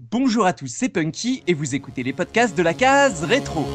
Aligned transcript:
Bonjour 0.00 0.46
à 0.46 0.52
tous, 0.52 0.68
c'est 0.68 0.88
Punky 0.88 1.42
et 1.48 1.54
vous 1.54 1.74
écoutez 1.74 2.04
les 2.04 2.12
podcasts 2.12 2.56
de 2.56 2.62
la 2.62 2.72
case 2.72 3.24
rétro. 3.24 3.66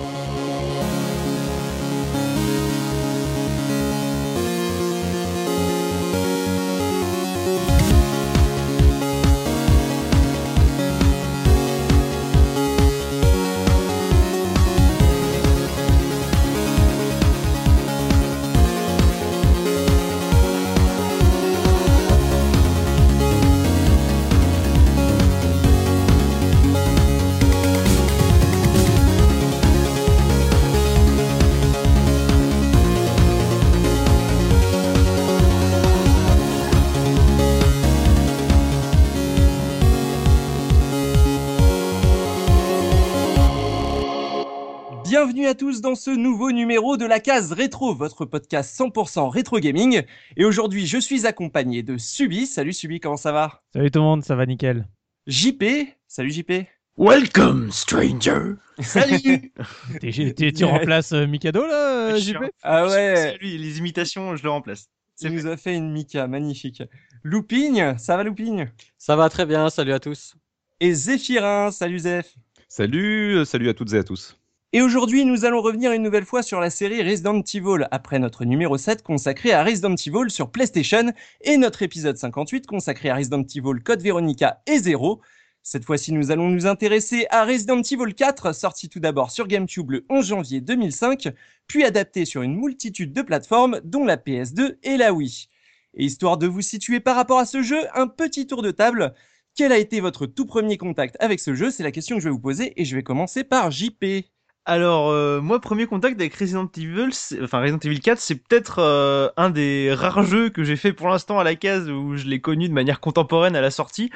Dans 45.94 46.00
ce 46.00 46.10
nouveau 46.10 46.52
numéro 46.52 46.98
de 46.98 47.06
la 47.06 47.20
case 47.20 47.52
rétro, 47.52 47.94
votre 47.94 48.26
podcast 48.26 48.76
100% 48.80 49.30
rétro 49.30 49.60
gaming. 49.60 50.02
Et 50.36 50.44
aujourd'hui, 50.44 50.88
je 50.88 50.98
suis 50.98 51.28
accompagné 51.28 51.84
de 51.84 52.00
Subi. 52.00 52.48
Salut 52.48 52.74
Subi, 52.74 53.00
comment 53.00 53.16
ça 53.16 53.32
va? 53.32 53.62
Salut 53.76 53.92
tout 53.92 54.00
le 54.00 54.06
monde, 54.06 54.24
ça 54.24 54.36
va 54.36 54.48
nickel. 54.48 54.88
JP. 55.28 55.64
Salut 56.08 56.32
JP. 56.32 56.52
Welcome, 56.98 57.72
stranger. 57.72 58.56
Salut. 58.80 59.54
Tu 60.02 60.66
remplaces 60.66 61.12
euh, 61.12 61.28
Mikado 61.28 61.64
là, 61.68 62.14
euh, 62.14 62.18
JP 62.18 62.38
Ah 62.64 62.88
C'est 62.90 62.96
ouais, 62.96 63.38
lui, 63.38 63.60
les 63.60 63.78
imitations, 63.78 64.36
je 64.36 64.42
le 64.42 64.50
remplace. 64.50 64.88
il 65.22 65.30
nous 65.30 65.46
a 65.46 65.58
fait 65.58 65.76
une 65.76 65.92
Mika, 65.92 66.26
magnifique. 66.26 66.82
Loupigne, 67.22 68.00
ça 68.00 68.18
va 68.18 68.24
Loupigne? 68.24 68.72
Ça 68.98 69.16
va 69.16 69.30
très 69.30 69.46
bien, 69.46 69.70
salut 69.70 69.94
à 69.94 70.00
tous. 70.00 70.34
Et 70.80 70.92
Zéphirin, 70.92 71.70
salut 71.70 72.00
Zeph. 72.00 72.34
Salut, 72.68 73.36
euh, 73.36 73.46
salut 73.46 73.70
à 73.70 73.76
toutes 73.76 73.94
et 73.94 73.98
à 73.98 74.04
tous. 74.04 74.36
Et 74.76 74.82
aujourd'hui, 74.82 75.24
nous 75.24 75.46
allons 75.46 75.62
revenir 75.62 75.92
une 75.92 76.02
nouvelle 76.02 76.26
fois 76.26 76.42
sur 76.42 76.60
la 76.60 76.72
série 76.72 77.04
Resident 77.04 77.40
Evil, 77.42 77.86
après 77.92 78.18
notre 78.18 78.44
numéro 78.44 78.76
7 78.76 79.04
consacré 79.04 79.52
à 79.52 79.64
Resident 79.64 79.94
Evil 79.94 80.32
sur 80.32 80.50
PlayStation 80.50 81.14
et 81.42 81.58
notre 81.58 81.84
épisode 81.84 82.18
58 82.18 82.66
consacré 82.66 83.12
à 83.12 83.16
Resident 83.16 83.44
Evil 83.44 83.84
Code 83.84 84.02
Veronica 84.02 84.64
et 84.66 84.80
Zero. 84.80 85.22
Cette 85.62 85.86
fois-ci, 85.86 86.12
nous 86.12 86.32
allons 86.32 86.50
nous 86.50 86.66
intéresser 86.66 87.28
à 87.30 87.46
Resident 87.46 87.84
Evil 87.84 88.16
4, 88.16 88.56
sorti 88.56 88.90
tout 88.90 89.00
d'abord 89.00 89.30
sur 89.30 89.48
GameCube 89.48 89.92
le 89.92 90.06
11 90.10 90.26
janvier 90.26 90.60
2005, 90.60 91.30
puis 91.68 91.84
adapté 91.84 92.26
sur 92.26 92.42
une 92.42 92.56
multitude 92.56 93.14
de 93.14 93.22
plateformes, 93.22 93.80
dont 93.84 94.06
la 94.06 94.18
PS2 94.18 94.78
et 94.82 94.98
la 94.98 95.14
Wii. 95.14 95.50
Et 95.94 96.06
histoire 96.06 96.40
de 96.40 96.48
vous 96.48 96.64
situer 96.64 97.00
par 97.00 97.16
rapport 97.16 97.38
à 97.38 97.46
ce 97.46 97.62
jeu, 97.62 97.82
un 97.94 98.08
petit 98.08 98.48
tour 98.48 98.64
de 98.64 98.72
table. 98.72 99.14
Quel 99.56 99.72
a 99.72 99.78
été 99.78 100.00
votre 100.00 100.26
tout 100.26 100.48
premier 100.48 100.78
contact 100.78 101.16
avec 101.20 101.40
ce 101.42 101.54
jeu? 101.54 101.70
C'est 101.70 101.84
la 101.84 101.92
question 101.92 102.16
que 102.16 102.24
je 102.24 102.30
vais 102.30 102.34
vous 102.34 102.40
poser 102.40 102.74
et 102.82 102.86
je 102.86 102.96
vais 102.96 103.04
commencer 103.04 103.44
par 103.44 103.70
JP. 103.70 104.33
Alors, 104.66 105.10
euh, 105.10 105.42
moi, 105.42 105.60
premier 105.60 105.88
contact 105.88 106.18
avec 106.22 106.34
Resident 106.36 106.70
Evil, 106.78 107.10
enfin 107.44 107.60
Resident 107.60 107.80
Evil 107.84 108.00
4, 108.00 108.18
c'est 108.20 108.36
peut-être 108.36 108.80
euh, 108.80 109.28
un 109.36 109.50
des 109.50 109.94
rares 109.94 110.24
jeux 110.24 110.50
que 110.50 110.64
j'ai 110.64 110.78
fait 110.78 110.94
pour 110.94 111.10
l'instant 111.10 111.38
à 111.38 111.44
la 111.44 111.56
case 111.56 111.90
où 111.90 112.16
je 112.16 112.28
l'ai 112.28 112.40
connu 112.40 112.70
de 112.70 112.74
manière 112.74 113.02
contemporaine 113.02 113.58
à 113.58 113.62
la 113.62 113.72
sortie. 113.72 114.10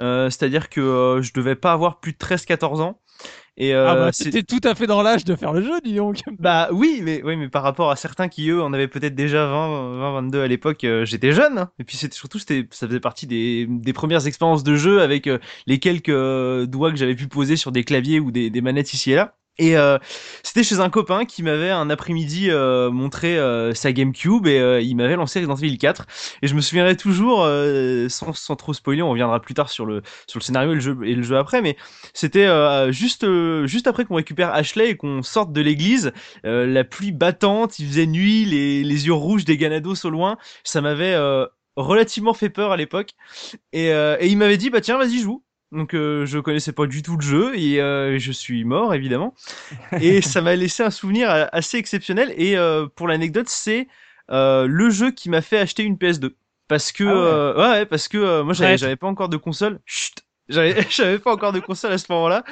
Euh, 0.00 0.30
C'est-à-dire 0.30 0.68
que 0.68 0.80
euh, 0.80 1.22
je 1.22 1.32
devais 1.32 1.56
pas 1.56 1.72
avoir 1.72 2.00
plus 2.00 2.12
de 2.12 2.18
13-14 2.18 2.80
ans. 2.80 3.00
Et 3.56 3.74
euh, 3.74 3.88
Ah 3.90 3.96
bah 3.96 4.12
t'étais 4.12 4.44
tout 4.44 4.60
à 4.64 4.74
fait 4.76 4.86
dans 4.86 5.02
l'âge 5.02 5.24
de 5.24 5.36
faire 5.36 5.52
le 5.52 5.62
jeu, 5.62 5.80
dis 5.84 5.94
donc. 5.96 6.22
Bah 6.40 6.68
oui, 6.72 7.00
mais 7.02 7.22
oui, 7.24 7.36
mais 7.36 7.48
par 7.48 7.64
rapport 7.64 7.90
à 7.90 7.96
certains 7.96 8.28
qui 8.28 8.50
eux 8.50 8.62
en 8.62 8.72
avaient 8.74 8.88
peut-être 8.88 9.16
déjà 9.16 9.46
20, 9.46 9.98
20, 9.98 10.12
22 10.14 10.42
à 10.42 10.48
l'époque, 10.48 10.84
euh, 10.84 11.04
j'étais 11.06 11.32
jeune. 11.32 11.58
hein. 11.58 11.70
Et 11.80 11.84
puis 11.84 11.96
c'était 11.96 12.16
surtout, 12.16 12.38
c'était, 12.40 12.68
ça 12.72 12.86
faisait 12.88 13.00
partie 13.00 13.26
des, 13.28 13.66
des 13.68 13.94
premières 13.94 14.26
expériences 14.28 14.64
de 14.64 14.76
jeu 14.76 15.02
avec 15.02 15.28
euh, 15.28 15.38
les 15.66 15.80
quelques 15.80 16.12
doigts 16.66 16.90
que 16.92 16.98
j'avais 16.98 17.16
pu 17.16 17.28
poser 17.28 17.56
sur 17.56 17.72
des 17.72 17.84
claviers 17.84 18.20
ou 18.20 18.30
des, 18.32 18.50
des 18.50 18.60
manettes 18.62 18.94
ici 18.94 19.12
et 19.12 19.16
là. 19.16 19.37
Et 19.60 19.76
euh, 19.76 19.98
c'était 20.44 20.62
chez 20.62 20.78
un 20.78 20.88
copain 20.88 21.24
qui 21.24 21.42
m'avait 21.42 21.70
un 21.70 21.90
après-midi 21.90 22.48
euh, 22.50 22.90
montré 22.90 23.36
euh, 23.36 23.74
sa 23.74 23.92
GameCube 23.92 24.46
et 24.46 24.58
euh, 24.60 24.80
il 24.80 24.94
m'avait 24.94 25.16
lancé 25.16 25.40
Resident 25.40 25.56
Evil 25.56 25.78
4. 25.78 26.06
Et 26.42 26.46
je 26.46 26.54
me 26.54 26.60
souviendrai 26.60 26.96
toujours, 26.96 27.42
euh, 27.44 28.08
sans, 28.08 28.32
sans 28.34 28.54
trop 28.54 28.72
spoiler, 28.72 29.02
on 29.02 29.10
reviendra 29.10 29.40
plus 29.40 29.54
tard 29.54 29.68
sur 29.68 29.84
le 29.84 30.02
sur 30.28 30.38
le 30.38 30.44
scénario 30.44 30.70
et 30.72 30.74
le 30.74 30.80
jeu 30.80 30.96
et 31.04 31.14
le 31.14 31.22
jeu 31.22 31.36
après, 31.36 31.60
mais 31.60 31.76
c'était 32.14 32.46
euh, 32.46 32.92
juste 32.92 33.26
juste 33.66 33.88
après 33.88 34.04
qu'on 34.04 34.14
récupère 34.14 34.52
Ashley 34.54 34.90
et 34.90 34.96
qu'on 34.96 35.22
sorte 35.22 35.52
de 35.52 35.60
l'église 35.60 36.12
la 36.44 36.84
pluie 36.84 37.12
battante, 37.12 37.78
il 37.78 37.86
faisait 37.88 38.06
nuit, 38.06 38.44
les, 38.44 38.84
les 38.84 39.06
yeux 39.06 39.12
rouges 39.12 39.44
des 39.44 39.56
Ganados 39.56 40.04
au 40.04 40.10
loin. 40.10 40.36
Ça 40.64 40.80
m'avait 40.80 41.16
relativement 41.76 42.34
fait 42.34 42.50
peur 42.50 42.72
à 42.72 42.76
l'époque. 42.76 43.10
Et, 43.72 43.86
et 43.88 44.26
il 44.26 44.38
m'avait 44.38 44.56
dit, 44.56 44.70
bah 44.70 44.80
tiens, 44.80 44.98
vas-y, 44.98 45.20
joue. 45.20 45.42
Donc 45.70 45.94
euh, 45.94 46.24
je 46.24 46.38
connaissais 46.38 46.72
pas 46.72 46.86
du 46.86 47.02
tout 47.02 47.16
le 47.16 47.22
jeu 47.22 47.58
et 47.58 47.80
euh, 47.80 48.18
je 48.18 48.32
suis 48.32 48.64
mort 48.64 48.94
évidemment. 48.94 49.34
Et 50.00 50.22
ça 50.22 50.40
m'a 50.40 50.56
laissé 50.56 50.82
un 50.82 50.90
souvenir 50.90 51.30
euh, 51.30 51.46
assez 51.52 51.76
exceptionnel. 51.76 52.32
Et 52.36 52.56
euh, 52.56 52.86
pour 52.86 53.06
l'anecdote, 53.08 53.48
c'est 53.48 53.88
euh, 54.30 54.66
le 54.66 54.90
jeu 54.90 55.10
qui 55.10 55.28
m'a 55.28 55.42
fait 55.42 55.58
acheter 55.58 55.82
une 55.82 55.96
PS2. 55.96 56.34
Parce 56.68 56.92
que 56.92 57.04
Ah 57.04 57.06
ouais. 57.06 57.20
euh, 57.22 57.70
ouais, 57.80 57.86
parce 57.86 58.08
que 58.08 58.18
euh, 58.18 58.44
moi 58.44 58.54
j'avais 58.54 58.96
pas 58.96 59.06
encore 59.06 59.28
de 59.28 59.36
console. 59.36 59.80
Chut, 59.86 60.22
j'avais 60.90 61.18
pas 61.18 61.32
encore 61.32 61.52
de 61.52 61.60
console 61.60 61.92
à 61.92 61.98
ce 61.98 62.06
moment-là. 62.10 62.44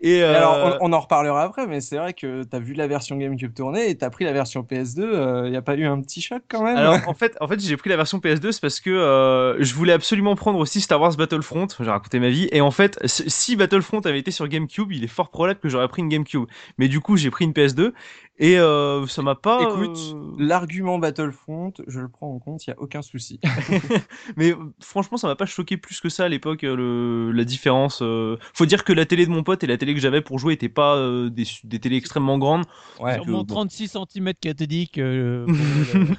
Et 0.00 0.22
euh, 0.22 0.36
Alors, 0.36 0.78
on, 0.80 0.90
on 0.90 0.92
en 0.92 1.00
reparlera 1.00 1.42
après, 1.42 1.66
mais 1.66 1.80
c'est 1.80 1.96
vrai 1.96 2.12
que 2.12 2.42
t'as 2.44 2.58
vu 2.58 2.74
la 2.74 2.86
version 2.86 3.16
GameCube 3.16 3.54
tourner 3.54 3.88
et 3.88 3.96
t'as 3.96 4.10
pris 4.10 4.24
la 4.24 4.32
version 4.32 4.62
PS2. 4.62 5.46
Il 5.46 5.52
y 5.52 5.56
a 5.56 5.62
pas 5.62 5.74
eu 5.74 5.86
un 5.86 6.00
petit 6.00 6.20
choc 6.20 6.42
quand 6.48 6.62
même? 6.62 6.76
Alors 6.76 6.96
en 7.06 7.14
fait, 7.14 7.36
en 7.40 7.48
fait, 7.48 7.60
j'ai 7.60 7.76
pris 7.76 7.90
la 7.90 7.96
version 7.96 8.18
PS2 8.18 8.52
c'est 8.52 8.60
parce 8.60 8.80
que 8.80 8.90
euh, 8.90 9.62
je 9.62 9.74
voulais 9.74 9.92
absolument 9.92 10.34
prendre 10.36 10.58
aussi 10.58 10.80
Star 10.80 11.00
Wars 11.00 11.16
Battlefront. 11.16 11.66
J'ai 11.78 11.90
raconté 11.90 12.18
ma 12.20 12.28
vie 12.28 12.48
et 12.52 12.60
en 12.60 12.70
fait, 12.70 12.98
si 13.04 13.56
Battlefront 13.56 14.00
avait 14.00 14.18
été 14.18 14.30
sur 14.30 14.48
GameCube, 14.48 14.92
il 14.92 15.04
est 15.04 15.08
fort 15.08 15.30
probable 15.30 15.60
que 15.60 15.68
j'aurais 15.68 15.88
pris 15.88 16.02
une 16.02 16.08
GameCube. 16.08 16.44
Mais 16.78 16.88
du 16.88 17.00
coup, 17.00 17.16
j'ai 17.16 17.30
pris 17.30 17.44
une 17.44 17.52
PS2 17.52 17.92
et 18.38 18.58
euh, 18.58 19.06
ça 19.06 19.22
m'a 19.22 19.34
pas. 19.34 19.62
Écoute, 19.62 19.98
euh, 20.14 20.32
l'argument 20.38 20.98
Battlefront, 20.98 21.72
je 21.86 22.00
le 22.00 22.08
prends 22.08 22.32
en 22.32 22.38
compte, 22.38 22.66
il 22.66 22.70
y 22.70 22.72
a 22.72 22.78
aucun 22.78 23.02
souci. 23.02 23.40
mais 24.36 24.52
euh, 24.52 24.56
franchement, 24.80 25.16
ça 25.16 25.26
m'a 25.26 25.36
pas 25.36 25.46
choqué 25.46 25.76
plus 25.76 26.00
que 26.00 26.08
ça 26.08 26.24
à 26.24 26.28
l'époque 26.28 26.64
euh, 26.64 26.76
le 26.76 27.32
la 27.32 27.44
différence. 27.44 28.00
euh. 28.02 28.36
Faut 28.54 28.66
dire 28.66 28.84
que 28.84 28.92
la 28.92 29.06
télé 29.06 29.26
de 29.26 29.30
mon 29.30 29.42
pote 29.42 29.64
et 29.64 29.66
la 29.66 29.76
télé 29.76 29.94
que 29.94 30.00
j'avais 30.00 30.20
pour 30.20 30.38
jouer 30.38 30.52
étaient 30.54 30.68
pas 30.68 30.96
euh, 30.96 31.30
des 31.30 31.44
des 31.64 31.78
télés 31.80 31.96
extrêmement 31.96 32.38
grandes 32.38 32.64
Ouais. 33.00 33.14
Sur 33.14 33.24
que 33.24 33.30
mon 33.30 33.38
bon. 33.38 33.54
36 33.54 33.88
cm 34.12 34.32
cathodique. 34.40 34.98
euh, 34.98 35.46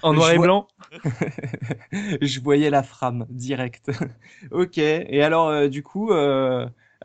en 0.01 0.13
Je 0.13 0.17
noir 0.17 0.31
et 0.31 0.35
vois- 0.37 0.45
blanc. 0.45 0.67
je 2.21 2.39
voyais 2.39 2.69
la 2.69 2.83
frame 2.83 3.25
direct. 3.29 3.91
ok. 4.51 4.77
Et 4.77 5.21
alors, 5.21 5.47
euh, 5.49 5.67
du 5.67 5.83
coup, 5.83 6.11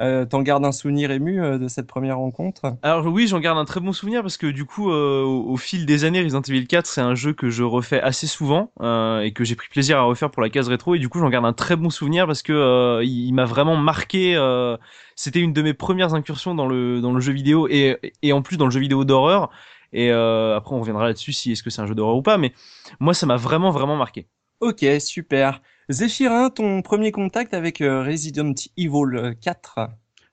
euh, 0.01 0.25
t'en 0.27 0.43
gardes 0.43 0.65
un 0.65 0.73
souvenir 0.73 1.11
ému 1.11 1.41
euh, 1.43 1.59
de 1.59 1.69
cette 1.69 1.87
première 1.87 2.19
rencontre? 2.19 2.77
Alors 2.83 3.07
oui, 3.07 3.27
j'en 3.29 3.41
garde 3.41 3.57
un 3.57 3.65
très 3.65 3.81
bon 3.81 3.93
souvenir 3.95 4.21
parce 4.21 4.37
que 4.37 4.47
du 4.47 4.67
coup, 4.67 4.91
euh, 4.91 5.23
au, 5.23 5.53
au 5.53 5.57
fil 5.57 5.87
des 5.87 6.05
années, 6.05 6.21
Resident 6.23 6.43
Evil 6.43 6.67
4, 6.67 6.87
c'est 6.87 7.01
un 7.01 7.15
jeu 7.15 7.33
que 7.33 7.49
je 7.49 7.63
refais 7.63 7.99
assez 8.01 8.27
souvent 8.27 8.73
euh, 8.83 9.21
et 9.21 9.33
que 9.33 9.43
j'ai 9.43 9.55
pris 9.57 9.69
plaisir 9.71 9.97
à 9.99 10.03
refaire 10.03 10.31
pour 10.31 10.43
la 10.43 10.51
case 10.51 10.69
rétro. 10.69 10.95
Et 10.95 10.99
du 10.99 11.09
coup, 11.09 11.19
j'en 11.19 11.31
garde 11.31 11.47
un 11.47 11.55
très 11.55 11.77
bon 11.77 11.89
souvenir 11.89 12.27
parce 12.27 12.43
que 12.43 12.53
euh, 12.53 13.03
il, 13.03 13.29
il 13.29 13.33
m'a 13.33 13.47
vraiment 13.47 13.77
marqué. 13.77 14.37
euh, 14.37 14.77
C'était 15.17 15.41
une 15.41 15.55
de 15.55 15.63
mes 15.63 15.73
premières 15.73 16.13
incursions 16.13 16.55
dans 16.55 16.67
le 16.67 17.01
dans 17.01 17.13
le 17.15 17.21
jeu 17.21 17.33
vidéo 17.33 17.69
et 17.71 17.97
et 18.21 18.33
en 18.35 18.43
plus 18.43 18.59
dans 18.59 18.67
le 18.67 18.71
jeu 18.71 18.81
vidéo 18.81 19.05
d'horreur. 19.07 19.51
Et 19.95 20.11
euh, 20.13 20.55
après, 20.57 20.75
on 20.75 20.81
reviendra 20.81 21.05
là-dessus 21.07 21.33
si 21.33 21.53
est-ce 21.53 21.63
que 21.63 21.71
c'est 21.71 21.81
un 21.81 21.87
jeu 21.87 21.95
d'horreur 21.95 22.17
ou 22.17 22.23
pas. 22.23 22.37
Mais 22.37 22.53
moi, 23.01 23.15
ça 23.15 23.25
m'a 23.27 23.37
vraiment 23.37 23.71
vraiment 23.71 23.97
marqué. 23.97 24.27
Ok, 24.61 24.85
super. 25.01 25.61
Zéphirin, 25.91 26.51
ton 26.51 26.83
premier 26.83 27.13
contact 27.13 27.53
avec 27.55 27.81
euh, 27.81 28.03
Resident 28.03 28.55
Evil 28.77 29.17
euh, 29.17 29.35
4 29.35 29.79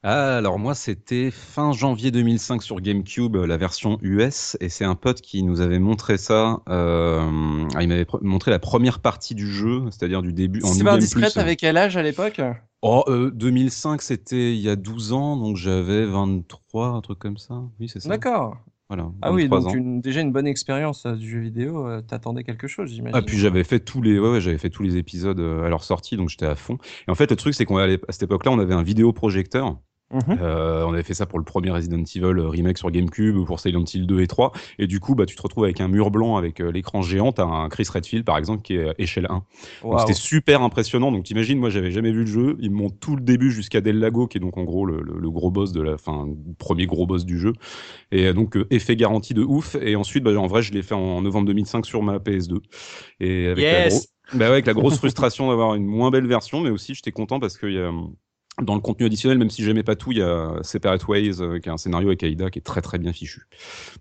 Ah, 0.03 0.37
alors 0.37 0.57
moi, 0.59 0.73
c'était 0.75 1.29
fin 1.29 1.73
janvier 1.73 2.09
2005 2.11 2.63
sur 2.63 2.79
GameCube, 2.79 3.35
la 3.35 3.57
version 3.57 3.97
US, 4.01 4.57
et 4.61 4.69
c'est 4.69 4.85
un 4.85 4.95
pote 4.95 5.21
qui 5.21 5.43
nous 5.43 5.59
avait 5.61 5.79
montré 5.79 6.17
ça. 6.17 6.61
euh, 6.69 7.67
il 7.79 7.87
m'avait 7.89 8.07
montré 8.21 8.49
la 8.51 8.59
première 8.59 8.99
partie 8.99 9.35
du 9.35 9.47
jeu, 9.51 9.83
c'est-à-dire 9.91 10.21
du 10.21 10.31
début 10.33 10.63
en 10.63 10.73
C'est 10.73 10.83
pas 10.83 10.93
indiscrète 10.93 11.37
avec 11.37 11.59
quel 11.59 11.77
âge 11.77 11.97
à 11.97 12.03
l'époque? 12.03 12.41
Oh, 12.81 13.03
euh, 13.09 13.29
2005, 13.31 14.01
c'était 14.01 14.53
il 14.55 14.61
y 14.61 14.69
a 14.69 14.75
12 14.75 15.11
ans, 15.11 15.37
donc 15.37 15.57
j'avais 15.57 16.05
23, 16.05 16.87
un 16.87 17.01
truc 17.01 17.19
comme 17.19 17.37
ça. 17.37 17.61
Oui, 17.79 17.89
c'est 17.89 17.99
ça. 17.99 18.09
D'accord. 18.09 18.57
Voilà. 18.93 19.09
Ah 19.21 19.31
oui, 19.31 19.43
23 19.43 19.61
donc 19.61 19.75
une- 19.75 20.01
déjà 20.01 20.19
une 20.19 20.33
bonne 20.33 20.47
expérience 20.47 21.05
euh, 21.05 21.15
du 21.15 21.29
jeu 21.29 21.39
vidéo. 21.39 21.87
euh, 21.87 22.01
T'attendais 22.01 22.43
quelque 22.43 22.67
chose, 22.67 22.89
j'imagine. 22.91 23.15
Ah 23.17 23.21
puis 23.21 23.37
j'avais 23.37 23.63
fait 23.63 23.79
tous 23.79 24.01
les 24.01 24.19
ouais, 24.19 24.29
ouais, 24.31 24.41
j'avais 24.41 24.57
fait 24.57 24.69
tous 24.69 24.83
les 24.83 24.97
épisodes 24.97 25.39
euh, 25.39 25.63
à 25.63 25.69
leur 25.69 25.85
sortie 25.85 26.17
donc 26.17 26.27
j'étais 26.27 26.45
à 26.45 26.55
fond. 26.55 26.77
Et 27.07 27.11
en 27.11 27.15
fait 27.15 27.29
le 27.29 27.37
truc 27.37 27.53
c'est 27.53 27.63
qu'on 27.63 27.77
à 27.77 27.87
cette 28.09 28.23
époque-là 28.23 28.51
on 28.51 28.59
avait 28.59 28.73
un 28.73 28.83
vidéoprojecteur 28.83 29.79
Mhm. 30.13 30.37
Euh, 30.41 30.83
on 30.85 30.93
avait 30.93 31.03
fait 31.03 31.13
ça 31.13 31.25
pour 31.25 31.39
le 31.39 31.45
premier 31.45 31.71
Resident 31.71 31.97
Evil 32.03 32.23
euh, 32.39 32.47
remake 32.49 32.77
sur 32.77 32.91
GameCube, 32.91 33.45
pour 33.45 33.59
Silent 33.59 33.83
Hill 33.93 34.07
2 34.07 34.21
et 34.21 34.27
3. 34.27 34.51
Et 34.79 34.87
du 34.87 34.99
coup, 34.99 35.15
bah, 35.15 35.25
tu 35.25 35.35
te 35.35 35.41
retrouves 35.41 35.63
avec 35.63 35.79
un 35.81 35.87
mur 35.87 36.11
blanc 36.11 36.35
avec 36.37 36.59
euh, 36.59 36.71
l'écran 36.71 37.01
géant. 37.01 37.31
T'as 37.31 37.45
un 37.45 37.69
Chris 37.69 37.85
Redfield, 37.93 38.25
par 38.25 38.37
exemple, 38.37 38.61
qui 38.61 38.75
est 38.75 38.93
échelle 38.97 39.27
1. 39.29 39.35
Donc, 39.35 39.43
Waouh. 39.81 39.99
C'était 39.99 40.13
super 40.19 40.61
impressionnant. 40.61 41.11
Donc 41.11 41.23
t'imagines, 41.23 41.57
moi 41.59 41.69
j'avais 41.69 41.91
jamais 41.91 42.11
vu 42.11 42.21
le 42.21 42.25
jeu. 42.25 42.57
Ils 42.59 42.71
me 42.71 42.75
montrent 42.75 42.97
tout 42.99 43.15
le 43.15 43.21
début 43.21 43.51
jusqu'à 43.51 43.81
Del 43.81 43.99
Lago, 43.99 44.27
qui 44.27 44.37
est 44.37 44.41
donc 44.41 44.57
en 44.57 44.63
gros 44.63 44.85
le, 44.85 45.01
le- 45.01 45.17
le 45.19 45.29
gros 45.31 45.49
boss 45.51 45.71
de 45.71 45.81
la 45.81 45.97
fin, 45.97 46.27
premier 46.57 46.85
gros 46.87 47.05
boss 47.05 47.25
du 47.25 47.39
jeu. 47.39 47.53
Et 48.11 48.33
donc 48.33 48.57
euh, 48.57 48.67
effet 48.69 48.95
garanti 48.95 49.33
de 49.33 49.43
ouf. 49.43 49.75
Et 49.81 49.95
ensuite, 49.95 50.23
bah, 50.23 50.37
en 50.37 50.47
vrai, 50.47 50.61
je 50.61 50.73
l'ai 50.73 50.81
fait 50.83 50.95
en 50.95 51.21
novembre 51.21 51.47
2005 51.47 51.85
sur 51.85 52.03
ma 52.03 52.19
PS2. 52.19 52.61
Et 53.19 53.47
avec 53.47 53.63
la 53.65 53.85
Yes 53.85 53.93
gros- 53.93 54.05
bah 54.39 54.45
ouais, 54.45 54.51
avec 54.53 54.65
la 54.65 54.73
grosse 54.73 54.97
frustration 54.97 55.49
d'avoir 55.49 55.75
une 55.75 55.85
moins 55.85 56.09
belle 56.11 56.25
version, 56.27 56.61
mais 56.61 56.69
aussi 56.69 56.95
j'étais 56.95 57.11
content 57.11 57.39
parce 57.39 57.57
qu'il 57.57 57.73
y 57.73 57.79
a 57.79 57.89
hum, 57.89 58.13
dans 58.61 58.75
le 58.75 58.81
contenu 58.81 59.05
additionnel, 59.05 59.37
même 59.37 59.49
si 59.49 59.63
j'aimais 59.63 59.83
pas 59.83 59.95
tout, 59.95 60.11
il 60.11 60.19
y 60.19 60.21
a 60.21 60.55
Separate 60.61 61.07
Ways, 61.07 61.41
euh, 61.41 61.59
qui 61.59 61.69
est 61.69 61.71
un 61.71 61.77
scénario 61.77 62.07
avec 62.09 62.23
Aïda 62.23 62.49
qui 62.49 62.59
est 62.59 62.63
très 62.63 62.81
très 62.81 62.97
bien 62.97 63.13
fichu. 63.13 63.47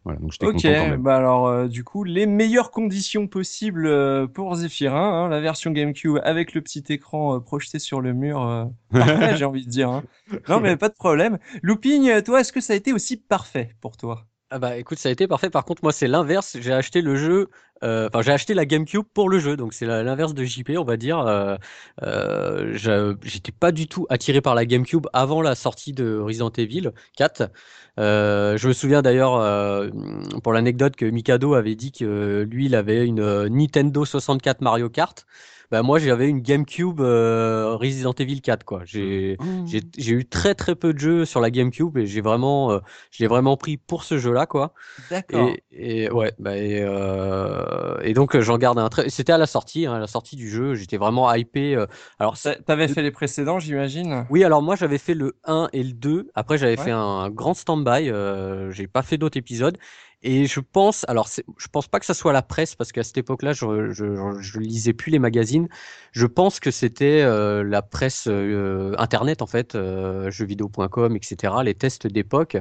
Voilà, 0.04 0.18
donc 0.20 0.32
j'étais 0.32 0.46
content 0.46 0.74
quand 0.74 0.88
même. 0.88 1.02
bah 1.02 1.16
alors 1.16 1.46
euh, 1.48 1.68
du 1.68 1.84
coup, 1.84 2.04
les 2.04 2.26
meilleures 2.26 2.70
conditions 2.70 3.26
possibles 3.26 3.86
euh, 3.86 4.26
pour 4.26 4.54
Zephyrin, 4.54 5.24
hein, 5.24 5.28
la 5.28 5.40
version 5.40 5.70
GameCube 5.70 6.18
avec 6.22 6.54
le 6.54 6.60
petit 6.60 6.84
écran 6.88 7.40
projeté 7.40 7.78
sur 7.78 8.00
le 8.00 8.12
mur, 8.12 8.68
parfait, 8.92 9.36
j'ai 9.36 9.44
envie 9.44 9.64
de 9.64 9.70
dire. 9.70 9.88
hein. 9.90 10.04
Non 10.48 10.60
mais 10.60 10.76
pas 10.76 10.88
de 10.88 10.94
problème. 10.94 11.38
Looping, 11.62 12.22
toi, 12.22 12.40
est-ce 12.40 12.52
que 12.52 12.60
ça 12.60 12.72
a 12.72 12.76
été 12.76 12.92
aussi 12.92 13.16
parfait 13.16 13.74
pour 13.80 13.96
toi? 13.96 14.26
Ah 14.52 14.58
bah 14.58 14.76
écoute, 14.79 14.99
ça 14.99 15.08
a 15.08 15.12
été 15.12 15.29
parfait. 15.29 15.49
Par 15.49 15.64
contre, 15.64 15.85
moi, 15.85 15.93
c'est 15.93 16.08
l'inverse. 16.08 16.56
J'ai 16.61 16.73
acheté 16.73 17.02
le 17.02 17.14
jeu, 17.14 17.50
euh, 17.85 18.08
enfin, 18.08 18.20
j'ai 18.20 18.32
acheté 18.32 18.52
la 18.52 18.67
GameCube 18.67 19.05
pour 19.14 19.29
le 19.29 19.38
jeu. 19.38 19.56
Donc, 19.56 19.73
c'est 19.73 19.87
l'inverse 19.87 20.35
de 20.35 20.43
JP, 20.44 20.70
on 20.76 20.82
va 20.82 20.97
dire. 20.97 21.20
Euh, 21.20 21.56
euh, 22.02 22.75
J'étais 23.23 23.52
pas 23.52 23.70
du 23.70 23.87
tout 23.87 24.06
attiré 24.11 24.41
par 24.41 24.56
la 24.56 24.67
GameCube 24.67 25.06
avant 25.12 25.41
la 25.41 25.55
sortie 25.55 25.93
de 25.93 26.19
Resident 26.19 26.50
Evil 26.50 26.91
4. 27.17 27.44
Euh, 28.00 28.56
je 28.56 28.67
me 28.67 28.73
souviens 28.73 29.02
d'ailleurs, 29.02 29.38
pour 30.43 30.53
l'anecdote, 30.53 30.96
que 30.96 31.05
Mikado 31.06 31.55
avait 31.55 31.76
dit 31.76 31.93
que 31.93 32.44
lui, 32.50 32.67
il 32.67 32.75
avait 32.75 33.06
une 33.06 33.46
Nintendo 33.46 34.05
64 34.05 34.62
Mario 34.62 34.88
Kart. 34.91 35.26
Bah, 35.70 35.82
moi, 35.82 35.99
j'avais 35.99 36.28
une 36.28 36.40
GameCube 36.40 37.00
euh, 37.00 37.76
Resident 37.76 38.12
Evil 38.12 38.40
4, 38.40 38.64
quoi. 38.64 38.82
J'ai. 38.84 39.38
J'ai 39.64 39.81
j'ai 39.96 40.12
eu 40.12 40.26
très 40.28 40.55
très 40.55 40.75
peu 40.75 40.93
de 40.93 40.99
jeux 40.99 41.25
sur 41.25 41.40
la 41.40 41.50
GameCube 41.50 41.96
et 41.99 42.06
j'ai 42.06 42.20
vraiment, 42.20 42.72
euh, 42.72 42.81
je 43.12 43.22
l'ai 43.22 43.28
vraiment 43.28 43.56
pris 43.56 43.76
pour 43.76 44.02
ce 44.05 44.19
jeu-là, 44.19 44.46
quoi. 44.46 44.75
D'accord. 44.99 45.46
Et, 45.49 45.62
et 45.70 46.11
ouais, 46.11 46.32
bah, 46.38 46.56
et, 46.56 46.81
euh, 46.82 47.99
et 48.02 48.14
donc 48.14 48.34
euh, 48.34 48.40
j'en 48.43 48.58
garde 48.58 48.78
un 48.78 48.88
très. 48.88 49.08
C'était 49.11 49.32
à 49.32 49.38
la 49.38 49.46
sortie, 49.46 49.87
hein, 49.87 49.94
à 49.94 49.99
la 50.00 50.06
sortie 50.08 50.37
du 50.37 50.49
jeu, 50.50 50.75
j'étais 50.75 50.96
vraiment 50.96 51.32
hypé. 51.32 51.76
euh. 51.76 51.87
Alors 52.19 52.37
T'avais 52.67 52.88
fait 52.88 53.02
les 53.02 53.11
précédents, 53.12 53.58
j'imagine? 53.61 54.26
Oui, 54.31 54.44
alors 54.44 54.62
moi 54.62 54.76
j'avais 54.76 54.99
fait 54.99 55.14
le 55.14 55.38
1 55.44 55.69
et 55.72 55.82
le 55.82 55.93
2. 55.93 56.31
Après 56.34 56.58
j'avais 56.58 56.76
Ouais. 56.76 56.84
fait 56.84 56.90
un 56.90 57.31
grand 57.31 57.55
stand-by. 57.55 58.11
Euh, 58.11 58.70
j'ai 58.70 58.87
pas 58.87 59.02
fait 59.02 59.19
d'autres 59.19 59.38
épisodes. 59.38 59.78
Et 60.22 60.46
je 60.46 60.61
pense, 60.61 61.06
alors 61.08 61.28
je 61.56 61.67
pense 61.69 61.88
pas 61.88 61.99
que 61.99 62.05
ça 62.05 62.12
soit 62.12 62.32
la 62.34 62.43
presse 62.43 62.75
parce 62.75 62.93
qu'à 62.93 63.02
cette 63.02 63.17
époque-là, 63.17 63.55
je, 63.55 63.90
je, 63.90 64.38
je 64.38 64.58
lisais 64.58 64.93
plus 64.93 65.11
les 65.11 65.19
magazines. 65.19 65.69
Je 66.12 66.26
pense 66.26 66.61
que 66.61 66.70
c'était 66.70 67.22
euh, 67.22 67.64
la 67.64 67.81
presse 67.81 68.26
euh, 68.28 68.94
internet 68.99 69.40
en 69.40 69.46
fait, 69.46 69.75
euh, 69.75 70.31
jeuxvideo.com, 70.31 71.17
etc. 71.17 71.55
Les 71.64 71.75
tests 71.75 72.06
d'époque 72.06 72.58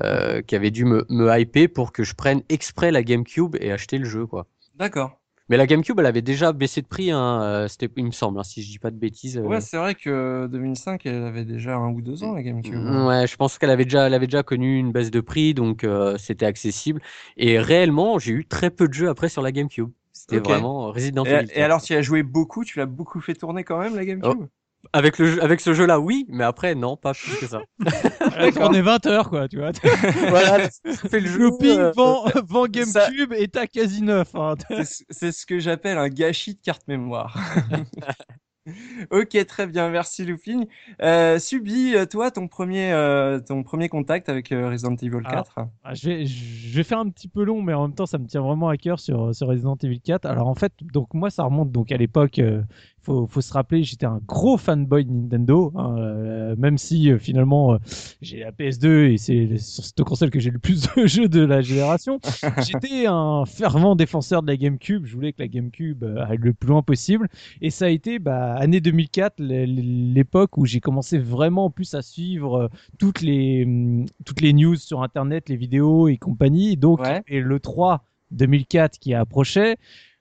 euh, 0.00 0.40
qui 0.42 0.54
avaient 0.54 0.70
dû 0.70 0.84
me, 0.84 1.04
me 1.08 1.36
hyper 1.36 1.68
pour 1.74 1.92
que 1.92 2.04
je 2.04 2.14
prenne 2.14 2.42
exprès 2.48 2.92
la 2.92 3.02
GameCube 3.02 3.56
et 3.60 3.72
acheter 3.72 3.98
le 3.98 4.04
jeu 4.04 4.26
quoi. 4.26 4.46
D'accord. 4.76 5.19
Mais 5.50 5.56
la 5.58 5.66
GameCube, 5.66 5.98
elle 6.00 6.06
avait 6.06 6.22
déjà 6.22 6.52
baissé 6.52 6.80
de 6.80 6.86
prix, 6.86 7.10
hein, 7.10 7.42
euh, 7.42 7.68
c'était, 7.68 7.88
il 7.96 8.06
me 8.06 8.10
semble, 8.12 8.38
hein, 8.38 8.44
si 8.44 8.62
je 8.62 8.70
dis 8.70 8.78
pas 8.78 8.90
de 8.90 8.96
bêtises. 8.96 9.36
euh. 9.36 9.42
Ouais, 9.48 9.60
c'est 9.60 9.76
vrai 9.78 9.94
que 9.94 10.46
2005, 10.50 11.06
elle 11.06 11.24
avait 11.24 11.44
déjà 11.44 11.76
un 11.76 11.90
ou 11.90 12.00
deux 12.02 12.22
ans, 12.24 12.34
la 12.34 12.42
GameCube. 12.42 12.82
Mm, 12.82 13.06
Ouais, 13.06 13.26
je 13.26 13.36
pense 13.36 13.58
qu'elle 13.58 13.70
avait 13.70 13.84
déjà, 13.84 14.06
elle 14.06 14.14
avait 14.14 14.26
déjà 14.26 14.42
connu 14.42 14.78
une 14.78 14.92
baisse 14.92 15.10
de 15.10 15.20
prix, 15.20 15.54
donc 15.54 15.84
euh, 15.84 16.16
c'était 16.18 16.46
accessible. 16.46 17.00
Et 17.36 17.58
réellement, 17.58 18.18
j'ai 18.18 18.32
eu 18.32 18.46
très 18.46 18.70
peu 18.70 18.86
de 18.88 18.92
jeux 18.94 19.08
après 19.08 19.28
sur 19.28 19.42
la 19.42 19.52
GameCube. 19.52 19.90
C'était 20.12 20.38
vraiment 20.38 20.88
Resident 20.92 21.24
Et, 21.24 21.30
Evil. 21.32 21.50
et 21.54 21.62
4. 21.62 21.62
alors, 21.62 21.82
tu 21.82 21.94
as 21.94 22.02
joué 22.02 22.22
beaucoup, 22.22 22.64
tu 22.64 22.78
l'as 22.78 22.86
beaucoup 22.86 23.20
fait 23.20 23.34
tourner 23.34 23.64
quand 23.64 23.78
même, 23.78 23.94
la 23.96 24.04
GameCube? 24.04 24.46
Avec 24.92 25.18
le 25.18 25.26
jeu- 25.26 25.42
avec 25.42 25.60
ce 25.60 25.74
jeu-là, 25.74 26.00
oui, 26.00 26.26
mais 26.28 26.44
après, 26.44 26.74
non, 26.74 26.96
pas 26.96 27.12
plus 27.14 27.36
que 27.36 27.46
ça. 27.46 27.60
On 28.60 28.72
est 28.72 28.82
20 28.82 29.06
heures, 29.06 29.28
quoi, 29.30 29.46
tu 29.48 29.58
vois. 29.58 29.72
voilà, 30.28 30.68
tu 30.68 31.08
fais 31.08 31.20
le 31.20 31.28
jeu. 31.28 31.38
Looping 31.38 31.78
euh, 31.78 31.92
vend, 31.92 32.24
vend 32.48 32.64
ça- 32.84 33.08
GameCube 33.10 33.32
et 33.34 33.48
t'as 33.48 33.66
quasi 33.66 34.02
neuf. 34.02 34.34
hein. 34.34 34.54
C'est 34.68 34.84
ce- 34.84 35.02
C'est 35.10 35.32
ce 35.32 35.46
que 35.46 35.58
j'appelle 35.58 35.98
un 35.98 36.08
gâchis 36.08 36.54
de 36.54 36.60
carte 36.60 36.86
mémoire. 36.88 37.36
ok, 39.10 39.46
très 39.46 39.66
bien, 39.66 39.88
merci 39.88 40.24
Looping. 40.24 40.66
Euh, 41.02 41.38
Subi, 41.38 41.94
euh, 41.94 42.04
toi, 42.04 42.30
ton 42.30 42.46
premier, 42.46 42.92
euh, 42.92 43.40
ton 43.40 43.62
premier 43.62 43.88
contact 43.88 44.28
avec 44.28 44.52
euh, 44.52 44.68
Resident 44.68 44.94
Evil 44.96 45.22
4 45.28 45.60
Ah, 45.82 45.94
je, 45.94 46.08
vais, 46.08 46.26
je 46.26 46.76
vais 46.76 46.82
faire 46.82 46.98
un 46.98 47.08
petit 47.08 47.28
peu 47.28 47.42
long, 47.42 47.62
mais 47.62 47.72
en 47.72 47.88
même 47.88 47.94
temps, 47.94 48.06
ça 48.06 48.18
me 48.18 48.26
tient 48.26 48.42
vraiment 48.42 48.68
à 48.68 48.76
cœur 48.76 49.00
sur, 49.00 49.34
sur 49.34 49.48
Resident 49.48 49.76
Evil 49.82 50.00
4. 50.00 50.26
Alors 50.26 50.48
en 50.48 50.54
fait, 50.54 50.72
donc 50.92 51.14
moi, 51.14 51.30
ça 51.30 51.44
remonte 51.44 51.72
donc 51.72 51.90
à 51.90 51.96
l'époque. 51.96 52.38
euh, 52.38 52.62
faut, 53.02 53.26
faut 53.26 53.40
se 53.40 53.50
rappeler, 53.54 53.82
j'étais 53.82 54.04
un 54.04 54.20
gros 54.26 54.58
fanboy 54.58 55.06
de 55.06 55.10
Nintendo, 55.10 55.72
hein, 55.74 56.54
même 56.58 56.76
si 56.76 57.10
finalement 57.18 57.78
j'ai 58.20 58.40
la 58.40 58.52
PS2 58.52 59.12
et 59.12 59.16
c'est 59.16 59.56
sur 59.56 59.82
cette 59.86 60.02
console 60.02 60.28
que 60.28 60.38
j'ai 60.38 60.50
le 60.50 60.58
plus 60.58 60.86
de 60.94 61.06
jeux 61.06 61.26
de 61.26 61.40
la 61.40 61.62
génération. 61.62 62.20
J'étais 62.58 63.06
un 63.06 63.46
fervent 63.46 63.96
défenseur 63.96 64.42
de 64.42 64.48
la 64.48 64.58
GameCube. 64.58 65.06
Je 65.06 65.14
voulais 65.14 65.32
que 65.32 65.40
la 65.40 65.48
GameCube 65.48 66.04
aille 66.28 66.36
le 66.42 66.52
plus 66.52 66.68
loin 66.68 66.82
possible. 66.82 67.28
Et 67.62 67.70
ça 67.70 67.86
a 67.86 67.88
été 67.88 68.18
bah, 68.18 68.49
année 68.54 68.80
2004, 68.80 69.40
l- 69.40 70.12
l'époque 70.14 70.56
où 70.58 70.66
j'ai 70.66 70.80
commencé 70.80 71.18
vraiment 71.18 71.66
en 71.66 71.70
plus 71.70 71.94
à 71.94 72.02
suivre 72.02 72.54
euh, 72.62 72.68
toutes 72.98 73.20
les 73.22 73.64
hum, 73.64 74.06
toutes 74.24 74.40
les 74.40 74.52
news 74.52 74.76
sur 74.76 75.02
internet, 75.02 75.48
les 75.48 75.56
vidéos 75.56 76.08
et 76.08 76.16
compagnie. 76.16 76.76
Donc 76.76 77.00
Ouais. 77.00 77.22
et 77.28 77.40
le 77.40 77.60
3 77.60 78.04
2004 78.30 78.98
qui 78.98 79.14
approchait, 79.14 79.76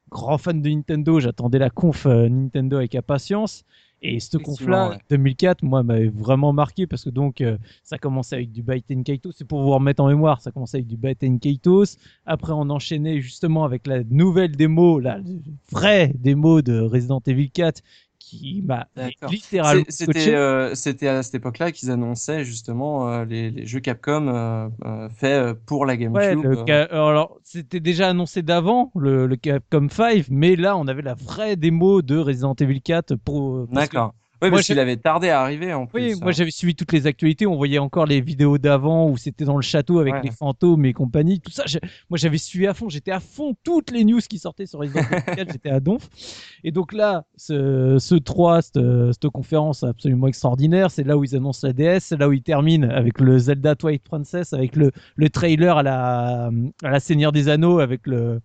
grand 0.09 0.37
fan 0.37 0.61
de 0.61 0.69
Nintendo, 0.69 1.19
j'attendais 1.19 1.59
la 1.59 1.69
conf 1.69 2.05
euh, 2.05 2.27
Nintendo 2.29 2.77
avec 2.77 2.95
impatience. 2.95 3.63
Et 4.01 4.21
cette 4.21 4.35
Effectivement, 4.35 4.85
conf-là, 4.85 4.89
ouais. 4.91 4.97
2004, 5.09 5.61
moi, 5.61 5.83
m'avait 5.83 6.07
vraiment 6.07 6.53
marqué 6.53 6.87
parce 6.87 7.03
que 7.03 7.09
donc, 7.09 7.41
euh, 7.41 7.57
ça 7.83 7.97
commençait 7.97 8.35
avec 8.37 8.49
du 8.53 8.63
Baiten 8.63 9.03
Kaitos. 9.03 9.33
C'est 9.33 9.43
pour 9.45 9.61
vous 9.61 9.71
remettre 9.71 10.01
en 10.01 10.07
mémoire, 10.07 10.39
ça 10.39 10.51
commençait 10.51 10.77
avec 10.77 10.87
du 10.87 10.95
Baiten 10.95 11.37
Kaitos. 11.37 11.97
Après, 12.25 12.53
on 12.53 12.69
enchaînait 12.69 13.19
justement 13.19 13.65
avec 13.65 13.85
la 13.87 14.05
nouvelle 14.05 14.55
démo, 14.55 15.01
la 15.01 15.19
vraie 15.69 16.13
démo 16.17 16.61
de 16.61 16.79
Resident 16.79 17.21
Evil 17.27 17.51
4 17.51 17.81
qui 18.29 18.61
m'a 18.61 18.87
littéralement. 19.27 19.83
C'était 19.89 20.33
euh, 20.35 20.75
c'était 20.75 21.07
à 21.07 21.23
cette 21.23 21.35
époque-là 21.35 21.71
qu'ils 21.71 21.89
annonçaient 21.91 22.43
justement 22.45 23.09
euh, 23.11 23.25
les, 23.25 23.49
les 23.49 23.65
jeux 23.65 23.79
Capcom 23.79 24.27
euh, 24.27 24.69
euh, 24.85 25.09
faits 25.09 25.53
pour 25.65 25.85
la 25.85 25.95
GameCube. 25.97 26.41
ca- 26.67 26.83
alors 26.91 27.39
c'était 27.43 27.79
déjà 27.79 28.09
annoncé 28.09 28.41
d'avant 28.43 28.91
le, 28.95 29.25
le 29.27 29.35
Capcom 29.35 29.87
5, 29.89 30.25
mais 30.29 30.55
là 30.55 30.77
on 30.77 30.87
avait 30.87 31.01
la 31.01 31.15
vraie 31.15 31.55
démo 31.55 32.01
de 32.01 32.17
Resident 32.17 32.55
Evil 32.59 32.81
4 32.81 33.15
pour. 33.15 33.67
D'accord. 33.67 34.13
Oui, 34.41 34.47
Moi, 34.50 34.57
parce 34.59 34.68
qu'il 34.68 34.80
avait 34.80 34.95
tardé 34.95 35.30
à 35.30 35.41
arriver 35.41 35.74
en 35.74 35.86
plus. 35.86 36.01
Oui, 36.01 36.12
hein. 36.13 36.19
moi 36.21 36.31
j'avais 36.31 36.51
suivi 36.51 36.74
toutes 36.74 36.94
les 36.94 37.07
actualités, 37.07 37.45
on 37.45 37.57
voyait 37.57 37.77
encore 37.80 38.06
les 38.06 38.21
vidéos 38.21 38.57
d'avant 38.57 39.09
où 39.09 39.18
c'était 39.18 39.43
dans 39.43 39.58
le 39.58 39.62
château 39.62 40.00
avec 40.00 40.13
Ouais. 40.13 40.22
les 40.24 40.31
fantômes 40.31 40.86
et 40.86 40.93
compagnie, 40.93 41.41
tout 41.41 41.51
ça. 41.51 41.63
j'ai- 41.65 41.81
Moi 42.10 42.17
j'avais 42.17 42.38
suivi 42.38 42.65
à 42.65 42.74
fond, 42.74 42.88
j'étais 42.88 43.12
à 43.12 43.19
fond 43.19 43.53
toutes 43.63 43.91
les 43.91 44.05
news 44.05 44.19
qui 44.22 44.39
sortaient 44.39 44.65
sur 44.65 44.79
Resident 44.79 45.01
Evil 45.01 45.36
4, 45.36 45.51
j'étais 45.51 45.69
à 45.69 45.79
donf. 45.81 46.08
Et 46.63 46.72
donc 46.72 46.93
là, 46.93 47.25
ce, 47.36 47.98
ce 48.00 48.15
3, 48.15 48.62
cette, 48.62 48.79
cette 49.12 49.27
conférence 49.29 49.84
absolument 49.84 50.27
extraordinaire, 50.27 50.89
c'est 50.89 51.03
là 51.03 51.17
où 51.17 51.24
ils 51.25 51.36
annoncent 51.36 51.67
la 51.67 51.74
DS, 51.74 52.00
c'est 52.00 52.17
là 52.17 52.29
où 52.29 52.31
ils 52.34 52.41
terminent 52.41 52.89
avec 52.89 53.19
le 53.19 53.38
Zelda 53.39 53.75
Twilight 53.75 54.03
Princess, 54.03 54.53
avec 54.53 54.75
le, 54.77 54.91
le 55.15 55.29
trailer 55.29 55.77
à 55.77 55.84
la, 55.84 56.50
à 56.84 56.89
la 56.89 57.00
Seigneur 57.01 57.31
des 57.34 57.50
Anneaux, 57.50 57.79
avec 57.79 58.08
le, 58.08 58.39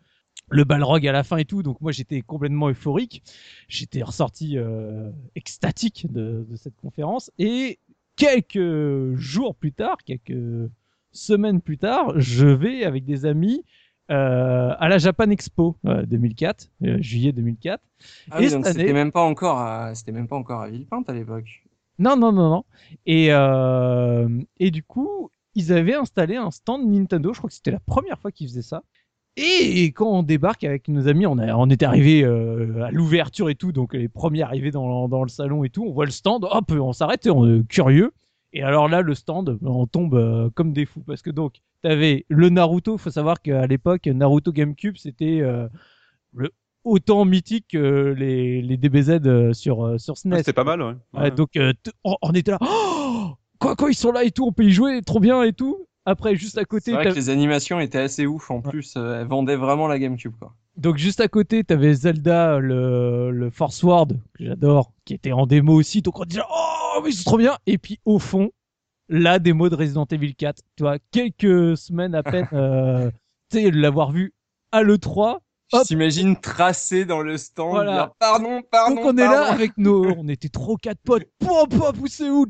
le 0.54 0.64
Balrog 0.64 1.06
à 1.06 1.12
la 1.12 1.25
fin 1.25 1.37
et 1.37 1.44
tout. 1.44 1.62
Donc 1.62 1.80
moi 1.80 1.92
j'étais 1.92 2.20
complètement 2.23 2.68
euphorique. 2.68 3.23
J'étais 3.68 4.02
ressorti 4.02 4.56
euh, 4.56 5.11
extatique 5.34 6.06
de, 6.12 6.46
de 6.49 6.56
cette 6.56 6.76
conférence. 6.76 7.30
Et 7.38 7.78
quelques 8.16 9.14
jours 9.16 9.54
plus 9.54 9.73
tard, 9.73 9.96
quelques 10.04 10.70
semaines 11.12 11.61
plus 11.61 11.78
tard, 11.78 12.12
je 12.20 12.46
vais 12.46 12.84
avec 12.84 13.04
des 13.04 13.26
amis 13.26 13.64
euh, 14.11 14.75
à 14.78 14.88
la 14.88 14.99
Japan 14.99 15.30
Expo 15.30 15.76
euh, 15.87 16.04
2004, 16.06 16.70
euh, 16.84 16.99
juillet 17.00 17.32
2004. 17.32 17.82
Ah 18.30 18.37
oui, 18.38 18.50
donc 18.50 18.66
c'était 18.66 18.82
année- 18.82 18.92
même 18.92 19.12
pas 19.12 19.23
encore 19.23 19.58
à 19.58 19.94
c'était 19.94 20.12
même 20.12 20.28
pas 20.28 20.37
encore 20.37 20.61
à 20.61 20.68
Villepinte 20.68 21.08
à 21.08 21.14
l'époque. 21.14 21.64
Non, 21.99 22.16
non, 22.16 22.32
non, 22.32 22.50
non. 22.50 22.64
Et, 23.06 23.28
et 24.58 24.70
du 24.73 24.82
coup, 24.82 25.30
ils 25.54 25.73
avaient 25.73 25.94
installé 25.94 26.34
un 26.37 26.50
stand 26.50 26.84
Nintendo. 26.90 27.32
Je 27.32 27.38
crois 27.38 27.49
que 27.49 27.54
c'était 27.54 27.70
la 27.70 27.78
première 27.80 28.18
fois 28.18 28.32
qu'ils 28.32 28.49
faisaient 28.49 28.62
ça. 28.62 28.82
Et 29.36 29.86
quand 29.86 30.10
on 30.10 30.22
débarque 30.22 30.62
avec 30.64 30.86
nos 30.88 31.08
amis, 31.08 31.26
on, 31.26 31.38
a, 31.38 31.54
on 31.54 31.68
était 31.68 31.84
arrivé 31.84 32.22
euh, 32.22 32.84
à 32.84 32.90
l'ouverture 32.92 33.50
et 33.50 33.56
tout, 33.56 33.72
donc 33.72 33.94
les 33.94 34.08
premiers 34.08 34.42
arrivés 34.42 34.70
dans, 34.70 35.08
dans 35.08 35.22
le 35.24 35.28
salon 35.28 35.64
et 35.64 35.70
tout, 35.70 35.84
on 35.84 35.92
voit 35.92 36.04
le 36.04 36.12
stand, 36.12 36.46
hop, 36.48 36.70
on 36.70 36.92
s'arrête, 36.92 37.26
on 37.26 37.60
est 37.60 37.66
curieux. 37.66 38.12
Et 38.52 38.62
alors 38.62 38.88
là, 38.88 39.02
le 39.02 39.14
stand, 39.14 39.58
on 39.62 39.86
tombe 39.88 40.14
euh, 40.14 40.48
comme 40.54 40.72
des 40.72 40.86
fous 40.86 41.02
parce 41.04 41.22
que 41.22 41.30
donc, 41.30 41.56
t'avais 41.82 42.24
le 42.28 42.48
Naruto. 42.50 42.96
Faut 42.96 43.10
savoir 43.10 43.42
qu'à 43.42 43.66
l'époque, 43.66 44.06
Naruto 44.06 44.52
GameCube, 44.52 44.96
c'était 44.96 45.40
euh, 45.40 45.66
le 46.32 46.50
autant 46.84 47.24
mythique 47.24 47.66
que 47.72 48.14
les, 48.16 48.62
les 48.62 48.76
DBZ 48.76 49.20
euh, 49.26 49.52
sur 49.52 49.84
euh, 49.84 49.98
sur 49.98 50.16
SNES. 50.16 50.34
Ah, 50.34 50.38
C'était 50.38 50.52
pas 50.52 50.64
mal, 50.64 50.82
ouais. 50.82 50.94
Ouais, 51.14 51.30
donc 51.32 51.56
euh, 51.56 51.72
on, 52.04 52.14
on 52.22 52.30
était 52.32 52.52
là. 52.52 52.58
Oh 52.60 53.32
quoi, 53.58 53.74
quand 53.74 53.88
ils 53.88 53.94
sont 53.94 54.12
là 54.12 54.22
et 54.22 54.30
tout, 54.30 54.44
on 54.46 54.52
peut 54.52 54.64
y 54.64 54.70
jouer, 54.70 55.02
trop 55.02 55.18
bien 55.18 55.42
et 55.42 55.52
tout. 55.52 55.86
Après, 56.06 56.37
juste 56.37 56.58
à 56.58 56.64
côté, 56.64 56.90
C'est 56.90 56.92
vrai 56.92 57.04
t'as- 57.04 57.11
que 57.12 57.16
les 57.16 57.30
animations 57.30 57.80
étaient 57.80 57.99
assez 58.00 58.26
ouf 58.26 58.50
en 58.50 58.61
plus, 58.61 58.94
euh, 58.96 59.20
elles 59.20 59.26
vendaient 59.26 59.56
vraiment 59.56 59.87
la 59.88 59.99
GameCube 59.99 60.34
quoi. 60.38 60.54
donc 60.76 60.99
juste 60.99 61.20
à 61.20 61.28
côté, 61.28 61.64
t'avais 61.64 61.94
Zelda, 61.94 62.58
le, 62.58 63.30
le 63.30 63.50
Force 63.50 63.82
Ward, 63.82 64.18
que 64.34 64.44
j'adore, 64.44 64.92
qui 65.04 65.14
était 65.14 65.32
en 65.32 65.46
démo 65.46 65.75
aussi. 65.75 66.02
Donc 66.02 66.18
on 66.20 66.25
disait, 66.25 66.42
oh, 66.50 67.00
mais 67.02 67.11
c'est 67.12 67.25
trop 67.25 67.38
bien. 67.38 67.56
Et 67.66 67.78
puis 67.78 68.00
au 68.04 68.18
fond, 68.18 68.50
la 69.08 69.38
démo 69.38 69.68
de 69.68 69.76
Resident 69.76 70.06
Evil 70.11 70.34
4. 70.34 70.62
Tu 70.76 70.82
vois, 70.82 70.99
quelques 71.11 71.76
semaines 71.76 72.14
à 72.14 72.23
peine, 72.23 72.49
euh, 72.52 73.11
tu 73.50 73.58
sais, 73.62 73.70
l'avoir 73.70 74.12
vu 74.12 74.32
à 74.73 74.82
l'E3. 74.82 75.38
T'imagine 75.86 76.36
tracé 76.36 77.04
dans 77.04 77.20
le 77.20 77.36
stand, 77.36 77.70
Voilà. 77.72 78.12
pardon, 78.18 78.62
pardon. 78.70 78.96
donc 78.96 79.04
on 79.04 79.16
est 79.18 79.26
là 79.26 79.52
avec 79.52 79.76
nos, 79.78 80.06
on 80.16 80.28
était 80.28 80.48
trop 80.48 80.76
quatre 80.76 81.00
potes, 81.04 81.26
pop, 81.38 81.72
où 82.00 82.06
c'est 82.06 82.30
où. 82.30 82.46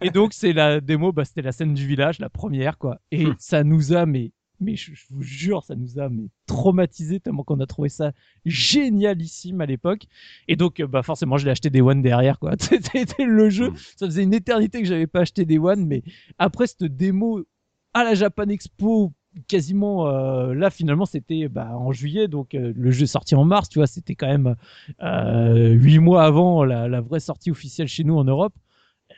Et 0.00 0.10
donc 0.10 0.32
c'est 0.32 0.52
la 0.52 0.80
démo, 0.80 1.12
bah 1.12 1.24
c'était 1.24 1.42
la 1.42 1.52
scène 1.52 1.74
du 1.74 1.86
village, 1.86 2.18
la 2.18 2.28
première 2.30 2.78
quoi. 2.78 2.98
Et 3.10 3.26
Hmm. 3.26 3.34
ça 3.38 3.64
nous 3.64 3.92
a, 3.92 4.06
mais, 4.06 4.32
mais 4.60 4.76
je, 4.76 4.92
je 4.94 5.04
vous 5.10 5.22
jure, 5.22 5.62
ça 5.64 5.74
nous 5.74 5.98
a 5.98 6.08
mais 6.08 6.24
traumatisé 6.46 7.18
tellement 7.20 7.44
qu'on 7.44 7.60
a 7.60 7.66
trouvé 7.66 7.88
ça 7.88 8.12
génialissime 8.44 9.60
à 9.60 9.66
l'époque. 9.66 10.06
Et 10.48 10.56
donc 10.56 10.80
euh, 10.80 10.86
bah 10.86 11.02
forcément 11.02 11.36
je 11.38 11.44
l'ai 11.44 11.50
acheté 11.50 11.70
des 11.70 11.80
One 11.80 12.02
derrière 12.02 12.38
quoi. 12.38 12.52
C'était 12.60 13.24
le 13.24 13.50
jeu. 13.50 13.70
Hmm. 13.70 13.76
Ça 13.96 14.06
faisait 14.06 14.22
une 14.22 14.34
éternité 14.34 14.80
que 14.80 14.86
j'avais 14.88 15.06
pas 15.06 15.20
acheté 15.20 15.44
des 15.44 15.58
One, 15.58 15.86
mais 15.86 16.02
après 16.38 16.66
cette 16.66 16.84
démo 16.84 17.42
à 17.94 18.04
la 18.04 18.14
Japan 18.14 18.48
Expo 18.48 19.12
quasiment 19.48 20.08
euh, 20.08 20.54
là 20.54 20.70
finalement 20.70 21.06
c'était 21.06 21.48
bah, 21.48 21.76
en 21.76 21.92
juillet 21.92 22.28
donc 22.28 22.54
euh, 22.54 22.72
le 22.76 22.90
jeu 22.90 23.04
est 23.04 23.06
sorti 23.06 23.34
en 23.34 23.44
mars 23.44 23.68
tu 23.68 23.78
vois 23.78 23.86
c'était 23.86 24.14
quand 24.14 24.26
même 24.26 24.56
euh, 25.02 25.68
huit 25.70 25.98
mois 25.98 26.24
avant 26.24 26.64
la, 26.64 26.88
la 26.88 27.00
vraie 27.00 27.20
sortie 27.20 27.50
officielle 27.50 27.88
chez 27.88 28.04
nous 28.04 28.16
en 28.16 28.24
Europe. 28.24 28.54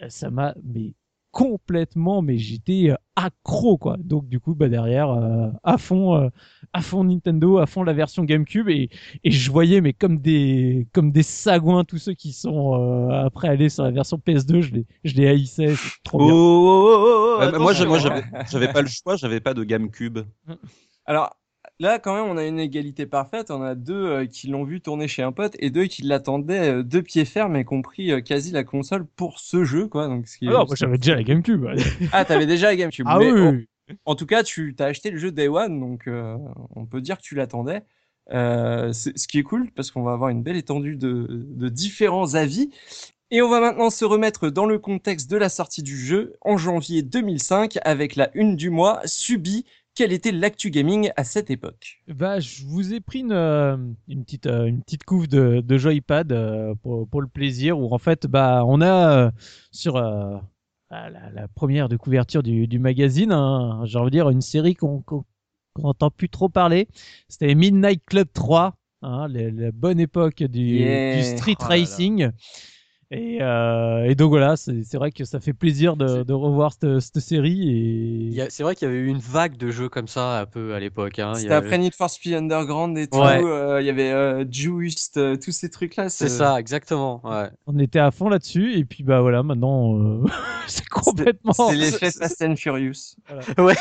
Euh, 0.02 0.08
ça 0.08 0.30
m'a 0.30 0.54
mais 0.64 0.94
complètement 1.34 2.22
mais 2.22 2.38
j'étais 2.38 2.90
euh, 2.90 2.94
accro 3.16 3.76
quoi. 3.76 3.96
Donc 3.98 4.28
du 4.28 4.38
coup 4.38 4.54
bah 4.54 4.68
derrière 4.68 5.10
euh, 5.10 5.48
à 5.64 5.78
fond 5.78 6.14
euh, 6.16 6.28
à 6.72 6.80
fond 6.80 7.02
Nintendo 7.04 7.58
à 7.58 7.66
fond 7.66 7.82
la 7.82 7.92
version 7.92 8.22
GameCube 8.22 8.68
et 8.68 8.88
et 9.24 9.30
je 9.32 9.50
voyais 9.50 9.80
mais 9.80 9.92
comme 9.92 10.18
des 10.20 10.86
comme 10.92 11.10
des 11.10 11.24
sagouins 11.24 11.82
tous 11.84 11.98
ceux 11.98 12.14
qui 12.14 12.32
sont 12.32 12.74
euh, 12.74 13.26
après 13.26 13.48
aller 13.48 13.68
sur 13.68 13.82
la 13.82 13.90
version 13.90 14.16
PS2 14.24 14.60
je 14.60 14.72
les 14.74 14.86
je 15.02 15.14
les 15.14 15.26
haïssais 15.26 15.74
c'est 15.74 16.02
trop 16.04 16.20
Oh, 16.20 16.24
bien. 16.24 16.34
Oh, 16.34 16.78
oh, 16.78 17.36
oh, 17.36 17.40
Ouais, 17.40 17.58
moi, 17.58 17.72
attention, 17.72 17.88
moi, 17.88 17.98
j'avais 17.98 18.22
j'avais 18.50 18.72
pas 18.72 18.82
le 18.82 18.88
choix, 18.88 19.16
j'avais 19.16 19.40
pas 19.40 19.54
de 19.54 19.64
GameCube. 19.64 20.20
Alors 21.04 21.36
là, 21.80 21.98
quand 21.98 22.14
même, 22.14 22.30
on 22.30 22.36
a 22.36 22.44
une 22.46 22.58
égalité 22.58 23.06
parfaite. 23.06 23.50
On 23.50 23.62
a 23.62 23.74
deux 23.74 23.94
euh, 24.06 24.26
qui 24.26 24.48
l'ont 24.48 24.64
vu 24.64 24.80
tourner 24.80 25.08
chez 25.08 25.22
un 25.22 25.32
pote 25.32 25.54
et 25.58 25.70
deux 25.70 25.86
qui 25.86 26.02
l'attendaient 26.02 26.74
euh, 26.76 26.82
de 26.82 27.00
pied 27.00 27.24
ferme 27.24 27.56
et 27.56 27.64
compris 27.64 28.12
euh, 28.12 28.20
quasi 28.20 28.52
la 28.52 28.64
console 28.64 29.06
pour 29.16 29.38
ce 29.38 29.64
jeu, 29.64 29.88
quoi. 29.88 30.08
Donc, 30.08 30.26
ce 30.28 30.38
qui 30.38 30.46
est- 30.46 30.48
alors 30.48 30.66
moi 30.66 30.76
j'avais 30.76 30.98
déjà 30.98 31.14
la 31.16 31.22
GameCube 31.22 31.66
Ah, 32.12 32.24
t'avais 32.24 32.46
déjà 32.46 32.66
la 32.68 32.76
GameCube. 32.76 33.06
ah 33.08 33.18
mais 33.18 33.32
oui, 33.32 33.40
en- 33.40 33.52
oui. 33.52 33.68
En, 34.06 34.14
tout 34.14 34.26
cas, 34.26 34.42
tu 34.42 34.74
t'as 34.74 34.86
acheté 34.86 35.10
le 35.10 35.18
jeu 35.18 35.30
Day 35.30 35.48
One, 35.48 35.78
donc 35.78 36.08
on 36.74 36.86
peut 36.86 37.02
dire 37.02 37.18
que 37.18 37.22
tu 37.22 37.34
l'attendais. 37.34 37.82
Ce 38.30 39.26
qui 39.26 39.38
est 39.38 39.42
cool 39.42 39.70
parce 39.72 39.90
qu'on 39.90 40.02
va 40.02 40.12
avoir 40.12 40.30
une 40.30 40.42
belle 40.42 40.56
étendue 40.56 40.96
de, 40.96 41.26
de 41.30 41.68
différents 41.68 42.34
avis. 42.34 42.70
Et 43.30 43.42
on 43.42 43.48
va 43.50 43.60
maintenant 43.60 43.90
se 43.90 44.04
remettre 44.04 44.48
dans 44.48 44.64
le 44.66 44.78
contexte 44.78 45.30
de 45.30 45.36
la 45.36 45.48
sortie 45.48 45.82
du 45.82 45.98
jeu 45.98 46.34
en 46.42 46.56
janvier 46.56 47.02
2005 47.02 47.78
avec 47.82 48.16
la 48.16 48.30
une 48.34 48.54
du 48.56 48.70
mois 48.70 49.00
Subi. 49.06 49.64
Quelle 49.94 50.12
était 50.12 50.32
l'actu 50.32 50.70
gaming 50.70 51.10
à 51.16 51.24
cette 51.24 51.50
époque? 51.50 52.02
Bah, 52.08 52.40
je 52.40 52.64
vous 52.64 52.92
ai 52.92 53.00
pris 53.00 53.20
une, 53.20 53.32
euh, 53.32 53.76
une 54.08 54.24
petite 54.24 54.46
euh, 54.46 54.66
une 54.66 54.82
petite 54.82 55.04
couve 55.04 55.28
de, 55.28 55.60
de 55.60 55.78
joypad 55.78 56.32
euh, 56.32 56.74
pour, 56.82 57.08
pour 57.08 57.22
le 57.22 57.28
plaisir 57.28 57.78
où 57.78 57.94
en 57.94 57.98
fait 57.98 58.26
bah 58.26 58.64
on 58.66 58.82
a 58.82 59.30
sur 59.70 59.96
euh, 59.96 60.36
la, 60.90 61.48
première 61.54 61.88
de 61.88 61.96
couverture 61.96 62.42
du, 62.42 62.66
du 62.66 62.78
magazine 62.78 63.32
hein, 63.32 63.82
j'ai 63.84 63.98
envie 63.98 64.10
de 64.10 64.16
dire 64.16 64.28
une 64.30 64.42
série 64.42 64.74
qu'on 64.74 65.00
qu'on 65.00 65.24
n'entend 65.78 66.10
plus 66.10 66.28
trop 66.28 66.48
parler 66.48 66.88
c'était 67.28 67.54
Midnight 67.54 68.02
Club 68.04 68.28
3 68.32 68.74
hein, 69.02 69.28
la, 69.28 69.50
la 69.50 69.72
bonne 69.72 69.98
époque 70.00 70.42
du, 70.42 70.78
Yeah. 70.78 71.16
du 71.16 71.22
street 71.22 71.56
Oh 71.60 71.64
là 71.64 71.68
là. 71.68 71.74
Et, 73.14 73.38
euh, 73.40 74.04
et 74.04 74.14
donc 74.14 74.30
voilà 74.30 74.56
c'est 74.56 74.82
c'est 74.84 74.96
vrai 74.96 75.12
que 75.12 75.24
ça 75.24 75.38
fait 75.40 75.52
plaisir 75.52 75.96
de, 75.96 76.32
revoir 76.32 76.72
cette, 76.72 77.00
cette 77.00 77.20
série 77.20 78.32
et 78.34 78.40
a- 78.42 78.50
C'est 78.50 78.62
vrai 78.62 78.74
qu'il 78.74 78.88
y 78.88 78.90
avait 78.90 79.00
eu 79.00 79.06
une 79.06 79.18
vague 79.18 79.56
de 79.56 79.70
jeux 79.70 79.88
comme 79.88 80.08
ça 80.08 80.40
un 80.40 80.46
peu 80.46 80.74
à 80.74 80.80
l'époque. 80.80 81.18
Hein. 81.18 81.34
C'était 81.34 81.52
avait- 81.52 81.66
après 81.66 81.78
Need 81.78 81.94
for 81.94 82.10
Speed 82.10 82.34
Underground 82.34 82.98
et 82.98 83.06
tout. 83.06 83.18
Ouais. 83.18 83.42
euh, 83.44 83.80
Il 83.80 83.86
y 83.86 83.90
avait 83.90 84.10
euh, 84.12 84.44
Juiced, 84.50 85.16
euh, 85.16 85.36
tous 85.36 85.52
ces 85.52 85.70
trucs-là. 85.70 86.08
C'est 86.08 86.28
ça, 86.28 86.58
exactement. 86.60 87.20
Ouais. 87.24 87.48
on 87.66 87.78
était 87.78 87.98
à 88.00 88.10
fond 88.10 88.28
là-dessus 88.28 88.74
et 88.74 88.84
puis 88.84 89.02
bah 89.04 89.20
voilà 89.20 89.42
maintenant 89.42 89.96
euh, 89.98 90.24
c'est 90.66 90.86
complètement 90.88 91.52
C'est 91.52 91.76
l'effet 91.76 92.10
Fast 92.10 92.42
and 92.42 92.56
Furious. 92.56 93.16
ouais. 93.58 93.74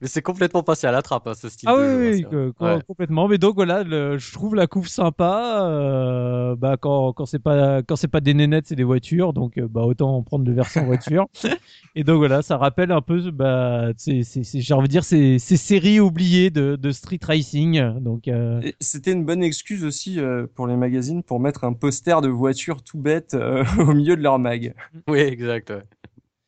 Mais 0.00 0.08
c'est 0.08 0.22
complètement 0.22 0.62
passé 0.62 0.86
à 0.86 0.92
la 0.92 1.02
trappe, 1.02 1.26
hein, 1.26 1.34
ce 1.34 1.48
style 1.48 1.68
Ah 1.70 1.76
de 1.76 1.82
oui, 2.12 2.22
jeu. 2.22 2.28
hein, 2.32 2.52
oui, 2.60 2.66
Ouais. 2.66 2.78
complètement. 2.86 3.28
Mais 3.28 3.38
donc 3.38 3.54
voilà, 3.54 3.82
le- 3.84 4.18
je 4.18 4.32
trouve 4.32 4.54
la 4.54 4.66
couve 4.66 4.88
sympa. 4.88 5.60
euh, 5.62 6.56
bah 6.56 6.76
quand 6.80 7.12
quand 7.12 7.26
c'est 7.26 7.38
pas 7.38 7.82
quand 7.82 7.96
c'est 7.96 8.08
pas 8.08 8.20
des 8.24 8.34
nénettes, 8.34 8.66
c'est 8.66 8.74
des 8.76 8.84
voitures. 8.84 9.32
Donc 9.32 9.58
euh, 9.58 9.68
bah 9.68 9.82
autant 9.82 10.22
prendre 10.24 10.44
le 10.44 10.52
versant 10.52 10.84
voiture. 10.84 11.26
Et 11.94 12.02
donc 12.04 12.16
voilà, 12.18 12.42
ça 12.42 12.56
rappelle 12.56 12.90
un 12.92 13.02
peu 13.02 13.30
bah 13.30 13.90
c'est 13.96 14.24
c'est 14.24 14.42
c'est- 14.42 14.60
j'ai 14.60 14.74
envie 14.74 14.88
de 14.88 14.92
dire 14.92 15.04
ces 15.04 15.38
ces 15.38 15.56
séries 15.56 16.00
oubliées 16.00 16.50
de 16.50 16.76
de 16.76 16.90
street 16.90 17.20
racing. 17.22 17.80
Donc 18.00 18.28
euh, 18.28 18.60
Et 18.62 18.74
C'était 18.80 19.12
une 19.12 19.24
bonne 19.24 19.42
excuse 19.44 19.84
aussi 19.84 20.18
euh, 20.18 20.46
pour 20.54 20.66
les 20.66 20.76
magazines 20.76 21.22
pour 21.22 21.40
mettre 21.40 21.64
un 21.64 21.72
poster 21.72 22.20
de 22.20 22.28
voiture 22.28 22.82
tout 22.82 22.98
bête 22.98 23.34
euh, 23.34 23.64
au 23.78 23.94
milieu 23.94 24.16
de 24.16 24.22
leur 24.22 24.38
mag. 24.38 24.74
Oui, 25.08 25.18
exact. 25.20 25.70
ouais. 25.70 25.82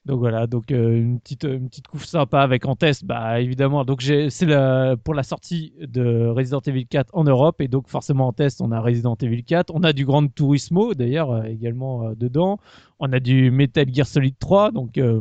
Donc 0.06 0.20
voilà, 0.20 0.46
donc 0.46 0.70
euh, 0.70 0.96
une 0.96 1.18
petite 1.18 1.42
une 1.42 1.68
petite 1.68 1.88
couve 1.88 2.04
sympa 2.04 2.40
avec 2.40 2.64
en 2.64 2.76
test, 2.76 3.04
bah 3.04 3.40
évidemment. 3.40 3.84
Donc 3.84 4.00
j'ai 4.00 4.30
c'est 4.30 4.46
la 4.46 4.96
pour 4.96 5.14
la 5.14 5.24
sortie 5.24 5.72
de 5.80 6.28
Resident 6.28 6.60
Evil 6.64 6.86
4 6.86 7.10
en 7.12 7.24
Europe 7.24 7.60
et 7.60 7.66
donc 7.66 7.88
forcément 7.88 8.28
en 8.28 8.32
test 8.32 8.60
on 8.60 8.70
a 8.70 8.80
Resident 8.80 9.16
Evil 9.20 9.42
4, 9.42 9.72
on 9.74 9.82
a 9.82 9.92
du 9.92 10.04
Gran 10.06 10.28
Turismo 10.28 10.94
d'ailleurs 10.94 11.32
euh, 11.32 11.42
également 11.42 12.04
euh, 12.04 12.14
dedans, 12.14 12.58
on 13.00 13.12
a 13.12 13.18
du 13.18 13.50
Metal 13.50 13.92
Gear 13.92 14.06
Solid 14.06 14.38
3 14.38 14.70
donc 14.70 14.96
euh, 14.96 15.20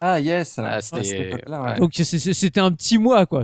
Ah 0.00 0.20
yes, 0.20 0.60
Ah, 0.62 0.80
c'était- 0.80 1.34
ouais. 1.48 1.78
donc 1.80 1.90
c'était 1.94 2.60
un 2.60 2.70
petit 2.70 2.98
mois 2.98 3.26
quoi. 3.26 3.42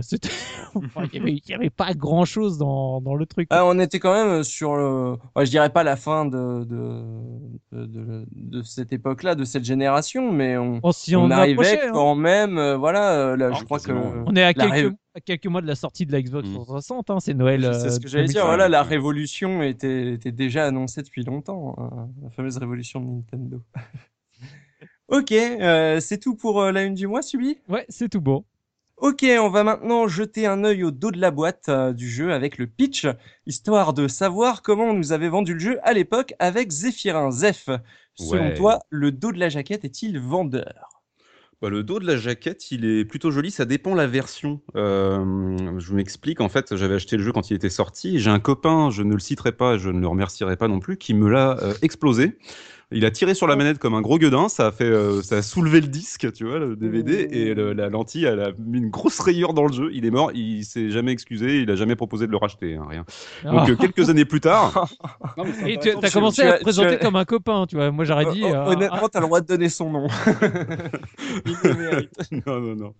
Enfin, 0.85 1.03
il 1.13 1.41
y 1.47 1.53
avait 1.53 1.69
pas 1.69 1.93
grand 1.93 2.25
chose 2.25 2.57
dans 2.57 3.01
dans 3.01 3.15
le 3.15 3.25
truc. 3.25 3.47
Ah, 3.51 3.65
on 3.65 3.77
était 3.79 3.99
quand 3.99 4.13
même 4.13 4.43
sur 4.43 4.75
le, 4.75 5.13
ouais, 5.35 5.45
je 5.45 5.51
dirais 5.51 5.69
pas 5.71 5.83
la 5.83 5.95
fin 5.95 6.25
de 6.25 6.63
de 6.63 7.03
de, 7.71 7.85
de, 7.85 8.25
de 8.33 8.61
cette 8.63 8.91
époque-là, 8.93 9.35
de 9.35 9.43
cette 9.43 9.63
génération, 9.65 10.31
mais 10.31 10.57
on, 10.57 10.79
en 10.83 11.31
arrivait 11.31 11.81
hein. 11.83 11.89
quand 11.93 12.15
même, 12.15 12.57
euh, 12.57 12.77
voilà, 12.77 13.11
euh, 13.13 13.37
là, 13.37 13.49
Ah, 13.53 13.57
je 13.59 13.63
crois 13.63 13.79
que 13.79 13.91
On 13.91 14.35
est 14.35 14.43
à 14.43 14.53
quelques, 14.53 14.71
rêve- 14.73 14.93
à 15.15 15.19
quelques 15.21 15.45
mois 15.47 15.61
de 15.61 15.67
la 15.67 15.75
sortie 15.75 16.05
de 16.05 16.11
la 16.11 16.21
Xbox 16.21 16.47
Mm. 16.49 16.53
360, 16.53 17.09
hein, 17.09 17.17
c'est 17.21 17.33
Noël. 17.33 17.61
c'est 17.73 17.89
ce 17.89 17.95
euh, 17.97 17.99
que 17.99 18.07
j'allais 18.07 18.25
dire. 18.25 18.41
2005. 18.43 18.45
Voilà, 18.45 18.67
la 18.69 18.83
révolution 18.83 19.61
était 19.63 20.13
était 20.13 20.31
déjà 20.31 20.65
annoncée 20.65 21.01
depuis 21.01 21.23
longtemps, 21.23 21.75
hein, 21.77 22.09
la 22.23 22.29
fameuse 22.31 22.57
révolution 22.57 22.99
de 22.99 23.05
Nintendo. 23.07 23.61
Ok, 25.07 25.33
euh, 25.33 25.99
c'est 25.99 26.19
tout 26.19 26.35
pour 26.35 26.61
euh, 26.61 26.71
la 26.71 26.83
une 26.83 26.93
du 26.93 27.05
mois, 27.05 27.21
Subi? 27.21 27.57
Ouais, 27.67 27.85
c'est 27.89 28.07
tout 28.07 28.21
bon. 28.21 28.45
Ok, 29.01 29.25
on 29.39 29.49
va 29.49 29.63
maintenant 29.63 30.07
jeter 30.07 30.45
un 30.45 30.63
œil 30.63 30.83
au 30.83 30.91
dos 30.91 31.09
de 31.09 31.19
la 31.19 31.31
boîte 31.31 31.69
euh, 31.69 31.91
du 31.91 32.07
jeu 32.07 32.31
avec 32.33 32.59
le 32.59 32.67
pitch, 32.67 33.07
histoire 33.47 33.93
de 33.93 34.07
savoir 34.07 34.61
comment 34.61 34.91
on 34.91 34.93
nous 34.93 35.11
avait 35.11 35.27
vendu 35.27 35.55
le 35.55 35.59
jeu 35.59 35.79
à 35.81 35.93
l'époque 35.93 36.35
avec 36.37 36.69
Zéphirin. 36.69 37.31
Zeph, 37.31 37.67
selon 38.13 38.49
Ouais. 38.49 38.53
toi, 38.53 38.77
le 38.91 39.11
dos 39.11 39.31
de 39.31 39.39
la 39.39 39.49
jaquette 39.49 39.85
est-il 39.85 40.19
vendeur? 40.19 41.01
Bah, 41.63 41.69
le 41.69 41.81
dos 41.81 41.99
de 41.99 42.05
la 42.05 42.15
jaquette, 42.15 42.69
il 42.69 42.85
est 42.85 43.03
plutôt 43.03 43.31
joli. 43.31 43.49
Ça 43.49 43.65
dépend 43.65 43.95
la 43.95 44.05
version. 44.05 44.61
Euh, 44.75 45.79
je 45.79 45.93
m'explique. 45.95 46.39
En 46.39 46.49
fait, 46.49 46.75
j'avais 46.75 46.95
acheté 46.95 47.17
le 47.17 47.23
jeu 47.23 47.31
quand 47.31 47.49
il 47.49 47.55
était 47.55 47.69
sorti. 47.69 48.19
J'ai 48.19 48.29
un 48.29 48.39
copain, 48.39 48.91
je 48.91 49.01
ne 49.01 49.13
le 49.13 49.19
citerai 49.19 49.51
pas, 49.51 49.79
je 49.79 49.89
ne 49.89 49.99
le 49.99 50.07
remercierai 50.07 50.57
pas 50.57 50.67
non 50.67 50.79
plus, 50.79 50.97
qui 50.97 51.15
me 51.15 51.27
l'a 51.27 51.57
euh, 51.63 51.73
explosé. 51.81 52.37
Il 52.91 53.05
a 53.05 53.11
tiré 53.11 53.33
sur 53.33 53.47
la 53.47 53.55
manette 53.55 53.79
comme 53.79 53.93
un 53.93 54.01
gros 54.01 54.17
gueudin. 54.17 54.49
Ça 54.49 54.67
a 54.67 54.71
fait, 54.71 54.83
euh, 54.85 55.21
ça 55.21 55.37
a 55.37 55.41
soulevé 55.41 55.81
le 55.81 55.87
disque, 55.87 56.31
tu 56.33 56.45
vois, 56.45 56.59
le 56.59 56.75
DVD, 56.75 57.27
et 57.31 57.53
le- 57.53 57.73
la 57.73 57.89
lentille, 57.89 58.25
elle 58.25 58.39
a 58.41 58.51
mis 58.59 58.79
une 58.79 58.89
grosse 58.89 59.19
rayure 59.19 59.53
dans 59.53 59.65
le 59.65 59.73
jeu. 59.73 59.89
Il 59.93 60.05
est 60.05 60.11
mort. 60.11 60.31
Il 60.33 60.63
s'est 60.65 60.89
jamais 60.91 61.11
excusé. 61.11 61.59
Il 61.61 61.71
a 61.71 61.75
jamais 61.75 61.95
proposé 61.95 62.27
de 62.27 62.31
le 62.31 62.37
racheter, 62.37 62.75
hein, 62.75 62.85
rien. 62.89 63.05
Donc 63.45 63.69
euh, 63.69 63.75
quelques 63.75 64.09
années 64.09 64.25
plus 64.25 64.41
tard, 64.41 64.87
Et 65.65 65.77
tu 65.77 65.89
as 65.89 65.95
Tu- 65.95 66.11
commencé 66.11 66.41
tu 66.41 66.47
à 66.47 66.53
as- 66.53 66.57
te 66.57 66.63
présenter 66.63 66.89
tu 66.89 66.93
as- 66.95 66.97
comme 66.97 67.15
un 67.15 67.25
copain, 67.25 67.65
tu 67.67 67.75
vois. 67.75 67.91
Moi, 67.91 68.03
j'aurais 68.05 68.25
dit. 68.31 68.41
Oh, 68.43 68.47
euh, 68.53 68.65
Honnêtement, 68.73 69.07
t'as 69.09 69.19
le 69.19 69.25
droit 69.27 69.41
de 69.41 69.47
donner 69.47 69.69
son 69.69 69.89
nom. 69.91 70.07
Il 72.31 72.41
non, 72.47 72.59
non, 72.59 72.75
non. 72.75 72.93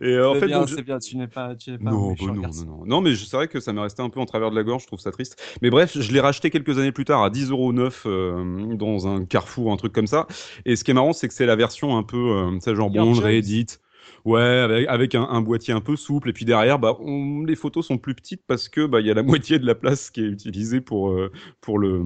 Et 0.00 0.06
euh, 0.14 0.30
en 0.30 0.34
C'est 0.34 0.40
fait, 0.40 0.48
je- 0.48 0.74
c'est 0.76 0.82
bien, 0.82 0.98
tu 0.98 1.16
n'es 1.16 1.26
pas, 1.26 1.54
tu 1.54 1.70
n'es 1.70 1.78
pas 1.78 1.90
Non, 1.90 2.10
méchant 2.10 2.26
bah 2.26 2.32
non, 2.34 2.48
non, 2.48 2.64
non. 2.78 2.84
Non, 2.86 3.00
mais 3.00 3.14
je- 3.14 3.24
c'est 3.24 3.36
vrai 3.36 3.48
que 3.48 3.60
ça 3.60 3.72
m'est 3.72 3.80
resté 3.80 4.02
un 4.02 4.10
peu 4.10 4.20
en 4.20 4.26
travers 4.26 4.50
de 4.50 4.56
la 4.56 4.62
gorge, 4.62 4.82
je 4.82 4.86
trouve 4.86 5.00
ça 5.00 5.10
triste. 5.10 5.40
Mais 5.62 5.70
bref, 5.70 5.96
je 5.98 6.12
l'ai 6.12 6.20
racheté 6.20 6.50
quelques 6.50 6.78
années 6.78 6.92
plus 6.92 7.04
tard 7.04 7.22
à 7.22 7.30
10 7.30 7.50
euros 7.50 7.72
neuf 7.72 8.04
euh, 8.06 8.74
dans 8.74 9.06
un 9.06 9.24
carrefour, 9.32 9.72
un 9.72 9.76
truc 9.76 9.92
comme 9.92 10.06
ça. 10.06 10.26
Et 10.66 10.76
ce 10.76 10.84
qui 10.84 10.90
est 10.92 10.94
marrant, 10.94 11.12
c'est 11.12 11.28
que 11.28 11.34
c'est 11.34 11.46
la 11.46 11.56
version 11.56 11.96
un 11.96 12.02
peu, 12.04 12.16
euh, 12.18 12.52
tu 12.54 12.60
sais, 12.60 12.74
genre 12.76 12.90
Choice. 13.12 13.20
réédite. 13.20 13.80
Ouais, 14.24 14.40
avec, 14.42 14.88
avec 14.88 15.14
un, 15.14 15.22
un 15.24 15.40
boîtier 15.40 15.74
un 15.74 15.80
peu 15.80 15.96
souple. 15.96 16.30
Et 16.30 16.32
puis 16.32 16.44
derrière, 16.44 16.78
bah, 16.78 16.96
on- 17.00 17.42
les 17.44 17.56
photos 17.56 17.86
sont 17.86 17.98
plus 17.98 18.14
petites 18.14 18.42
parce 18.46 18.68
que 18.68 18.86
bah, 18.86 19.00
il 19.00 19.06
y 19.06 19.10
a 19.10 19.14
la 19.14 19.22
moitié 19.42 19.58
de 19.58 19.66
la 19.66 19.74
place 19.74 20.10
qui 20.10 20.20
est 20.22 20.28
utilisée 20.28 20.80
pour, 20.80 21.10
euh, 21.10 21.32
pour 21.60 21.78
le 21.78 22.02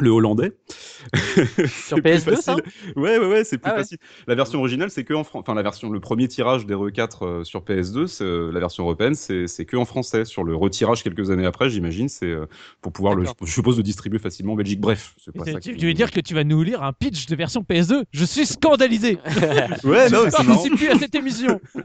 le 0.00 0.10
hollandais. 0.10 0.52
Sur 1.86 1.98
PS2, 1.98 2.36
ça 2.40 2.56
Ouais, 2.96 3.18
ouais, 3.18 3.26
ouais, 3.26 3.44
c'est 3.44 3.58
plus 3.58 3.70
Ah 3.70 3.74
ouais. 3.76 3.80
facile. 3.82 3.98
La 4.26 4.34
version 4.34 4.58
originale, 4.58 4.90
c'est 4.90 5.04
que 5.04 5.14
en 5.14 5.22
fran- 5.22 5.38
enfin 5.40 5.54
la 5.54 5.62
version, 5.62 5.88
le 5.90 6.00
premier 6.00 6.26
tirage 6.26 6.66
des 6.66 6.74
RE4 6.74 7.24
euh, 7.24 7.44
sur 7.44 7.62
PS2, 7.62 8.06
c'est, 8.08 8.24
euh, 8.24 8.50
la 8.50 8.58
version 8.60 8.82
européenne, 8.84 9.14
c'est 9.14 9.46
que 9.64 9.76
en 9.76 9.84
français. 9.84 10.24
Sur 10.24 10.42
le 10.42 10.56
retirage 10.56 11.02
quelques 11.04 11.30
années 11.30 11.46
après, 11.46 11.70
j'imagine, 11.70 12.08
c'est 12.08 12.26
euh, 12.26 12.46
pour 12.80 12.92
pouvoir 12.92 13.14
le, 13.14 13.24
je 13.42 13.52
suppose, 13.52 13.76
le 13.76 13.82
distribuer 13.84 14.18
facilement 14.18 14.54
en 14.54 14.56
Belgique. 14.56 14.80
Bref, 14.80 15.14
c'est 15.24 15.32
pas 15.34 15.44
ça. 15.44 15.60
Tu, 15.60 15.76
tu 15.76 15.86
veux 15.86 15.94
dire 15.94 16.10
que 16.10 16.20
tu 16.20 16.34
vas 16.34 16.42
nous 16.44 16.62
lire 16.62 16.82
un 16.82 16.92
pitch 16.92 17.26
de 17.26 17.36
version 17.36 17.60
PS2 17.62 18.02
Je 18.10 18.24
suis 18.24 18.46
scandalisé. 18.46 19.18
Ouais, 19.84 20.08
non, 20.10 20.24
je 20.24 20.30
c'est 20.30 20.42
marrant. 20.44 20.54
participe 20.62 20.76
plus 20.76 20.88
à 20.88 20.98
cette 20.98 21.14
émission. 21.14 21.60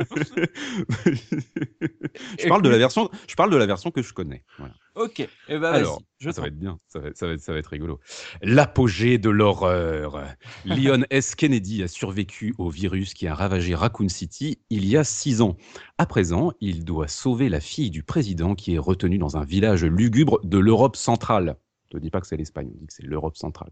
je 2.40 2.48
parle 2.48 2.62
de 2.62 2.70
la 2.70 2.78
version, 2.78 3.10
je 3.28 3.36
parle 3.36 3.52
de 3.52 3.58
la 3.58 3.66
version 3.66 3.92
que 3.92 4.02
je 4.02 4.14
connais. 4.14 4.44
Voilà. 4.58 4.74
Ok, 5.00 5.22
et 5.22 5.30
ben 5.48 5.60
vas-y, 5.60 5.76
Alors, 5.78 6.02
je 6.20 6.30
ça 6.30 6.42
va 6.42 6.48
être 6.48 6.60
bien, 6.60 6.78
ça 6.90 7.00
va 7.00 7.10
ça 7.14 7.54
va 7.54 7.58
être 7.58 7.68
rigolo. 7.68 8.02
L'apogée 8.42 9.18
de 9.18 9.30
l'horreur. 9.30 10.22
Leon 10.66 11.04
S. 11.10 11.36
Kennedy 11.36 11.84
a 11.84 11.88
survécu 11.88 12.54
au 12.58 12.70
virus 12.70 13.14
qui 13.14 13.26
a 13.26 13.34
ravagé 13.34 13.76
Raccoon 13.76 14.10
City 14.10 14.60
il 14.70 14.86
y 14.86 14.98
a 14.98 15.06
six 15.06 15.40
ans. 15.42 15.56
À 15.98 16.06
présent, 16.06 16.52
il 16.60 16.84
doit 16.84 17.08
sauver 17.08 17.48
la 17.48 17.62
fille 17.62 17.92
du 17.92 18.04
président 18.04 18.56
qui 18.56 18.76
est 18.76 18.78
retenue 18.78 19.20
dans 19.20 19.38
un 19.38 19.46
village 19.46 19.86
lugubre 19.86 20.42
de 20.44 20.58
l'Europe 20.58 20.98
centrale. 20.98 21.56
Ne 21.94 22.00
dis 22.00 22.10
pas 22.10 22.20
que 22.20 22.28
c'est 22.28 22.36
l'Espagne, 22.36 22.70
on 22.70 22.78
dit 22.78 22.88
que 22.88 22.94
c'est 22.94 23.06
l'Europe 23.06 23.38
centrale. 23.38 23.72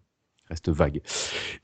Reste 0.49 0.69
vague. 0.69 1.01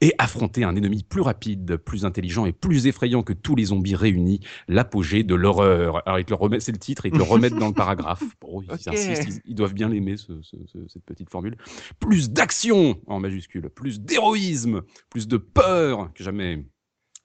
Et 0.02 0.14
affronter 0.18 0.64
un 0.66 0.76
ennemi 0.76 1.04
plus 1.04 1.22
rapide, 1.22 1.78
plus 1.78 2.04
intelligent 2.06 2.46
et 2.46 2.52
plus 2.52 2.86
effrayant 2.88 3.24
que 3.24 3.32
tous 3.34 3.56
les 3.56 3.66
zombies 3.66 3.96
réunis, 3.96 4.42
l'apogée 4.68 5.24
de 5.24 5.36
l'horreur. 5.36 6.06
Alors, 6.06 6.20
ils 6.20 6.26
te 6.26 6.32
le 6.32 6.36
remettent, 6.36 6.64
c'est 6.64 6.72
le 6.74 6.78
titre, 6.78 7.06
et 7.06 7.10
ils 7.10 7.12
te 7.14 7.18
le 7.18 7.24
remettent 7.24 7.56
dans 7.56 7.68
le 7.70 7.74
paragraphe. 7.74 8.24
Bon, 8.42 8.62
ils 8.62 8.70
insistent, 8.90 9.24
ils, 9.28 9.42
ils 9.52 9.56
doivent 9.56 9.74
bien 9.74 9.88
l'aimer, 9.88 10.18
ce- 10.18 10.42
ce- 10.42 10.58
ce- 10.66 10.88
cette 10.90 11.04
petite 11.06 11.30
formule. 11.30 11.56
Plus 12.00 12.30
d'action, 12.30 13.00
en 13.08 13.20
majuscule, 13.20 13.70
plus 13.70 14.02
d'héroïsme, 14.02 14.82
plus 15.10 15.28
de 15.28 15.38
peur 15.38 16.12
que 16.14 16.24
jamais. 16.24 16.66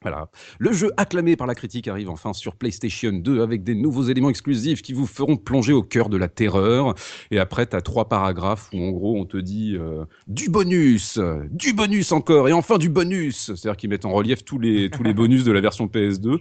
Voilà. 0.03 0.31
Le 0.61 0.73
jeu 0.73 0.93
acclamé 0.97 1.35
par 1.35 1.49
la 1.49 1.57
critique 1.57 1.89
arrive 1.89 2.09
enfin 2.09 2.33
sur 2.33 2.55
PlayStation 2.55 3.11
2 3.11 3.43
avec 3.43 3.65
des 3.65 3.75
nouveaux 3.75 4.05
éléments 4.05 4.31
exclusifs 4.31 4.81
qui 4.81 4.93
vous 4.93 5.09
feront 5.09 5.37
plonger 5.37 5.73
au 5.73 5.83
cœur 5.83 6.09
de 6.09 6.17
la 6.17 6.29
terreur. 6.29 6.95
Et 7.33 7.41
après, 7.41 7.67
tu 7.67 7.77
trois 7.83 8.09
paragraphes 8.09 8.69
où 8.73 8.81
en 8.81 8.91
gros 8.93 9.19
on 9.19 9.25
te 9.25 9.37
dit 9.37 9.75
euh, 9.77 10.05
du 10.29 10.51
bonus, 10.51 11.19
du 11.51 11.73
bonus 11.73 12.13
encore, 12.13 12.49
et 12.49 12.53
enfin 12.53 12.79
du 12.79 12.89
bonus. 12.89 13.47
C'est-à-dire 13.47 13.77
qu'ils 13.77 13.91
mettent 13.91 14.05
en 14.05 14.13
relief 14.13 14.45
tous 14.45 14.61
les, 14.61 14.89
tous 14.89 15.03
les 15.03 15.13
bonus 15.13 15.43
de 15.43 15.51
la 15.51 15.61
version 15.61 15.87
PS2. 15.89 16.39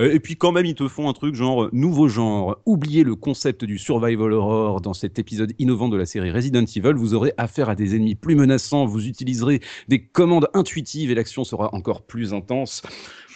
Euh, 0.00 0.12
et 0.12 0.18
puis 0.18 0.34
quand 0.34 0.50
même, 0.50 0.66
ils 0.66 0.74
te 0.74 0.88
font 0.88 1.08
un 1.08 1.12
truc 1.12 1.36
genre 1.36 1.64
euh, 1.64 1.70
nouveau 1.72 2.08
genre. 2.08 2.60
Oubliez 2.66 3.04
le 3.04 3.14
concept 3.14 3.64
du 3.64 3.78
survival 3.78 4.32
horror 4.32 4.80
dans 4.80 4.94
cet 4.94 5.20
épisode 5.20 5.52
innovant 5.60 5.88
de 5.88 5.96
la 5.96 6.06
série 6.06 6.32
Resident 6.32 6.64
Evil. 6.64 6.94
Vous 6.94 7.14
aurez 7.14 7.32
affaire 7.36 7.68
à 7.68 7.76
des 7.76 7.94
ennemis 7.94 8.16
plus 8.16 8.34
menaçants, 8.34 8.84
vous 8.84 9.06
utiliserez 9.06 9.60
des 9.86 10.02
commandes 10.02 10.48
intuitives 10.54 11.12
et 11.12 11.14
l'action 11.14 11.44
sera 11.44 11.72
encore 11.72 12.02
plus 12.02 12.34
intense. 12.34 12.82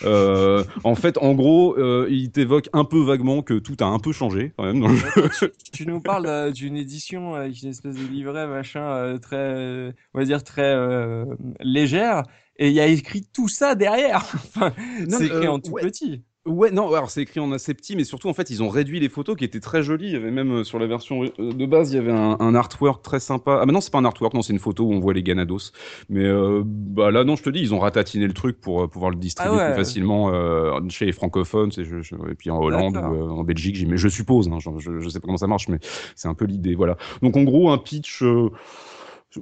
Euh, 0.02 0.64
en 0.84 0.94
fait, 0.94 1.18
en 1.18 1.34
gros, 1.34 1.76
euh, 1.78 2.06
il 2.10 2.30
t'évoque 2.30 2.68
un 2.72 2.84
peu 2.84 3.00
vaguement 3.02 3.42
que 3.42 3.54
tout 3.58 3.76
a 3.80 3.84
un 3.84 3.98
peu 3.98 4.12
changé 4.12 4.52
quand 4.56 4.64
même 4.64 4.80
dans 4.80 4.88
le 4.88 4.96
jeu. 4.96 5.52
tu 5.72 5.86
nous 5.86 6.00
parles 6.00 6.26
euh, 6.26 6.50
d'une 6.50 6.76
édition 6.76 7.34
avec 7.34 7.62
une 7.62 7.68
espèce 7.68 7.96
de 7.96 8.06
livret 8.06 8.46
machin 8.46 8.82
euh, 8.82 9.18
très, 9.18 9.36
euh, 9.36 9.92
on 10.14 10.18
va 10.18 10.24
dire 10.24 10.42
très 10.42 10.74
euh, 10.74 11.24
légère, 11.60 12.22
et 12.56 12.68
il 12.68 12.74
y 12.74 12.80
a 12.80 12.86
écrit 12.86 13.26
tout 13.32 13.48
ça 13.48 13.74
derrière. 13.74 14.20
Enfin, 14.34 14.72
c'est 15.08 15.26
écrit 15.26 15.46
euh, 15.46 15.52
en 15.52 15.58
tout 15.58 15.72
ouais. 15.72 15.82
petit. 15.82 16.22
Ouais, 16.46 16.70
non, 16.70 16.88
alors 16.94 17.10
c'est 17.10 17.20
écrit 17.20 17.38
en 17.38 17.52
assez 17.52 17.74
petit, 17.74 17.96
mais 17.96 18.04
surtout 18.04 18.30
en 18.30 18.32
fait 18.32 18.48
ils 18.48 18.62
ont 18.62 18.70
réduit 18.70 18.98
les 18.98 19.10
photos 19.10 19.36
qui 19.36 19.44
étaient 19.44 19.60
très 19.60 19.82
jolies. 19.82 20.06
Il 20.06 20.12
y 20.12 20.16
avait 20.16 20.30
même 20.30 20.50
euh, 20.52 20.64
sur 20.64 20.78
la 20.78 20.86
version 20.86 21.22
euh, 21.38 21.52
de 21.52 21.66
base, 21.66 21.92
il 21.92 21.96
y 21.96 21.98
avait 21.98 22.12
un, 22.12 22.38
un 22.40 22.54
artwork 22.54 23.02
très 23.02 23.20
sympa. 23.20 23.58
Ah, 23.60 23.66
mais 23.66 23.72
non, 23.74 23.82
c'est 23.82 23.92
pas 23.92 23.98
un 23.98 24.06
artwork, 24.06 24.32
non, 24.32 24.40
c'est 24.40 24.54
une 24.54 24.58
photo 24.58 24.84
où 24.84 24.92
on 24.94 25.00
voit 25.00 25.12
les 25.12 25.22
Ganados. 25.22 25.70
Mais 26.08 26.24
euh, 26.24 26.62
bah 26.64 27.10
là, 27.10 27.24
non, 27.24 27.36
je 27.36 27.42
te 27.42 27.50
dis, 27.50 27.60
ils 27.60 27.74
ont 27.74 27.78
ratatiné 27.78 28.26
le 28.26 28.32
truc 28.32 28.58
pour 28.58 28.82
euh, 28.82 28.88
pouvoir 28.88 29.10
le 29.10 29.16
distribuer 29.18 29.52
Ah 29.60 29.66
ouais. 29.68 29.74
plus 29.74 29.84
facilement 29.84 30.30
euh, 30.32 30.80
chez 30.88 31.04
les 31.04 31.12
francophones, 31.12 31.72
c'est- 31.72 31.84
je- 31.84 32.00
je- 32.00 32.14
et 32.30 32.34
puis 32.34 32.50
en 32.50 32.58
Hollande 32.58 32.96
ou 32.96 33.14
euh, 33.16 33.28
en 33.28 33.44
Belgique, 33.44 33.84
mais 33.86 33.98
je 33.98 34.08
suppose. 34.08 34.48
Hein, 34.48 34.58
je, 34.78 34.98
je, 34.98 35.08
sais 35.10 35.20
pas 35.20 35.26
comment 35.26 35.36
ça 35.36 35.46
marche, 35.46 35.68
mais 35.68 35.78
c'est 36.16 36.28
un 36.28 36.34
peu 36.34 36.46
l'idée. 36.46 36.74
Voilà. 36.74 36.96
Donc 37.20 37.36
en 37.36 37.42
gros, 37.42 37.70
un 37.70 37.76
pitch. 37.76 38.22
euh, 38.22 38.48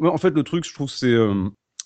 En 0.03 0.19
fait, 0.19 0.31
le 0.31 0.43
truc, 0.43 0.65
je 0.67 0.75
trouve, 0.75 0.91
c'est 0.91 1.15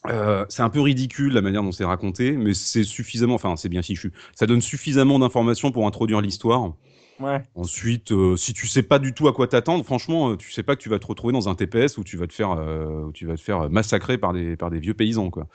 euh, 0.09 0.45
c'est 0.49 0.63
un 0.63 0.71
peu 0.71 0.81
ridicule 0.81 1.33
la 1.33 1.43
manière 1.43 1.63
dont 1.63 1.73
c'est 1.73 1.85
raconté, 1.85 2.33
mais 2.33 2.55
c'est 2.55 2.85
suffisamment, 2.85 3.35
enfin 3.35 3.57
c'est 3.57 3.69
bien 3.69 3.83
fichu. 3.83 4.13
Ça 4.35 4.47
donne 4.47 4.61
suffisamment 4.61 5.19
d'informations 5.19 5.71
pour 5.71 5.87
introduire 5.87 6.21
l'histoire. 6.21 6.73
Ouais. 7.21 7.41
Ensuite, 7.55 8.11
euh, 8.11 8.37
si 8.37 8.53
tu 8.53 8.67
sais 8.67 8.83
pas 8.83 8.99
du 8.99 9.15
tout 9.15 9.29
à 9.29 9.33
quoi 9.33 9.47
t'attendre, 9.47 9.85
franchement, 9.85 10.31
euh, 10.31 10.37
tu 10.37 10.51
sais 10.51 10.65
pas 10.65 10.75
que 10.75 10.83
tu 10.83 10.89
vas 10.89 10.99
te 10.99 11.07
retrouver 11.07 11.33
dans 11.33 11.49
un 11.49 11.55
TPS 11.55 11.97
où 11.99 12.05
tu 12.05 12.17
vas 12.17 12.27
te 12.27 12.33
faire, 12.33 12.51
euh, 12.53 13.05
où 13.05 13.13
tu 13.13 13.27
vas 13.27 13.37
te 13.37 13.41
faire 13.41 13.71
massacrer 13.71 14.19
par 14.19 14.33
des 14.33 14.57
par 14.57 14.71
des 14.71 14.81
vieux 14.81 14.95
paysans 14.95 15.31
quoi. 15.31 15.47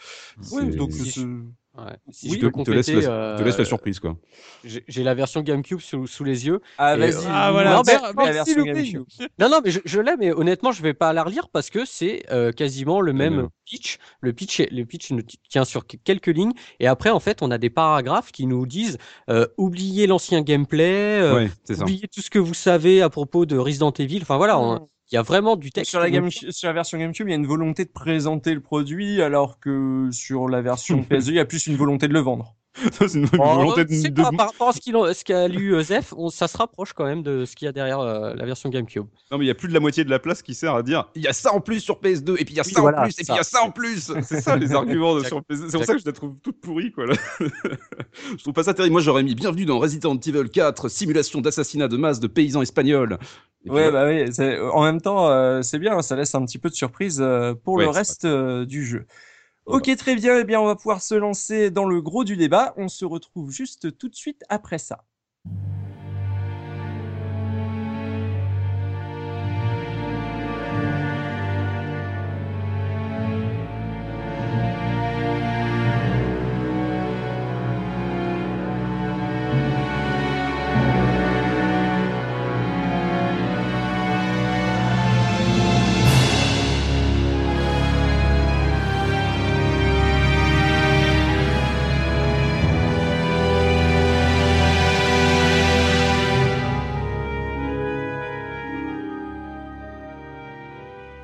Donc 0.51 0.91
Ouais. 1.77 1.95
Si 2.09 2.29
je 2.31 2.35
te, 2.39 2.45
peux 2.47 2.51
il 2.57 2.63
te 2.63 2.71
laisse 2.71 2.87
la, 2.87 2.95
il 3.35 3.39
te 3.39 3.43
laisse 3.43 3.57
la 3.57 3.61
euh, 3.61 3.65
surprise 3.65 3.99
quoi. 3.99 4.17
j'ai 4.63 5.03
la 5.03 5.13
version 5.13 5.41
GameCube 5.41 5.79
sous, 5.79 6.07
sous 6.07 6.23
les 6.23 6.47
yeux. 6.47 6.59
Ah 6.79 6.97
vas-y. 6.97 7.13
euh, 7.13 7.21
Ah, 7.29 7.51
voilà, 7.51 7.81
la 7.85 8.31
version 8.31 8.55
Looping. 8.57 8.73
GameCube. 8.73 9.03
Non, 9.39 9.49
non, 9.49 9.59
mais 9.63 9.69
je, 9.69 9.79
je 9.85 9.99
l'ai, 9.99 10.15
mais 10.17 10.31
honnêtement, 10.31 10.71
je 10.71 10.81
vais 10.81 10.95
pas 10.95 11.13
la 11.13 11.23
relire 11.23 11.49
parce 11.49 11.69
que 11.69 11.85
c'est 11.85 12.23
euh, 12.31 12.51
quasiment 12.51 12.99
le 12.99 13.13
même 13.13 13.49
pitch. 13.65 13.97
Le 14.21 14.33
pitch, 14.33 14.61
le 14.71 14.85
pitch 14.85 15.11
tient 15.49 15.65
sur 15.65 15.85
que- 15.85 15.97
quelques 15.97 16.27
lignes. 16.27 16.53
Et 16.79 16.87
après, 16.87 17.11
en 17.11 17.19
fait, 17.19 17.41
on 17.43 17.51
a 17.51 17.59
des 17.59 17.69
paragraphes 17.69 18.31
qui 18.31 18.47
nous 18.47 18.65
disent 18.65 18.97
euh, 19.29 19.45
oubliez 19.57 20.07
l'ancien 20.07 20.41
gameplay, 20.41 21.19
euh, 21.21 21.35
ouais, 21.35 21.51
c'est 21.63 21.75
ça. 21.75 21.83
oubliez 21.83 22.07
tout 22.07 22.21
ce 22.21 22.29
que 22.31 22.39
vous 22.39 22.55
savez 22.55 23.01
à 23.03 23.09
propos 23.09 23.45
de 23.45 23.55
Resident 23.57 23.91
Evil. 23.91 24.19
Enfin 24.23 24.37
voilà, 24.37 24.59
on- 24.59 24.89
il 25.11 25.15
y 25.15 25.17
a 25.17 25.21
vraiment 25.21 25.55
du 25.55 25.71
texte. 25.71 25.91
Sur 25.91 25.99
la, 25.99 26.09
game, 26.09 26.25
Donc, 26.25 26.31
sur 26.31 26.67
la 26.67 26.73
version 26.73 26.97
GameCube, 26.97 27.27
il 27.27 27.31
y 27.31 27.33
a 27.33 27.37
une 27.37 27.47
volonté 27.47 27.85
de 27.85 27.89
présenter 27.89 28.53
le 28.53 28.59
produit, 28.59 29.21
alors 29.21 29.59
que 29.59 30.09
sur 30.11 30.49
la 30.49 30.61
version 30.61 31.01
PS2, 31.09 31.29
il 31.29 31.35
y 31.35 31.39
a 31.39 31.45
plus 31.45 31.67
une 31.67 31.75
volonté 31.75 32.07
de 32.07 32.13
le 32.13 32.19
vendre. 32.19 32.55
c'est 32.91 33.13
une 33.15 33.25
bon, 33.27 33.55
volonté 33.55 33.85
de, 33.85 34.07
de- 34.09 34.21
pas- 34.21 34.31
par 34.31 34.47
rapport 34.47 34.69
à 34.69 34.73
ce 34.73 34.79
qu'il 34.79 34.95
en- 34.95 35.13
ce 35.13 35.23
qu'a 35.23 35.47
lu 35.47 35.73
euh, 35.75 35.81
Zef, 35.83 36.13
on- 36.15 36.29
ça 36.29 36.47
se 36.47 36.57
rapproche 36.57 36.93
quand 36.93 37.05
même 37.05 37.23
de 37.23 37.45
ce 37.45 37.55
qu'il 37.55 37.65
y 37.65 37.69
a 37.69 37.71
derrière 37.71 37.99
euh, 37.99 38.33
la 38.35 38.45
version 38.45 38.69
GameCube. 38.69 39.05
Non 39.31 39.37
mais 39.37 39.45
il 39.45 39.47
y 39.47 39.51
a 39.51 39.55
plus 39.55 39.67
de 39.67 39.73
la 39.73 39.79
moitié 39.79 40.03
de 40.03 40.09
la 40.09 40.19
place 40.19 40.41
qui 40.41 40.53
sert 40.53 40.75
à 40.75 40.83
dire 40.83 41.09
il 41.15 41.21
y 41.21 41.27
a 41.27 41.33
ça 41.33 41.53
en 41.53 41.59
plus 41.61 41.79
sur 41.79 41.99
PS2 41.99 42.35
et 42.39 42.45
puis 42.45 42.53
il 42.53 42.57
y 42.57 42.59
a 42.59 42.63
Oui, 42.65 42.71
ça 42.71 42.81
voilà, 42.81 42.99
en 43.01 43.03
plus 43.03 43.11
et 43.13 43.15
puis 43.15 43.25
ça. 43.25 43.33
il 43.33 43.37
y 43.37 43.39
a 43.39 43.43
ça 43.43 43.63
en 43.63 43.71
plus. 43.71 44.11
C'est 44.23 44.41
ça 44.41 44.55
les 44.57 44.71
arguments 44.73 45.15
de, 45.15 45.23
sur 45.23 45.39
PS2. 45.41 45.69
C'est 45.69 45.77
pour 45.77 45.85
ça 45.85 45.93
que 45.93 45.99
je 46.01 46.05
la 46.05 46.11
trouve 46.13 46.35
toute 46.43 46.59
pourrie 46.61 46.91
quoi. 46.91 47.07
Là. 47.07 47.13
je 47.39 48.41
trouve 48.43 48.53
pas 48.53 48.63
ça 48.63 48.73
terrible. 48.73 48.93
Moi 48.93 49.01
j'aurais 49.01 49.23
mis 49.23 49.35
bienvenue 49.35 49.65
dans 49.65 49.79
Resident 49.79 50.15
Evil 50.17 50.49
4, 50.49 50.89
simulation 50.89 51.41
d'assassinat 51.41 51.87
de 51.87 51.97
masse 51.97 52.19
de 52.19 52.27
paysans 52.27 52.61
espagnols. 52.61 53.17
Ouais, 53.65 53.91
bah 53.91 54.05
oui. 54.07 54.31
c'est- 54.31 54.59
En 54.59 54.83
même 54.83 55.01
temps, 55.01 55.27
euh, 55.29 55.61
c'est 55.61 55.79
bien, 55.79 56.01
ça 56.01 56.15
laisse 56.15 56.33
un 56.35 56.45
petit 56.45 56.57
peu 56.57 56.69
de 56.69 56.75
surprise 56.75 57.17
euh, 57.21 57.53
pour 57.53 57.73
Ouais, 57.75 57.83
le 57.83 57.89
reste 57.89 58.23
euh, 58.23 58.65
du 58.65 58.85
jeu. 58.85 59.05
Ok, 59.67 59.95
très 59.97 60.15
bien. 60.15 60.39
Eh 60.39 60.43
bien, 60.45 60.59
on 60.59 60.65
va 60.65 60.75
pouvoir 60.75 61.01
se 61.01 61.13
lancer 61.15 61.71
dans 61.71 61.85
le 61.85 62.01
gros 62.01 62.23
du 62.23 62.37
débat. 62.37 62.73
On 62.77 62.87
se 62.89 63.05
retrouve 63.05 63.51
juste 63.51 63.97
tout 63.97 64.09
de 64.09 64.15
suite 64.15 64.43
après 64.49 64.77
ça. 64.79 65.05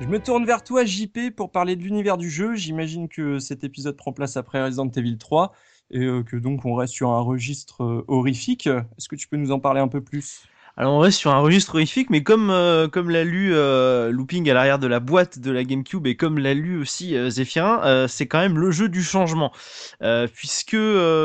Je 0.04 0.08
me 0.10 0.20
tourne 0.20 0.44
vers 0.44 0.62
toi, 0.62 0.84
JP, 0.84 1.30
pour 1.34 1.50
parler 1.50 1.76
de 1.76 1.82
l'univers 1.82 2.18
du 2.18 2.28
jeu. 2.28 2.54
J'imagine 2.56 3.08
que 3.08 3.38
cet 3.38 3.64
épisode 3.64 3.96
prend 3.96 4.12
place 4.12 4.36
après 4.36 4.62
Resident 4.62 4.90
Evil 4.90 5.16
3 5.16 5.54
et 5.92 6.04
euh, 6.04 6.22
que 6.22 6.36
donc 6.36 6.66
on 6.66 6.74
reste 6.74 6.92
sur 6.92 7.08
un 7.08 7.20
registre 7.20 7.82
euh, 7.82 8.04
horrifique. 8.06 8.66
Est-ce 8.66 9.08
que 9.08 9.16
tu 9.16 9.28
peux 9.28 9.38
nous 9.38 9.50
en 9.50 9.60
parler 9.60 9.80
un 9.80 9.88
peu 9.88 10.02
plus? 10.02 10.46
Alors 10.76 10.94
on 10.94 10.98
reste 10.98 11.20
sur 11.20 11.30
un 11.30 11.38
registre 11.38 11.76
horrifique, 11.76 12.10
mais 12.10 12.24
comme 12.24 12.50
euh, 12.50 12.88
comme 12.88 13.08
l'a 13.08 13.22
lu 13.22 13.54
euh, 13.54 14.10
Looping 14.10 14.50
à 14.50 14.54
l'arrière 14.54 14.80
de 14.80 14.88
la 14.88 14.98
boîte 14.98 15.38
de 15.38 15.52
la 15.52 15.62
GameCube 15.62 16.04
et 16.08 16.16
comme 16.16 16.36
l'a 16.36 16.52
lu 16.52 16.80
aussi 16.80 17.16
euh, 17.16 17.30
Zephyrin, 17.30 17.80
euh, 17.84 18.08
c'est 18.08 18.26
quand 18.26 18.40
même 18.40 18.58
le 18.58 18.72
jeu 18.72 18.88
du 18.88 19.04
changement, 19.04 19.52
puisque 20.34 20.76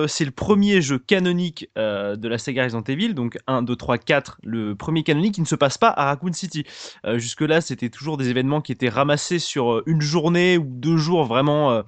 c'est 0.07 0.25
le 0.25 0.31
premier 0.31 0.81
jeu 0.83 0.99
canonique 0.99 1.67
de 1.75 2.27
la 2.27 2.37
saga 2.37 2.65
Resident 2.65 2.83
Evil, 2.83 3.15
donc 3.15 3.39
1, 3.47 3.63
2, 3.63 3.75
3, 3.75 3.97
4, 3.97 4.37
le 4.43 4.75
premier 4.75 5.01
canonique 5.03 5.35
qui 5.35 5.41
ne 5.41 5.47
se 5.47 5.55
passe 5.55 5.79
pas 5.79 5.89
à 5.89 6.05
Raccoon 6.05 6.33
City. 6.33 6.63
Euh, 7.05 7.17
Jusque-là, 7.17 7.61
c'était 7.61 7.89
toujours 7.89 8.17
des 8.17 8.29
événements 8.29 8.61
qui 8.61 8.71
étaient 8.71 8.89
ramassés 8.89 9.39
sur 9.39 9.81
une 9.87 10.01
journée 10.01 10.59
ou 10.59 10.65
deux 10.67 10.97
jours 10.97 11.25
vraiment. 11.25 11.83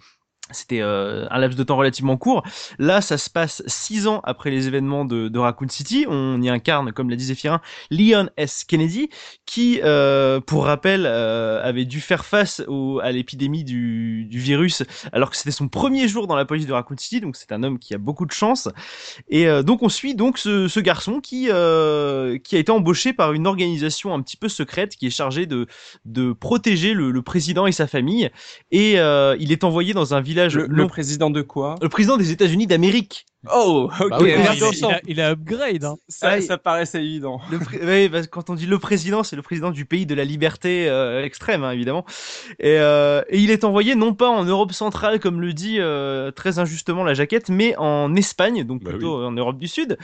C'était 0.52 0.82
euh, 0.82 1.26
un 1.30 1.40
laps 1.40 1.58
de 1.58 1.64
temps 1.64 1.78
relativement 1.78 2.18
court. 2.18 2.44
Là, 2.80 3.02
ça 3.02 3.18
se 3.18 3.30
passe 3.30 3.64
six 3.68 4.08
ans 4.08 4.22
après 4.24 4.50
les 4.50 4.68
événements 4.68 5.06
de, 5.06 5.28
de 5.28 5.40
Raccoon 5.40 5.70
City. 5.70 6.06
On 6.08 6.42
y 6.42 6.50
incarne, 6.50 6.92
comme 6.92 7.10
l'a 7.10 7.16
dit 7.16 7.26
Zéphirin, 7.26 7.62
Leon 7.90 8.30
S. 8.38 8.64
Kennedy, 8.64 9.10
qui, 9.46 9.80
euh, 9.84 10.40
pour 10.40 10.66
rappel, 10.66 11.06
euh, 11.06 11.62
avait 11.64 11.86
dû 11.86 12.02
faire 12.02 12.26
face 12.26 12.62
à 13.02 13.12
l'épidémie 13.12 13.64
du, 13.64 14.28
virus, 14.32 14.84
alors 15.12 15.30
que 15.30 15.38
c'était 15.38 15.52
son 15.52 15.68
premier 15.68 16.08
jour 16.08 16.26
dans 16.26 16.36
la 16.36 16.46
police 16.46 16.66
de 16.66 16.74
Raccoon 16.74 16.98
City. 16.98 17.22
Donc, 17.22 17.36
c'est 17.36 17.52
un 17.52 17.64
homme 17.64 17.80
qui 17.80 17.94
a 17.94 17.98
beaucoup 17.98 18.26
de 18.26 18.32
chance. 18.32 18.70
Et 19.30 19.46
donc, 19.64 19.84
on 19.84 19.90
suit 19.90 20.16
donc 20.16 20.38
ce, 20.38 20.80
garçon 20.80 21.20
qui, 21.20 21.52
a 21.52 22.34
été 22.52 22.72
embauché 22.72 23.14
par 23.14 23.34
une 23.34 23.46
organisation 23.46 24.14
un 24.14 24.22
petit 24.22 24.38
peu 24.38 24.50
secrète 24.50 24.96
qui 24.96 25.08
est 25.08 25.12
chargée 25.12 25.46
de, 25.46 25.68
protéger 26.34 26.94
le, 26.94 27.22
président 27.22 27.68
et 27.68 27.72
sa 27.72 27.88
famille. 27.88 28.30
Et 28.72 28.94
il 28.94 29.52
est 29.52 29.64
envoyé 29.64 29.94
dans 29.94 30.14
un 30.14 30.22
village 30.22 30.41
Le, 30.50 30.88
président 30.88 31.30
de 31.30 31.42
quoi 31.42 31.76
le 31.82 31.90
président 31.90 32.18
des 32.18 32.32
États-Unis 32.32 32.68
d'Amérique. 32.68 33.26
Oh, 33.52 33.90
ok. 34.00 34.10
Bah 34.10 34.18
oui, 34.22 34.34
il, 34.38 34.78
il 34.78 34.86
a- 34.86 35.02
il 35.08 35.20
a 35.22 35.32
upgrade. 35.32 35.84
Hein. 35.84 35.96
ça, 36.08 36.30
Ah, 36.34 36.42
ça 36.42 36.58
paraissait 36.60 37.04
évident. 37.04 37.42
Le 37.50 37.58
quand 38.28 38.52
on 38.52 38.54
dit 38.56 38.68
le 38.68 38.78
président, 38.78 39.24
c'est 39.24 39.36
le 39.36 39.42
président 39.42 39.72
du 39.72 39.86
pays 39.86 40.06
de 40.06 40.14
la 40.14 40.24
liberté 40.26 40.88
euh, 40.88 41.24
extrême, 41.24 41.64
hein, 41.64 41.72
évidemment. 41.72 42.06
Et, 42.60 42.78
euh, 42.78 43.24
et 43.30 43.40
il 43.40 43.50
est 43.50 43.64
envoyé 43.64 43.96
non 43.96 44.14
pas 44.14 44.30
en 44.30 44.44
Europe 44.44 44.74
centrale, 44.74 45.20
comme 45.20 45.42
le 45.42 45.54
dit 45.54 45.78
euh, 45.80 46.30
très 46.30 46.60
injustement 46.60 47.04
la 47.04 47.16
jaquette, 47.16 47.50
mais 47.50 47.76
en 47.78 48.16
Espagne, 48.16 48.64
donc 48.64 48.84
Bah 48.84 48.92
plutôt 48.92 49.24
en 49.24 49.32
Europe 49.32 49.58
du 49.58 49.68
Sud, 49.68 49.98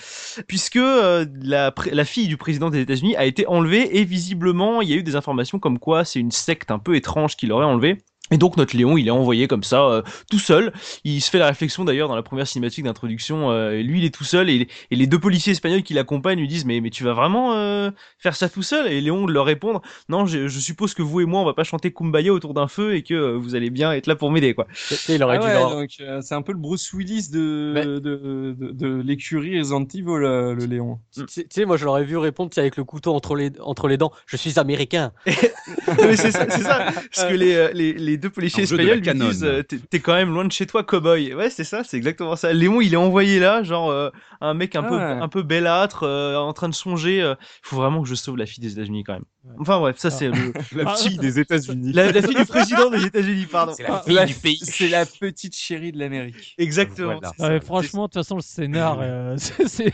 puisque 0.48 0.78
euh, 0.78 1.26
la 1.44 1.72
fille 2.06 2.28
du 2.28 2.38
président 2.38 2.72
des 2.72 2.80
États-Unis 2.80 3.16
a 3.18 3.26
été 3.26 3.46
enlevée 3.46 4.00
et 4.00 4.04
visiblement 4.04 4.82
il 4.82 4.90
y 4.90 4.94
a 4.94 4.96
eu 4.96 5.04
des 5.04 5.16
informations 5.16 5.60
comme 5.60 5.78
quoi 5.78 6.06
c'est 6.06 6.20
une 6.20 6.32
secte 6.32 6.72
un 6.72 6.80
peu 6.80 6.96
étrange 6.96 7.36
qui 7.36 7.46
l'aurait 7.46 7.66
enlevée. 7.66 8.00
Et 8.32 8.38
donc 8.38 8.58
notre 8.58 8.76
Léon, 8.76 8.98
il 8.98 9.08
est 9.08 9.12
envoyé 9.12 9.48
comme 9.48 9.64
ça, 9.64 9.82
euh, 9.86 10.02
tout 10.30 10.40
seul. 10.40 10.74
Il 11.04 11.22
se 11.22 11.30
fait 11.30 11.40
la 11.40 11.48
réflexion 11.48 11.86
d'ailleurs 11.86 12.08
dans 12.10 12.16
la 12.16 12.24
première 12.24 12.48
cinématique 12.48 12.84
d'introduction. 12.84 13.52
euh, 13.52 13.82
lui, 13.82 14.00
il 14.00 14.06
est 14.06 14.14
tout 14.14 14.24
seul 14.26 14.50
et, 14.50 14.68
et 14.92 14.96
les 14.96 15.08
deux 15.08 15.20
policiers 15.20 15.54
espagnols 15.54 15.84
qui 15.84 15.94
l'accompagnent 15.94 16.40
lui 16.40 16.48
disent 16.48 16.66
mais 16.66 16.82
mais 16.82 16.90
tu 16.90 17.04
vas 17.04 17.14
vraiment 17.14 17.54
euh, 17.56 17.90
faire 18.20 18.36
ça 18.36 18.50
tout 18.50 18.64
seul? 18.64 18.88
Et 18.92 19.00
Léon 19.02 19.28
leur 19.28 19.46
répondre 19.46 19.82
non, 20.10 20.26
je, 20.26 20.48
je 20.48 20.60
suppose 20.60 20.94
que 20.94 21.02
vous 21.02 21.22
et 21.22 21.26
moi 21.26 21.40
on 21.42 21.46
va 21.46 21.54
pas 21.54 21.64
chanter 21.64 21.92
Kumbaya 21.94 22.34
autour 22.34 22.54
d'un 22.54 22.68
feu 22.68 22.96
et 22.96 23.04
que 23.04 23.14
euh, 23.14 23.38
vous 23.38 23.56
allez 23.56 23.70
bien 23.70 23.94
être 23.94 24.08
là 24.08 24.16
pour 24.16 24.30
m'aider 24.32 24.54
quoi. 24.54 24.68
Tu 24.88 24.96
sais, 24.96 25.16
Il 25.16 25.24
aurait 25.24 25.38
Ah 25.38 25.40
dû 25.42 25.48
ouais, 25.48 25.54
leur- 25.54 25.72
donc 25.72 25.90
euh, 26.02 26.22
c'est 26.22 26.36
un 26.36 26.42
peu 26.42 26.52
le 26.52 26.58
Bruce 26.60 26.92
Willis 26.94 27.30
de, 27.32 27.72
Mais- 27.74 27.86
de, 27.86 28.00
de, 28.00 28.56
de 28.72 29.02
l'écurie 29.02 29.58
Resident 29.60 29.84
Evil, 29.86 30.04
euh, 30.10 30.54
le 30.54 30.66
Léon. 30.66 31.00
Tu 31.14 31.24
sais- 31.50 31.66
moi 31.66 31.78
je 31.78 31.86
l'aurais 31.86 32.04
vu 32.04 32.18
répondre 32.18 32.50
tu 32.50 32.56
sais, 32.56 32.62
avec 32.62 32.76
le 32.78 32.84
couteau 32.84 33.14
entre 33.14 33.36
les, 33.36 33.52
entre 33.62 33.88
les 33.88 33.98
dents. 33.98 34.12
Je 34.26 34.36
suis 34.38 34.60
américain. 34.60 35.12
mais 35.26 36.16
c'est 36.16 36.32
ça, 36.32 36.46
c'est 36.50 36.62
ça, 36.62 36.86
parce 37.16 37.28
que 37.30 37.34
les, 37.34 37.54
euh, 37.56 37.70
les, 37.74 37.94
les 38.18 38.22
deux 38.22 38.30
policiers 38.32 38.64
espagnols 38.64 39.00
lui 39.00 39.14
disent 39.14 39.44
euh, 39.44 39.62
t'es 39.64 40.00
quand 40.00 40.16
même 40.16 40.34
loin 40.34 40.44
de 40.44 40.52
chez 40.52 40.66
toi, 40.66 40.84
cowboy. 40.84 41.36
Ouais, 41.36 41.52
c'est 41.52 41.64
ça, 41.64 41.84
c'est 41.84 41.98
exactement 41.98 42.36
ça. 42.36 42.52
Léon, 42.52 42.82
il 42.82 42.94
est 42.94 42.98
envoyé 42.98 43.40
là, 43.40 43.62
genre 43.62 43.92
euh, 43.92 44.10
un 44.42 44.56
mec 44.56 44.76
un 44.76 44.84
Ah 44.84 44.90
peu 44.90 44.96
ouais. 44.96 45.02
un 45.04 45.28
peu 45.30 45.44
belâtre, 45.44 46.04
euh, 46.04 46.36
en 46.36 46.52
train 46.54 46.68
de 46.70 46.74
songer. 46.74 47.22
euh, 47.22 47.36
Il 47.64 47.68
faut 47.70 47.76
vraiment 47.76 48.02
que 48.02 48.10
je 48.10 48.16
sauve 48.16 48.38
la 48.38 48.46
fille 48.48 48.62
des 48.64 48.74
États-Unis 48.74 49.04
quand 49.04 49.14
même. 49.14 49.26
Enfin 49.60 49.80
bref, 49.80 49.98
ça 50.00 50.10
c'est 50.10 50.30
le- 50.30 50.52
La 50.76 50.96
fille 50.96 51.18
des 51.18 51.40
États-Unis. 51.40 51.94
la, 51.94 52.12
la 52.12 52.22
fille 52.22 52.36
du 52.36 52.46
président 52.46 52.90
des 52.90 53.06
États-Unis, 53.06 53.46
pardon. 53.52 53.74
C'est 53.78 53.84
la 53.84 53.96
Ah, 53.98 54.04
fille 54.06 54.16
la- 54.16 54.26
du 54.26 54.34
pays. 54.34 54.60
C'est 54.62 54.90
la 54.90 55.06
petite 55.06 55.56
chérie 55.56 55.92
de 55.92 56.00
l'Amérique. 56.00 56.56
Exactement. 56.58 57.14
Voilà. 57.20 57.32
c'est 57.38 57.44
Ouais, 57.44 57.60
ça. 57.60 57.66
franchement, 57.66 58.02
de 58.04 58.08
toute 58.08 58.16
façon, 58.16 58.36
le 58.36 58.42
scénar, 58.42 58.98
euh, 59.02 59.36
c'est, 59.38 59.68
c'est- 59.68 59.94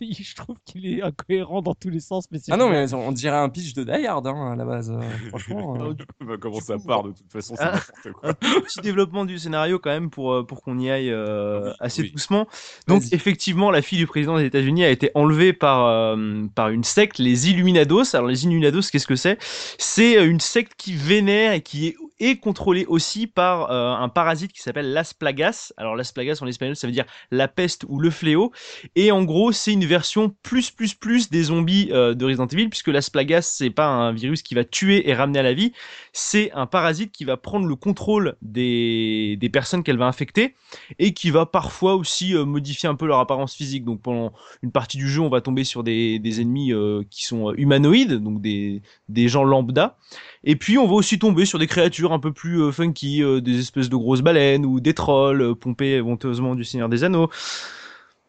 je 0.00 0.34
trouve 0.34 0.56
qu'il 0.64 0.86
est 0.86 1.02
incohérent 1.02 1.62
dans 1.62 1.74
tous 1.74 1.90
les 1.90 2.00
sens. 2.00 2.24
Mais 2.30 2.38
Ah 2.50 2.56
non, 2.56 2.68
mais 2.70 2.92
on 2.94 3.12
dirait 3.12 3.36
un 3.36 3.48
pitch 3.48 3.74
de 3.74 3.84
Die 3.84 4.06
Hard 4.06 4.26
hein, 4.26 4.52
à 4.52 4.56
la 4.56 4.64
base. 4.64 4.90
euh, 4.90 5.00
franchement. 5.28 5.76
euh. 5.90 5.94
Bah, 6.24 6.34
comment 6.40 6.60
ça 6.60 6.76
part 6.78 7.02
de 7.04 7.10
toute 7.12 7.30
façon, 7.32 7.54
c'est 7.56 7.62
Ah. 7.64 7.72
n'importe 7.74 8.12
quoi. 8.12 8.30
un 8.56 8.60
petit 8.60 8.80
développement 8.80 9.24
du 9.24 9.38
scénario 9.38 9.78
quand 9.78 9.90
même 9.90 10.10
pour, 10.10 10.32
euh, 10.32 10.42
pour 10.44 10.62
qu'on 10.62 10.78
y 10.78 10.90
aille 10.90 11.10
euh, 11.10 11.68
Oui, 11.68 11.72
assez 11.80 12.02
oui. 12.02 12.10
doucement. 12.10 12.46
Donc 12.88 13.02
effectivement, 13.12 13.70
la 13.70 13.82
fille 13.82 13.98
du 13.98 14.06
président 14.06 14.36
des 14.38 14.44
États-Unis 14.44 14.84
a 14.84 14.90
été 14.90 15.10
enlevée 15.14 15.52
par, 15.52 15.86
euh, 15.86 16.46
par 16.54 16.68
une 16.70 16.84
secte, 16.84 17.18
les 17.18 17.50
Illuminados. 17.50 18.14
Alors 18.16 18.28
les 18.28 18.44
Illuminados, 18.44 18.82
qu'est-ce 18.90 19.06
que 19.06 19.16
c'est? 19.16 19.38
C'est 19.78 20.24
une 20.24 20.40
secte 20.40 20.72
qui 20.76 20.94
vénère 20.94 21.52
et 21.52 21.60
qui 21.62 21.88
est, 21.88 21.96
est 22.20 22.36
contrôlée 22.36 22.86
aussi 22.86 23.26
par 23.26 23.70
euh, 23.70 23.92
un 23.92 24.08
parasite 24.08 24.52
qui 24.52 24.62
s'appelle 24.62 24.92
Las 24.92 25.12
Plagas. 25.14 25.72
Alors 25.76 25.96
Las 25.96 26.12
Plagas 26.12 26.38
en 26.40 26.46
espagnol, 26.46 26.76
ça 26.76 26.86
veut 26.86 26.92
dire 26.92 27.06
la 27.30 27.48
peste 27.48 27.84
ou 27.88 27.98
le 27.98 28.10
fléau. 28.10 28.52
Et 28.94 29.10
en 29.10 29.24
gros, 29.24 29.52
c'est 29.52 29.72
une 29.72 29.84
version 29.84 30.34
plus 30.42 30.70
plus 30.70 30.94
plus 30.94 31.30
des 31.30 31.44
zombies 31.44 31.88
euh, 31.92 32.14
de 32.14 32.24
Resident 32.24 32.46
Evil, 32.46 32.68
puisque 32.68 32.88
Las 32.88 33.10
Plagas, 33.10 33.42
c'est 33.42 33.70
pas 33.70 33.86
un 33.86 34.12
virus 34.12 34.42
qui 34.42 34.54
va 34.54 34.64
tuer 34.64 35.08
et 35.08 35.14
ramener 35.14 35.40
à 35.40 35.42
la 35.42 35.54
vie, 35.54 35.72
c'est 36.12 36.52
un 36.52 36.66
parasite 36.66 37.12
qui 37.12 37.24
va 37.24 37.36
prendre 37.36 37.66
le 37.66 37.76
contrôle 37.76 38.36
des, 38.42 39.36
des 39.40 39.48
personnes 39.48 39.82
qu'elle 39.82 39.98
va 39.98 40.06
infecter 40.06 40.54
et 40.98 41.12
qui 41.14 41.30
va 41.30 41.46
parfois 41.46 41.94
aussi 41.94 42.34
euh, 42.34 42.44
modifier 42.44 42.88
un 42.88 42.94
peu 42.94 43.06
leur 43.06 43.18
apparence 43.18 43.54
physique. 43.54 43.84
Donc 43.84 44.02
pendant 44.02 44.32
une 44.62 44.72
partie 44.72 44.96
du 44.98 45.08
jeu, 45.08 45.20
on 45.20 45.28
va 45.28 45.40
tomber 45.40 45.64
sur 45.64 45.82
des, 45.82 46.18
des 46.18 46.40
ennemis 46.40 46.72
qui 47.10 47.24
sont 47.24 47.52
humanoïdes, 47.54 48.14
donc 48.14 48.40
des, 48.40 48.82
des 49.08 49.28
gens 49.28 49.44
lambda. 49.44 49.96
Et 50.44 50.56
puis 50.56 50.78
on 50.78 50.86
va 50.86 50.94
aussi 50.94 51.18
tomber 51.18 51.46
sur 51.46 51.58
des 51.58 51.66
créatures 51.66 52.12
un 52.12 52.18
peu 52.18 52.32
plus 52.32 52.62
euh, 52.62 52.70
funky, 52.70 53.22
euh, 53.22 53.40
des 53.40 53.58
espèces 53.58 53.88
de 53.88 53.96
grosses 53.96 54.20
baleines 54.20 54.66
ou 54.66 54.78
des 54.78 54.94
trolls 54.94 55.40
euh, 55.40 55.54
pompés 55.54 56.00
honteusement 56.00 56.54
du 56.54 56.64
Seigneur 56.64 56.88
des 56.88 57.02
Anneaux. 57.02 57.30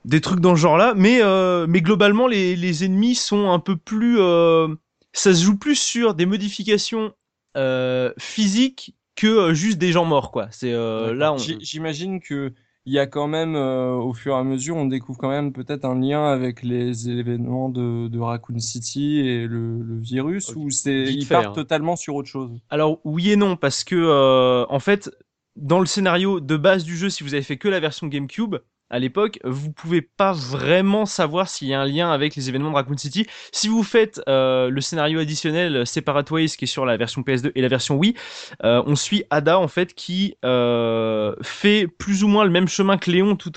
Des 0.06 0.22
trucs 0.22 0.40
dans 0.40 0.56
ce 0.56 0.62
genre-là, 0.62 0.94
mais 0.96 1.24
euh, 1.24 1.66
mais 1.68 1.82
globalement 1.82 2.28
les, 2.28 2.56
les 2.56 2.86
ennemis 2.86 3.16
sont 3.16 3.50
un 3.50 3.60
peu 3.60 3.76
plus, 3.76 4.20
euh, 4.20 4.68
ça 5.14 5.34
se 5.34 5.44
joue 5.44 5.58
plus 5.58 5.76
sur 5.76 6.14
des 6.14 6.28
modifications 6.28 7.12
euh, 7.58 8.14
physiques 8.20 8.94
que 9.16 9.54
juste 9.56 9.80
des 9.80 9.92
gens 9.92 10.06
morts 10.06 10.32
quoi. 10.32 10.48
C'est 10.52 10.74
euh, 10.74 11.14
là 11.16 11.34
on... 11.34 11.38
J'imagine 11.38 12.22
que 12.22 12.54
il 12.86 12.94
y 12.94 13.00
a 13.00 13.08
quand 13.08 13.28
même, 13.28 13.56
euh, 13.56 13.96
au 13.96 14.14
fur 14.14 14.34
et 14.34 14.38
à 14.38 14.44
mesure, 14.44 14.76
on 14.76 14.86
découvre 14.86 15.18
quand 15.18 15.30
même 15.30 15.52
peut-être 15.52 15.86
un 15.86 16.00
lien 16.00 16.26
avec 16.26 16.62
les 16.62 17.10
événements 17.10 17.70
de, 17.70 18.08
de 18.08 18.20
Raccoon 18.20 18.60
City 18.60 19.20
et 19.20 19.48
le, 19.48 19.82
le 19.82 20.00
virus, 20.00 20.56
ou 20.56 20.70
c'est 20.70 21.04
ils 21.06 21.28
partent 21.28 21.48
hein. 21.48 21.54
totalement 21.54 21.96
sur 21.96 22.16
autre 22.16 22.30
chose? 22.30 22.52
Alors 22.70 23.00
oui 23.04 23.32
et 23.32 23.36
non 23.36 23.56
parce 23.56 23.84
que 23.84 23.96
euh, 23.96 24.66
en 24.70 24.80
fait 24.80 25.10
dans 25.56 25.80
le 25.80 25.86
scénario 25.86 26.40
de 26.40 26.58
base 26.58 26.84
du 26.84 26.96
jeu, 26.96 27.10
si 27.10 27.24
vous 27.24 27.34
avez 27.34 27.44
fait 27.44 27.58
que 27.58 27.68
la 27.68 27.80
version 27.80 28.08
GameCube 28.08 28.58
à 28.96 29.00
l'époque, 29.00 29.40
vous 29.44 29.74
pouvez 29.74 30.02
pas 30.02 30.32
vraiment 30.32 31.06
savoir 31.06 31.50
s'il 31.50 31.68
y 31.68 31.74
a 31.74 31.82
un 31.82 31.86
lien 31.86 32.12
avec 32.12 32.34
les 32.38 32.48
événements 32.48 32.70
de 32.70 32.76
Raccoon 32.76 32.96
City. 32.96 33.28
Si 33.52 33.68
vous 33.68 33.84
faites 33.84 34.22
euh, 34.30 34.70
le 34.70 34.80
scénario 34.80 35.20
additionnel 35.20 35.86
Separate 35.86 36.32
Ways 36.32 36.52
qui 36.58 36.64
est 36.64 36.68
sur 36.68 36.86
la 36.86 36.96
version 36.96 37.22
PS2 37.22 37.52
et 37.56 37.62
la 37.62 37.68
version 37.68 37.98
Wii, 37.98 38.16
euh, 38.64 38.82
on 38.86 38.96
suit 38.96 39.26
Ada 39.32 39.60
en 39.60 39.68
fait 39.68 39.94
qui 39.96 40.38
euh, 40.46 41.36
fait 41.42 41.88
plus 41.88 42.24
ou 42.24 42.30
moins 42.30 42.46
le 42.46 42.52
même 42.52 42.70
chemin 42.70 42.98
que 42.98 43.12
Léon 43.12 43.36
tout 43.36 43.52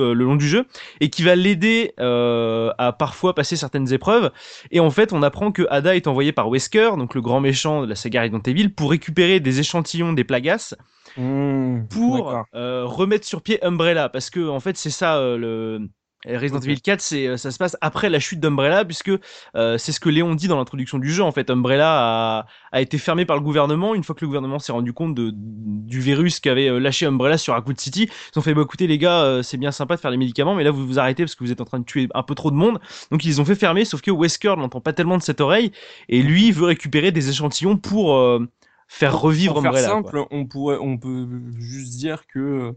euh, 0.00 0.14
le 0.14 0.24
long 0.24 0.36
du 0.36 0.46
jeu 0.46 0.66
et 1.00 1.10
qui 1.10 1.22
va 1.22 1.34
l'aider 1.34 1.94
euh, 1.98 2.70
à 2.78 2.92
parfois 2.92 3.34
passer 3.34 3.56
certaines 3.56 3.92
épreuves 3.92 4.30
et 4.70 4.78
en 4.78 4.90
fait 4.90 5.12
on 5.12 5.22
apprend 5.22 5.50
que 5.50 5.66
Ada 5.70 5.96
est 5.96 6.06
envoyée 6.06 6.32
par 6.32 6.48
Wesker 6.48 6.90
donc 6.96 7.14
le 7.14 7.20
grand 7.20 7.40
méchant 7.40 7.82
de 7.82 7.86
la 7.86 7.94
saga 7.96 8.20
Resident 8.20 8.42
Evil 8.46 8.68
pour 8.68 8.90
récupérer 8.90 9.40
des 9.40 9.58
échantillons 9.58 10.12
des 10.12 10.24
plagas 10.24 10.74
Mmh, 11.16 11.88
pour 11.88 12.34
euh, 12.54 12.84
remettre 12.86 13.26
sur 13.26 13.42
pied 13.42 13.62
Umbrella. 13.64 14.08
Parce 14.08 14.30
que 14.30 14.48
en 14.48 14.60
fait 14.60 14.76
c'est 14.76 14.90
ça 14.90 15.18
euh, 15.18 15.36
le 15.36 15.88
Resident. 16.26 16.60
Evil 16.60 16.80
4 16.80 17.00
c'est 17.00 17.26
euh, 17.26 17.36
ça 17.38 17.50
se 17.50 17.58
passe 17.58 17.76
après 17.80 18.10
la 18.10 18.20
chute 18.20 18.40
d'Umbrella 18.40 18.84
puisque 18.84 19.10
euh, 19.56 19.78
c'est 19.78 19.90
ce 19.90 20.00
que 20.00 20.10
Léon 20.10 20.34
dit 20.34 20.48
dans 20.48 20.56
l'introduction 20.58 20.98
du 20.98 21.10
jeu 21.10 21.22
en 21.22 21.32
fait. 21.32 21.50
Umbrella 21.50 22.38
a, 22.40 22.46
a 22.72 22.80
été 22.80 22.98
fermé 22.98 23.24
par 23.24 23.36
le 23.36 23.42
gouvernement. 23.42 23.94
Une 23.94 24.04
fois 24.04 24.14
que 24.14 24.20
le 24.20 24.28
gouvernement 24.28 24.58
s'est 24.58 24.72
rendu 24.72 24.92
compte 24.92 25.14
de, 25.14 25.32
du 25.34 25.98
virus 26.00 26.38
qu'avait 26.38 26.78
lâché 26.78 27.06
Umbrella 27.06 27.38
sur 27.38 27.54
Raccoon 27.54 27.74
City 27.76 28.08
ils 28.34 28.38
ont 28.38 28.42
fait 28.42 28.54
bah 28.54 28.62
écoutez 28.62 28.86
les 28.86 28.98
gars 28.98 29.40
c'est 29.42 29.56
bien 29.56 29.72
sympa 29.72 29.96
de 29.96 30.00
faire 30.00 30.10
les 30.10 30.18
médicaments 30.18 30.54
mais 30.54 30.62
là 30.62 30.70
vous 30.70 30.86
vous 30.86 30.98
arrêtez 30.98 31.24
parce 31.24 31.34
que 31.34 31.42
vous 31.42 31.52
êtes 31.52 31.60
en 31.60 31.64
train 31.64 31.78
de 31.80 31.84
tuer 31.84 32.06
un 32.14 32.22
peu 32.22 32.34
trop 32.34 32.50
de 32.50 32.56
monde. 32.56 32.80
Donc 33.10 33.24
ils 33.24 33.40
ont 33.40 33.44
fait 33.44 33.54
fermer 33.54 33.84
sauf 33.84 34.02
que 34.02 34.10
Wesker 34.10 34.54
n'entend 34.56 34.80
pas 34.80 34.92
tellement 34.92 35.16
de 35.16 35.22
cette 35.22 35.40
oreille 35.40 35.72
et 36.08 36.22
lui 36.22 36.52
veut 36.52 36.66
récupérer 36.66 37.12
des 37.12 37.30
échantillons 37.30 37.78
pour 37.78 38.14
euh, 38.16 38.46
faire 38.92 39.18
revivre 39.18 39.54
Pour 39.54 39.62
faire 39.62 39.70
Umbrella 39.70 39.88
quoi. 39.88 39.96
simple, 40.20 40.26
on 40.32 40.46
pourrait, 40.46 40.78
on 40.80 40.98
peut 40.98 41.26
juste 41.58 41.96
dire 41.96 42.26
que 42.26 42.74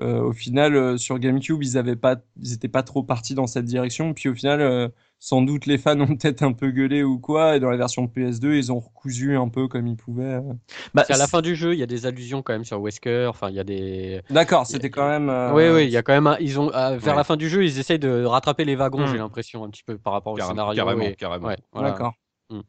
euh, 0.00 0.20
au 0.22 0.32
final 0.32 0.74
euh, 0.74 0.96
sur 0.96 1.18
GameCube 1.20 1.62
ils 1.62 1.78
avaient 1.78 1.94
pas, 1.96 2.16
ils 2.42 2.52
étaient 2.52 2.66
pas 2.68 2.82
trop 2.82 3.02
partis 3.02 3.34
dans 3.34 3.46
cette 3.46 3.64
direction. 3.64 4.12
Puis 4.12 4.28
au 4.28 4.34
final, 4.34 4.60
euh, 4.60 4.88
sans 5.20 5.40
doute 5.40 5.64
les 5.66 5.78
fans 5.78 5.98
ont 6.00 6.16
peut-être 6.16 6.42
un 6.42 6.52
peu 6.52 6.70
gueulé 6.70 7.02
ou 7.02 7.18
quoi. 7.18 7.56
Et 7.56 7.60
dans 7.60 7.70
la 7.70 7.76
version 7.78 8.06
PS2, 8.06 8.56
ils 8.56 8.72
ont 8.72 8.80
recousu 8.80 9.36
un 9.38 9.48
peu 9.48 9.66
comme 9.68 9.86
ils 9.86 9.96
pouvaient. 9.96 10.34
euh. 10.34 10.42
Bah, 10.92 11.04
C'est 11.06 11.14
à 11.14 11.16
la 11.16 11.26
fin 11.28 11.40
du 11.40 11.54
jeu, 11.56 11.72
il 11.72 11.78
y 11.78 11.82
a 11.82 11.86
des 11.86 12.04
allusions 12.06 12.42
quand 12.42 12.52
même 12.52 12.64
sur 12.64 12.78
Wesker. 12.82 13.26
Enfin, 13.30 13.48
il 13.48 13.54
y 13.54 13.60
a 13.60 13.64
des. 13.64 14.20
D'accord, 14.30 14.66
c'était 14.66 14.90
quand 14.90 15.08
même. 15.08 15.30
euh, 15.30 15.52
Oui, 15.54 15.68
oui, 15.74 15.84
il 15.86 15.90
y 15.92 15.96
a 15.96 16.02
quand 16.02 16.12
même. 16.12 16.26
un- 16.26 16.36
Ils 16.40 16.58
ont 16.60 16.70
euh, 16.74 16.98
vers 16.98 17.12
Ouais. 17.14 17.18
la 17.18 17.24
fin 17.24 17.36
du 17.36 17.48
jeu, 17.48 17.64
ils 17.64 17.78
essayent 17.78 17.98
de 18.00 18.24
rattraper 18.24 18.64
les 18.66 18.74
wagons. 18.76 19.06
Hmm. 19.06 19.12
J'ai 19.12 19.18
l'impression 19.18 19.64
un 19.64 19.70
petit 19.70 19.84
peu 19.84 19.96
par 19.96 20.12
rapport 20.12 20.32
au 20.34 20.36
Carrément, 20.36 20.54
scénario. 20.72 20.84
carrément, 20.84 21.04
et- 21.04 21.14
carrément. 21.14 21.46
Ouais, 21.46 21.56
voilà. 21.72 21.90
D'accord. 21.92 22.12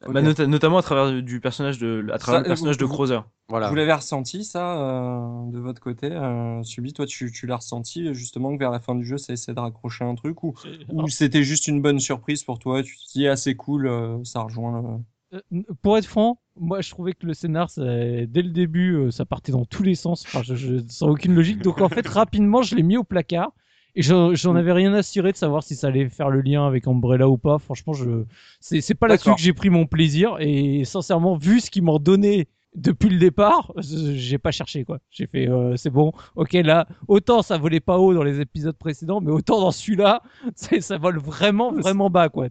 Bah, 0.08 0.22
nota- 0.22 0.48
notamment 0.48 0.78
à 0.78 0.82
travers 0.82 1.22
du 1.22 1.40
personnage 1.40 1.78
de 1.78 2.06
à 2.12 2.18
travers 2.18 2.40
Ça, 2.40 2.44
le 2.44 2.48
personnage 2.48 2.78
de 2.78 2.86
vous- 2.86 2.94
Crozer. 2.94 3.20
Voilà. 3.48 3.70
Vous 3.70 3.76
l'avez 3.76 3.94
ressenti 3.94 4.44
ça 4.44 4.78
euh, 4.82 5.52
de 5.52 5.60
votre 5.60 5.80
côté, 5.80 6.12
euh, 6.12 6.64
Subi? 6.64 6.94
Toi, 6.94 7.06
tu, 7.06 7.32
tu 7.32 7.46
l'as 7.46 7.58
ressenti 7.58 8.14
justement 8.14 8.54
que 8.54 8.60
vers 8.60 8.72
la 8.72 8.80
fin 8.80 8.96
du 8.96 9.06
jeu, 9.06 9.18
ça 9.18 9.34
essaie 9.34 9.54
de 9.54 9.60
raccrocher 9.60 10.04
un 10.04 10.16
truc 10.16 10.44
ou, 10.44 10.54
ou 10.90 11.08
c'était 11.10 11.44
juste 11.44 11.68
une 11.68 11.82
bonne 11.82 12.00
surprise 12.00 12.44
pour 12.44 12.58
toi? 12.60 12.82
Tu 12.82 12.98
te 12.98 13.12
dis 13.14 13.28
ah 13.28 13.36
c'est 13.36 13.56
cool, 13.56 13.88
euh, 13.88 14.24
ça 14.24 14.42
rejoint. 14.42 14.82
le- 14.82 15.38
Euh, 15.58 15.64
pour 15.82 15.98
être 15.98 16.06
franc, 16.06 16.40
moi 16.60 16.82
je 16.82 16.90
trouvais 16.90 17.14
que 17.14 17.26
le 17.26 17.34
scénar, 17.34 17.70
ça- 17.70 17.84
dès 17.84 18.42
le 18.42 18.52
début, 18.52 18.96
euh, 18.96 19.12
ça 19.12 19.26
partait 19.26 19.52
dans 19.52 19.66
tous 19.66 19.84
les 19.84 19.96
sens, 19.96 20.24
enfin, 20.26 20.42
je, 20.44 20.56
je- 20.56 20.78
sans 20.88 21.10
aucune 21.10 21.34
logique. 21.36 21.62
Donc 21.62 21.82
en 21.82 21.90
fait, 21.90 22.08
rapidement, 22.08 22.62
je 22.62 22.76
l'ai 22.76 22.84
mis 22.84 22.98
au 22.98 23.04
placard. 23.04 23.52
Et 23.96 24.02
j'en 24.02 24.32
Mm. 24.32 24.56
avais 24.58 24.72
rien 24.74 24.94
à 24.94 25.02
cirer 25.04 25.32
de 25.32 25.38
savoir 25.38 25.64
si 25.64 25.76
ça 25.76 25.88
allait 25.88 26.10
faire 26.10 26.30
le 26.30 26.42
lien 26.42 26.68
avec 26.68 26.88
Umbrella 26.88 27.30
ou 27.30 27.38
pas. 27.38 27.60
Franchement, 27.60 27.94
je 27.94 28.26
c'est 28.60 28.82
c'est 28.82 28.94
pas 28.96 29.08
là-dessus 29.08 29.34
que 29.34 29.42
j'ai 29.42 29.54
pris 29.54 29.70
mon 29.70 29.86
plaisir. 29.86 30.36
Et 30.40 30.84
sincèrement, 30.86 31.36
vu 31.38 31.60
ce 31.62 31.72
qu'ils 31.72 31.84
m'ont 31.84 32.00
donné 32.00 32.48
depuis 32.76 33.10
le 33.10 33.18
départ, 33.18 33.72
je- 33.78 34.14
j'ai 34.16 34.38
pas 34.38 34.52
cherché 34.52 34.84
quoi. 34.84 35.00
J'ai 35.12 35.28
fait 35.28 35.50
euh, 35.50 35.76
c'est 35.78 35.90
bon. 35.90 36.12
Ok 36.36 36.54
là, 36.54 36.88
autant 37.08 37.42
ça 37.42 37.58
volait 37.58 37.80
pas 37.80 37.98
haut 37.98 38.14
dans 38.14 38.24
les 38.24 38.42
épisodes 38.42 38.78
précédents, 38.78 39.22
mais 39.22 39.32
autant 39.32 39.60
dans 39.62 39.72
celui-là, 39.72 40.22
ça 40.56 40.98
vole 40.98 41.20
vraiment 41.20 41.72
vraiment 41.72 42.10
bas 42.10 42.30
quoi. 42.30 42.48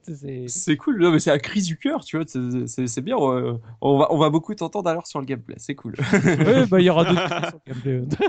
C'est- 0.48 0.76
cool, 0.76 1.00
non, 1.00 1.10
mais 1.12 1.18
c'est 1.18 1.30
un 1.30 1.38
cri 1.38 1.62
du 1.62 1.78
cœur, 1.78 2.04
tu 2.04 2.16
vois, 2.16 2.26
c'est- 2.26 3.00
bien. 3.02 3.16
On, 3.18 3.60
on 3.80 3.98
va, 3.98 4.06
on 4.10 4.18
va 4.18 4.30
beaucoup 4.30 4.54
t'entendre 4.54 4.88
alors 4.88 5.06
sur 5.06 5.20
le 5.20 5.26
gameplay, 5.26 5.56
c'est 5.58 5.74
cool. 5.74 5.94
Ouais, 6.24 6.66
bah 6.66 6.80
il 6.80 6.84
y 6.86 6.90
aura 6.90 7.04
d'autres 7.04 7.28
sur 7.50 7.60
le 7.66 7.74
gameplay. 7.74 8.28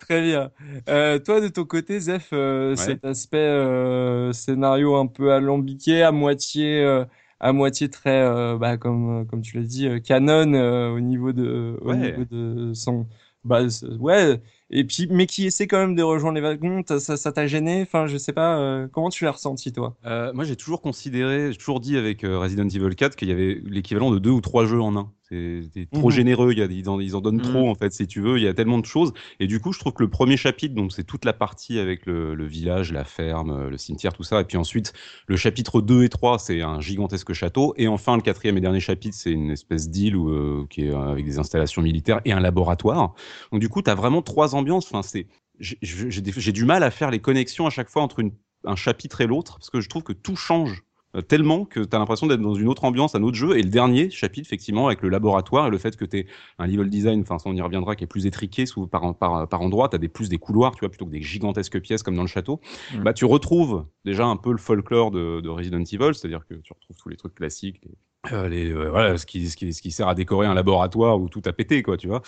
Très 0.00 0.22
bien. 0.22 0.50
Euh, 0.88 1.18
toi, 1.18 1.40
de 1.40 1.48
ton 1.48 1.64
côté, 1.64 2.00
Zef, 2.00 2.30
euh, 2.32 2.74
cet 2.74 3.04
aspect 3.04 3.36
euh, 3.38 4.32
scénario 4.32 4.96
un 4.96 5.06
peu 5.06 5.32
alambiqué, 5.32 6.02
à 6.02 6.10
moitié, 6.10 6.82
euh, 6.82 7.04
à 7.40 7.52
moitié 7.52 7.88
très, 7.90 8.22
euh, 8.22 8.56
bah, 8.58 8.76
comme, 8.76 9.26
comme 9.26 9.42
tu 9.42 9.56
l'as 9.58 9.66
dit, 9.66 9.86
euh, 9.88 10.00
canon 10.00 10.52
euh, 10.54 10.90
au 10.90 11.00
niveau 11.00 11.32
de, 11.32 11.76
au 11.82 11.92
Ouais. 11.92 11.94
niveau 11.94 12.24
de 12.24 12.72
son, 12.74 13.06
bah, 13.44 13.62
ouais. 13.98 14.40
Et 14.70 14.84
puis, 14.84 15.08
mais 15.10 15.26
qui 15.26 15.46
essaie 15.46 15.66
quand 15.66 15.78
même 15.78 15.94
de 15.96 16.02
rejoindre 16.02 16.36
les 16.36 16.40
wagons, 16.42 16.82
ça, 16.98 17.32
t'a 17.32 17.46
gêné? 17.46 17.82
Enfin, 17.82 18.06
je 18.06 18.16
sais 18.18 18.32
pas, 18.32 18.58
euh, 18.60 18.88
comment 18.88 19.10
tu 19.10 19.24
l'as 19.24 19.32
ressenti, 19.32 19.72
toi? 19.72 19.96
Euh, 20.06 20.32
moi, 20.32 20.44
j'ai 20.44 20.56
toujours 20.56 20.80
considéré, 20.80 21.52
j'ai 21.52 21.58
toujours 21.58 21.80
dit 21.80 21.96
avec 21.98 22.24
euh, 22.24 22.38
Resident 22.38 22.68
Evil 22.68 22.94
4 22.96 23.16
qu'il 23.16 23.28
y 23.28 23.32
avait 23.32 23.60
l'équivalent 23.64 24.10
de 24.10 24.18
deux 24.18 24.30
ou 24.30 24.40
trois 24.40 24.64
jeux 24.66 24.80
en 24.80 24.96
un. 24.96 25.12
C'est 25.30 25.88
trop 25.92 26.08
Mhm. 26.08 26.14
généreux, 26.14 26.52
y 26.54 26.60
a, 26.62 26.64
ils, 26.66 26.88
en, 26.88 26.98
ils 26.98 27.14
en 27.14 27.20
donnent 27.20 27.36
Mhm. 27.36 27.42
trop 27.42 27.70
en 27.70 27.74
fait, 27.76 27.92
si 27.92 28.06
tu 28.08 28.20
veux. 28.20 28.36
Il 28.38 28.42
y 28.42 28.48
a 28.48 28.54
tellement 28.54 28.78
de 28.78 28.84
choses. 28.86 29.12
Et 29.38 29.46
du 29.46 29.60
coup, 29.60 29.72
je 29.72 29.78
trouve 29.78 29.92
que 29.92 30.02
le 30.02 30.10
premier 30.10 30.36
chapitre, 30.36 30.74
donc 30.74 30.92
c'est 30.92 31.04
toute 31.04 31.24
la 31.24 31.32
partie 31.32 31.78
avec 31.78 32.04
le, 32.06 32.34
le 32.34 32.44
village, 32.46 32.92
la 32.92 33.04
ferme, 33.04 33.68
le 33.68 33.78
cimetière, 33.78 34.12
tout 34.12 34.24
ça. 34.24 34.40
Et 34.40 34.44
puis 34.44 34.56
ensuite, 34.56 34.92
le 35.28 35.36
chapitre 35.36 35.80
2 35.80 36.02
et 36.02 36.08
3, 36.08 36.38
c'est 36.40 36.62
un 36.62 36.80
gigantesque 36.80 37.32
château. 37.32 37.74
Et 37.76 37.86
enfin, 37.86 38.16
le 38.16 38.22
quatrième 38.22 38.58
et 38.58 38.60
dernier 38.60 38.80
chapitre, 38.80 39.16
c'est 39.16 39.30
une 39.30 39.50
espèce 39.50 39.88
d'île 39.88 40.16
euh, 40.16 40.66
qui 40.68 40.86
est 40.86 40.90
euh, 40.90 40.98
avec 41.12 41.24
des 41.24 41.38
installations 41.38 41.80
militaires 41.82 42.20
et 42.24 42.32
un 42.32 42.40
laboratoire. 42.40 43.14
Donc 43.52 43.60
du 43.60 43.68
coup, 43.68 43.82
tu 43.82 43.90
as 43.90 43.94
vraiment 43.94 44.22
trois 44.22 44.54
ambiances. 44.56 44.86
Enfin, 44.86 45.02
c'est 45.02 45.28
j'ai- 45.60 46.52
du 46.52 46.64
mal 46.64 46.82
à 46.82 46.90
faire 46.90 47.10
les 47.10 47.20
connexions 47.20 47.66
à 47.66 47.70
chaque 47.70 47.88
fois 47.90 48.02
entre 48.02 48.18
une, 48.20 48.32
un 48.64 48.76
chapitre 48.76 49.20
et 49.20 49.26
l'autre 49.26 49.58
parce 49.58 49.70
que 49.70 49.80
je 49.80 49.88
trouve 49.88 50.02
que 50.02 50.12
tout 50.12 50.34
change 50.36 50.82
tellement 51.26 51.64
que 51.64 51.80
tu 51.80 51.96
as 51.96 51.98
l'impression 51.98 52.26
d'être 52.26 52.40
dans 52.40 52.54
une 52.54 52.68
autre 52.68 52.84
ambiance, 52.84 53.14
un 53.14 53.22
autre 53.22 53.36
jeu. 53.36 53.58
Et 53.58 53.62
le 53.62 53.70
dernier 53.70 54.10
chapitre, 54.10 54.46
effectivement, 54.46 54.86
avec 54.86 55.02
le 55.02 55.08
laboratoire 55.08 55.66
et 55.66 55.70
le 55.70 55.78
fait 55.78 55.96
que 55.96 56.04
tu 56.04 56.26
un 56.58 56.66
level 56.66 56.88
design, 56.88 57.22
enfin, 57.22 57.38
ça 57.38 57.48
on 57.48 57.54
y 57.54 57.60
reviendra, 57.60 57.96
qui 57.96 58.04
est 58.04 58.06
plus 58.06 58.26
étriqué 58.26 58.66
sous, 58.66 58.86
par, 58.86 59.14
par, 59.16 59.48
par 59.48 59.60
endroit, 59.60 59.88
tu 59.88 59.96
as 59.96 59.98
des, 59.98 60.08
plus 60.08 60.28
des 60.28 60.38
couloirs, 60.38 60.74
tu 60.74 60.80
vois, 60.80 60.88
plutôt 60.88 61.06
que 61.06 61.10
des 61.10 61.22
gigantesques 61.22 61.80
pièces 61.80 62.02
comme 62.02 62.14
dans 62.16 62.22
le 62.22 62.28
château. 62.28 62.60
Mm. 62.94 63.02
Bah, 63.02 63.12
tu 63.12 63.24
retrouves 63.24 63.86
déjà 64.04 64.26
un 64.26 64.36
peu 64.36 64.52
le 64.52 64.58
folklore 64.58 65.10
de, 65.10 65.40
de 65.40 65.48
Resident 65.48 65.80
Evil, 65.80 66.14
c'est-à-dire 66.14 66.46
que 66.48 66.54
tu 66.54 66.72
retrouves 66.72 66.96
tous 66.96 67.08
les 67.08 67.16
trucs 67.16 67.34
classiques. 67.34 67.80
les- 67.82 67.96
euh, 68.32 68.48
les, 68.50 68.70
euh, 68.70 68.90
voilà, 68.90 69.16
ce 69.16 69.24
qui, 69.24 69.48
ce, 69.48 69.56
qui, 69.56 69.72
ce 69.72 69.80
qui 69.80 69.90
sert 69.92 70.06
à 70.06 70.14
décorer 70.14 70.46
un 70.46 70.52
laboratoire 70.52 71.18
où 71.18 71.30
tout 71.30 71.40
a 71.46 71.54
pété, 71.54 71.82
quoi, 71.82 71.96
tu 71.96 72.06
vois. 72.06 72.20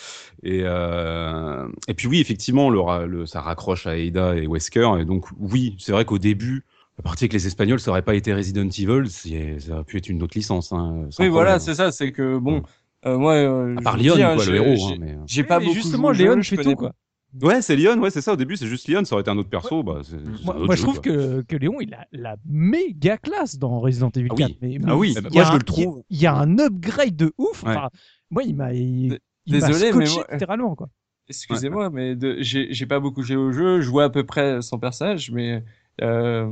Et, 0.42 0.62
euh, 0.64 1.68
et 1.86 1.92
puis 1.92 2.08
oui, 2.08 2.18
effectivement, 2.18 2.70
le, 2.70 2.80
ra- 2.80 3.04
le, 3.04 3.26
ça 3.26 3.42
raccroche 3.42 3.86
à 3.86 3.90
Ada 3.90 4.36
et 4.36 4.46
Wesker. 4.46 4.98
Et 4.98 5.04
donc 5.04 5.26
oui, 5.38 5.76
c'est 5.78 5.92
vrai 5.92 6.06
qu'au 6.06 6.18
début, 6.18 6.64
la 6.98 7.02
partie 7.02 7.24
avec 7.24 7.32
les 7.32 7.46
Espagnols, 7.46 7.80
ça 7.80 7.90
aurait 7.90 8.02
pas 8.02 8.14
été 8.14 8.32
Resident 8.34 8.68
Evil, 8.68 9.08
ça 9.08 9.74
aurait 9.74 9.84
pu 9.84 9.96
être 9.96 10.08
une 10.08 10.22
autre 10.22 10.36
licence. 10.36 10.72
Hein, 10.72 11.08
Oui, 11.18 11.28
voilà, 11.28 11.58
c'est 11.58 11.74
ça, 11.74 11.90
c'est 11.92 12.12
que 12.12 12.38
bon, 12.38 12.58
Mm. 12.58 12.62
euh, 13.06 13.18
moi, 13.18 13.32
euh, 13.34 13.74
À 13.76 13.78
je 13.78 13.84
part 13.84 13.96
Lyon, 13.96 14.14
dis, 14.16 14.22
hein, 14.22 14.34
quoi, 14.34 14.44
j'ai- 14.44 14.50
le 14.52 14.56
héros. 14.58 14.76
j'ai- 14.76 14.94
Hein, 14.94 14.98
mais... 15.00 15.16
J'ai 15.26 15.44
pas 15.44 15.58
Mais 15.58 15.64
beaucoup 15.66 15.76
justement, 15.76 16.12
joué 16.12 16.28
au 16.28 16.34
Léon 16.34 16.42
fait 16.42 16.56
tout 16.56 16.74
quoi. 16.76 16.92
Ouais, 17.40 17.62
c'est 17.62 17.76
Lyon, 17.76 17.98
ouais, 17.98 18.10
c'est 18.10 18.20
ça. 18.20 18.34
Au 18.34 18.36
début, 18.36 18.58
c'est 18.58 18.66
juste 18.66 18.86
Lyon, 18.88 19.06
ça 19.06 19.14
aurait 19.14 19.22
été 19.22 19.30
un 19.30 19.38
autre 19.38 19.48
perso. 19.48 19.82
Bah, 19.82 20.02
Moi, 20.44 20.54
un 20.54 20.58
autre 20.58 20.66
moi, 20.66 20.76
je 20.76 20.82
trouve 20.82 21.00
quoi. 21.00 21.02
que, 21.12 21.40
que 21.48 21.56
Léon, 21.56 21.80
il 21.80 21.94
a 21.94 22.06
la 22.12 22.36
méga 22.46 23.16
classe 23.16 23.58
dans 23.58 23.80
Resident 23.80 24.10
Evil 24.14 24.28
Ah 24.32 24.34
4. 24.34 24.50
oui. 24.50 24.58
Mais, 24.60 24.78
Ah 24.86 24.96
oui, 24.98 25.08
il 25.12 25.14
y 25.14 25.38
a 25.38 25.42
moi, 25.42 25.50
je 25.52 25.56
le 25.56 25.62
trouve. 25.62 26.02
Il 26.10 26.20
y 26.20 26.26
a 26.26 26.34
un 26.34 26.58
upgrade 26.58 27.16
de 27.16 27.32
ouf. 27.38 27.62
Ouais. 27.62 27.70
Enfin, 27.70 27.88
moi, 28.30 28.42
il 28.42 28.54
m'a. 28.54 28.74
Il, 28.74 29.18
il 29.46 29.58
m'a 29.58 29.66
Désolé, 29.66 29.92
mais 29.94 30.04
moi- 30.10 30.26
littéralement 30.30 30.74
quoi. 30.76 30.88
Excusez-moi, 31.28 31.88
mais 31.88 32.14
de- 32.16 32.36
j'ai 32.42 32.86
pas 32.86 33.00
beaucoup 33.00 33.22
joué 33.22 33.36
au 33.36 33.50
jeu. 33.50 33.80
Je 33.80 33.86
jouais 33.86 34.04
à 34.04 34.10
peu 34.10 34.24
près 34.24 34.60
son 34.60 34.78
personnage, 34.78 35.30
mais 35.30 35.64
euh, 36.00 36.50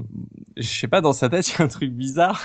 je 0.56 0.62
sais 0.68 0.88
pas, 0.88 1.00
dans 1.00 1.12
sa 1.12 1.28
tête, 1.28 1.48
il 1.52 1.58
y 1.58 1.62
a 1.62 1.64
un 1.64 1.68
truc 1.68 1.90
bizarre. 1.92 2.42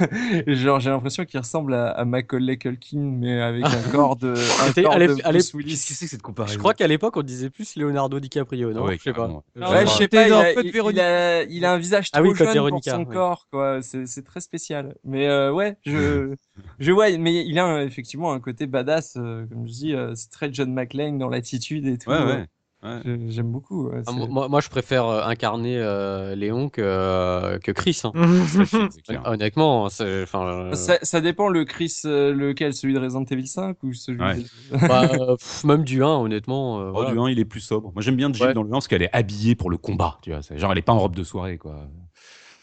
Genre, 0.47 0.79
j'ai 0.79 0.89
l'impression 0.89 1.25
qu'il 1.25 1.39
ressemble 1.39 1.73
à, 1.73 1.89
à 1.89 2.05
Macaulay 2.05 2.57
Culkin, 2.57 2.99
mais 2.99 3.41
avec 3.41 3.65
un 3.65 3.81
corps 3.91 4.15
de. 4.15 4.33
Un 4.33 4.71
corps 4.83 4.97
Bruce 5.31 5.53
Willis. 5.53 5.71
Qu'est-ce 5.71 5.87
que 5.87 5.93
c'est 5.93 6.05
que 6.05 6.11
cette 6.11 6.21
comparaison 6.21 6.53
Je 6.53 6.59
crois 6.59 6.73
qu'à 6.73 6.87
l'époque, 6.87 7.17
on 7.17 7.21
disait 7.21 7.49
plus 7.49 7.75
Leonardo 7.75 8.19
DiCaprio, 8.19 8.71
non? 8.73 8.85
Ouais, 8.85 8.97
Je 8.97 9.03
sais 9.03 9.13
pas. 9.13 9.27
Ouais, 9.55 9.85
je 9.85 9.91
sais 9.91 10.07
il 10.11 10.33
a, 10.33 10.51
il- 10.53 10.75
il 10.75 10.99
a, 10.99 11.43
il 11.43 11.65
a 11.65 11.73
un 11.73 11.77
visage 11.77 12.09
Ah 12.13 12.19
trop 12.19 12.27
oui, 12.29 12.29
Code 12.29 12.37
jeune 12.37 12.47
pour 12.47 12.53
Véronica, 12.53 12.91
son 12.91 13.03
ouais. 13.05 13.13
corps, 13.13 13.47
quoi. 13.51 13.79
C'est 13.81 14.23
très 14.23 14.39
spécial. 14.39 14.95
Mais 15.03 15.27
euh, 15.27 15.51
ouais, 15.51 15.77
je, 15.85 16.33
je 16.79 16.91
vois, 16.91 17.15
mais 17.17 17.45
il 17.45 17.59
a 17.59 17.65
un- 17.65 17.81
effectivement 17.85 18.33
un 18.33 18.39
côté 18.39 18.67
badass, 18.67 19.17
euh, 19.17 19.45
comme 19.47 19.67
je 19.67 19.71
dis, 19.73 19.93
euh, 19.93 20.13
c'est 20.15 20.29
très 20.29 20.53
John 20.53 20.73
McClane 20.73 21.17
dans 21.17 21.29
l'attitude 21.29 21.85
et 21.87 21.97
tout. 21.97 22.09
Ouais, 22.09 22.15
euh, 22.17 22.25
ouais. 22.41 22.45
Ouais. 22.85 23.17
J'aime 23.29 23.51
beaucoup. 23.51 23.89
ouais, 23.89 24.01
Ah, 24.07 24.11
moi, 24.11 24.47
moi, 24.47 24.61
je 24.61 24.69
préfère 24.69 25.05
euh, 25.07 25.23
incarner 25.25 25.77
euh, 25.77 26.35
Léon 26.35 26.69
que, 26.69 26.81
euh, 26.83 27.57
que 27.59 27.71
Chris. 27.71 28.01
hein. 28.03 28.11
Honnêtement, 29.25 29.89
c'est- 29.89 30.23
enfin, 30.23 30.45
euh, 30.47 30.73
Ça, 30.73 30.97
ça 31.01 31.21
dépend 31.21 31.47
le 31.49 31.65
Chris, 31.65 32.01
lequel, 32.03 32.73
celui 32.73 32.93
de 32.93 32.99
Resident 32.99 33.23
Evil 33.25 33.47
5 33.47 33.77
ou 33.83 33.93
celui 33.93 34.21
Ouais. 34.21 34.35
de... 34.37 34.43
bah, 34.87 35.09
euh, 35.13 35.35
pff, 35.35 35.63
même 35.63 35.83
du 35.83 36.03
1, 36.03 36.07
honnêtement. 36.07 36.79
euh, 36.79 36.89
Oh, 36.89 36.91
voilà. 36.93 37.11
du 37.11 37.19
1, 37.19 37.29
il 37.29 37.39
est 37.39 37.45
plus 37.45 37.61
sobre. 37.61 37.91
Moi, 37.93 38.01
j'aime 38.01 38.15
bien 38.15 38.31
Jill 38.31 38.47
Ouais. 38.47 38.53
dans 38.53 38.63
le 38.63 38.69
1 38.69 38.71
parce 38.73 38.87
qu'elle 38.87 39.01
est 39.03 39.13
habillée 39.13 39.55
pour 39.55 39.69
le 39.69 39.77
combat. 39.77 40.17
Tu 40.21 40.31
vois, 40.31 40.41
genre, 40.55 40.71
elle 40.71 40.77
est 40.77 40.81
pas 40.81 40.93
en 40.93 40.99
robe 40.99 41.15
de 41.15 41.23
soirée, 41.23 41.57
quoi. 41.57 41.87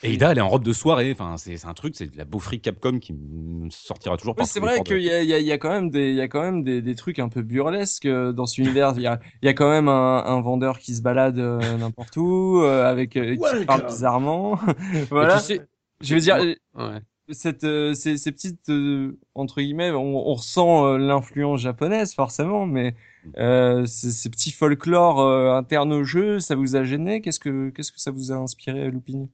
Et 0.05 0.12
Ida, 0.15 0.33
elle 0.33 0.38
est 0.38 0.43
en 0.43 0.49
robe 0.49 0.65
de 0.65 0.73
soirée. 0.73 1.12
Enfin, 1.12 1.37
c'est 1.37 1.57
c'est 1.57 1.67
un 1.69 1.75
truc, 1.75 1.95
c'est 1.97 2.07
de 2.12 2.17
la 2.19 2.25
beaufrie 2.25 2.61
Capcom 2.61 2.99
qui 2.99 3.12
me 3.12 3.71
sortira 3.71 4.17
toujours 4.17 4.35
Oui, 4.38 4.45
c'est 4.47 4.59
vrai 4.61 4.79
de- 4.79 4.83
qu'il 4.85 5.01
y 5.03 5.11
a, 5.11 5.23
il 5.23 5.29
y, 5.29 5.33
a, 5.35 5.38
il 5.38 5.47
y 5.47 5.53
a 5.53 5.59
quand 5.59 5.71
même 5.71 5.91
des, 5.91 6.11
il 6.11 6.17
y 6.17 6.21
a 6.21 6.29
quand 6.29 6.43
même 6.43 6.65
des, 6.65 6.83
des 6.83 6.95
trucs 6.95 7.19
un 7.21 7.29
peu 7.29 7.43
burlesques 7.43 8.07
euh, 8.07 8.33
dans 8.33 8.47
cet 8.47 8.59
univers. 8.59 8.95
Il 8.97 9.03
y 9.03 9.07
a, 9.07 9.21
il 9.43 9.47
y 9.47 9.49
a 9.49 9.55
quand 9.55 9.71
même 9.71 9.88
un, 9.88 10.25
un 10.27 10.41
vendeur 10.41 10.79
qui 10.79 10.95
se 10.95 11.03
balade 11.03 11.38
euh, 11.38 11.77
n'importe 11.79 12.17
où, 12.17 12.61
euh, 12.62 12.85
avec, 12.85 13.17
euh, 13.17 13.37
qui 13.37 13.65
parle 13.65 13.87
bizarrement. 13.87 14.59
Voilà. 15.11 15.38
tu 15.38 15.45
sais- 15.45 15.61
Je 16.01 16.15
veux 16.17 16.21
dire, 16.21 16.37
Ouais. 16.75 17.01
cette, 17.31 17.62
euh, 17.65 17.95
ces, 17.95 18.17
ces 18.19 18.33
petites, 18.33 18.69
euh, 18.71 19.17
entre 19.35 19.61
guillemets, 19.61 19.90
on, 19.92 20.29
on 20.31 20.35
ressent 20.35 20.87
euh, 20.87 20.99
l'influence 20.99 21.61
japonaise 21.61 22.14
forcément, 22.14 22.66
mais 22.66 22.95
euh, 23.38 23.87
ces, 23.87 24.29
petits 24.31 24.51
folklore 24.53 25.21
euh, 25.21 25.53
internes 25.55 25.92
au 25.92 26.05
jeu, 26.05 26.40
ça 26.40 26.55
vous 26.57 26.77
a 26.77 26.85
gêné? 26.85 27.21
Qu'est-ce 27.21 27.40
que, 27.40 27.71
qu'est-ce 27.71 27.92
que 27.92 28.01
ça 28.01 28.11
vous 28.11 28.33
a 28.33 28.37
inspiré, 28.37 28.90
Loupini 28.90 29.31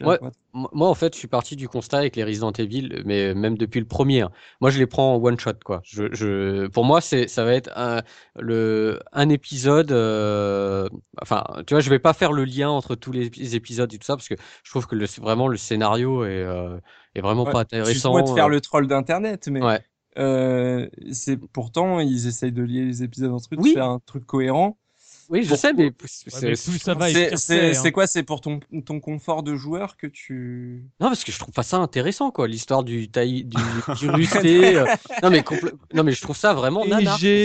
Ouais. 0.00 0.18
Moi, 0.54 0.88
en 0.88 0.94
fait, 0.94 1.12
je 1.14 1.18
suis 1.18 1.28
parti 1.28 1.54
du 1.54 1.68
constat 1.68 1.98
avec 1.98 2.16
les 2.16 2.24
Resident 2.24 2.52
Evil, 2.52 3.02
mais 3.04 3.34
même 3.34 3.58
depuis 3.58 3.80
le 3.80 3.86
premier. 3.86 4.22
hein. 4.22 4.30
Moi, 4.60 4.70
je 4.70 4.78
les 4.78 4.86
prends 4.86 5.14
en 5.14 5.22
one 5.22 5.38
shot, 5.38 5.52
quoi. 5.64 5.80
Je, 5.84 6.04
je, 6.14 6.66
pour 6.68 6.84
moi, 6.86 7.00
c'est, 7.02 7.28
ça 7.28 7.44
va 7.44 7.52
être 7.54 7.70
un, 7.76 8.02
le, 8.38 8.98
un 9.12 9.28
épisode. 9.28 9.92
euh, 9.92 10.88
enfin, 11.20 11.44
tu 11.66 11.74
vois, 11.74 11.80
je 11.80 11.90
vais 11.90 11.98
pas 11.98 12.14
faire 12.14 12.32
le 12.32 12.44
lien 12.44 12.70
entre 12.70 12.94
tous 12.94 13.12
les 13.12 13.28
épis- 13.28 13.54
épisodes 13.54 13.92
et 13.92 13.98
tout 13.98 14.06
ça, 14.06 14.16
parce 14.16 14.28
que 14.28 14.36
je 14.64 14.70
trouve 14.70 14.86
que 14.86 14.94
le, 14.96 15.04
vraiment 15.20 15.48
le 15.48 15.58
scénario 15.58 16.24
est, 16.24 16.28
euh, 16.42 16.78
est 17.14 17.20
vraiment 17.20 17.44
Ouais, 17.44 17.52
pas 17.52 17.60
intéressant. 17.60 17.90
Excuse-moi 17.90 18.22
de 18.22 18.28
faire 18.30 18.46
euh. 18.46 18.48
le 18.48 18.60
troll 18.60 18.86
d'internet, 18.86 19.37
mais 19.46 19.62
Ouais. 19.62 19.80
euh, 20.18 20.88
c'est 21.12 21.36
pourtant 21.36 22.00
ils 22.00 22.26
essayent 22.26 22.52
de 22.52 22.62
lier 22.62 22.84
les 22.84 23.02
épisodes 23.02 23.32
entre 23.32 23.48
eux, 23.52 23.56
de 23.56 23.62
Oui. 23.62 23.74
faire 23.74 23.86
un 23.88 24.00
truc 24.00 24.26
cohérent. 24.26 24.76
Oui, 25.30 25.42
je 25.42 25.50
Pour- 25.50 25.58
sais, 25.58 25.74
mais 25.74 25.84
Ouais, 25.84 25.92
c'est, 26.06 26.42
mais 26.46 26.52
plus 26.54 26.78
ça 26.78 26.94
va, 26.94 27.10
et 27.10 27.36
C'est 27.36 27.76
hein. 27.86 27.90
quoi 27.90 28.06
C'est 28.06 28.22
pour 28.22 28.40
ton 28.40 28.60
ton 28.86 28.98
confort 28.98 29.42
de 29.42 29.54
joueur 29.56 29.98
que 29.98 30.06
tu. 30.06 30.86
Non, 31.00 31.08
parce 31.08 31.22
que 31.22 31.32
je 31.32 31.38
trouve 31.38 31.52
pas 31.52 31.62
ça 31.62 31.76
intéressant, 31.76 32.30
quoi, 32.30 32.48
l'histoire 32.48 32.82
du 32.82 33.10
taille, 33.10 33.44
du, 33.44 33.56
du 34.00 34.08
rusté. 34.08 34.76
euh. 34.76 34.86
Non, 35.22 35.28
mais 35.28 35.44
non, 35.92 36.02
mais 36.02 36.12
je 36.12 36.22
trouve 36.22 36.34
ça 36.36 36.54
vraiment 36.54 36.80
trouve 36.80 36.90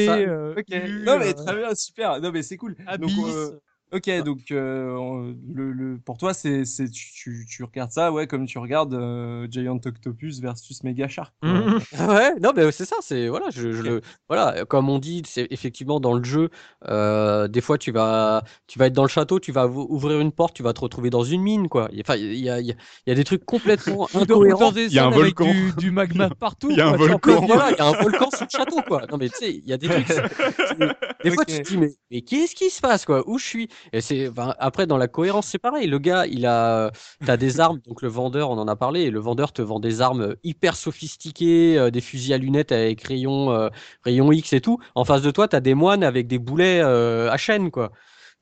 ça- 0.06 0.15
euh, 0.15 0.56
Ok. 0.58 0.63
nu, 0.69 1.03
Non 1.03 1.19
mais 1.19 1.29
euh, 1.32 1.34
très 1.34 1.56
bien, 1.58 1.75
super. 1.75 2.21
Non 2.21 2.32
mais 2.32 2.41
c'est 2.41 2.56
cool. 2.56 2.75
Donc, 2.77 3.12
Abyss. 3.12 3.17
euh, 3.27 3.60
Ok, 3.93 4.10
donc 4.23 4.39
euh, 4.51 5.34
le, 5.53 5.71
le, 5.71 5.97
pour 5.99 6.17
toi, 6.17 6.34
c'est, 6.34 6.65
c'est 6.65 6.89
tu, 6.89 7.12
tu, 7.13 7.45
tu 7.47 7.63
regardes 7.63 7.91
ça, 7.91 8.12
ouais, 8.12 8.25
comme 8.25 8.45
tu 8.47 8.58
regardes 8.58 8.93
euh, 8.95 9.47
Giant 9.51 9.79
Octopus 9.86 10.39
versus 10.41 10.84
Mega 10.84 11.08
Shark. 11.08 11.32
quoi. 11.39 11.49
Mhm. 11.49 11.79
Ouais, 12.10 12.34
non, 12.41 12.51
mais 12.56 12.71
c'est 12.71 12.86
ça, 12.86 12.95
c'est 13.01 13.27
voilà, 13.29 13.47
je, 13.51 13.71
je 13.71 13.82
le, 13.84 14.01
voilà, 14.27 14.65
comme 14.65 14.89
on 14.89 14.97
dit, 14.99 15.21
c'est 15.27 15.47
effectivement 15.51 15.99
dans 15.99 16.13
le 16.13 16.23
jeu, 16.23 16.49
euh, 16.89 17.47
des 17.47 17.62
fois 17.62 17.77
tu 17.77 17.91
vas, 17.91 18.43
tu 18.67 18.79
vas 18.79 18.88
être 18.88 18.93
dans 18.93 19.03
le 19.03 19.10
château, 19.10 19.39
tu 19.39 19.51
vas 19.51 19.67
ou- 19.67 19.86
ouvrir 19.89 20.19
une 20.19 20.32
porte, 20.32 20.56
tu 20.56 20.63
vas 20.63 20.73
te 20.73 20.82
retrouver 20.82 21.10
dans 21.12 21.23
une 21.23 21.41
mine, 21.41 21.69
quoi. 21.69 21.88
Il 21.91 21.97
y 21.97 21.99
a- 21.99 22.03
Enfin, 22.06 22.15
il 22.15 22.34
y 22.39 22.49
a, 22.49 22.60
il 22.60 22.65
y 22.67 22.71
a, 22.71 22.75
y 23.08 23.12
a 23.12 23.15
des 23.15 23.23
trucs 23.23 23.45
complètement 23.45 24.08
incohérents. 24.15 24.71
Il 24.75 24.91
y 24.93 24.99
a 24.99 25.06
un 25.06 25.10
volcan. 25.12 25.45
Du, 25.51 25.71
du 25.77 25.91
magma 25.91 26.29
partout. 26.32 26.69
Il 26.71 26.77
y 26.77 26.82
a 26.82 26.88
un 26.88 26.97
quoi, 26.97 27.08
volcan. 27.08 27.43
il 27.43 27.75
y 27.77 27.82
a 27.82 27.86
un 27.86 27.91
volcan 28.01 28.29
sous 28.32 28.43
le 28.45 28.49
château, 28.49 28.82
quoi. 28.88 29.03
Non, 29.12 29.17
mais 29.17 29.29
tu 29.29 29.36
sais, 29.38 29.51
il 29.53 29.65
y 29.67 29.73
a 29.73 29.77
des 29.77 29.88
trucs. 29.88 30.08
c'est- 30.08 30.23
c'est- 30.67 30.77
Des 31.23 31.32
fois, 31.32 31.45
tu 31.45 31.62
te 31.62 31.67
dis, 31.69 31.77
mais, 31.77 31.89
mais 32.12 32.21
qu'est-ce 32.21 32.56
qui 32.56 32.69
se 32.69 32.82
passe, 32.82 33.06
quoi? 33.06 33.23
Où 33.29 33.38
je 33.38 33.45
suis? 33.45 33.69
Et 33.91 34.02
c'est 34.02 34.30
enfin, 34.30 34.56
après 34.60 34.88
dans 34.88 34.98
la 34.98 35.08
cohérence, 35.08 35.48
c'est 35.48 35.58
pareil. 35.60 35.88
Le 35.88 36.00
gars, 36.00 36.26
il 36.28 36.46
a, 36.46 36.91
t'as 37.26 37.38
des 37.38 37.60
armes. 37.60 37.80
Donc 37.88 38.02
le 38.02 38.08
vendeur, 38.08 38.50
on 38.50 38.58
en 38.58 38.67
a 38.67 38.76
parlé. 38.76 39.02
Et 39.02 39.12
le 39.12 39.19
vendeur 39.19 39.52
te 39.52 39.62
vend 39.62 39.80
des 39.80 40.02
armes 40.02 40.36
hyper 40.43 40.76
sophistiquées, 40.76 41.78
euh, 41.78 41.91
des 41.91 42.02
fusils 42.02 42.34
à 42.34 42.38
lunettes 42.38 42.72
avec 42.72 43.02
rayon, 43.04 43.52
euh, 43.52 43.69
rayon 44.04 44.32
X 44.32 44.54
et 44.54 44.62
tout. 44.62 44.80
En 44.96 45.04
face 45.06 45.22
de 45.22 45.32
toi, 45.32 45.48
t'as 45.48 45.60
des 45.60 45.74
moines 45.74 46.04
avec 46.04 46.28
des 46.28 46.39
boulets 46.39 46.82
euh, 46.82 47.30
à 47.32 47.38
chaîne, 47.38 47.72
quoi. 47.72 47.91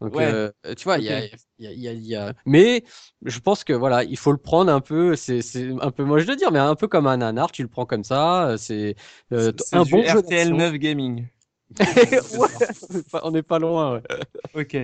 Donc, 0.01 0.15
Ouais. 0.15 0.25
euh, 0.25 0.51
tu 0.75 0.83
vois, 0.85 0.97
il 0.97 1.03
y, 1.05 1.09
a, 1.09 1.19
Ok. 1.19 1.31
il 1.59 1.65
y, 1.65 1.67
a, 1.67 1.71
il 1.71 1.79
y, 1.79 1.87
a, 1.87 1.91
il 1.93 2.05
y 2.07 2.15
a- 2.15 2.33
Mais 2.47 2.83
je 3.23 3.39
pense 3.39 3.63
que 3.63 3.73
voilà, 3.73 4.03
il 4.03 4.17
faut 4.17 4.31
le 4.31 4.37
prendre 4.39 4.71
un 4.71 4.79
peu. 4.81 5.15
C'est 5.15 5.41
un 5.79 5.91
peu 5.91 6.03
moche 6.03 6.25
de 6.25 6.33
dire, 6.33 6.51
mais 6.51 6.57
un 6.59 6.75
peu 6.75 6.87
comme 6.87 7.05
un 7.05 7.17
nanar. 7.17 7.51
Tu 7.51 7.61
le 7.61 7.67
prends 7.67 7.85
comme 7.85 8.03
ça. 8.03 8.49
euh, 8.49 8.57
C'est 8.57 8.95
euh, 9.31 9.51
un 9.71 9.83
du 9.83 9.91
bon 9.91 10.03
jeu 10.03 10.19
RTL 10.19 10.47
d'action. 10.47 10.55
9 10.57 10.73
Gaming. 10.73 11.27
Ouais, 13.13 13.19
on 13.23 13.31
n'est 13.31 13.43
pas 13.43 13.59
loin. 13.59 13.95
Ouais. 13.95 14.01
Ok. 14.53 14.77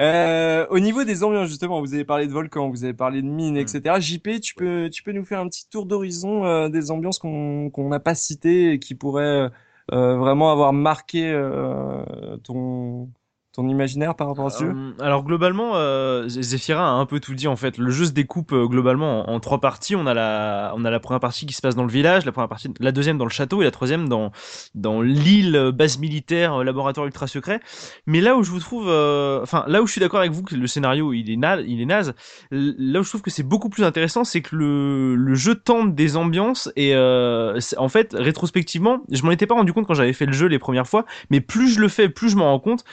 Euh, 0.00 0.66
au 0.70 0.80
niveau 0.80 1.04
des 1.04 1.22
ambiances, 1.22 1.48
justement, 1.48 1.80
vous 1.80 1.94
avez 1.94 2.04
parlé 2.04 2.26
de 2.26 2.32
volcans, 2.32 2.68
vous 2.68 2.84
avez 2.84 2.94
parlé 2.94 3.22
de 3.22 3.28
mines, 3.28 3.56
etc. 3.56 4.00
JP, 4.00 4.40
tu 4.40 4.54
peux, 4.54 4.90
tu 4.90 5.02
peux 5.02 5.12
nous 5.12 5.24
faire 5.24 5.40
un 5.40 5.48
petit 5.48 5.68
tour 5.68 5.86
d'horizon 5.86 6.44
euh, 6.44 6.68
des 6.68 6.90
ambiances 6.90 7.18
qu'on 7.18 7.70
qu'on 7.70 7.88
n'a 7.88 8.00
pas 8.00 8.14
citées 8.16 8.72
et 8.72 8.78
qui 8.80 8.94
pourraient 8.96 9.50
euh, 9.92 10.16
vraiment 10.16 10.50
avoir 10.50 10.72
marqué 10.72 11.30
euh, 11.30 12.36
ton, 12.38 13.08
ton 13.54 13.68
imaginaire 13.68 14.16
par 14.16 14.26
rapport 14.26 14.46
à 14.46 14.50
ce 14.50 14.64
jeu? 14.64 14.70
Euh, 14.74 14.92
alors 15.00 15.22
globalement, 15.22 15.72
euh, 15.76 16.28
Zephyra 16.28 16.88
a 16.88 16.90
un 16.90 17.06
peu 17.06 17.20
tout 17.20 17.34
dit 17.34 17.46
en 17.46 17.54
fait. 17.54 17.78
Le 17.78 17.90
jeu 17.90 18.06
se 18.06 18.10
découpe 18.10 18.52
euh, 18.52 18.66
globalement 18.66 19.30
en, 19.30 19.38
trois 19.38 19.60
parties. 19.60 19.94
On 19.94 20.06
a 20.06 20.14
la, 20.14 20.72
on 20.76 20.84
a 20.84 20.90
la 20.90 20.98
première 20.98 21.20
partie 21.20 21.46
qui 21.46 21.54
se 21.54 21.62
passe 21.62 21.76
dans 21.76 21.84
le 21.84 21.90
village, 21.90 22.24
la 22.24 22.32
première 22.32 22.48
partie, 22.48 22.68
la 22.80 22.90
deuxième 22.90 23.16
dans 23.16 23.24
le 23.24 23.30
château 23.30 23.62
et 23.62 23.64
la 23.64 23.70
troisième 23.70 24.08
dans 24.08 24.32
dans 24.74 25.00
l'île 25.00 25.54
euh, 25.54 25.72
base 25.72 25.98
militaire, 25.98 26.64
laboratoire 26.64 27.06
ultra 27.06 27.28
secret. 27.28 27.60
Mais 28.06 28.20
là 28.20 28.36
où 28.36 28.42
je 28.42 28.50
vous 28.50 28.58
trouve, 28.58 28.88
enfin 28.88 29.64
là 29.68 29.82
où 29.82 29.86
je 29.86 29.92
suis 29.92 30.00
d'accord 30.00 30.20
avec 30.20 30.32
vous 30.32 30.42
que 30.42 30.56
le 30.56 30.66
scénario 30.66 31.12
il 31.12 31.30
est 31.30 31.36
naze, 31.36 31.64
il 31.66 31.80
est 31.80 31.86
naze. 31.86 32.14
Là 32.50 33.00
où 33.00 33.02
je 33.04 33.08
trouve 33.08 33.22
que 33.22 33.30
c'est 33.30 33.44
beaucoup 33.44 33.68
plus 33.68 33.84
intéressant, 33.84 34.24
c'est 34.24 34.42
que 34.42 34.56
le 34.56 35.14
le 35.14 35.34
jeu 35.36 35.54
tente 35.54 35.94
des 35.94 36.16
ambiances 36.16 36.72
et 36.74 36.96
en 36.96 37.88
fait 37.88 38.16
rétrospectivement, 38.18 39.02
je 39.10 39.22
m'en 39.22 39.30
étais 39.30 39.46
pas 39.46 39.54
rendu 39.54 39.72
compte 39.72 39.86
quand 39.86 39.94
j'avais 39.94 40.12
fait 40.12 40.26
le 40.26 40.32
jeu 40.32 40.46
les 40.46 40.58
premières 40.58 40.88
fois, 40.88 41.04
mais 41.30 41.40
plus 41.40 41.68
je 41.72 41.80
le 41.80 41.88
fais, 41.88 42.08
plus 42.08 42.30
je 42.30 42.36
m'en 42.36 42.46
rends 42.46 42.58
compte 42.58 42.84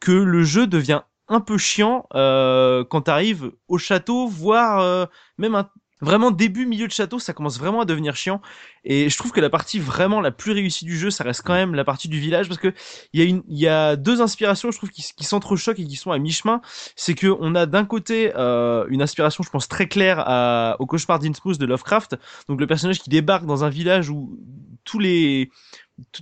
que 0.00 0.12
le 0.12 0.42
jeu 0.42 0.66
devient 0.66 1.02
un 1.28 1.40
peu 1.40 1.58
chiant 1.58 2.06
euh, 2.14 2.84
quand 2.84 3.02
t'arrives 3.02 3.52
au 3.68 3.78
château, 3.78 4.28
voire 4.28 4.80
euh, 4.80 5.06
même 5.36 5.54
un 5.54 5.68
vraiment 6.00 6.30
début 6.30 6.64
milieu 6.64 6.86
de 6.86 6.92
château, 6.92 7.18
ça 7.18 7.32
commence 7.32 7.58
vraiment 7.58 7.80
à 7.80 7.84
devenir 7.84 8.14
chiant. 8.14 8.40
Et 8.84 9.10
je 9.10 9.18
trouve 9.18 9.32
que 9.32 9.40
la 9.40 9.50
partie 9.50 9.80
vraiment 9.80 10.20
la 10.20 10.30
plus 10.30 10.52
réussie 10.52 10.84
du 10.84 10.96
jeu, 10.96 11.10
ça 11.10 11.24
reste 11.24 11.42
quand 11.44 11.54
même 11.54 11.74
la 11.74 11.84
partie 11.84 12.08
du 12.08 12.20
village 12.20 12.48
parce 12.48 12.60
que 12.60 12.72
il 13.12 13.42
y 13.48 13.66
a 13.66 13.96
deux 13.96 14.22
inspirations, 14.22 14.70
je 14.70 14.78
trouve, 14.78 14.90
qui, 14.90 15.02
qui 15.02 15.24
s'entrechoquent 15.24 15.80
et 15.80 15.84
qui 15.84 15.96
sont 15.96 16.12
à 16.12 16.18
mi-chemin. 16.18 16.60
C'est 16.94 17.14
que 17.14 17.26
on 17.40 17.54
a 17.56 17.66
d'un 17.66 17.84
côté 17.84 18.32
euh, 18.36 18.86
une 18.88 19.02
inspiration, 19.02 19.42
je 19.42 19.50
pense 19.50 19.68
très 19.68 19.88
claire 19.88 20.76
au 20.78 20.86
cauchemar 20.86 21.18
d'Innsmouth 21.18 21.58
de 21.58 21.66
Lovecraft, 21.66 22.16
donc 22.48 22.60
le 22.60 22.66
personnage 22.66 23.00
qui 23.00 23.10
débarque 23.10 23.44
dans 23.44 23.64
un 23.64 23.70
village 23.70 24.08
où 24.08 24.38
tous 24.84 25.00
les 25.00 25.50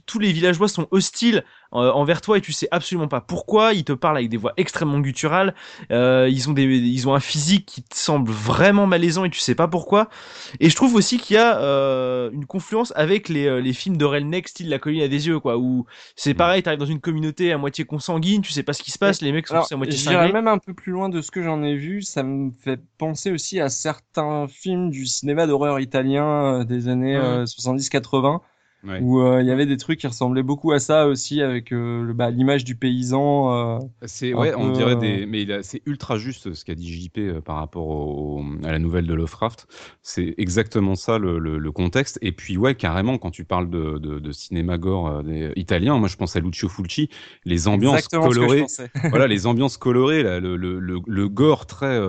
tous 0.06 0.18
les 0.18 0.32
villageois 0.32 0.68
sont 0.68 0.88
hostiles 0.90 1.44
euh, 1.72 1.90
envers 1.92 2.20
toi 2.20 2.38
et 2.38 2.40
tu 2.40 2.52
sais 2.52 2.68
absolument 2.70 3.08
pas 3.08 3.20
pourquoi. 3.20 3.72
Ils 3.74 3.84
te 3.84 3.92
parlent 3.92 4.16
avec 4.16 4.28
des 4.28 4.36
voix 4.36 4.52
extrêmement 4.56 5.00
gutturales. 5.00 5.54
Euh, 5.90 6.28
ils 6.30 6.48
ont 6.48 6.52
des, 6.52 6.64
ils 6.64 7.08
ont 7.08 7.14
un 7.14 7.20
physique 7.20 7.66
qui 7.66 7.82
te 7.82 7.94
semble 7.96 8.30
vraiment 8.30 8.86
malaisant 8.86 9.24
et 9.24 9.30
tu 9.30 9.40
sais 9.40 9.54
pas 9.54 9.68
pourquoi. 9.68 10.08
Et 10.60 10.70
je 10.70 10.76
trouve 10.76 10.94
aussi 10.94 11.18
qu'il 11.18 11.34
y 11.34 11.38
a 11.38 11.58
euh, 11.60 12.30
une 12.32 12.46
confluence 12.46 12.92
avec 12.96 13.28
les, 13.28 13.60
les 13.60 13.72
films 13.72 13.96
de 13.96 14.06
Neck 14.16 14.48
style 14.48 14.68
La 14.68 14.78
colline 14.78 15.02
à 15.02 15.08
des 15.08 15.26
yeux, 15.26 15.40
quoi, 15.40 15.58
où 15.58 15.86
c'est 16.14 16.34
Mm. 16.34 16.38
pareil, 16.38 16.62
t'arrives 16.62 16.78
dans 16.80 16.86
une 16.86 17.00
communauté 17.00 17.52
à 17.52 17.58
moitié 17.58 17.84
consanguine, 17.84 18.42
tu 18.42 18.52
sais 18.52 18.62
pas 18.62 18.72
ce 18.72 18.82
qui 18.82 18.90
se 18.90 18.98
passe, 18.98 19.20
les 19.20 19.32
mecs 19.32 19.46
sont 19.48 19.54
Alors, 19.54 19.68
à 19.70 19.76
moitié 19.76 19.98
j'irais 19.98 20.32
même 20.32 20.48
un 20.48 20.58
peu 20.58 20.74
plus 20.74 20.92
loin 20.92 21.08
de 21.08 21.20
ce 21.22 21.30
que 21.30 21.42
j'en 21.42 21.62
ai 21.62 21.76
vu. 21.76 22.02
Ça 22.02 22.22
me 22.22 22.50
fait 22.52 22.80
penser 22.98 23.30
aussi 23.30 23.60
à 23.60 23.68
certains 23.68 24.48
films 24.48 24.90
du 24.90 25.06
cinéma 25.06 25.46
d'horreur 25.46 25.78
italien 25.80 26.64
des 26.64 26.88
années 26.88 27.16
Mhm. 27.16 27.42
euh, 27.42 27.46
70-80. 27.46 28.42
Ouais. 28.86 29.00
où 29.00 29.20
euh, 29.20 29.42
il 29.42 29.48
y 29.48 29.50
avait 29.50 29.66
des 29.66 29.76
trucs 29.76 29.98
qui 29.98 30.06
ressemblaient 30.06 30.44
beaucoup 30.44 30.70
à 30.70 30.78
ça 30.78 31.08
aussi 31.08 31.42
avec 31.42 31.72
euh, 31.72 32.12
bah, 32.12 32.30
l'image 32.30 32.64
du 32.64 32.76
paysan. 32.76 33.52
euh, 33.52 33.78
C'est 34.04 34.32
ouais, 34.32 34.54
on 34.54 34.70
dirait 34.70 34.94
des, 34.96 35.26
mais 35.26 35.44
c'est 35.62 35.82
ultra 35.86 36.18
juste 36.18 36.54
ce 36.54 36.64
qu'a 36.64 36.74
dit 36.76 36.92
JP 36.92 37.40
par 37.44 37.56
rapport 37.56 37.88
au, 37.88 38.44
à 38.62 38.70
la 38.70 38.78
nouvelle 38.78 39.06
de 39.06 39.14
Lovecraft. 39.14 39.66
C'est 40.02 40.34
exactement 40.38 40.94
ça 40.94 41.18
le, 41.18 41.38
le, 41.38 41.58
le 41.58 41.72
contexte. 41.72 42.18
Et 42.22 42.30
puis 42.32 42.56
ouais, 42.56 42.76
carrément, 42.76 43.18
quand 43.18 43.32
tu 43.32 43.44
parles 43.44 43.68
de, 43.70 43.98
de, 43.98 44.20
de 44.20 44.32
cinéma 44.32 44.78
gore 44.78 45.22
italien, 45.56 45.98
moi 45.98 46.08
je 46.08 46.16
pense 46.16 46.36
à 46.36 46.40
Lucio 46.40 46.68
Fulci, 46.68 47.08
les 47.44 47.66
ambiances 47.66 47.96
exactement 47.96 48.28
colorées, 48.28 48.66
voilà, 49.10 49.26
les 49.26 49.46
ambiances 49.46 49.78
colorées, 49.78 50.22
là, 50.22 50.38
le, 50.38 50.56
le, 50.56 51.28
gore 51.28 51.66
très, 51.66 52.00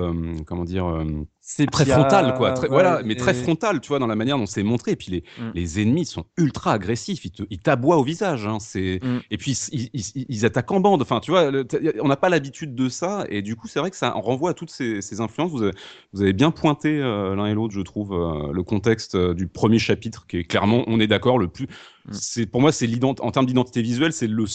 comment 0.46 0.64
dire, 0.64 1.04
C'est 1.50 1.66
très 1.68 1.86
frontal, 1.86 2.34
quoi. 2.36 2.52
Très, 2.52 2.64
ouais, 2.68 2.74
voilà, 2.74 3.02
mais 3.06 3.14
et- 3.14 3.16
très 3.16 3.34
frontal, 3.34 3.80
tu 3.80 3.88
vois, 3.88 4.00
dans 4.00 4.08
la 4.08 4.18
manière 4.18 4.38
dont 4.38 4.46
c'est 4.46 4.64
montré. 4.64 4.92
Et 4.92 4.96
puis 4.98 5.12
les, 5.12 5.24
Mm. 5.40 5.52
les 5.56 5.82
ennemis 5.82 6.06
sont 6.06 6.26
ultra 6.36 6.74
agressifs, 6.74 7.24
ils 7.50 7.60
t'aboient 7.60 7.96
au 7.96 8.04
visage. 8.04 8.46
Hein, 8.46 8.58
c'est 8.60 9.00
Mm. 9.02 9.20
et 9.32 9.38
puis 9.38 9.52
ils, 9.72 9.90
ils, 9.94 10.26
ils 10.28 10.46
attaquent 10.46 10.72
en 10.74 10.82
bande. 10.82 11.02
Enfin, 11.02 11.22
tu 11.22 11.32
vois, 11.32 11.50
le- 11.50 11.66
on 12.02 12.10
n'a 12.10 12.18
pas 12.18 12.28
l'habitude 12.28 12.76
de 12.76 12.90
ça, 12.90 13.26
et 13.30 13.42
du 13.42 13.56
coup, 13.56 13.70
c'est 13.70 13.80
vrai 13.80 13.90
que 13.92 13.96
ça 13.96 14.10
renvoie 14.12 14.50
à 14.50 14.54
toutes 14.54 14.72
ces, 14.72 15.02
ces 15.02 15.22
influences. 15.22 15.52
Vous 15.52 15.64
avez, 15.64 15.72
vous 16.12 16.22
avez 16.22 16.34
bien 16.34 16.52
pointé 16.52 17.00
euh, 17.02 17.34
l'un 17.34 17.46
et 17.46 17.54
l'autre, 17.54 17.74
je 17.74 17.80
trouve, 17.82 18.12
euh, 18.14 18.52
le 18.52 18.64
contexte 18.64 19.16
euh, 19.16 19.34
du 19.34 19.48
premier 19.48 19.80
chapitre, 19.80 20.28
qui 20.28 20.40
est 20.40 20.44
clairement, 20.44 20.84
on 20.88 21.00
est 21.00 21.08
d'accord, 21.08 21.40
le 21.40 21.48
plus. 21.48 21.68
Mm. 22.08 22.14
C'est 22.14 22.46
pour 22.46 22.62
moi, 22.62 22.72
c'est 22.72 22.88
l'ident 22.88 23.14
en 23.20 23.32
termes 23.32 23.46
d'identité 23.46 23.82
visuelle, 23.82 24.14
c'est 24.14 24.28
le 24.28 24.46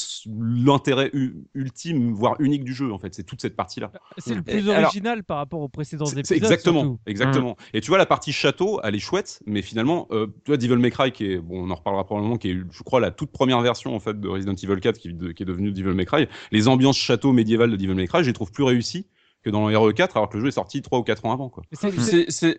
l'intérêt 0.65 1.11
ultime, 1.55 2.13
voire 2.13 2.37
unique 2.41 2.65
du 2.65 2.75
jeu. 2.75 2.93
En 2.93 2.99
fait, 2.99 3.15
c'est 3.15 3.23
toute 3.25 3.41
cette 3.41 3.57
partie-là. 3.57 3.91
C'est 4.19 4.35
le 4.35 4.41
Et 4.41 4.43
plus 4.43 4.71
alors- 4.71 4.85
original 4.85 5.25
par 5.25 5.39
rapport 5.39 5.61
aux 5.61 5.69
précédents 5.69 6.07
épisodes. 6.07 6.37
Exactement, 6.37 6.81
surtout. 6.83 6.99
exactement. 7.07 7.57
Et 7.75 7.81
tu 7.81 7.89
vois 7.89 7.99
la 7.99 8.07
partie 8.07 8.33
château, 8.33 8.81
elle 8.83 8.95
est 8.95 8.99
chouette, 9.01 9.43
mais 9.47 9.63
finalement, 9.63 10.07
euh, 10.13 10.27
tu 10.45 10.51
vois 10.51 10.57
Devil 10.57 10.77
May 10.77 10.91
Cry 10.91 11.13
qui 11.13 11.27
est, 11.27 11.39
bon, 11.39 11.65
on 11.67 11.71
en 11.71 11.75
reparlera 11.75 12.05
probablement, 12.05 12.37
qui 12.37 12.51
est, 12.51 12.57
je 12.71 12.83
crois, 12.83 13.01
la 13.01 13.11
toute 13.11 13.31
première 13.33 13.61
version 13.61 13.95
en 13.95 14.01
fait 14.01 14.19
de 14.21 14.29
Resident 14.29 14.55
Evil 14.55 14.81
4 14.81 14.99
qui, 14.99 15.13
de- 15.13 15.33
qui 15.33 15.43
est 15.43 15.47
devenue 15.47 15.73
Devil 15.73 15.95
May 15.95 16.07
Cry. 16.07 16.27
Les 16.51 16.69
ambiances 16.69 16.97
château 16.99 17.33
médiévales 17.33 17.71
de 17.71 17.77
Devil 17.77 17.95
May 17.95 18.07
Cry, 18.07 18.23
je 18.23 18.29
les 18.29 18.33
trouve 18.33 18.51
plus 18.53 18.65
réussies 18.65 19.07
que 19.43 19.51
dans 19.51 19.69
RE4, 19.69 20.11
alors 20.15 20.29
que 20.29 20.37
le 20.37 20.43
jeu 20.43 20.49
est 20.49 20.53
sorti 20.53 20.83
3 20.83 21.01
ou 21.01 21.03
4 21.03 21.25
ans 21.27 21.33
avant, 21.33 21.49
quoi. 21.49 21.65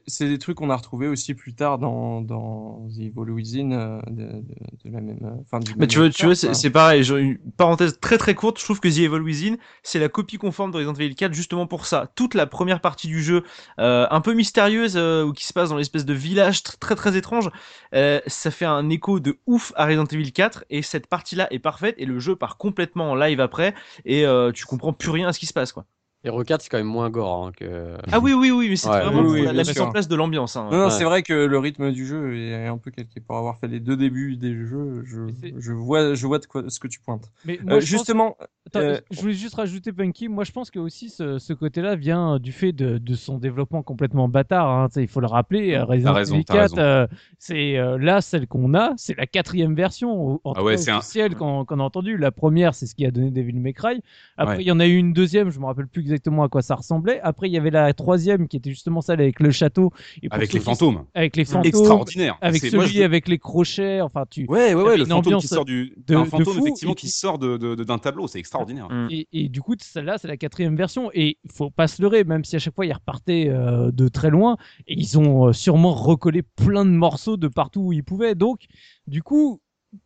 C'est- 0.08 0.28
des 0.28 0.38
trucs 0.38 0.58
qu'on 0.58 0.70
a 0.70 0.76
retrouvés 0.76 1.08
aussi 1.08 1.34
plus 1.34 1.54
tard 1.54 1.80
dans, 1.80 2.22
dans 2.22 2.88
The 2.96 3.00
Evil 3.00 3.32
Within 3.32 3.72
euh, 3.72 4.00
de, 4.08 4.24
de, 4.24 4.42
de 4.86 4.92
la 4.92 5.02
même. 5.02 5.20
euh, 5.24 5.30
Enfin, 5.42 5.60
du 5.60 5.72
Mais 5.72 5.82
même 5.82 5.90
tu 5.90 5.98
vois, 6.00 6.08
auteur, 6.08 6.14
c'est 6.54 6.70
pareil. 6.70 7.04
Genre, 7.04 7.18
une 7.18 7.38
parenthèse 7.58 8.00
très 8.00 8.18
très 8.18 8.36
courte. 8.36 8.60
Je 8.60 8.66
trouve 8.66 8.80
que 8.80 8.88
The 8.90 8.98
Evil 8.98 9.22
Within, 9.22 9.56
c'est 9.84 10.00
la 10.00 10.10
copie 10.10 10.38
conforme 10.38 10.72
de 10.72 10.78
Resident 10.78 10.94
Evil 10.96 11.16
4 11.16 11.34
justement 11.34 11.68
pour 11.68 11.86
ça. 11.86 12.12
Toute 12.16 12.34
la 12.34 12.48
première 12.48 12.82
partie 12.82 13.08
du 13.08 13.24
jeu, 13.24 13.44
euh, 13.80 14.06
un 14.12 14.22
peu 14.22 14.34
mystérieuse, 14.34 14.96
euh, 14.98 15.24
ou 15.26 15.32
qui 15.34 15.46
se 15.46 15.54
passe 15.54 15.70
dans 15.70 15.78
l'espèce 15.78 16.06
de 16.06 16.14
village 16.14 16.60
tr- 16.64 16.78
très 16.80 16.96
très 16.96 17.16
étrange, 17.18 17.50
euh, 17.96 18.20
ça 18.28 18.52
fait 18.52 18.66
un 18.66 18.90
écho 18.90 19.20
de 19.20 19.38
ouf 19.48 19.72
à 19.76 19.86
Resident 19.86 20.06
Evil 20.06 20.32
4. 20.32 20.66
Et 20.70 20.82
cette 20.82 21.08
partie-là 21.08 21.48
est 21.52 21.60
parfaite. 21.60 21.96
Et 21.98 22.06
le 22.06 22.20
jeu 22.20 22.36
part 22.36 22.58
complètement 22.58 23.12
en 23.12 23.16
live 23.16 23.40
après. 23.40 23.74
Et 24.06 24.26
euh, 24.26 24.52
tu 24.52 24.66
comprends 24.66 24.94
plus 24.94 25.10
rien 25.12 25.28
à 25.30 25.34
ce 25.34 25.40
qui 25.40 25.46
se 25.46 25.54
passe, 25.54 25.72
quoi. 25.72 25.86
Et 26.26 26.30
Re4, 26.30 26.58
c'est 26.62 26.70
quand 26.70 26.78
même 26.78 26.88
moins 26.88 27.10
gore 27.10 27.48
hein, 27.48 27.52
que. 27.56 27.98
Ah 28.12 28.20
oui, 28.20 28.32
oui, 28.34 28.50
oui, 28.50 28.70
mais 28.70 28.78
c'est 28.78 28.88
Ouais, 28.90 29.02
vraiment 29.02 29.20
oui, 29.20 29.26
pour 29.26 29.34
oui, 29.34 29.42
la, 29.44 29.52
mise 29.64 29.78
en 29.82 29.92
place 29.92 30.08
de 30.08 30.16
l'ambiance. 30.16 30.56
Hein. 30.56 30.70
Non, 30.72 30.78
non, 30.78 30.84
Ouais. 30.86 30.90
c'est 30.92 31.04
vrai 31.04 31.22
que 31.22 31.34
le 31.34 31.58
rythme 31.60 31.92
du 31.92 32.06
jeu 32.06 32.38
est 32.38 32.66
un 32.66 32.78
peu 32.78 32.92
calqué. 32.92 33.20
Pour 33.20 33.36
avoir 33.36 33.60
fait 33.60 33.68
les 33.68 33.82
deux 33.82 33.98
débuts 33.98 34.38
des 34.38 34.54
jeux, 34.56 35.04
je, 35.06 35.20
je 35.60 35.72
vois, 35.74 36.14
je 36.14 36.26
vois 36.26 36.40
de 36.40 36.46
quoi, 36.46 36.64
ce 36.70 36.80
que 36.80 36.88
tu 36.88 37.02
pointes. 37.02 37.30
Mais 37.44 37.60
Euh, 37.68 37.76
pense- 37.76 37.84
justement, 37.84 38.38
Attends, 38.68 38.80
euh, 38.80 38.98
je 39.12 39.20
voulais 39.20 39.34
juste 39.34 39.56
rajouter 39.56 39.92
Punky. 39.92 40.30
Moi, 40.30 40.46
je 40.46 40.54
pense 40.54 40.72
que 40.72 40.80
aussi 40.80 41.10
ce, 41.10 41.40
ce 41.40 41.52
côté-là 41.52 41.98
vient 41.98 42.40
du 42.40 42.54
fait 42.54 42.72
de, 42.72 42.98
de 43.00 43.14
son 43.16 43.38
développement 43.38 43.84
complètement 43.84 44.30
bâtard. 44.30 44.70
Hein. 44.70 44.88
Il 44.96 45.10
faut 45.10 45.20
le 45.20 45.28
rappeler. 45.28 45.78
Resident 45.78 46.14
raison, 46.14 46.36
Evil 46.36 46.46
t'as 46.46 46.54
4, 46.54 46.62
raison. 46.62 46.78
euh, 46.82 47.08
c'est 47.38 47.78
euh, 47.78 47.98
là 47.98 48.22
celle 48.22 48.48
qu'on 48.48 48.74
a, 48.76 48.94
c'est 48.96 49.18
la 49.18 49.26
quatrième 49.28 49.76
version 49.76 50.40
en 50.46 50.54
Ah 50.54 50.60
tout 50.60 50.66
ouais, 50.66 50.76
cas 50.76 50.82
c'est 50.82 50.92
un- 50.92 51.00
officielle 51.00 51.36
qu'on 51.36 51.64
a 51.66 51.84
entendu. 51.84 52.16
La 52.16 52.32
première, 52.32 52.74
c'est 52.76 52.88
ce 52.88 52.96
qui 52.96 53.06
a 53.06 53.12
donné 53.12 53.30
Devil 53.30 53.60
May 53.60 53.74
Cry. 53.74 54.02
Après, 54.38 54.56
Ouais. 54.56 54.64
il 54.64 54.68
y 54.68 54.72
en 54.72 54.80
a 54.80 54.88
eu 54.88 54.96
une 54.96 55.12
deuxième. 55.12 55.50
Je 55.50 55.60
me 55.60 55.66
rappelle 55.66 55.88
plus 55.88 56.04
exactement 56.14 56.44
à 56.44 56.50
quoi 56.50 56.62
ça 56.62 56.76
ressemblait. 56.76 57.20
Après, 57.22 57.50
il 57.50 57.54
y 57.54 57.58
avait 57.58 57.72
la 57.72 57.94
troisième 57.94 58.48
qui 58.48 58.58
était 58.58 58.70
justement 58.70 59.02
celle 59.02 59.20
avec 59.22 59.40
le 59.40 59.52
château 59.52 59.92
et 60.22 60.28
Avec 60.32 60.54
les 60.54 60.60
qui- 60.60 60.66
fantômes. 60.66 61.06
avec 61.14 61.36
les 61.36 61.46
fantômes, 61.46 61.66
Extraordinaire. 61.68 62.38
avec 62.42 62.62
celui 62.62 62.76
moi, 62.78 62.86
je- 62.86 63.02
avec 63.02 63.28
les 63.28 63.40
crochets. 63.40 64.02
Enfin, 64.02 64.26
tu 64.30 64.46
Ouais, 64.48 64.74
ouais, 64.74 64.84
ouais, 64.84 64.98
le 64.98 65.06
fantôme 65.06 65.38
qui 65.38 65.48
sort 65.48 65.66
du, 65.66 65.94
de- 66.08 66.16
un 66.16 66.24
de 66.24 66.30
fantôme 66.30 66.54
fou, 66.56 66.62
effectivement 66.62 66.94
qui 66.94 67.08
qui- 67.08 67.12
sort 67.14 67.38
de, 67.40 67.58
de- 67.58 67.76
de- 67.76 67.84
d'un 67.84 67.98
tableau, 67.98 68.28
c'est 68.28 68.40
extraordinaire. 68.40 68.88
Mm. 68.90 69.08
Et, 69.12 69.28
et 69.34 69.50
du 69.50 69.62
coup, 69.62 69.76
celle-là, 69.80 70.18
c'est 70.18 70.28
la 70.28 70.38
quatrième 70.38 70.76
version. 70.76 71.10
Et 71.14 71.38
il 71.44 71.52
faut 71.52 71.70
pas 71.70 71.88
se 71.88 72.02
leurrer, 72.02 72.24
même 72.24 72.44
si 72.46 72.56
à 72.56 72.60
chaque 72.60 72.76
fois 72.76 72.86
ils 72.86 72.94
repartaient 72.94 73.48
euh, 73.50 73.92
de 73.92 74.08
très 74.08 74.30
loin. 74.30 74.58
Et 74.88 74.94
ils 74.98 75.18
ont 75.20 75.48
euh, 75.48 75.54
sûrement 75.54 75.94
recollé 75.94 76.42
plein 76.44 76.86
de 76.86 76.92
morceaux 76.92 77.38
de 77.38 77.48
partout 77.48 77.82
où 77.82 77.94
ils 77.94 78.04
pouvaient. 78.04 78.36
Donc, 78.36 78.62
du 79.08 79.22
coup, 79.24 79.60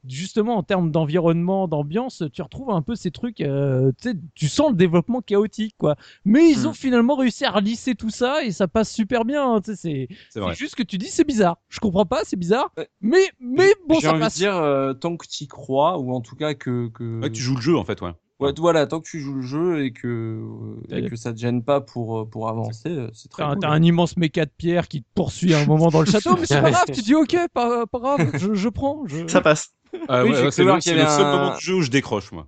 justement, 0.08 0.56
en 0.58 0.63
termes 0.63 0.91
d'environnement, 0.91 1.67
d'ambiance, 1.67 2.23
tu 2.34 2.41
retrouves 2.41 2.71
un 2.71 2.82
peu 2.82 2.95
ces 2.95 3.12
trucs. 3.12 3.41
euh, 3.41 3.91
tu 4.36 4.47
sens 4.47 4.69
le 4.71 4.76
développement 4.76 5.21
chaotique, 5.21 5.76
quoi. 5.78 5.95
Mais 6.26 6.50
ils 6.52 6.63
Mm. 6.63 6.67
ont 6.67 6.73
finalement 6.73 7.15
réussi 7.15 7.45
à 7.45 7.52
relisser 7.52 7.95
tout 7.95 8.10
ça 8.10 8.43
et 8.43 8.52
ça 8.52 8.67
passe 8.67 8.91
super 8.91 9.26
bien. 9.26 9.56
hein, 9.56 9.62
c'est 9.63 10.08
C'est 10.30 10.39
vrai. 10.39 10.54
c'est 10.54 10.60
juste 10.60 10.76
que 10.76 10.84
tu 10.84 10.97
dis 10.97 11.08
c'est 11.08 11.23
bizarre. 11.28 11.58
Je 11.69 11.80
comprends 11.80 12.06
pas, 12.06 12.21
c'est 12.23 12.38
bizarre. 12.38 12.71
Mais 13.02 13.30
mais 13.39 13.73
bon, 13.88 13.95
j'ai 13.95 14.08
ça 14.08 14.12
envie 14.12 14.21
passe. 14.21 14.34
de 14.36 14.39
dire, 14.39 14.56
euh, 14.56 14.93
tant 14.93 15.15
que 15.17 15.28
tu 15.28 15.43
y 15.45 15.47
crois, 15.47 15.97
ou 16.00 16.12
en 16.13 16.21
tout 16.21 16.36
cas 16.36 16.54
que. 16.54 16.89
que... 16.89 17.22
Ouais, 17.22 17.32
tu 17.32 17.41
joues 17.41 17.55
le 17.55 17.62
jeu 17.62 17.78
en 17.78 17.84
fait, 17.86 18.01
ouais. 18.01 18.12
Ouais, 18.40 18.54
voilà, 18.58 18.86
tant 18.86 19.00
que 19.00 19.08
tu 19.10 19.20
joues 19.20 19.34
le 19.36 19.42
jeu 19.42 19.84
et 19.84 19.92
que, 19.92 20.44
et 20.90 20.94
Allez. 20.94 21.10
que 21.10 21.16
ça 21.16 21.34
te 21.34 21.40
gêne 21.40 21.64
pas 21.64 21.82
pour, 21.82 22.20
euh, 22.20 22.26
pour 22.26 22.50
avancer, 22.50 22.90
euh, 22.90 23.10
c'est 23.14 23.30
très 23.30 23.44
T'as 23.44 23.56
cool. 23.56 23.66
un 23.66 23.82
immense 23.82 24.16
méca 24.16 24.46
de 24.46 24.52
pierre 24.56 24.88
qui 24.88 25.02
te 25.02 25.08
poursuit 25.16 25.54
à 25.56 25.60
un 25.60 25.66
moment 25.66 25.90
dans 25.90 26.02
le 26.02 26.06
château, 26.06 26.36
mais 26.40 26.46
c'est 26.46 26.62
pas 26.62 26.70
grave, 26.70 26.86
tu 26.94 27.02
dis 27.02 27.16
ok, 27.16 27.36
pas, 27.54 27.88
pas 27.88 28.00
grave, 28.00 28.32
je, 28.38 28.54
je 28.54 28.70
prends. 28.70 29.04
Je... 29.08 29.28
Ça 29.28 29.42
passe. 29.42 29.74
Ah 30.08 30.24
Oui, 30.24 30.30
ouais, 30.30 30.36
j'ai 30.36 30.44
ouais, 30.46 30.52
cru 30.52 30.52
c'est 30.52 30.64
le, 30.64 30.80
qu'il 30.80 30.92
y 30.92 30.94
c'est 30.94 30.94
le 30.96 31.02
avait 31.02 31.10
seul 31.10 31.26
un- 31.26 31.32
moment 31.32 31.58
du 31.58 31.66
jeu 31.66 31.74
où 31.76 31.82
je 31.82 31.90
décroche, 31.90 32.32
moi. 32.32 32.46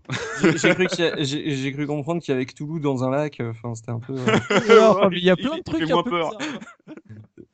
J'ai 0.55 0.73
cru, 0.75 0.85
a- 1.83 1.85
comprendre 1.87 2.21
qu'il 2.21 2.33
y 2.33 2.35
avait 2.35 2.45
Cthulhu 2.45 2.79
dans 2.79 3.03
un 3.03 3.09
lac. 3.09 3.39
euh, 3.39 3.49
Enfin, 3.51 3.73
c'était 3.73 3.91
un 3.91 3.99
peu. 3.99 4.13
euh, 4.13 4.37
Alors, 4.69 5.09
il 5.11 5.23
y 5.23 5.29
a 5.29 5.35
plein 5.35 5.57
de 5.57 5.63
trucs 5.63 5.89
un 5.89 6.03
peu 6.03 6.09
peur. 6.11 6.31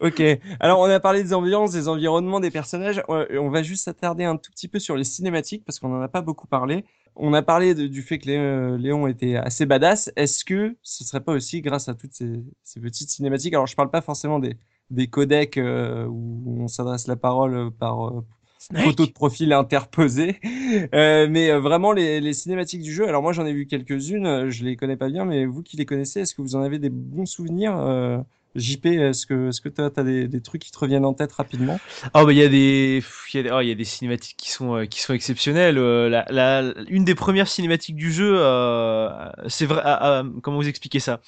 Ok. 0.01 0.21
Alors, 0.59 0.79
on 0.79 0.83
a 0.85 0.99
parlé 0.99 1.23
des 1.23 1.33
ambiances, 1.33 1.71
des 1.71 1.87
environnements, 1.87 2.39
des 2.41 2.51
personnages. 2.51 3.01
On 3.07 3.49
va 3.49 3.63
juste 3.63 3.85
s'attarder 3.85 4.25
un 4.25 4.35
tout 4.35 4.51
petit 4.51 4.67
peu 4.67 4.77
sur 4.79 4.97
les 4.97 5.05
cinématiques 5.05 5.63
parce 5.65 5.79
qu'on 5.79 5.93
en 5.95 6.01
a 6.01 6.09
pas 6.09 6.21
beaucoup 6.21 6.47
parlé. 6.47 6.83
On 7.15 7.33
a 7.33 7.41
parlé 7.41 7.73
de- 7.73 7.87
du 7.87 8.01
fait 8.01 8.19
que 8.19 8.25
Lé- 8.27 8.35
euh, 8.37 8.77
Léon 8.77 9.07
était 9.07 9.37
assez 9.37 9.65
badass. 9.65 10.11
Est-ce 10.17 10.43
que 10.43 10.75
ce 10.81 11.05
serait 11.05 11.21
pas 11.21 11.31
aussi 11.33 11.61
grâce 11.61 11.87
à 11.87 11.93
toutes 11.95 12.13
ces, 12.13 12.43
ces 12.63 12.81
petites 12.81 13.09
cinématiques? 13.09 13.53
Alors, 13.53 13.67
je 13.67 13.75
parle 13.75 13.89
pas 13.89 14.01
forcément 14.01 14.39
des, 14.39 14.57
des 14.89 15.07
codecs 15.07 15.57
euh, 15.57 16.05
où 16.07 16.57
on 16.61 16.67
s'adresse 16.67 17.07
la 17.07 17.15
parole 17.15 17.55
euh, 17.55 17.69
par 17.71 18.09
euh, 18.09 18.21
photo 18.73 19.05
de 19.05 19.11
profil 19.13 19.53
interposée, 19.53 20.39
mais 20.93 21.51
vraiment 21.57 21.93
les, 21.93 22.19
les 22.19 22.33
cinématiques 22.33 22.81
du 22.81 22.91
jeu. 22.93 23.07
Alors 23.07 23.21
moi, 23.21 23.31
j'en 23.31 23.45
ai 23.45 23.53
vu 23.53 23.65
quelques-unes. 23.65 24.49
Je 24.49 24.65
les 24.65 24.75
connais 24.75 24.97
pas 24.97 25.07
bien, 25.09 25.23
mais 25.25 25.45
vous 25.45 25.63
qui 25.63 25.77
les 25.77 25.85
connaissez, 25.85 26.19
est-ce 26.21 26.35
que 26.35 26.41
vous 26.41 26.55
en 26.57 26.61
avez 26.63 26.79
des 26.79 26.89
bons 26.89 27.25
souvenirs 27.25 27.77
JP, 28.55 28.85
est-ce 28.87 29.25
que 29.25 29.49
est-ce 29.49 29.61
que 29.61 29.69
toi 29.69 29.89
t'as 29.91 30.03
des, 30.03 30.27
des 30.27 30.41
trucs 30.41 30.61
qui 30.61 30.71
te 30.71 30.77
reviennent 30.79 31.05
en 31.05 31.13
tête 31.13 31.31
rapidement? 31.33 31.81
Ah 32.13 32.25
bah 32.25 32.31
il 32.33 32.37
y 32.37 32.43
a 32.43 32.49
des 32.49 33.03
y 33.33 33.37
a 33.39 33.43
des, 33.43 33.51
oh, 33.51 33.61
y 33.61 33.71
a 33.71 33.75
des 33.75 33.83
cinématiques 33.83 34.37
qui 34.37 34.49
sont 34.51 34.75
euh, 34.75 34.85
qui 34.85 34.99
sont 35.01 35.13
exceptionnelles. 35.13 35.77
Euh, 35.77 36.09
la, 36.09 36.25
la 36.29 36.73
une 36.89 37.03
des 37.05 37.15
premières 37.15 37.47
cinématiques 37.47 37.95
du 37.95 38.11
jeu, 38.11 38.35
euh, 38.37 39.09
c'est 39.47 39.65
vrai. 39.65 39.81
ah, 39.83 40.19
ah, 40.19 40.23
comment 40.41 40.57
vous 40.57 40.67
expliquer 40.67 40.99
ça? 40.99 41.21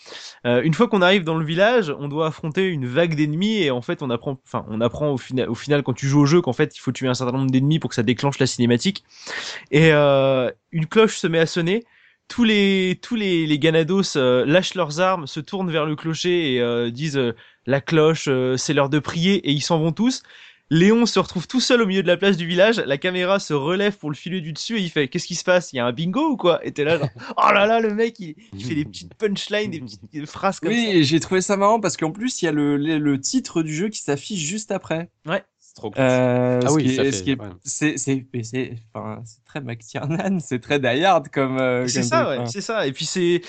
Euh, 0.46 0.62
Une 0.64 0.74
fois 0.74 0.88
qu'on 0.90 1.02
arrive 1.02 1.24
dans 1.24 1.38
le 1.38 1.46
village, 1.46 1.94
on 2.00 2.08
doit 2.10 2.28
affronter 2.28 2.68
une 2.68 2.88
vague 2.88 3.16
d'ennemis 3.16 3.64
et 3.64 3.72
en 3.72 3.82
fait 3.82 4.02
on 4.04 4.10
apprend, 4.10 4.40
enfin 4.46 4.66
on 4.70 4.82
apprend 4.82 5.12
au 5.12 5.18
final, 5.18 5.50
au 5.50 5.56
final 5.56 5.84
quand 5.84 5.94
tu 5.94 6.08
joues 6.08 6.22
au 6.22 6.26
jeu 6.26 6.42
qu'en 6.42 6.54
fait 6.54 6.76
il 6.78 6.80
faut 6.82 6.92
tuer 6.92 7.08
un 7.08 7.14
certain 7.16 7.38
nombre 7.38 7.52
d'ennemis 7.52 7.80
pour 7.80 7.90
que 7.90 7.96
ça 7.96 8.04
déclenche 8.04 8.40
la 8.40 8.48
cinématique. 8.48 9.04
Et 9.72 9.92
euh, 9.94 10.52
une 10.72 10.88
cloche 10.88 11.18
se 11.18 11.28
met 11.28 11.40
à 11.40 11.46
sonner. 11.46 11.86
Tous 12.28 12.44
les 12.44 13.00
tous 13.02 13.16
les, 13.16 13.48
les 13.48 13.60
Ganados 13.60 14.18
euh, 14.18 14.46
lâchent 14.46 14.76
leurs 14.76 15.00
armes, 15.00 15.28
se 15.28 15.40
tournent 15.40 15.72
vers 15.72 15.86
le 15.86 15.96
clocher 15.96 16.54
et 16.56 16.62
euh, 16.62 16.92
disent 16.92 17.18
euh, 17.18 17.34
la 17.66 17.80
cloche, 17.82 18.28
euh, 18.28 18.58
c'est 18.58 18.74
l'heure 18.74 18.90
de 18.90 19.00
prier 19.00 19.36
et 19.48 19.52
ils 19.54 19.62
s'en 19.62 19.80
vont 19.80 19.94
tous. 19.94 20.24
Léon 20.70 21.06
se 21.06 21.20
retrouve 21.20 21.48
tout 21.48 21.62
seul 21.62 21.82
au 21.82 21.86
milieu 21.86 22.04
de 22.04 22.08
la 22.08 22.18
place 22.18 22.36
du 22.36 22.46
village, 22.46 22.78
la 22.80 22.98
caméra 22.98 23.40
se 23.40 23.54
relève 23.54 23.98
pour 23.98 24.10
le 24.10 24.16
filer 24.18 24.42
du 24.42 24.52
dessus 24.52 24.78
et 24.78 24.82
il 24.82 24.90
fait 24.90 25.08
qu'est-ce 25.08 25.26
qui 25.28 25.36
se 25.36 25.46
passe? 25.46 25.72
Il 25.72 25.78
y 25.78 25.80
a 25.80 25.86
un 25.86 25.94
bingo 25.94 26.32
ou 26.32 26.36
quoi? 26.38 26.60
Et 26.66 26.74
t'es 26.74 26.84
là 26.84 26.98
genre 26.98 27.10
oh 27.38 27.52
là 27.54 27.66
là 27.66 27.80
le 27.80 27.94
mec 27.94 28.20
il, 28.20 28.36
il 28.58 28.66
fait 28.66 28.76
des 28.76 28.84
petites 28.86 29.14
punchlines, 29.16 29.72
des 29.72 29.80
petites 29.80 30.26
phrases 30.26 30.60
comme 30.60 30.74
Oui, 30.74 30.76
ça. 30.76 30.92
et 30.92 31.04
j'ai 31.04 31.20
trouvé 31.22 31.40
ça 31.42 31.56
marrant 31.56 31.80
parce 31.80 31.96
qu'en 31.96 32.12
plus 32.12 32.42
il 32.42 32.46
y 32.46 32.48
a 32.50 32.52
le, 32.52 32.76
le, 32.78 32.98
le 32.98 33.20
titre 33.22 33.64
du 33.64 33.74
jeu 33.74 33.88
qui 33.90 34.00
s'affiche 34.02 34.42
juste 34.42 34.72
après. 34.72 35.10
C'est 35.26 35.40
trop 35.78 35.92
cool. 35.92 36.04
Euh, 36.04 36.60
Ah 36.64 36.68
ce 36.68 36.74
oui, 36.74 36.90
ce 36.90 37.04
c'est 37.64 37.98
c'est 37.98 38.76
enfin 38.94 39.22
c'est 39.26 39.44
très 39.46 39.62
McTiernan, 39.62 40.40
c'est 40.42 40.60
très 40.60 40.80
Die 40.80 41.04
Hard 41.04 41.30
comme. 41.30 41.58
euh, 41.58 41.88
C'est 41.88 42.04
ça, 42.04 42.30
ouais, 42.30 42.46
c'est 42.46 42.62
ça. 42.62 42.86
Et 42.88 42.92
puis 42.92 43.06
c'est, 43.06 43.42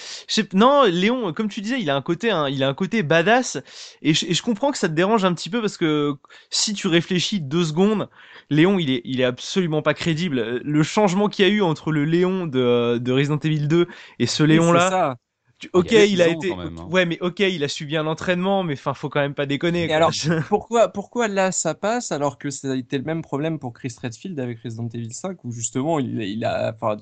non, 0.55 0.85
Léon, 0.85 1.33
comme 1.33 1.49
tu 1.49 1.61
disais, 1.61 1.81
il 1.81 1.91
a 1.91 1.97
un 1.97 2.03
côté, 2.03 2.31
hein, 2.31 2.49
il 2.49 2.62
a 2.62 2.68
un 2.68 2.74
côté 2.74 3.03
badass. 3.03 3.59
Et 4.03 4.14
je, 4.14 4.26
et 4.26 4.35
je 4.35 4.43
comprends 4.43 4.70
que 4.70 4.79
ça 4.79 4.89
te 4.89 4.95
dérange 4.95 5.24
un 5.24 5.35
petit 5.35 5.51
peu 5.51 5.61
parce 5.61 5.76
que 5.76 6.14
si 6.51 6.74
tu 6.74 6.87
réfléchis 6.89 7.41
deux 7.41 7.64
secondes, 7.64 8.09
Léon, 8.51 8.79
il 8.79 8.91
est, 8.91 9.03
il 9.05 9.20
est 9.20 9.24
absolument 9.24 9.83
pas 9.83 9.95
crédible. 9.95 10.61
Le 10.64 10.83
changement 10.83 11.29
qu'il 11.29 11.47
y 11.47 11.51
a 11.51 11.53
eu 11.53 11.62
entre 11.62 11.93
le 11.93 12.05
Léon 12.05 12.47
de, 12.47 12.99
de 12.99 13.12
Resident 13.12 13.39
Evil 13.39 13.66
2 13.68 13.87
et 14.18 14.26
ce 14.26 14.43
Léon 14.43 14.72
c'est 14.72 14.79
là, 14.79 14.89
ça. 14.91 15.16
Tu- 15.59 15.71
ok, 15.73 15.91
Il 15.91 15.97
a 15.99 16.05
il 16.05 16.21
été, 16.21 16.55
même, 16.55 16.79
hein. 16.79 16.89
ouais, 16.91 17.05
mais 17.05 17.19
ok, 17.21 17.41
il 17.41 17.65
a 17.65 17.69
subi 17.69 17.97
un 17.97 18.07
entraînement, 18.07 18.63
mais 18.63 18.75
enfin, 18.75 18.95
faut 18.95 19.09
quand 19.09 19.21
même 19.21 19.35
pas 19.35 19.47
déconner. 19.47 19.85
Et 19.85 19.87
quoi. 19.89 19.97
alors, 19.97 20.13
pourquoi, 20.49 20.89
pourquoi 20.89 21.29
là 21.29 21.51
ça 21.53 21.75
passe 21.75 22.13
alors 22.13 22.39
que 22.39 22.51
ça 22.51 22.73
a 22.73 22.77
été 22.77 22.97
le 22.99 23.05
même 23.05 23.23
problème 23.23 23.59
pour 23.59 23.73
Chris 23.73 23.95
Redfield 24.01 24.39
avec 24.39 24.61
Resident 24.63 24.89
Evil 24.95 25.13
5 25.13 25.45
où 25.45 25.51
justement 25.51 25.99
il, 25.99 26.21
il 26.23 26.45
a, 26.45 26.73
enfin 26.75 26.97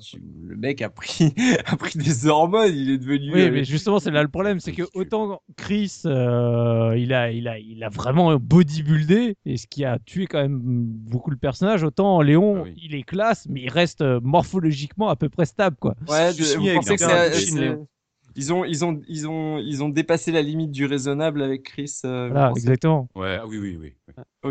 le 0.49 0.55
mec 0.55 0.81
a 0.81 0.89
pris, 0.89 1.33
a 1.65 1.75
pris 1.75 1.97
des 1.99 2.25
hormones, 2.27 2.73
il 2.75 2.89
est 2.89 2.97
devenu. 2.97 3.33
Oui, 3.33 3.41
euh, 3.41 3.51
mais 3.51 3.63
justement, 3.63 3.99
c'est 3.99 4.11
là 4.11 4.23
le 4.23 4.29
problème, 4.29 4.59
c'est 4.59 4.71
que 4.73 4.83
autant 4.93 5.41
Chris, 5.55 6.01
euh, 6.05 6.95
il 6.97 7.13
a, 7.13 7.31
il 7.31 7.47
a, 7.47 7.59
il 7.59 7.83
a 7.83 7.89
vraiment 7.89 8.35
bodybuildé, 8.37 9.35
et 9.45 9.57
ce 9.57 9.67
qui 9.67 9.85
a 9.85 9.99
tué 9.99 10.25
quand 10.27 10.41
même 10.41 10.59
beaucoup 10.61 11.29
le 11.29 11.37
personnage, 11.37 11.83
autant 11.83 12.21
Léon, 12.21 12.57
Ah 12.57 12.61
oui. 12.63 12.73
il 12.81 12.95
est 12.95 13.03
classe, 13.03 13.47
mais 13.49 13.61
il 13.61 13.69
reste 13.69 14.01
euh, 14.01 14.19
morphologiquement 14.23 15.09
à 15.09 15.15
peu 15.15 15.29
près 15.29 15.45
stable, 15.45 15.75
quoi. 15.79 15.95
Ouais, 16.07 16.31
Je 16.33 16.57
vous 16.57 16.65
pensez 16.73 16.95
que 16.95 17.03
c'est- 17.33 17.51
Léon. 17.59 17.87
Ils 18.37 18.53
ont, 18.53 18.63
ils 18.63 18.85
ont, 18.85 19.01
ils 19.07 19.27
ont, 19.27 19.57
ils 19.57 19.83
ont 19.83 19.89
dépassé 19.89 20.31
la 20.31 20.41
limite 20.41 20.71
du 20.71 20.85
raisonnable 20.85 21.41
avec 21.41 21.63
Chris. 21.63 21.99
euh, 22.05 22.29
Voilà, 22.31 22.51
exactement. 22.55 23.09
Ouais, 23.15 23.37
ah 23.41 23.45
oui, 23.47 23.57
oui, 23.57 23.77
oui. 23.77 23.93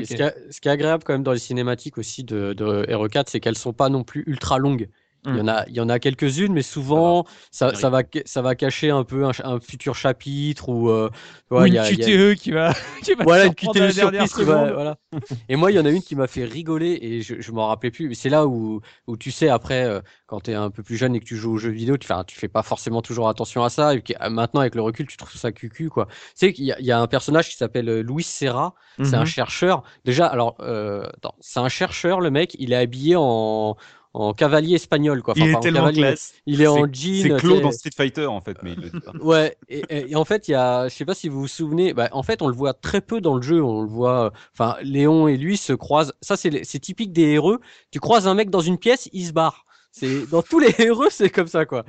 ce, 0.05 0.15
qui 0.15 0.23
est, 0.23 0.53
ce 0.53 0.61
qui 0.61 0.69
est 0.69 0.73
agréable 0.73 1.05
quand 1.05 1.13
même 1.15 1.23
dans 1.23 1.33
les 1.33 1.39
cinématiques 1.39 1.97
aussi 1.99 2.25
de, 2.25 2.53
de 2.53 2.65
RE4, 2.93 3.31
c'est 3.31 3.41
qu'elles 3.41 3.57
sont 3.57 3.73
pas 3.73 3.89
non 3.89 4.05
plus 4.05 4.25
ultra 4.27 4.59
longues. 4.59 4.89
Il 5.27 5.37
y 5.37 5.41
en 5.41 5.49
a, 5.49 5.65
il 5.69 5.75
y 5.75 5.81
en 5.81 5.89
a 5.89 5.99
quelques-unes, 5.99 6.53
mais 6.53 6.63
souvent 6.63 7.25
ça, 7.51 7.75
ça 7.75 7.91
va, 7.91 8.03
ça 8.25 8.43
va 8.43 8.55
cacher 8.55 8.91
un 8.91 9.05
peu 9.05 9.25
un, 9.25 9.61
futur 9.61 9.95
chapitre 9.95 10.69
ou 10.69 10.89
euh, 10.91 11.11
tu 11.13 11.43
vois, 11.51 11.63
Ou 11.63 11.67
il 11.67 11.69
une 11.71 11.75
y 11.75 11.79
a- 11.79 11.91
il 11.91 11.99
y 11.99 12.03
a- 12.03 12.07
QTE 12.07 12.39
qui 12.41 12.51
va, 12.53 12.73
qui 13.03 13.15
va 13.15 13.25
voilà 13.25 13.47
une 13.47 13.55
QTE 13.55 13.75
la 13.79 13.93
dernière 13.93 14.27
surprise 14.29 14.33
qui 14.35 14.45
va, 14.45 14.73
voilà. 14.73 14.97
Et 15.49 15.57
moi, 15.57 15.71
il 15.73 15.77
y 15.77 15.81
en 15.81 15.85
a 15.85 15.91
une 15.91 16.03
qui 16.03 16.15
m'a 16.17 16.27
fait 16.27 16.45
rigoler 16.45 16.99
et 17.01 17.23
je, 17.23 17.41
je 17.41 17.53
m'en 17.53 17.69
rappelais 17.69 17.91
plus. 17.91 18.15
C'est 18.15 18.29
là 18.29 18.47
où, 18.47 18.81
où 19.07 19.17
tu 19.17 19.31
sais 19.31 19.49
après, 19.49 19.85
euh, 19.85 20.01
quand 20.27 20.41
tu 20.43 20.51
es 20.51 20.55
un 20.55 20.71
peu 20.71 20.83
plus 20.83 20.97
jeune 20.97 21.15
et 21.15 21.21
que 21.21 21.25
tu 21.25 21.37
joues 21.37 21.53
aux 21.55 21.59
jeux 21.59 21.71
vidéo, 21.71 21.97
tu, 21.97 22.09
tu 22.27 22.39
fais 22.39 22.49
pas 22.49 22.63
forcément 22.63 23.03
toujours 23.03 23.29
attention 23.29 23.65
à 23.65 23.69
ça. 23.71 23.95
Et 23.95 24.03
euh, 24.21 24.31
maintenant, 24.31 24.61
avec 24.61 24.75
le 24.75 24.83
recul, 24.83 25.07
tu 25.07 25.17
trouves 25.17 25.35
ça 25.37 25.53
cucu 25.53 25.89
quoi. 25.89 26.07
Tu 26.07 26.15
sais 26.35 26.53
qu'il 26.53 26.65
y, 26.65 26.73
a- 26.73 26.79
il 26.81 26.87
y 26.87 26.93
a 26.93 26.99
un 27.01 27.07
personnage 27.07 27.49
qui 27.49 27.57
s'appelle 27.57 27.89
euh, 27.89 28.03
Luis 28.03 28.23
Serra. 28.25 28.75
C'est 29.03 29.15
un 29.17 29.21
Mhm. 29.21 29.27
chercheur. 29.27 29.83
Déjà, 30.05 30.27
alors, 30.27 30.57
euh, 30.61 31.07
c'est 31.41 31.61
un 31.61 31.69
chercheur, 31.69 32.21
le 32.21 32.31
mec. 32.31 32.57
Il 32.59 32.73
est 32.73 32.77
habillé 32.77 33.15
en 33.17 33.77
en 34.19 34.33
cavalier 34.33 34.75
espagnol 34.77 35.23
quoi. 35.23 35.35
Enfin, 35.37 35.45
il 35.47 35.51
est 35.51 35.55
en 35.55 35.61
tellement 35.61 35.81
cavalier, 35.81 36.01
classe. 36.03 36.33
Il 36.47 36.63
est 36.63 36.67
en 36.67 36.85
C'est- 36.87 36.95
jean. 36.95 37.23
C'est 37.23 37.37
Claude 37.37 37.61
dans 37.63 37.71
Street 37.71 37.91
Fighter, 37.97 38.27
en 38.27 38.41
fait, 38.41 38.57
mais 38.63 38.73
il 38.73 38.81
le 38.81 38.91
dit 38.91 39.01
pas. 39.01 39.13
Ouais, 39.23 39.57
et, 39.69 39.83
et- 39.91 40.11
et 40.13 40.17
en 40.17 40.25
fait, 40.25 40.49
il 40.49 40.53
y 40.53 40.55
a, 40.55 40.89
je 40.89 40.95
sais 40.95 41.05
pas 41.05 41.15
si 41.15 41.29
vous 41.29 41.41
vous 41.41 41.49
souvenez, 41.49 41.93
bah, 41.93 42.09
en 42.13 42.23
fait, 42.23 42.41
on 42.43 42.49
le 42.49 42.55
voit 42.55 42.73
très 42.75 43.01
peu 43.01 43.21
dans 43.21 43.35
le 43.37 43.43
jeu. 43.43 43.63
On 43.63 43.83
le 43.83 43.89
voit, 43.89 44.33
enfin, 44.55 44.77
Léon 44.83 45.29
et 45.29 45.37
lui 45.37 45.57
se 45.57 45.73
croisent. 45.73 46.13
Ça, 46.23 46.37
c'est 46.37 46.65
c'est 46.65 46.79
typique 46.79 47.13
des 47.13 47.23
héros. 47.33 47.59
Tu 47.91 48.01
croises 48.01 48.27
un 48.27 48.35
mec 48.35 48.51
dans 48.51 48.61
une 48.61 48.79
pièce, 48.79 49.09
il 49.13 49.27
se 49.27 49.33
barre. 49.33 49.65
C'est 49.93 50.27
dans 50.31 50.43
tous 50.43 50.59
les 50.59 50.75
héros, 50.79 51.09
c'est 51.11 51.31
comme 51.31 51.47
ça, 51.49 51.65
quoi. 51.67 51.85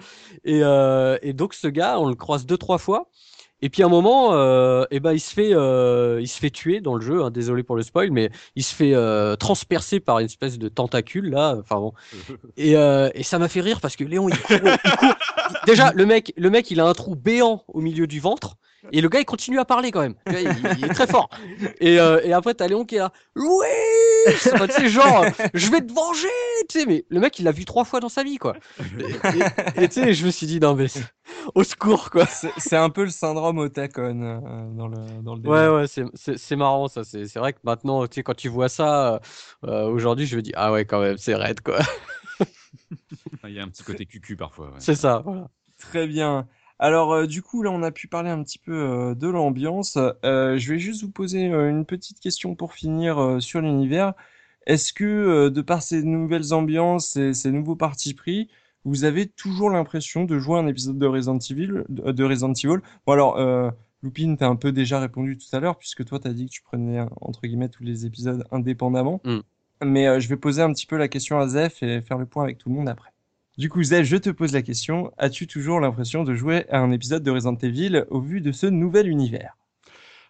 Et, 0.45 0.61
euh, 0.63 1.17
et 1.21 1.33
donc, 1.33 1.53
ce 1.53 1.67
gars, 1.67 1.99
on 1.99 2.07
le 2.07 2.15
croise 2.15 2.45
deux, 2.45 2.57
trois 2.57 2.77
fois. 2.77 3.09
Et 3.61 3.69
puis 3.69 3.81
à 3.81 3.87
un 3.87 3.89
moment, 3.89 4.33
euh, 4.33 4.85
eh 4.91 4.99
ben 4.99 5.13
il 5.13 5.19
se 5.19 5.33
fait, 5.33 5.53
euh, 5.53 6.19
il 6.21 6.27
se 6.27 6.37
fait 6.39 6.49
tuer 6.51 6.79
dans 6.79 6.95
le 6.95 7.01
jeu. 7.01 7.23
hein, 7.23 7.31
désolé 7.31 7.63
pour 7.63 7.75
le 7.75 7.81
spoil, 7.81 8.11
mais 8.11 8.29
il 8.55 8.63
se 8.63 8.73
fait 8.75 8.93
euh, 8.93 9.35
transpercer 9.35 9.99
par 9.99 10.19
une 10.19 10.25
espèce 10.27 10.59
de 10.59 10.69
tentacule 10.69 11.29
là. 11.31 11.57
Enfin 11.59 11.77
bon. 11.79 11.93
Et, 12.57 12.75
euh, 12.75 13.09
et 13.13 13.23
ça 13.23 13.39
m'a 13.39 13.47
fait 13.47 13.61
rire 13.61 13.81
parce 13.81 13.95
que 13.95 14.03
Léon, 14.03 14.29
il 14.29 14.37
court, 14.37 14.57
il 14.63 14.97
court. 14.97 15.13
Déjà, 15.65 15.91
le 15.93 16.05
mec, 16.05 16.33
le 16.37 16.49
mec, 16.49 16.69
il 16.71 16.79
a 16.79 16.85
un 16.85 16.93
trou 16.93 17.15
béant 17.15 17.63
au 17.67 17.81
milieu 17.81 18.05
du 18.07 18.19
ventre. 18.19 18.55
Et 18.91 19.01
le 19.01 19.09
gars, 19.09 19.19
il 19.19 19.25
continue 19.25 19.59
à 19.59 19.65
parler 19.65 19.91
quand 19.91 20.01
même. 20.01 20.15
Il, 20.27 20.35
il 20.77 20.85
est 20.85 20.93
très 20.93 21.07
fort. 21.07 21.29
Et, 21.81 21.99
euh, 21.99 22.21
et 22.23 22.31
après, 22.33 22.53
t'as 22.53 22.67
Léon 22.67 22.85
qui 22.85 22.95
est 22.95 22.99
là. 22.99 23.11
Oui 23.35 23.65
Enfin, 24.53 24.67
Tu 24.67 24.73
sais, 24.75 24.89
genre, 24.89 25.25
je 25.53 25.69
vais 25.71 25.81
te 25.81 25.91
venger 25.93 26.27
Tu 26.69 26.79
sais, 26.79 26.85
mais 26.85 27.05
le 27.09 27.19
mec, 27.19 27.37
il 27.39 27.43
l'a 27.43 27.51
vu 27.51 27.65
trois 27.65 27.85
fois 27.85 27.99
dans 27.99 28.09
sa 28.09 28.23
vie, 28.23 28.37
quoi. 28.37 28.55
Et 28.99 29.03
et- 29.37 29.83
et 29.83 29.87
tu 29.87 29.93
sais, 29.95 30.13
je 30.13 30.25
me 30.25 30.31
suis 30.31 30.47
dit, 30.47 30.59
non, 30.59 30.75
mais 30.75 30.87
c'est- 30.87 31.03
au 31.55 31.63
secours, 31.63 32.09
quoi. 32.09 32.25
C'est 32.25 32.51
c'est 32.57 32.75
un 32.77 32.89
peu 32.89 33.03
le 33.03 33.09
syndrome 33.09 33.57
Otakon 33.59 34.21
euh, 34.21 34.39
dans 34.75 34.87
le 34.87 34.97
dans 35.23 35.35
le 35.35 35.41
Ouais, 35.41 35.57
délire. 35.57 35.73
ouais, 35.75 35.87
c'est- 35.87 36.03
c'est 36.13 36.37
c'est 36.37 36.55
marrant, 36.55 36.87
ça. 36.87 37.03
C'est 37.03 37.25
c'est 37.27 37.39
vrai 37.39 37.53
que 37.53 37.59
maintenant, 37.63 38.05
tu 38.07 38.15
sais, 38.15 38.23
quand 38.23 38.35
tu 38.35 38.49
vois 38.49 38.69
ça, 38.69 39.15
euh, 39.15 39.19
euh, 39.65 39.87
aujourd'hui, 39.89 40.25
je 40.25 40.35
me 40.37 40.41
dis, 40.41 40.51
ah 40.55 40.71
ouais, 40.71 40.85
quand 40.85 41.01
même, 41.01 41.17
c'est 41.17 41.35
raide, 41.35 41.61
quoi. 41.61 41.79
Il 43.47 43.53
y 43.53 43.59
a 43.59 43.63
un 43.63 43.69
petit 43.69 43.83
côté 43.83 44.05
cucu 44.05 44.35
parfois. 44.35 44.67
ouais. 44.67 44.73
C'est 44.79 44.95
ça, 44.95 45.21
voilà. 45.23 45.47
Très 45.77 46.07
bien. 46.07 46.47
Alors, 46.79 47.11
euh, 47.13 47.25
du 47.25 47.41
coup, 47.41 47.63
là, 47.63 47.71
on 47.71 47.81
a 47.81 47.91
pu 47.91 48.07
parler 48.07 48.29
un 48.29 48.43
petit 48.43 48.59
peu 48.59 48.73
euh, 48.73 49.15
de 49.15 49.27
l'ambiance. 49.27 49.97
Euh, 50.23 50.57
je 50.57 50.73
vais 50.73 50.79
juste 50.79 51.01
vous 51.01 51.11
poser 51.11 51.45
une 51.45 51.85
petite 51.85 52.19
question 52.19 52.55
pour 52.55 52.73
finir 52.73 53.37
sur 53.39 53.61
l'univers. 53.61 54.13
Est-ce 54.67 54.93
que, 54.93 55.49
de 55.49 55.61
par 55.61 55.81
ces 55.81 56.03
nouvelles 56.03 56.53
ambiances 56.53 57.15
et 57.15 57.33
ces 57.33 57.51
nouveaux 57.51 57.75
partis 57.75 58.13
pris, 58.13 58.49
vous 58.83 59.05
avez 59.05 59.27
toujours 59.27 59.69
l'impression 59.69 60.25
de 60.25 60.37
jouer 60.39 60.59
un 60.59 60.67
épisode 60.67 60.97
de 60.97 61.05
Resident 61.05 61.39
Evil, 61.39 61.83
de, 61.89 62.11
de 62.11 62.23
Resident 62.23 62.53
Evil? 62.53 62.81
Bon, 63.05 63.13
alors, 63.13 63.73
Lupine, 64.03 64.37
t'as 64.37 64.47
un 64.47 64.57
peu 64.57 64.71
déjà 64.71 64.99
répondu 64.99 65.37
tout 65.37 65.55
à 65.55 65.59
l'heure, 65.59 65.77
puisque 65.77 66.05
toi, 66.05 66.19
t'as 66.19 66.33
dit 66.33 66.47
que 66.47 66.51
tu 66.51 66.61
prenais, 66.61 66.99
entre 67.21 67.41
guillemets, 67.43 67.69
tous 67.69 67.83
les 67.83 68.05
épisodes 68.05 68.45
indépendamment. 68.51 69.21
Mm. 69.23 69.39
Mais 69.85 70.19
je 70.19 70.27
vais 70.27 70.37
poser 70.37 70.61
un 70.61 70.73
petit 70.73 70.85
peu 70.85 70.97
la 70.97 71.07
question 71.07 71.39
à 71.39 71.47
Zef 71.47 71.81
et 71.81 72.01
faire 72.01 72.17
le 72.17 72.25
point 72.25 72.43
avec 72.43 72.57
tout 72.57 72.69
le 72.69 72.75
monde 72.75 72.89
après. 72.89 73.11
Du 73.57 73.69
coup, 73.69 73.81
Zef, 73.81 74.05
je 74.05 74.17
te 74.17 74.29
pose 74.29 74.53
la 74.53 74.61
question. 74.61 75.11
As-tu 75.17 75.47
toujours 75.47 75.79
l'impression 75.79 76.23
de 76.23 76.35
jouer 76.35 76.69
à 76.69 76.77
un 76.77 76.91
épisode 76.91 77.23
de 77.23 77.31
Resident 77.31 77.55
Evil 77.55 78.05
au 78.11 78.21
vu 78.21 78.39
de 78.39 78.51
ce 78.51 78.67
nouvel 78.67 79.07
univers? 79.07 79.57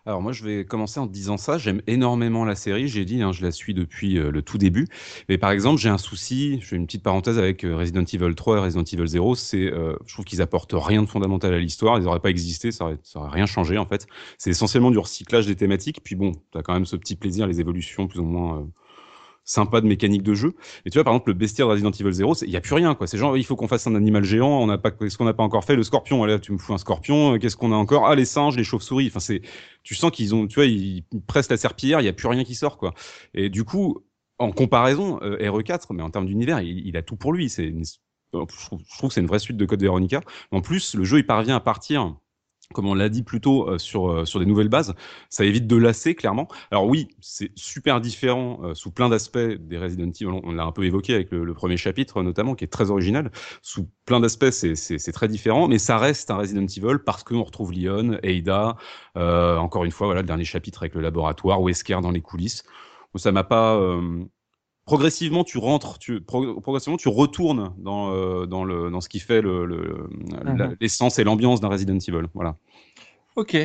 Alors 0.05 0.21
moi 0.21 0.31
je 0.31 0.45
vais 0.45 0.63
commencer 0.63 1.01
en 1.01 1.05
disant 1.05 1.35
ça, 1.35 1.57
j'aime 1.57 1.81
énormément 1.85 2.45
la 2.45 2.55
série, 2.55 2.87
j'ai 2.87 3.03
dit, 3.03 3.21
hein, 3.21 3.33
je 3.33 3.43
la 3.43 3.51
suis 3.51 3.73
depuis 3.73 4.17
euh, 4.17 4.31
le 4.31 4.41
tout 4.41 4.57
début, 4.57 4.87
mais 5.27 5.37
par 5.37 5.51
exemple 5.51 5.81
j'ai 5.81 5.89
un 5.89 5.97
souci, 5.97 6.61
je 6.61 6.67
fais 6.67 6.77
une 6.77 6.85
petite 6.85 7.03
parenthèse 7.03 7.37
avec 7.37 7.65
euh, 7.65 7.75
Resident 7.75 8.05
Evil 8.05 8.33
3 8.33 8.55
et 8.55 8.59
Resident 8.61 8.85
Evil 8.85 9.05
0, 9.05 9.35
c'est, 9.35 9.65
euh, 9.65 9.97
je 10.05 10.13
trouve 10.13 10.23
qu'ils 10.23 10.41
apportent 10.41 10.71
rien 10.73 11.01
de 11.03 11.07
fondamental 11.09 11.53
à 11.53 11.59
l'histoire, 11.59 11.97
ils 11.97 12.05
n'auraient 12.05 12.21
pas 12.21 12.29
existé, 12.29 12.71
ça 12.71 12.85
aurait, 12.85 12.97
ça 13.03 13.19
aurait 13.19 13.31
rien 13.31 13.45
changé 13.45 13.77
en 13.77 13.85
fait, 13.85 14.07
c'est 14.37 14.51
essentiellement 14.51 14.91
du 14.91 14.97
recyclage 14.97 15.45
des 15.45 15.57
thématiques, 15.57 15.99
puis 16.01 16.15
bon, 16.15 16.31
tu 16.53 16.57
as 16.57 16.61
quand 16.61 16.73
même 16.73 16.85
ce 16.85 16.95
petit 16.95 17.17
plaisir, 17.17 17.45
les 17.45 17.59
évolutions 17.59 18.07
plus 18.07 18.21
ou 18.21 18.23
moins... 18.25 18.65
sympa 19.47 19.81
de 19.81 19.87
mécanique 19.87 20.21
de 20.21 20.35
jeu. 20.35 20.55
Et 20.85 20.91
tu 20.91 20.97
vois, 20.97 21.05
par 21.05 21.13
exemple, 21.13 21.31
le 21.31 21.33
bestiaire 21.33 21.67
de 21.67 21.71
Resident 21.71 21.89
Evil 21.91 22.11
0, 22.11 22.35
il 22.43 22.51
y 22.51 22.57
a 22.57 22.61
plus 22.61 22.75
rien, 22.75 22.93
quoi. 22.93 23.07
C'est 23.07 23.17
genre, 23.17 23.37
il 23.37 23.45
faut 23.45 23.55
qu'on 23.55 23.67
fasse 23.67 23.87
un 23.87 23.95
animal 23.95 24.23
géant, 24.23 24.61
on 24.61 24.67
n'a 24.67 24.77
pas, 24.77 24.91
qu'est-ce 24.91 25.17
qu'on 25.17 25.25
n'a 25.25 25.33
pas 25.33 25.43
encore 25.43 25.63
fait? 25.63 25.75
Le 25.75 25.83
scorpion, 25.83 26.23
allez, 26.23 26.39
tu 26.39 26.51
me 26.51 26.57
fous 26.57 26.73
un 26.73 26.77
scorpion, 26.77 27.33
euh, 27.33 27.37
qu'est-ce 27.39 27.55
qu'on 27.55 27.71
a 27.71 27.75
encore? 27.75 28.05
Ah, 28.07 28.15
les 28.15 28.25
singes, 28.25 28.57
les 28.57 28.65
chauves-souris. 28.65 29.07
Enfin, 29.07 29.21
c'est, 29.21 29.41
tu 29.83 29.95
sens 29.95 30.11
qu'ils 30.11 30.35
ont, 30.35 30.47
tu 30.47 30.55
vois, 30.55 30.65
ils 30.65 31.03
pressent 31.27 31.49
la 31.49 31.57
serpillière, 31.57 32.01
il 32.01 32.05
y 32.05 32.09
a 32.09 32.13
plus 32.13 32.27
rien 32.27 32.43
qui 32.43 32.55
sort, 32.55 32.77
quoi. 32.77 32.93
Et 33.33 33.49
du 33.49 33.63
coup, 33.63 34.03
en 34.37 34.51
comparaison, 34.51 35.19
euh, 35.23 35.37
RE4, 35.37 35.93
mais 35.93 36.03
en 36.03 36.09
termes 36.09 36.27
d'univers, 36.27 36.59
il, 36.61 36.85
il 36.85 36.97
a 36.97 37.01
tout 37.01 37.15
pour 37.15 37.31
lui. 37.33 37.49
C'est, 37.49 37.73
je 38.33 38.39
trouve, 38.65 38.79
je 38.85 38.97
trouve 38.97 39.09
que 39.09 39.13
c'est 39.13 39.21
une 39.21 39.27
vraie 39.27 39.39
suite 39.39 39.57
de 39.57 39.65
Code 39.65 39.81
Veronica. 39.81 40.21
En 40.51 40.61
plus, 40.61 40.93
le 40.93 41.05
jeu, 41.05 41.19
il 41.19 41.25
parvient 41.25 41.55
à 41.55 41.59
partir 41.61 42.17
comme 42.73 42.87
on 42.87 42.93
l'a 42.93 43.09
dit 43.09 43.23
plus 43.23 43.41
tôt, 43.41 43.69
euh, 43.69 43.77
sur, 43.77 44.09
euh, 44.11 44.25
sur 44.25 44.39
des 44.39 44.45
nouvelles 44.45 44.69
bases, 44.69 44.93
ça 45.29 45.45
évite 45.45 45.67
de 45.67 45.75
lasser, 45.75 46.15
clairement. 46.15 46.47
Alors 46.71 46.85
oui, 46.85 47.07
c'est 47.21 47.51
super 47.55 48.01
différent 48.01 48.59
euh, 48.63 48.73
sous 48.73 48.91
plein 48.91 49.09
d'aspects 49.09 49.37
des 49.37 49.77
Resident 49.77 50.09
Evil, 50.09 50.27
on, 50.43 50.51
l'a 50.51 50.63
un 50.63 50.71
peu 50.71 50.83
évoqué 50.83 51.13
avec 51.15 51.31
le, 51.31 51.43
le 51.45 51.53
premier 51.53 51.77
chapitre 51.77 52.21
notamment, 52.23 52.55
qui 52.55 52.65
est 52.65 52.67
très 52.67 52.91
original. 52.91 53.31
Sous 53.61 53.89
plein 54.05 54.19
d'aspects, 54.19 54.49
c'est- 54.51 55.11
très 55.11 55.27
différent, 55.29 55.67
mais 55.67 55.79
ça 55.79 55.97
reste 55.97 56.29
un 56.29 56.37
Resident 56.37 56.65
Evil 56.67 56.99
parce 57.03 57.23
qu'on 57.23 57.41
retrouve 57.41 57.71
Leon, 57.73 58.19
Ada, 58.23 58.75
euh, 59.17 59.57
encore 59.57 59.85
une 59.85 59.91
fois, 59.91 60.07
voilà, 60.07 60.21
le 60.21 60.27
dernier 60.27 60.43
chapitre 60.43 60.83
avec 60.83 60.93
le 60.95 61.01
laboratoire, 61.01 61.61
Wesker 61.61 61.99
dans 62.01 62.11
les 62.11 62.21
coulisses. 62.21 62.63
Ça 63.15 63.31
m'a 63.31 63.43
pas... 63.43 63.79
Progressivement, 64.87 65.43
tu 65.43 65.57
rentres, 65.57 65.99
tu, 65.99 66.21
pro- 66.21 66.61
progressivement, 66.61 66.97
tu 66.97 67.09
retournes 67.09 67.73
dans, 67.77 68.11
euh, 68.13 68.45
dans, 68.45 68.63
le, 68.63 68.89
dans 68.89 69.01
ce 69.01 69.09
qui 69.09 69.19
fait 69.19 69.41
le- 69.41 69.65
le- 69.65 70.09
la- 70.43 70.69
Mhm. 70.69 70.75
l'essence 70.79 71.19
et 71.19 71.25
l'ambiance 71.25 71.59
d'un 71.59 71.67
Resident 71.67 71.97
Evil. 71.99 72.27
Voilà. 72.33 72.55
Ok. 73.35 73.55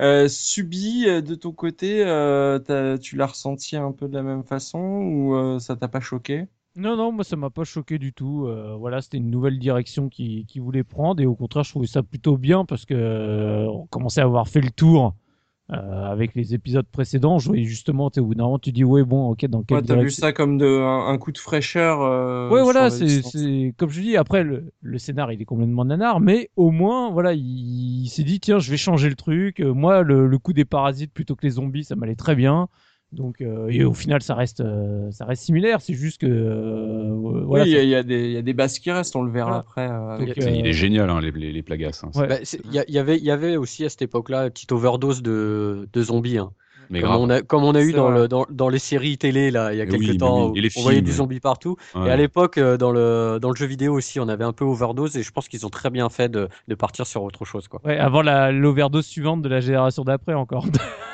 Euh, 0.00 0.26
Subi, 0.28 1.04
euh, 1.06 1.20
de 1.20 1.34
ton 1.34 1.52
côté, 1.52 2.02
euh, 2.04 2.96
tu 2.96 3.16
l'as 3.16 3.26
ressenti 3.26 3.76
un 3.76 3.92
peu 3.92 4.08
de 4.08 4.14
la 4.14 4.22
même 4.22 4.44
façon 4.44 4.78
ou 4.80 5.34
euh, 5.36 5.58
ça 5.58 5.76
t'a 5.76 5.88
pas 5.88 6.00
choqué? 6.00 6.46
Non, 6.74 6.96
non, 6.96 7.12
moi 7.12 7.22
ça 7.22 7.36
m'a 7.36 7.50
pas 7.50 7.64
choqué 7.64 7.98
du 7.98 8.14
tout. 8.14 8.46
Euh, 8.46 8.74
voilà, 8.76 9.02
c'était 9.02 9.18
une 9.18 9.30
nouvelle 9.30 9.58
direction 9.58 10.08
qui, 10.08 10.46
qui 10.46 10.58
voulait 10.58 10.84
prendre 10.84 11.20
et 11.20 11.26
au 11.26 11.34
contraire, 11.34 11.64
je 11.64 11.70
trouvais 11.70 11.86
ça 11.86 12.02
plutôt 12.02 12.38
bien 12.38 12.64
parce 12.64 12.86
que 12.86 12.94
euh, 12.94 13.66
on 13.68 13.86
commençait 13.88 14.22
à 14.22 14.24
avoir 14.24 14.48
fait 14.48 14.62
le 14.62 14.70
tour 14.70 15.08
euh, 15.08 15.10
avec 15.72 16.34
les 16.34 16.54
épisodes 16.54 16.86
précédents. 16.86 17.38
Je 17.38 17.48
voyais 17.48 17.64
justement, 17.64 18.10
au 18.16 18.22
bout 18.24 18.34
d'un 18.34 18.44
moment, 18.44 18.58
tu 18.58 18.72
dis 18.72 18.84
ouais, 18.84 19.04
bon, 19.04 19.30
ok, 19.30 19.46
dans 19.46 19.62
quelle 19.62 19.78
Ouais, 19.78 19.82
t'as 19.82 19.94
vu 19.96 20.10
ça 20.10 20.32
comme 20.32 20.58
de, 20.58 20.66
un, 20.66 21.08
un 21.08 21.18
coup 21.18 21.32
de 21.32 21.38
fraîcheur. 21.38 22.00
euh, 22.02 22.50
Ouais, 22.50 22.62
voilà, 22.62 22.90
c'est, 22.90 23.74
comme 23.76 23.90
je 23.90 24.00
dis. 24.00 24.16
Après, 24.16 24.44
le, 24.44 24.72
le 24.82 24.98
scénar, 24.98 25.32
il 25.32 25.40
est 25.40 25.44
complètement 25.44 25.84
nanar, 25.84 26.20
mais 26.20 26.50
au 26.56 26.70
moins, 26.70 27.10
voilà, 27.10 27.32
il, 27.32 28.02
il 28.04 28.08
s'est 28.08 28.24
dit 28.24 28.40
tiens, 28.40 28.58
je 28.58 28.70
vais 28.70 28.76
changer 28.76 29.08
le 29.08 29.14
truc. 29.16 29.60
Euh, 29.60 29.72
moi, 29.72 30.02
le, 30.02 30.26
le 30.26 30.38
coup 30.38 30.52
des 30.52 30.64
parasites 30.64 31.12
plutôt 31.12 31.36
que 31.36 31.46
les 31.46 31.52
zombies, 31.52 31.84
ça 31.84 31.96
m'allait 31.96 32.16
très 32.16 32.34
bien. 32.34 32.68
Donc, 33.12 33.42
euh, 33.42 33.68
et 33.70 33.84
au 33.84 33.92
final, 33.92 34.22
ça 34.22 34.34
reste, 34.34 34.60
euh, 34.60 35.10
ça 35.10 35.26
reste 35.26 35.42
similaire. 35.42 35.80
C'est 35.82 35.92
juste 35.92 36.22
que, 36.22 36.26
euh, 36.26 37.10
voilà. 37.44 37.64
oui, 37.64 37.70
il 37.70 37.74
y, 37.74 37.78
a- 37.78 37.82
il 37.82 37.88
y, 37.90 37.94
a 37.94 38.02
des- 38.02 38.42
des 38.42 38.54
bases 38.54 38.78
qui 38.78 38.90
restent, 38.90 39.14
on 39.16 39.22
le 39.22 39.30
verra 39.30 39.46
Voilà. 39.50 39.58
après. 39.60 39.88
euh, 39.90 40.26
Donc, 40.26 40.38
euh, 40.38 40.50
Il 40.50 40.66
est 40.66 40.72
génial, 40.72 41.10
hein, 41.10 41.20
les, 41.20 41.30
les, 41.30 41.52
les 41.52 41.62
plagas. 41.62 42.02
hein. 42.04 42.10
Ouais. 42.18 42.26
Bah, 42.26 42.36
Il 42.72 42.84
y, 42.94 42.98
avait, 42.98 43.18
il 43.18 43.24
y 43.24 43.30
avait 43.30 43.56
aussi 43.56 43.84
à 43.84 43.90
cette 43.90 44.02
époque-là 44.02 44.44
une 44.44 44.50
petite 44.50 44.72
overdose 44.72 45.22
de, 45.22 45.88
de 45.92 46.02
zombies. 46.02 46.38
hein. 46.38 46.52
Mais 46.90 47.00
Comme, 47.00 47.12
on 47.16 47.30
a, 47.30 47.40
comme 47.40 47.64
on 47.64 47.74
a 47.74 47.80
eu 47.80 47.92
dans, 47.92 48.10
vrai. 48.10 48.20
le, 48.22 48.28
dans, 48.28 48.44
dans 48.50 48.68
les 48.68 48.78
séries 48.78 49.16
télé 49.16 49.50
là, 49.50 49.72
il 49.72 49.78
y 49.78 49.80
a 49.80 49.86
quelques 49.86 50.00
oui, 50.10 50.18
temps, 50.18 50.50
oui, 50.50 50.58
et 50.58 50.62
les 50.62 50.68
on 50.76 50.82
voyait 50.82 50.96
films, 50.98 51.04
du 51.06 51.10
ouais. 51.12 51.16
zombie 51.16 51.40
partout. 51.40 51.76
Ouais. 51.94 52.06
Et 52.08 52.10
à 52.10 52.16
l'époque, 52.16 52.58
dans 52.58 52.90
le, 52.90 53.38
dans 53.40 53.48
le 53.48 53.56
jeu 53.56 53.64
vidéo 53.66 53.94
aussi, 53.94 54.20
on 54.20 54.28
avait 54.28 54.44
un 54.44 54.52
peu 54.52 54.64
overdose 54.66 55.16
et 55.16 55.22
je 55.22 55.30
pense 55.32 55.48
qu'ils 55.48 55.64
ont 55.64 55.70
très 55.70 55.88
bien 55.88 56.10
fait 56.10 56.28
de, 56.30 56.48
de 56.68 56.74
partir 56.74 57.06
sur 57.06 57.22
autre 57.22 57.44
chose. 57.46 57.66
Quoi. 57.68 57.80
Ouais, 57.84 57.96
avant 57.98 58.20
l'overdose 58.22 59.06
suivante 59.06 59.40
de 59.42 59.48
la 59.48 59.60
génération 59.60 60.02
d'après 60.04 60.34
encore. 60.34 60.66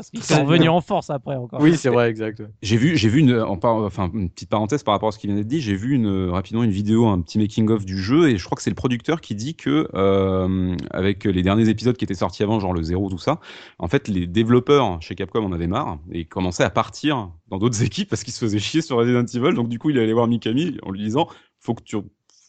Parce 0.00 0.10
qu'ils 0.10 0.22
sont 0.22 0.44
revenus 0.46 0.70
en 0.70 0.80
force 0.80 1.10
après 1.10 1.36
encore. 1.36 1.60
Oui, 1.60 1.76
c'est 1.76 1.90
vrai, 1.90 2.08
exact. 2.08 2.42
J'ai 2.62 2.78
vu, 2.78 2.96
j'ai 2.96 3.10
vu 3.10 3.20
une, 3.20 3.38
en 3.38 3.58
par- 3.58 3.76
enfin, 3.76 4.10
une 4.14 4.30
petite 4.30 4.48
parenthèse 4.48 4.82
par 4.82 4.94
rapport 4.94 5.10
à 5.10 5.12
ce 5.12 5.18
qui 5.18 5.26
vient 5.26 5.36
d'être 5.36 5.46
dit. 5.46 5.60
J'ai 5.60 5.74
vu 5.74 5.94
une, 5.94 6.06
euh, 6.06 6.30
rapidement 6.30 6.62
une 6.62 6.70
vidéo, 6.70 7.06
un 7.08 7.20
petit 7.20 7.38
making 7.38 7.68
of 7.68 7.84
du 7.84 7.98
jeu, 7.98 8.30
et 8.30 8.38
je 8.38 8.44
crois 8.44 8.56
que 8.56 8.62
c'est 8.62 8.70
le 8.70 8.76
producteur 8.76 9.20
qui 9.20 9.34
dit 9.34 9.54
que, 9.56 9.88
euh, 9.92 10.74
avec 10.90 11.24
les 11.24 11.42
derniers 11.42 11.68
épisodes 11.68 11.96
qui 11.96 12.04
étaient 12.04 12.14
sortis 12.14 12.42
avant, 12.42 12.60
genre 12.60 12.72
le 12.72 12.82
0, 12.82 13.10
tout 13.10 13.18
ça, 13.18 13.40
en 13.78 13.88
fait, 13.88 14.08
les 14.08 14.26
développeurs 14.26 15.02
chez 15.02 15.14
Capcom 15.14 15.44
en 15.44 15.52
avaient 15.52 15.66
marre 15.66 15.98
et 16.10 16.24
commençaient 16.24 16.64
à 16.64 16.70
partir 16.70 17.30
dans 17.48 17.58
d'autres 17.58 17.82
équipes 17.82 18.08
parce 18.08 18.24
qu'ils 18.24 18.32
se 18.32 18.42
faisaient 18.42 18.58
chier 18.58 18.80
sur 18.80 18.96
Resident 18.96 19.26
Evil. 19.26 19.54
Donc 19.54 19.68
du 19.68 19.78
coup, 19.78 19.90
il 19.90 19.98
allait 19.98 20.12
voir 20.14 20.26
Mikami 20.28 20.78
en 20.82 20.90
lui 20.92 21.00
disant, 21.02 21.28
faut 21.58 21.74
que 21.74 21.82
tu, 21.82 21.96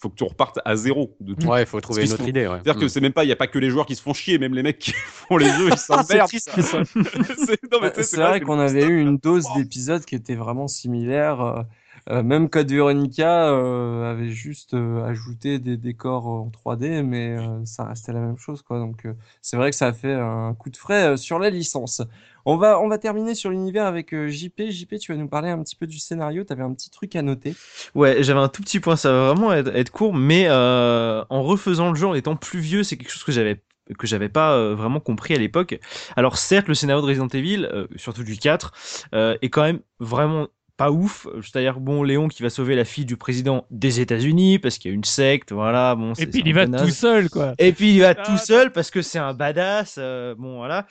faut 0.02 0.10
que 0.10 0.16
tu 0.16 0.24
repartes 0.24 0.60
à 0.66 0.76
zéro 0.76 1.16
de 1.20 1.36
tout. 1.36 1.46
Ouais, 1.48 1.62
il 1.62 1.66
faut 1.68 1.80
trouver 1.80 2.06
une 2.06 2.12
autre 2.12 2.24
sont- 2.24 2.28
idée. 2.28 2.48
Ouais. 2.48 2.56
C'est-à-dire 2.64 2.78
que 2.80 2.86
Mm. 2.86 2.90
c'est 2.90 3.02
même 3.02 3.14
pas, 3.14 3.24
il 3.24 3.28
y 3.28 3.32
a 3.32 3.36
pas 3.36 3.48
que 3.48 3.60
les 3.60 3.70
joueurs 3.70 3.86
qui 3.86 3.96
se 3.96 4.02
font 4.02 4.14
chier, 4.14 4.40
même 4.40 4.54
les 4.56 4.64
mecs 4.64 4.80
qui 4.80 4.92
font 4.96 5.38
les 5.38 5.50
jeux, 5.50 5.70
ils 5.72 5.78
s'emmerdent. 5.78 6.30
C'est- 6.30 8.18
vrai 8.18 8.42
qu'on 8.42 8.60
avait 8.60 8.84
eu 8.86 9.00
une 9.02 9.18
dose 9.24 9.46
d'épisodes 9.56 10.04
qui 10.04 10.16
était 10.16 10.36
vraiment 10.36 10.68
similaire. 10.68 11.66
Euh, 12.10 12.24
même 12.24 12.50
Code 12.50 12.72
Veronica 12.72 13.50
euh, 13.50 14.12
avait 14.12 14.30
juste 14.30 14.74
euh, 14.74 15.04
ajouté 15.04 15.60
des 15.60 15.78
décors 15.78 16.28
en 16.28 16.50
3D, 16.50 17.04
mais 17.04 17.38
ça 17.66 17.86
restait 17.86 18.14
la 18.14 18.20
même 18.20 18.38
chose, 18.38 18.62
quoi. 18.62 18.80
Donc 18.80 19.06
c'est 19.42 19.58
vrai 19.58 19.70
que 19.70 19.76
ça 19.76 19.88
a 19.88 19.94
fait 19.94 20.14
un 20.14 20.54
coup 20.54 20.70
de 20.70 20.78
frais 20.78 21.18
sur 21.18 21.40
la 21.40 21.50
licence. 21.50 22.02
On 22.46 22.58
va, 22.58 22.80
on 22.80 22.88
va 22.88 22.98
terminer 22.98 23.36
sur 23.36 23.52
l'univers 23.52 23.86
avec 23.86 24.16
JP. 24.16 24.70
JP, 24.70 24.98
tu 25.00 25.12
vas 25.12 25.18
nous 25.18 25.28
parler 25.28 25.50
un 25.50 25.62
petit 25.62 25.76
peu 25.76 25.86
du 25.86 26.00
scénario. 26.00 26.44
Tu 26.44 26.52
avais 26.52 26.64
un 26.64 26.74
petit 26.74 26.90
truc 26.90 27.16
à 27.16 27.22
noter. 27.22 27.56
Ouais, 27.94 28.24
j'avais 28.24 28.40
un 28.40 28.50
tout 28.50 28.64
petit 28.64 28.80
point, 28.80 28.96
ça 28.96 29.12
va 29.12 29.28
vraiment 29.28 29.54
être, 29.54 29.92
court, 29.92 30.14
mais 30.14 30.50
en 30.50 31.44
refaisant 31.44 31.90
le 31.90 31.96
jeu, 31.96 32.08
en 32.08 32.16
étant 32.16 32.36
plus 32.36 32.60
vieux, 32.60 32.84
c'est 32.84 32.98
quelque 32.98 33.12
chose 33.12 33.24
que 33.24 33.32
j'avais 33.32 33.62
que 33.98 34.08
j'avais 34.08 34.30
pas 34.30 34.74
vraiment 34.74 35.02
compris 35.02 35.34
à 35.34 35.38
l'époque. 35.38 35.78
Alors 36.16 36.38
certes, 36.38 36.70
le 36.70 36.76
scénario 36.76 37.02
de 37.02 37.08
Resident 37.08 37.28
Evil, 37.28 37.68
surtout 37.98 38.24
du 38.24 38.38
4, 38.38 38.72
euh, 39.14 39.38
est 39.42 39.50
quand 39.50 39.64
même 39.64 39.82
vraiment 40.00 40.48
pas 40.82 40.92
ouf. 40.92 41.28
C'est-à-dire 41.42 41.80
bon, 41.80 42.04
Léon 42.04 42.28
qui 42.28 42.44
va 42.44 42.50
sauver 42.50 42.76
la 42.76 42.86
fille 42.86 43.06
du 43.06 43.18
président 43.18 43.66
des 43.72 44.00
États-Unis 44.00 44.60
parce 44.60 44.78
qu'il 44.78 44.92
y 44.92 44.94
a 44.94 44.96
une 44.96 45.04
secte, 45.04 45.52
voilà. 45.52 45.96
Bon, 45.96 46.14
Et 46.14 46.26
puis 46.26 46.42
il 46.46 46.54
va 46.54 46.68
tout 46.68 46.90
seul, 46.90 47.30
quoi. 47.30 47.54
Et 47.58 47.72
puis 47.74 47.94
il 47.94 48.02
va 48.02 48.10
Ah, 48.10 48.16
tout 48.16 48.38
seul 48.38 48.72
parce 48.72 48.92
que 48.92 49.02
c'est 49.02 49.20
un 49.20 49.34
badass. 49.34 49.96
euh, 49.98 50.36
bon 50.38 50.58
voilà. 50.58 50.88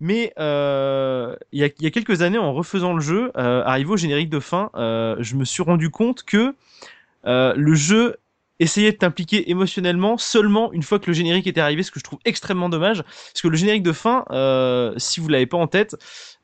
Mais 0.00 0.32
euh, 0.38 1.34
il 1.52 1.60
y, 1.60 1.64
a, 1.64 1.66
il 1.66 1.84
y 1.84 1.86
a 1.86 1.90
quelques 1.90 2.22
années, 2.22 2.38
en 2.38 2.52
refaisant 2.52 2.94
le 2.94 3.00
jeu, 3.00 3.30
euh, 3.36 3.62
arrivé 3.64 3.90
au 3.90 3.96
générique 3.96 4.30
de 4.30 4.40
fin, 4.40 4.70
je 4.74 5.34
me 5.36 5.44
suis 5.44 5.62
rendu 5.62 5.90
compte 5.90 6.22
que 6.24 6.54
le 7.24 7.74
jeu 7.74 8.16
essayait 8.58 8.92
de 8.92 8.96
t'impliquer 8.96 9.50
émotionnellement 9.50 10.18
seulement 10.18 10.72
une 10.72 10.82
fois 10.82 10.98
que 10.98 11.06
le 11.08 11.12
générique 11.12 11.46
était 11.46 11.60
arrivé, 11.60 11.82
ce 11.82 11.90
que 11.90 11.98
je 11.98 12.04
trouve 12.04 12.18
extrêmement 12.24 12.68
dommage. 12.68 13.02
Parce 13.02 13.42
que 13.42 13.48
le 13.48 13.56
générique 13.56 13.82
de 13.82 13.92
fin, 13.92 14.24
euh, 14.30 14.94
si 14.96 15.20
vous 15.20 15.28
l'avez 15.28 15.46
pas 15.46 15.56
en 15.56 15.66
tête, 15.66 15.96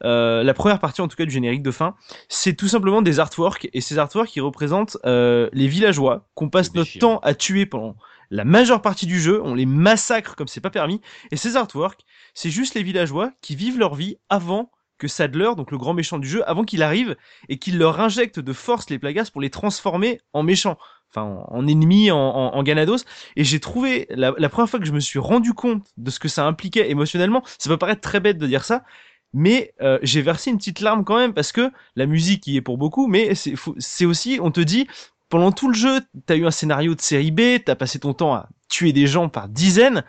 euh, 0.05 0.43
la 0.43 0.55
première 0.55 0.81
partie 0.81 1.01
en 1.01 1.09
tout 1.09 1.17
cas 1.17 1.25
du 1.25 1.31
générique 1.31 1.63
de 1.63 1.71
fin, 1.71 1.95
c'est 2.29 2.55
tout 2.55 2.69
simplement 2.69 3.03
des 3.03 3.21
artworks 3.21 3.69
et 3.73 3.81
ces 3.81 3.99
artworks 3.99 4.29
qui 4.29 4.41
représentent 4.41 4.97
euh, 5.05 5.49
les 5.53 5.69
villageois 5.69 6.29
qu'on 6.35 6.49
passe 6.49 6.75
notre 6.75 6.99
temps 6.99 7.19
à 7.19 7.35
tuer 7.35 7.67
pendant 7.67 7.97
la 8.31 8.45
majeure 8.45 8.83
partie 8.83 9.07
du 9.07 9.21
jeu, 9.21 9.41
on 9.43 9.55
les 9.55 9.67
massacre 9.67 10.37
comme 10.37 10.49
c'est 10.49 10.61
pas 10.61 10.71
permis. 10.71 11.01
Et 11.31 11.37
ces 11.37 11.57
artworks, 11.57 12.01
c'est 12.35 12.51
juste 12.51 12.75
les 12.75 12.83
villageois 12.83 13.33
qui 13.41 13.57
vivent 13.57 13.79
leur 13.79 13.95
vie 13.95 14.19
avant 14.29 14.71
que 14.99 15.09
Sadler, 15.09 15.51
donc 15.57 15.71
le 15.71 15.79
grand 15.79 15.95
méchant 15.95 16.19
du 16.19 16.29
jeu, 16.29 16.49
avant 16.49 16.65
qu'il 16.65 16.83
arrive 16.83 17.17
et 17.49 17.59
qu'il 17.59 17.79
leur 17.79 18.01
injecte 18.01 18.41
de 18.41 18.53
force 18.53 18.91
les 18.91 18.99
plagas 18.99 19.31
pour 19.33 19.41
les 19.41 19.49
transformer 19.49 20.21
en 20.33 20.43
méchants, 20.43 20.77
enfin 21.11 21.23
en, 21.23 21.47
en 21.49 21.67
ennemis, 21.67 22.11
en, 22.11 22.19
en, 22.19 22.55
en 22.55 22.63
ganados. 22.63 23.05
Et 23.37 23.45
j'ai 23.45 23.61
trouvé 23.61 24.07
la, 24.11 24.33
la 24.37 24.49
première 24.49 24.69
fois 24.69 24.81
que 24.81 24.87
je 24.87 24.93
me 24.93 25.01
suis 25.01 25.19
rendu 25.19 25.53
compte 25.55 25.87
de 25.97 26.11
ce 26.11 26.19
que 26.19 26.29
ça 26.29 26.47
impliquait 26.47 26.91
émotionnellement. 26.91 27.43
Ça 27.59 27.71
peut 27.71 27.77
paraître 27.79 28.01
très 28.01 28.21
bête 28.21 28.39
de 28.39 28.47
dire 28.47 28.65
ça, 28.65 28.85
mais 29.33 29.75
euh, 29.81 29.99
j'ai 30.03 30.23
versé 30.23 30.51
une 30.51 30.59
petite 30.59 30.81
larme 30.81 31.05
quand 31.05 31.17
même 31.17 31.35
parce 31.35 31.53
que 31.53 31.71
la 31.97 32.07
musique 32.07 32.47
y 32.47 32.57
est 32.57 32.63
pour 32.63 32.79
beaucoup, 32.79 33.07
mais 33.07 33.35
c'est 33.35 34.07
aussi, 34.07 34.39
on 34.43 34.51
te 34.51 34.61
dit, 34.61 34.87
pendant 35.29 35.53
tout 35.53 35.69
le 35.69 35.75
jeu, 35.75 36.01
t'as 36.27 36.37
eu 36.37 36.47
un 36.47 36.51
scénario 36.51 36.95
de 36.95 37.01
série 37.01 37.31
B, 37.31 37.63
t'as 37.65 37.75
passé 37.75 37.99
ton 37.99 38.15
temps 38.15 38.35
à 38.35 38.49
tuer 38.71 38.93
des 38.93 39.07
gens 39.07 39.29
par 39.29 39.49
dizaines, 39.49 40.05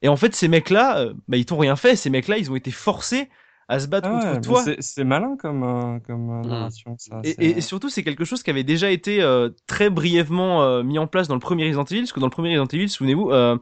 et 0.00 0.08
en 0.08 0.16
fait 0.16 0.34
ces 0.34 0.48
mecs-là, 0.48 0.98
euh, 0.98 1.14
bah 1.28 1.36
ils 1.36 1.44
t'ont 1.46 1.58
rien 1.58 1.76
fait. 1.76 1.96
Ces 1.96 2.10
mecs-là, 2.10 2.38
ils 2.38 2.50
ont 2.50 2.56
été 2.56 2.70
forcés 2.70 3.28
à 3.68 3.80
se 3.80 3.86
battre 3.86 4.08
Ah 4.10 4.16
ouais, 4.16 4.34
contre 4.34 4.40
toi. 4.48 4.62
c'est- 4.80 5.04
malin 5.04 5.36
comme, 5.38 5.62
euh, 5.62 5.98
comme 6.06 6.30
euh, 6.30 6.42
Mm. 6.44 6.48
narration, 6.48 6.96
ça. 6.98 7.20
Et, 7.24 7.32
c'est- 7.32 7.42
et- 7.42 7.58
et 7.58 7.60
surtout, 7.60 7.88
c'est 7.88 8.02
quelque 8.02 8.24
chose 8.24 8.42
qui 8.42 8.50
avait 8.50 8.64
déjà 8.64 8.90
été 8.90 9.22
euh, 9.22 9.48
très 9.66 9.88
brièvement 9.90 10.62
euh, 10.62 10.82
mis 10.82 10.98
en 10.98 11.06
place 11.06 11.28
dans 11.28 11.34
le 11.34 11.40
premier 11.40 11.64
Resident 11.64 11.84
Evil, 11.84 12.00
parce 12.02 12.12
que 12.12 12.20
dans 12.20 12.26
le 12.26 12.30
premier 12.30 12.50
Resident 12.58 12.66
Evil, 12.76 12.88
souvenez-vous, 12.88 13.30
euh, 13.30 13.56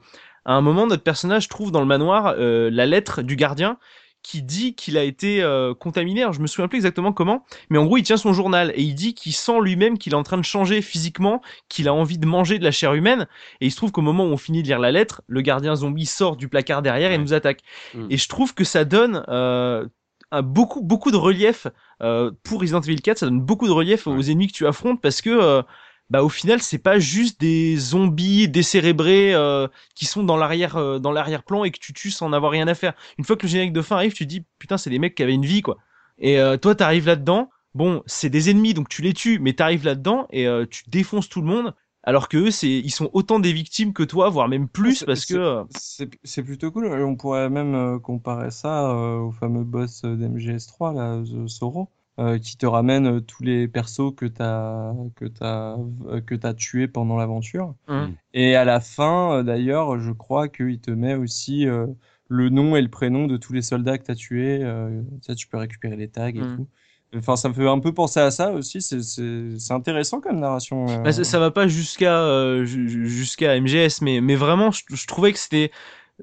à 0.44 0.55
un 0.55 0.61
moment, 0.62 0.86
notre 0.86 1.03
personnage 1.03 1.48
trouve 1.48 1.70
dans 1.70 1.80
le 1.80 1.86
manoir 1.86 2.34
euh, 2.38 2.70
la 2.72 2.86
lettre 2.86 3.22
du 3.22 3.36
gardien 3.36 3.76
qui 4.23 4.43
dit 4.43 4.75
qu'il 4.75 4.99
a 4.99 5.05
été 5.05 5.43
euh, 5.43 5.75
contaminé. 5.75 6.23
Alors, 6.23 6.33
je 6.33 6.41
me 6.41 6.47
souviens 6.47 6.68
plus 6.68 6.79
exactement 6.79 7.12
comment, 7.12 7.45
mais 7.71 7.79
en 7.79 7.87
gros, 7.87 7.97
il 7.97 8.03
tient 8.03 8.16
son 8.16 8.33
journal 8.33 8.73
et 8.75 8.83
il 8.83 8.95
dit 8.95 9.14
qu'il 9.14 9.33
sent 9.33 9.61
lui-même 9.62 9.99
qu'il 9.99 10.12
est 10.12 10.16
en 10.16 10.23
train 10.23 10.39
de 10.39 10.45
changer 10.45 10.83
physiquement, 10.83 11.41
qu'il 11.68 11.89
a 11.89 11.95
envie 11.95 12.18
de 12.18 12.27
manger 12.27 12.59
de 12.59 12.64
la 12.64 12.71
chair 12.71 12.95
humaine. 12.95 13.27
Et 13.61 13.66
il 13.66 13.71
se 13.71 13.77
trouve 13.77 13.93
qu'au 13.93 14.03
moment 14.03 14.25
où 14.25 14.29
on 14.29 14.37
finit 14.37 14.62
de 14.62 14.68
lire 14.68 14.79
la 14.79 14.93
lettre, 14.93 15.23
le 15.27 15.41
gardien 15.41 15.75
zombie 15.75 16.07
sort 16.07 16.37
du 16.37 16.49
placard 16.49 16.83
derrière 16.83 17.12
et 17.12 17.18
nous 17.18 17.33
attaque. 17.33 17.61
Mm. 17.95 18.07
Et 18.11 18.16
je 18.16 18.29
trouve 18.29 18.55
que 18.55 18.64
ça 18.64 18.85
donne 18.85 19.25
euh, 19.29 19.87
un 20.31 20.43
beaucoup 20.43 20.83
beaucoup 20.83 21.11
de 21.11 21.16
relief 21.16 21.66
euh, 22.03 22.31
pour 22.43 22.61
Resident 22.61 22.81
Evil 22.81 23.01
4. 23.01 23.18
Ça 23.18 23.27
donne 23.27 23.41
beaucoup 23.41 23.66
de 23.66 23.73
relief 23.73 24.07
aux 24.07 24.21
ennemis 24.21 24.49
que 24.49 24.53
tu 24.53 24.66
affrontes 24.66 25.01
parce 25.01 25.23
que 25.23 25.31
euh, 25.31 25.62
bah 26.11 26.23
au 26.25 26.29
final 26.29 26.61
c'est 26.61 26.79
pas 26.79 26.99
juste 26.99 27.41
des 27.41 27.77
zombies 27.77 28.49
décérébrés 28.49 29.35
euh, 29.35 29.69
qui 29.95 30.07
sont 30.07 30.23
dans 30.23 30.37
l'arrière 30.37 30.77
euh, 30.77 30.99
dans 30.99 31.13
l'arrière-plan 31.13 31.65
et 31.65 31.71
que 31.71 31.79
tu 31.79 31.93
tues 31.93 32.11
sans 32.11 32.33
avoir 32.33 32.53
rien 32.53 32.69
à 32.69 32.75
faire. 32.75 32.95
Une 33.19 33.25
fois 33.25 33.37
que 33.37 33.43
le 33.47 33.51
générique 33.51 33.73
de 33.73 33.83
fin 33.83 33.97
arrive, 33.97 34.13
tu 34.13 34.25
te 34.25 34.29
dis 34.29 34.45
putain 34.59 34.77
c'est 34.79 34.91
des 34.91 34.99
mecs 34.99 35.15
qui 35.15 35.23
avaient 35.23 35.35
une 35.35 35.47
vie 35.47 35.63
quoi. 35.63 35.79
Et 36.19 36.39
euh, 36.41 36.57
toi 36.57 36.75
t'arrives 36.75 37.07
là-dedans, 37.07 37.51
bon 37.75 38.03
c'est 38.07 38.31
des 38.31 38.51
ennemis 38.51 38.75
donc 38.75 38.89
tu 38.89 39.03
les 39.03 39.15
tues, 39.15 39.39
mais 39.41 39.53
t'arrives 39.55 39.85
là-dedans 39.85 40.27
et 40.31 40.47
euh, 40.47 40.67
tu 40.69 40.83
défonces 40.89 41.29
tout 41.29 41.41
le 41.41 41.47
monde. 41.47 41.75
Alors 42.03 42.29
que 42.29 42.39
eux, 42.39 42.51
c'est, 42.51 42.69
ils 42.71 42.91
sont 42.91 43.11
autant 43.13 43.41
des 43.41 43.53
victimes 43.53 43.93
que 43.93 44.03
toi, 44.03 44.31
voire 44.31 44.49
même 44.49 44.69
plus, 44.69 45.05
parce 45.05 45.27
que 45.27 45.65
c'est- 45.71 46.39
euh, 46.39 46.43
plutôt 46.43 46.71
cool. 46.73 46.87
On 46.87 47.15
pourrait 47.15 47.51
même 47.51 47.75
euh, 47.75 47.99
comparer 47.99 48.51
ça 48.51 48.91
euh, 48.91 49.19
au 49.19 49.33
fameux 49.33 49.65
boss 49.65 50.03
euh, 50.05 50.17
d'MGS3, 50.17 50.95
là, 50.95 51.23
The 51.23 51.47
Soro, 51.47 51.83
euh, 51.83 51.99
qui 52.39 52.57
te 52.57 52.66
ramène 52.66 53.07
euh, 53.07 53.21
tous 53.21 53.43
les 53.43 53.68
persos 53.68 54.12
que 54.16 54.27
t'as 54.27 54.93
que 55.16 55.25
t'as 55.27 55.77
euh, 56.09 56.21
que 56.21 56.35
t'as 56.35 56.55
tués 56.55 56.89
pendant 56.89 57.16
l'aventure. 57.16 57.75
Hum. 57.89 58.14
Et 58.35 58.57
à 58.57 58.64
la 58.64 58.81
fin, 58.81 59.39
euh, 59.39 59.43
d'ailleurs, 59.43 59.99
je 59.99 60.12
crois 60.12 60.49
qu'il 60.49 60.81
te 60.81 60.91
met 60.91 61.14
aussi 61.14 61.66
euh, 61.66 61.87
le 62.29 62.49
nom 62.49 62.77
et 62.77 62.83
le 62.83 62.89
prénom 62.89 63.27
de 63.27 63.37
tous 63.37 63.53
les 63.53 63.62
soldats 63.62 63.99
que 63.99 64.05
t'as 64.05 64.14
tués. 64.14 64.61
Euh, 64.62 65.03
ça, 65.23 65.35
tu 65.35 65.47
peux 65.49 65.57
récupérer 65.59 65.97
les 65.97 66.09
tags 66.09 66.29
et 66.29 66.33
Mm. 66.35 66.57
tout. 66.57 66.68
Enfin, 67.16 67.35
ça 67.35 67.49
me 67.49 67.55
fait 67.55 67.66
un 67.66 67.81
peu 67.81 67.93
penser 67.93 68.21
à 68.21 68.31
ça 68.31 68.53
aussi. 68.53 68.81
C'est 68.81 69.03
c'est 69.03 69.59
c'est 69.59 69.73
intéressant 69.73 70.21
comme 70.21 70.39
narration. 70.39 70.87
euh. 70.89 71.03
Bah, 71.03 71.12
ça, 71.12 71.25
ça 71.25 71.41
va 71.41 71.51
pas 71.51 71.66
jusqu'à 71.66 72.21
euh, 72.21 72.64
ju- 72.64 72.89
ju- 72.89 73.09
jusqu'à 73.09 73.57
MGS, 73.57 74.01
mais 74.03 74.21
mais 74.21 74.37
vraiment, 74.37 74.71
je, 74.71 74.83
je 74.91 75.07
trouvais 75.09 75.33
que 75.33 75.39
c'était 75.41 75.73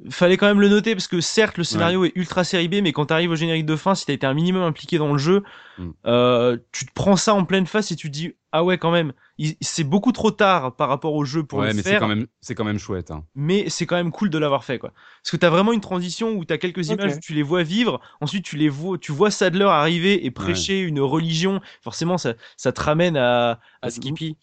fallait 0.10 0.38
quand 0.38 0.48
même 0.48 0.62
le 0.62 0.70
noter 0.70 0.96
parce 0.96 1.08
que 1.08 1.22
certes 1.22 1.58
le 1.58 1.64
scénario 1.64 2.06
est 2.06 2.12
ultra 2.16 2.44
série 2.44 2.68
B, 2.68 2.76
mais 2.84 2.92
quand 2.94 3.06
t'arrives 3.08 3.32
au 3.32 3.36
générique 3.36 3.66
de 3.66 3.76
fin, 3.76 3.96
si 3.96 4.06
t'as 4.06 4.14
été 4.14 4.26
un 4.28 4.34
minimum 4.34 4.64
impliqué 4.64 4.98
dans 4.98 5.12
le 5.12 5.18
jeu, 5.18 5.44
Mm. 5.80 5.90
euh, 6.08 6.58
tu 6.72 6.88
te 6.88 6.92
prends 6.92 7.16
ça 7.18 7.36
en 7.36 7.46
pleine 7.46 7.68
face 7.68 7.92
et 7.92 7.96
tu 7.96 8.08
te 8.08 8.14
dis 8.14 8.34
ah 8.52 8.64
ouais 8.64 8.80
quand 8.80 8.90
même, 8.90 9.14
c'est 9.62 9.84
beaucoup 9.84 10.12
trop 10.12 10.32
tard 10.32 10.76
par 10.76 10.90
rapport 10.90 11.14
au 11.14 11.24
jeu 11.24 11.44
pour 11.44 11.60
ouais, 11.60 11.68
le 11.68 11.74
mais 11.76 11.84
c'est 11.84 11.90
faire, 11.92 12.00
quand 12.00 12.08
même, 12.08 12.26
c'est 12.42 12.56
quand 12.56 12.64
même 12.64 12.80
chouette. 12.80 13.12
Hein. 13.12 13.24
mais 13.36 13.70
c'est 13.70 13.86
quand 13.86 13.96
même 13.96 14.10
cool 14.12 14.32
de 14.32 14.40
l'avoir 14.40 14.64
fait 14.64 14.80
quoi. 14.80 14.92
Parce 15.22 15.30
que 15.30 15.38
t'as 15.38 15.52
vraiment 15.52 15.74
une 15.74 15.82
transition 15.82 16.32
où 16.32 16.46
t'as 16.46 16.58
quelques 16.58 16.90
images 16.90 17.18
où 17.18 17.20
tu 17.20 17.36
les 17.36 17.44
vois 17.44 17.62
vivre, 17.62 18.02
ensuite 18.22 18.44
tu 18.44 18.56
les 18.58 18.70
vois, 18.70 18.98
tu 18.98 19.12
vois 19.12 19.30
Sadler 19.30 19.66
arriver 19.66 20.26
et 20.26 20.32
prêcher 20.32 20.82
une 20.82 21.00
religion. 21.00 21.62
Forcément, 21.84 22.18
ça, 22.18 22.34
ça 22.56 22.72
te 22.72 22.82
ramène 22.82 23.16
à, 23.16 23.60
À 23.84 23.92
Skippy. 23.92 24.36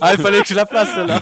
Ah, 0.00 0.14
il 0.14 0.20
fallait 0.20 0.42
que 0.42 0.48
je 0.48 0.54
la 0.54 0.66
place 0.66 0.94
là. 0.96 1.20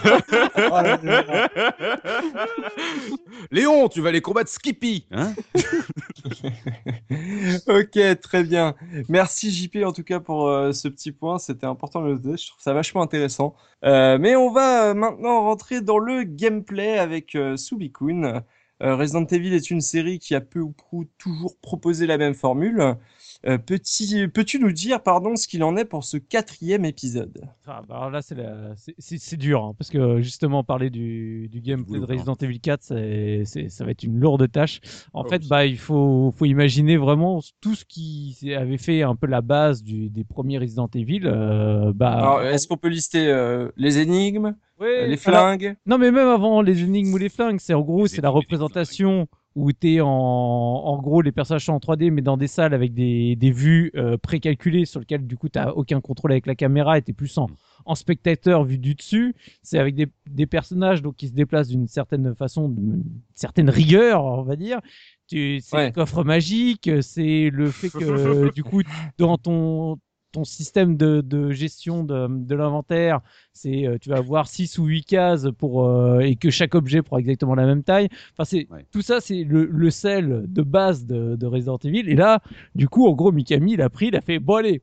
Léon, 3.51 3.89
tu 3.89 4.01
vas 4.01 4.09
aller 4.09 4.21
combattre 4.21 4.51
Skippy, 4.51 5.07
hein 5.13 5.35
Ok, 7.67 7.99
très 8.21 8.45
bien. 8.45 8.75
Merci 9.09 9.51
JP 9.51 9.79
en 9.85 9.93
tout 9.93 10.05
cas 10.05 10.21
pour 10.21 10.49
euh, 10.49 10.73
ce 10.73 10.89
petit 10.89 11.13
point. 11.13 11.39
C'était 11.39 11.67
important 11.67 12.03
de 12.03 12.09
le 12.09 12.15
noter. 12.15 12.37
Je 12.37 12.49
trouve 12.49 12.63
ça 12.63 12.73
vachement 12.73 13.03
intéressant. 13.03 13.55
Euh, 13.85 14.19
mais 14.19 14.37
on 14.37 14.51
va 14.51 14.91
euh, 14.91 14.95
maintenant 14.95 15.43
rentrer 15.43 15.81
dans 15.81 15.99
le 15.99 16.23
gameplay 16.25 16.99
avec 16.99 17.35
euh, 17.35 17.57
Subikun. 17.57 18.43
Euh, 18.83 18.97
Resident 18.97 19.25
Evil 19.27 19.55
est 19.55 19.71
une 19.71 19.81
série 19.81 20.19
qui 20.19 20.35
a 20.35 20.41
peu 20.41 20.61
ou 20.61 20.73
prou 20.73 21.05
toujours 21.19 21.57
proposé 21.61 22.07
la 22.07 22.19
même 22.19 22.35
formule. 22.35 22.97
Euh, 23.45 23.59
petit, 23.59 24.29
peux-tu 24.29 24.61
nous 24.61 24.71
dire, 24.73 25.03
pardon, 25.03 25.35
ce 25.35 25.49
qu'il 25.49 25.65
en 25.65 25.77
est 25.77 25.85
pour 25.85 26.05
ce 26.05 26.17
quatrième 26.17 26.85
épisode? 26.85 27.43
Ah, 27.67 27.83
bah 27.89 27.97
alors 27.97 28.11
là, 28.11 28.23
c'est 28.23 28.37
la- 28.37 28.75
c'est- 28.77 28.95
c'est 28.99 29.19
c'est 29.19 29.37
dur, 29.37 29.65
hein, 29.65 29.75
parce 29.77 29.91
que 29.91 30.21
justement, 30.21 30.63
parler 30.63 30.91
du, 30.91 31.49
du 31.49 31.61
gameplay 31.61 31.99
de 31.99 32.05
Resident 32.05 32.37
Evil 32.41 32.61
4, 32.61 32.83
c'est- 32.83 33.43
c'est- 33.45 33.69
ça 33.69 33.85
va 33.85 33.91
être 33.91 34.05
une 34.05 34.19
lourde 34.19 34.51
tâche. 34.51 34.81
En 35.13 35.25
Oh, 35.25 35.29
fait, 35.29 35.45
bah, 35.49 35.67
il 35.67 35.79
faut, 35.79 36.33
faut 36.37 36.45
imaginer 36.45 36.97
vraiment 36.97 37.41
tout 37.61 37.75
ce 37.75 37.85
qui 37.85 38.37
avait 38.57 38.79
fait 38.79 39.03
un 39.03 39.17
peu 39.17 39.27
la 39.27 39.41
base 39.41 39.83
du, 39.83 40.09
des 40.09 40.25
premiers 40.25 40.59
Resident 40.59 40.89
Evil. 40.95 41.23
euh, 41.25 41.93
bah, 41.95 42.13
Alors, 42.13 42.43
est-ce 42.43 42.69
qu'on 42.69 42.77
peut 42.77 42.89
lister 42.89 43.27
euh, 43.29 43.71
les 43.77 43.99
énigmes, 43.99 44.55
ouais, 44.81 45.03
euh, 45.03 45.07
les 45.07 45.27
alors, 45.27 45.47
flingues? 45.47 45.77
Non, 45.87 45.99
mais 45.99 46.11
même 46.13 46.29
avant 46.29 46.63
les 46.63 46.81
énigmes 46.83 47.13
ou 47.13 47.17
les 47.17 47.29
flingues, 47.29 47.59
c'est 47.61 47.75
en 47.75 47.83
gros, 47.83 48.03
Les 48.03 48.09
c'est 48.09 48.23
la 48.23 48.31
représentation 48.31 49.27
où 49.55 49.73
t'es 49.73 50.01
en, 50.01 50.09
en 50.09 50.99
gros, 51.03 51.21
les 51.23 51.33
personnages 51.33 51.67
sont 51.67 51.73
en 51.75 51.79
3D, 51.79 52.11
mais 52.11 52.23
dans 52.23 52.37
des 52.37 52.47
salles 52.47 52.73
avec 52.75 52.95
des, 52.95 53.37
des 53.37 53.51
vues 53.51 53.91
euh, 53.97 54.17
précalculées 54.17 54.85
sur 54.87 55.01
lesquelles, 55.01 55.27
du 55.27 55.37
coup, 55.37 55.49
t'as 55.49 55.71
aucun 55.73 56.01
contrôle 56.01 56.33
avec 56.33 56.47
la 56.47 56.55
caméra 56.55 56.97
et 56.99 57.03
t'es 57.03 57.13
plus 57.13 57.37
en, 57.39 57.49
en 57.85 57.95
spectateur 57.95 58.65
vu 58.65 58.79
du 58.79 58.95
dessus. 58.95 59.35
C'est 59.63 59.79
avec 59.79 59.95
des, 59.95 60.07
des 60.27 60.47
personnages 60.47 61.03
donc 61.03 61.17
qui 61.17 61.29
se 61.29 61.33
déplacent 61.33 61.69
d'une 61.69 61.89
certaine 61.89 62.35
façon, 62.35 62.69
d'une 62.69 63.03
certaine 63.35 63.69
rigueur, 63.71 64.25
on 64.25 64.43
va 64.43 64.57
dire. 64.57 64.81
Tu- 65.29 65.61
C'est 65.61 65.77
Ouais. 65.77 65.87
le 65.87 65.93
coffre 65.93 66.25
magique, 66.25 66.91
c'est 67.01 67.51
le 67.51 67.71
fait 67.71 67.91
que, 67.91 68.53
du 68.53 68.63
coup, 68.65 68.83
dans 69.19 69.37
ton 69.39 69.99
ton 70.33 70.45
système 70.45 70.97
de, 70.97 71.21
de 71.21 71.51
gestion 71.51 72.05
de, 72.05 72.27
de 72.29 72.55
l'inventaire, 72.55 73.21
c'est 73.53 73.87
euh, 73.87 73.99
tu 74.01 74.09
vas 74.09 74.17
avoir 74.17 74.49
6 74.49 74.79
ou 74.79 74.87
8 74.87 75.05
cases 75.05 75.47
pour 75.59 75.87
euh, 75.87 76.21
et 76.21 76.37
que 76.37 76.51
chaque 76.51 76.75
objet 76.75 77.03
prend 77.03 77.19
exactement 77.19 77.55
la 77.55 77.67
même 77.67 77.83
taille. 77.85 78.09
Enfin 78.33 78.45
c'est 78.45 78.67
Ouais. 78.71 78.87
tout 78.91 79.03
ça 79.03 79.21
c'est 79.21 79.45
le, 79.45 79.67
le 79.67 79.91
sel 79.91 80.45
de 80.49 80.63
base 80.63 81.07
de, 81.07 81.37
de 81.37 81.47
Resident 81.47 81.79
Evil 81.85 82.09
et 82.09 82.15
là 82.15 82.41
du 82.75 82.89
coup 82.89 83.07
en 83.07 83.13
gros 83.13 83.31
Mikami 83.33 83.73
il 83.75 83.83
a 83.83 83.91
pris 83.91 84.09
il 84.09 84.17
a 84.17 84.21
fait 84.23 84.39
bon 84.39 84.57
allez 84.57 84.83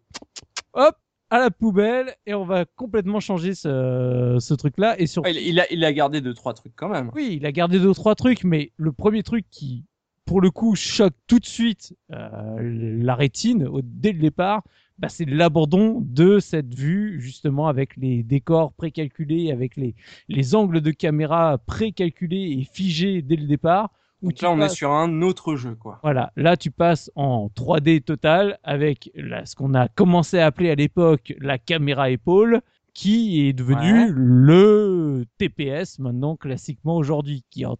hop 0.73 0.95
à 1.31 1.39
la 1.39 1.51
poubelle 1.51 2.13
et 2.25 2.33
on 2.33 2.43
va 2.43 2.65
complètement 2.65 3.19
changer 3.19 3.53
ce, 3.53 4.37
ce 4.39 4.53
truc 4.55 4.75
là 4.77 4.99
et 4.99 5.05
sur 5.07 5.23
Ouais, 5.23 5.33
il, 5.35 5.47
il 5.49 5.59
a, 5.59 5.71
il 5.71 5.85
a 5.85 5.93
gardé 5.93 6.21
deux, 6.21 6.33
trois 6.33 6.53
trucs 6.53 6.73
quand 6.75 6.89
même. 6.89 7.11
oui, 7.13 7.35
il 7.39 7.45
a 7.45 7.51
gardé 7.51 7.79
deux 7.79 7.93
trois 7.93 8.15
trucs, 8.15 8.43
mais 8.43 8.71
le 8.77 8.91
premier 8.91 9.21
truc 9.23 9.45
qui, 9.51 9.85
pour 10.25 10.41
le 10.41 10.49
coup, 10.51 10.75
choque 10.75 11.13
tout 11.27 11.39
de 11.39 11.45
suite 11.45 11.95
euh, 12.11 12.97
la 13.03 13.13
rétine 13.15 13.67
au, 13.67 13.81
dès 13.83 14.11
le 14.11 14.19
départ, 14.19 14.63
bah, 14.99 15.09
c'est 15.09 15.25
l'abandon 15.25 16.01
de 16.05 16.39
cette 16.39 16.73
vue, 16.75 17.19
justement, 17.21 17.67
avec 17.67 17.95
les 17.97 18.21
décors 18.23 18.73
précalculés, 18.73 19.51
avec 19.51 19.75
les, 19.77 19.95
les 20.27 20.55
angles 20.55 20.81
de 20.81 20.91
caméra 20.91 21.57
précalculés 21.57 22.57
et 22.59 22.67
figés 22.71 23.21
dès 23.21 23.35
le 23.37 23.47
départ. 23.47 23.91
où 24.21 24.27
Donc 24.27 24.35
tu 24.35 24.43
là, 24.43 24.51
on 24.51 24.59
est 24.61 24.69
sur 24.69 24.91
un 24.91 25.21
autre 25.21 25.55
jeu, 25.55 25.75
quoi. 25.75 25.99
voilà, 26.03 26.31
là 26.35 26.57
tu 26.57 26.71
passes 26.71 27.09
en 27.15 27.49
3D 27.55 28.01
total 28.01 28.59
avec 28.63 29.09
la- 29.15 29.45
ce 29.45 29.55
qu'on 29.55 29.73
a 29.73 29.87
commencé 29.87 30.39
à 30.39 30.45
appeler 30.47 30.69
à 30.71 30.75
l'époque 30.75 31.33
la 31.39 31.57
caméra 31.57 32.09
épaule, 32.09 32.59
qui 32.93 33.47
est 33.47 33.53
devenu 33.53 34.05
Ouais. 34.07 34.11
le 34.13 35.25
TPS 35.37 35.99
maintenant 35.99 36.35
classiquement 36.35 36.97
aujourd'hui, 36.97 37.45
qui 37.49 37.65
en 37.65 37.77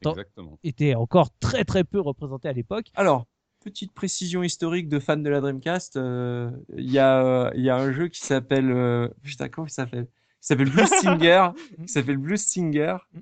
était 0.64 0.96
encore 0.96 1.30
très 1.42 1.66
très 1.66 1.84
peu 1.84 2.00
représenté 2.00 2.48
à 2.48 2.54
l'époque. 2.54 2.86
Alors, 2.96 3.26
petite 3.60 3.94
précision 3.94 4.44
historique 4.44 4.90
de 4.90 5.00
fan 5.00 5.22
de 5.24 5.30
la 5.30 5.42
Dreamcast, 5.42 5.98
euh, 5.98 6.50
il 6.78 6.90
y, 6.92 7.00
a, 7.00 7.26
euh, 7.26 7.52
il 7.56 7.64
y 7.64 7.70
a 7.70 7.76
un 7.78 7.92
jeu 7.92 8.08
qui 8.08 8.22
s'appelle... 8.22 8.72
euh, 8.72 9.08
putain, 9.24 9.50
comment 9.50 9.68
il 9.68 9.72
s'appelle? 9.72 10.08
Il 10.42 10.46
s'appelle 10.46 10.70
Blue 10.70 10.86
Stinger, 10.86 11.48
qui 11.82 11.88
s'appelle 11.90 12.18
Blue 12.18 12.38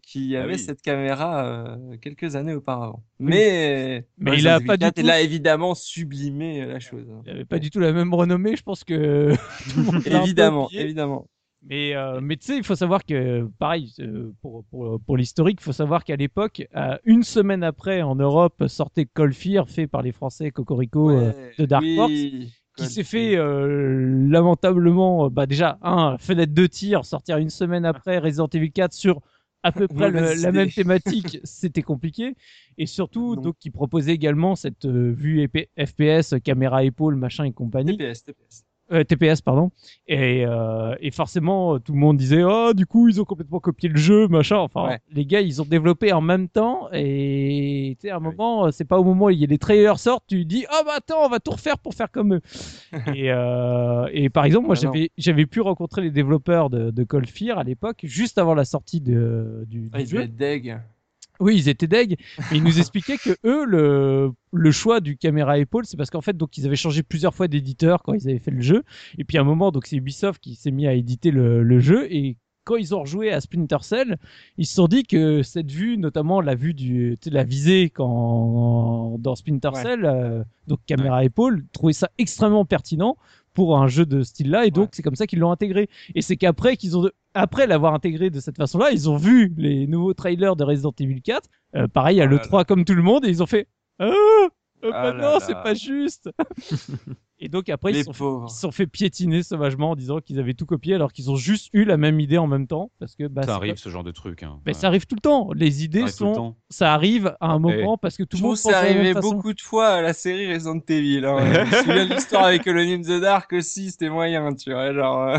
qui 0.04 0.36
Ah 0.36 0.44
avait 0.44 0.54
oui. 0.54 0.60
cette 0.60 0.84
caméra 0.84 1.46
euh, 1.48 1.98
quelques 1.98 2.36
années 2.36 2.54
auparavant. 2.54 3.04
Mais, 3.20 4.06
il 4.20 4.48
a 4.48 4.60
pas 4.60 4.78
du 4.78 4.86
4, 4.86 4.94
tout- 4.96 5.02
il 5.02 5.10
a 5.10 5.22
évidemment 5.22 5.74
sublimé 5.74 6.64
la 6.66 6.80
chose. 6.80 7.08
Il 7.26 7.32
avait 7.32 7.46
pas 7.46 7.58
du 7.58 7.72
tout 7.72 7.80
la 7.80 7.92
même 7.92 8.14
renommée, 8.14 8.56
je 8.56 8.62
pense 8.62 8.84
que 8.84 9.34
Évidemment, 10.06 10.70
évidemment. 10.72 11.28
Mais, 11.64 11.96
euh, 11.96 12.22
mais 12.22 12.38
tu 12.38 12.46
sais, 12.46 12.58
il 12.58 12.64
faut 12.64 12.76
savoir 12.76 13.04
que, 13.04 13.48
pareil, 13.60 13.92
euh, 14.00 14.32
pour, 14.42 14.64
pour, 14.66 15.00
pour 15.02 15.18
l'historique, 15.18 15.58
il 15.60 15.64
faut 15.64 15.74
savoir 15.74 16.04
qu'à 16.04 16.16
l'époque, 16.16 16.66
euh, 16.76 16.98
une 17.04 17.24
semaine 17.24 17.64
après, 17.64 18.02
en 18.04 18.16
Europe, 18.16 18.64
sortait 18.68 19.06
Cold 19.06 19.34
Fear, 19.34 19.68
fait 19.68 19.88
par 19.88 20.02
les 20.02 20.12
Français 20.12 20.52
Cocorico, 20.52 21.10
euh, 21.10 21.32
Ouais, 21.32 21.52
de 21.58 21.66
Dark 21.66 21.84
oui, 21.84 21.98
Horse, 22.00 22.12
qui 22.78 22.86
s'est 22.86 23.04
fait 23.04 23.36
euh, 23.36 24.28
lamentablement, 24.30 25.26
euh, 25.26 25.30
bah 25.30 25.46
déjà, 25.48 25.78
un, 25.82 26.18
fenêtre 26.20 26.54
de 26.54 26.68
tir, 26.68 27.06
sortir 27.06 27.38
une 27.38 27.50
semaine 27.50 27.86
après 27.86 28.20
Resident 28.20 28.48
Evil 28.54 28.72
4 28.72 28.94
sur 28.94 29.22
à 29.64 29.72
peu 29.72 29.88
près 29.88 30.12
le- 30.12 30.36
la 30.42 30.52
même 30.52 30.70
thématique, 30.72 31.40
c'était 31.44 31.82
compliqué. 31.82 32.36
Et 32.78 32.86
surtout, 32.86 33.36
Non. 33.36 33.42
donc, 33.42 33.56
qui 33.60 33.72
proposait 33.72 34.14
également 34.14 34.56
cette 34.56 34.86
euh, 34.86 35.12
vue 35.12 35.50
FPS, 35.78 36.36
caméra 36.44 36.84
épaule, 36.84 37.16
machin 37.16 37.44
et 37.46 37.52
compagnie. 37.52 37.98
TPS, 37.98 38.24
TPS. 38.24 38.64
Euh, 38.92 39.04
TPS, 39.04 39.42
pardon. 39.42 39.70
Et, 40.08 40.46
euh, 40.46 40.96
et 41.02 41.12
forcément, 41.12 41.76
euh, 41.76 41.80
tout 41.80 41.92
le 41.92 42.00
monde 42.00 42.16
disait, 42.16 42.44
oh, 42.44 42.74
du 42.74 42.86
coup, 42.86 43.10
ils 43.10 43.20
ont 43.20 43.26
complètement 43.26 43.60
copié 43.60 43.90
le 43.90 43.98
jeu, 43.98 44.28
machin. 44.30 44.58
Enfin, 44.58 44.88
Ouais. 44.88 45.00
les 45.12 45.26
gars, 45.26 45.42
ils 45.42 45.62
ont 45.62 45.66
développé 45.66 46.14
en 46.14 46.22
même 46.22 46.48
temps. 46.48 46.88
Et 46.94 47.98
tu 48.00 48.08
sais, 48.08 48.12
à 48.12 48.16
un 48.16 48.20
moment, 48.22 48.72
c'est 48.72 48.86
pas 48.86 48.98
au 48.98 49.04
moment 49.04 49.26
où 49.26 49.30
il 49.30 49.40
y 49.40 49.44
a 49.44 49.48
les 49.48 49.58
trailers 49.58 50.00
sortent, 50.00 50.24
tu 50.28 50.46
dis, 50.46 50.66
oh, 50.72 50.84
bah 50.86 50.94
attends, 50.98 51.26
on 51.26 51.30
va 51.30 51.40
tout 51.42 51.52
refaire 51.52 51.78
pour 51.80 51.94
faire 51.96 52.10
comme 52.12 52.36
eux. 52.36 52.42
et, 53.14 53.32
euh, 53.32 54.08
et 54.14 54.30
par 54.30 54.46
exemple, 54.46 54.68
moi, 54.68 54.76
Ah 54.78 54.82
j'avais, 54.82 55.12
j'avais 55.18 55.46
pu 55.46 55.60
rencontrer 55.60 56.02
les 56.02 56.12
développeurs 56.12 56.70
de, 56.70 56.90
de 56.92 57.04
Cold 57.04 57.28
Fear 57.30 57.58
à 57.58 57.64
l'époque, 57.66 58.00
juste 58.04 58.38
avant 58.38 58.54
la 58.54 58.64
sortie 58.66 59.02
de, 59.02 59.66
du, 59.68 59.90
Ah, 59.92 59.98
du 59.98 60.04
il 60.04 60.08
jeu. 60.10 60.16
devait 60.18 60.26
être 60.28 60.36
deg. 60.38 60.80
Oui, 61.40 61.56
ils 61.58 61.70
étaient 61.70 61.88
deg, 61.88 62.18
mais 62.52 62.58
ils 62.58 62.64
nous 62.64 62.80
expliquaient 62.80 63.18
que 63.18 63.38
eux, 63.46 63.66
le, 63.66 64.32
le 64.54 64.72
choix 64.72 65.00
du 65.00 65.18
caméra 65.18 65.58
épaule, 65.58 65.86
c'est 65.86 65.98
parce 65.98 66.10
qu'en 66.10 66.22
fait, 66.22 66.36
donc 66.36 66.58
ils 66.58 66.66
avaient 66.66 66.76
changé 66.76 67.04
plusieurs 67.04 67.36
fois 67.36 67.48
d'éditeur 67.48 68.04
quand 68.04 68.14
ils 68.14 68.30
avaient 68.30 68.40
fait 68.40 68.52
le 68.52 68.62
jeu, 68.62 68.84
et 69.18 69.24
puis 69.24 69.38
à 69.38 69.42
un 69.42 69.46
moment, 69.46 69.72
donc 69.72 69.86
c'est 69.86 69.96
Ubisoft 69.96 70.42
qui 70.42 70.56
s'est 70.56 70.72
mis 70.72 70.88
à 70.88 70.94
éditer 70.94 71.32
le, 71.32 71.64
le 71.64 71.80
jeu, 71.80 72.12
et 72.12 72.38
quand 72.68 72.76
ils 72.76 72.94
ont 72.94 73.00
rejoué 73.00 73.32
à 73.32 73.40
Splinter 73.40 73.78
Cell, 73.82 74.18
ils 74.58 74.66
se 74.66 74.76
sont 74.76 74.90
dit 74.90 75.04
que 75.04 75.42
cette 75.42 75.72
vue, 75.72 75.98
notamment 75.98 76.42
la 76.42 76.54
vue 76.54 76.74
du, 76.74 77.18
la 77.26 77.46
visée 77.46 77.90
quand 77.90 79.18
dans 79.20 79.36
Splinter 79.36 79.70
Ouais. 79.74 79.82
Cell, 79.82 80.04
euh, 80.04 80.44
donc 80.68 80.80
caméra 80.86 81.24
épaule, 81.24 81.64
trouvaient 81.72 81.94
ça 81.94 82.10
extrêmement 82.18 82.66
pertinent 82.66 83.16
pour 83.58 83.76
un 83.80 83.88
jeu 83.88 84.06
de 84.06 84.22
ce 84.22 84.30
style-là, 84.30 84.68
et 84.68 84.70
donc 84.70 84.84
Ouais. 84.84 84.90
c'est 84.94 85.02
comme 85.02 85.16
ça 85.16 85.26
qu'ils 85.26 85.40
l'ont 85.40 85.50
intégré. 85.52 85.90
Et 86.14 86.22
c'est 86.22 86.38
qu'après 86.38 86.78
qu'ils 86.78 86.96
ont, 86.96 87.10
après 87.34 87.66
l'avoir 87.66 87.96
intégré 87.96 88.30
de 88.30 88.40
cette 88.40 88.56
façon-là, 88.56 88.92
ils 88.92 89.10
ont 89.10 89.18
vu 89.18 89.52
les 89.58 89.88
nouveaux 89.88 90.14
trailers 90.14 90.56
de 90.56 90.64
Resident 90.64 90.94
Evil 91.00 91.24
4, 91.24 91.50
euh, 91.76 91.88
pareil 91.88 92.22
à 92.22 92.26
Oh 92.26 92.28
le 92.28 92.36
là 92.36 92.42
3 92.44 92.66
comme 92.66 92.86
tout 92.86 92.94
le 92.94 93.02
monde, 93.02 93.26
et 93.26 93.30
ils 93.30 93.42
ont 93.42 93.48
fait, 93.48 93.68
ah, 93.98 94.12
bah 94.84 94.90
Ah 94.94 95.06
là 95.06 95.14
non, 95.14 95.22
là. 95.34 95.40
c'est 95.42 95.56
pas 95.56 95.74
juste. 95.74 96.30
et 97.40 97.50
donc 97.50 97.70
après 97.70 97.92
ils 97.92 98.04
se 98.04 98.12
sont 98.14 98.48
sont 98.48 98.72
fait 98.72 98.88
piétiner 98.88 99.44
sauvagement 99.44 99.92
en 99.92 99.96
disant 99.96 100.20
qu'ils 100.20 100.40
avaient 100.40 100.54
tout 100.54 100.66
copié 100.66 100.96
alors 100.96 101.12
qu'ils 101.14 101.30
ont 101.30 101.36
juste 101.36 101.70
eu 101.74 101.86
la 101.86 101.98
même 101.98 102.20
idée 102.20 102.38
en 102.38 102.48
même 102.48 102.68
temps 102.68 102.92
parce 103.00 103.16
que 103.16 103.28
bah, 103.28 103.44
ça 103.44 103.56
arrive 103.56 103.78
ce 103.78 103.90
genre 103.90 104.04
de 104.04 104.12
truc. 104.12 104.44
Hein. 104.44 104.60
mais 104.66 104.72
Ouais. 104.72 104.74
ça 104.74 104.88
arrive 104.88 105.06
tout 105.06 105.16
le 105.16 105.22
temps. 105.22 105.50
Les 105.54 105.72
Ça 105.72 105.84
idées 105.84 106.08
sont, 106.08 106.56
ça 106.70 106.94
arrive 106.94 107.36
à 107.40 107.52
un 107.52 107.60
moment 107.60 107.98
parce 107.98 108.18
que 108.18 108.24
tout 108.24 108.38
le 108.38 108.44
monde 108.44 108.58
pense 108.62 108.74
arrivé 108.74 109.14
façon. 109.14 109.36
beaucoup 109.36 109.54
de 109.54 109.62
fois 109.62 109.88
à 109.90 110.02
la 110.02 110.14
série 110.14 110.52
Resident 110.52 110.80
Evil. 110.90 111.26
Hein. 111.26 111.38
Je 111.66 111.76
me 111.78 111.84
souviens 111.84 112.06
de 112.08 112.14
l'histoire 112.14 112.44
avec 112.46 112.68
in 112.68 113.02
the 113.02 113.22
Dark 113.22 113.54
aussi, 113.54 113.92
c'était 113.92 114.10
moyen, 114.10 114.54
tu 114.56 114.72
vois. 114.72 114.94
Genre, 114.94 115.22
euh, 115.28 115.38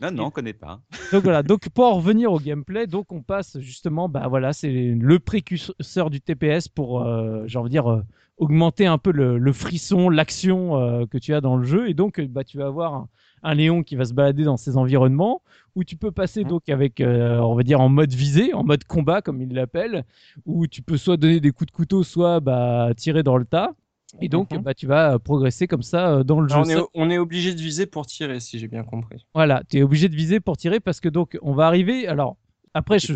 Non, 0.00 0.10
non, 0.10 0.24
on 0.26 0.30
connaît 0.30 0.52
pas. 0.52 0.80
Donc 1.12 1.22
voilà. 1.22 1.42
Donc 1.42 1.68
pour 1.68 1.84
en 1.86 1.94
revenir 1.94 2.32
au 2.32 2.38
gameplay, 2.40 2.86
donc 2.86 3.12
on 3.12 3.22
passe 3.22 3.58
justement, 3.60 4.08
bah 4.08 4.26
voilà, 4.28 4.52
c'est 4.52 4.70
le 4.70 5.18
précurseur 5.18 6.10
du 6.10 6.20
TPS 6.20 6.68
pour, 6.68 7.02
euh, 7.02 7.44
j'ai 7.46 7.58
envie 7.58 7.68
de 7.68 7.72
dire, 7.72 7.90
euh, 7.90 8.02
augmenter 8.42 8.86
un 8.86 8.98
peu 8.98 9.12
le, 9.12 9.38
le 9.38 9.52
frisson, 9.52 10.08
l'action 10.10 10.76
euh, 10.76 11.06
que 11.06 11.18
tu 11.18 11.32
as 11.34 11.40
dans 11.40 11.56
le 11.56 11.64
jeu. 11.64 11.88
Et 11.88 11.94
donc, 11.94 12.18
euh, 12.18 12.26
bah 12.28 12.44
tu 12.44 12.58
vas 12.58 12.66
avoir 12.66 12.94
un, 12.94 13.08
un 13.44 13.54
Léon 13.54 13.82
qui 13.82 13.94
va 13.96 14.04
se 14.04 14.14
balader 14.14 14.44
dans 14.44 14.56
ces 14.56 14.76
environnements 14.76 15.42
où 15.76 15.84
tu 15.84 15.96
peux 15.96 16.10
passer 16.10 16.42
Mhm. 16.42 16.48
donc 16.50 16.68
avec, 16.68 17.00
euh, 17.00 17.38
on 17.38 17.54
va 17.54 17.62
dire, 17.62 17.80
en 17.80 17.88
mode 17.88 18.12
visée, 18.12 18.52
en 18.52 18.64
mode 18.64 18.84
combat 18.84 19.22
comme 19.22 19.40
il 19.40 19.52
l'appelle, 19.54 20.04
où 20.44 20.66
tu 20.66 20.82
peux 20.82 20.96
soit 20.96 21.16
donner 21.16 21.40
des 21.40 21.50
coups 21.52 21.70
de 21.70 21.76
couteau, 21.76 22.02
soit 22.02 22.40
bah 22.40 22.90
tirer 22.96 23.22
dans 23.22 23.36
le 23.36 23.44
tas. 23.44 23.72
Et 24.20 24.28
donc, 24.28 24.52
Mhm. 24.52 24.60
bah, 24.60 24.74
tu 24.74 24.86
vas 24.86 25.18
progresser 25.18 25.66
comme 25.66 25.82
ça 25.82 26.22
dans 26.22 26.40
le 26.40 26.48
jeu. 26.48 26.56
on, 26.58 26.68
est, 26.68 26.82
on 26.94 27.10
est 27.10 27.16
obligé 27.18 27.54
de 27.54 27.60
viser 27.60 27.86
pour 27.86 28.04
tirer, 28.06 28.40
si 28.40 28.58
j'ai 28.58 28.68
bien 28.68 28.82
compris. 28.82 29.24
voilà, 29.34 29.62
tu 29.70 29.78
es 29.78 29.82
obligé 29.82 30.08
de 30.10 30.16
viser 30.16 30.38
pour 30.40 30.56
tirer 30.58 30.80
parce 30.80 31.00
que 31.00 31.08
donc 31.08 31.38
on 31.42 31.52
va 31.54 31.66
arriver. 31.66 32.06
Alors 32.08 32.36
après, 32.74 32.98
je 32.98 33.12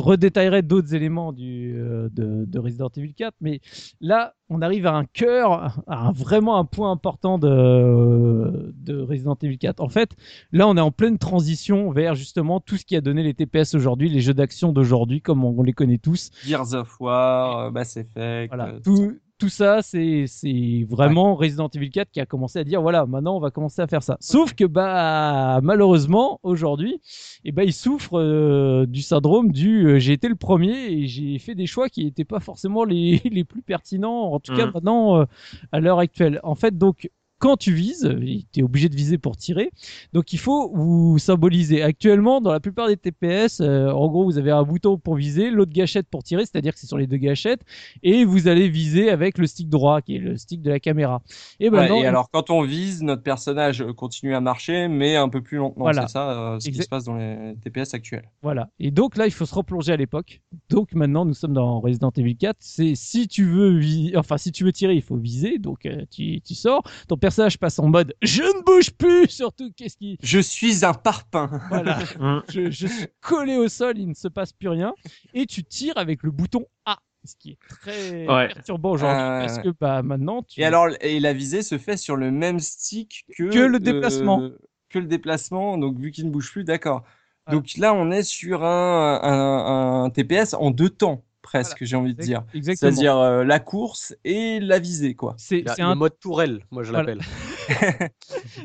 redétaillerai 0.00 0.62
d'autres 0.62 0.94
éléments 0.94 1.32
du, 1.32 1.74
euh, 1.76 2.08
de, 2.12 2.44
de 2.46 2.58
Resident 2.58 2.90
Evil 2.96 3.12
4, 3.14 3.34
mais 3.40 3.60
là 4.00 4.34
on 4.48 4.62
arrive 4.62 4.86
à 4.86 4.94
un 4.94 5.04
cœur, 5.04 5.78
à 5.88 6.06
un- 6.08 6.12
vraiment 6.12 6.58
un 6.58 6.64
point 6.64 6.90
important 6.90 7.38
de, 7.38 8.72
de 8.76 9.00
Resident 9.00 9.36
Evil 9.42 9.58
4. 9.58 9.80
En 9.80 9.88
fait, 9.88 10.10
là 10.52 10.68
on 10.68 10.76
est 10.76 10.80
en 10.80 10.90
pleine 10.92 11.18
transition 11.18 11.90
vers 11.90 12.14
justement 12.14 12.60
tout 12.60 12.76
ce 12.76 12.84
qui 12.84 12.96
a 12.96 13.00
donné 13.00 13.22
les 13.22 13.34
TPS 13.34 13.74
aujourd'hui, 13.74 14.08
les 14.08 14.20
jeux 14.20 14.34
d'action 14.34 14.72
d'aujourd'hui, 14.72 15.20
comme 15.20 15.44
on, 15.44 15.54
on 15.58 15.62
les 15.62 15.72
connaît 15.72 15.98
tous. 15.98 16.30
Gears 16.46 16.74
of 16.74 17.00
War, 17.00 17.58
euh, 17.58 17.70
Mass 17.70 17.96
Effect. 17.96 18.48
Voilà, 18.54 18.74
euh, 18.74 18.80
tout, 18.80 19.18
tout 19.40 19.48
ça, 19.48 19.82
c'est 19.82 20.26
c'est 20.28 20.86
vraiment 20.88 21.34
Resident 21.34 21.68
Evil 21.74 21.90
4 21.90 22.10
qui 22.12 22.20
a 22.20 22.26
commencé 22.26 22.58
à 22.60 22.64
dire 22.64 22.80
voilà, 22.82 23.06
maintenant 23.06 23.36
on 23.36 23.40
va 23.40 23.50
commencer 23.50 23.82
à 23.82 23.86
faire 23.88 24.02
ça. 24.04 24.16
Sauf 24.20 24.54
que 24.54 24.64
bah 24.64 25.60
malheureusement 25.62 26.38
aujourd'hui, 26.44 27.00
eh 27.44 27.50
ben 27.50 27.64
il 27.64 27.72
souffre 27.72 28.18
euh, 28.20 28.86
du 28.86 29.02
syndrome 29.02 29.50
du 29.50 29.86
euh, 29.86 29.98
j'ai 29.98 30.12
été 30.12 30.28
le 30.28 30.36
premier 30.36 30.74
et 30.92 31.06
j'ai 31.08 31.38
fait 31.38 31.54
des 31.56 31.66
choix 31.66 31.88
qui 31.88 32.04
n'étaient 32.04 32.24
pas 32.24 32.38
forcément 32.40 32.84
les, 32.84 33.20
les 33.32 33.44
plus 33.44 33.62
pertinents 33.62 34.32
en 34.32 34.38
tout 34.40 34.54
cas 34.54 34.66
Mhm. 34.66 34.72
maintenant 34.74 35.20
euh, 35.20 35.24
à 35.72 35.80
l'heure 35.80 35.98
actuelle. 35.98 36.38
En 36.42 36.54
fait 36.54 36.76
donc 36.78 37.10
quand 37.40 37.56
tu 37.56 37.72
vises, 37.72 38.08
tu 38.52 38.60
es 38.60 38.62
obligé 38.62 38.88
de 38.88 38.94
viser 38.94 39.18
pour 39.18 39.36
tirer. 39.36 39.70
Donc 40.12 40.32
il 40.32 40.38
faut 40.38 40.70
vous 40.72 41.18
symboliser. 41.18 41.82
Actuellement, 41.82 42.40
dans 42.40 42.52
la 42.52 42.60
plupart 42.60 42.86
des 42.86 42.96
TPS, 42.96 43.60
euh, 43.60 43.90
en 43.90 44.08
gros, 44.08 44.24
vous 44.24 44.38
avez 44.38 44.50
un 44.52 44.62
bouton 44.62 44.98
pour 44.98 45.16
viser, 45.16 45.50
l'autre 45.50 45.72
gâchette 45.72 46.06
pour 46.08 46.22
tirer, 46.22 46.42
c'est-à-dire 46.42 46.74
que 46.74 46.78
c'est 46.78 46.86
sur 46.86 46.98
les 46.98 47.06
deux 47.06 47.16
gâchettes, 47.16 47.62
et 48.02 48.24
vous 48.24 48.46
allez 48.46 48.68
viser 48.68 49.10
avec 49.10 49.38
le 49.38 49.46
stick 49.46 49.68
droit, 49.68 50.02
qui 50.02 50.16
est 50.16 50.18
le 50.18 50.36
stick 50.36 50.60
de 50.62 50.70
la 50.70 50.78
caméra. 50.78 51.22
Et 51.58 51.70
Ouais, 51.70 51.78
maintenant, 51.78 52.02
et 52.02 52.06
alors, 52.06 52.30
quand 52.30 52.50
on 52.50 52.62
vise, 52.62 53.02
notre 53.02 53.22
personnage 53.22 53.84
continue 53.96 54.34
à 54.34 54.40
marcher, 54.40 54.86
mais 54.88 55.16
un 55.16 55.30
peu 55.30 55.40
plus 55.42 55.56
lentement. 55.56 55.84
Voilà. 55.84 56.02
C'est 56.06 56.12
ça, 56.12 56.30
euh, 56.54 56.60
ce 56.60 56.68
qui 56.68 56.76
se 56.82 56.88
passe 56.88 57.04
dans 57.04 57.16
les 57.16 57.54
TPS 57.64 57.94
actuels. 57.94 58.28
Voilà. 58.42 58.68
Et 58.78 58.90
donc 58.90 59.16
là, 59.16 59.24
il 59.26 59.32
faut 59.32 59.46
se 59.46 59.54
replonger 59.54 59.92
à 59.92 59.96
l'époque. 59.96 60.42
Donc 60.68 60.92
maintenant, 60.94 61.24
nous 61.24 61.32
sommes 61.34 61.54
dans 61.54 61.80
Resident 61.80 62.12
Evil 62.16 62.36
4. 62.36 62.56
C'est 62.60 62.94
si 62.94 63.28
tu 63.28 63.44
veux, 63.46 63.78
vi- 63.78 64.12
enfin 64.16 64.36
si 64.36 64.52
tu 64.52 64.62
veux 64.64 64.72
tirer, 64.72 64.94
il 64.94 65.02
faut 65.02 65.16
viser. 65.16 65.58
Donc 65.58 65.86
euh, 65.86 66.04
tu, 66.10 66.40
tu 66.42 66.54
sors. 66.54 66.82
Ton 67.08 67.16
personnage 67.16 67.29
passe 67.58 67.78
en 67.78 67.88
mode 67.88 68.14
je 68.22 68.42
ne 68.42 68.62
bouge 68.64 68.90
plus. 68.90 69.28
Surtout 69.28 69.70
qu'est-ce 69.76 69.96
qui, 69.96 70.18
Je 70.22 70.38
suis 70.40 70.84
un 70.84 70.94
parpaing. 70.94 71.60
voilà, 71.68 71.98
Mm. 72.20 72.40
je, 72.50 72.70
je 72.70 72.86
suis 72.86 73.06
collé 73.20 73.56
au 73.56 73.68
sol, 73.68 73.98
il 73.98 74.08
ne 74.08 74.14
se 74.14 74.28
passe 74.28 74.52
plus 74.52 74.68
rien. 74.68 74.94
Et 75.34 75.46
tu 75.46 75.64
tires 75.64 75.96
avec 75.96 76.22
le 76.22 76.30
bouton 76.30 76.66
A, 76.86 76.98
ce 77.24 77.34
qui 77.38 77.50
est 77.52 77.58
très 77.68 78.26
Ouais. 78.28 78.48
perturbant 78.48 78.92
aujourd'hui 78.92 79.22
ouais, 79.22 79.38
parce 79.40 79.58
que 79.58 79.68
bah 79.80 80.02
maintenant 80.02 80.42
tu 80.42 80.60
Et 80.60 80.64
alors, 80.64 80.88
et 81.00 81.20
la 81.20 81.32
visée 81.32 81.62
se 81.62 81.78
fait 81.78 81.96
sur 81.96 82.16
le 82.16 82.30
même 82.30 82.60
stick 82.60 83.24
que, 83.36 83.50
Que 83.50 83.58
le 83.58 83.78
déplacement. 83.78 84.40
euh, 84.42 84.58
que 84.88 84.98
le 84.98 85.06
déplacement, 85.06 85.78
donc 85.78 85.98
vu 85.98 86.10
qu'il 86.10 86.26
ne 86.26 86.30
bouge 86.30 86.50
plus, 86.50 86.64
d'accord. 86.64 87.04
Donc 87.50 87.76
là, 87.78 87.94
on 87.94 88.10
est 88.12 88.22
sur 88.22 88.64
un, 88.64 89.20
un, 89.22 90.04
un 90.04 90.10
TPS 90.10 90.54
en 90.54 90.70
deux 90.70 90.90
temps, 90.90 91.24
presque, 91.42 91.78
Voilà. 91.78 91.86
j'ai 91.86 91.96
envie 91.96 92.14
de 92.14 92.22
dire. 92.22 92.44
C'est-à-dire 92.54 93.16
euh, 93.18 93.44
la 93.44 93.58
course 93.60 94.14
et 94.24 94.60
la 94.60 94.78
visée, 94.78 95.14
quoi. 95.14 95.34
c'est 95.38 95.64
un 95.80 95.94
mode 95.94 96.18
tourelle, 96.20 96.64
moi 96.70 96.82
je 96.82 96.90
Voilà. 96.90 97.14
l'appelle. 97.14 97.24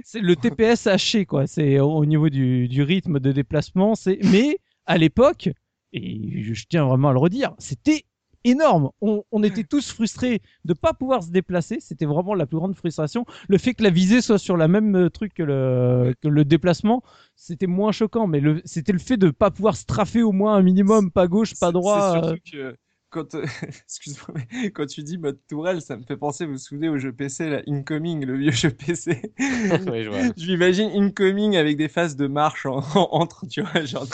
c'est 0.03 0.19
le 0.19 0.35
TPS 0.35 0.87
haché 0.87 1.25
quoi. 1.25 1.47
C'est 1.47 1.79
au 1.79 1.91
au 1.91 2.05
niveau 2.05 2.29
du, 2.29 2.67
du 2.67 2.81
rythme 2.83 3.19
de 3.19 3.31
déplacement. 3.31 3.95
C'est 3.95 4.19
mais 4.23 4.57
à 4.85 4.97
l'époque 4.97 5.49
et 5.93 6.53
je 6.53 6.65
tiens 6.69 6.85
vraiment 6.85 7.09
à 7.09 7.13
le 7.13 7.19
redire, 7.19 7.53
c'était 7.57 8.03
énorme. 8.45 8.91
On, 9.01 9.23
on 9.31 9.43
était 9.43 9.63
tous 9.63 9.91
frustrés 9.91 10.41
de 10.63 10.73
pas 10.73 10.93
pouvoir 10.93 11.23
se 11.23 11.31
déplacer. 11.31 11.79
C'était 11.81 12.05
vraiment 12.05 12.33
la 12.33 12.45
plus 12.45 12.57
grande 12.57 12.75
frustration. 12.75 13.25
Le 13.49 13.57
fait 13.57 13.73
que 13.73 13.83
la 13.83 13.89
visée 13.89 14.21
soit 14.21 14.37
sur 14.37 14.55
la 14.55 14.67
même 14.67 14.95
euh, 14.95 15.09
truc 15.09 15.33
que 15.33 15.43
le 15.43 16.15
que 16.21 16.29
le 16.29 16.45
déplacement, 16.45 17.03
c'était 17.35 17.67
moins 17.67 17.91
choquant. 17.91 18.27
Mais 18.27 18.41
c'était 18.63 18.93
le 18.93 18.99
fait 18.99 19.17
de 19.17 19.29
pas 19.31 19.51
pouvoir 19.51 19.75
straffer 19.75 20.23
au 20.23 20.31
moins 20.31 20.55
un 20.55 20.61
minimum, 20.61 21.11
pas 21.11 21.27
gauche, 21.27 21.53
pas 21.59 21.71
droit. 21.71 22.13
C'est 22.13 22.27
surtout 22.27 22.41
que 22.51 22.77
quand, 23.15 23.33
euh, 23.35 23.45
excuse-moi, 23.85 24.37
mais 24.53 24.69
quand 24.71 24.85
tu 24.85 25.01
dis 25.03 25.17
mode 25.17 25.39
tourelle, 25.47 25.81
ça 25.81 25.95
me 25.95 26.03
fait 26.03 26.17
penser, 26.17 26.45
vous 26.45 26.53
vous 26.53 26.57
souvenez 26.57 26.89
au 26.89 26.97
jeu 26.97 27.13
PC, 27.13 27.49
là, 27.49 27.61
Incoming, 27.67 28.25
le 28.25 28.37
vieux 28.37 28.51
jeu 28.51 28.69
PC. 28.71 29.21
Oui, 29.39 30.03
je 30.03 30.09
vois. 30.09 30.19
Je 30.37 30.47
m'imagine 30.51 30.89
Incoming 30.93 31.55
avec 31.55 31.77
des 31.77 31.87
phases 31.87 32.15
de 32.15 32.27
marche 32.27 32.65
en- 32.65 32.79
en- 32.95 33.07
entre, 33.11 33.45
tu 33.47 33.61
vois, 33.61 33.83
genre. 33.85 34.05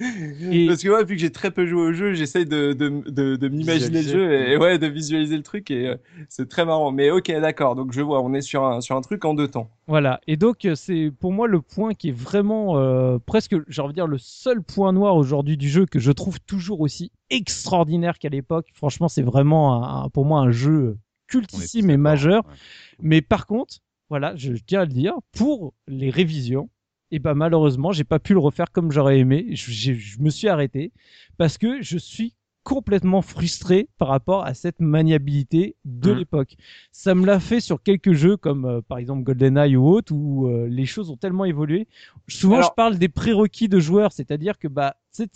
Et- 0.00 0.66
Parce 0.66 0.82
que 0.82 0.88
moi, 0.88 1.02
vu 1.04 1.16
que 1.16 1.20
j'ai 1.20 1.30
très 1.32 1.50
peu 1.50 1.66
joué 1.66 1.80
au 1.82 1.92
jeu, 1.92 2.14
j'essaye 2.14 2.46
de, 2.46 2.72
de, 2.72 2.88
de, 3.10 3.36
de 3.36 3.48
m'imaginer 3.48 4.02
le 4.02 4.08
jeu 4.08 4.32
et, 4.32 4.56
ouais, 4.56 4.78
de 4.78 4.86
visualiser 4.86 5.36
le 5.36 5.42
truc 5.42 5.70
et 5.70 5.88
euh, 5.88 5.96
c'est 6.28 6.48
très 6.48 6.64
marrant. 6.64 6.92
Mais 6.92 7.10
ok, 7.10 7.30
d'accord. 7.40 7.74
Donc 7.74 7.92
je 7.92 8.00
vois, 8.00 8.22
on 8.22 8.32
est 8.34 8.40
sur 8.40 8.64
un, 8.64 8.80
sur 8.80 8.96
un 8.96 9.00
truc 9.00 9.24
en 9.24 9.34
deux 9.34 9.48
temps. 9.48 9.70
Voilà. 9.86 10.20
Et 10.26 10.36
donc, 10.36 10.64
euh, 10.64 10.74
c'est 10.74 11.10
pour 11.18 11.32
moi 11.32 11.48
le 11.48 11.60
point 11.60 11.94
qui 11.94 12.10
est 12.10 12.16
vraiment 12.16 12.78
euh, 12.78 13.18
presque, 13.24 13.56
j'ai 13.68 13.82
envie 13.82 13.92
de 13.92 13.96
dire, 13.96 14.06
le 14.06 14.18
seul 14.18 14.62
point 14.62 14.92
noir 14.92 15.16
aujourd'hui 15.16 15.56
du 15.56 15.68
jeu 15.68 15.86
que 15.86 15.98
je 15.98 16.12
trouve 16.12 16.40
toujours 16.40 16.80
aussi 16.80 17.10
extraordinaire 17.40 18.18
qu'à 18.18 18.28
l'époque. 18.28 18.68
Franchement, 18.74 19.08
c'est 19.08 19.22
vraiment 19.22 19.82
un- 19.84 20.04
un- 20.04 20.08
pour 20.10 20.24
moi 20.24 20.40
un 20.40 20.50
jeu 20.50 20.98
cultissime 21.26 21.90
et 21.90 21.96
majeur. 21.96 22.44
ouais. 22.46 22.54
Mais 23.00 23.22
par 23.22 23.46
contre, 23.46 23.78
voilà, 24.08 24.34
je 24.36 24.52
tiens 24.66 24.80
à 24.80 24.84
le 24.84 24.92
dire, 24.92 25.14
pour 25.32 25.74
les 25.86 26.10
révisions, 26.10 26.68
et 27.12 27.18
ben 27.18 27.34
malheureusement, 27.34 27.92
j'ai 27.92 28.04
pas 28.04 28.18
pu 28.18 28.32
le 28.34 28.38
refaire 28.40 28.70
comme 28.72 28.90
j'aurais 28.92 29.18
aimé. 29.18 29.46
Je, 29.54 29.92
je 29.94 30.18
me 30.20 30.30
suis 30.30 30.48
arrêté 30.48 30.92
parce 31.38 31.58
que 31.58 31.82
je 31.82 31.98
suis 31.98 32.34
complètement 32.62 33.22
frustré 33.22 33.88
par 33.98 34.08
rapport 34.08 34.44
à 34.44 34.54
cette 34.54 34.80
maniabilité 34.80 35.76
de 35.84 36.10
Mhm. 36.12 36.18
l'époque. 36.18 36.56
Ça 36.92 37.14
me 37.14 37.24
l'a 37.26 37.40
fait 37.40 37.60
sur 37.60 37.82
quelques 37.82 38.12
jeux 38.12 38.36
comme 38.36 38.64
euh, 38.66 38.80
par 38.82 38.98
exemple 38.98 39.22
GoldenEye 39.22 39.76
ou 39.76 39.88
autre 39.88 40.12
où 40.14 40.46
euh, 40.46 40.66
les 40.68 40.86
choses 40.86 41.10
ont 41.10 41.16
tellement 41.16 41.44
évolué. 41.44 41.88
Souvent, 42.28 42.56
Alors- 42.56 42.70
je 42.70 42.74
parle 42.74 42.98
des 42.98 43.08
prérequis 43.08 43.68
de 43.68 43.80
joueurs, 43.80 44.12
c'est-à-dire 44.12 44.58
que 44.58 44.68
bah, 44.68 44.96
tu 45.16 45.26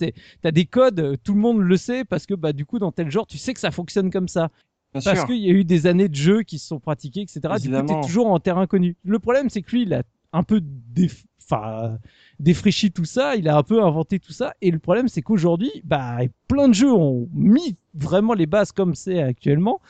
t'as 0.42 0.50
des 0.52 0.66
codes, 0.66 1.00
euh, 1.00 1.16
tout 1.22 1.34
le 1.34 1.40
monde 1.40 1.60
le 1.60 1.76
sait 1.76 2.04
parce 2.04 2.26
que 2.26 2.34
bah 2.34 2.52
du 2.52 2.66
coup 2.66 2.78
dans 2.78 2.92
tel 2.92 3.10
genre, 3.10 3.26
tu 3.26 3.38
sais 3.38 3.54
que 3.54 3.60
ça 3.60 3.70
fonctionne 3.70 4.10
comme 4.10 4.28
ça 4.28 4.50
Bien 4.92 5.00
parce 5.02 5.24
qu'il 5.24 5.38
y 5.38 5.48
a 5.48 5.52
eu 5.52 5.64
des 5.64 5.86
années 5.88 6.08
de 6.08 6.14
jeux 6.14 6.42
qui 6.42 6.58
se 6.60 6.68
sont 6.68 6.78
pratiqués, 6.78 7.22
etc. 7.22 7.40
Du 7.42 7.48
coup, 7.48 7.54
Évidemment. 7.56 8.00
t'es 8.00 8.06
toujours 8.06 8.28
en 8.28 8.38
terrain 8.38 8.66
connu. 8.68 8.96
Le 9.02 9.18
problème, 9.18 9.50
c'est 9.50 9.60
que 9.62 9.70
lui, 9.72 9.82
il 9.82 9.92
a 9.94 10.02
un 10.32 10.44
peu 10.44 10.60
déf- 10.94 11.24
enfin, 11.44 11.98
défraîchi 12.38 12.90
tout 12.90 13.04
ça, 13.04 13.36
il 13.36 13.48
a 13.48 13.56
un 13.56 13.62
peu 13.62 13.82
inventé 13.82 14.18
tout 14.18 14.32
ça, 14.32 14.54
et 14.60 14.70
le 14.70 14.78
problème, 14.78 15.08
c'est 15.08 15.22
qu'aujourd'hui, 15.22 15.70
bah, 15.84 16.18
plein 16.48 16.68
de 16.68 16.74
jeux 16.74 16.92
ont 16.92 17.28
mis 17.32 17.76
vraiment 17.94 18.34
les 18.34 18.46
bases 18.46 18.72
comme 18.72 18.94
c'est 18.94 19.22
actuellement, 19.22 19.80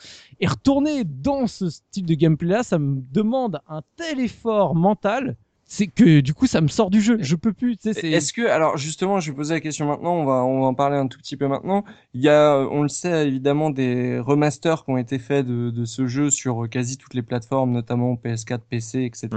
et 0.41 0.47
retourner 0.47 1.05
dans 1.05 1.47
ce 1.47 1.71
style 1.71 2.07
de 2.07 2.15
gameplay-là, 2.15 2.63
ça 2.63 2.79
me 2.79 3.03
demande 3.13 3.61
un 3.69 3.83
tel 3.97 4.21
effort 4.21 4.75
mental 4.75 5.37
c'est 5.67 5.87
que 5.87 6.21
du 6.21 6.35
coup 6.35 6.47
ça 6.47 6.61
me 6.61 6.69
sort 6.69 6.91
du 6.91 7.01
jeu. 7.01 7.17
Je 7.21 7.37
peux 7.37 7.53
plus. 7.53 7.77
Est-ce 7.85 8.33
que, 8.33 8.47
alors 8.47 8.77
justement, 8.77 9.21
je 9.21 9.31
vais 9.31 9.37
poser 9.37 9.55
la 9.55 9.61
question 9.61 9.87
maintenant, 9.87 10.15
on 10.15 10.25
va, 10.25 10.45
on 10.45 10.61
va 10.61 10.67
en 10.67 10.75
parler 10.75 10.97
un 10.97 11.09
tout 11.09 11.19
petit 11.19 11.37
peu 11.37 11.49
maintenant. 11.49 11.85
Il 12.13 12.23
y 12.23 12.29
a, 12.29 12.59
on 12.71 12.83
le 12.83 12.89
sait 12.89 13.27
évidemment, 13.27 13.71
des 13.71 14.19
remasters 14.19 14.85
qui 14.85 14.91
ont 14.91 14.99
été 14.99 15.19
faits 15.19 15.47
de, 15.47 15.85
ce 15.85 16.07
jeu 16.07 16.31
sur 16.31 16.69
quasi 16.71 16.97
toutes 16.97 17.15
les 17.15 17.23
plateformes, 17.23 17.73
notamment 17.73 18.15
PS4, 18.15 18.61
PC, 18.69 19.05
etc. 19.05 19.29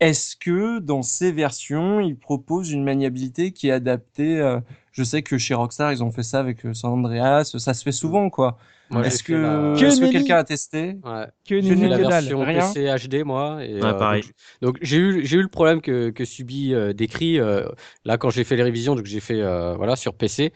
Est-ce 0.00 0.36
que 0.36 0.78
dans 0.80 1.02
ces 1.02 1.32
versions, 1.32 2.00
ils 2.00 2.16
proposent 2.16 2.70
une 2.72 2.84
maniabilité 2.84 3.52
qui 3.52 3.68
est 3.68 3.72
adaptée 3.72 4.38
euh, 4.40 4.60
Je 4.92 5.02
sais 5.04 5.22
que 5.22 5.38
chez 5.38 5.54
Rockstar, 5.54 5.92
ils 5.92 6.02
ont 6.02 6.10
fait 6.10 6.22
ça 6.22 6.40
avec 6.40 6.64
euh, 6.66 6.74
San 6.74 6.92
Andreas, 6.92 7.52
ça 7.58 7.74
se 7.74 7.82
fait 7.82 7.92
souvent, 7.92 8.30
quoi. 8.30 8.58
Est-ce 9.02 9.22
que, 9.22 9.32
la- 9.32 9.80
Que 9.80 9.86
est-ce 9.86 9.96
que 9.96 10.00
nenni. 10.02 10.12
quelqu'un 10.12 10.36
a 10.36 10.44
testé? 10.44 10.96
Ouais. 11.04 11.26
que 11.48 11.60
J'ai 11.60 11.74
la 11.74 11.96
que 11.96 12.02
dalle. 12.02 12.10
version 12.12 12.44
Rien. 12.44 12.60
PC 12.72 13.08
HD 13.08 13.24
moi. 13.24 13.64
Et, 13.64 13.74
Ouais, 13.80 13.84
euh, 13.86 13.92
pareil. 13.94 14.22
Donc, 14.60 14.74
donc 14.74 14.78
j'ai 14.82 14.98
eu 14.98 15.24
j'ai 15.24 15.38
eu 15.38 15.42
le 15.42 15.48
problème 15.48 15.80
que 15.80 16.10
que 16.10 16.24
subit 16.26 16.74
euh, 16.74 16.92
décrit 16.92 17.40
euh, 17.40 17.66
là 18.04 18.18
quand 18.18 18.28
j'ai 18.30 18.44
fait 18.44 18.56
les 18.56 18.62
révisions 18.62 18.94
donc 18.94 19.06
j'ai 19.06 19.20
fait 19.20 19.40
euh, 19.40 19.74
voilà 19.74 19.96
sur 19.96 20.14
PC 20.14 20.52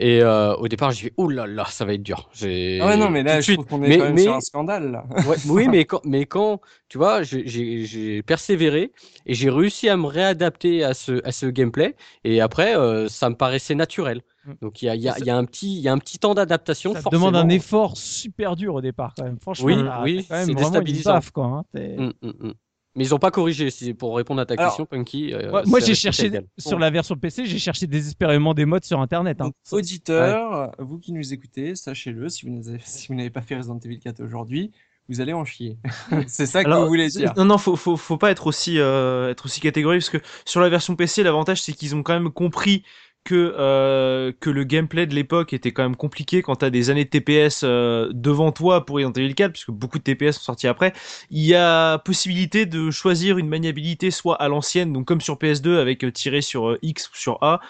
et 0.00 0.22
euh, 0.22 0.54
au 0.56 0.68
départ 0.68 0.90
j'ai 0.92 1.08
fait 1.08 1.12
oh 1.16 1.28
là 1.28 1.46
là 1.46 1.64
ça 1.66 1.84
va 1.84 1.94
être 1.94 2.02
dur. 2.02 2.28
J'ai 2.32 2.78
Ah 2.80 2.86
ouais, 2.88 2.96
non, 2.96 3.10
mais 3.10 3.22
là, 3.22 3.36
je 3.40 3.44
suite- 3.46 3.56
trouve 3.56 3.66
qu'on 3.66 3.82
est 3.84 3.88
mais- 3.88 3.98
quand 3.98 4.04
même 4.04 4.14
mais- 4.14 4.22
sur 4.22 4.34
un 4.34 4.40
scandale, 4.40 4.90
là. 4.92 5.04
Ouais, 5.26 5.36
oui, 5.48 5.68
mais 5.68 5.84
quand, 5.84 6.00
mais 6.04 6.24
quand, 6.26 6.60
tu 6.88 6.98
vois, 6.98 7.22
j'ai- 7.22 7.46
j'ai 7.46 7.84
j'ai 7.84 8.22
persévéré 8.22 8.92
et 9.26 9.34
j'ai 9.34 9.50
réussi 9.50 9.88
à 9.88 9.96
me 9.96 10.06
réadapter 10.06 10.84
à 10.84 10.94
ce, 10.94 11.24
à 11.26 11.32
ce 11.32 11.46
gameplay. 11.46 11.96
Et 12.24 12.40
après, 12.40 12.76
euh, 12.76 13.08
ça 13.08 13.28
me 13.30 13.34
paraissait 13.34 13.74
naturel. 13.74 14.22
Donc 14.62 14.80
il 14.80 14.86
y 14.86 14.88
a, 14.88 14.94
il 14.94 15.02
y, 15.02 15.08
a, 15.10 15.18
il 15.18 15.26
y 15.26 15.30
a 15.30 15.36
un 15.36 15.44
petit, 15.44 15.76
il 15.76 15.80
y 15.82 15.88
a 15.88 15.92
un 15.92 15.98
petit 15.98 16.18
temps 16.18 16.32
d'adaptation. 16.34 16.94
Ça 16.94 17.02
demande 17.12 17.36
un 17.36 17.48
effort 17.50 17.96
super 17.98 18.56
dur 18.56 18.74
au 18.76 18.80
départ 18.80 19.12
quand 19.14 19.24
même. 19.24 19.38
Franchement, 19.40 19.66
Oui, 19.66 19.74
oui, 20.04 20.26
t'as 20.28 20.34
quand 20.34 20.40
même 20.40 20.46
c'est 20.46 20.54
déstabilisant. 20.54 21.12
baffe, 21.14 21.30
quoi. 21.32 21.44
hein. 21.44 21.64
Mm, 21.74 22.12
mm, 22.22 22.32
mm. 22.48 22.52
Mais 22.98 23.04
ils 23.04 23.14
ont 23.14 23.18
pas 23.18 23.30
corrigé. 23.30 23.68
Pour 23.96 24.16
répondre 24.16 24.40
à 24.40 24.46
ta 24.46 24.54
Alors, 24.54 24.66
question, 24.66 24.84
Punky. 24.84 25.32
euh, 25.32 25.62
moi 25.66 25.78
j'ai 25.78 25.94
cherché 25.94 26.32
sur 26.58 26.78
la 26.80 26.90
version 26.90 27.14
PC, 27.16 27.46
j'ai 27.46 27.58
cherché 27.58 27.86
désespérément 27.86 28.54
des 28.54 28.64
modes 28.64 28.84
sur 28.84 29.00
internet. 29.00 29.40
Hein. 29.40 29.44
Donc, 29.44 29.54
auditeurs, 29.70 30.72
vous 30.80 30.98
qui 30.98 31.12
nous 31.12 31.32
écoutez, 31.32 31.76
sachez-le, 31.76 32.28
si 32.28 32.46
vous 32.46 32.52
n'avez 32.52 32.80
si 32.84 33.08
vous 33.08 33.14
n'avez 33.14 33.30
pas 33.30 33.40
fait 33.40 33.56
Resident 33.56 33.78
Evil 33.78 34.00
4 34.00 34.20
aujourd'hui, 34.20 34.72
vous 35.08 35.20
allez 35.20 35.32
en 35.32 35.44
chier. 35.44 35.78
c'est 36.26 36.46
ça 36.46 36.62
que 36.62 36.68
Alors, 36.68 36.82
vous 36.82 36.88
voulez 36.88 37.08
dire. 37.08 37.32
Non, 37.36 37.44
non, 37.44 37.58
faut, 37.58 37.76
faut, 37.76 37.96
faut 37.96 38.18
pas 38.18 38.30
être 38.30 38.46
aussi, 38.46 38.78
euh, 38.78 39.30
être 39.30 39.46
aussi 39.46 39.60
catégorique 39.60 40.00
parce 40.00 40.10
que 40.10 40.18
sur 40.44 40.60
la 40.60 40.68
version 40.68 40.96
PC, 40.96 41.22
l'avantage 41.22 41.62
c'est 41.62 41.72
qu'ils 41.72 41.94
ont 41.94 42.02
quand 42.02 42.14
même 42.14 42.30
compris 42.30 42.82
que 43.24 43.54
euh, 43.58 44.32
que 44.40 44.50
le 44.50 44.64
gameplay 44.64 45.06
de 45.06 45.14
l'époque 45.14 45.52
était 45.52 45.72
quand 45.72 45.82
même 45.82 45.96
compliqué 45.96 46.42
quand 46.42 46.56
t'as 46.56 46.70
des 46.70 46.90
années 46.90 47.04
de 47.04 47.10
TPS 47.10 47.60
euh, 47.62 48.08
devant 48.12 48.52
toi 48.52 48.86
pour 48.86 48.96
Resident 48.96 49.12
Evil 49.12 49.34
4 49.34 49.52
puisque 49.52 49.70
beaucoup 49.70 49.98
de 49.98 50.04
TPS 50.04 50.36
sont 50.36 50.44
sortis 50.44 50.66
après. 50.66 50.92
Il 51.30 51.44
y 51.44 51.54
a 51.54 51.98
possibilité 51.98 52.66
de 52.66 52.90
choisir 52.90 53.38
une 53.38 53.48
maniabilité 53.48 54.10
soit 54.10 54.36
à 54.36 54.48
l'ancienne 54.48 54.92
donc 54.92 55.06
comme 55.06 55.20
sur 55.20 55.36
PS2 55.36 55.78
avec 55.78 56.04
euh, 56.04 56.12
tirer 56.12 56.40
sur 56.40 56.70
euh, 56.70 56.78
X 56.82 57.08
ou 57.08 57.16
sur 57.16 57.38
A, 57.42 57.60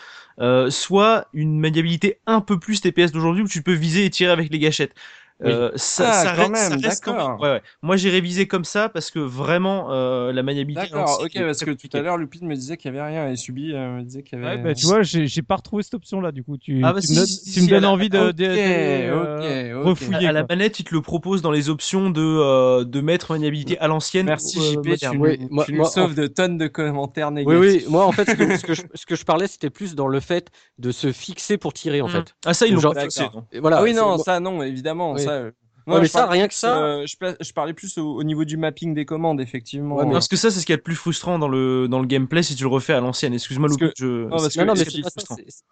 euh, 0.40 0.70
soit 0.70 1.26
une 1.32 1.58
maniabilité 1.58 2.20
un 2.26 2.40
peu 2.40 2.58
plus 2.58 2.80
TPS 2.80 3.12
d'aujourd'hui 3.12 3.42
où 3.42 3.48
tu 3.48 3.62
peux 3.62 3.72
viser 3.72 4.04
et 4.04 4.10
tirer 4.10 4.30
avec 4.30 4.50
les 4.52 4.58
gâchettes. 4.58 4.94
Oui. 5.40 5.52
Euh, 5.52 5.70
ça, 5.76 6.08
Ah, 6.08 6.12
ça 6.24 6.32
quand 6.34 6.50
reste- 6.50 6.56
ça 6.56 6.70
même, 6.70 6.80
reste 6.82 7.04
quand 7.04 7.12
d'accord. 7.12 7.30
même- 7.30 7.40
ouais, 7.40 7.50
ouais. 7.50 7.62
Moi, 7.82 7.96
j'ai 7.96 8.10
révisé 8.10 8.48
comme 8.48 8.64
ça 8.64 8.88
parce 8.88 9.12
que 9.12 9.20
vraiment, 9.20 9.92
euh, 9.92 10.32
la 10.32 10.42
maniabilité. 10.42 10.82
D'accord, 10.90 11.20
ok, 11.22 11.30
parce 11.34 11.58
très 11.58 11.66
que 11.66 11.70
tout 11.86 11.96
à 11.96 12.00
l'heure, 12.02 12.16
Lupine 12.16 12.46
me 12.48 12.56
disait 12.56 12.76
qu'il 12.76 12.92
y 12.92 12.98
avait 12.98 13.06
rien 13.06 13.28
et 13.30 13.36
Subi 13.36 13.72
euh, 13.72 13.98
me 13.98 14.02
disait 14.02 14.24
qu'il 14.24 14.36
y 14.36 14.42
avait. 14.44 14.56
Ouais, 14.56 14.62
bah, 14.62 14.74
tu 14.74 14.86
vois, 14.86 15.02
j'ai 15.02 15.28
j'ai 15.28 15.42
pas 15.42 15.54
retrouvé 15.54 15.84
cette 15.84 15.94
option 15.94 16.20
là 16.20 16.32
du 16.32 16.42
coup. 16.42 16.56
Tu, 16.56 16.80
Ah, 16.84 16.92
bah, 16.92 17.00
tu 17.00 17.06
si, 17.06 17.12
me 17.12 17.18
donnes, 17.18 17.26
si, 17.26 17.52
tu 17.52 17.60
me 17.60 17.64
si, 17.66 17.70
donnes 17.70 17.78
à 17.84 17.86
la- 17.86 17.90
envie 17.92 18.08
de, 18.08 18.18
euh, 18.18 19.80
refouiller. 19.84 20.26
à 20.28 20.32
la 20.32 20.44
manette, 20.48 20.80
il 20.80 20.84
te 20.84 20.94
le 20.94 21.02
propose 21.02 21.42
dans 21.42 21.50
les 21.52 21.68
options 21.70 22.10
de, 22.10 22.20
euh, 22.20 22.84
de 22.84 23.00
mettre 23.00 23.32
maniabilité 23.32 23.78
à 23.78 23.86
l'ancienne. 23.88 24.26
Merci 24.26 24.58
euh, 24.58 24.82
JP, 24.82 24.96
tu, 24.98 25.06
nous- 25.16 25.22
Oui, 25.24 25.38
tu 25.38 25.46
moi- 25.50 25.64
nous 25.68 25.76
moi, 25.76 25.88
sauves 25.90 26.14
de 26.14 26.26
tonnes 26.26 26.58
de 26.58 26.66
commentaires 26.66 27.28
Oui, 27.28 27.44
négatifs. 27.44 27.84
oui. 27.86 27.92
Moi, 27.92 28.04
en 28.04 28.12
fait, 28.12 28.24
ce 28.28 28.34
que, 28.66 28.74
je, 28.74 28.82
ce 28.94 29.06
que 29.06 29.14
je 29.16 29.24
parlais, 29.24 29.46
c'était 29.46 29.70
plus 29.70 29.94
dans 29.94 30.08
le 30.08 30.20
fait 30.20 30.48
de 30.78 30.90
se 30.90 31.12
fixer 31.12 31.58
pour 31.58 31.72
tirer, 31.72 32.00
en 32.00 32.08
Mm. 32.08 32.10
fait. 32.10 32.34
Ah, 32.46 32.54
ça, 32.54 32.66
ils 32.66 32.74
l'ont 32.74 32.80
pas 32.92 33.02
fixé, 33.02 33.26
voilà. 33.60 33.78
Ah 33.78 33.82
oui, 33.82 33.94
non, 33.94 34.18
ça, 34.18 34.40
non, 34.40 34.62
évidemment. 34.62 35.16
Ça, 35.28 35.34
euh, 35.34 35.50
Ouais, 35.86 36.02
mais 36.02 36.08
ça, 36.08 36.26
rien 36.26 36.48
que 36.48 36.52
ça- 36.54 36.78
euh, 36.82 37.06
je, 37.06 37.52
parlais 37.54 37.72
plus 37.72 37.96
au, 37.96 38.16
au 38.16 38.22
niveau 38.22 38.44
du 38.44 38.58
mapping 38.58 38.92
des 38.92 39.06
commandes, 39.06 39.40
effectivement. 39.40 39.96
Ouais, 39.96 40.04
mais- 40.04 40.12
Parce 40.12 40.28
que 40.28 40.36
ça, 40.36 40.50
c'est 40.50 40.60
ce 40.60 40.66
qu'il 40.66 40.74
y 40.74 40.74
a 40.74 40.76
de 40.76 40.82
plus 40.82 40.94
frustrant 40.94 41.38
dans 41.38 41.48
le, 41.48 41.88
dans 41.88 41.98
le 42.00 42.06
gameplay 42.06 42.42
si 42.42 42.54
tu 42.54 42.62
le 42.64 42.68
refais 42.68 42.92
à 42.92 43.00
l'ancienne. 43.00 43.32
Excuse-moi, 43.32 43.70
que- 43.70 43.92
je. 43.96 44.24
Non, 44.24 44.28
parce 44.28 44.54
que- 44.54 44.60
Non, 44.64 44.74
mais 44.74 44.84
c'est 44.84 45.00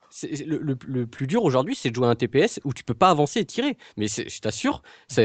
c'est- 0.08 0.46
le, 0.46 0.56
le- 0.62 0.78
le 0.86 1.06
plus 1.06 1.26
dur 1.26 1.44
aujourd'hui, 1.44 1.74
c'est 1.74 1.90
de 1.90 1.94
jouer 1.94 2.06
à 2.06 2.08
un 2.08 2.14
TPS 2.14 2.60
où 2.64 2.72
tu 2.72 2.82
peux 2.82 2.94
pas 2.94 3.10
avancer 3.10 3.40
et 3.40 3.44
tirer. 3.44 3.76
Mais 3.98 4.06
je 4.08 4.40
t'assure, 4.40 4.80
ça 5.08 5.20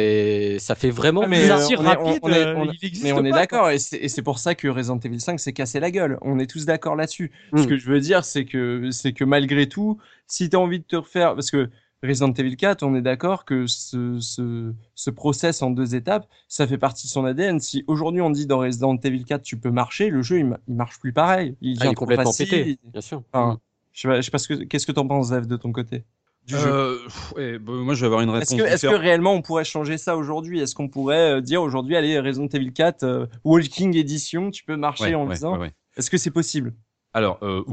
fait 0.75 0.89
vraiment 0.89 1.21
Ah, 1.23 1.27
mais, 1.27 1.49
euh, 1.49 1.55
on 1.55 1.85
est- 1.85 1.97
on 2.21 2.29
est- 2.29 2.45
euh, 2.45 2.55
on 2.57 2.65
est- 2.69 2.75
il 2.81 2.87
existe 2.87 3.03
Mais 3.05 3.13
on 3.13 3.23
est 3.23 3.29
pas, 3.29 3.37
d'accord, 3.37 3.69
et 3.69 3.79
c'est 3.79 4.21
pour 4.21 4.39
ça 4.39 4.55
que 4.55 4.67
Resident 4.67 4.99
Evil 4.99 5.19
5 5.21 5.39
s'est 5.39 5.53
cassé 5.53 5.79
la 5.79 5.91
gueule. 5.91 6.17
On 6.21 6.37
est 6.39 6.47
tous 6.47 6.65
d'accord 6.65 6.95
là-dessus. 6.95 7.31
Ce 7.55 7.61
Mm. 7.61 7.67
que 7.67 7.77
je 7.77 7.89
veux 7.89 7.99
dire, 7.99 8.25
c'est 8.25 8.45
que, 8.45 8.89
c'est 8.91 9.13
que 9.13 9.23
malgré 9.23 9.67
tout, 9.69 9.99
si 10.27 10.49
tu 10.49 10.55
as 10.55 10.59
envie 10.59 10.79
de 10.79 10.85
te 10.85 10.95
refaire, 10.97 11.35
parce 11.35 11.51
que 11.51 11.69
Resident 12.03 12.33
Evil 12.33 12.55
4, 12.57 12.83
on 12.83 12.95
est 12.95 13.01
d'accord 13.01 13.45
que 13.45 13.67
ce, 13.67 14.19
ce, 14.19 14.73
ce 14.95 15.09
process 15.11 15.61
en 15.61 15.69
deux 15.69 15.93
étapes, 15.95 16.27
ça 16.47 16.65
fait 16.65 16.77
partie 16.79 17.05
de 17.07 17.11
son 17.11 17.25
ADN. 17.25 17.59
Si 17.59 17.83
aujourd'hui 17.87 18.21
on 18.21 18.31
dit 18.31 18.47
dans 18.47 18.59
Resident 18.59 18.97
Evil 18.97 19.23
4 19.23 19.41
tu 19.43 19.57
peux 19.57 19.69
marcher, 19.71 20.09
le 20.09 20.21
jeu 20.23 20.39
il, 20.39 20.45
ma- 20.47 20.59
il 20.67 20.75
marche 20.75 20.99
plus 20.99 21.13
pareil. 21.13 21.55
Il 21.61 21.77
Ah, 21.79 21.85
il 21.85 21.91
est 21.91 21.95
complètement 21.95 22.25
facile. 22.25 22.49
pété, 22.49 22.79
bien 22.91 23.01
sûr. 23.01 23.21
Enfin, 23.31 23.59
je 23.93 24.01
sais 24.01 24.07
pas, 24.07 24.15
je 24.17 24.21
sais 24.25 24.31
pas 24.31 24.37
ce 24.39 24.47
que, 24.47 24.53
qu'est-ce 24.63 24.87
que 24.87 24.91
t'en 24.91 25.07
penses, 25.07 25.27
Zev, 25.27 25.45
de 25.45 25.57
ton 25.57 25.71
côté 25.71 26.03
du 26.47 26.57
jeu? 26.57 26.71
Euh, 26.73 26.97
ouais, 27.35 27.59
bah, 27.59 27.73
moi, 27.73 27.93
je 27.93 27.99
vais 28.01 28.07
avoir 28.07 28.21
une 28.21 28.31
réponse 28.31 28.51
Est-ce 28.51 28.87
que, 28.87 28.95
réellement 28.95 29.33
on 29.33 29.43
pourrait 29.43 29.63
changer 29.63 29.99
ça 29.99 30.17
aujourd'hui? 30.17 30.59
Est-ce 30.59 30.73
qu'on 30.73 30.87
pourrait 30.89 31.33
euh, 31.37 31.41
dire 31.41 31.61
aujourd'hui, 31.61 31.95
allez, 31.95 32.19
Resident 32.19 32.47
Evil 32.47 32.73
4, 32.73 33.03
euh, 33.03 33.25
Walking 33.43 33.95
Edition, 33.95 34.49
tu 34.49 34.63
peux 34.63 34.75
marcher 34.75 35.09
Ouais, 35.09 35.13
en 35.15 35.27
ouais, 35.27 35.35
faisant 35.35 35.53
ouais, 35.53 35.59
ouais. 35.59 35.71
Est-ce 35.97 36.09
que 36.09 36.17
c'est 36.17 36.31
possible? 36.31 36.73
Alors, 37.13 37.39
euh, 37.41 37.63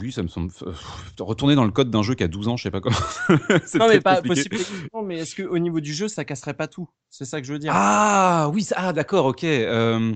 oui, 0.00 0.12
ça 0.12 0.22
me 0.22 0.28
semble. 0.28 0.52
retourner 1.18 1.56
dans 1.56 1.64
le 1.64 1.72
code 1.72 1.90
d'un 1.90 2.02
jeu 2.02 2.14
qui 2.14 2.22
a 2.22 2.28
12 2.28 2.46
ans, 2.46 2.56
je 2.56 2.62
sais 2.62 2.70
pas 2.70 2.80
comment. 2.80 2.96
Non, 3.78 3.88
mais 3.88 4.00
pas 4.00 4.16
compliqué. 4.22 4.48
possible 4.48 4.88
mais 5.04 5.18
est-ce 5.18 5.34
qu'au 5.34 5.58
niveau 5.58 5.80
du 5.80 5.92
jeu, 5.92 6.06
ça 6.08 6.24
casserait 6.24 6.54
pas 6.54 6.68
tout? 6.68 6.88
C'est 7.10 7.24
ça 7.24 7.40
que 7.40 7.46
je 7.46 7.52
veux 7.52 7.58
dire. 7.58 7.72
Ah 7.74 8.48
oui, 8.52 8.62
ça- 8.62 8.76
ah 8.78 8.92
d'accord, 8.92 9.26
ok. 9.26 9.42
Euh, 9.44 10.12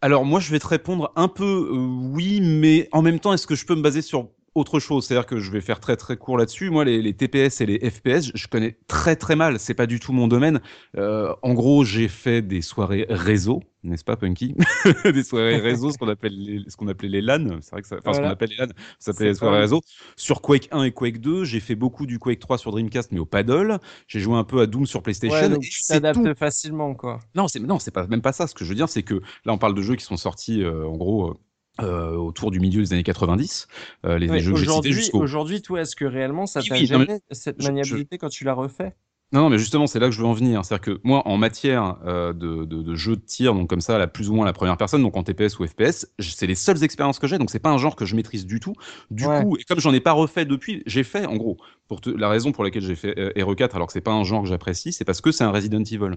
alors 0.00 0.24
moi, 0.24 0.40
je 0.40 0.50
vais 0.50 0.58
te 0.58 0.66
répondre 0.66 1.12
un 1.14 1.28
peu 1.28 1.44
euh, 1.72 1.76
oui, 1.76 2.40
mais 2.40 2.88
en 2.92 3.00
même 3.02 3.20
temps, 3.20 3.32
est-ce 3.32 3.46
que 3.46 3.54
je 3.54 3.64
peux 3.64 3.76
me 3.76 3.82
baser 3.82 4.02
sur 4.02 4.28
autre 4.54 4.80
chose 4.80 5.06
C'est-à-dire 5.06 5.26
que 5.26 5.38
je 5.38 5.50
vais 5.50 5.60
faire 5.60 5.80
très 5.80 5.96
très 5.96 6.16
court 6.16 6.38
là-dessus. 6.38 6.70
Moi, 6.70 6.84
les, 6.84 7.02
les 7.02 7.14
TPS 7.14 7.60
et 7.60 7.66
les 7.66 7.90
FPS, 7.90 8.30
je 8.34 8.46
connais 8.46 8.78
très 8.86 9.16
très 9.16 9.36
mal. 9.36 9.58
C'est 9.58 9.74
pas 9.74 9.86
du 9.86 10.00
tout 10.00 10.12
mon 10.12 10.28
domaine. 10.28 10.60
Euh, 10.96 11.34
en 11.42 11.54
gros, 11.54 11.84
j'ai 11.84 12.08
fait 12.08 12.42
des 12.42 12.62
soirées 12.62 13.06
réseau, 13.08 13.62
n'est-ce 13.82 14.04
pas, 14.04 14.16
Punky? 14.16 14.54
Des 15.04 15.22
soirées 15.22 15.58
réseau, 15.58 15.90
ce 15.90 15.98
qu'on 15.98 16.08
appelle 16.08 16.36
les, 16.36 16.62
ce 16.68 16.76
qu'on 16.76 16.88
appelait 16.88 17.08
les 17.08 17.20
LAN. 17.20 17.58
C'est 17.60 17.72
vrai 17.72 17.82
que 17.82 17.88
ça, 17.88 17.96
enfin, 17.98 18.14
ce 18.14 18.20
qu'on 18.20 18.28
appelle 18.28 18.50
les 18.50 18.56
LAN, 18.56 18.68
ça 18.98 19.12
s'appelait 19.12 19.28
les 19.28 19.34
soirées 19.34 19.60
réseau. 19.60 19.80
Sur 20.16 20.40
Quake 20.40 20.68
1 20.70 20.84
et 20.84 20.92
Quake 20.92 21.20
2, 21.20 21.44
j'ai 21.44 21.60
fait 21.60 21.74
beaucoup 21.74 22.06
du 22.06 22.18
Quake 22.18 22.38
3 22.38 22.58
sur 22.58 22.70
Dreamcast, 22.70 23.12
mais 23.12 23.18
au 23.18 23.26
paddle. 23.26 23.78
J'ai 24.06 24.20
joué 24.20 24.36
un 24.36 24.44
peu 24.44 24.60
à 24.60 24.66
Doom 24.66 24.86
sur 24.86 25.02
PlayStation. 25.02 25.36
Ouais, 25.36 25.48
donc 25.48 25.64
et 25.64 25.68
tu 25.68 25.82
t'adaptes 25.86 26.34
facilement, 26.34 26.94
quoi. 26.94 27.20
Non, 27.34 27.48
c'est 27.48 27.60
non, 27.60 27.78
c'est 27.78 27.90
pas 27.90 28.06
même 28.06 28.22
pas 28.22 28.32
ça. 28.32 28.46
Ce 28.46 28.54
que 28.54 28.64
je 28.64 28.70
veux 28.70 28.76
dire, 28.76 28.88
c'est 28.88 29.02
que 29.02 29.20
là, 29.44 29.52
on 29.52 29.58
parle 29.58 29.74
de 29.74 29.82
jeux 29.82 29.96
qui 29.96 30.04
sont 30.04 30.16
sortis 30.16 30.62
euh, 30.62 30.86
en 30.86 30.96
gros 30.96 31.30
euh, 31.30 31.34
euh, 31.80 32.14
autour 32.16 32.50
du 32.50 32.60
milieu 32.60 32.82
des 32.82 32.92
années 32.92 33.02
90. 33.02 33.68
Euh, 34.04 34.18
les, 34.18 34.28
Ouais, 34.28 34.38
jeux 34.40 34.52
que 34.52 34.58
j'ai 34.58 34.66
cités 34.66 34.92
aujourd'hui, 34.92 34.92
jusqu'au. 34.92 35.18
aujourd'hui, 35.22 35.62
toi, 35.62 35.80
est-ce 35.82 35.96
que 35.96 36.04
réellement 36.04 36.46
ça 36.46 36.62
t'a 36.62 36.74
oui, 36.76 36.88
mais 36.90 37.06
gêné 37.06 37.20
cette 37.30 37.56
je- 37.58 37.62
maniabilité 37.62 38.18
quand 38.18 38.28
tu 38.28 38.44
l'as 38.44 38.54
refait? 38.54 38.96
Non, 39.34 39.40
non, 39.40 39.50
mais 39.50 39.58
justement, 39.58 39.88
c'est 39.88 39.98
là 39.98 40.06
que 40.06 40.12
je 40.12 40.20
veux 40.20 40.26
en 40.28 40.32
venir. 40.32 40.64
C'est-à-dire 40.64 40.94
que 40.94 41.00
moi, 41.02 41.26
en 41.26 41.36
matière 41.36 41.96
euh, 42.06 42.32
de, 42.32 42.64
de, 42.64 42.82
de 42.82 42.94
jeux 42.94 43.16
de 43.16 43.20
tir, 43.20 43.52
donc 43.52 43.68
comme 43.68 43.80
ça, 43.80 43.98
la 43.98 44.06
plus 44.06 44.30
ou 44.30 44.34
moins 44.34 44.44
la 44.46 44.52
première 44.52 44.76
personne, 44.76 45.02
donc 45.02 45.16
en 45.16 45.24
TPS 45.24 45.58
ou 45.58 45.66
FPS, 45.66 46.06
c'est 46.20 46.46
les 46.46 46.54
seules 46.54 46.84
expériences 46.84 47.18
que 47.18 47.26
j'ai. 47.26 47.36
Donc 47.36 47.50
c'est 47.50 47.58
pas 47.58 47.70
un 47.70 47.78
genre 47.78 47.96
que 47.96 48.04
je 48.06 48.14
maîtrise 48.14 48.46
du 48.46 48.60
tout. 48.60 48.74
Du 49.10 49.26
Ouais. 49.26 49.42
coup, 49.42 49.56
et 49.58 49.64
comme 49.64 49.80
j'en 49.80 49.92
ai 49.92 49.98
pas 49.98 50.12
refait 50.12 50.44
depuis, 50.44 50.84
j'ai 50.86 51.02
fait, 51.02 51.26
en 51.26 51.34
gros, 51.36 51.56
pour 51.88 52.00
te- 52.00 52.10
la 52.10 52.28
raison 52.28 52.52
pour 52.52 52.62
laquelle 52.62 52.82
j'ai 52.82 52.94
fait 52.94 53.18
euh, 53.18 53.32
RE4, 53.36 53.74
alors 53.74 53.88
que 53.88 53.92
c'est 53.92 54.00
pas 54.00 54.12
un 54.12 54.22
genre 54.22 54.42
que 54.42 54.48
j'apprécie, 54.48 54.92
c'est 54.92 55.04
parce 55.04 55.20
que 55.20 55.32
c'est 55.32 55.42
un 55.44 55.50
Resident 55.50 55.82
Evil. 55.82 56.12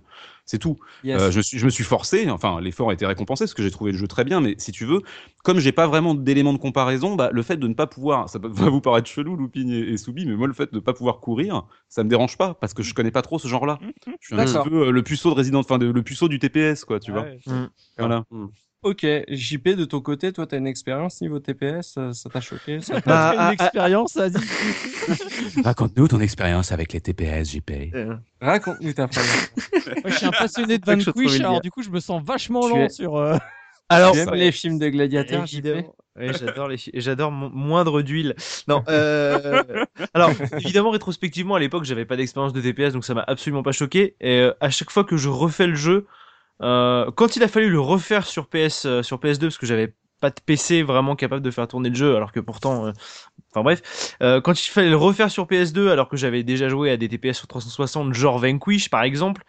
C'est 0.45 0.59
tout. 0.59 0.78
Yes. 1.03 1.20
Euh, 1.20 1.32
je, 1.32 1.41
suis, 1.41 1.57
je 1.59 1.65
me 1.65 1.70
suis 1.70 1.84
forcé, 1.84 2.30
enfin 2.30 2.61
l'effort 2.61 2.89
a 2.89 2.93
été 2.93 3.05
récompensé 3.05 3.45
parce 3.45 3.53
que 3.53 3.63
j'ai 3.63 3.72
trouvé 3.72 3.91
le 3.91 3.97
jeu 3.97 4.07
très 4.07 4.24
bien, 4.24 4.41
mais 4.41 4.55
si 4.57 4.72
tu 4.72 4.86
veux, 4.86 5.01
comme 5.43 5.59
j'ai 5.59 5.72
pas 5.72 5.88
vraiment 5.88 6.13
d'éléments 6.15 6.53
de 6.53 6.57
comparaison, 6.57 7.15
bah, 7.15 7.30
le 7.32 7.41
fait 7.43 7.57
de 7.57 7.68
ne 7.68 7.74
pas 7.74 7.88
pouvoir, 7.88 8.30
ça 8.30 8.39
va 8.43 8.70
vous 8.70 8.82
paraître 8.82 9.09
chelou, 9.09 9.36
Loupine 9.36 9.70
et, 9.72 9.80
et 9.80 9.97
Soubi, 9.97 10.26
mais 10.26 10.36
moi 10.36 10.47
le 10.47 10.53
fait 10.53 10.72
de 10.72 10.76
ne 10.78 10.82
pas 10.82 10.93
pouvoir 10.93 11.20
courir, 11.20 11.63
ça 11.89 12.03
me 12.03 12.09
dérange 12.09 12.38
pas 12.38 12.53
parce 12.55 12.74
que 12.74 12.84
je 12.84 12.93
connais 12.93 13.07
pas 13.12 13.22
trop 13.22 13.39
ce 13.39 13.47
genre-là. 13.47 13.80
Je 14.22 14.28
suis 14.28 14.36
un 14.36 14.45
petit 14.45 14.70
peu 14.70 14.88
euh, 14.88 14.91
le 14.91 15.03
puceau 15.03 15.30
de 15.32 15.36
Resident, 15.36 15.60
enfin 15.60 15.78
le 15.78 16.03
puceau 16.03 16.28
du 16.28 16.39
TPS, 16.39 16.86
quoi, 16.86 16.99
tu 16.99 17.12
vois. 17.12 17.24
Ouais. 17.24 17.39
Voilà. 17.97 18.24
Ok, 18.84 19.05
JP, 19.28 19.70
de 19.70 19.86
ton 19.86 20.01
côté, 20.01 20.32
toi, 20.32 20.45
t'as 20.45 20.58
une 20.60 20.68
expérience 20.68 21.20
niveau 21.22 21.39
TPS 21.39 21.95
euh, 21.97 22.14
Ça 22.14 22.30
t'a 22.30 22.39
choqué 22.39 22.80
ça 22.80 23.01
t'a- 23.01 23.01
T'as 23.01 23.32
fait 23.32 23.38
Ah, 23.38 23.41
une 23.43 23.49
ah, 23.49 23.53
expérience, 23.53 24.16
vas-y. 24.16 24.34
Raconte-nous 25.64 26.08
ton 26.08 26.20
expérience 26.20 26.72
avec 26.72 26.93
les 26.93 27.01
TPS, 27.01 27.51
JP. 27.51 27.72
Euh, 27.95 28.16
Raconte-nous 28.39 28.93
ta 28.93 29.08
première. 29.08 29.32
Moi, 30.03 30.03
je 30.05 30.16
suis 30.16 30.26
un 30.28 30.32
passionné 30.32 30.78
de 30.78 30.86
Vanquish, 30.86 31.39
alors 31.39 31.60
du 31.60 31.72
coup, 31.72 31.82
je 31.82 31.89
me 31.89 31.99
sens 31.99 32.22
vachement 32.24 32.62
Tu 32.68 32.70
lent 32.76 32.86
es- 32.86 32.89
sur. 32.89 33.16
euh, 33.16 33.38
Alors, 33.89 34.13
les 34.33 34.51
films 34.51 34.79
de 34.79 34.89
gladiateurs, 34.89 35.43
Évidemment. 35.43 35.95
J'adore 36.19 36.67
les 36.67 36.77
j'adore 36.95 37.31
mo- 37.31 37.49
moindre 37.49 38.01
d'huile. 38.01 38.35
Non, 38.67 38.83
euh... 38.89 39.85
alors 40.15 40.31
évidemment 40.53 40.89
rétrospectivement 40.89 41.53
à 41.53 41.59
l'époque 41.59 41.83
j'avais 41.83 42.05
pas 42.05 42.15
d'expérience 42.15 42.53
de 42.53 42.59
TPS 42.61 42.93
donc 42.93 43.05
ça 43.05 43.13
m'a 43.13 43.23
absolument 43.27 43.61
pas 43.61 43.71
choqué 43.71 44.15
et 44.19 44.39
euh, 44.39 44.51
à 44.59 44.71
chaque 44.71 44.89
fois 44.89 45.03
que 45.03 45.15
je 45.15 45.29
refais 45.29 45.67
le 45.67 45.75
jeu, 45.75 46.07
euh, 46.63 47.11
quand 47.11 47.35
il 47.35 47.43
a 47.43 47.47
fallu 47.47 47.69
le 47.69 47.79
refaire 47.79 48.25
sur 48.25 48.47
PS 48.47 48.85
euh, 48.88 49.03
sur 49.03 49.19
PS2 49.19 49.41
parce 49.41 49.59
que 49.59 49.67
j'avais 49.67 49.93
pas 50.19 50.31
de 50.31 50.39
PC 50.43 50.81
vraiment 50.81 51.15
capable 51.15 51.43
de 51.43 51.51
faire 51.51 51.67
tourner 51.67 51.89
le 51.89 51.95
jeu, 51.95 52.15
alors 52.15 52.31
que 52.31 52.39
pourtant, 52.39 52.88
euh, 52.88 52.91
enfin 53.51 53.61
bref, 53.61 54.15
euh, 54.23 54.41
quand 54.41 54.59
il 54.59 54.69
fallait 54.71 54.89
le 54.89 54.97
refaire 54.97 55.29
sur 55.29 55.45
PS2, 55.45 55.89
alors 55.89 56.09
que 56.09 56.17
j'avais 56.17 56.41
déjà 56.41 56.67
joué 56.67 56.89
à 56.89 56.97
des 56.97 57.07
TPS 57.09 57.38
sur 57.38 57.47
360, 57.47 58.15
genre 58.15 58.39
Vanquish 58.39 58.89
par 58.89 59.03
exemple, 59.03 59.43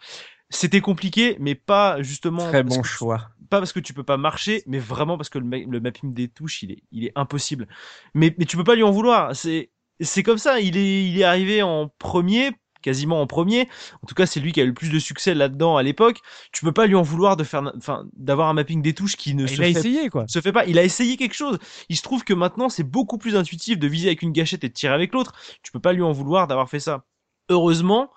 c'était 0.51 0.81
compliqué, 0.81 1.35
mais 1.39 1.55
pas 1.55 1.99
justement. 2.03 2.47
Très 2.47 2.61
bon 2.61 2.81
que- 2.81 2.87
choix. 2.87 3.29
Pas 3.49 3.59
parce 3.59 3.73
que 3.73 3.79
tu 3.79 3.93
peux 3.93 4.03
pas 4.03 4.17
marcher, 4.17 4.63
mais 4.67 4.79
vraiment 4.79 5.17
parce 5.17 5.29
que 5.29 5.39
le, 5.39 5.45
ma- 5.45 5.57
le 5.57 5.79
mapping 5.79 6.13
des 6.13 6.27
touches, 6.27 6.63
il 6.63 6.71
est, 6.71 6.83
il 6.91 7.05
est 7.05 7.11
impossible. 7.15 7.67
Mais, 8.13 8.35
mais 8.37 8.45
tu 8.45 8.57
peux 8.57 8.63
pas 8.63 8.75
lui 8.75 8.83
en 8.83 8.91
vouloir. 8.91 9.35
C'est, 9.35 9.71
c'est 9.99 10.23
comme 10.23 10.37
ça. 10.37 10.59
Il 10.59 10.77
est, 10.77 11.05
il 11.09 11.19
est 11.19 11.23
arrivé 11.23 11.63
en 11.63 11.87
premier, 11.99 12.51
quasiment 12.81 13.21
en 13.21 13.27
premier. 13.27 13.67
En 14.03 14.07
tout 14.07 14.15
cas, 14.15 14.25
c'est 14.25 14.39
lui 14.39 14.51
qui 14.51 14.61
a 14.61 14.63
eu 14.63 14.67
le 14.67 14.73
plus 14.73 14.91
de 14.91 14.99
succès 14.99 15.33
là-dedans 15.33 15.77
à 15.77 15.83
l'époque. 15.83 16.19
Tu 16.51 16.63
peux 16.63 16.71
pas 16.71 16.85
lui 16.85 16.95
en 16.95 17.01
vouloir 17.01 17.37
de 17.37 17.43
faire, 17.43 17.71
enfin, 17.75 18.05
d'avoir 18.15 18.49
un 18.49 18.53
mapping 18.53 18.81
des 18.81 18.93
touches 18.93 19.15
qui 19.17 19.33
ne 19.35 19.47
se 19.47 19.53
Il 19.53 19.63
a 19.63 19.65
fait 19.65 19.79
essayé 19.79 20.09
quoi. 20.09 20.25
se 20.27 20.41
fait 20.41 20.51
pas. 20.51 20.65
Il 20.65 20.77
a 20.77 20.83
essayé 20.83 21.17
quelque 21.17 21.33
chose. 21.35 21.57
Il 21.89 21.97
se 21.97 22.03
trouve 22.03 22.23
que 22.23 22.33
maintenant, 22.33 22.69
c'est 22.69 22.83
beaucoup 22.83 23.17
plus 23.17 23.35
intuitif 23.35 23.79
de 23.79 23.87
viser 23.87 24.07
avec 24.09 24.21
une 24.21 24.31
gâchette 24.31 24.63
et 24.63 24.69
de 24.69 24.73
tirer 24.73 24.93
avec 24.93 25.13
l'autre. 25.13 25.33
Tu 25.63 25.71
peux 25.71 25.79
pas 25.79 25.93
lui 25.93 26.03
en 26.03 26.11
vouloir 26.11 26.45
d'avoir 26.47 26.69
fait 26.69 26.79
ça. 26.79 27.03
Heureusement 27.49 28.11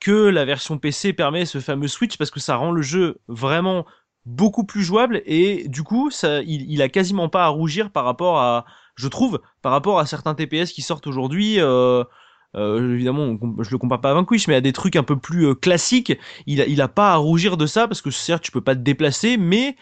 que 0.00 0.12
la 0.12 0.44
version 0.44 0.78
PC 0.78 1.12
permet 1.12 1.46
ce 1.46 1.60
fameux 1.60 1.88
switch 1.88 2.16
parce 2.18 2.30
que 2.30 2.40
ça 2.40 2.56
rend 2.56 2.70
le 2.72 2.82
jeu 2.82 3.18
vraiment 3.28 3.86
beaucoup 4.26 4.64
plus 4.64 4.82
jouable 4.82 5.22
et 5.24 5.68
du 5.68 5.82
coup, 5.82 6.10
ça, 6.10 6.42
il, 6.42 6.70
il 6.70 6.82
a 6.82 6.88
quasiment 6.88 7.28
pas 7.28 7.44
à 7.44 7.48
rougir 7.48 7.90
par 7.90 8.04
rapport 8.04 8.38
à, 8.38 8.66
je 8.96 9.08
trouve, 9.08 9.40
par 9.62 9.72
rapport 9.72 9.98
à 9.98 10.06
certains 10.06 10.34
TPS 10.34 10.72
qui 10.72 10.82
sortent 10.82 11.06
aujourd'hui. 11.06 11.60
Euh, 11.60 12.02
euh, 12.56 12.94
évidemment, 12.94 13.36
je 13.60 13.70
le 13.70 13.78
compare 13.78 14.00
pas 14.00 14.10
à 14.10 14.14
Vanquish, 14.14 14.48
mais 14.48 14.54
à 14.54 14.60
des 14.60 14.72
trucs 14.72 14.96
un 14.96 15.02
peu 15.02 15.16
plus 15.16 15.46
euh, 15.46 15.54
classiques. 15.54 16.18
Il 16.46 16.80
a, 16.80 16.88
pas 16.88 17.12
à 17.12 17.16
rougir 17.16 17.56
de 17.56 17.66
ça 17.66 17.86
parce 17.86 18.02
que 18.02 18.10
certes, 18.10 18.42
tu 18.42 18.50
peux 18.50 18.62
pas 18.62 18.74
te 18.74 18.80
déplacer, 18.80 19.36
mais 19.36 19.76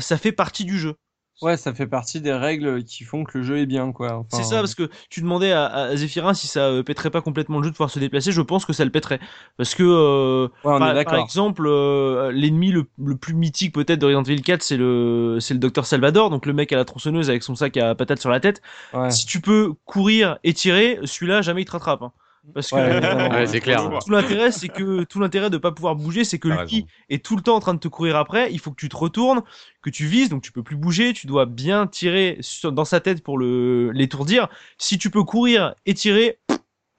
ça 0.00 0.18
fait 0.18 0.32
partie 0.32 0.64
du 0.64 0.76
jeu. 0.78 0.96
Ouais, 1.40 1.56
ça 1.56 1.72
fait 1.72 1.86
partie 1.86 2.20
des 2.20 2.32
règles 2.32 2.82
qui 2.82 3.04
font 3.04 3.22
que 3.22 3.38
le 3.38 3.44
jeu 3.44 3.58
est 3.58 3.66
bien, 3.66 3.92
quoi. 3.92 4.14
Enfin, 4.16 4.26
C'est 4.30 4.42
ça, 4.42 4.56
parce 4.56 4.74
que 4.74 4.90
tu 5.08 5.20
demandais 5.20 5.52
à, 5.52 5.66
à 5.66 5.96
Zephyrin 5.96 6.34
si 6.34 6.48
ça 6.48 6.66
euh, 6.66 6.82
pèterait 6.82 7.10
pas 7.10 7.20
complètement 7.20 7.58
le 7.58 7.64
jeu 7.64 7.70
de 7.70 7.74
pouvoir 7.74 7.90
se 7.90 8.00
déplacer. 8.00 8.32
Je 8.32 8.42
pense 8.42 8.64
que 8.66 8.72
ça 8.72 8.84
le 8.84 8.90
pèterait. 8.90 9.20
Parce 9.56 9.76
que, 9.76 9.84
euh, 9.84 10.48
Ouais, 10.64 11.04
par, 11.04 11.16
exemple, 11.16 11.64
euh, 11.66 12.32
l'ennemi 12.32 12.72
le, 12.72 12.86
le 12.98 13.16
plus 13.16 13.34
mythique 13.34 13.72
peut-être 13.72 14.00
de 14.00 14.06
Resident 14.06 14.24
Evil 14.24 14.42
4, 14.42 14.62
c'est 14.62 14.76
le, 14.76 15.38
c'est 15.40 15.54
le 15.54 15.60
docteur 15.60 15.86
Salvador, 15.86 16.30
donc 16.30 16.44
le 16.44 16.52
mec 16.52 16.72
à 16.72 16.76
la 16.76 16.84
tronçonneuse 16.84 17.30
avec 17.30 17.44
son 17.44 17.54
sac 17.54 17.76
à 17.76 17.94
patates 17.94 18.20
sur 18.20 18.30
la 18.30 18.40
tête. 18.40 18.60
Ouais. 18.92 19.10
Si 19.10 19.24
tu 19.24 19.40
peux 19.40 19.74
courir 19.84 20.38
et 20.42 20.52
tirer, 20.54 20.98
celui-là, 21.04 21.40
jamais 21.42 21.62
il 21.62 21.66
te 21.66 21.70
rattrape. 21.72 22.02
hein. 22.02 22.12
Parce 22.54 22.70
que 22.70 22.76
Ouais, 22.76 22.92
évidemment. 22.92 23.30
Ouais, 23.30 23.46
c'est 23.46 23.60
clair. 23.60 23.98
tout 24.04 24.10
l'intérêt, 24.10 24.52
c'est 24.52 24.68
que 24.68 25.04
tout 25.04 25.20
l'intérêt 25.20 25.50
de 25.50 25.58
pas 25.58 25.72
pouvoir 25.72 25.96
bouger, 25.96 26.24
c'est 26.24 26.38
que 26.38 26.48
raison. 26.48 26.86
est 27.08 27.24
tout 27.24 27.36
le 27.36 27.42
temps 27.42 27.56
en 27.56 27.60
train 27.60 27.74
de 27.74 27.78
te 27.78 27.88
courir 27.88 28.16
après. 28.16 28.52
Il 28.52 28.58
faut 28.58 28.70
que 28.70 28.80
tu 28.80 28.88
te 28.88 28.96
retournes, 28.96 29.42
que 29.82 29.90
tu 29.90 30.06
vises, 30.06 30.28
donc 30.28 30.42
tu 30.42 30.52
peux 30.52 30.62
plus 30.62 30.76
bouger. 30.76 31.12
Tu 31.12 31.26
dois 31.26 31.46
bien 31.46 31.86
tirer 31.86 32.40
dans 32.64 32.84
sa 32.84 33.00
tête 33.00 33.22
pour 33.22 33.38
le 33.38 33.90
l'étourdir. 33.92 34.48
Si 34.78 34.98
tu 34.98 35.10
peux 35.10 35.24
courir 35.24 35.74
et 35.86 35.94
tirer, 35.94 36.38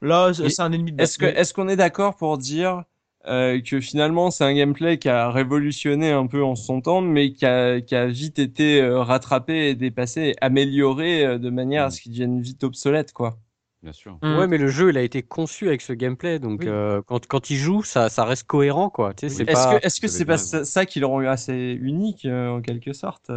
là, 0.01 0.31
c'est 0.33 0.59
un 0.61 0.71
ennemi 0.71 0.91
de 0.91 1.01
Est-ce 1.01 1.17
que 1.17 1.25
est-ce 1.25 1.53
qu'on 1.53 1.67
est 1.67 1.75
d'accord 1.75 2.15
pour 2.15 2.37
dire 2.37 2.83
euh, 3.27 3.59
que 3.61 3.81
finalement 3.81 4.31
c'est 4.31 4.45
un 4.45 4.53
gameplay 4.53 4.97
qui 4.97 5.09
a 5.09 5.29
révolutionné 5.29 6.11
un 6.11 6.25
peu 6.25 6.41
en 6.41 6.55
son 6.55 6.79
temps, 6.81 7.01
mais 7.01 7.33
qui 7.33 7.45
a, 7.45 7.81
qui 7.81 7.93
a 7.93 8.07
vite 8.07 8.39
été 8.39 8.81
euh, 8.81 9.01
rattrapé 9.01 9.69
et 9.69 9.75
dépassé, 9.75 10.21
et 10.21 10.35
amélioré 10.39 11.25
euh, 11.25 11.37
de 11.37 11.49
manière 11.49 11.85
à 11.85 11.91
ce 11.91 11.99
qu'il 11.99 12.13
devienne 12.13 12.41
vite 12.41 12.63
obsolète, 12.63 13.11
quoi? 13.11 13.37
Bien 13.81 13.93
sûr. 13.93 14.17
Mm. 14.21 14.37
Ouais, 14.37 14.47
mais 14.47 14.57
le 14.57 14.67
jeu, 14.67 14.89
il 14.89 14.97
a 14.97 15.01
été 15.01 15.23
conçu 15.23 15.67
avec 15.69 15.81
ce 15.81 15.93
gameplay, 15.93 16.37
donc 16.39 16.61
Oui. 16.61 16.67
euh, 16.67 17.01
quand, 17.07 17.25
quand 17.27 17.49
il 17.49 17.55
joue, 17.55 17.81
ça, 17.81 18.09
ça 18.09 18.25
reste 18.25 18.43
cohérent, 18.45 18.89
quoi. 18.89 19.13
Tu 19.13 19.29
sais, 19.29 19.35
c'est 19.35 19.49
Est-ce 19.49 19.53
pas. 19.53 19.79
que 19.79 19.85
est-ce 19.85 20.07
c'est 20.07 20.25
pas 20.25 20.37
ça, 20.37 20.65
ça 20.65 20.85
qui 20.85 20.99
le 20.99 21.05
rend 21.05 21.19
assez 21.21 21.77
unique 21.81 22.25
euh, 22.25 22.49
en 22.49 22.61
quelque 22.61 22.91
sorte 22.91 23.31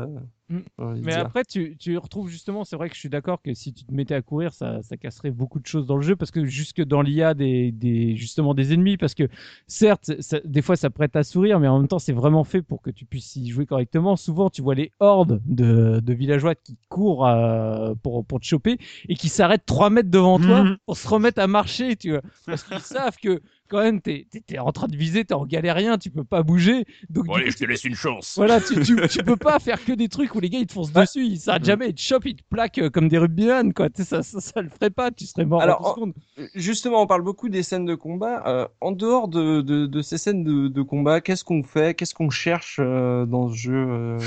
Mm. 0.48 0.58
Mais 1.02 1.12
dire. 1.12 1.20
après, 1.20 1.44
tu, 1.44 1.76
tu 1.78 1.96
retrouves 1.96 2.28
justement, 2.28 2.64
c'est 2.64 2.76
vrai 2.76 2.88
que 2.88 2.94
je 2.94 3.00
suis 3.00 3.08
d'accord 3.08 3.40
que 3.40 3.54
si 3.54 3.72
tu 3.72 3.84
te 3.84 3.94
mettais 3.94 4.14
à 4.14 4.22
courir, 4.22 4.52
ça, 4.52 4.82
ça 4.82 4.96
casserait 4.96 5.30
beaucoup 5.30 5.60
de 5.60 5.66
choses 5.66 5.86
dans 5.86 5.96
le 5.96 6.02
jeu 6.02 6.14
parce 6.16 6.30
que 6.30 6.44
jusque 6.44 6.82
dans 6.82 7.00
l'IA 7.00 7.34
des, 7.34 7.72
des, 7.72 8.16
justement 8.16 8.52
des 8.54 8.74
ennemis, 8.74 8.96
parce 8.96 9.14
que 9.14 9.28
certes, 9.66 10.10
ça- 10.20 10.40
des 10.44 10.60
fois 10.60 10.76
ça 10.76 10.90
prête 10.90 11.16
à 11.16 11.22
sourire, 11.22 11.58
mais 11.60 11.68
en 11.68 11.78
même 11.78 11.88
temps 11.88 11.98
c'est 11.98 12.12
vraiment 12.12 12.44
fait 12.44 12.60
pour 12.62 12.82
que 12.82 12.90
tu 12.90 13.04
puisses 13.06 13.36
y 13.36 13.48
jouer 13.48 13.64
correctement. 13.66 14.16
Souvent, 14.16 14.50
tu 14.50 14.60
vois 14.62 14.74
les 14.74 14.92
hordes 15.00 15.40
de, 15.46 16.00
de 16.00 16.12
villageois 16.12 16.54
qui 16.54 16.76
courent 16.88 17.26
euh, 17.26 17.94
pour, 18.02 18.24
pour 18.26 18.40
te 18.40 18.44
choper 18.46 18.78
et 19.08 19.14
qui 19.14 19.28
s'arrêtent 19.28 19.64
3 19.66 19.90
mètres 19.90 20.10
devant 20.10 20.38
toi 20.38 20.64
Mhm. 20.64 20.76
pour 20.86 20.96
se 20.96 21.08
remettre 21.08 21.40
à 21.40 21.46
marcher, 21.46 21.96
tu 21.96 22.10
vois. 22.10 22.22
Parce 22.46 22.62
qu'ils 22.64 22.80
savent 22.80 23.16
que 23.16 23.40
quand 23.72 23.82
même, 23.82 24.00
t'es 24.02 24.26
es, 24.50 24.58
en 24.58 24.70
train 24.70 24.86
de 24.86 24.96
viser, 24.96 25.24
t'es 25.24 25.32
en 25.34 25.46
galérien, 25.46 25.96
tu 25.96 26.10
peux 26.10 26.24
pas 26.24 26.42
bouger. 26.42 26.84
Donc, 27.08 27.24
du 27.24 27.30
coup, 27.30 27.38
je 27.50 27.56
te 27.56 27.64
laisse 27.64 27.84
une 27.84 27.94
chance. 27.94 28.34
voilà, 28.36 28.60
tu, 28.60 28.80
tu, 28.82 28.96
tu 29.08 29.22
peux 29.24 29.36
pas 29.36 29.58
faire 29.58 29.82
que 29.82 29.92
des 29.92 30.08
trucs 30.08 30.34
où 30.34 30.40
les 30.40 30.50
gars 30.50 30.58
ils 30.58 30.66
te 30.66 30.72
foncent 30.74 30.92
Ouais. 30.94 31.02
dessus, 31.04 31.24
ils 31.24 31.38
s'arrêtent 31.40 31.64
jamais, 31.64 31.88
ils 31.88 31.94
te 31.94 32.00
chopent, 32.02 32.26
ils 32.26 32.36
te 32.36 32.42
plaquent 32.50 32.78
euh, 32.78 32.90
comme 32.90 33.08
des 33.08 33.16
rugbyman, 33.18 33.72
quoi. 33.72 33.88
Ça, 33.96 34.22
ça, 34.22 34.40
ça 34.40 34.60
le 34.60 34.68
ferait 34.68 34.90
pas, 34.90 35.10
tu 35.10 35.24
serais 35.26 35.46
mort 35.46 35.62
Alors, 35.62 35.80
en 35.80 35.84
deux 35.84 35.94
secondes. 35.94 36.12
Justement, 36.54 37.02
on 37.02 37.06
parle 37.06 37.22
beaucoup 37.22 37.48
des 37.48 37.62
scènes 37.62 37.86
de 37.86 37.94
combat. 37.94 38.42
Euh, 38.46 38.68
en 38.82 38.92
dehors 38.92 39.28
de, 39.28 39.62
de, 39.62 39.86
de 39.86 40.02
ces 40.02 40.18
scènes 40.18 40.44
de, 40.44 40.68
de 40.68 40.82
combat, 40.82 41.20
qu'est-ce 41.22 41.44
qu'on 41.44 41.62
fait 41.62 41.94
Qu'est-ce 41.94 42.14
qu'on 42.14 42.30
cherche 42.30 42.78
euh, 42.80 43.24
dans 43.26 43.48
ce 43.48 43.54
jeu 43.56 43.74
euh, 43.88 44.18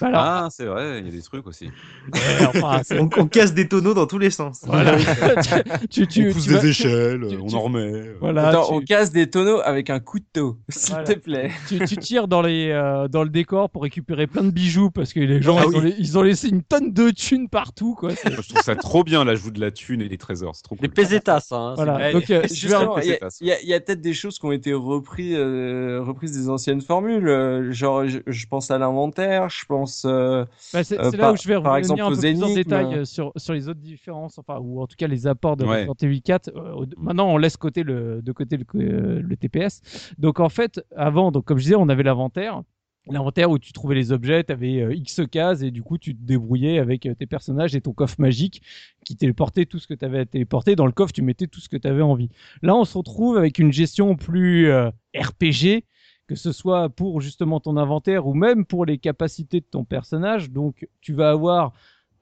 Alors, 0.00 0.20
Ah, 0.22 0.48
c'est 0.50 0.66
vrai, 0.66 0.98
il 1.00 1.06
y 1.06 1.08
a 1.08 1.12
des 1.12 1.22
trucs 1.22 1.46
aussi. 1.46 1.66
ouais, 1.66 2.46
enfin, 2.46 2.80
c'est- 2.84 2.98
On, 2.98 3.08
on 3.16 3.26
casse 3.26 3.54
des 3.54 3.68
tonneaux 3.68 3.94
dans 3.94 4.06
tous 4.06 4.18
les 4.18 4.30
sens. 4.30 4.60
voilà. 4.66 4.96
tu, 5.90 6.06
tu, 6.06 6.28
on 6.28 6.32
pousse 6.32 6.44
tu 6.44 6.48
des 6.50 6.56
vas- 6.56 6.64
échelles, 6.66 7.26
tu- 7.28 7.36
on 7.36 7.46
tu- 7.46 7.54
en 7.54 7.60
remet. 7.62 8.02
Voilà, 8.20 8.41
Attends, 8.48 8.68
tu- 8.68 8.74
on 8.74 8.80
casse 8.80 9.10
des 9.12 9.28
tonneaux 9.30 9.60
avec 9.64 9.90
un 9.90 10.00
couteau, 10.00 10.58
s'il 10.68 10.94
Voilà. 10.94 11.14
te 11.14 11.18
plaît. 11.18 11.50
tu, 11.68 11.78
tu 11.80 11.96
tires 11.96 12.28
dans, 12.28 12.42
les, 12.42 12.70
euh, 12.70 13.08
dans 13.08 13.22
le 13.22 13.30
décor 13.30 13.70
pour 13.70 13.82
récupérer 13.82 14.26
plein 14.26 14.44
de 14.44 14.50
bijoux 14.50 14.90
parce 14.90 15.12
que 15.12 15.20
les 15.20 15.40
gens 15.42 15.56
Ah 15.58 15.64
ils, 15.64 15.68
oui. 15.68 15.76
ont, 15.76 15.80
la- 15.82 15.88
ils 15.90 16.18
ont 16.18 16.22
laissé 16.22 16.48
une 16.48 16.62
tonne 16.62 16.92
de 16.92 17.10
thunes 17.10 17.48
partout, 17.48 17.94
quoi. 17.94 18.10
Je 18.24 18.48
trouve 18.48 18.62
ça 18.62 18.76
trop 18.76 19.04
bien 19.04 19.24
l'ajout 19.24 19.50
de 19.50 19.60
la 19.60 19.70
thune 19.70 20.00
et 20.02 20.08
des 20.08 20.18
trésors, 20.18 20.54
c'est 20.56 20.62
trop 20.62 20.74
Des 20.76 20.88
cool. 20.88 20.94
pesetas, 20.94 21.48
hein. 21.52 21.74
Voilà. 21.76 22.12
Donc, 22.12 22.30
euh, 22.30 22.42
je 22.44 22.48
vais 22.48 22.54
Justement, 22.54 22.98
il 22.98 23.46
y 23.46 23.52
a, 23.52 23.62
y 23.76 23.80
peut-être 23.80 24.00
des 24.00 24.14
choses 24.14 24.38
qui 24.38 24.46
ont 24.46 24.52
été 24.52 24.72
repris, 24.72 25.34
euh, 25.34 26.00
reprises 26.02 26.32
des 26.32 26.48
anciennes 26.48 26.80
formules. 26.80 27.28
euh, 27.28 27.72
genre, 27.72 28.06
je, 28.06 28.18
je 28.26 28.46
pense 28.46 28.70
à 28.70 28.78
l'inventaire, 28.78 29.48
je 29.48 29.64
pense. 29.66 30.04
euh, 30.06 30.44
Bah, 30.72 30.84
c'est 30.84 30.98
Euh, 30.98 31.10
là 31.10 31.18
par- 31.18 31.32
où 31.32 31.36
je 31.36 31.48
vais 31.48 31.56
revenir 31.56 31.76
exemple, 31.76 32.00
un 32.02 32.08
peu 32.08 32.14
aux 32.14 32.20
plus 32.20 32.42
en 32.42 32.54
détail 32.54 32.94
euh, 32.94 33.04
sur, 33.04 33.32
sur 33.36 33.54
les 33.54 33.68
autres 33.68 33.80
différences, 33.80 34.38
enfin, 34.38 34.58
ou 34.60 34.80
en 34.80 34.86
tout 34.86 34.96
cas 34.96 35.06
les 35.06 35.26
apports 35.26 35.56
de 35.56 35.64
Ouais. 35.64 35.78
Resident 35.86 35.94
Evil 36.02 36.22
4. 36.22 36.48
Euh, 36.54 36.72
au- 36.72 36.86
maintenant, 36.98 37.28
on 37.28 37.36
laisse 37.36 37.56
côté 37.56 37.82
le, 37.82 38.20
de 38.22 38.31
côté 38.32 38.56
le, 38.56 38.64
euh, 38.76 39.36
TPS. 39.36 40.12
Donc, 40.18 40.40
en 40.40 40.48
fait, 40.48 40.80
avant, 40.96 41.32
donc, 41.32 41.44
comme 41.44 41.58
je 41.58 41.64
disais, 41.64 41.76
on 41.76 41.88
avait 41.88 42.02
l'inventaire. 42.02 42.62
L'inventaire 43.08 43.50
où 43.50 43.58
tu 43.58 43.72
trouvais 43.72 43.96
les 43.96 44.12
objets, 44.12 44.44
tu 44.44 44.52
avais 44.52 44.96
X 44.96 45.22
cases 45.28 45.62
et 45.62 45.72
du 45.72 45.82
coup 45.82 45.98
tu 45.98 46.14
te 46.14 46.22
débrouillais 46.22 46.78
avec 46.78 47.04
euh, 47.06 47.16
tes 47.16 47.26
personnages 47.26 47.74
et 47.74 47.80
ton 47.80 47.92
coffre 47.92 48.14
magique 48.20 48.62
qui 49.04 49.16
téléportait 49.16 49.66
tout 49.66 49.80
ce 49.80 49.88
que 49.88 49.94
tu 49.94 50.04
avais 50.04 50.20
à 50.20 50.24
téléporter. 50.24 50.76
Dans 50.76 50.86
le 50.86 50.92
coffre, 50.92 51.12
tu 51.12 51.22
mettais 51.22 51.48
tout 51.48 51.58
ce 51.58 51.68
que 51.68 51.76
tu 51.76 51.88
avais 51.88 52.02
envie. 52.02 52.28
Là, 52.62 52.76
on 52.76 52.84
se 52.84 52.96
retrouve 52.96 53.38
avec 53.38 53.58
une 53.58 53.72
gestion 53.72 54.14
plus 54.14 54.68
euh, 54.68 54.90
RPG, 55.16 55.84
que 56.28 56.36
ce 56.36 56.52
soit 56.52 56.90
pour 56.90 57.20
justement 57.20 57.58
ton 57.58 57.76
inventaire 57.76 58.28
ou 58.28 58.34
même 58.34 58.64
pour 58.64 58.86
les 58.86 58.98
capacités 58.98 59.58
de 59.58 59.66
ton 59.68 59.84
personnage. 59.84 60.50
Donc, 60.50 60.86
tu 61.00 61.12
vas 61.12 61.30
avoir 61.30 61.72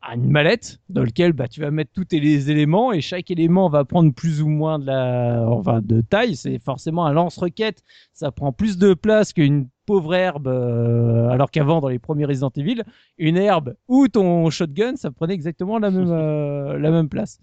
ah, 0.03 0.15
une 0.15 0.31
mallette 0.31 0.79
dans 0.89 1.05
laquelle 1.05 1.35
bah, 1.35 1.47
tu 1.47 1.61
vas 1.61 1.71
mettre 1.71 1.93
tous 1.93 2.07
tes 2.07 2.51
éléments 2.51 2.91
et 2.93 3.03
chaque 3.03 3.31
élément 3.31 3.69
va 3.69 3.85
prendre 3.85 4.15
plus 4.15 4.41
ou 4.41 4.49
moins 4.49 4.79
de 4.79 4.87
la 4.87 5.45
enfin 5.47 5.83
de 5.83 6.01
taille. 6.01 6.37
C'est 6.37 6.59
forcément 6.59 7.05
un 7.05 7.13
lance-roquette. 7.13 7.83
Ça 8.15 8.33
prend 8.33 8.51
plus 8.51 8.79
de 8.79 8.95
place 8.95 9.35
qu'une 9.35 9.69
pauvre 9.85 10.15
herbe 10.15 10.49
euh, 10.49 11.29
alors 11.29 11.51
qu'avant 11.51 11.81
dans 11.81 11.89
les 11.89 11.99
premiers 11.99 12.25
Resident 12.25 12.51
Evil 12.57 12.83
une 13.19 13.37
herbe 13.37 13.75
ou 13.89 14.07
ton 14.09 14.49
shotgun 14.49 14.95
ça 14.95 15.11
prenait 15.11 15.35
exactement 15.35 15.79
la 15.79 15.91
même 15.91 16.11
euh, 16.11 16.79
la 16.79 16.91
même 16.91 17.09
place. 17.09 17.39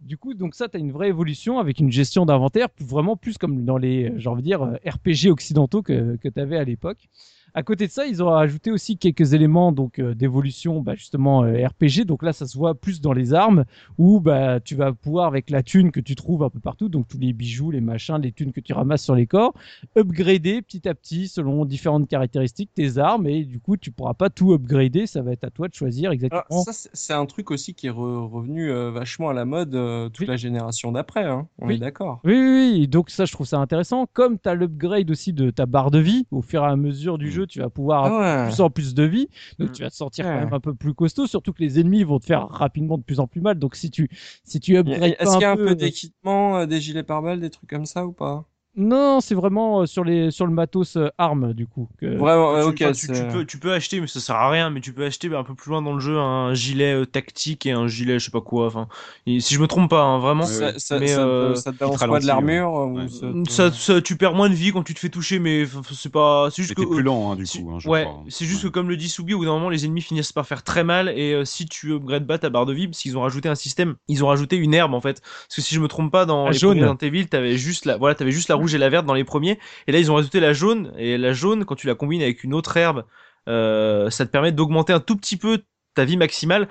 Du 0.00 0.18
coup, 0.18 0.34
donc 0.34 0.54
ça, 0.54 0.68
tu 0.68 0.76
as 0.76 0.80
une 0.80 0.92
vraie 0.92 1.08
évolution 1.08 1.58
avec 1.58 1.80
une 1.80 1.90
gestion 1.90 2.26
d'inventaire, 2.26 2.68
vraiment 2.80 3.16
plus 3.16 3.38
comme 3.38 3.64
dans 3.64 3.78
les, 3.78 4.12
j'ai 4.16 4.28
envie 4.28 4.42
dire, 4.42 4.62
euh, 4.62 4.76
RPG 4.84 5.30
occidentaux 5.30 5.82
que, 5.82 6.16
que 6.16 6.28
tu 6.28 6.38
avais 6.38 6.58
à 6.58 6.64
l'époque. 6.64 7.08
À 7.54 7.62
côté 7.62 7.86
de 7.86 7.92
ça, 7.92 8.06
ils 8.06 8.22
ont 8.22 8.34
ajouté 8.34 8.70
aussi 8.70 8.98
quelques 8.98 9.32
éléments 9.32 9.72
donc 9.72 9.98
euh, 9.98 10.14
d'évolution, 10.14 10.80
bah, 10.82 10.94
justement 10.94 11.42
euh, 11.44 11.66
RPG. 11.66 12.04
Donc 12.04 12.22
là, 12.22 12.32
ça 12.32 12.46
se 12.46 12.56
voit 12.58 12.74
plus 12.74 13.00
dans 13.00 13.12
les 13.14 13.32
armes, 13.32 13.64
où 13.98 14.20
bah 14.20 14.60
tu 14.60 14.74
vas 14.74 14.92
pouvoir 14.92 15.26
avec 15.26 15.48
la 15.50 15.62
thune 15.62 15.90
que 15.90 16.00
tu 16.00 16.14
trouves 16.14 16.42
un 16.42 16.50
peu 16.50 16.60
partout, 16.60 16.88
donc 16.88 17.08
tous 17.08 17.18
les 17.18 17.32
bijoux, 17.32 17.70
les 17.70 17.80
machins, 17.80 18.18
les 18.20 18.32
thunes 18.32 18.52
que 18.52 18.60
tu 18.60 18.72
ramasses 18.74 19.04
sur 19.04 19.14
les 19.14 19.26
corps, 19.26 19.54
upgrader 19.96 20.60
petit 20.62 20.86
à 20.88 20.94
petit 20.94 21.28
selon 21.28 21.64
différentes 21.64 22.08
caractéristiques 22.08 22.70
tes 22.74 22.98
armes, 22.98 23.26
et 23.26 23.44
du 23.44 23.58
coup, 23.60 23.76
tu 23.76 23.90
pourras 23.90 24.14
pas 24.14 24.28
tout 24.30 24.52
upgrader. 24.52 25.06
Ça 25.06 25.22
va 25.22 25.32
être 25.32 25.44
à 25.44 25.50
toi 25.50 25.68
de 25.68 25.74
choisir 25.74 26.10
exactement. 26.10 26.42
Alors, 26.50 26.64
ça, 26.64 26.72
c'est- 26.72 27.12
un 27.16 27.24
truc 27.24 27.50
aussi 27.50 27.72
qui 27.72 27.86
est 27.86 27.90
re- 27.90 28.28
revenu 28.28 28.70
euh, 28.70 28.90
vachement 28.90 29.30
à 29.30 29.32
la 29.32 29.46
mode 29.46 29.74
euh, 29.74 30.08
toute 30.10 30.20
Oui. 30.22 30.26
la 30.26 30.36
génération 30.36 30.92
d'après. 30.92 31.24
Hein. 31.24 31.48
On 31.58 31.68
Oui. 31.68 31.76
est 31.76 31.78
d'accord. 31.78 32.20
Oui, 32.24 32.34
oui, 32.34 32.70
oui. 32.74 32.88
Donc 32.88 33.08
ça, 33.08 33.24
je 33.24 33.32
trouve 33.32 33.46
ça 33.46 33.58
intéressant. 33.58 34.06
Comme 34.12 34.38
tu 34.38 34.46
as 34.48 34.54
l'upgrade 34.54 35.10
aussi 35.10 35.32
de 35.32 35.48
ta 35.50 35.64
barre 35.64 35.90
de 35.90 35.98
vie, 35.98 36.26
au 36.30 36.42
fur 36.42 36.62
et 36.62 36.66
à 36.66 36.76
mesure 36.76 37.16
du 37.16 37.28
Mm. 37.28 37.30
jeu, 37.30 37.45
tu 37.46 37.60
vas 37.60 37.70
pouvoir 37.70 38.04
avoir 38.06 38.20
Ah 38.22 38.46
ouais. 38.46 38.50
plus 38.50 38.60
en 38.60 38.70
plus 38.70 38.94
de 38.94 39.02
vie. 39.04 39.28
Donc 39.58 39.70
Mm. 39.70 39.72
tu 39.72 39.82
vas 39.82 39.90
te 39.90 39.96
sentir 39.96 40.24
Ouais. 40.26 40.32
quand 40.32 40.40
même 40.40 40.52
un 40.54 40.60
peu 40.60 40.74
plus 40.74 40.94
costaud, 40.94 41.26
surtout 41.26 41.52
que 41.52 41.62
les 41.62 41.80
ennemis 41.80 42.04
vont 42.04 42.18
te 42.18 42.26
faire 42.26 42.48
rapidement 42.48 42.98
de 42.98 43.02
plus 43.02 43.20
en 43.20 43.26
plus 43.26 43.40
mal. 43.40 43.58
Donc 43.58 43.76
si 43.76 43.90
tu 43.90 44.08
si 44.44 44.60
tu 44.60 44.76
upgrades 44.76 45.14
Est-ce 45.18 45.32
qu'il 45.32 45.40
y 45.40 45.44
a 45.44 45.50
un 45.52 45.56
peu, 45.56 45.66
peu 45.66 45.74
d'équipement, 45.74 46.58
euh, 46.58 46.66
des 46.66 46.80
gilets 46.80 47.02
pare-balles, 47.02 47.40
des 47.40 47.50
trucs 47.50 47.68
comme 47.70 47.86
ça 47.86 48.06
ou 48.06 48.12
pas? 48.12 48.46
Non, 48.78 49.20
c'est 49.22 49.34
vraiment 49.34 49.80
euh, 49.80 49.86
sur 49.86 50.04
les 50.04 50.30
sur 50.30 50.46
le 50.46 50.52
matos 50.52 50.96
euh, 50.96 51.08
arme 51.16 51.54
du 51.54 51.66
coup. 51.66 51.88
que- 51.98 52.14
Vraiment, 52.16 52.52
ouais, 52.52 52.74
Tu- 52.74 52.84
ok. 52.84 52.92
tu, 52.94 53.08
peux, 53.32 53.44
tu 53.46 53.58
peux 53.58 53.72
acheter, 53.72 54.00
mais 54.02 54.06
ça 54.06 54.20
sert 54.20 54.36
à 54.36 54.50
rien. 54.50 54.68
Mais 54.68 54.82
tu 54.82 54.92
peux 54.92 55.04
acheter 55.06 55.34
un 55.34 55.44
peu 55.44 55.54
plus 55.54 55.70
loin 55.70 55.80
dans 55.80 55.94
le 55.94 56.00
jeu 56.00 56.18
un 56.18 56.52
gilet 56.52 56.92
euh, 56.92 57.06
tactique 57.06 57.64
et 57.64 57.72
un 57.72 57.88
gilet, 57.88 58.18
je 58.18 58.26
sais 58.26 58.30
pas 58.30 58.42
quoi. 58.42 58.66
Enfin, 58.66 58.86
et 59.26 59.40
si 59.40 59.54
je 59.54 59.60
me 59.60 59.66
trompe 59.66 59.88
pas, 59.88 60.02
hein, 60.02 60.18
vraiment. 60.18 60.42
Ça, 60.44 60.72
mais, 60.72 61.06
ça, 61.06 61.20
euh, 61.20 61.54
ça 61.54 61.72
te 61.72 61.78
balance 61.78 62.22
de 62.22 62.26
l'armure 62.26 62.68
ou 62.70 62.98
Ouais. 62.98 63.06
ça- 63.48 64.00
tu 64.02 64.16
perds 64.16 64.34
moins 64.34 64.50
de 64.50 64.54
vie 64.54 64.72
quand 64.72 64.82
tu 64.82 64.92
te 64.92 64.98
fais 64.98 65.08
toucher, 65.08 65.38
mais 65.38 65.64
c'est 65.92 66.12
pas. 66.12 66.48
C'est 66.50 66.62
juste 66.62 66.74
que. 66.74 66.82
plus 66.82 67.02
lent, 67.02 67.32
hein, 67.32 67.36
du 67.36 67.44
coup. 67.46 67.70
hein, 67.72 67.78
je 67.78 67.88
ouais, 67.88 68.06
c'est 68.28 68.44
juste 68.44 68.62
Ouais. 68.62 68.68
que 68.68 68.74
comme 68.74 68.90
le 68.90 68.98
dit 68.98 69.08
Soubi, 69.08 69.32
au 69.32 69.38
bout 69.38 69.46
d'un 69.46 69.52
moment, 69.52 69.70
les 69.70 69.86
ennemis 69.86 70.02
finissent 70.02 70.32
par 70.32 70.46
faire 70.46 70.62
très 70.62 70.84
mal. 70.84 71.08
Et 71.08 71.32
euh, 71.32 71.46
si 71.46 71.64
tu 71.64 71.92
upgrades 71.94 72.26
pas 72.26 72.36
ta 72.38 72.50
barre 72.50 72.66
de 72.66 72.74
vie, 72.74 72.88
parce 72.88 73.00
qu'ils 73.00 73.16
ont 73.16 73.22
rajouté 73.22 73.48
un 73.48 73.54
système, 73.54 73.94
ils 74.08 74.22
ont 74.22 74.28
rajouté 74.28 74.56
une 74.56 74.74
herbe 74.74 74.92
en 74.92 75.00
fait. 75.00 75.22
Parce 75.22 75.56
que 75.56 75.62
si 75.62 75.74
je 75.74 75.80
me 75.80 75.88
trompe 75.88 76.12
pas, 76.12 76.26
dans 76.26 76.44
La 76.44 76.50
les 76.50 76.58
jaune. 76.58 76.94
premiers 76.94 77.26
t'avais 77.26 77.56
juste 77.56 77.86
la, 77.86 77.96
voilà, 77.96 78.14
t'avais 78.14 78.32
juste 78.32 78.48
la 78.50 78.56
rouge 78.66 78.74
et 78.74 78.78
la 78.78 78.88
verte 78.88 79.06
dans 79.06 79.14
les 79.14 79.24
premiers. 79.24 79.58
Et 79.86 79.92
là, 79.92 79.98
ils 79.98 80.10
ont 80.10 80.16
rajouté 80.16 80.40
la 80.40 80.52
jaune. 80.52 80.92
Et 80.98 81.16
la 81.16 81.32
jaune, 81.32 81.64
quand 81.64 81.76
tu 81.76 81.86
la 81.86 81.94
combines 81.94 82.22
avec 82.22 82.42
une 82.42 82.52
autre 82.52 82.76
herbe, 82.76 83.04
euh, 83.48 84.10
ça 84.10 84.26
te 84.26 84.30
permet 84.30 84.52
d'augmenter 84.52 84.92
un 84.92 85.00
tout 85.00 85.16
petit 85.16 85.36
peu 85.36 85.62
ta 85.94 86.04
vie 86.04 86.16
maximale. 86.16 86.68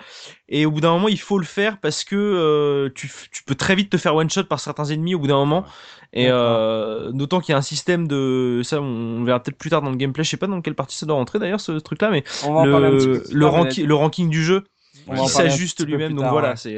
Et 0.50 0.66
au 0.66 0.72
bout 0.72 0.82
d'un 0.82 0.91
moment, 0.91 1.08
il 1.08 1.20
faut 1.20 1.39
le 1.39 1.46
faire 1.46 1.80
parce 1.80 2.04
que 2.04 2.16
euh, 2.16 2.89
tu, 2.93 3.10
peux 3.46 3.56
très 3.56 3.76
vite 3.76 3.89
te 3.89 3.98
faire 3.98 4.14
one 4.16 4.30
shot 4.30 4.43
par 4.43 4.60
certains 4.60 4.86
ennemis 4.86 5.16
au 5.16 5.20
bout 5.20 5.28
d'un 5.28 5.38
moment. 5.38 5.66
Et 6.14 6.28
euh, 6.30 7.12
d'autant 7.12 7.39
qu'il 7.39 7.54
y 7.54 7.56
a 7.56 7.58
un 7.58 7.64
système 7.64 8.08
de 8.08 8.62
ça, 8.64 8.82
on 8.82 9.24
verra 9.24 9.41
peut-être 9.41 9.58
plus 9.58 9.70
tard 9.70 9.82
dans 9.82 9.89
le 9.89 9.98
gameplay. 9.98 10.24
Je 10.24 10.30
sais 10.30 10.38
pas 10.38 10.48
dans 10.48 10.62
quelle 10.62 10.76
partie 10.76 10.98
ça 10.98 11.06
doit 11.06 11.16
rentrer 11.16 11.39
d'ailleurs 11.39 11.62
ce 11.62 11.72
truc-là, 11.72 12.12
mais 12.12 12.24
le, 12.46 13.24
le, 13.32 13.46
ranki- 13.46 13.91
ranking 13.91 14.30
du 14.30 14.43
jeu 14.43 14.64
on 15.08 15.28
s'ajuste 15.28 15.86
lui-même. 15.86 16.12
Donc 16.12 16.22
tard, 16.22 16.32
voilà, 16.32 16.50
ouais. 16.52 16.56
c'est. 16.56 16.78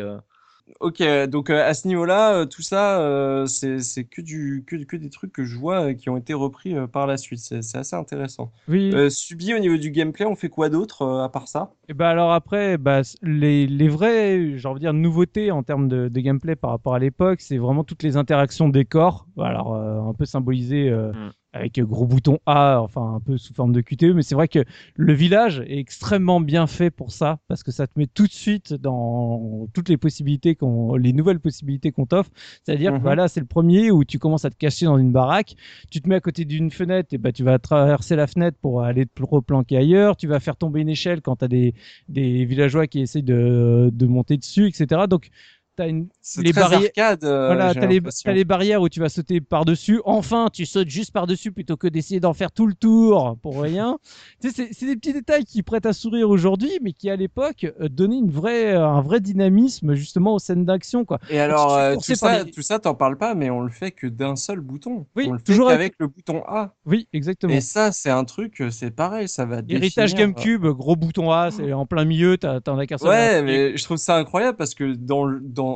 Ok, 0.80 1.02
donc 1.30 1.50
euh, 1.50 1.66
à 1.66 1.74
ce 1.74 1.88
niveau-là, 1.88 2.34
euh, 2.34 2.46
tout 2.46 2.62
ça, 2.62 3.00
euh, 3.00 3.46
c'est 3.46 3.80
c'est 3.80 4.04
que 4.04 4.22
du 4.22 4.64
que, 4.68 4.76
que 4.76 4.98
des 4.98 5.10
trucs 5.10 5.32
que 5.32 5.46
je 5.46 5.58
vois 5.58 5.88
euh, 5.90 5.94
qui 5.94 6.10
ont 6.10 6.18
été 6.18 6.34
repris 6.34 6.76
euh, 6.76 6.88
par 6.88 7.08
la 7.08 7.18
suite. 7.18 7.40
C'est 7.40 7.62
c'est 7.64 7.78
assez 7.78 7.96
intéressant. 7.96 8.52
Oui. 8.68 8.92
Euh, 8.94 9.10
Subi 9.10 9.54
au 9.54 9.60
niveau 9.60 9.78
du 9.78 9.92
gameplay, 9.92 10.26
on 10.26 10.36
fait 10.36 10.50
quoi 10.50 10.70
d'autre 10.70 11.04
euh, 11.04 11.24
à 11.24 11.30
part 11.30 11.48
ça? 11.48 11.72
Et 11.90 11.94
bah 11.94 12.10
alors 12.10 12.34
après, 12.34 12.78
bah, 12.78 13.02
les, 13.22 13.66
les 13.66 13.88
vraies, 13.88 14.58
j'ai 14.58 14.68
envie 14.68 14.80
de 14.80 14.86
dire, 14.86 14.94
nouveautés 14.94 15.52
en 15.52 15.64
termes 15.64 15.88
de, 15.88 16.10
de 16.10 16.20
gameplay 16.20 16.56
par 16.58 16.72
rapport 16.72 16.96
à 16.96 17.00
l'époque, 17.00 17.40
c'est 17.40 17.58
vraiment 17.58 17.86
toutes 17.86 18.04
les 18.04 18.18
interactions 18.18 18.68
des 18.68 18.84
corps. 18.84 19.26
Alors 19.40 19.74
euh, 19.74 20.02
un 20.02 20.14
peu 20.14 20.26
symbolisé 20.26 20.90
euh, 20.90 21.12
Mm. 21.14 21.32
Avec 21.58 21.80
gros 21.80 22.06
bouton 22.06 22.40
A, 22.46 22.80
enfin 22.82 23.16
un 23.16 23.20
peu 23.20 23.38
sous 23.38 23.54
forme 23.54 23.74
de 23.74 23.82
QTE, 23.82 24.14
mais 24.14 24.24
c'est 24.24 24.36
vrai 24.36 24.48
que 24.48 24.64
le 24.96 25.14
village 25.14 25.60
est 25.68 25.78
extrêmement 25.80 26.40
bien 26.40 26.68
fait 26.68 26.90
pour 26.92 27.12
ça 27.12 27.40
parce 27.48 27.64
que 27.64 27.72
ça 27.72 27.88
te 27.88 27.98
met 27.98 28.08
tout 28.08 28.28
de 28.28 28.32
suite 28.32 28.74
dans 28.74 29.68
toutes 29.74 29.90
les 29.90 29.98
possibilités 29.98 30.56
qu'on, 30.56 30.96
les 30.96 31.14
nouvelles 31.14 31.40
possibilités 31.40 31.92
qu'on 31.92 32.06
t'offre. 32.06 32.32
C'est-à-dire 32.64 32.94
Mhm. 32.94 32.98
que 32.98 33.02
voilà, 33.02 33.28
c'est 33.28 33.40
le 33.40 33.46
premier 33.46 33.92
où 33.92 34.04
tu 34.04 34.20
commences 34.20 34.46
à 34.46 34.50
te 34.50 34.56
cacher 34.56 34.86
dans 34.86 34.98
une 34.98 35.12
baraque, 35.12 35.56
tu 35.92 36.02
te 36.02 36.08
mets 36.10 36.16
à 36.16 36.20
côté 36.22 36.46
d'une 36.46 36.72
fenêtre 36.72 37.14
et 37.14 37.18
bah 37.18 37.32
tu 37.32 37.44
vas 37.44 37.60
traverser 37.60 38.16
la 38.16 38.28
fenêtre 38.28 38.58
pour 38.62 38.84
aller 38.84 39.06
te 39.06 39.24
replanquer 39.24 39.78
ailleurs, 39.78 40.18
tu 40.18 40.28
vas 40.28 40.40
faire 40.40 40.56
tomber 40.56 40.82
une 40.82 40.90
échelle 40.90 41.22
quand 41.22 41.38
tu 41.38 41.46
as 41.46 41.48
des 41.48 41.74
des 42.10 42.46
villageois 42.46 42.88
qui 42.88 43.00
essayent 43.02 43.24
de, 43.24 43.90
de 43.94 44.06
monter 44.06 44.38
dessus, 44.38 44.68
etc. 44.68 45.08
Donc, 45.08 45.30
tu 45.78 45.84
as 45.84 45.88
une, 45.88 46.08
les 46.38 46.54
barrières. 46.54 46.92
euh, 47.24 47.46
Voilà, 47.48 47.74
t'as 47.76 47.88
les, 47.88 48.02
t'as 48.24 48.44
barrières 48.44 48.82
où 48.82 48.90
tu 48.90 49.00
vas 49.00 49.10
sauter 49.10 49.40
par-dessus. 49.42 50.02
Enfin, 50.06 50.50
tu 50.52 50.66
sautes 50.66 50.90
juste 50.90 51.12
par-dessus 51.14 51.52
plutôt 51.52 51.78
que 51.78 51.88
d'essayer 51.88 52.20
d'en 52.20 52.34
faire 52.34 52.52
tout 52.52 52.68
le 52.68 52.74
tour 52.74 53.38
pour 53.42 53.62
rien. 53.62 54.00
tu 54.42 54.50
sais, 54.50 54.54
c'est, 54.56 54.74
c'est 54.74 54.86
des 54.86 54.96
petits 54.96 55.14
détails 55.14 55.46
qui 55.46 55.64
prêtent 55.64 55.86
à 55.86 55.94
sourire 55.94 56.30
aujourd'hui, 56.30 56.72
mais 56.82 56.94
qui 56.94 57.10
à 57.10 57.16
l'époque 57.16 57.66
euh, 57.80 57.88
donnaient 57.90 58.18
une 58.18 58.32
vraie, 58.32 58.74
euh, 58.76 58.86
un 58.86 59.02
vrai 59.02 59.20
dynamisme 59.22 59.94
justement 59.96 60.36
aux 60.36 60.40
scènes 60.40 60.66
d'action, 60.66 61.06
quoi. 61.06 61.20
Et 61.30 61.40
alors, 61.40 61.78
tu 62.02 62.14
tout 62.14 62.20
par 62.20 62.32
ça, 62.32 62.44
les- 62.44 62.52
tout 62.52 62.62
ça, 62.62 62.80
t'en 62.80 62.96
parles 62.96 63.18
pas, 63.18 63.36
mais 63.36 63.50
on 63.50 63.62
le 63.62 63.70
fait 63.70 63.92
que 63.92 64.08
d'un 64.08 64.36
seul 64.36 64.60
bouton. 64.60 65.06
Oui, 65.16 65.26
on 65.28 65.34
le 65.34 65.38
fait 65.40 65.46
toujours 65.46 65.70
qu'avec 65.70 65.94
le 66.00 66.08
bouton 66.08 66.44
A. 66.48 66.74
Oui, 66.86 67.08
exactement. 67.14 67.54
Et 67.54 67.62
ça, 67.62 67.92
c'est 67.92 68.10
un 68.10 68.24
truc, 68.24 68.64
c'est 68.72 68.92
pareil, 68.92 69.28
ça 69.28 69.46
va 69.46 69.62
Héritage 69.70 70.12
définir, 70.12 70.28
GameCube, 70.28 70.66
gros 70.68 70.96
bouton 70.96 71.32
A, 71.32 71.52
c'est 71.52 71.74
en 71.74 71.86
plein 71.86 72.06
milieu, 72.06 72.38
t'as, 72.38 72.62
t'en 72.62 72.78
as 72.78 72.86
qu'un 72.88 72.98
seul. 72.98 73.10
Ouais, 73.10 73.42
mais 73.42 73.78
je 73.78 73.84
trouve 73.84 73.98
ça 73.98 74.16
incroyable 74.16 74.58
parce 74.58 74.74
que 74.74 74.94
dans, 74.94 75.28
dans, 75.42 75.67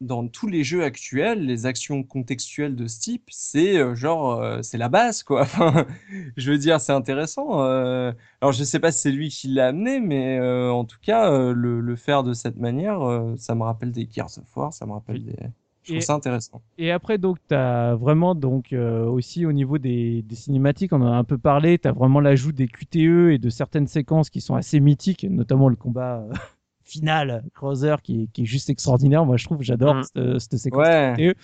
dans 0.00 0.28
tous 0.28 0.48
les 0.48 0.64
jeux 0.64 0.82
actuels, 0.84 1.46
les 1.46 1.66
actions 1.66 2.02
contextuelles 2.02 2.76
de 2.76 2.86
ce 2.86 3.00
type, 3.00 3.24
c'est 3.30 3.78
euh, 3.78 3.94
genre, 3.94 4.40
euh, 4.40 4.60
c'est 4.62 4.78
la 4.78 4.88
base, 4.88 5.22
quoi. 5.22 5.42
Enfin, 5.42 5.86
je 6.36 6.50
veux 6.52 6.58
dire, 6.58 6.80
c'est 6.80 6.92
intéressant. 6.92 7.62
euh. 7.64 8.12
Alors, 8.40 8.52
je 8.52 8.64
sais 8.64 8.80
pas 8.80 8.92
si 8.92 9.00
c'est 9.00 9.12
lui 9.12 9.28
qui 9.28 9.48
l'a 9.48 9.68
amené, 9.68 10.00
mais 10.00 10.40
en 10.40 10.84
tout 10.84 10.98
cas, 11.00 11.30
le, 11.52 11.80
le 11.80 11.96
faire 11.96 12.22
de 12.22 12.32
cette 12.34 12.56
manière, 12.56 13.00
ça 13.38 13.54
me 13.54 13.62
rappelle 13.62 13.92
des 13.92 14.08
Gears 14.10 14.38
of 14.38 14.56
War, 14.56 14.72
ça 14.72 14.84
me 14.86 14.92
rappelle 14.92 15.24
des. 15.24 15.36
Je 15.84 15.92
trouve 15.92 16.02
ça 16.02 16.14
intéressant. 16.14 16.62
Et 16.78 16.90
après, 16.90 17.18
donc, 17.18 17.36
tu 17.46 17.54
as 17.54 17.94
vraiment, 17.94 18.34
donc, 18.34 18.72
aussi 18.74 19.44
au 19.46 19.52
niveau 19.52 19.76
des, 19.78 20.22
des 20.22 20.34
cinématiques, 20.34 20.92
on 20.92 21.02
en 21.02 21.12
a 21.12 21.16
un 21.16 21.24
peu 21.24 21.36
parlé, 21.38 21.78
tu 21.78 21.86
as 21.88 21.92
vraiment 21.92 22.20
l'ajout 22.20 22.52
des 22.52 22.68
QTE 22.68 23.32
et 23.32 23.38
de 23.38 23.50
certaines 23.50 23.86
séquences 23.86 24.30
qui 24.30 24.40
sont 24.40 24.54
assez 24.54 24.80
mythiques, 24.80 25.24
notamment 25.28 25.68
le 25.68 25.76
combat 25.76 26.26
euh, 26.84 26.90
final, 26.90 27.44
Creuser, 27.54 27.96
qui, 28.02 28.22
est- 28.22 28.26
qui 28.32 28.42
est 28.42 28.46
juste 28.46 28.70
extraordinaire. 28.70 29.24
Moi, 29.24 29.36
je 29.36 29.44
trouve, 29.44 29.58
j'adore 29.62 29.94
Mhm. 29.96 30.02
cette, 30.14 30.38
cette 30.40 30.58
séquence. 30.60 30.86
Ouais. 30.86 31.14
QTE. 31.16 31.36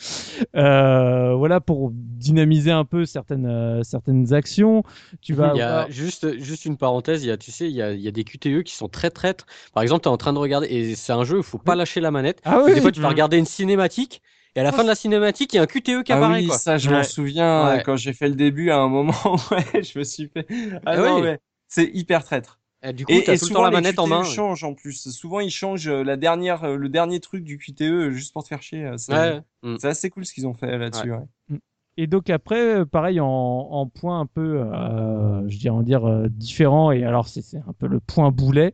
Euh, 0.56 1.34
voilà, 1.34 1.60
pour 1.60 1.90
dynamiser 1.92 2.70
un 2.70 2.84
peu 2.84 3.04
certaines, 3.06 3.46
euh, 3.46 3.82
certaines 3.82 4.32
actions. 4.32 4.82
Tu 5.20 5.34
vas 5.34 5.52
Il 5.54 5.58
y 5.58 5.62
a 5.62 5.68
avoir- 5.80 5.90
juste, 5.90 6.38
juste 6.38 6.64
une 6.64 6.76
parenthèse, 6.76 7.24
il 7.24 7.28
y 7.28 7.30
a, 7.30 7.36
tu 7.36 7.50
sais, 7.50 7.68
il 7.68 7.74
y 7.74 7.82
a, 7.82 7.92
il 7.92 8.00
y 8.00 8.08
a 8.08 8.10
des 8.12 8.24
QTE 8.24 8.62
qui 8.62 8.74
sont 8.74 8.88
très 8.88 9.10
traîtres. 9.10 9.46
Par 9.74 9.82
exemple, 9.82 10.02
tu 10.02 10.08
es 10.08 10.12
en 10.12 10.16
train 10.16 10.32
de 10.32 10.38
regarder, 10.38 10.66
et 10.68 10.94
c'est 10.94 11.12
un 11.12 11.24
jeu 11.24 11.36
où 11.36 11.40
il 11.40 11.44
faut 11.44 11.58
pas 11.58 11.74
lâcher 11.74 12.00
la 12.00 12.10
manette. 12.10 12.40
Ah 12.44 12.62
oui, 12.64 12.74
Des 12.74 12.80
fois, 12.80 12.92
tu 12.92 13.00
vas 13.00 13.08
Mhm. 13.08 13.12
regarder 13.14 13.38
une 13.38 13.46
cinématique, 13.46 14.22
et 14.56 14.60
à 14.60 14.62
la 14.62 14.72
fin 14.72 14.82
de 14.82 14.88
la 14.88 14.94
cinématique, 14.94 15.52
il 15.52 15.56
y 15.56 15.58
a 15.58 15.62
un 15.62 15.66
QTE 15.66 16.02
qui 16.02 16.12
Ah 16.12 16.16
apparaît. 16.16 16.40
oui, 16.40 16.46
quoi. 16.48 16.58
ça, 16.58 16.76
je 16.78 16.90
m'en 16.90 17.02
souviens 17.02 17.68
Ouais. 17.76 17.82
quand 17.84 17.96
j'ai 17.96 18.12
fait 18.12 18.28
le 18.28 18.34
début 18.34 18.70
à 18.70 18.78
un 18.78 18.88
moment. 18.88 19.14
Ouais, 19.50 19.82
je 19.82 19.98
me 19.98 20.04
suis 20.04 20.28
fait. 20.28 20.46
Ah 20.84 20.92
Ah 20.92 20.96
non, 20.96 21.16
oui. 21.16 21.22
mais 21.22 21.38
c'est 21.68 21.90
hyper 21.94 22.24
traître. 22.24 22.59
Et 22.82 22.92
du 22.94 23.04
coup, 23.04 23.12
Et, 23.12 23.28
as 23.28 23.34
et 23.34 23.38
tout 23.38 23.44
le 23.44 23.48
souvent, 23.48 23.60
temps 23.60 23.64
la 23.66 23.70
manette 23.72 23.98
en 23.98 24.04
QTE 24.04 24.10
main. 24.10 24.24
changent 24.24 24.64
en 24.64 24.74
plus. 24.74 25.10
Souvent, 25.10 25.40
ils 25.40 25.50
changent 25.50 25.88
euh, 25.88 26.02
la 26.02 26.16
dernière, 26.16 26.64
euh, 26.64 26.76
le 26.76 26.88
dernier 26.88 27.20
truc 27.20 27.44
du 27.44 27.58
QTE 27.58 27.82
euh, 27.82 28.10
juste 28.10 28.32
pour 28.32 28.42
te 28.42 28.48
faire 28.48 28.62
chier. 28.62 28.84
euh, 28.86 28.96
C'est 28.96 29.12
Ouais. 29.12 29.40
Mm. 29.62 29.76
c'est 29.78 29.88
assez 29.88 30.08
cool 30.10 30.24
ce 30.24 30.32
qu'ils 30.32 30.46
ont 30.46 30.54
fait 30.54 30.78
là-dessus. 30.78 31.12
ouais. 31.12 31.58
Et 31.96 32.06
donc 32.06 32.30
après, 32.30 32.86
pareil 32.86 33.20
en, 33.20 33.26
en 33.26 33.86
point 33.86 34.20
un 34.20 34.24
peu, 34.26 34.62
euh, 34.62 35.46
je 35.50 35.58
dirais 35.58 35.74
en 35.74 35.82
dire 35.82 36.06
euh, 36.08 36.28
différent. 36.30 36.92
Et 36.92 37.04
alors 37.04 37.28
c'est 37.28 37.42
c'est 37.42 37.58
un 37.58 37.74
peu 37.78 37.88
le 37.88 38.00
point 38.00 38.30
boulet. 38.30 38.72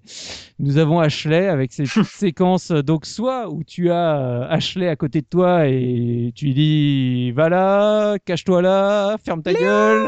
Nous 0.60 0.78
avons 0.78 1.00
Ashley 1.00 1.48
avec 1.48 1.72
ses 1.72 1.84
petites 1.84 2.04
séquences. 2.04 2.70
Donc 2.70 3.04
soit 3.06 3.50
où 3.50 3.64
tu 3.64 3.90
as 3.90 4.42
Ashley 4.48 4.86
à 4.86 4.94
côté 4.94 5.22
de 5.22 5.26
toi 5.26 5.66
et 5.66 6.30
tu 6.36 6.44
lui 6.44 6.54
dis 6.54 7.32
va 7.32 7.48
là, 7.48 8.16
cache-toi 8.24 8.62
là, 8.62 9.16
ferme 9.24 9.42
ta 9.42 9.54
gueule. 9.54 10.06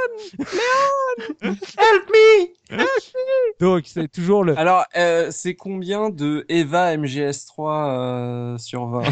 Help 1.42 2.10
me 2.10 2.84
Donc 3.60 3.84
c'est 3.86 4.08
toujours 4.08 4.44
le. 4.44 4.58
Alors, 4.58 4.84
euh, 4.96 5.28
c'est 5.30 5.54
combien 5.54 6.10
de 6.10 6.44
Eva 6.48 6.96
MGS3 6.96 7.88
euh, 7.88 8.58
sur 8.58 8.86
20 8.86 9.02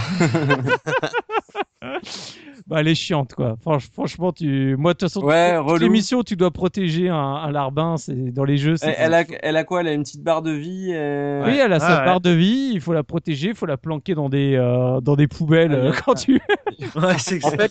Bah, 2.66 2.80
elle 2.80 2.88
est 2.88 2.96
chiante 2.96 3.34
quoi. 3.34 3.56
Franch- 3.64 3.88
franchement, 3.92 4.32
tu, 4.32 4.74
moi 4.76 4.92
de 4.92 4.98
toute 4.98 5.08
façon, 5.08 5.24
Ouais, 5.24 5.56
missions, 5.88 6.24
tu 6.24 6.34
dois 6.34 6.50
protéger 6.50 7.08
un, 7.08 7.16
un 7.16 7.50
larbin. 7.52 7.96
C'est 7.96 8.32
dans 8.32 8.44
les 8.44 8.56
jeux. 8.56 8.76
c'est- 8.76 8.88
elle, 8.88 8.96
elle 8.98 9.14
a, 9.14 9.24
elle 9.42 9.56
a 9.56 9.62
quoi? 9.64 9.80
Elle 9.82 9.88
a 9.88 9.92
une 9.92 10.02
petite 10.02 10.22
barre 10.22 10.42
de 10.42 10.50
vie 10.50 10.90
euh, 10.92 11.44
Oui, 11.46 11.56
elle 11.62 11.72
a 11.72 11.78
sa 11.78 12.00
ouais. 12.00 12.04
barre 12.04 12.20
de 12.20 12.30
vie, 12.30 12.70
il 12.74 12.80
faut 12.80 12.92
la 12.92 13.04
protéger, 13.04 13.50
il 13.50 13.54
faut 13.54 13.66
la 13.66 13.76
planquer 13.76 14.14
dans 14.16 14.28
des, 14.28 14.56
euh, 14.56 15.00
dans 15.00 15.14
des 15.14 15.28
poubelles 15.28 15.72
Ah, 15.72 15.76
euh, 15.76 15.92
quand 16.04 16.14
tu 16.14 16.40
Ouais, 16.96 17.18
c'est 17.18 17.44
En 17.44 17.50
fait, 17.50 17.70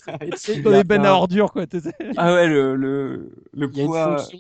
dans 0.64 0.72
des 0.72 0.84
bennes 0.84 1.06
à 1.06 1.14
ordures 1.14 1.52
quoi. 1.52 1.66
Ah 2.18 2.34
ouais, 2.34 2.48
le, 2.48 2.76
le, 2.76 3.32
le 3.54 3.70
il 3.74 3.78
y 3.78 3.82
a 3.82 3.84
une 3.84 3.90
poids. 3.90 4.18
fonction. 4.18 4.40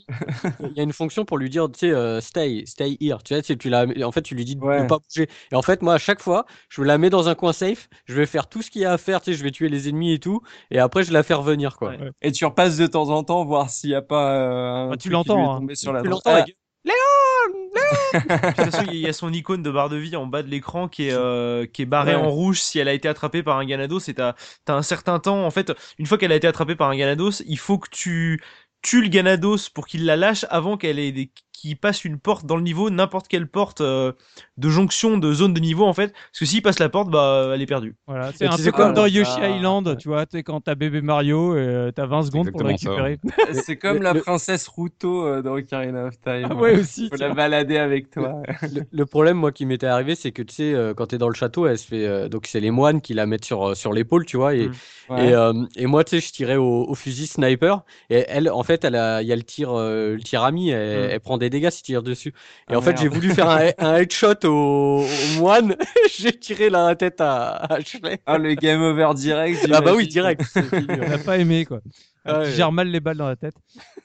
Il 0.61 0.77
y 0.77 0.79
a 0.79 0.83
une 0.83 0.93
fonction 0.93 1.25
pour 1.25 1.37
lui 1.37 1.49
dire, 1.49 1.69
tu 1.71 1.79
sais, 1.79 1.91
euh, 1.91 2.21
stay, 2.21 2.63
stay 2.65 2.97
here. 3.01 3.17
Tu 3.23 3.35
sais, 3.35 3.41
tu, 3.41 3.57
tu 3.57 3.69
la, 3.69 3.85
en 4.03 4.11
fait, 4.11 4.21
tu 4.21 4.35
lui 4.35 4.45
dis 4.45 4.55
de 4.55 4.61
ne 4.63 4.87
pas 4.87 4.99
bouger. 4.99 5.27
Et 5.51 5.55
en 5.55 5.61
fait, 5.61 5.81
moi, 5.81 5.95
à 5.95 5.97
chaque 5.97 6.21
fois, 6.21 6.45
je 6.69 6.81
la 6.81 6.97
mets 6.97 7.09
dans 7.09 7.27
un 7.29 7.35
coin 7.35 7.53
safe. 7.53 7.89
Je 8.05 8.15
vais 8.15 8.25
faire 8.25 8.47
tout 8.47 8.61
ce 8.61 8.71
qu'il 8.71 8.81
y 8.81 8.85
a 8.85 8.93
à 8.93 8.97
faire. 8.97 9.21
Tu 9.21 9.31
sais, 9.31 9.37
je 9.37 9.43
vais 9.43 9.51
tuer 9.51 9.69
les 9.69 9.89
ennemis 9.89 10.13
et 10.13 10.19
tout. 10.19 10.41
Et 10.71 10.79
après, 10.79 11.03
je 11.03 11.11
la 11.13 11.23
fais 11.23 11.33
revenir, 11.33 11.77
quoi. 11.77 11.89
Ouais. 11.91 12.11
Et 12.21 12.31
tu 12.31 12.45
repasses 12.45 12.77
de 12.77 12.87
temps 12.87 13.09
en 13.09 13.23
temps 13.23 13.43
voir 13.45 13.69
s'il 13.69 13.89
n'y 13.91 13.95
a 13.95 14.01
pas 14.01 14.35
euh, 14.35 14.89
Ah, 14.93 14.97
tu 14.97 15.09
l'entends, 15.09 15.55
hein. 15.63 15.67
sur 15.73 15.93
la 15.93 16.01
Tu 16.01 16.07
l'entends, 16.09 16.31
Ah, 16.33 16.41
gueule. 16.41 16.55
De 18.13 18.47
toute 18.63 18.71
façon, 18.71 18.85
il 18.91 18.97
y 18.99 19.07
a 19.07 19.13
son 19.13 19.31
icône 19.33 19.61
de 19.61 19.69
barre 19.71 19.89
de 19.89 19.97
vie 19.97 20.15
en 20.15 20.25
bas 20.25 20.41
de 20.43 20.47
l'écran 20.49 20.87
qui 20.87 21.07
est 21.09 21.13
euh, 21.13 21.65
qui 21.65 21.81
est 21.81 21.85
barrée 21.85 22.15
Ouais. 22.15 22.21
en 22.21 22.29
rouge 22.29 22.61
si 22.61 22.79
elle 22.79 22.87
a 22.87 22.93
été 22.93 23.07
attrapée 23.07 23.43
par 23.43 23.57
un 23.57 23.65
Ganados. 23.65 23.99
Et 24.07 24.13
t'as 24.13 24.35
t'as 24.63 24.73
un 24.75 24.81
certain 24.81 25.19
temps. 25.19 25.45
En 25.45 25.51
fait, 25.51 25.73
une 25.97 26.05
fois 26.05 26.17
qu'elle 26.17 26.31
a 26.31 26.35
été 26.35 26.47
attrapée 26.47 26.75
par 26.75 26.89
un 26.89 26.95
Ganados, 26.95 27.41
il 27.45 27.57
faut 27.59 27.77
que 27.77 27.89
tu 27.89 28.41
tues 28.81 29.01
le 29.01 29.09
Ganados 29.09 29.69
pour 29.73 29.87
qu'il 29.87 30.05
la 30.05 30.15
lâche 30.15 30.45
avant 30.49 30.77
qu'elle 30.77 30.99
ait 30.99 31.11
des 31.11 31.31
qu'il 31.55 31.77
passe 31.77 32.05
une 32.05 32.19
porte 32.19 32.45
dans 32.45 32.55
le 32.57 32.63
niveau, 32.63 32.89
n'importe 32.89 33.27
quelle 33.27 33.47
porte 33.47 33.81
euh, 33.81 34.11
de 34.57 34.69
jonction 34.69 35.17
de 35.17 35.33
zone 35.33 35.53
de 35.53 35.59
niveau 35.59 35.85
en 35.85 35.93
fait. 35.93 36.13
Parce 36.13 36.39
que 36.39 36.45
s'il 36.45 36.61
passe 36.61 36.79
la 36.79 36.89
porte, 36.89 37.09
bah 37.09 37.51
elle 37.53 37.61
est 37.61 37.65
perdue. 37.65 37.95
Voilà, 38.07 38.31
c'est 38.33 38.45
Et 38.45 38.47
un 38.47 38.57
peu 38.57 38.71
comme 38.71 38.93
dans 38.93 39.05
Yoshi 39.05 39.31
ah, 39.41 39.49
Island, 39.49 39.87
ouais. 39.87 39.97
tu 39.97 40.07
vois, 40.07 40.25
tu 40.25 40.41
quand 40.43 40.61
t'as 40.61 40.75
bébé 40.75 41.01
Mario, 41.01 41.55
euh, 41.55 41.91
t'as 41.91 42.05
20 42.05 42.23
secondes 42.23 42.51
pour 42.51 42.61
le 42.61 42.67
récupérer. 42.67 43.19
C'est 43.53 43.77
comme 43.77 44.01
la 44.01 44.13
princesse 44.15 44.67
Ruto 44.67 45.25
euh, 45.25 45.41
dans 45.41 45.53
Ocarina 45.55 46.05
of 46.05 46.19
Time. 46.21 46.47
Ah 46.49 46.55
ouais, 46.55 46.79
aussi. 46.79 47.09
Faut 47.09 47.17
la 47.17 47.33
balader 47.33 47.77
avec 47.77 48.09
toi. 48.11 48.41
Le, 48.61 48.81
le 48.91 49.05
problème, 49.05 49.37
moi, 49.37 49.51
qui 49.51 49.65
m'était 49.65 49.87
arrivé, 49.87 50.15
c'est 50.15 50.31
que 50.31 50.41
tu 50.41 50.53
sais, 50.55 50.73
euh, 50.73 50.93
quand 50.93 51.07
t'es 51.07 51.17
dans 51.17 51.29
le 51.29 51.35
château, 51.35 51.65
elle 51.67 51.77
se 51.77 51.87
fait. 51.87 52.05
euh, 52.05 52.27
donc, 52.29 52.47
c'est 52.47 52.59
les 52.59 52.71
moines 52.71 53.01
qui 53.01 53.13
la 53.13 53.25
mettent 53.25 53.45
sur, 53.45 53.69
euh, 53.69 53.75
sur 53.75 53.93
l'épaule, 53.93 54.25
tu 54.25 54.37
vois. 54.37 54.55
Et, 54.55 54.67
Mm. 54.67 54.71
Ouais. 55.13 55.27
et, 55.29 55.33
euh, 55.35 55.53
et 55.75 55.85
moi, 55.85 56.03
tu 56.03 56.19
sais, 56.19 56.27
je 56.27 56.31
tirais 56.33 56.55
au, 56.55 56.85
au 56.89 56.95
fusil 56.95 57.27
sniper. 57.27 57.83
Et 58.09 58.25
elle, 58.27 58.49
en 58.49 58.63
fait, 58.63 58.83
elle 58.83 58.95
a, 58.95 59.21
il 59.21 59.27
y 59.27 59.31
a 59.33 59.35
le 59.35 59.43
tir, 59.43 59.69
euh, 59.71 60.15
le 60.15 60.21
tir 60.23 60.43
ami. 60.43 60.69
Elle, 60.69 61.07
Mm. 61.07 61.09
elle 61.11 61.19
prend 61.19 61.37
des 61.37 61.44
dégâts 61.49 61.69
si 61.69 61.83
tu 61.83 61.91
tires 61.91 62.03
dessus. 62.03 62.33
Et 62.69 62.73
Ah, 62.73 62.77
en 62.77 62.81
fait, 62.81 62.97
j'ai 62.99 63.07
voulu 63.07 63.31
faire 63.31 63.49
un, 63.49 63.69
un 63.77 63.95
headshot 63.97 64.45
au, 64.45 65.05
au 65.05 65.39
moine. 65.39 65.75
j'ai 66.17 66.31
tiré 66.37 66.69
la 66.69 66.95
tête 66.95 67.21
à, 67.21 67.49
à 67.55 67.73
Ashley. 67.75 68.19
Ah, 68.25 68.37
le 68.37 68.53
game 68.55 68.81
over 68.81 69.11
direct. 69.15 69.67
Ah 69.71 69.81
bah 69.81 69.93
oui, 69.95 70.07
direct. 70.07 70.41
On 70.89 70.95
n'a 71.09 71.17
pas 71.17 71.37
aimé 71.37 71.65
quoi. 71.65 71.81
Ah 72.27 72.41
Tu 72.43 72.49
ouais. 72.49 72.51
gères 72.55 72.71
mal 72.71 72.87
les 72.89 72.99
balles 72.99 73.17
dans 73.17 73.27
la 73.27 73.35
tête. 73.35 73.55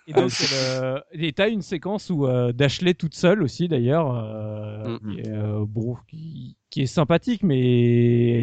Et 0.06 0.12
donc, 0.12 0.32
euh, 0.52 1.00
et 1.12 1.32
t'as 1.32 1.48
une 1.48 1.62
séquence 1.62 2.10
où 2.10 2.26
euh, 2.26 2.52
Dashley 2.52 2.94
toute 2.94 3.14
seule 3.14 3.42
aussi 3.42 3.68
d'ailleurs, 3.68 4.14
euh, 4.14 4.98
Mm. 5.02 5.14
qui, 5.14 5.20
est, 5.20 5.28
euh, 5.28 5.64
bon, 5.66 5.96
qui, 6.08 6.56
qui 6.70 6.82
est 6.82 6.86
sympathique, 6.86 7.42
mais 7.42 8.42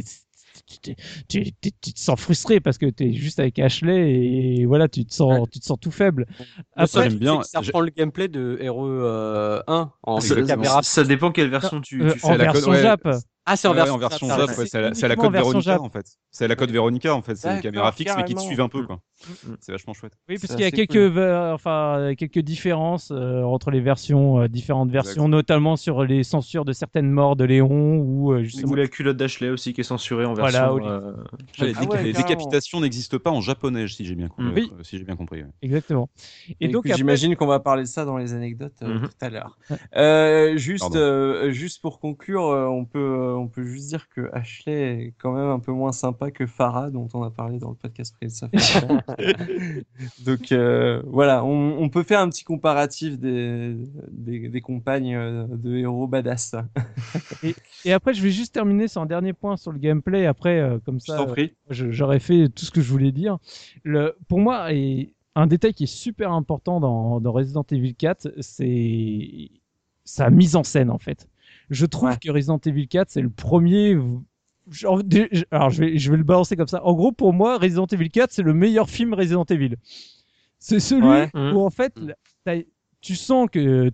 tu, 0.67 0.79
tu- 0.79 0.95
tu- 1.27 1.51
tu- 1.61 1.71
tu 1.81 1.93
te 1.93 1.99
sens 1.99 2.19
frustré 2.19 2.59
parce 2.59 2.77
que 2.77 2.85
t'es 2.87 3.13
juste 3.13 3.39
avec 3.39 3.57
Ashley 3.59 4.11
et 4.59 4.65
voilà, 4.65 4.87
tu 4.87 5.05
te 5.05 5.13
sens, 5.13 5.47
tu 5.51 5.59
te 5.59 5.65
sens 5.65 5.77
tout 5.79 5.91
faible. 5.91 6.25
Le 6.39 6.45
Après, 6.75 7.09
j'aime 7.09 7.17
bien- 7.19 7.41
Ça 7.43 7.59
reprend 7.59 7.79
le 7.81 7.89
gameplay 7.89 8.27
de 8.27 8.59
RE 8.69 9.63
1 9.67 9.91
en 10.03 10.19
Ça, 10.19 10.41
caméra. 10.43 10.81
ça 10.83 11.03
dépend 11.03 11.31
quelle 11.31 11.49
version 11.49 11.79
tu, 11.81 12.03
euh, 12.03 12.13
tu 12.13 12.25
en 12.25 12.29
fais. 12.31 12.37
la 12.37 12.45
code- 12.47 12.53
version 12.55 12.71
ouais, 12.71 12.81
Jap. 12.81 13.01
Ah, 13.49 13.55
c'est 13.55 13.67
en 13.67 13.71
Ouais, 13.71 13.77
version, 13.77 13.95
en 13.95 13.99
ouais, 14.45 14.65
c'est 14.67 14.81
la, 14.81 15.07
la 15.07 15.15
code 15.15 15.31
Véronica 15.31 15.81
en 15.81 15.89
fait. 15.89 16.05
C'est 16.31 16.47
la 16.49 16.55
code 16.57 16.69
Véronica 16.71 17.15
en 17.15 17.21
fait, 17.21 17.35
c'est 17.35 17.55
une 17.55 17.61
caméra 17.61 17.91
fixe 17.93 18.13
mais 18.17 18.25
qui 18.25 18.35
te 18.35 18.41
suivent 18.41 18.59
un 18.61 18.67
peu 18.67 18.83
quoi. 18.85 18.99
Mm. 19.47 19.53
C'est 19.61 19.71
vachement 19.71 19.93
chouette. 19.93 20.13
Oui, 20.29 20.37
parce 20.37 20.53
qu'il 20.53 20.63
y 20.63 20.67
a 20.67 20.71
quelques, 20.71 20.95
euh, 20.97 21.53
enfin, 21.53 22.13
quelques 22.17 22.39
différences 22.39 23.09
euh, 23.11 23.41
entre 23.43 23.71
les 23.71 23.79
versions, 23.79 24.41
euh, 24.41 24.47
différentes 24.47 24.91
versions, 24.91 25.27
notamment 25.29 25.75
sur 25.77 26.03
les 26.03 26.23
censures 26.23 26.65
de 26.65 26.73
certaines 26.73 27.09
morts 27.09 27.35
de 27.37 27.45
Léon 27.45 27.97
ou 27.99 28.33
euh, 28.33 28.43
justement. 28.43 28.73
Ou 28.73 28.75
la 28.75 28.87
culotte 28.87 29.17
d'Ashley 29.17 29.49
aussi 29.49 29.73
qui 29.73 29.81
est 29.81 29.85
censurée 29.85 30.25
en 30.25 30.33
Voilà, 30.33 30.69
version. 30.73 30.85
Euh, 30.87 31.13
Les, 31.59 31.73
Ah 31.77 31.83
ouais, 31.85 32.03
les 32.03 32.13
décapitations 32.13 32.81
n'existent 32.81 33.17
pas 33.17 33.31
en 33.31 33.41
japonais 33.41 33.87
si 33.87 34.05
j'ai 34.05 34.15
bien, 34.15 34.27
compris- 34.27 34.43
Mm. 34.47 34.53
Oui. 34.55 34.71
si 34.83 34.97
j'ai 34.97 35.03
bien 35.05 35.15
compris. 35.15 35.43
Exactement. 35.61 36.09
Et 36.59 36.67
donc 36.67 36.85
après- 36.85 36.97
j'imagine 36.97 37.35
qu'on 37.37 37.47
va 37.47 37.59
parler 37.59 37.83
de 37.83 37.87
ça 37.87 38.03
dans 38.05 38.17
les 38.17 38.33
anecdotes 38.33 38.73
euh, 38.83 38.99
Mhm. 38.99 39.01
tout 39.07 39.25
à 39.25 39.29
l'heure. 39.29 39.57
Euh, 39.95 40.57
juste, 40.57 40.95
euh, 40.95 41.51
juste 41.51 41.81
pour 41.81 41.99
conclure, 41.99 42.41
on 42.43 42.85
peut, 42.85 42.99
euh, 42.99 43.36
on 43.37 43.47
peut 43.47 43.63
juste 43.63 43.87
dire 43.87 44.09
que 44.09 44.29
Ashley 44.33 44.73
est 44.73 45.13
quand 45.17 45.33
même 45.33 45.49
un 45.49 45.59
peu 45.59 45.71
moins 45.71 45.91
sympa 45.91 46.31
que 46.31 46.45
Farah, 46.45 46.89
dont 46.89 47.07
on 47.13 47.23
a 47.23 47.29
parlé 47.29 47.59
dans 47.59 47.69
le 47.69 47.75
podcast 47.75 48.15
précédent. 48.15 48.51
Donc 50.25 50.51
euh, 50.51 51.01
voilà, 51.05 51.43
on, 51.43 51.77
on 51.79 51.89
peut 51.89 52.03
faire 52.03 52.19
un 52.19 52.29
petit 52.29 52.43
comparatif 52.43 53.17
des, 53.19 53.75
des, 54.11 54.49
des 54.49 54.61
compagnes 54.61 55.15
euh, 55.15 55.47
de 55.49 55.77
héros 55.77 56.07
badass. 56.07 56.55
Et 57.85 57.93
après, 57.93 58.13
je 58.13 58.21
vais 58.21 58.31
juste 58.31 58.53
terminer 58.53 58.87
sur 58.87 59.01
un 59.01 59.05
dernier 59.05 59.33
point 59.33 59.57
sur 59.57 59.71
le 59.71 59.79
gameplay. 59.79 60.25
Après, 60.25 60.59
euh, 60.59 60.79
comme 60.85 60.99
ça, 60.99 61.25
j'aurais 61.69 62.19
fait 62.19 62.49
tout 62.49 62.65
ce 62.65 62.71
que 62.71 62.81
je 62.81 62.89
voulais 62.91 63.11
dire. 63.11 63.37
Le, 63.83 64.17
pour 64.27 64.39
moi, 64.39 64.73
et 64.73 65.13
un 65.35 65.47
détail 65.47 65.73
qui 65.73 65.83
est 65.83 65.87
super 65.87 66.31
important 66.31 66.79
dans, 66.79 67.19
dans 67.21 67.31
Resident 67.31 67.65
Evil 67.71 67.93
4, 67.95 68.33
c'est 68.39 69.49
sa 70.03 70.29
mise 70.29 70.55
en 70.55 70.63
scène 70.63 70.89
en 70.89 70.97
fait. 70.97 71.27
Je 71.69 71.85
trouve 71.85 72.09
Ouais. 72.09 72.17
que 72.21 72.31
Resident 72.31 72.59
Evil 72.65 72.87
4, 72.87 73.09
c'est 73.09 73.21
le 73.21 73.29
premier. 73.29 73.97
genre, 74.69 75.01
Alors, 75.51 75.69
je 75.69 75.83
vais, 75.83 75.97
je 75.97 76.11
vais 76.11 76.17
le 76.17 76.23
balancer 76.23 76.55
comme 76.55 76.67
ça. 76.67 76.83
En 76.85 76.93
gros, 76.93 77.11
pour 77.11 77.33
moi, 77.33 77.57
Resident 77.57 77.85
Evil 77.87 78.09
4, 78.09 78.31
c'est 78.31 78.41
le 78.43 78.53
meilleur 78.53 78.89
film 78.89 79.13
Resident 79.13 79.45
Evil. 79.45 79.75
C'est 80.59 80.79
celui 80.79 81.07
Ouais. 81.07 81.29
Mhm. 81.33 81.53
où 81.55 81.59
en 81.61 81.69
fait, 81.69 81.93
t'as- 82.43 82.63
tu 83.01 83.15
sens 83.15 83.47
que 83.51 83.91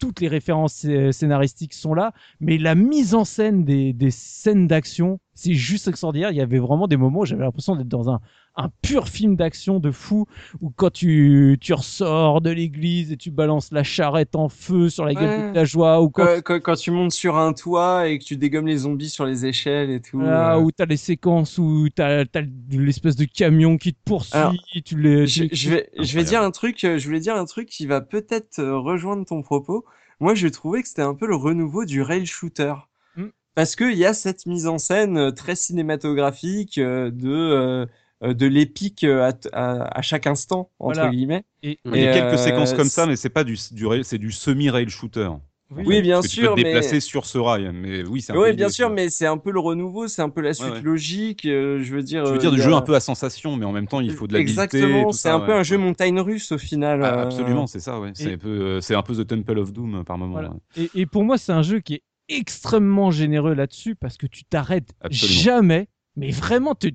toutes 0.00 0.20
les 0.20 0.28
références 0.28 0.86
scénaristiques 1.12 1.74
sont 1.74 1.94
là, 1.94 2.12
mais 2.40 2.58
la 2.58 2.74
mise 2.74 3.14
en 3.14 3.24
scène 3.24 3.64
des, 3.64 3.92
des 3.92 4.10
scènes 4.10 4.66
d'action, 4.66 5.18
c'est 5.34 5.54
juste 5.54 5.88
extraordinaire. 5.88 6.30
Il 6.30 6.36
y 6.36 6.40
avait 6.40 6.58
vraiment 6.58 6.88
des 6.88 6.96
moments 6.96 7.20
où 7.20 7.24
j'avais 7.26 7.44
l'impression 7.44 7.76
d'être 7.76 7.88
dans 7.88 8.10
un, 8.10 8.20
un 8.56 8.70
pur 8.82 9.08
film 9.08 9.34
d'action 9.36 9.80
de 9.80 9.90
fou, 9.90 10.26
où 10.60 10.70
quand 10.70 10.90
tu, 10.92 11.58
tu 11.60 11.72
ressors 11.72 12.40
de 12.40 12.50
l'église 12.50 13.10
et 13.10 13.16
tu 13.16 13.30
balances 13.30 13.72
la 13.72 13.82
charrette 13.82 14.36
en 14.36 14.48
feu 14.48 14.88
sur 14.90 15.04
la 15.04 15.14
gueule 15.14 15.24
Ouais. 15.24 15.50
de 15.50 15.54
la 15.56 15.64
joie, 15.64 16.00
ou 16.02 16.08
quand 16.10 16.26
Quand, 16.42 16.76
tu 16.76 16.90
montes 16.92 17.12
sur 17.12 17.36
un 17.36 17.52
toit 17.52 18.08
et 18.08 18.18
que 18.18 18.24
tu 18.24 18.36
dégommes 18.36 18.66
les 18.68 18.78
zombies 18.78 19.08
sur 19.10 19.24
les 19.26 19.44
échelles 19.46 19.90
et 19.90 20.00
tout. 20.00 20.18
Voilà, 20.20 20.54
euh, 20.56 20.60
où 20.60 20.70
t'as 20.70 20.86
les 20.86 20.96
séquences 20.96 21.58
où 21.58 21.88
t'as 21.94 22.20
as, 22.22 22.40
l'espèce 22.70 23.16
de 23.16 23.24
camion 23.24 23.76
qui 23.76 23.92
te 23.92 23.98
poursuit, 24.04 24.38
Alors, 24.38 24.54
tu 24.84 25.00
les, 25.00 25.26
Je, 25.26 25.44
tu- 25.44 25.56
je 25.56 25.70
vais, 25.70 25.90
je 26.00 26.14
vais 26.16 26.24
dire 26.24 26.42
un 26.42 26.50
truc, 26.52 26.84
euh, 26.84 26.98
je 26.98 27.06
voulais 27.06 27.20
dire 27.20 27.34
un 27.36 27.46
truc 27.46 27.68
qui 27.68 27.86
va 27.86 28.00
peut-être 28.00 28.60
euh, 28.60 28.78
rejoindre 28.78 29.24
ton 29.26 29.42
propos. 29.42 29.84
Moi, 30.20 30.34
j'ai 30.36 30.50
trouvé 30.52 30.82
que 30.82 30.88
c'était 30.88 31.02
un 31.02 31.14
peu 31.14 31.26
le 31.26 31.34
renouveau 31.34 31.84
du 31.84 32.02
rail 32.02 32.24
shooter. 32.24 32.74
Mm. 33.16 33.24
Parce 33.56 33.74
qu'il 33.74 33.94
y 33.98 34.04
a 34.04 34.14
cette 34.14 34.46
mise 34.46 34.68
en 34.68 34.78
scène 34.78 35.32
très 35.34 35.56
cinématographique 35.56 36.78
de, 36.78 37.88
de 38.32 38.46
l'épique 38.46 39.04
euh, 39.04 39.30
à, 39.30 39.32
à, 39.52 39.98
à 39.98 40.02
chaque 40.02 40.26
instant, 40.26 40.70
entre 40.78 40.94
Voilà. 41.00 41.10
guillemets. 41.10 41.44
et, 41.62 41.78
Il 41.84 41.96
y 42.00 42.06
a 42.06 42.12
quelques 42.14 42.34
euh, 42.34 42.36
séquences 42.38 42.72
comme 42.72 42.88
ça, 42.88 43.06
mais 43.06 43.16
c'est 43.16 43.28
pas 43.28 43.44
du, 43.44 43.58
du 43.72 43.86
rail- 43.86 44.04
c'est 44.04 44.18
du 44.18 44.32
semi-rail 44.32 44.88
shooter. 44.88 45.28
Oui, 45.70 46.02
bien 46.02 46.20
que 46.20 46.28
tu 46.28 46.36
peux 46.36 46.42
sûr, 46.46 46.56
mais... 46.56 46.62
déplacer 46.62 47.00
sur 47.00 47.26
ce 47.26 47.36
rail, 47.38 47.70
mais 47.72 48.04
oui, 48.06 48.20
c'est 48.20 48.36
Oui, 48.36 48.52
bien 48.52 48.68
sûr, 48.68 48.90
mais 48.90 49.08
c'est 49.08 49.26
un 49.26 49.38
peu 49.38 49.50
le 49.50 49.58
renouveau, 49.58 50.06
c'est 50.06 50.22
un 50.22 50.28
peu 50.28 50.40
la 50.40 50.54
suite 50.54 50.68
ouais. 50.70 50.82
logique. 50.82 51.46
euh, 51.46 51.82
je 51.82 51.94
veux 51.96 52.02
dire, 52.02 52.22
Tu 52.24 52.30
veux 52.30 52.36
euh, 52.36 52.38
dire 52.38 52.52
du 52.52 52.60
jeu 52.62 52.72
a- 52.72 52.76
un 52.76 52.82
peu 52.82 52.94
à 52.94 53.00
sensation, 53.00 53.56
mais 53.56 53.64
en 53.64 53.72
même 53.72 53.88
temps, 53.88 54.00
il 54.00 54.12
faut 54.12 54.26
de 54.28 54.34
l'habileté. 54.34 54.60
et 54.78 54.82
Exactement, 54.82 55.10
c'est 55.12 55.28
ça, 55.28 55.34
un 55.34 55.40
peu 55.40 55.52
un 55.52 55.62
jeu 55.64 55.76
montagne 55.78 56.20
russe 56.20 56.52
au 56.52 56.58
final. 56.58 57.02
Ah, 57.02 57.18
euh, 57.18 57.22
absolument, 57.24 57.66
c'est 57.66 57.80
ça, 57.80 57.98
ouais. 57.98 58.12
C'est 58.14 58.30
Et- 58.30 58.34
un 58.34 58.38
peu, 58.38 58.48
euh, 58.48 58.80
c'est 58.82 58.94
un 58.94 59.02
peu 59.02 59.14
The 59.16 59.26
Temple 59.26 59.58
of 59.58 59.72
Doom 59.72 59.94
euh, 59.96 60.02
par 60.04 60.16
moment. 60.18 60.32
Voilà. 60.34 60.50
ouais. 60.50 60.84
Et, 60.94 61.00
et 61.00 61.06
pour 61.06 61.24
moi, 61.24 61.38
c'est 61.38 61.52
un 61.52 61.62
jeu 61.62 61.80
qui 61.80 61.94
est 61.94 62.02
extrêmement 62.28 63.10
généreux 63.10 63.54
là-dessus 63.54 63.96
parce 63.96 64.16
que 64.16 64.26
tu 64.26 64.44
t'arrêtes 64.44 64.90
jamais, 65.10 65.88
mais 66.14 66.30
vraiment, 66.30 66.74
tu- 66.74 66.94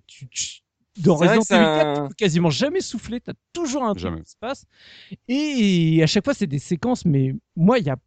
dans 0.98 1.16
Resident 1.16 1.40
que 1.42 1.46
c'est 1.48 1.56
Evil 1.56 1.66
4, 1.66 1.88
un- 1.88 1.94
tu 2.04 2.08
peux 2.10 2.16
quasiment 2.16 2.50
jamais 2.50 2.82
souffler, 2.82 3.22
tu 3.22 3.30
as 3.32 3.34
toujours 3.54 3.84
un 3.84 3.94
truc 3.94 4.24
qui 4.24 4.32
se 4.32 4.38
passe. 4.40 4.66
Et 5.28 6.02
à 6.04 6.08
chaque 6.08 6.26
fois, 6.26 6.34
c'est 6.34 6.48
des 6.48 6.60
séquences, 6.60 7.06
mais 7.06 7.34
moi, 7.56 7.80
il 7.80 7.86
y 7.86 7.90
a 7.90 7.98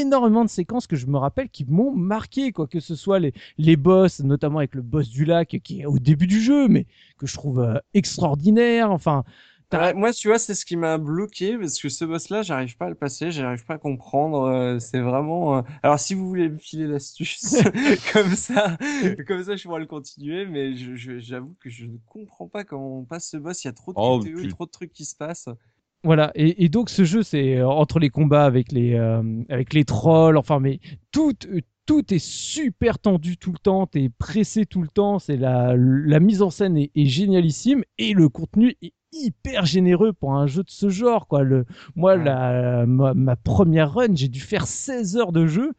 énormément 0.00 0.44
de 0.44 0.50
séquences 0.50 0.86
que 0.88 0.96
je 0.96 1.06
me 1.06 1.18
rappelle 1.18 1.48
qui 1.50 1.64
m'ont 1.64 1.92
marqué, 1.92 2.50
quoi 2.52 2.66
que 2.66 2.80
ce 2.80 2.96
soit 2.96 3.20
les, 3.20 3.32
les 3.58 3.76
boss, 3.76 4.20
notamment 4.20 4.58
avec 4.58 4.74
le 4.74 4.82
boss 4.82 5.08
du 5.08 5.24
lac 5.24 5.56
qui 5.62 5.80
est 5.82 5.86
au 5.86 5.98
début 5.98 6.26
du 6.26 6.40
jeu, 6.40 6.66
mais 6.68 6.86
que 7.16 7.26
je 7.26 7.34
trouve 7.34 7.60
euh, 7.60 7.78
extraordinaire. 7.94 8.90
Enfin, 8.90 9.22
t'as- 9.22 9.57
Ouais, 9.70 9.92
moi, 9.92 10.14
tu 10.14 10.28
vois, 10.28 10.38
c'est 10.38 10.54
ce 10.54 10.64
qui 10.64 10.76
m'a 10.76 10.96
bloqué 10.96 11.58
parce 11.58 11.78
que 11.78 11.90
ce 11.90 12.06
boss-là, 12.06 12.40
j'arrive 12.40 12.76
pas 12.78 12.86
à 12.86 12.88
le 12.88 12.94
passer, 12.94 13.30
j'arrive 13.30 13.66
pas 13.66 13.74
à 13.74 13.78
comprendre. 13.78 14.44
euh, 14.44 14.78
c'est 14.78 15.00
vraiment. 15.00 15.58
euh, 15.58 15.62
Alors, 15.82 16.00
si 16.00 16.14
vous 16.14 16.26
voulez 16.26 16.48
me 16.48 16.56
filer 16.58 16.86
l'astuce, 16.86 17.54
comme 18.14 18.34
ça, 18.34 18.78
comme 19.26 19.44
ça, 19.44 19.56
je 19.56 19.64
pourrais 19.64 19.80
le 19.80 19.86
continuer. 19.86 20.46
Mais 20.46 20.74
je, 20.74 20.96
je- 20.96 21.18
j'avoue 21.18 21.54
que 21.60 21.68
je 21.68 21.84
ne 21.84 21.98
comprends 22.06 22.48
pas 22.48 22.64
comment 22.64 23.00
on 23.00 23.04
passe 23.04 23.28
ce 23.30 23.36
boss. 23.36 23.62
Il 23.64 23.66
y 23.68 23.70
a 23.70 23.74
trop 23.74 23.92
de 23.92 23.98
Oh, 24.00 24.22
tu- 24.40 24.48
trop 24.48 24.64
de 24.64 24.70
trucs 24.70 24.92
qui 24.94 25.04
se 25.04 25.14
passent. 25.14 25.50
Voilà, 26.04 26.30
et, 26.36 26.64
et 26.64 26.68
donc 26.68 26.90
ce 26.90 27.04
jeu, 27.04 27.22
c'est 27.22 27.56
euh, 27.56 27.68
entre 27.68 27.98
les 27.98 28.08
combats 28.08 28.44
avec 28.44 28.70
les, 28.72 28.94
euh, 28.94 29.22
avec 29.48 29.74
les 29.74 29.84
trolls, 29.84 30.36
enfin, 30.36 30.60
mais 30.60 30.78
tout, 31.10 31.34
euh, 31.46 31.60
tout 31.86 32.14
est 32.14 32.20
super 32.24 32.98
tendu 33.00 33.36
tout 33.36 33.50
le 33.50 33.58
temps, 33.58 33.86
t'es 33.86 34.08
pressé 34.08 34.64
tout 34.64 34.80
le 34.80 34.88
temps, 34.88 35.18
c'est 35.18 35.36
la, 35.36 35.74
la 35.76 36.20
mise 36.20 36.40
en 36.42 36.50
scène 36.50 36.76
est, 36.76 36.92
est 36.94 37.06
génialissime 37.06 37.82
et 37.98 38.14
le 38.14 38.28
contenu 38.28 38.76
est 38.80 38.92
hyper 39.12 39.64
généreux 39.66 40.12
pour 40.12 40.34
un 40.34 40.46
jeu 40.46 40.62
de 40.62 40.70
ce 40.70 40.88
genre, 40.88 41.26
quoi. 41.26 41.42
Le, 41.42 41.64
moi, 41.96 42.16
Ouais. 42.16 42.22
la, 42.24 42.86
ma, 42.86 43.14
ma 43.14 43.36
première 43.36 43.92
run, 43.94 44.14
j'ai 44.14 44.28
dû 44.28 44.40
faire 44.40 44.66
16 44.66 45.16
heures 45.16 45.32
de 45.32 45.46
jeu 45.46 45.72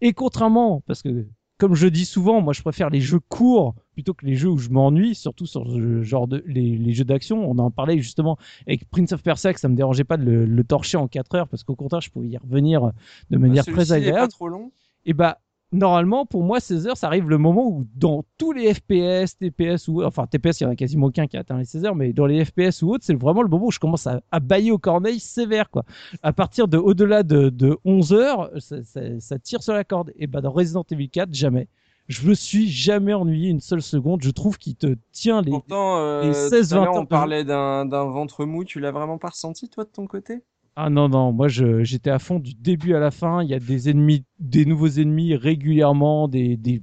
et 0.00 0.12
contrairement, 0.12 0.82
parce 0.86 1.02
que 1.02 1.26
comme 1.58 1.74
je 1.74 1.86
dis 1.88 2.06
souvent, 2.06 2.40
moi 2.40 2.54
je 2.54 2.62
préfère 2.62 2.88
les 2.88 3.02
jeux 3.02 3.20
courts 3.28 3.74
plutôt 3.92 4.14
que 4.14 4.24
les 4.24 4.34
jeux 4.34 4.48
où 4.48 4.56
je 4.58 4.70
m'ennuie, 4.70 5.14
surtout 5.14 5.44
sur 5.46 5.70
ce 5.70 6.02
genre 6.02 6.26
de 6.26 6.42
les, 6.46 6.78
les 6.78 6.92
jeux 6.94 7.04
d'action. 7.04 7.50
On 7.50 7.58
en 7.58 7.70
parlait 7.70 7.98
justement 7.98 8.38
avec 8.66 8.88
Prince 8.88 9.12
of 9.12 9.22
Persia, 9.22 9.52
que 9.52 9.60
ça 9.60 9.68
me 9.68 9.76
dérangeait 9.76 10.04
pas 10.04 10.16
de 10.16 10.24
le, 10.24 10.46
le 10.46 10.64
torcher 10.64 10.96
en 10.96 11.06
4 11.06 11.34
heures 11.34 11.48
parce 11.48 11.62
qu'au 11.64 11.76
contraire, 11.76 12.00
je 12.00 12.10
pouvais 12.10 12.28
y 12.28 12.38
revenir 12.38 12.92
de 13.30 13.36
manière 13.36 13.64
Celui-ci 13.64 13.68
très 13.68 13.92
est 14.02 14.12
pas 14.12 14.26
agréable. 14.26 14.28
trop 14.28 14.48
long. 14.48 14.72
Et 15.04 15.12
bah 15.12 15.38
normalement 15.72 16.26
pour 16.26 16.42
moi 16.42 16.58
16 16.60 16.86
heures 16.88 16.96
ça 16.96 17.06
arrive 17.06 17.28
le 17.28 17.38
moment 17.38 17.66
où 17.68 17.86
dans 17.94 18.24
tous 18.38 18.52
les 18.52 18.74
FPS, 18.74 19.36
TPS 19.38 19.88
ou 19.88 20.02
enfin 20.04 20.26
TPS 20.26 20.60
il 20.60 20.64
y 20.64 20.66
en 20.66 20.70
a 20.70 20.76
quasiment 20.76 21.06
aucun 21.06 21.26
qui 21.26 21.36
a 21.36 21.40
atteint 21.40 21.58
les 21.58 21.64
16 21.64 21.84
heures 21.84 21.94
mais 21.94 22.12
dans 22.12 22.26
les 22.26 22.44
FPS 22.44 22.82
ou 22.82 22.90
autres 22.90 23.04
c'est 23.04 23.14
vraiment 23.14 23.42
le 23.42 23.48
moment 23.48 23.66
où 23.66 23.70
je 23.70 23.78
commence 23.78 24.06
à, 24.06 24.20
à 24.32 24.40
bailler 24.40 24.72
aux 24.72 24.78
corneilles 24.78 25.20
sévère 25.20 25.70
quoi. 25.70 25.84
À 26.22 26.32
partir 26.32 26.66
de 26.68 26.76
au-delà 26.78 27.22
de, 27.22 27.48
de 27.50 27.78
11 27.84 28.12
heures 28.12 28.50
ça, 28.58 28.82
ça- 28.84 29.20
ça 29.20 29.38
tire 29.38 29.62
sur 29.62 29.74
la 29.74 29.84
corde 29.84 30.12
et 30.16 30.26
bah 30.26 30.40
dans 30.40 30.50
Resident 30.50 30.84
Evil 30.90 31.08
4 31.08 31.32
jamais. 31.32 31.68
Je 32.08 32.26
me 32.28 32.34
suis 32.34 32.68
jamais 32.68 33.14
ennuyé 33.14 33.50
une 33.50 33.60
seule 33.60 33.82
seconde. 33.82 34.20
Je 34.24 34.30
trouve 34.32 34.58
qu'il 34.58 34.74
te 34.74 34.96
tient 35.12 35.42
les. 35.42 35.50
Pourtant, 35.52 35.98
euh, 35.98 36.22
les 36.24 36.32
tout 36.32 36.48
16, 36.48 36.72
à 36.72 36.76
l'heure, 36.76 36.86
20 36.86 36.96
heures 36.96 37.02
on 37.02 37.06
parlait 37.06 37.44
d'un 37.44 37.86
d'un 37.86 38.04
ventre 38.04 38.44
mou. 38.46 38.64
Tu 38.64 38.80
l'as 38.80 38.90
vraiment 38.90 39.16
pas 39.18 39.28
ressenti, 39.28 39.68
toi, 39.68 39.84
de 39.84 39.90
ton 39.90 40.08
côté? 40.08 40.42
Ah 40.76 40.88
non, 40.90 41.08
non, 41.08 41.32
moi 41.32 41.48
j'étais 41.48 42.10
à 42.10 42.18
fond 42.18 42.38
du 42.38 42.54
début 42.54 42.94
à 42.94 43.00
la 43.00 43.10
fin. 43.10 43.42
Il 43.42 43.50
y 43.50 43.54
a 43.54 43.60
des 43.60 43.88
ennemis, 43.90 44.24
des 44.38 44.64
nouveaux 44.64 44.88
ennemis 44.88 45.34
régulièrement, 45.36 46.28
des, 46.28 46.56
des 46.56 46.82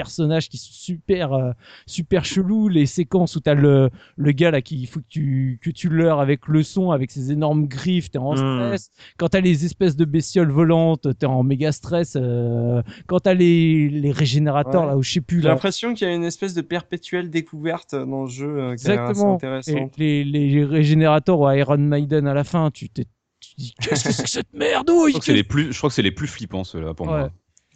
personnages 0.00 0.48
qui 0.48 0.58
sont 0.58 0.72
super, 0.72 1.32
euh, 1.32 1.50
super 1.86 2.24
chelous. 2.24 2.68
Les 2.68 2.86
séquences 2.86 3.36
où 3.36 3.40
t'as 3.40 3.54
le, 3.54 3.90
le 4.16 4.32
gars 4.32 4.50
là 4.50 4.62
qui 4.62 4.78
il 4.80 4.86
faut 4.86 5.00
que 5.00 5.06
tu, 5.08 5.58
que 5.62 5.70
tu 5.70 5.88
leurres 5.88 6.20
avec 6.20 6.46
le 6.46 6.62
son, 6.62 6.90
avec 6.92 7.10
ses 7.10 7.32
énormes 7.32 7.66
griffes, 7.66 8.10
t'es 8.10 8.18
en 8.18 8.34
Mm. 8.34 8.36
stress. 8.36 8.90
Quand 9.18 9.28
t'as 9.30 9.40
les 9.40 9.64
espèces 9.64 9.96
de 9.96 10.04
bestioles 10.04 10.50
volantes, 10.50 11.08
t'es 11.18 11.26
en 11.26 11.42
méga 11.42 11.72
stress. 11.72 12.16
euh, 12.16 12.82
Quand 13.06 13.20
t'as 13.20 13.34
les, 13.34 13.88
les 13.88 14.12
régénérateurs 14.12 14.82
Ouais. 14.82 14.88
là 14.88 14.96
où 14.96 15.02
je 15.02 15.12
sais 15.14 15.20
plus 15.20 15.42
J'ai 15.42 15.48
l'impression 15.48 15.94
qu'il 15.94 16.06
y 16.06 16.10
a 16.10 16.14
une 16.14 16.24
espèce 16.24 16.54
de 16.54 16.62
perpétuelle 16.62 17.30
découverte 17.30 17.94
dans 17.94 18.22
le 18.24 18.28
jeu 18.30 18.58
euh, 18.60 18.72
Exactement. 18.72 19.38
Et 19.66 19.88
les, 19.96 20.24
les 20.24 20.64
régénérateurs 20.64 21.46
à 21.46 21.56
Iron 21.56 21.78
Maiden 21.78 22.26
à 22.26 22.34
la 22.34 22.44
fin, 22.44 22.70
tu 22.70 22.88
t'es 22.88 23.04
tu 23.40 23.54
dis 23.56 23.74
qu'est-ce 23.80 24.04
que 24.04 24.12
c'est 24.12 24.24
que 24.24 24.30
cette 24.30 24.52
merde 24.52 24.88
oh, 24.90 25.04
Je 25.06 25.10
crois 25.12 25.20
que 25.20 25.26
c'est 25.26 25.32
les 25.32 25.44
plus, 25.44 25.72
je 25.72 25.78
crois 25.78 25.88
que 25.90 25.94
c'est 25.94 26.02
les 26.02 26.10
plus 26.10 26.26
flippants 26.26 26.64
ceux-là 26.64 26.92
pour 26.94 27.06
Ouais. 27.06 27.12
moi. 27.18 27.30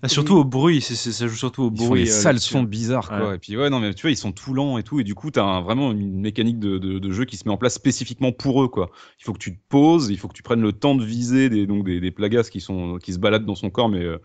Ah, 0.04 0.08
surtout 0.08 0.34
au 0.34 0.44
bruit, 0.44 0.80
ça 0.80 1.26
joue 1.28 1.36
surtout 1.36 1.62
au 1.62 1.70
Ils 1.72 1.78
font 1.78 1.88
bruit. 1.90 2.04
des 2.04 2.10
euh, 2.10 2.14
sales 2.22 2.40
sons 2.40 2.64
bizarres 2.64 3.08
quoi. 3.08 3.28
Ouais. 3.28 3.36
Et 3.36 3.38
puis 3.38 3.56
ouais 3.56 3.70
non 3.70 3.78
mais 3.78 3.94
tu 3.94 4.02
vois 4.02 4.10
ils 4.10 4.16
sont 4.16 4.32
tout 4.32 4.52
lents 4.52 4.76
et 4.76 4.82
tout 4.82 4.98
et 4.98 5.04
du 5.04 5.14
coup 5.14 5.30
t'as 5.30 5.44
un- 5.44 5.60
vraiment 5.60 5.92
une 5.92 6.20
mécanique 6.20 6.58
de, 6.58 6.78
de, 6.78 6.98
de 6.98 7.12
jeu 7.12 7.24
qui 7.24 7.36
se 7.36 7.46
met 7.46 7.52
en 7.54 7.56
place 7.56 7.74
spécifiquement 7.74 8.32
pour 8.32 8.64
eux 8.64 8.68
quoi. 8.68 8.90
Il 9.20 9.24
faut 9.24 9.32
que 9.32 9.38
tu 9.38 9.56
te 9.56 9.60
poses, 9.68 10.10
il 10.10 10.18
faut 10.18 10.26
que 10.26 10.32
tu 10.32 10.42
prennes 10.42 10.60
le 10.60 10.72
temps 10.72 10.96
de 10.96 11.04
viser 11.04 11.48
des 11.50 11.66
donc 11.68 11.84
des, 11.84 12.00
des 12.00 12.10
plagas 12.10 12.48
qui 12.50 12.60
sont 12.60 12.98
qui 12.98 13.12
se 13.12 13.18
baladent 13.20 13.46
dans 13.46 13.54
son 13.54 13.70
corps 13.70 13.88
mais 13.88 14.02
euh, 14.02 14.18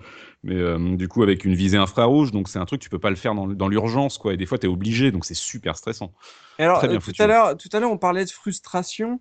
mais 0.43 0.55
euh, 0.55 0.95
du 0.95 1.07
coup 1.07 1.21
avec 1.21 1.45
une 1.45 1.53
visée 1.53 1.77
infrarouge 1.77 2.31
donc 2.31 2.49
c'est 2.49 2.57
un 2.59 2.65
truc 2.65 2.81
tu 2.81 2.89
peux 2.89 2.97
pas 2.99 3.11
le 3.11 3.15
faire 3.15 3.35
dans, 3.35 3.45
dans 3.47 3.67
l'urgence 3.67 4.17
quoi 4.17 4.33
et 4.33 4.37
des 4.37 4.47
fois 4.47 4.57
t'es 4.57 4.67
obligé 4.67 5.11
donc 5.11 5.25
c'est 5.25 5.35
super 5.35 5.77
stressant. 5.77 6.11
Et 6.59 6.63
alors, 6.63 6.79
Très 6.79 6.87
bien 6.87 6.97
euh, 6.97 6.99
tout 6.99 7.05
foutu. 7.05 7.21
à 7.21 7.27
l'heure, 7.27 7.57
tout 7.57 7.69
à 7.71 7.79
l'heure, 7.79 7.91
on 7.91 7.97
parlait 7.97 8.25
de 8.25 8.29
frustration. 8.31 9.19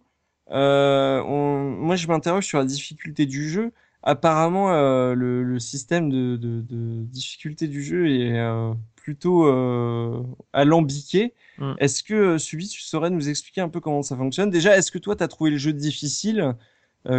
Euh, 0.50 1.20
on- 1.22 1.70
Moi, 1.70 1.96
je 1.96 2.06
m'interroge 2.06 2.46
sur 2.46 2.58
la 2.58 2.64
difficulté 2.64 3.26
du 3.26 3.48
jeu. 3.50 3.72
Apparemment, 4.02 4.72
euh, 4.72 5.14
le, 5.14 5.42
le 5.42 5.58
système 5.58 6.10
de, 6.10 6.36
de, 6.36 6.60
de 6.60 7.02
difficulté 7.04 7.66
du 7.68 7.82
jeu 7.82 8.08
est 8.08 8.38
euh, 8.38 8.72
plutôt 8.94 9.46
euh, 9.46 10.22
alambiqué. 10.52 11.34
Mm. 11.58 11.72
Est-ce 11.78 12.02
que, 12.02 12.38
Subi, 12.38 12.68
tu 12.68 12.80
saurais 12.82 13.10
nous 13.10 13.28
expliquer 13.28 13.60
un 13.60 13.68
peu 13.68 13.80
comment 13.80 14.02
ça 14.02 14.16
fonctionne? 14.16 14.50
Déjà, 14.50 14.76
est-ce 14.76 14.90
que 14.90 14.98
toi, 14.98 15.16
tu 15.16 15.24
as 15.24 15.28
trouvé 15.28 15.50
le 15.50 15.58
jeu 15.58 15.72
difficile? 15.72 16.54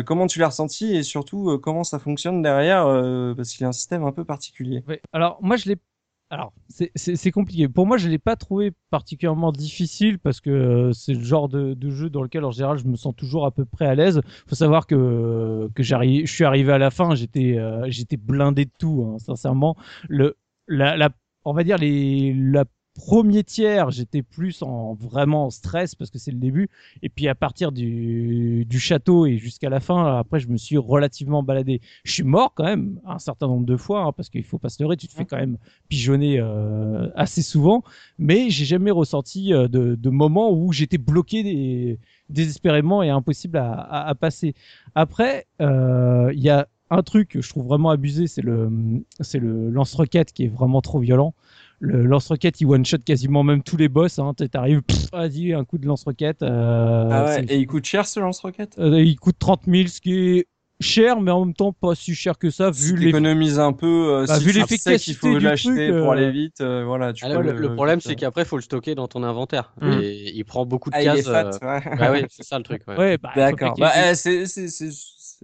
Comment 0.05 0.27
tu 0.27 0.39
l'as 0.39 0.47
ressenti? 0.47 0.93
Et 0.97 1.01
surtout 1.01 1.57
comment 1.59 1.85
ça 1.85 1.97
fonctionne 1.97 2.41
derrière 2.41 2.83
parce 3.37 3.51
qu'il 3.53 3.61
y 3.61 3.63
a 3.63 3.69
un 3.69 3.71
système 3.71 4.03
un 4.03 4.11
peu 4.11 4.25
particulier. 4.25 4.83
Ouais. 4.85 4.99
Alors 5.13 5.39
moi 5.41 5.55
je 5.55 5.69
l'ai. 5.69 5.77
Alors 6.29 6.51
c'est- 6.67 6.91
compliqué. 7.31 7.69
Pour 7.69 7.87
moi 7.87 7.97
je 7.97 8.09
l'ai 8.09 8.17
pas 8.17 8.35
trouvé 8.35 8.73
particulièrement 8.89 9.53
difficile 9.53 10.19
parce 10.19 10.41
que 10.41 10.49
euh, 10.49 10.91
c'est 10.91 11.13
le 11.13 11.23
genre 11.23 11.47
de, 11.47 11.73
de 11.73 11.89
jeu 11.89 12.09
dans 12.09 12.21
lequel 12.21 12.43
en 12.43 12.51
général 12.51 12.77
je 12.77 12.85
me 12.85 12.97
sens 12.97 13.15
toujours 13.15 13.45
à 13.45 13.51
peu 13.51 13.63
près 13.63 13.85
à 13.85 13.95
l'aise. 13.95 14.19
Faut 14.45 14.55
savoir 14.55 14.87
que 14.87 15.69
que 15.73 15.83
j'arrive, 15.83 16.27
je 16.27 16.33
suis 16.33 16.43
arrivé 16.43 16.73
à 16.73 16.77
la 16.79 16.91
fin, 16.91 17.15
j'étais 17.15 17.57
euh, 17.57 17.89
blindé 18.21 18.65
de 18.65 18.71
tout. 18.77 19.09
hein, 19.15 19.19
sincèrement, 19.19 19.77
le 20.09 20.35
la, 20.67 20.97
la 20.97 21.09
on 21.45 21.53
va 21.53 21.63
dire 21.63 21.77
les 21.77 22.33
la 22.33 22.65
premier 22.98 23.44
tiers 23.44 23.91
j'étais 23.91 24.24
plus 24.24 24.61
en 24.64 24.95
vraiment 24.95 25.45
en 25.45 25.49
stress 25.49 25.95
parce 25.95 26.10
que 26.10 26.18
c'est 26.19 26.32
le 26.32 26.40
début. 26.40 26.68
Et 27.03 27.10
puis 27.10 27.28
à 27.28 27.36
partir 27.36 27.72
du, 27.72 28.65
du 28.65 28.80
château 28.80 29.26
et 29.26 29.38
jusqu'à 29.38 29.69
la 29.69 29.80
fin 29.80 30.18
après 30.18 30.40
je 30.40 30.48
me 30.49 30.57
suis 30.57 30.78
relativement 30.78 31.44
baladé. 31.44 31.80
Je 32.03 32.11
suis 32.11 32.24
mort 32.24 32.53
quand 32.56 32.65
même 32.65 32.99
un 33.06 33.19
certain 33.19 33.48
nombre 33.48 33.65
de 33.65 33.78
fois 33.78 34.02
hein, 34.03 34.11
parce 34.11 34.30
qu'il 34.30 34.44
faut 34.44 34.57
pas 34.57 34.69
se 34.69 34.82
leurrer 34.82 34.98
tu 34.98 35.07
te 35.07 35.14
fais 35.14 35.26
quand 35.26 35.38
même 35.38 35.57
pigeonner 35.88 36.40
euh, 36.40 37.07
assez 37.15 37.41
souvent. 37.41 37.84
Mais 38.18 38.49
j'ai 38.49 38.65
jamais 38.65 38.91
ressenti 38.91 39.53
euh, 39.53 39.68
de, 39.68 39.95
de 39.95 40.10
moments 40.10 40.52
où 40.52 40.74
j'étais 40.74 40.98
bloqué 40.98 41.44
des- 41.44 41.99
désespérément 42.30 43.03
et 43.03 43.10
impossible 43.10 43.57
à, 43.57 43.72
à, 43.74 44.07
à 44.10 44.15
passer. 44.15 44.53
Après 44.95 45.45
euh, 45.61 46.32
il 46.34 46.41
y 46.41 46.49
a 46.49 46.68
un 46.90 47.03
truc 47.03 47.30
que 47.30 47.41
je 47.41 47.49
trouve 47.49 47.65
vraiment 47.65 47.90
abusé 47.90 48.28
c'est 48.28 48.41
le 48.41 48.69
c'est 49.19 49.40
le 49.40 49.69
lance-roquette 49.69 50.32
qui 50.32 50.45
est 50.45 50.48
vraiment 50.48 50.82
trop 50.82 50.99
violent 50.99 51.34
le 51.79 52.05
lance-roquette 52.05 52.59
il 52.61 52.65
one-shot 52.67 52.97
quasiment 53.05 53.43
même 53.43 53.61
tous 53.63 53.77
les 53.77 53.87
boss 53.89 54.19
hein. 54.19 54.33
t'arrives 54.51 54.81
vas-y 55.11 55.53
un 55.53 55.63
coup 55.63 55.77
de 55.77 55.85
lance-roquette 55.85 56.41
euh, 56.41 57.07
Ah 57.11 57.23
ouais, 57.25 57.45
et 57.49 57.57
il 57.57 57.67
coûte 57.67 57.85
cher 57.85 58.07
ce 58.07 58.19
lance-roquette? 58.19 58.77
euh, 58.79 59.01
il 59.01 59.15
coûte 59.17 59.37
30 59.39 59.67
000, 59.67 59.87
ce 59.87 60.01
qui 60.01 60.13
est 60.13 60.47
cher, 60.79 61.19
mais 61.21 61.31
en 61.31 61.45
même 61.45 61.53
temps 61.53 61.73
pas 61.73 61.95
si 61.95 62.13
cher 62.13 62.37
que 62.37 62.49
ça, 62.49 62.71
Si 62.71 62.83
vu 62.91 62.97
les. 62.97 63.05
t'économises 63.05 63.59
un 63.59 63.73
peu, 63.73 63.87
euh, 63.87 64.25
Bah, 64.27 64.37
si 64.37 64.45
vu 64.45 64.51
tu 64.51 64.53
sais 64.53 64.59
l'efficacité 64.61 64.97
qu'il 64.97 65.15
faut 65.15 65.37
du 65.39 65.45
l'acheter 65.45 65.89
pour 65.91 66.11
aller 66.11 66.31
vite, 66.31 66.61
euh, 66.61 66.83
voilà, 66.85 67.13
tu 67.13 67.25
Ah, 67.25 67.29
là, 67.29 67.35
peux 67.35 67.41
le, 67.41 67.57
le 67.57 67.73
problème, 67.75 67.99
c'est 67.99 68.15
qu'après, 68.15 68.43
il 68.43 68.47
faut 68.47 68.57
le 68.57 68.61
stocker 68.61 68.93
dans 68.95 69.07
ton 69.07 69.23
inventaire. 69.23 69.73
Mm. 69.81 69.91
Et 70.01 70.31
il 70.35 70.45
prend 70.45 70.65
beaucoup 70.65 70.89
de 70.91 70.95
Ah, 70.95 71.01
il 71.01 71.07
est 71.07 71.23
cases. 71.23 71.25
fat, 71.25 71.45
euh, 71.63 71.79
ouais. 71.79 71.97
Bah 71.97 72.11
oui, 72.11 72.25
c'est 72.29 72.43
ça 72.43 72.57
le 72.57 72.63
truc. 72.63 72.83
Ouais. 72.87 72.95
Ouais, 72.97 73.17
bah, 73.17 73.31
D'accord. 73.35 73.75
Bah, 73.79 73.91
eh, 74.11 74.15
c'est, 74.15 74.45
c'est- 74.45 74.67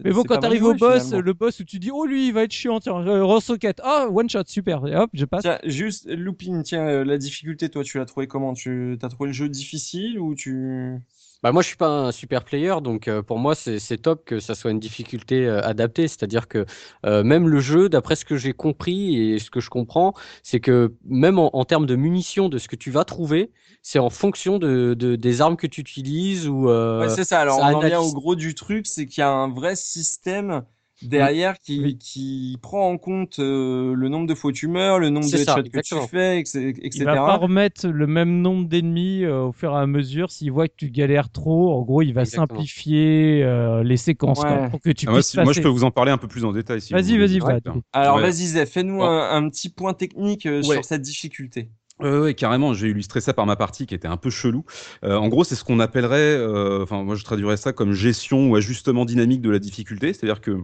mais 0.03 0.11
bon, 0.11 0.23
quand 0.23 0.37
t'arrives 0.37 0.63
au 0.63 0.73
boss, 0.73 1.05
finalement. 1.05 1.25
le 1.25 1.33
boss 1.33 1.59
où 1.59 1.63
tu 1.63 1.79
dis, 1.79 1.91
oh 1.91 2.05
lui, 2.05 2.27
il 2.27 2.33
va 2.33 2.43
être 2.43 2.51
chiant, 2.51 2.79
tiens, 2.79 3.05
euh, 3.05 3.39
ah, 3.83 4.07
one 4.09 4.29
shot, 4.29 4.43
super, 4.47 4.85
et 4.87 4.95
hop, 4.95 5.09
je 5.13 5.25
passe. 5.25 5.43
Tiens, 5.43 5.59
juste, 5.65 6.07
Looping, 6.07 6.63
tiens, 6.63 6.87
euh, 6.87 7.05
la 7.05 7.17
difficulté, 7.17 7.69
toi, 7.69 7.83
tu 7.83 7.97
l'as 7.97 8.05
trouvé 8.05 8.27
comment? 8.27 8.53
Tu, 8.53 8.97
t'as 8.99 9.09
trouvé 9.09 9.27
le 9.27 9.33
jeu 9.33 9.49
difficile 9.49 10.19
ou 10.19 10.35
tu... 10.35 10.97
Bah 11.43 11.51
moi 11.51 11.61
je 11.61 11.67
suis 11.67 11.75
pas 11.77 11.89
un 11.89 12.11
super 12.13 12.43
player 12.45 12.73
donc 12.81 13.07
euh, 13.09 13.21
pour 13.21 13.37
moi 13.37 13.53
c'est 13.53 13.77
c'est 13.79 13.97
top 13.97 14.23
que 14.25 14.39
ça 14.39 14.55
soit 14.55 14.71
une 14.71 14.79
difficulté 14.79 15.45
euh, 15.45 15.61
adaptée 15.61 16.07
c'est-à-dire 16.07 16.47
que 16.47 16.65
euh, 17.05 17.23
même 17.23 17.49
le 17.49 17.59
jeu 17.59 17.89
d'après 17.89 18.15
ce 18.15 18.23
que 18.25 18.37
j'ai 18.37 18.53
compris 18.53 19.17
et 19.33 19.39
ce 19.39 19.49
que 19.51 19.59
je 19.59 19.69
comprends 19.69 20.13
c'est 20.41 20.61
que 20.61 20.95
même 21.03 21.39
en, 21.39 21.55
en 21.55 21.65
termes 21.65 21.85
de 21.85 21.95
munitions 21.95 22.47
de 22.49 22.57
ce 22.57 22.67
que 22.69 22.77
tu 22.77 22.91
vas 22.91 23.03
trouver 23.03 23.51
c'est 23.81 23.99
en 23.99 24.09
fonction 24.09 24.57
de, 24.57 24.93
de 24.93 25.15
des 25.17 25.41
armes 25.41 25.57
que 25.57 25.67
tu 25.67 25.81
utilises 25.81 26.47
ou 26.47 26.69
euh, 26.69 27.01
Ouais, 27.01 27.09
c'est 27.09 27.23
ça. 27.23 27.41
Alors, 27.41 27.59
ça 27.59 27.65
on 27.65 27.73
en 27.73 27.81
vient 27.81 27.99
analyse- 27.99 28.01
au 28.01 28.11
gros 28.11 28.35
du 28.35 28.53
truc, 28.55 28.85
c'est 28.87 29.05
qu'il 29.07 29.19
y 29.19 29.23
a 29.23 29.29
un 29.31 29.49
vrai 29.49 29.75
système 29.75 30.63
derrière 31.07 31.59
qui, 31.59 31.79
Oui. 31.81 31.97
qui 31.97 32.57
prend 32.61 32.89
en 32.89 32.97
compte 32.97 33.39
euh, 33.39 33.93
le 33.95 34.09
nombre 34.09 34.27
de 34.27 34.33
fois 34.35 34.49
où 34.49 34.53
tu 34.53 34.67
meurs, 34.67 34.99
le 34.99 35.09
nombre 35.09 35.25
de 35.31 35.37
ça, 35.37 35.57
headshots 35.59 35.69
que 35.71 35.79
tu 35.81 36.07
fais, 36.09 36.39
etc. 36.39 36.69
etc. 36.69 36.89
Il 36.95 37.03
va 37.05 37.15
pas 37.15 37.35
remettre 37.37 37.87
le 37.87 38.07
même 38.07 38.41
nombre 38.41 38.67
d'ennemis 38.67 39.23
euh, 39.23 39.41
au 39.43 39.51
fur 39.51 39.71
et 39.73 39.77
à 39.79 39.87
mesure. 39.87 40.31
S'il 40.31 40.51
voit 40.51 40.67
que 40.67 40.73
tu 40.77 40.89
galères 40.89 41.29
trop, 41.29 41.73
en 41.73 41.81
gros, 41.81 42.01
il 42.01 42.13
va 42.13 42.21
Exactement. 42.21 42.47
simplifier 42.47 43.41
euh, 43.43 43.83
les 43.83 43.97
séquences 43.97 44.39
quoi, 44.41 44.67
pour 44.69 44.81
que 44.81 44.89
tu 44.91 45.05
Ah, 45.07 45.11
moi, 45.11 45.19
puisses 45.19 45.31
si- 45.31 45.39
moi, 45.39 45.53
je 45.53 45.61
peux 45.61 45.67
vous 45.69 45.83
en 45.83 45.91
parler 45.91 46.11
un 46.11 46.17
peu 46.17 46.27
plus 46.27 46.45
en 46.45 46.51
détail 46.53 46.81
si 46.81 46.93
Vas-y, 46.93 47.17
vas-y, 47.17 47.39
Ouais. 47.41 47.59
Vlad. 47.59 47.63
Alors, 47.93 48.15
Ouais. 48.17 48.21
vas-y, 48.23 48.47
Zé, 48.47 48.65
fais-nous 48.65 49.03
un, 49.03 49.31
un 49.35 49.49
petit 49.49 49.69
point 49.69 49.93
technique 49.93 50.45
euh, 50.45 50.57
Ouais. 50.63 50.75
sur 50.75 50.85
cette 50.85 51.01
difficulté. 51.01 51.69
Ouais, 51.99 52.17
ouais, 52.17 52.33
carrément, 52.33 52.73
j'ai 52.73 52.87
illustré 52.89 53.21
ça 53.21 53.33
par 53.33 53.45
ma 53.45 53.55
partie 53.55 53.85
qui 53.85 53.93
était 53.93 54.07
un 54.07 54.17
peu 54.17 54.31
chelou. 54.31 54.65
Euh, 55.03 55.15
en 55.15 55.27
gros, 55.29 55.43
c'est 55.43 55.53
ce 55.55 55.63
qu'on 55.63 55.79
appellerait, 55.79 56.17
euh, 56.17 56.81
enfin, 56.81 57.03
moi 57.03 57.15
je 57.15 57.23
traduirais 57.23 57.55
ça 57.55 57.71
comme 57.71 57.93
gestion 57.93 58.49
ou 58.49 58.55
ajustement 58.55 59.05
dynamique 59.05 59.41
de 59.41 59.51
la 59.51 59.59
difficulté. 59.59 60.11
C'est-à-dire 60.11 60.41
que 60.41 60.51
euh, 60.51 60.63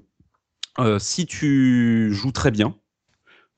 si 1.00 1.26
tu 1.26 2.10
joues 2.14 2.32
très 2.32 2.52
bien, 2.52 2.76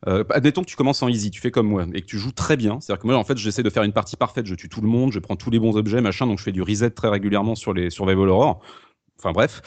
euh, 0.07 0.23
admettons 0.29 0.61
que 0.61 0.67
tu 0.67 0.75
commences 0.75 1.03
en 1.03 1.07
easy, 1.07 1.29
tu 1.29 1.41
fais 1.41 1.51
comme 1.51 1.67
moi, 1.67 1.85
et 1.93 2.01
que 2.01 2.07
tu 2.07 2.17
joues 2.17 2.31
très 2.31 2.57
bien. 2.57 2.79
C'est-à-dire 2.79 3.01
que 3.01 3.07
moi, 3.07 3.15
en 3.17 3.23
fait, 3.23 3.37
j'essaie 3.37 3.63
de 3.63 3.69
faire 3.69 3.83
une 3.83 3.93
partie 3.93 4.15
parfaite, 4.17 4.47
je 4.47 4.55
tue 4.55 4.69
tout 4.69 4.81
le 4.81 4.87
monde, 4.87 5.11
je 5.11 5.19
prends 5.19 5.35
tous 5.35 5.51
les 5.51 5.59
bons 5.59 5.75
objets, 5.75 6.01
machin, 6.01 6.25
donc 6.25 6.39
je 6.39 6.43
fais 6.43 6.51
du 6.51 6.61
reset 6.61 6.91
très 6.91 7.09
régulièrement 7.09 7.55
sur 7.55 7.73
les 7.73 7.89
survival 7.89 8.29
horror. 8.29 8.61
Enfin 9.19 9.31
bref, 9.31 9.61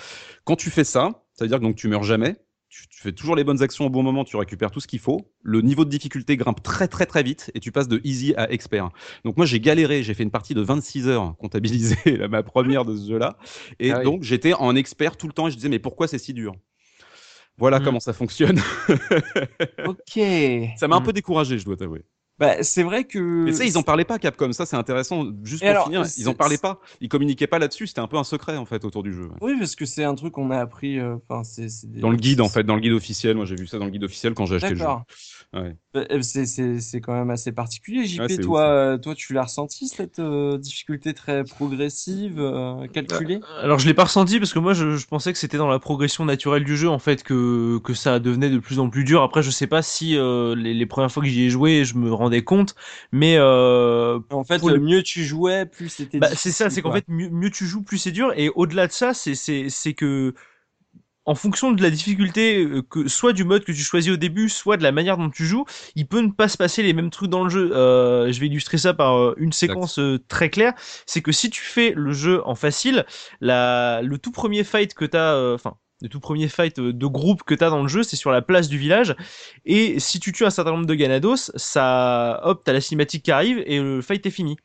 quand 0.44 0.56
tu 0.56 0.70
fais 0.70 0.84
ça, 0.84 1.24
c'est-à-dire 1.34 1.58
que 1.58 1.62
donc 1.62 1.76
tu 1.76 1.86
meurs 1.86 2.02
jamais, 2.02 2.36
tu, 2.68 2.88
tu 2.88 3.00
fais 3.00 3.12
toujours 3.12 3.36
les 3.36 3.44
bonnes 3.44 3.62
actions 3.62 3.86
au 3.86 3.90
bon 3.90 4.02
moment, 4.02 4.24
tu 4.24 4.36
récupères 4.36 4.72
tout 4.72 4.80
ce 4.80 4.88
qu'il 4.88 4.98
faut. 4.98 5.30
Le 5.42 5.60
niveau 5.60 5.84
de 5.84 5.90
difficulté 5.90 6.36
grimpe 6.36 6.60
très 6.62 6.88
très 6.88 7.06
très 7.06 7.22
vite 7.22 7.52
et 7.54 7.60
tu 7.60 7.70
passes 7.70 7.86
de 7.86 8.00
easy 8.02 8.34
à 8.36 8.50
expert. 8.50 8.90
Donc 9.24 9.36
moi 9.36 9.46
j'ai 9.46 9.60
galéré, 9.60 10.02
j'ai 10.02 10.14
fait 10.14 10.24
une 10.24 10.32
partie 10.32 10.54
de 10.54 10.60
26 10.60 11.06
heures 11.06 11.36
comptabilisée, 11.38 11.96
ma 12.28 12.42
première 12.42 12.84
de 12.84 12.96
ce 12.96 13.08
jeu-là, 13.08 13.38
et 13.78 13.92
Ah 13.92 13.98
oui. 14.00 14.04
donc 14.04 14.24
j'étais 14.24 14.54
en 14.54 14.74
expert 14.74 15.16
tout 15.16 15.28
le 15.28 15.32
temps 15.32 15.46
et 15.46 15.52
je 15.52 15.56
disais 15.56 15.68
mais 15.68 15.78
pourquoi 15.78 16.08
c'est 16.08 16.18
si 16.18 16.34
dur? 16.34 16.54
Voilà 17.56 17.78
Mm. 17.80 17.84
comment 17.84 18.00
ça 18.00 18.12
fonctionne. 18.12 18.60
Ok. 19.86 20.20
ça 20.76 20.88
m'a 20.88 20.96
un 20.96 21.00
Mm. 21.00 21.04
peu 21.04 21.12
découragé, 21.12 21.58
je 21.58 21.64
dois 21.64 21.76
t'avouer. 21.76 22.04
Bah, 22.36 22.64
c'est 22.64 22.82
vrai 22.82 23.04
que. 23.04 23.44
Mais 23.44 23.52
tu 23.52 23.58
sais, 23.58 23.66
ils 23.68 23.78
en 23.78 23.84
parlaient 23.84 24.04
pas 24.04 24.18
Capcom, 24.18 24.50
ça 24.52 24.66
c'est 24.66 24.74
intéressant. 24.74 25.24
Juste 25.44 25.62
Et 25.62 25.66
pour 25.66 25.70
alors, 25.70 25.84
finir, 25.84 26.00
ils 26.00 26.08
c'est- 26.08 26.26
en 26.26 26.34
parlaient 26.34 26.58
pas, 26.58 26.80
ils 27.00 27.08
communiquaient 27.08 27.46
pas 27.46 27.60
là-dessus, 27.60 27.86
c'était 27.86 28.00
un 28.00 28.08
peu 28.08 28.16
un 28.16 28.24
secret 28.24 28.56
en 28.56 28.64
fait 28.64 28.84
autour 28.84 29.04
du 29.04 29.12
jeu. 29.12 29.28
Oui, 29.40 29.52
parce 29.56 29.76
que 29.76 29.86
c'est 29.86 30.02
un 30.02 30.16
truc 30.16 30.32
qu'on 30.32 30.50
a 30.50 30.58
appris. 30.58 30.98
euh, 30.98 31.14
des- 31.84 32.00
Dans 32.00 32.10
le 32.10 32.16
guide 32.16 32.40
en 32.40 32.48
fait, 32.48 32.64
dans 32.64 32.74
le 32.74 32.80
guide 32.80 32.92
officiel, 32.92 33.36
moi 33.36 33.44
j'ai 33.44 33.54
vu 33.54 33.68
ça 33.68 33.78
dans 33.78 33.84
le 33.84 33.92
guide 33.92 34.02
officiel 34.02 34.34
quand 34.34 34.46
j'ai 34.46 34.56
acheté 34.56 34.70
le 34.70 34.76
jeu. 34.78 34.84
Ouais. 35.54 35.76
Bah, 35.94 36.04
euh, 36.10 36.22
C'est 36.22 36.46
c'est 36.46 36.80
c'est 36.80 37.00
quand 37.00 37.14
même 37.14 37.30
assez 37.30 37.52
particulier. 37.52 38.04
JP, 38.06 38.38
Ouais, 38.38 38.38
toi, 38.40 38.62
ouf, 38.62 38.68
euh, 38.68 38.98
toi, 38.98 39.14
tu 39.14 39.32
l'as 39.32 39.44
ressenti 39.44 39.88
cette 39.88 40.18
euh, 40.18 40.58
difficulté 40.58 41.14
très 41.14 41.44
progressive, 41.44 42.38
euh, 42.40 42.86
calculée? 42.88 43.44
Alors 43.62 43.78
je 43.78 43.86
l'ai 43.86 43.94
pas 43.94 44.04
ressenti 44.04 44.38
parce 44.38 44.52
que 44.52 44.58
moi 44.58 44.74
je, 44.74 44.96
je 44.96 45.06
pensais 45.06 45.32
que 45.32 45.38
c'était 45.38 45.58
dans 45.58 45.68
la 45.68 45.78
progression 45.78 46.24
naturelle 46.24 46.64
du 46.64 46.76
jeu 46.76 46.88
en 46.88 46.98
fait 46.98 47.22
que 47.22 47.78
que 47.78 47.92
ça 47.94 48.18
devenait 48.18 48.48
de 48.50 48.58
plus 48.58 48.78
en 48.78 48.88
plus 48.90 49.04
dur. 49.04 49.22
Après 49.22 49.42
je 49.42 49.50
sais 49.50 49.66
pas 49.66 49.82
si 49.82 50.16
euh, 50.16 50.54
les, 50.54 50.72
les 50.72 50.86
premières 50.86 51.10
fois 51.12 51.22
que 51.22 51.28
j'y 51.28 51.42
ai 51.44 51.50
joué 51.50 51.84
je 51.84 51.96
me 51.96 52.12
rendais 52.12 52.42
compte, 52.42 52.74
mais 53.12 53.36
euh, 53.38 54.18
En 54.30 54.44
fait, 54.44 54.62
le 54.64 54.78
mieux 54.78 55.02
tu 55.02 55.24
jouais, 55.24 55.66
plus 55.66 55.88
c'était 55.88 56.18
bah, 56.20 56.30
c'est 56.34 56.52
ça, 56.52 56.70
c'est 56.70 56.82
qu'en 56.82 56.92
fait 56.92 57.04
mieux, 57.08 57.28
mieux 57.30 57.50
tu 57.50 57.66
joues 57.66 57.82
plus 57.82 57.98
c'est 57.98 58.12
dur 58.12 58.32
et 58.36 58.48
au-delà 58.50 58.86
de 58.86 58.92
ça 58.92 59.14
c'est 59.14 59.34
c'est 59.34 59.68
c'est 59.68 59.94
que 59.94 60.34
en 61.26 61.34
fonction 61.34 61.72
de 61.72 61.82
la 61.82 61.90
difficulté, 61.90 62.64
euh, 62.64 62.82
que 62.82 63.08
soit 63.08 63.32
du 63.32 63.44
mode 63.44 63.64
que 63.64 63.72
tu 63.72 63.82
choisis 63.82 64.12
au 64.12 64.16
début, 64.16 64.48
soit 64.48 64.76
de 64.76 64.82
la 64.82 64.92
manière 64.92 65.16
dont 65.16 65.30
tu 65.30 65.46
joues, 65.46 65.64
il 65.94 66.06
peut 66.06 66.20
ne 66.20 66.30
pas 66.30 66.48
se 66.48 66.56
passer 66.56 66.82
les 66.82 66.92
mêmes 66.92 67.10
trucs 67.10 67.30
dans 67.30 67.44
le 67.44 67.50
jeu. 67.50 67.70
Euh, 67.74 68.30
je 68.32 68.40
vais 68.40 68.46
illustrer 68.46 68.78
ça 68.78 68.94
par 68.94 69.16
euh, 69.16 69.34
une 69.38 69.52
séquence 69.52 69.98
très 70.28 70.50
claire. 70.50 70.74
C'est 71.06 71.22
que 71.22 71.32
si 71.32 71.50
tu 71.50 71.62
fais 71.62 71.92
le 71.96 72.12
jeu 72.12 72.42
en 72.46 72.54
facile, 72.54 73.04
la, 73.40 74.02
le 74.02 74.18
tout 74.18 74.32
premier 74.32 74.64
fight 74.64 74.94
que 74.94 75.04
t'as, 75.04 75.54
enfin. 75.54 75.74
le 76.02 76.08
tout 76.08 76.20
premier 76.20 76.48
fight 76.48 76.78
de 76.80 77.06
groupe 77.06 77.42
que 77.44 77.54
t'as 77.54 77.70
dans 77.70 77.82
le 77.82 77.88
jeu, 77.88 78.02
c'est 78.02 78.16
sur 78.16 78.30
la 78.30 78.42
place 78.42 78.68
du 78.68 78.78
village. 78.78 79.16
Et 79.64 80.00
si 80.00 80.20
tu 80.20 80.32
tues 80.32 80.44
un 80.44 80.50
certain 80.50 80.72
nombre 80.72 80.86
de 80.86 80.94
Ganados, 80.94 81.50
ça, 81.56 82.40
hop, 82.44 82.62
t'as 82.64 82.72
la 82.72 82.80
cinématique 82.80 83.24
qui 83.24 83.30
arrive 83.32 83.62
et 83.66 83.80
le 83.80 84.02
fight 84.02 84.24
est 84.26 84.30
fini. 84.30 84.56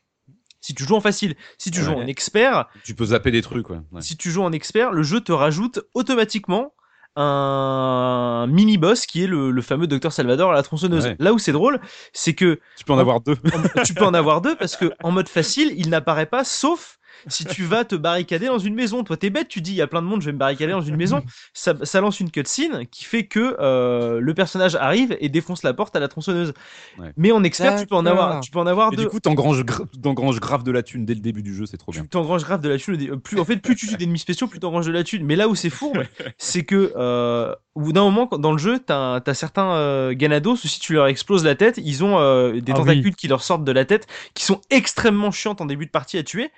Si 0.60 0.74
tu 0.74 0.84
joues 0.84 0.96
en 0.96 1.00
facile, 1.00 1.36
si 1.58 1.70
tu 1.70 1.80
joues 1.82 1.92
Ouais. 1.92 2.04
en 2.04 2.06
expert, 2.06 2.66
Tu 2.84 2.94
peux 2.94 3.06
zapper 3.06 3.30
des 3.30 3.42
trucs, 3.42 3.70
ouais. 3.70 3.78
Si 4.00 4.16
tu 4.16 4.30
joues 4.30 4.42
en 4.42 4.52
expert, 4.52 4.92
le 4.92 5.02
jeu 5.02 5.20
te 5.20 5.32
rajoute 5.32 5.80
automatiquement 5.94 6.72
un 7.16 8.46
mini 8.48 8.78
boss 8.78 9.06
qui 9.06 9.24
est 9.24 9.26
le, 9.26 9.50
le 9.50 9.62
fameux 9.62 9.86
docteur 9.86 10.12
Salvador 10.12 10.50
à 10.50 10.54
la 10.54 10.62
tronçonneuse. 10.62 11.06
Ouais. 11.06 11.16
Là 11.18 11.32
où 11.32 11.38
c'est 11.38 11.52
drôle, 11.52 11.80
c'est 12.12 12.34
que 12.34 12.60
Tu 12.76 12.84
peux 12.84 12.92
en 12.92 12.98
avoir 12.98 13.20
deux. 13.20 13.36
en- 13.52 13.82
tu 13.82 13.94
peux 13.94 14.04
en 14.04 14.14
avoir 14.14 14.40
deux 14.40 14.54
parce 14.54 14.76
que 14.76 14.92
en 15.02 15.10
mode 15.10 15.28
facile, 15.28 15.72
il 15.76 15.88
n'apparaît 15.90 16.26
pas 16.26 16.44
sauf 16.44 16.98
si 17.26 17.44
tu 17.44 17.64
vas 17.64 17.84
te 17.84 17.94
barricader 17.94 18.46
dans 18.46 18.58
une 18.58 18.74
maison. 18.74 19.04
Toi, 19.04 19.16
t'es 19.16 19.30
bête, 19.30 19.48
tu 19.48 19.60
dis 19.60 19.72
il 19.72 19.76
y 19.76 19.82
a 19.82 19.86
plein 19.86 20.02
de 20.02 20.06
monde, 20.06 20.20
je 20.22 20.26
vais 20.26 20.32
me 20.32 20.38
barricader 20.38 20.72
dans 20.72 20.80
une 20.80 20.96
maison. 20.96 21.22
Ça, 21.54 21.74
ça 21.82 22.00
lance 22.00 22.20
une 22.20 22.30
cutscene 22.30 22.86
qui 22.90 23.04
fait 23.04 23.26
que 23.26 23.56
euh, 23.60 24.20
le 24.20 24.34
personnage 24.34 24.76
arrive 24.76 25.16
et 25.20 25.28
défonce 25.28 25.62
la 25.62 25.74
porte 25.74 25.94
à 25.96 26.00
la 26.00 26.08
tronçonneuse. 26.08 26.52
Ouais. 26.98 27.12
Mais 27.16 27.32
en 27.32 27.42
expert, 27.44 27.78
tu 27.80 27.86
peux 27.86 27.94
en 27.96 28.06
avoir, 28.06 28.40
tu 28.40 28.50
peux 28.50 28.58
en 28.58 28.66
avoir 28.66 28.92
Et 28.92 28.96
deux. 28.96 29.02
du 29.04 29.08
coup, 29.08 29.20
t'engranges 29.20 29.62
gra- 29.64 29.86
t'engranges 30.02 30.40
grave 30.40 30.62
de 30.62 30.70
la 30.72 30.82
thune 30.82 31.04
dès 31.04 31.14
le 31.14 31.20
début 31.20 31.42
du 31.42 31.54
jeu, 31.54 31.66
c'est 31.66 31.76
trop 31.76 31.92
bien. 31.92 32.02
tu 32.02 32.08
t'engranges 32.08 32.44
grave 32.44 32.60
de 32.60 32.68
la 32.68 32.78
thune. 32.78 32.96
dé- 32.96 33.10
Plus, 33.22 33.38
en 33.40 33.44
fait, 33.44 33.56
plus 33.56 33.74
tu 33.76 33.86
tues 33.88 33.96
d'ennemis 33.96 34.18
spéciaux, 34.20 34.46
plus 34.46 34.60
t'engranges 34.60 34.86
de 34.86 34.92
la 34.92 35.04
thune. 35.04 35.24
Mais 35.26 35.36
là 35.36 35.48
où 35.48 35.54
c'est 35.54 35.70
fourbe, 35.70 36.04
c'est 36.38 36.64
que 36.64 36.92
euh, 36.96 37.54
au 37.74 37.80
bout 37.80 37.92
d'un 37.92 38.02
moment, 38.02 38.26
dans 38.26 38.52
le 38.52 38.58
jeu, 38.58 38.78
t'as 38.78 39.20
as 39.24 39.34
certains 39.34 39.72
euh, 39.72 40.12
Ganados, 40.14 40.54
où 40.54 40.68
si 40.68 40.80
tu 40.80 40.94
leur 40.94 41.06
exploses 41.08 41.44
la 41.44 41.54
tête, 41.54 41.78
ils 41.82 42.04
ont 42.04 42.18
euh, 42.18 42.60
des 42.60 42.72
Ah 42.72 42.76
tentacules 42.76 43.04
oui. 43.06 43.14
qui 43.14 43.28
leur 43.28 43.42
sortent 43.42 43.64
de 43.64 43.72
la 43.72 43.84
tête, 43.84 44.06
qui 44.34 44.44
sont 44.44 44.60
extrêmement 44.70 45.30
chiantes 45.30 45.60
en 45.60 45.66
début 45.66 45.86
de 45.86 45.90
partie 45.90 46.18
à 46.18 46.22
tuer. 46.22 46.50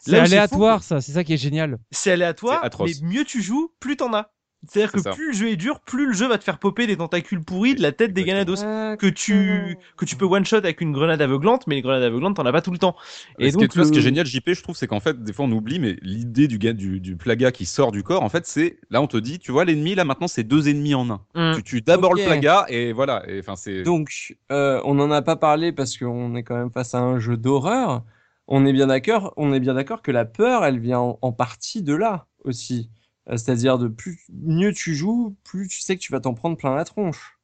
C'est 0.00 0.18
aléatoire, 0.18 0.82
ça. 0.82 1.00
C'est 1.00 1.12
ça 1.12 1.24
qui 1.24 1.34
est 1.34 1.38
génial. 1.38 1.78
C'est 1.90 2.12
aléatoire, 2.12 2.68
mais 2.80 2.92
mieux 3.02 3.24
tu 3.24 3.42
joues, 3.42 3.72
plus 3.80 3.96
t'en 3.96 4.12
as. 4.14 4.30
C'est-à-dire 4.68 4.92
que 4.92 5.00
ça. 5.00 5.12
plus 5.12 5.28
le 5.28 5.32
jeu 5.32 5.48
est 5.48 5.56
dur, 5.56 5.80
plus 5.80 6.06
le 6.06 6.12
jeu 6.12 6.28
va 6.28 6.36
te 6.36 6.44
faire 6.44 6.58
popper 6.58 6.86
des 6.86 6.96
tentacules 6.98 7.42
pourris 7.42 7.74
de 7.74 7.80
la 7.80 7.92
tête 7.92 8.12
des. 8.12 8.24
Ganados. 8.24 8.56
Que 8.98 9.08
tu, 9.08 9.78
que 9.96 10.04
tu 10.04 10.16
peux 10.16 10.26
one 10.26 10.44
shot 10.44 10.58
avec 10.58 10.82
une 10.82 10.92
grenade 10.92 11.22
aveuglante, 11.22 11.66
mais 11.66 11.76
les 11.76 11.82
grenades 11.82 12.02
aveuglantes, 12.02 12.36
t'en 12.36 12.44
as 12.44 12.52
pas 12.52 12.60
tout 12.60 12.70
le 12.70 12.78
temps. 12.78 12.94
Et 13.38 13.50
ce, 13.50 13.56
qui 13.56 13.64
est, 13.64 13.84
ce 13.84 13.90
qui 13.90 13.98
est 13.98 14.02
génial, 14.02 14.26
JP, 14.26 14.50
je 14.52 14.62
trouve, 14.62 14.76
c'est 14.76 14.86
qu'en 14.86 15.00
fait, 15.00 15.24
des 15.24 15.32
fois, 15.32 15.46
on 15.46 15.52
oublie, 15.52 15.78
mais 15.78 15.96
l'idée 16.02 16.46
du, 16.46 16.58
gars, 16.58 16.74
du, 16.74 17.00
du 17.00 17.16
plaga 17.16 17.50
qui 17.52 17.64
sort 17.64 17.90
du 17.90 18.02
corps, 18.02 18.22
en 18.22 18.28
fait, 18.28 18.46
c'est 18.46 18.78
là, 18.90 19.00
on 19.00 19.06
te 19.06 19.16
dit, 19.16 19.38
tu 19.38 19.50
vois, 19.50 19.64
l'ennemi, 19.64 19.94
là, 19.94 20.04
maintenant, 20.04 20.28
c'est 20.28 20.44
deux 20.44 20.68
ennemis 20.68 20.94
en 20.94 21.08
un. 21.10 21.20
Hum. 21.34 21.56
Tu 21.56 21.62
tues 21.62 21.80
d'abord 21.80 22.12
le 22.12 22.24
plaga, 22.24 22.66
et 22.68 22.92
voilà. 22.92 23.22
Et 23.28 23.40
enfin, 23.40 23.56
c'est. 23.56 23.82
Donc, 23.82 24.36
euh, 24.52 24.80
on 24.84 24.94
n'en 24.94 25.10
a 25.10 25.22
pas 25.22 25.36
parlé 25.36 25.72
parce 25.72 25.96
qu'on 25.96 26.34
est 26.34 26.42
quand 26.42 26.56
même 26.56 26.70
face 26.70 26.94
à 26.94 26.98
un 26.98 27.18
jeu 27.18 27.38
d'horreur. 27.38 28.04
On 28.50 28.66
est 28.66 28.72
bien 28.74 28.88
d'accord, 28.88 29.32
on 29.38 29.52
est 29.54 29.60
bien 29.60 29.72
d'accord 29.74 30.02
que 30.02 30.10
la 30.10 30.26
peur, 30.26 30.64
elle 30.66 30.78
vient 30.78 30.98
en, 30.98 31.18
en 31.22 31.32
partie 31.32 31.82
de 31.82 31.94
là 31.94 32.26
aussi. 32.44 32.90
Euh, 33.30 33.36
C'est-à-dire 33.38 33.78
de 33.78 33.88
plus 33.88 34.26
mieux 34.30 34.72
tu 34.74 34.94
joues, 34.94 35.36
plus 35.44 35.68
tu 35.68 35.80
sais 35.80 35.96
que 35.96 36.02
tu 36.02 36.12
vas 36.12 36.20
t'en 36.20 36.34
prendre 36.34 36.56
plein 36.58 36.74
la 36.74 36.84
tronche. 36.84 37.38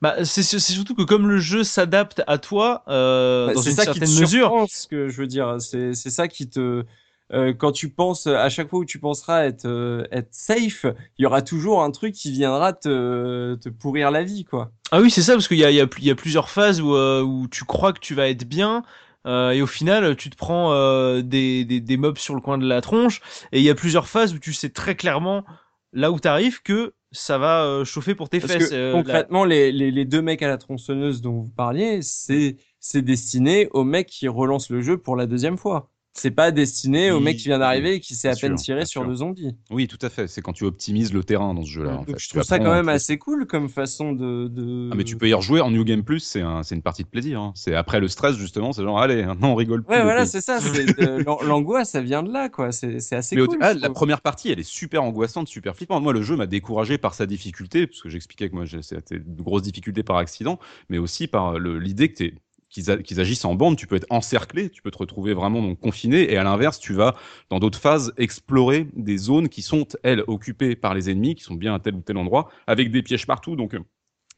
Bah, 0.00 0.24
c'est 0.24 0.42
c'est 0.42 0.58
surtout 0.60 0.94
que 0.94 1.02
comme 1.02 1.28
le 1.28 1.38
jeu 1.38 1.62
s'adapte 1.64 2.22
à 2.26 2.38
toi, 2.38 2.82
euh, 2.88 3.48
Bah, 3.48 3.52
dans 3.52 3.62
c'est 3.62 3.70
une 3.70 3.76
ça 3.76 3.86
qui 3.86 4.00
te 4.00 4.04
certaine 4.04 4.12
mesure, 4.12 4.54
surprend, 4.54 4.66
ce 4.66 4.86
que 4.86 5.08
je 5.08 5.16
veux 5.20 5.26
dire. 5.26 5.60
C'est 5.60 5.94
c'est 5.94 6.10
ça 6.10 6.28
qui 6.28 6.48
te 6.48 6.84
euh, 7.32 7.54
quand 7.54 7.72
tu 7.72 7.90
penses 7.90 8.26
à 8.26 8.48
chaque 8.48 8.68
fois 8.68 8.80
où 8.80 8.84
tu 8.84 8.98
penseras 8.98 9.44
être 9.46 9.66
euh, 9.66 10.04
être 10.10 10.34
safe, 10.34 10.84
il 11.18 11.22
y 11.22 11.26
aura 11.26 11.42
toujours 11.42 11.82
un 11.82 11.90
truc 11.90 12.14
qui 12.14 12.30
viendra 12.32 12.72
te 12.72 13.54
te 13.56 13.68
pourrir 13.68 14.10
la 14.10 14.24
vie, 14.24 14.44
quoi. 14.44 14.72
Ah 14.92 15.00
oui, 15.00 15.10
c'est 15.10 15.22
ça, 15.22 15.34
parce 15.34 15.46
qu'il 15.46 15.58
y 15.58 15.64
a, 15.64 15.70
il 15.70 15.76
y, 15.76 15.80
a, 15.80 15.86
il 15.98 16.04
y 16.04 16.10
a 16.10 16.14
plusieurs 16.16 16.50
phases 16.50 16.80
où, 16.80 16.94
où 16.96 17.46
tu 17.48 17.64
crois 17.64 17.92
que 17.92 18.00
tu 18.00 18.14
vas 18.14 18.28
être 18.28 18.44
bien, 18.48 18.82
euh, 19.26 19.50
et 19.50 19.62
au 19.62 19.66
final, 19.66 20.16
tu 20.16 20.30
te 20.30 20.36
prends 20.36 20.72
euh, 20.72 21.22
des, 21.22 21.64
des, 21.64 21.80
des 21.80 21.96
mobs 21.96 22.18
sur 22.18 22.34
le 22.34 22.40
coin 22.40 22.58
de 22.58 22.66
la 22.66 22.80
tronche, 22.80 23.20
et 23.52 23.58
il 23.58 23.64
y 23.64 23.70
a 23.70 23.74
plusieurs 23.74 24.08
phases 24.08 24.34
où 24.34 24.38
tu 24.38 24.52
sais 24.52 24.70
très 24.70 24.94
clairement, 24.96 25.44
là 25.92 26.10
où 26.10 26.18
t'arrives, 26.20 26.62
que 26.62 26.94
ça 27.12 27.38
va 27.38 27.64
euh, 27.64 27.84
chauffer 27.84 28.14
pour 28.14 28.28
tes 28.28 28.40
Parce 28.40 28.52
fesses. 28.52 28.70
que 28.70 28.74
euh, 28.74 28.92
la- 28.92 29.02
concrètement, 29.02 29.44
les, 29.44 29.72
les, 29.72 29.90
les 29.90 30.04
deux 30.04 30.22
mecs 30.22 30.42
à 30.42 30.48
la 30.48 30.58
tronçonneuse 30.58 31.20
dont 31.22 31.32
vous 31.42 31.48
parliez, 31.50 32.02
c'est 32.02 32.56
c'est 32.78 33.02
destiné 33.02 33.68
aux 33.72 33.84
mecs 33.84 34.08
qui 34.08 34.28
relancent 34.28 34.70
le 34.70 34.80
jeu 34.80 34.96
pour 34.96 35.16
la 35.16 35.26
deuxième 35.26 35.58
fois. 35.58 35.90
C'est 36.12 36.32
pas 36.32 36.50
destiné 36.50 37.12
au 37.12 37.20
mec 37.20 37.36
qui 37.36 37.44
vient 37.44 37.58
d'arriver 37.60 37.94
et 37.94 38.00
qui 38.00 38.14
s'est 38.16 38.28
à 38.28 38.34
peine 38.34 38.56
sûr, 38.58 38.64
tiré 38.64 38.84
sur 38.84 39.02
sûr. 39.02 39.08
deux 39.08 39.16
zombies. 39.16 39.56
Oui, 39.70 39.86
tout 39.86 39.98
à 40.02 40.10
fait. 40.10 40.26
C'est 40.26 40.42
quand 40.42 40.52
tu 40.52 40.64
optimises 40.64 41.12
le 41.12 41.22
terrain 41.22 41.54
dans 41.54 41.62
ce 41.62 41.70
jeu-là. 41.70 42.02
je 42.08 42.14
Tu 42.14 42.28
trouve 42.30 42.42
ça 42.42 42.58
quand 42.58 42.72
même 42.72 42.88
assez 42.88 43.16
cool 43.16 43.46
comme 43.46 43.68
façon 43.68 44.12
de. 44.12 44.48
de... 44.48 44.90
Ah, 44.92 44.96
mais 44.96 45.04
tu 45.04 45.16
peux 45.16 45.28
y 45.28 45.34
rejouer 45.34 45.60
en 45.60 45.70
New 45.70 45.84
Game 45.84 46.02
Plus, 46.02 46.20
c'est 46.20 46.40
un, 46.40 46.62
c'est 46.64 46.74
une 46.74 46.82
partie 46.82 47.04
de 47.04 47.08
plaisir. 47.08 47.40
hein. 47.40 47.52
C'est 47.54 47.74
après 47.74 48.00
le 48.00 48.08
stress, 48.08 48.36
justement, 48.36 48.72
c'est 48.72 48.82
genre, 48.82 49.00
allez, 49.00 49.24
maintenant 49.26 49.52
on 49.52 49.54
rigole 49.54 49.84
plus. 49.84 49.92
Ouais, 49.92 49.98
le 49.98 50.04
voilà, 50.04 50.26
c'est 50.26 50.40
ça. 50.40 50.58
L'angoisse, 51.46 51.90
ça 51.90 52.00
vient 52.00 52.22
de 52.22 52.32
là, 52.32 52.48
quoi. 52.48 52.72
C'est 52.72 52.96
assez 53.12 53.36
Mais 53.36 53.46
cool. 53.46 53.58
ah, 53.60 53.74
la 53.74 53.90
première 53.90 54.20
partie, 54.20 54.50
elle 54.50 54.60
est 54.60 54.64
super 54.68 55.02
angoissante, 55.04 55.48
super 55.48 55.76
flippante. 55.76 56.02
Moi, 56.02 56.12
le 56.12 56.22
jeu 56.22 56.36
m'a 56.36 56.46
découragé 56.46 56.98
par 56.98 57.14
sa 57.14 57.26
difficulté, 57.26 57.86
parce 57.86 58.00
que 58.02 58.08
j'expliquais 58.08 58.50
que 58.50 58.54
moi, 58.54 58.64
c'était 58.82 59.18
de 59.20 59.42
grosses 59.42 59.62
difficultés 59.62 60.02
par 60.02 60.16
accident, 60.16 60.58
mais 60.88 60.98
aussi 60.98 61.28
par 61.28 61.58
le- 61.58 61.78
l'idée 61.78 62.08
que 62.10 62.14
t'es 62.16 62.34
qu'ils 62.70 63.20
agissent 63.20 63.44
en 63.44 63.54
bande, 63.54 63.76
tu 63.76 63.86
peux 63.86 63.96
être 63.96 64.06
encerclé, 64.10 64.70
tu 64.70 64.80
peux 64.82 64.90
te 64.90 64.98
retrouver 64.98 65.34
vraiment 65.34 65.60
donc 65.62 65.80
confiné, 65.80 66.32
et 66.32 66.36
à 66.38 66.44
l'inverse, 66.44 66.78
tu 66.78 66.94
vas 66.94 67.16
dans 67.50 67.58
d'autres 67.58 67.80
phases 67.80 68.12
explorer 68.16 68.86
des 68.94 69.18
zones 69.18 69.48
qui 69.48 69.62
sont 69.62 69.86
elles 70.02 70.24
occupées 70.28 70.76
par 70.76 70.94
les 70.94 71.10
ennemis, 71.10 71.34
qui 71.34 71.44
sont 71.44 71.54
bien 71.54 71.74
à 71.74 71.80
tel 71.80 71.94
ou 71.96 72.00
tel 72.00 72.16
endroit, 72.16 72.48
avec 72.66 72.90
des 72.92 73.02
pièges 73.02 73.26
partout. 73.26 73.56
Donc 73.56 73.74
euh, 73.74 73.80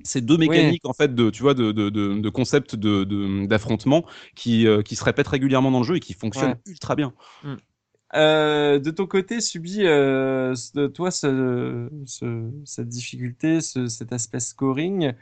c'est 0.04 0.22
deux 0.24 0.38
mécaniques 0.38 0.86
en 0.86 0.92
fait 0.94 1.14
de 1.14 1.30
tu 1.30 1.42
vois 1.42 1.54
de 1.54 1.72
de 1.72 1.90
de, 1.90 3.04
de- 3.04 3.46
d'affrontement 3.46 4.04
qui 4.34 4.66
euh, 4.66 4.82
qui 4.82 4.96
se 4.96 5.04
répètent 5.04 5.28
régulièrement 5.28 5.70
dans 5.70 5.78
le 5.80 5.84
jeu 5.84 5.96
et 5.96 6.00
qui 6.00 6.14
fonctionnent 6.14 6.56
ultra 6.66 6.96
bien. 6.96 7.14
Euh, 8.14 8.78
de 8.78 8.90
ton 8.90 9.06
côté, 9.06 9.40
subis 9.40 9.86
euh, 9.86 10.54
toi 10.94 11.10
ce, 11.10 11.88
ce- 12.06 12.50
cette 12.66 12.88
difficulté, 12.88 13.60
ce, 13.62 13.86
cet 13.88 14.12
aspect 14.12 14.40
scoring. 14.40 15.14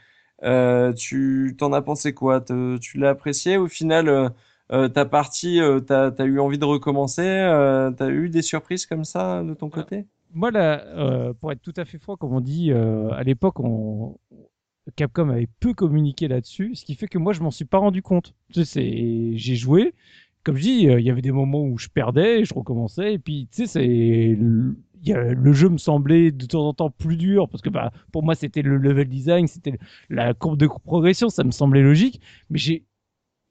Euh, 0.43 0.93
tu 0.93 1.55
t'en 1.59 1.73
as 1.73 1.83
pensé 1.83 2.15
quoi? 2.15 2.41
Tu 2.81 2.99
l'as 2.99 3.11
apprécié? 3.11 3.57
Au 3.57 3.69
final? 3.69 4.09
Euh, 4.09 4.29
euh, 4.73 4.89
ta 4.89 5.05
partie, 5.05 5.61
t'as, 5.87 6.13
t'as 6.13 6.25
eu 6.25 6.39
envie 6.39 6.59
de 6.59 6.65
recommencer? 6.65 7.23
Euh, 7.27 7.91
t'as 7.91 8.09
eu 8.09 8.29
des 8.29 8.43
surprises 8.43 8.87
comme 8.87 9.05
ça 9.05 9.43
de 9.43 9.53
ton 9.53 9.69
côté? 9.69 10.07
Moi, 10.33 10.53
là, 10.53 11.33
pour 11.41 11.51
être 11.51 11.61
tout 11.61 11.75
à 11.77 11.85
fait 11.85 11.99
franc, 11.99 12.17
comme 12.17 12.33
on 12.35 12.41
dit, 12.41 12.73
à 12.73 13.23
l'époque, 13.25 13.59
on... 13.61 14.17
Capcom 14.97 15.29
avait 15.29 15.49
peu 15.61 15.75
communiqué 15.75 16.27
là-dessus, 16.27 16.75
ce 16.75 16.85
qui 16.85 16.95
fait 16.95 17.07
que 17.07 17.19
moi, 17.19 17.33
je 17.33 17.41
m'en 17.41 17.51
suis 17.51 17.65
pas 17.65 17.79
rendu 17.79 18.01
compte. 18.03 18.35
Tu 18.53 18.65
sais, 18.65 19.33
j'ai 19.35 19.55
joué, 19.57 19.93
comme 20.43 20.57
je 20.57 20.63
dis, 20.63 20.83
il 20.83 21.01
y 21.01 21.11
avait 21.11 21.21
des 21.21 21.33
moments 21.33 21.63
où 21.63 21.77
je 21.77 21.89
perdais, 21.89 22.45
je 22.45 22.55
recommençais, 22.55 23.15
et 23.15 23.19
puis, 23.19 23.49
tu 23.53 23.67
sais, 23.67 23.67
c'est... 23.67 24.39
le- 25.07 25.53
jeu 25.53 25.69
me 25.69 25.79
semblait 25.79 26.31
de 26.33 26.47
temps 26.47 26.67
en 26.69 26.75
temps 26.75 26.91
plus 26.91 27.17
dur, 27.17 27.49
parce 27.49 27.63
que 27.63 27.71
bah, 27.71 27.93
pour 28.13 28.23
moi, 28.23 28.35
c'était 28.35 28.63
le 28.63 28.77
level 28.77 29.09
design, 29.09 29.47
c'était 29.47 29.79
la 30.09 30.35
courbe 30.35 30.59
de 30.59 30.67
progression, 30.67 31.29
ça 31.29 31.45
me 31.45 31.51
semblait 31.51 31.83
logique, 31.83 32.21
mais 32.51 32.59
j'ai 32.59 32.85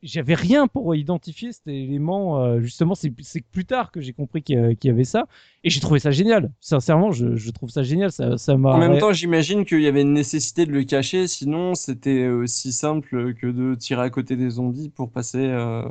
j'avais 0.02 0.34
rien 0.36 0.68
pour 0.68 0.96
identifier 0.96 1.52
cet 1.52 1.68
élément. 1.68 2.42
euh, 2.42 2.60
justement, 2.62 2.96
c'est 2.96 3.12
plus 3.52 3.66
tard 3.66 3.92
que 3.92 4.00
j'ai 4.02 4.14
compris 4.14 4.42
qu'il 4.44 4.58
y, 4.82 4.88
y 4.88 4.90
avait 4.90 5.04
ça, 5.04 5.26
et 5.64 5.70
j'ai 5.70 5.80
trouvé 5.82 6.00
ça 6.00 6.12
génial. 6.12 6.52
Sincèrement, 6.62 7.12
je, 7.12 7.36
je 7.36 7.52
trouve 7.52 7.70
ça 7.70 7.84
génial. 7.84 8.12
Ça, 8.12 8.38
ça 8.38 8.56
m'a. 8.58 8.72
En 8.72 8.78
même 8.80 8.98
temps, 9.00 9.12
j'imagine 9.14 9.66
qu'il 9.66 9.82
y 9.82 9.88
avait 9.88 10.02
une 10.04 10.14
nécessité 10.14 10.66
de 10.66 10.72
le 10.72 10.84
cacher, 10.84 11.28
sinon 11.28 11.76
c'était 11.76 12.28
aussi 12.28 12.72
simple 12.72 13.34
que 13.36 13.48
de 13.48 13.76
tirer 13.76 14.02
à 14.04 14.10
côté 14.10 14.36
des 14.36 14.50
zombies 14.52 14.90
pour 14.90 15.12
passer 15.12 15.40
euh, 15.46 15.84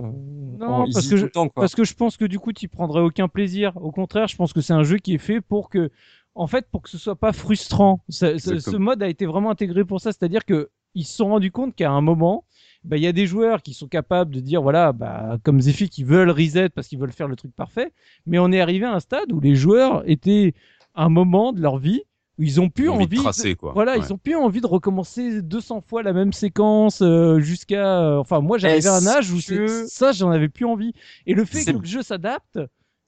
Non, 0.58 0.86
parce 0.92 1.06
que 1.08 1.16
je- 1.16 1.24
le 1.26 1.30
temps, 1.30 1.48
quoi. 1.48 1.62
parce 1.62 1.74
que 1.74 1.84
je 1.84 1.94
pense 1.94 2.16
que 2.16 2.24
du 2.24 2.38
coup, 2.38 2.52
tu 2.52 2.68
prendrais 2.68 3.00
aucun 3.02 3.28
plaisir. 3.28 3.72
Au 3.76 3.90
contraire, 3.90 4.28
je 4.28 4.36
pense 4.36 4.52
que 4.52 4.60
c'est 4.60 4.72
un 4.72 4.82
jeu 4.84 4.98
qui 4.98 5.14
est 5.14 5.18
fait 5.18 5.40
pour 5.40 5.68
que, 5.70 5.90
en 6.34 6.46
fait, 6.46 6.66
pour 6.70 6.82
que 6.82 6.88
ce 6.90 6.98
soit 6.98 7.16
pas 7.16 7.32
frustrant. 7.32 8.00
Ça- 8.08 8.38
ce, 8.38 8.76
mode 8.76 9.02
a 9.02 9.08
été 9.08 9.26
vraiment 9.26 9.50
intégré 9.50 9.84
pour 9.84 10.00
ça, 10.00 10.12
c'est-à-dire 10.12 10.44
que 10.44 10.70
ils 10.94 11.04
se 11.04 11.14
sont 11.16 11.28
rendus 11.28 11.50
compte 11.52 11.74
qu'à 11.74 11.90
un 11.90 12.00
moment, 12.00 12.44
bah, 12.84 12.96
il 12.96 13.02
y 13.02 13.06
a 13.06 13.12
des 13.12 13.26
joueurs 13.26 13.62
qui 13.62 13.74
sont 13.74 13.88
capables 13.88 14.34
de 14.34 14.40
dire, 14.40 14.62
voilà, 14.62 14.92
bah, 14.92 15.38
comme 15.42 15.60
Zephy, 15.60 15.88
qui 15.88 16.04
veulent 16.04 16.30
reset 16.30 16.68
parce 16.70 16.88
qu'ils 16.88 16.98
veulent 16.98 17.12
faire 17.12 17.28
le 17.28 17.36
truc 17.36 17.54
parfait. 17.54 17.92
Mais 18.26 18.38
on 18.38 18.50
est 18.52 18.60
arrivé 18.60 18.86
à 18.86 18.94
un 18.94 19.00
stade 19.00 19.32
où 19.32 19.40
les 19.40 19.54
joueurs 19.56 20.02
étaient 20.06 20.54
à 20.94 21.04
un 21.04 21.08
moment 21.08 21.52
de 21.52 21.60
leur 21.60 21.78
vie 21.78 22.02
où 22.38 22.44
ils 22.44 22.60
ont 22.60 22.68
plus 22.70 22.88
envie 22.88 23.04
envie, 23.04 23.16
de 23.16 23.22
tracer, 23.22 23.56
quoi. 23.56 23.72
voilà, 23.72 23.94
Ouais. 23.98 24.04
ils 24.06 24.12
ont 24.12 24.16
plus 24.18 24.36
envie 24.36 24.60
de 24.60 24.66
recommencer 24.68 25.42
200 25.42 25.80
fois 25.80 26.04
la 26.04 26.12
même 26.12 26.32
séquence 26.32 27.02
euh, 27.02 27.40
jusqu'à. 27.40 28.00
euh, 28.00 28.18
enfin, 28.18 28.40
moi, 28.40 28.58
j'arrivais 28.58 28.86
à 28.86 28.94
un 28.94 29.06
âge 29.08 29.32
où 29.32 29.38
que- 29.44 29.86
ça, 29.88 30.12
j'en 30.12 30.30
avais 30.30 30.48
plus 30.48 30.64
envie. 30.64 30.92
Et 31.26 31.34
le 31.34 31.44
fait 31.44 31.64
que 31.64 31.76
le 31.78 31.84
jeu 31.84 32.02
s'adapte. 32.02 32.60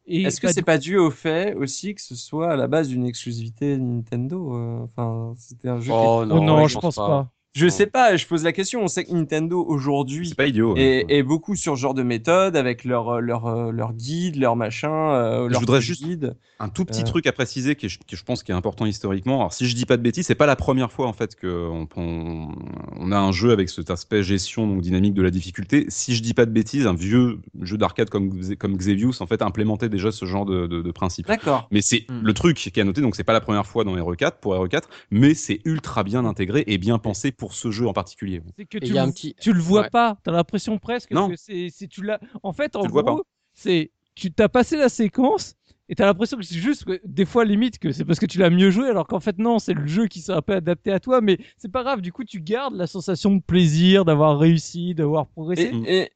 Est-ce 0.07 0.41
que 0.41 0.49
c'est 0.53 0.63
pas 0.63 0.79
dû 0.79 0.97
au 0.97 1.13
fait 1.13 1.55
aussi 1.55 1.95
que 1.95 2.01
ce 2.03 2.17
soit 2.17 2.51
à 2.53 2.57
la 2.57 2.67
base 2.67 2.91
une 2.91 3.05
exclusivité 3.07 3.77
Nintendo 3.79 4.53
euh, 4.57 4.81
Enfin, 4.83 5.35
c'était 5.39 5.69
un 5.69 5.79
jeu. 5.81 5.93
Oh 5.95 6.23
Oh 6.23 6.27
non, 6.27 6.43
non, 6.43 6.67
je 6.67 6.73
je 6.73 6.75
pense 6.81 6.97
pense 6.97 6.97
pas. 6.97 7.07
pas. 7.09 7.31
Je 7.53 7.67
sais 7.69 7.87
pas, 7.87 8.17
je 8.17 8.27
pose 8.27 8.45
la 8.45 8.53
question. 8.53 8.81
On 8.83 8.87
sait 8.89 9.05
que 9.05 9.13
Nintendo 9.13 9.65
aujourd'hui 9.67 10.33
est, 10.77 11.05
est 11.09 11.23
beaucoup 11.25 11.57
sur 11.57 11.77
ce 11.77 11.81
genre 11.81 11.95
de 11.95 12.05
méthode 12.05 12.55
avec 12.57 12.85
leur 12.85 13.21
leur 13.21 13.73
leur 13.73 13.93
guide, 13.93 14.37
leur 14.37 14.55
machin, 14.55 14.93
euh, 15.15 15.49
Je 15.51 15.59
voudrais 15.59 15.81
juste- 15.81 16.05
guide. 16.05 16.37
Un 16.63 16.69
tout 16.69 16.85
petit 16.85 17.01
Euh. 17.01 17.05
truc 17.05 17.27
à 17.27 17.33
préciser 17.33 17.75
qui, 17.75 17.89
je 17.89 18.23
pense 18.25 18.43
qui 18.43 18.53
est 18.53 18.55
important 18.55 18.85
historiquement. 18.87 19.41
Alors 19.41 19.53
si 19.53 19.67
je 19.67 19.75
dis 19.75 19.87
pas 19.87 19.97
de 19.97 20.03
bêtises, 20.03 20.27
c'est 20.27 20.35
pas 20.35 20.47
la 20.47 20.57
première 20.57 20.93
fois 20.93 21.07
en 21.09 21.13
fait 21.13 21.35
que 21.35 21.69
on, 21.97 23.13
a 23.13 23.19
un 23.19 23.33
jeu 23.33 23.51
avec 23.51 23.69
cet 23.69 23.91
aspect 23.91 24.23
gestion 24.23 24.67
donc 24.69 24.81
dynamique 24.83 25.15
de 25.15 25.23
la 25.23 25.31
difficulté. 25.31 25.87
Si 25.89 26.15
je 26.15 26.23
dis 26.23 26.35
pas 26.35 26.47
de 26.47 26.51
bêtises, 26.53 26.87
un 26.87 26.95
vieux 26.95 27.39
jeu 27.63 27.77
d'arcade 27.79 28.11
comme 28.11 28.31
comme 28.59 28.77
Xevious 28.77 29.15
en 29.21 29.27
fait 29.27 29.43
implémentait 29.43 29.89
déjà 29.89 30.13
ce 30.13 30.25
genre 30.25 30.45
de, 30.47 30.67
de, 30.67 30.83
de 30.83 30.91
principe. 30.93 31.27
D'accord. 31.27 31.67
Mais 31.73 31.83
c'est 31.83 32.05
Hmm. 32.09 32.21
le 32.23 32.33
truc 32.33 32.57
qui 32.57 32.69
est 32.69 32.81
à 32.81 32.85
noter, 32.85 33.01
donc 33.01 33.17
c'est 33.17 33.25
pas 33.25 33.33
la 33.33 33.41
première 33.41 33.67
fois 33.67 33.85
dans 33.85 33.95
RE4 33.97 34.33
pour 34.41 34.55
RE4, 34.55 34.83
mais 35.11 35.35
c'est 35.35 35.61
ultra 35.65 36.03
bien 36.05 36.25
intégré 36.25 36.65
et 36.67 36.79
bien 36.79 36.99
pensé 36.99 37.33
pour 37.41 37.55
ce 37.55 37.71
jeu 37.73 37.89
en 37.89 37.93
particulier. 37.93 38.41
C'est 38.57 38.67
que 38.67 38.79
tu, 38.79 38.87
il 38.87 38.95
y 38.95 38.99
a 38.99 39.03
le- 39.03 39.09
un 39.09 39.13
petit- 39.13 39.35
tu 39.41 39.53
le 39.53 39.61
vois 39.61 39.83
Ouais. 39.83 39.91
pas. 39.91 40.19
T'as 40.23 40.31
l'impression 40.31 40.79
presque 40.79 41.11
Non. 41.11 41.29
que 41.29 41.35
c'est 41.37 41.71
tu 41.89 42.03
l'as. 42.05 42.21
En 42.45 42.53
fait, 42.53 42.77
en 42.77 42.83
Tu 42.85 42.89
gros, 42.91 43.25
c'est 43.55 43.91
tu 44.15 44.31
t'as 44.31 44.49
passé 44.49 44.77
la 44.77 44.89
séquence 44.91 45.55
et 45.89 45.95
t'as 45.95 46.05
l'impression 46.07 46.37
que 46.37 46.45
c'est 46.45 46.59
juste 46.59 46.85
que 46.85 47.01
des 47.05 47.25
fois 47.25 47.45
limite 47.45 47.79
que 47.79 47.91
c'est 47.93 48.05
parce 48.05 48.21
que 48.21 48.27
tu 48.27 48.39
l'as 48.39 48.51
mieux 48.51 48.71
joué 48.71 48.89
alors 48.89 49.07
qu'en 49.07 49.19
fait 49.21 49.39
non, 49.39 49.59
c'est 49.59 49.73
le 49.75 49.87
jeu 49.87 50.07
qui 50.07 50.21
s'est 50.21 50.33
un 50.33 50.43
peu 50.43 50.53
adapté 50.55 50.93
à 50.93 51.01
toi. 51.01 51.21
Mais 51.21 51.39
c'est 51.57 51.73
pas 51.73 51.83
grave. 51.83 52.01
Du 52.03 52.13
coup, 52.13 52.23
tu 52.25 52.41
gardes 52.41 52.75
la 52.75 52.87
sensation 52.87 53.35
de 53.35 53.41
plaisir 53.41 54.05
d'avoir 54.05 54.39
réussi, 54.39 54.95
d'avoir 54.95 55.27
progressé. 55.27 55.71
Et- 55.87 56.03
et 56.03 56.11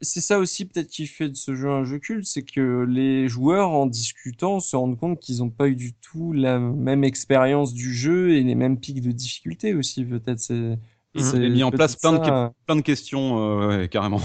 c'est 0.00 0.20
ça 0.20 0.38
aussi 0.38 0.64
peut-être 0.66 0.88
qui 0.88 1.06
fait 1.06 1.28
de 1.28 1.34
ce 1.36 1.54
jeu 1.54 1.68
un 1.70 1.84
jeu 1.84 1.98
culte, 1.98 2.26
c'est 2.26 2.42
que 2.44 2.84
les 2.88 3.28
joueurs 3.28 3.70
en 3.70 3.86
discutant 3.86 4.60
se 4.60 4.76
rendent 4.76 4.98
compte 4.98 5.20
qu'ils 5.20 5.38
n'ont 5.38 5.50
pas 5.50 5.68
eu 5.68 5.76
du 5.76 5.94
tout 5.94 6.32
la 6.32 6.58
même 6.58 7.04
expérience 7.04 7.74
du 7.74 7.92
jeu 7.92 8.30
et 8.30 8.42
les 8.42 8.54
mêmes 8.54 8.78
pics 8.80 9.00
de 9.02 9.10
difficulté 9.12 9.74
aussi 9.74 10.04
peut-être. 10.04 10.38
C'est 10.40 10.78
Ils 11.14 11.34
ont 11.34 11.38
mis 11.48 11.62
en 11.62 11.70
place 11.72 11.96
plein 11.96 12.12
de, 12.12 12.20
plein 12.66 12.80
questions 12.82 13.38
euh, 13.62 13.78
ouais, 13.82 13.88
carrément. 13.88 14.20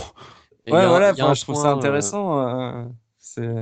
Et 0.65 0.71
Ouais 0.73 0.85
a- 0.85 0.87
voilà, 0.87 1.11
enfin, 1.13 1.33
je 1.33 1.41
trouve 1.41 1.55
point, 1.55 1.61
ça 1.61 1.71
euh, 1.71 1.73
intéressant. 1.73 2.39
euh, 2.47 2.85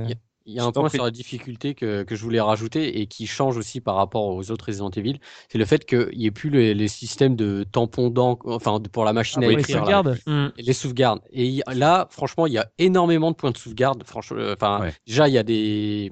Il 0.04 0.16
Il 0.48 0.54
y 0.54 0.60
a 0.60 0.64
un 0.64 0.72
point 0.72 0.88
sur 0.88 1.04
la 1.04 1.10
difficulté 1.10 1.74
que, 1.74 2.04
que 2.04 2.16
je 2.16 2.22
voulais 2.22 2.40
rajouter 2.40 3.00
et 3.00 3.06
qui 3.06 3.26
change 3.26 3.58
aussi 3.58 3.82
par 3.82 3.96
rapport 3.96 4.24
aux 4.28 4.50
autres 4.50 4.64
Resident 4.68 4.88
Evil, 4.88 5.20
c'est 5.50 5.58
le 5.58 5.66
fait 5.66 5.84
qu'il 5.84 6.08
n'y 6.16 6.24
ait 6.24 6.30
plus 6.30 6.48
les, 6.48 6.72
les 6.72 6.88
systèmes 6.88 7.36
de 7.36 7.66
tampons 7.70 8.08
d'encre, 8.08 8.48
enfin 8.48 8.80
pour 8.90 9.04
la 9.04 9.12
machine 9.12 9.42
Ah, 9.44 9.46
à 9.46 9.50
les 9.50 9.58
écrire, 9.60 9.76
là, 9.76 9.82
sauvegardes. 9.82 10.18
Hmm. 10.26 10.46
les 10.56 10.72
sauvegardes. 10.72 11.20
Et 11.30 11.60
là, 11.74 12.08
franchement, 12.10 12.46
il 12.46 12.54
y 12.54 12.58
a 12.58 12.66
énormément 12.78 13.30
de 13.30 13.36
points 13.36 13.50
de 13.50 13.58
sauvegarde. 13.58 14.02
Franchement, 14.06 14.38
euh, 14.40 14.54
enfin, 14.54 14.80
Ouais. 14.80 14.94
déjà 15.06 15.28
il 15.28 15.34
y 15.34 15.38
a 15.38 15.42
des, 15.42 16.10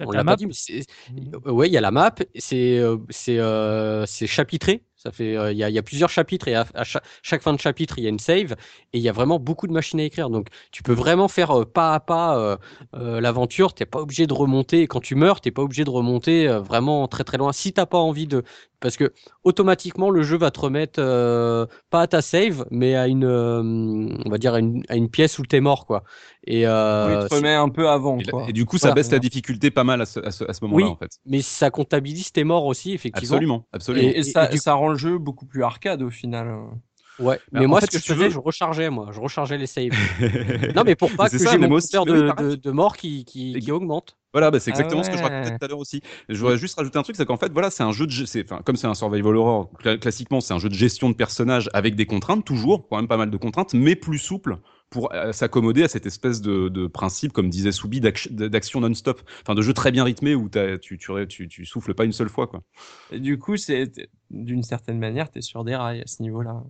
on 0.00 0.10
l'a 0.10 0.24
map. 0.24 0.32
pas 0.32 0.36
dit, 0.36 0.46
mais 0.46 0.52
c'est- 0.54 0.84
euh, 1.46 1.52
ouais, 1.52 1.68
il 1.68 1.72
y 1.72 1.76
a 1.76 1.80
la 1.80 1.92
map. 1.92 2.12
C'est 2.36 2.78
euh, 2.78 2.96
c'est 3.10 3.38
euh, 3.38 4.06
c'est 4.06 4.26
chapitré. 4.26 4.82
Ça 4.98 5.12
fait, 5.12 5.36
euh, 5.36 5.52
il 5.52 5.58
y, 5.58 5.78
a, 5.78 5.82
plusieurs 5.84 6.10
chapitres 6.10 6.48
et 6.48 6.56
à, 6.56 6.66
chaque, 7.22 7.42
fin 7.42 7.52
de 7.52 7.60
chapitre 7.60 7.98
il 7.98 8.02
y 8.02 8.06
a 8.08 8.10
une 8.10 8.18
save 8.18 8.56
et 8.92 8.98
il 8.98 9.00
y 9.00 9.08
a 9.08 9.12
vraiment 9.12 9.38
beaucoup 9.38 9.68
de 9.68 9.72
machines 9.72 10.00
à 10.00 10.02
écrire. 10.02 10.28
Donc 10.28 10.48
tu 10.72 10.82
peux 10.82 10.92
vraiment 10.92 11.28
faire 11.28 11.60
euh, 11.60 11.64
pas 11.64 11.94
à 11.94 12.00
pas 12.00 12.36
euh, 12.36 12.56
euh, 12.96 13.20
l'aventure. 13.20 13.74
T'es 13.74 13.86
pas 13.86 14.00
obligé 14.00 14.26
de 14.26 14.34
remonter. 14.34 14.88
Quand 14.88 14.98
tu 14.98 15.14
meurs, 15.14 15.40
t'es 15.40 15.52
pas 15.52 15.62
obligé 15.62 15.84
de 15.84 15.90
remonter 15.90 16.48
vraiment 16.48 17.06
très 17.06 17.22
très 17.22 17.38
loin. 17.38 17.52
Si 17.52 17.72
t'as 17.72 17.86
pas 17.86 17.98
envie 17.98 18.26
de, 18.26 18.42
parce 18.80 18.96
que 18.96 19.12
automatiquement 19.44 20.10
le 20.10 20.22
jeu 20.22 20.36
va 20.38 20.50
te 20.50 20.60
remettre 20.60 21.00
euh, 21.00 21.66
pas 21.90 22.02
à 22.02 22.06
ta 22.06 22.22
save, 22.22 22.64
mais 22.70 22.94
à 22.94 23.06
une, 23.08 23.24
euh, 23.24 23.60
on 23.62 24.30
va 24.30 24.38
dire 24.38 24.54
à 24.54 24.60
une, 24.60 24.82
à 24.88 24.96
une 24.96 25.10
pièce 25.10 25.38
où 25.38 25.42
t'es 25.46 25.60
mort 25.60 25.86
quoi. 25.86 26.04
Et 26.46 26.60
Oui, 26.60 26.64
euh, 26.66 27.20
il 27.24 27.28
te 27.28 27.34
remet 27.34 27.54
un 27.54 27.68
peu 27.68 27.88
avant 27.88 28.18
Et, 28.18 28.24
quoi. 28.24 28.46
et 28.48 28.52
du 28.52 28.64
coup, 28.64 28.78
ça 28.78 28.88
Voilà. 28.88 28.94
baisse 28.96 29.10
la 29.10 29.18
difficulté 29.18 29.70
pas 29.70 29.84
mal 29.84 30.00
à 30.00 30.06
ce, 30.06 30.20
à 30.20 30.30
ce, 30.30 30.44
à 30.48 30.52
ce 30.52 30.64
moment-là, 30.64 30.86
Oui. 30.86 30.90
en 30.92 30.96
fait. 30.96 31.10
mais 31.26 31.42
ça 31.42 31.70
comptabilise 31.70 32.32
tes 32.32 32.44
morts 32.44 32.66
aussi 32.66 32.92
effectivement. 32.92 33.34
Absolument, 33.34 33.66
absolument. 33.72 34.08
Et, 34.08 34.12
et 34.12 34.18
et- 34.20 34.22
ça, 34.22 34.48
et 34.50 34.52
du- 34.52 34.58
ça 34.58 34.74
rend 34.74 34.88
le 34.88 34.96
jeu 34.96 35.18
beaucoup 35.18 35.46
plus 35.46 35.62
arcade 35.62 36.02
au 36.02 36.10
final. 36.10 36.48
Ouais, 37.18 37.40
Bah, 37.52 37.60
mais 37.60 37.66
en 37.66 37.68
moi, 37.68 37.80
fait, 37.80 37.86
ce 37.86 37.90
que 37.90 37.98
si 37.98 38.02
je 38.02 38.06
tu 38.06 38.12
faisais, 38.14 38.24
veux- 38.26 38.30
je 38.30 38.38
rechargeais, 38.38 38.90
moi. 38.90 39.08
Je 39.12 39.20
rechargeais 39.20 39.58
les 39.58 39.66
saves. 39.66 39.90
non, 40.76 40.82
mais 40.84 40.94
pour 40.94 41.10
pas 41.10 41.28
que 41.28 41.38
ça, 41.38 41.50
j'ai 41.52 41.58
mon 41.58 41.68
compteur 41.68 42.06
de, 42.06 42.30
de, 42.30 42.54
de 42.54 42.70
morts 42.70 42.96
qui, 42.96 43.24
qui, 43.24 43.70
augmente. 43.72 44.16
Voilà, 44.32 44.50
bah, 44.50 44.60
c'est 44.60 44.70
Ah 44.70 44.74
exactement 44.74 45.02
ce 45.02 45.10
que 45.10 45.16
je 45.16 45.22
ouais. 45.22 45.28
racontais 45.28 45.58
tout 45.58 45.64
à 45.64 45.68
l'heure 45.68 45.78
aussi. 45.78 46.00
Je 46.28 46.38
voudrais 46.38 46.58
juste 46.58 46.76
rajouter 46.76 46.98
un 46.98 47.02
truc, 47.02 47.16
c'est 47.16 47.24
qu'en 47.26 47.36
fait, 47.38 47.50
voilà, 47.52 47.70
c'est 47.70 47.82
un 47.82 47.92
jeu 47.92 48.06
de, 48.06 48.42
enfin, 48.44 48.60
comme 48.64 48.76
c'est 48.76 48.86
un 48.86 48.94
survival 48.94 49.36
horror, 49.36 49.70
cla- 49.82 49.98
classiquement, 49.98 50.40
c'est 50.40 50.52
un 50.54 50.58
jeu 50.58 50.68
de 50.68 50.74
gestion 50.74 51.08
de 51.10 51.14
personnages 51.14 51.68
avec 51.72 51.96
des 51.96 52.06
contraintes, 52.06 52.44
toujours, 52.44 52.88
quand 52.88 52.96
même 52.96 53.08
pas 53.08 53.16
mal 53.16 53.30
de 53.30 53.36
contraintes, 53.36 53.74
mais 53.74 53.96
plus 53.96 54.18
souple 54.18 54.58
pour 54.90 55.12
euh, 55.12 55.32
s'accommoder 55.32 55.82
à 55.82 55.88
cette 55.88 56.06
espèce 56.06 56.40
de, 56.40 56.68
de 56.68 56.86
principe, 56.86 57.32
comme 57.32 57.50
disait 57.50 57.72
Soubi, 57.72 58.00
d'ac- 58.00 58.28
d'action 58.32 58.80
non-stop. 58.80 59.22
Enfin, 59.42 59.54
de 59.54 59.62
jeu 59.62 59.72
très 59.74 59.90
bien 59.92 60.04
rythmé 60.04 60.34
où 60.34 60.48
tu, 60.80 60.98
tu, 60.98 61.26
tu, 61.28 61.48
tu 61.48 61.64
souffles 61.66 61.94
pas 61.94 62.04
une 62.04 62.12
seule 62.12 62.28
fois, 62.30 62.46
quoi. 62.46 62.62
Et 63.10 63.20
du 63.20 63.38
coup, 63.38 63.56
c'est 63.56 63.90
d'une 64.30 64.62
certaine 64.62 64.98
manière, 64.98 65.30
t'es 65.30 65.40
sur 65.42 65.64
des 65.64 65.76
rails 65.76 66.02
à 66.02 66.06
ce 66.06 66.22
niveau-là. 66.22 66.62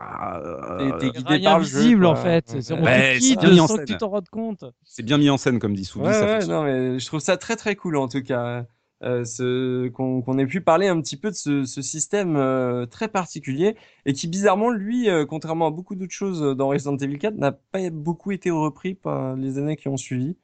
T'es- 0.00 1.06
euh, 1.06 1.10
guidé 1.10 1.40
par 1.44 1.58
le 1.58 1.64
jeu, 1.64 1.80
visible 1.80 2.06
en 2.06 2.14
quoi. 2.14 2.22
fait. 2.22 2.52
Ouais. 2.54 2.60
C'est- 2.62 2.72
On 2.74 2.82
Ouais, 2.82 3.18
te 3.18 3.60
en 3.60 3.66
sans 3.66 3.74
que 3.74 3.80
scène. 3.80 3.86
tu 3.86 3.96
t'en 3.98 4.08
rendes 4.08 4.28
compte. 4.28 4.64
c'est 4.84 5.02
bien 5.02 5.18
mis 5.18 5.30
en 5.30 5.36
scène, 5.36 5.58
comme 5.58 5.74
dit 5.74 5.84
Soubi. 5.84 6.06
Ouais, 6.06 6.12
ça 6.12 6.24
ouais, 6.26 6.40
fait- 6.40 6.46
non, 6.46 6.62
mais 6.64 6.98
je 6.98 7.06
trouve 7.06 7.20
ça 7.20 7.36
très 7.36 7.56
très 7.56 7.76
cool 7.76 7.96
en 7.96 8.08
tout 8.08 8.22
cas. 8.22 8.64
Euh, 9.02 9.24
ce, 9.24 9.88
qu'on, 9.88 10.36
ait 10.38 10.44
pu 10.46 10.60
parler 10.60 10.86
un 10.86 11.00
petit 11.00 11.16
peu 11.16 11.30
de 11.30 11.34
ce, 11.34 11.64
ce 11.64 11.80
système 11.80 12.36
euh, 12.36 12.84
très 12.84 13.08
particulier 13.08 13.74
et 14.04 14.12
qui 14.12 14.28
bizarrement 14.28 14.68
lui, 14.68 15.08
euh, 15.08 15.24
contrairement 15.24 15.68
à 15.68 15.70
beaucoup 15.70 15.94
d'autres 15.94 16.12
choses 16.12 16.42
dans 16.54 16.68
Resident 16.68 16.98
Evil 16.98 17.16
4, 17.18 17.34
n'a 17.36 17.52
pas 17.52 17.88
beaucoup 17.90 18.30
été 18.30 18.50
repris 18.50 18.94
par 18.94 19.36
les 19.36 19.56
années 19.56 19.76
qui 19.76 19.88
ont 19.88 19.96
suivi. 19.96 20.36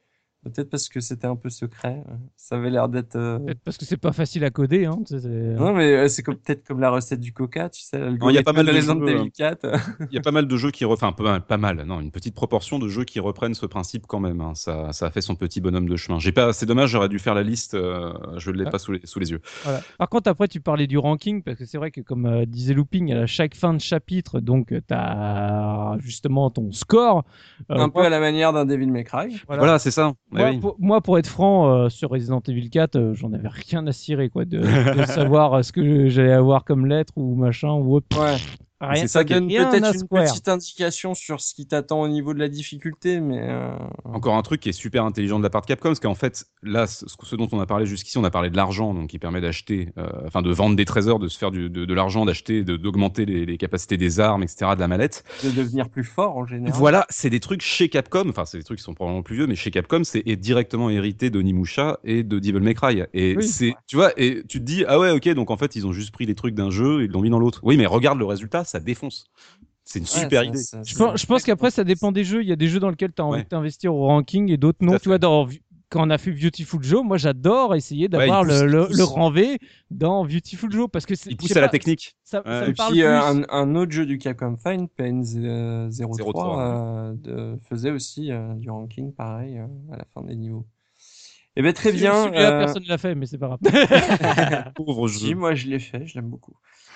Peut-être 0.54 0.70
parce 0.70 0.88
que 0.88 1.00
c'était 1.00 1.26
un 1.26 1.36
peu 1.36 1.50
secret. 1.50 2.02
Ça 2.36 2.56
avait 2.56 2.70
l'air 2.70 2.88
d'être. 2.88 3.16
euh, 3.16 3.38
Peut-être 3.38 3.60
parce 3.64 3.76
que 3.76 3.84
c'est 3.84 3.96
pas 3.96 4.12
facile 4.12 4.44
à 4.44 4.50
coder. 4.50 4.84
Hein. 4.86 4.98
c'est- 5.06 5.18
Non, 5.18 5.72
mais 5.72 5.92
euh, 5.94 6.08
c'est 6.08 6.22
comme, 6.22 6.36
peut-être 6.36 6.66
comme 6.66 6.80
la 6.80 6.90
recette 6.90 7.20
du 7.20 7.32
Coca, 7.32 7.68
tu 7.68 7.82
sais. 7.82 8.00
Il 8.28 8.34
y 8.34 8.38
a 8.38 8.42
pas 8.42 8.52
mal 8.52 8.64
de 8.66 8.72
Resident 8.72 9.06
jeux, 9.06 9.24
4. 9.36 9.66
Il 10.10 10.14
y 10.14 10.18
a 10.18 10.22
pas 10.22 10.30
mal 10.30 10.46
de 10.46 10.56
jeux 10.56 10.70
qui 10.70 10.84
refont, 10.84 11.12
pas 11.12 11.22
mal, 11.24 11.40
pas 11.44 11.56
mal, 11.56 11.82
non, 11.84 12.00
une 12.00 12.10
petite 12.12 12.34
proportion 12.34 12.78
de 12.78 12.88
jeux 12.88 13.04
qui 13.04 13.18
reprennent 13.20 13.54
ce 13.54 13.66
principe 13.66 14.06
quand 14.06 14.20
même. 14.20 14.40
hein. 14.40 14.52
Ça, 14.54 14.92
ça 14.92 15.06
a 15.06 15.10
fait 15.10 15.20
son 15.20 15.34
petit 15.34 15.60
bonhomme 15.60 15.88
de 15.88 15.96
chemin. 15.96 16.18
J'ai 16.18 16.32
pas, 16.32 16.52
c'est 16.52 16.66
dommage, 16.66 16.90
j'aurais 16.90 17.08
dû 17.08 17.18
faire 17.18 17.34
la 17.34 17.42
liste. 17.42 17.74
euh, 17.74 18.12
je 18.36 18.50
l'ai 18.50 18.64
Ah. 18.66 18.70
pas 18.70 18.78
sous 18.78 18.92
les, 18.92 19.00
sous 19.04 19.18
les 19.18 19.30
yeux. 19.32 19.40
Voilà. 19.64 19.80
Par 19.98 20.08
contre, 20.08 20.30
après, 20.30 20.48
tu 20.48 20.60
parlais 20.60 20.86
du 20.86 20.98
ranking, 20.98 21.42
parce 21.42 21.58
que 21.58 21.64
c'est 21.64 21.78
vrai 21.78 21.90
que, 21.90 22.00
comme 22.00 22.26
euh, 22.26 22.44
disait 22.46 22.74
Looping, 22.74 23.12
à 23.12 23.26
chaque 23.26 23.54
fin 23.56 23.74
de 23.74 23.80
chapitre, 23.80 24.40
donc, 24.40 24.68
tu 24.68 24.94
as 24.94 25.96
justement 26.00 26.50
ton 26.50 26.72
score. 26.72 27.24
Euh, 27.70 27.76
un 27.78 27.88
peu 27.88 28.00
à 28.00 28.08
la 28.08 28.20
manière 28.20 28.52
d'un 28.52 28.64
Devil 28.64 28.86
May 28.90 29.04
Cry. 29.04 29.40
voilà. 29.46 29.60
Voilà, 29.62 29.78
c'est 29.78 29.90
ça. 29.90 30.12
Moi, 30.36 30.50
oui. 30.50 30.58
pour, 30.58 30.76
moi, 30.78 31.00
pour 31.00 31.18
être 31.18 31.26
franc, 31.26 31.68
euh, 31.68 31.88
sur 31.88 32.10
Resident 32.10 32.42
Evil 32.46 32.68
4, 32.68 32.96
euh, 32.96 33.14
j'en 33.14 33.32
avais 33.32 33.48
rien 33.48 33.86
à 33.86 33.92
cirer, 33.92 34.28
quoi, 34.28 34.44
de, 34.44 34.58
de 34.58 35.02
savoir 35.06 35.54
euh, 35.54 35.62
ce 35.62 35.72
que 35.72 36.08
j'allais 36.08 36.32
avoir 36.32 36.64
comme 36.64 36.86
lettre 36.86 37.12
ou 37.16 37.34
machin 37.34 37.72
ou 37.72 37.94
autre. 37.94 38.06
Ouais. 38.20 38.36
Rien, 38.80 38.94
c'est 39.02 39.08
ça 39.08 39.20
Ça 39.20 39.24
donne 39.24 39.48
peut-être 39.48 39.74
une 39.94 39.98
Square. 40.00 40.24
petite 40.24 40.48
indication 40.48 41.14
sur 41.14 41.40
ce 41.40 41.54
qui 41.54 41.66
t'attend 41.66 42.02
au 42.02 42.08
niveau 42.08 42.34
de 42.34 42.38
la 42.38 42.48
difficulté, 42.48 43.20
mais 43.20 43.40
euh, 43.40 43.70
Encore 44.04 44.36
un 44.36 44.42
truc 44.42 44.60
qui 44.60 44.68
est 44.68 44.72
super 44.72 45.04
intelligent 45.04 45.38
de 45.38 45.42
la 45.44 45.48
part 45.50 45.62
de 45.62 45.66
Capcom, 45.66 45.88
parce 45.88 46.00
qu'en 46.00 46.14
fait, 46.14 46.44
là, 46.62 46.86
ce, 46.86 47.06
ce 47.22 47.36
dont 47.36 47.48
on 47.52 47.60
a 47.60 47.66
parlé 47.66 47.86
jusqu'ici, 47.86 48.18
on 48.18 48.24
a 48.24 48.30
parlé 48.30 48.50
de 48.50 48.56
l'argent, 48.56 48.92
donc 48.92 49.08
qui 49.08 49.18
permet 49.18 49.40
d'acheter, 49.40 49.88
euh, 49.96 50.06
enfin 50.26 50.42
de 50.42 50.52
vendre 50.52 50.76
des 50.76 50.84
trésors, 50.84 51.18
de 51.18 51.28
se 51.28 51.38
faire 51.38 51.50
du- 51.50 51.70
de, 51.70 51.84
de 51.86 51.94
l'argent, 51.94 52.26
d'acheter, 52.26 52.64
de- 52.64 52.76
d'augmenter 52.76 53.24
les, 53.24 53.46
les 53.46 53.56
capacités 53.56 53.96
des 53.96 54.20
armes, 54.20 54.42
etc., 54.42 54.72
de 54.74 54.80
la 54.80 54.88
mallette. 54.88 55.24
de 55.42 55.50
devenir 55.50 55.88
plus 55.88 56.04
fort 56.04 56.36
en 56.36 56.44
général. 56.46 56.78
Voilà, 56.78 57.06
c'est 57.08 57.30
des 57.30 57.40
trucs 57.40 57.62
chez 57.62 57.88
Capcom, 57.88 58.28
enfin 58.28 58.44
c'est 58.44 58.58
des 58.58 58.64
trucs 58.64 58.78
qui 58.78 58.84
sont 58.84 58.94
probablement 58.94 59.22
plus 59.22 59.36
vieux, 59.36 59.46
mais 59.46 59.54
chez 59.56 59.70
Capcom, 59.70 60.02
c'est 60.04 60.22
est 60.26 60.36
directement 60.36 60.90
hérité 60.90 61.30
de 61.30 61.40
Nimusha 61.40 61.98
et 62.04 62.22
de 62.22 62.38
Devil 62.38 62.60
May 62.60 62.74
Cry. 62.74 63.02
Et 63.14 63.36
Oui. 63.38 63.46
c'est, 63.48 63.74
tu 63.86 63.96
vois, 63.96 64.12
et 64.20 64.42
tu 64.48 64.58
te 64.60 64.64
dis, 64.64 64.84
ah 64.86 64.98
ouais, 64.98 65.12
ok, 65.12 65.28
donc 65.30 65.50
en 65.50 65.56
fait, 65.56 65.76
ils 65.76 65.86
ont 65.86 65.92
juste 65.92 66.10
pris 66.12 66.26
des 66.26 66.34
trucs 66.34 66.54
d'un 66.54 66.68
jeu 66.70 67.00
et 67.00 67.04
ils 67.06 67.10
l'ont 67.10 67.22
mis 67.22 67.30
dans 67.30 67.38
l'autre. 67.38 67.60
Oui, 67.62 67.76
mais 67.78 67.86
regarde 67.86 68.18
le 68.18 68.26
résultat, 68.26 68.64
ça 68.66 68.80
défonce. 68.80 69.24
C'est 69.84 70.00
une 70.00 70.04
Ouais, 70.04 70.10
super 70.22 70.40
ça- 70.42 70.46
idée. 70.46 70.58
ça- 70.58 70.82
Je 70.84 70.94
pense, 70.96 71.20
je 71.20 71.26
pense 71.26 71.42
qu'après, 71.44 71.70
ça 71.70 71.84
dépend 71.84 72.10
des 72.12 72.24
jeux. 72.24 72.42
Il 72.42 72.48
y 72.48 72.52
a 72.52 72.56
des 72.56 72.66
jeux 72.68 72.80
dans 72.80 72.90
lesquels 72.90 73.12
tu 73.12 73.22
as 73.22 73.24
envie 73.24 73.38
Ouais. 73.38 73.44
de 73.44 73.48
t'investir 73.48 73.94
au 73.94 74.06
ranking 74.06 74.50
et 74.50 74.56
d'autres 74.56 74.78
non. 74.84 74.98
Tu 74.98 75.08
vois, 75.08 75.18
dans, 75.18 75.46
quand 75.88 76.04
on 76.04 76.10
a 76.10 76.18
fait 76.18 76.32
Beautiful 76.32 76.82
Joe, 76.82 77.04
moi 77.04 77.16
j'adore 77.18 77.76
essayer 77.76 78.08
d'avoir 78.08 78.42
pousse- 78.44 78.62
le, 78.62 78.66
le, 78.66 78.88
le 78.90 79.04
rang 79.04 79.30
V 79.30 79.58
dans 79.92 80.24
Beautiful 80.26 80.72
Joe 80.72 80.88
parce 80.92 81.06
que 81.06 81.14
c'est- 81.14 81.30
Il 81.30 81.36
pousse 81.36 81.54
à 81.56 81.60
la 81.60 81.68
technique. 81.68 82.16
Ça, 82.24 82.38
Ouais. 82.38 82.44
ça 82.50 82.66
Et 82.68 82.72
puis 82.72 82.84
plus. 82.94 83.02
euh, 83.04 83.20
un, 83.20 83.42
un 83.48 83.74
autre 83.76 83.92
jeu 83.92 84.06
du 84.06 84.18
Capcom 84.18 84.56
Fine, 84.56 84.88
Pain 84.88 85.22
euh, 85.36 85.88
03, 85.92 86.16
03, 86.32 87.14
euh, 87.28 87.56
faisait 87.68 87.92
aussi 87.92 88.32
euh, 88.32 88.54
du 88.54 88.68
ranking 88.68 89.12
pareil 89.12 89.58
euh, 89.58 89.66
à 89.92 89.98
la 89.98 90.04
fin 90.12 90.22
des 90.22 90.34
niveaux. 90.34 90.66
Eh 91.56 91.62
ben 91.62 91.72
très 91.72 91.90
Si- 91.92 91.96
bien. 91.98 92.24
Celui-là, 92.24 92.54
euh, 92.56 92.58
personne 92.64 92.84
l'a 92.86 92.98
fait, 92.98 93.14
mais 93.14 93.26
c'est 93.26 93.38
pas 93.38 93.46
grave. 93.48 93.60
Pauvre 94.74 95.08
Si, 95.08 95.28
jeu. 95.30 95.34
moi 95.34 95.54
je 95.54 95.66
l'ai 95.68 95.78
fait, 95.78 96.06
je 96.06 96.14
l'aime 96.14 96.28
beaucoup. 96.28 96.54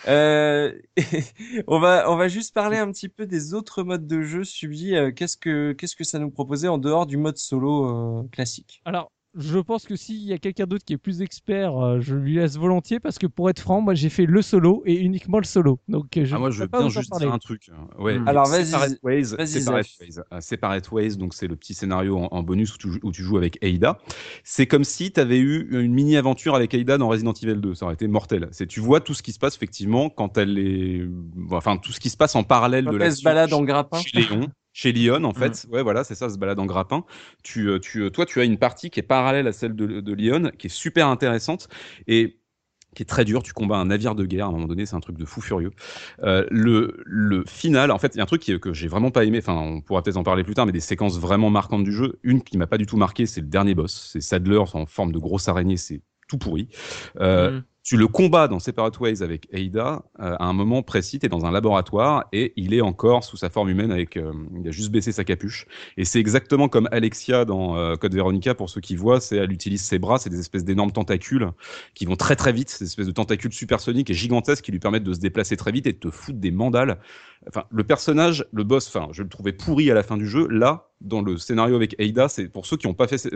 Euh, 0.09 0.73
on 1.67 1.79
va 1.79 2.11
on 2.11 2.17
va 2.17 2.29
juste 2.29 2.55
parler 2.55 2.79
un 2.79 2.91
petit 2.91 3.09
peu 3.09 3.27
des 3.27 3.55
autres 3.55 3.83
modes 3.83 4.07
de 4.07 4.23
jeu 4.23 4.45
subis. 4.45 4.95
Euh, 4.97 5.13
qu'est-ce 5.13 5.37
que 5.37 5.73
qu'est-ce 5.73 5.97
que 5.97 6.05
ça 6.05 6.19
nous 6.19 6.31
proposait 6.31 6.69
en 6.69 6.79
dehors 6.79 7.07
du 7.07 7.17
mode 7.17 7.37
solo 7.39 8.21
euh, 8.21 8.29
classique? 8.33 8.83
Alors, 8.85 9.11
je 9.37 9.59
pense 9.59 9.85
que 9.85 9.95
s'il 9.97 10.23
y 10.25 10.33
a 10.33 10.39
quelqu'un 10.39 10.67
d'autre 10.67 10.85
qui 10.85 10.93
est 10.95 10.99
plus 10.99 11.23
expert, 11.23 11.77
euh, 11.77 12.01
je 12.01 12.15
lui 12.17 12.35
laisse 12.35 12.57
volontiers 12.57 12.99
parce 13.01 13.19
que 13.19 13.27
pour 13.27 13.49
être 13.49 13.61
franc, 13.61 13.81
moi 13.81 13.95
j'ai 13.95 14.09
fait 14.09 14.27
le 14.27 14.43
solo 14.43 14.83
et 14.87 14.95
uniquement 14.97 15.39
le 15.39 15.45
solo. 15.45 15.79
Donc 15.89 16.17
euh, 16.17 16.25
je 16.25 16.35
Ah, 16.35 16.39
moi, 16.39 16.51
je 16.51 16.61
veux 16.63 16.69
pas 16.69 16.81
bien 16.81 16.89
juste 16.89 17.11
parler. 17.11 17.27
dire 17.27 17.35
un 17.35 17.39
truc. 17.39 17.71
Ouais, 17.99 18.19
Hmm. 18.19 18.27
Alors, 18.29 18.47
vas-y, 18.49 18.67
Separate 18.67 18.99
Ways, 19.03 19.25
Separate. 19.47 19.87
Ways. 20.01 20.41
Separate 20.41 20.91
Ways, 20.93 21.17
donc 21.17 21.35
c'est 21.35 21.47
le 21.47 21.57
petit 21.57 21.75
scénario 21.75 22.19
en, 22.19 22.29
en 22.31 22.43
bonus 22.43 22.75
où 22.75 22.79
tu, 22.79 22.89
joues- 22.93 22.99
où 23.03 23.13
tu 23.13 23.23
joues 23.23 23.37
avec 23.37 23.63
Ada. 23.65 23.99
C'est 24.43 24.67
comme 24.67 24.85
si 24.85 25.13
tu 25.13 25.21
avais 25.21 25.39
eu 25.39 25.69
une 25.71 25.93
mini-aventure 25.93 26.55
avec 26.55 26.75
Ada 26.75 26.99
dans 26.99 27.09
Resident 27.09 27.33
Evil 27.33 27.61
2. 27.61 27.75
Ça 27.75 27.85
aurait 27.87 27.95
été 27.95 28.09
mortel. 28.09 28.49
C'est 28.51 28.67
tu 28.67 28.81
vois 28.81 29.01
tout 29.01 29.15
ce 29.15 29.23
qui 29.23 29.33
se 29.33 29.39
passe 29.39 29.55
effectivement 29.57 30.11
quand 30.11 30.39
elle 30.39 30.59
est, 30.59 31.07
enfin 31.53 31.77
tout 31.77 31.93
ce 31.93 32.01
qui 32.01 32.11
se 32.11 32.17
passe 32.17 32.35
en 32.35 32.43
parallèle 32.43 32.85
Quand 32.87 32.91
de 32.93 32.97
elle 32.97 33.03
la 33.03 33.11
se 33.13 33.23
balade 33.23 33.53
en 33.53 33.63
grappin. 33.63 34.01
chez 34.01 34.19
Léon. 34.21 34.49
Chez 34.81 34.93
Lyon, 34.93 35.25
en 35.25 35.35
fait, 35.35 35.67
ouais, 35.71 35.83
voilà, 35.83 36.05
c'est 36.05 36.15
ça, 36.15 36.31
se 36.31 36.39
balade 36.39 36.59
en 36.59 36.65
grappin. 36.65 37.05
Tu, 37.43 37.69
euh, 37.69 37.79
tu, 37.79 38.01
euh, 38.01 38.09
toi, 38.09 38.25
tu 38.25 38.41
as 38.41 38.45
une 38.45 38.57
partie 38.57 38.89
qui 38.89 38.99
est 38.99 39.03
parallèle 39.03 39.47
à 39.47 39.53
celle 39.53 39.75
de, 39.77 40.01
de 40.01 40.13
Lyon, 40.15 40.51
qui 40.59 40.69
est 40.69 40.71
super 40.71 41.07
intéressante 41.09 41.69
et 42.07 42.39
qui 42.95 43.03
est 43.03 43.07
très 43.07 43.27
dure. 43.27 43.43
Tu 43.43 43.53
combats 43.53 43.77
un 43.77 43.85
navire 43.85 44.15
de 44.15 44.25
guerre 44.25 44.47
à 44.47 44.49
un 44.49 44.53
moment 44.53 44.67
donné, 44.67 44.87
c'est 44.87 44.97
un 44.97 45.01
truc 45.01 45.19
de 45.19 45.27
fou 45.27 45.43
furieux. 45.43 45.73
Euh, 46.23 46.47
le, 46.51 47.03
le 47.05 47.45
final, 47.47 47.91
en 47.91 47.99
fait, 47.99 48.15
il 48.15 48.19
y 48.19 48.21
a 48.21 48.23
un 48.23 48.27
truc 48.27 48.41
qui, 48.41 48.59
que 48.59 48.73
j'ai 48.73 48.89
vraiment 48.89 49.11
pas 49.11 49.27
aimé. 49.27 49.37
Enfin, 49.43 49.53
on 49.55 49.83
pourra 49.83 50.03
peut-être 50.03 50.17
en 50.17 50.23
parler 50.23 50.45
plus 50.45 50.55
tard, 50.55 50.65
mais 50.65 50.73
des 50.73 50.81
séquences 50.81 51.19
vraiment 51.19 51.51
marquantes 51.51 51.85
du 51.85 51.93
jeu. 51.93 52.19
Une 52.23 52.43
qui 52.43 52.57
m'a 52.57 52.67
pas 52.67 52.79
du 52.79 52.87
tout 52.87 52.97
marqué, 52.97 53.27
c'est 53.27 53.43
le 53.43 53.49
dernier 53.49 53.75
boss. 53.75 54.09
C'est 54.11 54.23
Sadler 54.23 54.63
en 54.73 54.87
forme 54.87 55.13
de 55.13 55.19
grosse 55.19 55.47
araignée. 55.47 55.77
C'est 55.77 56.01
tout 56.27 56.39
pourri. 56.39 56.69
Euh, 57.21 57.51
Mm. 57.51 57.65
Tu 57.91 57.97
le 57.97 58.07
combats 58.07 58.47
dans 58.47 58.61
Separate 58.61 59.01
Ways 59.01 59.21
avec 59.21 59.49
Ada 59.53 60.05
euh, 60.21 60.37
à 60.39 60.45
un 60.45 60.53
moment 60.53 60.81
précis, 60.81 61.19
tu 61.19 61.27
es 61.27 61.29
dans 61.29 61.45
un 61.45 61.51
laboratoire 61.51 62.27
et 62.33 62.53
il 62.55 62.73
est 62.73 62.83
encore 62.83 63.25
sous 63.25 63.37
sa 63.37 63.51
forme 63.51 63.69
humaine 63.69 63.91
avec 63.91 64.17
euh, 64.17 64.33
il 64.61 64.69
a 64.69 64.71
juste 64.71 64.93
baissé 64.93 65.11
sa 65.11 65.25
capuche 65.25 65.67
et 65.97 66.05
c'est 66.05 66.21
exactement 66.21 66.69
comme 66.69 66.89
Alexia 66.93 67.45
dans 67.45 67.77
euh, 67.77 67.97
Code 67.97 68.15
Veronica 68.15 68.55
pour 68.55 68.71
ceux 68.71 68.81
qui 68.81 68.95
voient, 68.95 69.21
c'est 69.21 69.39
elle 69.39 69.51
utilise 69.51 69.83
ses 69.83 69.99
bras, 69.99 70.19
c'est 70.19 70.31
des 70.31 70.39
espèces 70.39 70.65
d'énormes 70.65 70.93
tentacules 70.93 71.51
qui 71.95 72.07
vont 72.07 72.15
très 72.15 72.37
très 72.37 72.53
vite, 72.53 72.77
des 72.79 72.87
espèces 72.87 73.09
de 73.09 73.13
tentacules 73.13 73.53
supersoniques 73.53 74.09
et 74.09 74.15
gigantesques 74.15 74.67
qui 74.67 74.71
lui 74.71 74.79
permettent 74.79 75.03
de 75.03 75.13
se 75.13 75.19
déplacer 75.19 75.57
très 75.57 75.73
vite 75.73 75.89
et 75.89 75.93
de 75.93 75.99
te 75.99 76.11
foutre 76.11 76.39
des 76.39 76.53
mandales. 76.53 77.01
Enfin, 77.49 77.65
le 77.71 77.83
personnage, 77.83 78.45
le 78.53 78.63
boss, 78.63 78.87
enfin, 78.87 79.09
je 79.11 79.25
le 79.25 79.29
trouvais 79.29 79.53
pourri 79.53 79.91
à 79.91 79.95
la 79.95 80.05
fin 80.05 80.17
du 80.17 80.29
jeu. 80.29 80.47
Là, 80.49 80.91
dans 81.01 81.23
le 81.23 81.39
scénario 81.39 81.75
avec 81.75 81.99
Ada, 81.99 82.29
c'est 82.29 82.49
pour 82.49 82.67
ceux 82.67 82.77
qui 82.77 82.87
ont 82.87 82.95
pas 82.95 83.09
fait, 83.09 83.27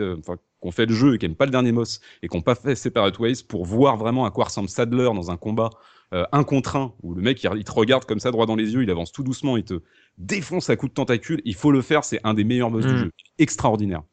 qui 0.65 0.67
ont 0.67 0.71
fait 0.71 0.85
le 0.87 0.93
jeu 0.95 1.13
et 1.15 1.17
qui 1.19 1.25
aiment 1.25 1.35
pas 1.35 1.45
le 1.45 1.51
dernier 1.51 1.71
boss 1.71 2.01
et 2.23 2.27
qui 2.27 2.35
n'ont 2.35 2.41
pas 2.43 2.55
fait 2.55 2.75
Separate 2.75 3.19
Ways 3.19 3.43
pour 3.47 3.65
voir 3.65 3.97
vraiment 3.97 4.25
à 4.25 4.31
quoi 4.31 4.45
ressemble 4.45 4.67
Sadler 4.69 5.09
dans 5.13 5.29
un 5.29 5.37
combat 5.37 5.69
euh, 6.13 6.23
un 6.31 6.43
contre 6.43 6.75
un 6.75 6.93
où 7.01 7.13
le 7.15 7.21
mec 7.21 7.43
il, 7.43 7.49
il 7.55 7.63
te 7.63 7.71
regarde 7.71 8.05
comme 8.05 8.19
ça 8.19 8.29
droit 8.31 8.45
dans 8.45 8.55
les 8.55 8.73
yeux, 8.73 8.83
il 8.83 8.91
avance 8.91 9.11
tout 9.11 9.23
doucement, 9.23 9.57
il 9.57 9.63
te 9.63 9.81
défonce 10.19 10.69
à 10.69 10.75
coups 10.75 10.91
de 10.91 10.93
tentacule. 10.95 11.41
Il 11.45 11.55
faut 11.55 11.71
le 11.71 11.81
faire, 11.81 12.03
c'est 12.03 12.19
un 12.23 12.33
des 12.35 12.43
meilleurs 12.43 12.69
boss 12.71 12.85
du 12.85 12.93
Mm. 12.93 12.97
jeu, 12.97 13.11
extraordinaire. 13.39 14.03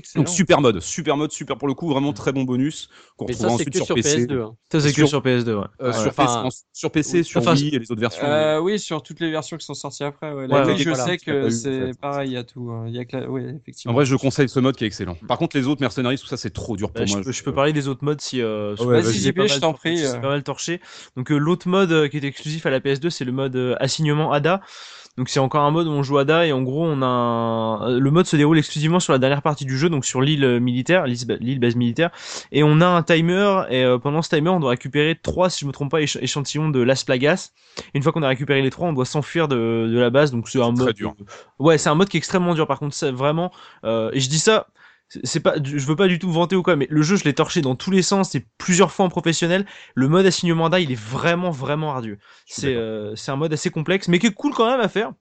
Excellent. 0.00 0.24
Donc 0.24 0.34
super 0.34 0.60
mode, 0.60 0.80
super 0.80 1.16
mode, 1.16 1.30
super 1.30 1.56
pour 1.56 1.68
le 1.68 1.74
coup, 1.74 1.88
vraiment 1.88 2.12
très 2.12 2.32
bon 2.32 2.42
bonus 2.44 2.88
qu'on 3.16 3.26
Mais 3.26 3.32
retrouvera 3.34 3.50
ça, 3.58 3.64
c'est 3.64 3.68
ensuite 3.68 3.76
sur, 3.76 3.86
sur 3.86 3.94
PC. 3.94 4.26
PS2. 4.26 4.40
hein. 4.42 4.56
Ça, 4.72 4.80
c'est 4.80 4.88
que 4.88 4.94
Sur- 4.94 5.08
sur 5.08 5.20
PS2, 5.22 5.54
ouais. 5.54 5.64
Euh, 5.82 5.86
Ouais. 5.88 5.92
sur, 5.92 6.08
Enfin, 6.08 6.42
PC, 6.44 6.56
sur 6.72 6.90
PC, 6.90 7.22
sur 7.22 7.40
enfin, 7.40 7.54
Wii 7.54 7.74
et 7.74 7.78
les 7.78 7.90
autres 7.92 8.00
versions. 8.00 8.24
Euh, 8.26 8.58
oui, 8.60 8.78
sur 8.78 9.02
toutes 9.02 9.20
les 9.20 9.30
versions 9.30 9.56
qui 9.56 9.66
sont 9.66 9.74
sorties 9.74 10.04
après. 10.04 10.32
Ouais. 10.32 10.40
Ouais, 10.42 10.46
La 10.48 10.64
ouais, 10.64 10.72
Wii, 10.72 10.78
je 10.82 10.88
voilà. 10.88 11.04
sais 11.04 11.18
que 11.18 11.50
c'est 11.50 11.90
pareil, 12.00 12.30
il 12.30 12.34
y 12.34 12.36
a 12.36 12.44
tout. 12.44 12.70
hein. 12.70 12.84
Il 12.88 12.94
y 12.94 12.98
a 12.98 13.04
que 13.04 13.16
la... 13.16 13.30
oui, 13.30 13.42
effectivement. 13.60 13.92
En 13.92 13.94
vrai, 13.94 14.06
je 14.06 14.16
conseille 14.16 14.48
ce 14.48 14.58
mode 14.60 14.76
qui 14.76 14.84
est 14.84 14.86
excellent. 14.86 15.16
Par 15.28 15.38
contre, 15.38 15.56
les 15.56 15.66
autres 15.66 15.80
mercenaries, 15.82 16.18
tout 16.18 16.26
ça, 16.26 16.36
c'est 16.36 16.50
trop 16.50 16.76
dur 16.76 16.90
pour 16.90 17.00
Bah, 17.02 17.06
je, 17.06 17.12
moi. 17.14 17.22
peux, 17.22 17.32
je 17.32 17.42
peux 17.42 17.52
parler 17.54 17.72
des 17.72 17.86
autres 17.88 18.04
modes 18.04 18.20
si. 18.20 18.40
Euh, 18.40 18.74
Ah 18.80 19.00
je- 19.02 19.10
je 19.12 19.58
t'en 19.60 19.72
prie, 19.74 19.98
j'ai 19.98 20.06
euh. 20.06 20.18
pas 20.18 20.28
mal 20.28 20.42
torché. 20.42 20.80
Donc 21.16 21.30
euh, 21.30 21.36
l'autre 21.36 21.68
mode 21.68 21.92
euh, 21.92 22.08
qui 22.08 22.16
est 22.16 22.24
exclusif 22.24 22.64
à 22.66 22.70
la 22.70 22.80
PS2, 22.80 23.10
c'est 23.10 23.24
le 23.24 23.32
mode 23.32 23.54
euh, 23.56 23.74
assignement 23.80 24.32
ADA. 24.32 24.60
Donc 25.18 25.28
c'est 25.28 25.40
encore 25.40 25.64
un 25.64 25.70
mode 25.70 25.86
où 25.86 25.90
on 25.90 26.02
joue 26.02 26.18
ADA 26.18 26.46
et 26.46 26.52
en 26.52 26.62
gros 26.62 26.84
on 26.86 27.02
a 27.02 27.06
un... 27.06 27.98
le 27.98 28.10
mode 28.10 28.26
se 28.26 28.36
déroule 28.36 28.58
exclusivement 28.58 29.00
sur 29.00 29.12
la 29.12 29.18
dernière 29.18 29.42
partie 29.42 29.64
du 29.64 29.76
jeu, 29.76 29.90
donc 29.90 30.04
sur 30.04 30.22
l'île 30.22 30.44
euh, 30.44 30.60
militaire, 30.60 31.04
l'île 31.06 31.58
base 31.58 31.76
militaire, 31.76 32.10
et 32.52 32.62
on 32.62 32.80
a 32.80 32.86
un 32.86 33.02
timer 33.02 33.64
et 33.68 33.84
euh, 33.84 33.98
pendant 33.98 34.22
ce 34.22 34.30
timer 34.30 34.50
on 34.50 34.60
doit 34.60 34.70
récupérer 34.70 35.18
trois, 35.20 35.50
si 35.50 35.60
je 35.60 35.66
me 35.66 35.72
trompe 35.72 35.90
pas, 35.90 36.00
éch- 36.00 36.18
échantillons 36.22 36.70
de 36.70 36.80
Las 36.80 37.04
Plagas. 37.04 37.50
Une 37.94 38.02
fois 38.02 38.12
qu'on 38.12 38.22
a 38.22 38.28
récupéré 38.28 38.62
les 38.62 38.70
trois, 38.70 38.88
on 38.88 38.92
doit 38.92 39.04
s'enfuir 39.04 39.48
de, 39.48 39.88
de 39.92 39.98
la 39.98 40.10
base. 40.10 40.30
Donc 40.32 40.48
c'est 40.48 40.60
un 40.62 40.72
très 40.72 40.86
mode 40.86 40.94
dur. 40.94 41.14
Ouais, 41.58 41.76
c'est 41.76 41.88
un 41.88 41.94
mode 41.94 42.08
qui 42.08 42.16
est 42.16 42.18
extrêmement 42.18 42.54
dur. 42.54 42.66
Par 42.66 42.78
contre, 42.78 42.94
c'est 42.94 43.10
vraiment. 43.10 43.52
euh, 43.84 44.10
et 44.12 44.20
je 44.20 44.28
dis 44.28 44.38
ça, 44.38 44.68
c'est- 45.24 45.40
pas, 45.40 45.54
je 45.62 45.84
veux 45.86 45.96
pas 45.96 46.08
du 46.08 46.18
tout 46.18 46.30
vanter 46.30 46.56
ou 46.56 46.62
quoi, 46.62 46.76
mais 46.76 46.86
le 46.90 47.02
jeu, 47.02 47.16
je 47.16 47.24
l'ai 47.24 47.34
torché 47.34 47.60
dans 47.60 47.74
tous 47.76 47.90
les 47.90 48.02
sens 48.02 48.34
et 48.34 48.46
plusieurs 48.58 48.92
fois 48.92 49.04
en 49.06 49.08
professionnel. 49.08 49.66
Le 49.94 50.08
mode 50.08 50.26
assignement 50.26 50.68
d'A, 50.70 50.80
il 50.80 50.92
est 50.92 51.00
vraiment, 51.00 51.50
vraiment 51.50 51.92
ardu. 51.92 52.18
C'est, 52.46 52.74
euh, 52.74 53.14
c'est 53.16 53.30
un 53.32 53.36
mode 53.36 53.52
assez 53.52 53.70
complexe, 53.70 54.08
mais 54.08 54.18
qui 54.18 54.26
est 54.28 54.34
cool 54.34 54.54
quand 54.54 54.70
même 54.70 54.80
à 54.80 54.88
faire. 54.88 55.12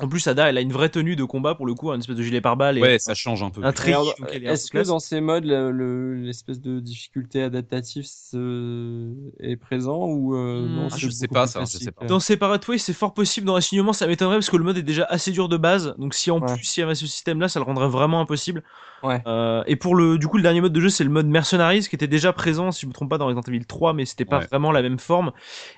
En 0.00 0.08
plus, 0.08 0.26
Ada, 0.26 0.48
elle 0.48 0.58
a 0.58 0.60
une 0.60 0.72
vraie 0.72 0.88
tenue 0.88 1.14
de 1.16 1.24
combat 1.24 1.54
pour 1.54 1.66
le 1.66 1.74
coup, 1.74 1.90
une 1.92 2.00
espèce 2.00 2.16
de 2.16 2.22
gilet 2.22 2.40
pare-balles 2.40 2.78
et 2.78 2.80
Ouais, 2.80 2.98
ça 2.98 3.14
change 3.14 3.42
un 3.42 3.50
peu. 3.50 3.62
un 3.64 3.70
Est-ce 3.72 4.70
que 4.70 4.86
dans 4.86 4.98
ces 4.98 5.20
modes, 5.20 5.44
le- 5.44 5.70
le- 5.70 6.14
l'espèce 6.14 6.60
de 6.60 6.80
difficulté 6.80 7.42
adaptative 7.42 8.04
se- 8.04 9.12
est 9.40 9.56
présent 9.56 10.06
ou 10.06 10.34
euh, 10.34 10.66
Hmm, 10.66 10.74
non 10.76 10.88
ah, 10.90 10.96
je 10.96 11.08
sais 11.08 11.28
pas, 11.28 11.46
ça, 11.46 11.60
je 11.60 11.66
sais 11.78 11.92
pas. 11.92 12.04
euh 12.04 12.08
Dans 12.08 12.20
Separate 12.20 12.66
Way, 12.68 12.78
c'est 12.78 12.92
fort 12.92 13.14
possible. 13.14 13.46
Dans 13.46 13.54
l'assignement, 13.54 13.92
ça 13.92 14.06
m'étonnerait 14.06 14.36
parce 14.36 14.50
que 14.50 14.56
le 14.56 14.64
mode 14.64 14.78
est 14.78 14.82
déjà 14.82 15.04
assez 15.04 15.32
dur 15.32 15.48
de 15.48 15.56
base. 15.56 15.94
Donc 15.98 16.14
si 16.14 16.30
en 16.30 16.40
Ouais. 16.40 16.54
plus 16.54 16.76
il 16.76 16.80
y 16.80 16.82
avait 16.82 16.94
ce 16.94 17.06
système-là, 17.06 17.48
ça 17.48 17.60
le 17.60 17.64
rendrait 17.64 17.88
vraiment 17.88 18.20
impossible. 18.20 18.62
Ouais. 19.02 19.22
Euh, 19.26 19.62
et 19.66 19.76
pour 19.76 19.94
le, 19.94 20.18
du 20.18 20.26
coup, 20.26 20.36
le 20.36 20.42
dernier 20.42 20.60
mode 20.60 20.74
de 20.74 20.80
jeu, 20.80 20.90
c'est 20.90 21.04
le 21.04 21.10
mode 21.10 21.26
Mercenaries 21.26 21.86
qui 21.88 21.94
était 21.94 22.06
déjà 22.06 22.32
présent, 22.34 22.70
si 22.70 22.82
je 22.82 22.86
me 22.86 22.92
trompe 22.92 23.08
pas, 23.08 23.16
dans 23.16 23.26
Resident 23.26 23.42
Evil 23.48 23.64
3, 23.64 23.94
mais 23.94 24.04
c'était 24.04 24.26
pas 24.26 24.40
Ouais. 24.40 24.46
vraiment 24.50 24.72
la 24.72 24.82
même 24.82 24.98
forme. 24.98 25.32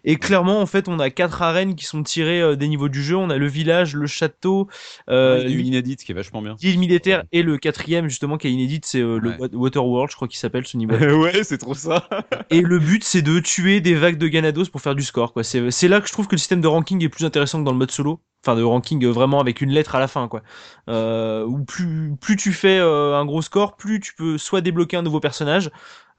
Et 0.04 0.16
clairement, 0.16 0.60
en 0.60 0.66
fait, 0.66 0.88
on 0.88 0.98
a 0.98 1.08
quatre 1.10 1.40
arènes 1.42 1.76
qui 1.76 1.84
sont 1.84 2.02
tirées 2.02 2.40
euh, 2.42 2.56
des 2.56 2.66
niveaux 2.68 2.88
du 2.88 3.02
jeu. 3.02 3.16
On 3.16 3.30
a 3.30 3.36
le 3.36 3.46
village, 3.46 3.94
le 3.94 4.06
château, 4.12 4.68
euh, 5.10 5.42
Ouais, 5.44 5.50
inédite 5.52 6.04
qui 6.04 6.12
est 6.12 6.14
vachement 6.14 6.42
bien. 6.42 6.56
l'île 6.62 6.78
militaire 6.78 7.24
et 7.32 7.42
le 7.42 7.58
quatrième 7.58 8.08
justement 8.08 8.36
qui 8.38 8.46
est 8.48 8.52
inédite, 8.52 8.84
c'est 8.86 9.00
euh, 9.00 9.14
Ouais. 9.14 9.20
le 9.20 9.36
Wa- 9.38 9.48
Waterworld, 9.52 10.10
je 10.10 10.16
crois 10.16 10.28
qu'il 10.28 10.38
s'appelle 10.38 10.66
ce 10.66 10.76
niveau. 10.76 10.94
ouais, 11.22 11.42
c'est 11.44 11.58
trop 11.58 11.74
ça. 11.74 12.08
Et 12.50 12.60
le 12.60 12.78
but, 12.78 13.02
c'est 13.04 13.22
de 13.22 13.40
tuer 13.40 13.80
des 13.80 13.94
vagues 13.94 14.18
de 14.18 14.28
Ganados 14.28 14.66
pour 14.66 14.80
faire 14.80 14.94
du 14.94 15.02
score. 15.02 15.32
Quoi. 15.32 15.42
C'est, 15.44 15.88
là 15.88 16.00
que 16.00 16.06
je 16.06 16.12
trouve 16.12 16.26
que 16.28 16.34
le 16.34 16.38
système 16.38 16.60
de 16.60 16.68
ranking 16.68 17.02
est 17.02 17.08
plus 17.08 17.24
intéressant 17.24 17.58
que 17.60 17.64
dans 17.64 17.72
le 17.72 17.78
mode 17.78 17.90
solo. 17.90 18.20
Enfin, 18.44 18.56
de 18.56 18.62
ranking 18.62 19.04
euh, 19.04 19.10
vraiment 19.10 19.40
avec 19.40 19.60
une 19.60 19.70
lettre 19.70 19.94
à 19.94 20.00
la 20.00 20.08
fin. 20.08 20.26
Quoi. 20.28 20.42
Euh, 20.88 21.44
où 21.44 21.64
plus, 21.64 22.14
plus 22.20 22.36
tu 22.36 22.52
fais 22.52 22.78
euh, 22.78 23.14
un 23.16 23.24
gros 23.24 23.40
score, 23.42 23.76
plus 23.76 24.00
tu 24.00 24.14
peux 24.14 24.36
soit 24.38 24.60
débloquer 24.60 24.96
un 24.96 25.02
nouveau 25.02 25.20
personnage. 25.20 25.70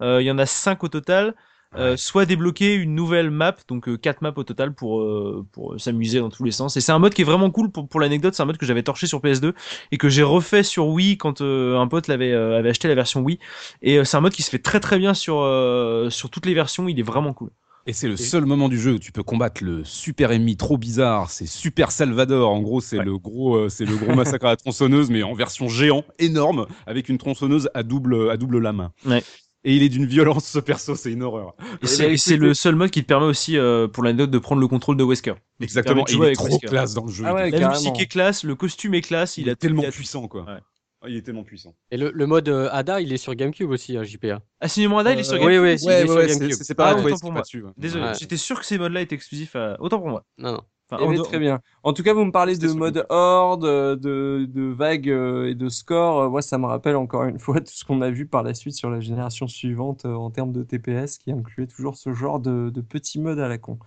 Euh, 0.02 0.22
Il 0.22 0.26
y 0.26 0.32
en 0.32 0.38
a 0.40 0.46
5 0.46 0.84
au 0.84 0.88
total. 0.88 1.36
Euh, 1.78 1.98
soit 1.98 2.26
débloquer 2.26 2.74
une 2.76 2.96
nouvelle 2.96 3.32
map, 3.32 3.56
donc 3.68 4.00
4 4.00 4.22
maps 4.22 4.34
au 4.36 4.44
total 4.44 4.74
pour, 4.74 5.02
euh, 5.02 5.46
pour 5.52 5.80
s'amuser 5.80 6.20
dans 6.20 6.30
tous 6.30 6.44
les 6.44 6.52
sens. 6.52 6.78
Et 6.78 6.82
c'est 6.82 6.92
un 6.92 7.00
mode 7.00 7.14
qui 7.14 7.22
est 7.22 7.26
vraiment 7.26 7.50
cool 7.52 7.72
pour, 7.72 7.88
pour 7.88 8.00
l'anecdote, 8.00 8.34
c'est 8.36 8.44
un 8.44 8.46
mode 8.46 8.58
que 8.58 8.66
j'avais 8.66 8.84
torché 8.84 9.08
sur 9.08 9.20
PS2 9.22 9.54
et 9.92 9.98
que 9.98 10.10
j'ai 10.10 10.24
refait 10.24 10.64
sur 10.64 10.88
Wii 10.88 11.18
quand 11.18 11.42
euh, 11.42 11.78
un 11.80 11.88
pote 11.88 12.08
l'avait 12.08 12.32
euh, 12.34 12.58
avait 12.60 12.70
acheté 12.70 12.88
la 12.88 12.96
version 12.96 13.22
Wii. 13.22 13.40
Et 13.82 13.98
euh, 13.98 14.04
c'est 14.04 14.18
un 14.18 14.22
mode 14.22 14.34
qui 14.34 14.44
se 14.44 14.50
fait 14.50 14.60
très 14.60 14.80
très 14.80 15.00
bien 15.00 15.14
sur, 15.14 15.40
euh, 15.42 16.10
sur 16.10 16.30
toutes 16.30 16.46
les 16.46 16.54
versions, 16.54 16.88
il 16.88 17.00
est 17.00 17.04
vraiment 17.04 17.34
cool. 17.34 17.50
Et 17.86 17.92
c'est 17.92 18.08
le 18.08 18.16
seul 18.16 18.46
moment 18.46 18.70
du 18.70 18.80
jeu 18.80 18.94
où 18.94 18.98
tu 19.00 19.12
peux 19.12 19.24
combattre 19.24 19.62
le 19.62 19.84
super 19.84 20.32
ennemi 20.32 20.56
trop 20.56 20.78
bizarre. 20.78 21.30
C'est 21.30 21.46
Super 21.46 21.92
Salvador. 21.92 22.50
En 22.50 22.62
gros, 22.62 22.80
c'est 22.80 22.98
Ouais. 23.00 23.04
le 23.04 23.18
gros, 23.18 23.58
euh, 23.58 23.68
c'est 23.68 23.84
le 23.84 23.98
gros 23.98 24.16
massacre 24.16 24.46
à 24.46 24.50
la 24.52 24.56
tronçonneuse, 24.56 25.10
mais 25.10 25.22
en 25.22 25.34
version 25.34 25.68
géant, 25.68 26.06
énorme, 26.18 26.66
avec 26.88 27.10
une 27.10 27.18
tronçonneuse 27.18 27.70
à 27.74 27.84
double, 27.84 28.30
à 28.30 28.38
double 28.38 28.60
lame. 28.60 28.90
Ouais. 29.06 29.22
Et 29.66 29.76
il 29.76 29.84
est 29.84 29.90
d'une 29.90 30.06
violence, 30.06 30.46
ce 30.46 30.60
perso, 30.60 30.96
c'est 30.96 31.12
une 31.12 31.24
horreur. 31.24 31.56
Et 31.82 32.18
c'est 32.18 32.38
le 32.38 32.54
seul 32.54 32.76
mode 32.76 32.90
qui 32.92 33.02
te 33.02 33.08
permet 33.08 33.26
aussi, 33.28 33.58
euh, 33.58 33.88
pour 33.88 34.04
l'anecdote, 34.04 34.32
de 34.32 34.38
prendre 34.40 34.60
le 34.62 34.68
contrôle 34.68 34.98
de 34.98 35.04
Wesker. 35.04 35.36
Exactement. 35.62 36.04
il 36.10 36.16
est 36.22 36.22
avec 36.26 36.36
trop 36.36 36.48
Wesker. 36.48 36.68
classe 36.68 36.94
dans 36.94 37.06
le 37.06 37.12
jeu. 37.12 37.24
Ah 37.28 37.34
ouais, 37.34 37.50
La 37.50 37.60
carrément. 37.60 37.72
musique 37.80 38.00
est 38.02 38.08
classe, 38.08 38.44
le 38.44 38.56
costume 38.56 38.94
est 38.96 39.02
classe, 39.02 39.38
il, 39.38 39.44
il, 39.44 39.50
a 39.50 39.54
est 39.54 39.56
tellement 39.56 39.84
il 39.84 39.88
a- 39.88 39.92
puissant, 39.92 40.28
quoi. 40.28 40.44
Ouais. 40.44 40.60
Ah, 41.06 41.10
il 41.10 41.18
est 41.18 41.22
tellement 41.22 41.44
puissant. 41.44 41.76
Et 41.92 41.98
le, 41.98 42.12
le 42.14 42.28
mode 42.28 42.48
euh, 42.48 42.70
ADA, 42.72 43.02
il 43.02 43.12
est 43.12 43.18
sur 43.18 43.36
GameCube 43.36 43.70
aussi, 43.70 43.98
hein, 43.98 44.04
JPA. 44.04 44.42
Assignement 44.62 45.00
Ada, 45.00 45.14
il 45.14 45.20
est 45.20 45.24
sur 45.24 45.34
Euh, 45.34 45.38
GameCube. 45.40 45.52
oui, 45.52 45.58
oui, 45.60 45.68
il 45.70 45.74
est 45.74 46.54
sur 46.56 46.64
c'est- 46.66 46.76
pas 46.76 46.92
Ah, 46.92 46.96
autant 47.06 47.18
pour 47.20 47.32
moi. 47.34 47.42
dessus. 47.42 47.62
ouais. 47.62 47.72
Désolé, 47.78 48.06
Ouais. 48.06 48.12
j'étais 48.18 48.38
sûr 48.38 48.58
que 48.60 48.66
ces 48.66 48.78
modes-là 48.78 49.02
étaient 49.02 49.16
exclusifs 49.16 49.56
à... 49.58 49.76
Autant 49.82 50.00
pour 50.00 50.08
moi. 50.10 50.24
Non, 50.38 50.54
non. 50.54 50.62
Enfin, 50.94 51.04
Eh 51.04 51.08
en 51.08 51.12
ben, 51.12 51.22
très 51.24 51.40
bien. 51.40 51.60
En 51.84 51.94
tout 51.94 52.04
cas, 52.04 52.14
vous 52.14 52.26
me 52.26 52.32
parlez 52.32 52.58
de 52.58 52.68
mode 52.72 53.06
horde, 53.10 53.66
de, 53.66 54.46
de 54.48 54.62
vagues 54.64 55.10
euh, 55.10 55.50
et 55.50 55.56
de 55.56 55.70
score. 55.70 56.22
Euh, 56.22 56.30
Moi, 56.30 56.42
ça 56.42 56.58
me 56.58 56.66
rappelle 56.66 56.96
encore 56.96 57.24
une 57.24 57.40
fois 57.40 57.56
tout 57.62 57.74
ce 57.74 57.84
qu'on 57.84 58.02
a 58.02 58.10
vu 58.10 58.28
par 58.28 58.44
la 58.44 58.54
suite 58.54 58.76
sur 58.76 58.90
la 58.90 59.00
génération 59.00 59.48
suivante 59.48 60.06
euh, 60.06 60.14
en 60.14 60.30
termes 60.30 60.52
de 60.52 60.64
TPS, 60.64 61.18
qui 61.18 61.32
incluait 61.32 61.68
toujours 61.68 61.98
ce 61.98 62.14
genre 62.14 62.40
de, 62.40 62.70
de 62.70 62.82
petits 62.82 63.20
modes 63.20 63.40
à 63.40 63.48
la 63.48 63.58
con. 63.58 63.80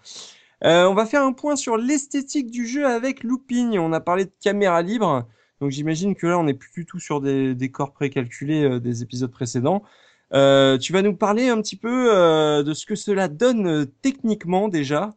Euh, 0.64 0.86
on 0.88 0.94
va 0.94 1.06
faire 1.06 1.22
un 1.22 1.32
point 1.32 1.56
sur 1.56 1.76
l'esthétique 1.76 2.50
du 2.50 2.66
jeu 2.66 2.86
avec 2.86 3.22
Looping. 3.22 3.78
On 3.78 3.92
a 3.92 4.00
parlé 4.00 4.24
de 4.24 4.32
caméra 4.42 4.82
libre. 4.82 5.28
Donc 5.60 5.70
j'imagine 5.70 6.14
que 6.14 6.26
là, 6.26 6.38
on 6.38 6.44
n'est 6.44 6.54
plus 6.54 6.72
du 6.72 6.86
tout 6.86 6.98
sur 6.98 7.20
des 7.20 7.54
décors 7.54 7.92
précalculés 7.92 8.64
euh, 8.64 8.80
des 8.80 9.02
épisodes 9.02 9.30
précédents. 9.30 9.82
Tu 10.32 10.92
vas 10.92 11.02
nous 11.02 11.16
parler 11.16 11.48
un 11.48 11.60
petit 11.62 11.76
peu 11.76 12.08
de 12.64 12.74
ce 12.74 12.84
que 12.84 12.96
cela 12.96 13.28
donne 13.28 13.86
techniquement 14.02 14.68
déjà. 14.68 15.14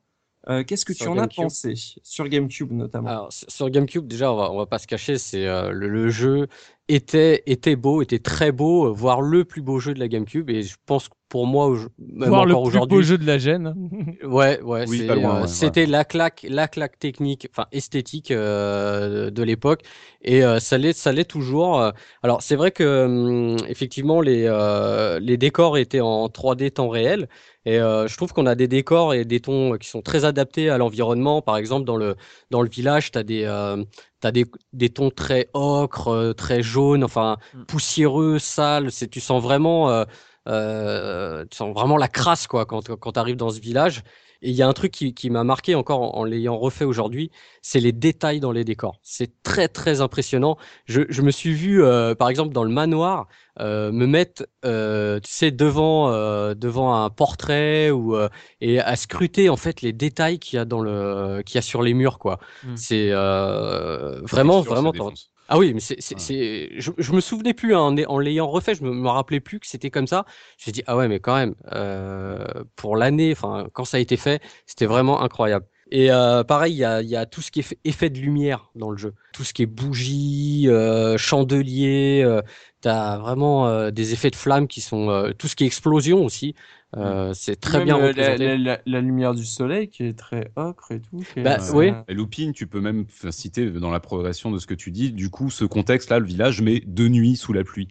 Euh, 0.47 0.63
Qu'est-ce 0.63 0.85
que 0.85 0.93
Sur 0.93 1.05
tu 1.05 1.07
en 1.09 1.15
GameCube. 1.15 1.31
as 1.39 1.43
pensé? 1.43 1.73
Sur 2.03 2.27
GameCube 2.29 2.71
notamment 2.71 3.09
Alors, 3.09 3.27
sur 3.31 3.69
GameCube, 3.69 4.07
déjà, 4.07 4.31
on 4.31 4.35
va, 4.37 4.51
on 4.51 4.57
va 4.57 4.65
pas 4.65 4.79
se 4.79 4.87
cacher, 4.87 5.17
c'est 5.17 5.45
euh, 5.47 5.71
le, 5.71 5.87
le 5.89 6.09
jeu 6.09 6.47
était 6.89 7.43
était 7.47 7.75
beau, 7.77 8.01
était 8.01 8.19
très 8.19 8.51
beau, 8.51 8.93
voire 8.93 9.21
le 9.21 9.45
plus 9.45 9.61
beau 9.61 9.79
jeu 9.79 9.93
de 9.93 9.99
la 9.99 10.07
GameCube. 10.09 10.49
Et 10.49 10.63
je 10.63 10.75
pense 10.85 11.09
que 11.09 11.15
pour 11.29 11.47
moi, 11.47 11.75
même 11.99 12.29
Voir 12.29 12.45
le 12.45 12.55
encore 12.55 12.63
plus 12.63 12.81
beau 12.81 13.01
aujourd'hui, 13.01 13.03
jeu 13.03 13.17
de 13.17 13.25
la 13.25 13.37
gêne. 13.37 13.75
Ouais, 14.23 14.61
ouais, 14.61 14.85
Oui, 14.85 14.97
c'est, 14.97 15.05
pas 15.05 15.15
loin, 15.15 15.41
euh, 15.43 15.47
ouais, 15.47 15.47
c'était 15.47 15.85
la 15.85 16.05
claque, 16.05 16.45
la 16.49 16.67
claque 16.67 16.97
technique, 16.99 17.47
enfin 17.51 17.67
esthétique 17.71 18.31
euh, 18.31 19.29
de 19.29 19.43
l'époque, 19.43 19.83
et 20.21 20.43
euh, 20.43 20.59
ça 20.59 20.77
l'est, 20.77 20.93
ça 20.97 21.11
l'est 21.11 21.25
toujours. 21.25 21.79
euh. 21.81 21.91
Alors 22.23 22.41
c'est 22.41 22.55
vrai 22.55 22.71
que 22.71 23.05
hum, 23.05 23.57
effectivement 23.67 24.21
les 24.21 24.45
euh, 24.47 25.19
les 25.19 25.37
décors 25.37 25.77
étaient 25.77 25.99
en 26.01 26.27
3D 26.29 26.71
temps 26.71 26.89
réel, 26.89 27.29
et 27.65 27.77
euh, 27.79 28.07
je 28.07 28.15
trouve 28.17 28.33
qu'on 28.33 28.45
a 28.45 28.55
des 28.55 28.67
décors 28.67 29.13
et 29.13 29.25
des 29.25 29.41
tons 29.41 29.77
qui 29.77 29.87
sont 29.89 30.01
très 30.01 30.25
adaptés 30.25 30.69
à 30.69 30.77
l'environnement. 30.77 31.41
Par 31.41 31.57
exemple, 31.57 31.85
dans 31.85 31.97
le 31.97 32.15
dans 32.49 32.61
le 32.61 32.69
village, 32.69 33.11
t'as 33.11 33.23
des 33.23 33.43
euh, 33.43 33.83
t'as 34.19 34.31
des 34.31 34.45
des 34.73 34.89
tons 34.89 35.09
très 35.11 35.49
ocre, 35.53 36.09
euh, 36.09 36.33
très 36.33 36.61
jaune, 36.63 37.03
enfin 37.03 37.37
Mm. 37.53 37.63
poussiéreux, 37.65 38.39
sales. 38.39 38.91
C'est 38.91 39.07
tu 39.09 39.19
sens 39.19 39.41
vraiment 39.41 39.89
euh, 39.89 40.05
euh, 40.47 41.45
tu 41.49 41.57
sens 41.57 41.73
vraiment 41.73 41.97
la 41.97 42.07
crasse 42.07 42.47
quoi 42.47 42.65
quand 42.65 42.95
quand 42.97 43.11
tu 43.13 43.19
arrives 43.19 43.35
dans 43.37 43.49
ce 43.51 43.59
village. 43.59 44.03
Et 44.41 44.49
il 44.51 44.55
y 44.55 44.61
a 44.61 44.67
un 44.67 44.73
truc 44.73 44.91
qui, 44.91 45.13
qui 45.13 45.29
m'a 45.29 45.43
marqué 45.43 45.75
encore 45.75 46.01
en, 46.01 46.19
en 46.19 46.23
l'ayant 46.23 46.57
refait 46.57 46.85
aujourd'hui, 46.85 47.31
c'est 47.61 47.79
les 47.79 47.91
détails 47.91 48.39
dans 48.39 48.51
les 48.51 48.63
décors. 48.63 48.99
C'est 49.03 49.41
très 49.43 49.67
très 49.67 50.01
impressionnant. 50.01 50.57
Je, 50.85 51.01
je 51.09 51.21
me 51.21 51.31
suis 51.31 51.53
vu 51.53 51.83
euh, 51.83 52.15
par 52.15 52.29
exemple 52.29 52.53
dans 52.53 52.63
le 52.63 52.69
manoir 52.71 53.27
euh, 53.59 53.91
me 53.91 54.05
mettre, 54.07 54.47
euh, 54.65 55.19
tu 55.19 55.31
sais, 55.31 55.51
devant 55.51 56.09
euh, 56.11 56.53
devant 56.55 56.93
un 57.03 57.09
portrait 57.09 57.91
ou 57.91 58.15
euh, 58.15 58.29
et 58.61 58.79
à 58.79 58.95
scruter 58.95 59.49
en 59.49 59.57
fait 59.57 59.81
les 59.81 59.93
détails 59.93 60.39
qu'il 60.39 60.57
y 60.57 60.59
a 60.59 60.65
dans 60.65 60.81
le 60.81 61.41
qu'il 61.45 61.55
y 61.55 61.59
a 61.59 61.61
sur 61.61 61.81
les 61.81 61.93
murs 61.93 62.19
quoi. 62.19 62.39
Mm. 62.63 62.75
C'est 62.75 63.09
euh, 63.11 64.21
vraiment 64.23 64.63
ça 64.63 64.69
vraiment 64.69 64.91
défonce. 64.91 65.31
Ah 65.49 65.57
oui, 65.57 65.73
mais 65.73 65.79
c'est, 65.81 65.99
Ouais. 66.11 66.33
je, 66.79 66.91
je 66.97 67.11
me 67.13 67.21
souvenais 67.21 67.53
plus 67.53 67.75
hein, 67.75 67.79
en, 67.79 67.97
en 67.97 68.19
l'ayant 68.19 68.47
refait, 68.47 68.75
je 68.75 68.83
me, 68.83 68.91
me 68.93 69.09
rappelais 69.09 69.39
plus 69.39 69.59
que 69.59 69.67
c'était 69.67 69.89
comme 69.91 70.07
ça. 70.07 70.25
J'ai 70.57 70.71
dit 70.71 70.83
ah 70.87 70.95
ouais, 70.97 71.07
mais 71.07 71.19
quand 71.19 71.35
même, 71.35 71.55
euh, 71.73 72.45
pour 72.75 72.95
l'année, 72.97 73.31
enfin 73.33 73.67
quand 73.73 73.85
ça 73.85 73.97
a 73.97 73.99
été 73.99 74.17
fait, 74.17 74.41
c'était 74.65 74.85
vraiment 74.85 75.21
incroyable. 75.21 75.65
Et 75.91 76.11
euh, 76.11 76.43
pareil, 76.43 76.73
il 76.73 76.77
y 76.77 76.83
a, 76.85 77.01
il 77.01 77.09
y 77.09 77.15
a 77.15 77.25
tout 77.25 77.41
ce 77.41 77.49
qui 77.51 77.59
est 77.61 77.63
fait- 77.63 77.79
effet 77.83 78.09
de 78.09 78.19
lumière 78.19 78.69
dans 78.75 78.91
le 78.91 78.97
jeu, 78.97 79.13
tout 79.31 79.43
ce 79.43 79.53
qui 79.53 79.63
est 79.63 79.65
bougie, 79.65 80.65
euh, 80.67 81.17
chandelier. 81.17 82.21
Euh, 82.23 82.41
T'as 82.81 83.17
vraiment 83.17 83.67
euh, 83.67 83.91
des 83.91 84.13
effets 84.13 84.29
de 84.29 84.35
flammes 84.37 84.67
qui 84.67 84.79
sont, 84.81 85.09
euh, 85.09 85.33
tout 85.33 85.47
ce 85.49 85.55
qui 85.57 85.63
est 85.65 85.67
explosion 85.67 86.23
aussi. 86.23 86.55
euh, 86.95 87.33
c'est 87.33 87.59
très 87.59 87.79
Même, 87.79 87.85
bien 87.85 87.95
euh, 87.95 88.13
la, 88.13 88.37
représenté. 88.37 88.37
la- 88.37 88.57
la- 88.57 88.81
la 88.85 89.01
lumière 89.01 89.33
du 89.35 89.45
soleil 89.45 89.89
qui 89.89 90.03
est 90.03 90.17
très 90.17 90.51
ocre 90.55 90.91
et 90.91 91.01
tout. 91.01 91.25
Bah, 91.41 91.57
euh, 91.69 91.71
oui. 91.73 91.93
Et 92.07 92.13
Lupin, 92.13 92.51
tu 92.51 92.67
peux 92.67 92.81
même 92.81 93.05
citer 93.31 93.69
dans 93.71 93.91
la 93.91 93.99
progression 93.99 94.51
de 94.51 94.59
ce 94.59 94.67
que 94.67 94.73
tu 94.73 94.91
dis, 94.91 95.11
du 95.11 95.29
coup, 95.29 95.49
ce 95.49 95.65
contexte-là, 95.65 96.19
le 96.19 96.25
village, 96.25 96.61
mais 96.61 96.81
de 96.85 97.07
nuit 97.07 97.35
sous 97.37 97.53
la 97.53 97.63
pluie. 97.63 97.87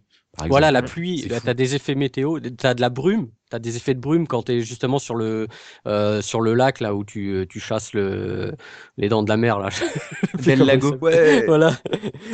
Exemple. 0.47 0.51
Voilà, 0.51 0.71
la 0.71 0.83
pluie, 0.83 1.23
là, 1.29 1.37
fou. 1.41 1.47
t'as 1.47 1.55
des 1.55 1.75
effets 1.75 1.95
météo, 1.95 2.39
t'as 2.41 2.75
de 2.75 2.81
la 2.81 2.91
brume, 2.91 3.29
t'as 3.51 3.59
des 3.59 3.77
effets 3.77 3.95
de 3.95 4.01
brume 4.01 4.27
quand 4.27 4.43
t'es 4.45 4.61
justement 4.61 4.99
sur 4.99 5.15
le 5.15 5.49
euh, 5.87 6.23
sur 6.23 6.41
le 6.41 6.55
lac 6.55 6.81
là 6.81 6.95
où 6.95 7.05
tu 7.05 7.31
euh, 7.31 7.47
tu 7.47 7.61
chasses 7.61 7.93
le 7.93 8.55
les 8.97 9.09
dents 9.09 9.23
de 9.23 9.29
la 9.29 9.37
mer 9.37 9.59
là. 9.59 9.69
Comment 10.45 10.65
lago. 10.65 10.93
s'appelle. 10.93 11.45
Voilà. 11.47 11.77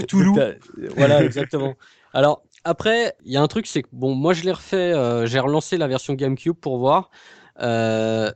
Toulouse. 0.09 0.57
Voilà, 0.97 1.25
exactement. 1.25 1.75
Alors 2.13 2.43
après, 2.65 3.15
il 3.25 3.33
y 3.33 3.37
a 3.37 3.43
un 3.43 3.47
truc, 3.47 3.67
c'est 3.67 3.83
que 3.83 3.89
bon, 3.93 4.15
moi 4.15 4.33
je 4.33 4.43
l'ai 4.45 4.53
refait, 4.53 4.93
euh, 4.95 5.27
j'ai 5.27 5.39
relancé 5.39 5.77
la 5.77 5.87
version 5.87 6.15
GameCube 6.15 6.57
pour 6.57 6.79
voir. 6.79 7.11
Euh, 7.61 8.31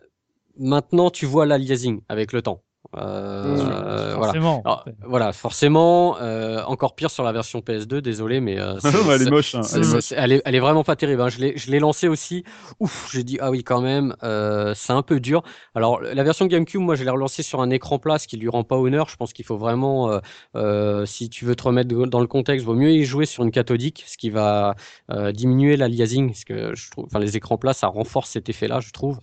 maintenant, 0.58 1.10
tu 1.10 1.24
vois 1.26 1.46
l'aliasing 1.46 2.02
avec 2.08 2.32
le 2.32 2.42
temps. 2.42 2.62
Euh, 2.96 4.14
voilà. 4.16 4.32
Forcément. 4.32 4.62
Alors, 4.64 4.84
voilà, 5.04 5.32
forcément, 5.32 6.16
euh, 6.20 6.62
encore 6.64 6.94
pire 6.94 7.10
sur 7.10 7.22
la 7.22 7.32
version 7.32 7.60
PS2, 7.60 8.00
désolé, 8.00 8.40
mais 8.40 8.58
euh, 8.58 8.78
elle 8.82 9.22
est 9.26 9.30
moche. 9.30 9.54
hein, 9.54 9.60
elle 9.74 9.80
est 9.80 9.84
c'est- 9.84 9.92
moche. 9.94 10.04
c'est- 10.04 10.14
elle, 10.16 10.32
est, 10.32 10.42
elle 10.44 10.54
est 10.54 10.60
vraiment 10.60 10.84
pas 10.84 10.96
terrible. 10.96 11.20
Hein. 11.22 11.28
Je 11.28 11.38
l'ai, 11.38 11.56
je 11.56 11.70
l'ai 11.70 11.80
lancé 11.80 12.08
aussi. 12.08 12.44
Ouf, 12.80 13.10
j'ai 13.12 13.24
dit 13.24 13.38
ah 13.40 13.50
oui 13.50 13.62
quand 13.62 13.80
même, 13.82 14.14
euh, 14.22 14.72
c'est 14.74 14.92
un 14.92 15.02
peu 15.02 15.20
dur. 15.20 15.42
Alors 15.74 16.00
la 16.00 16.22
version 16.22 16.46
GameCube, 16.46 16.80
moi 16.80 16.94
je 16.94 17.04
l'ai 17.04 17.10
relancé 17.10 17.42
sur 17.42 17.60
un 17.60 17.70
écran 17.70 17.98
plat, 17.98 18.18
ce 18.18 18.26
qui 18.26 18.36
lui 18.38 18.48
rend 18.48 18.64
pas 18.64 18.76
honneur. 18.76 19.08
Je 19.10 19.16
pense 19.16 19.32
qu'il 19.32 19.44
faut 19.44 19.58
vraiment, 19.58 20.10
euh, 20.10 20.18
euh, 20.56 21.04
si 21.06 21.28
tu 21.28 21.44
veux 21.44 21.56
te 21.56 21.64
remettre 21.64 21.88
dans 22.06 22.20
le 22.20 22.26
contexte, 22.26 22.64
vaut 22.64 22.74
mieux 22.74 22.92
y 22.92 23.04
jouer 23.04 23.26
sur 23.26 23.44
une 23.44 23.50
cathodique, 23.50 24.04
ce 24.06 24.16
qui 24.16 24.30
va 24.30 24.74
euh, 25.10 25.32
diminuer 25.32 25.76
l'aliasing, 25.76 26.28
parce 26.28 26.44
que 26.44 26.74
je 26.74 26.90
trouve, 26.90 27.04
enfin 27.06 27.18
les 27.18 27.36
écrans 27.36 27.58
plats, 27.58 27.74
ça 27.74 27.86
renforce 27.88 28.30
cet 28.30 28.48
effet-là, 28.48 28.80
je 28.80 28.90
trouve. 28.92 29.20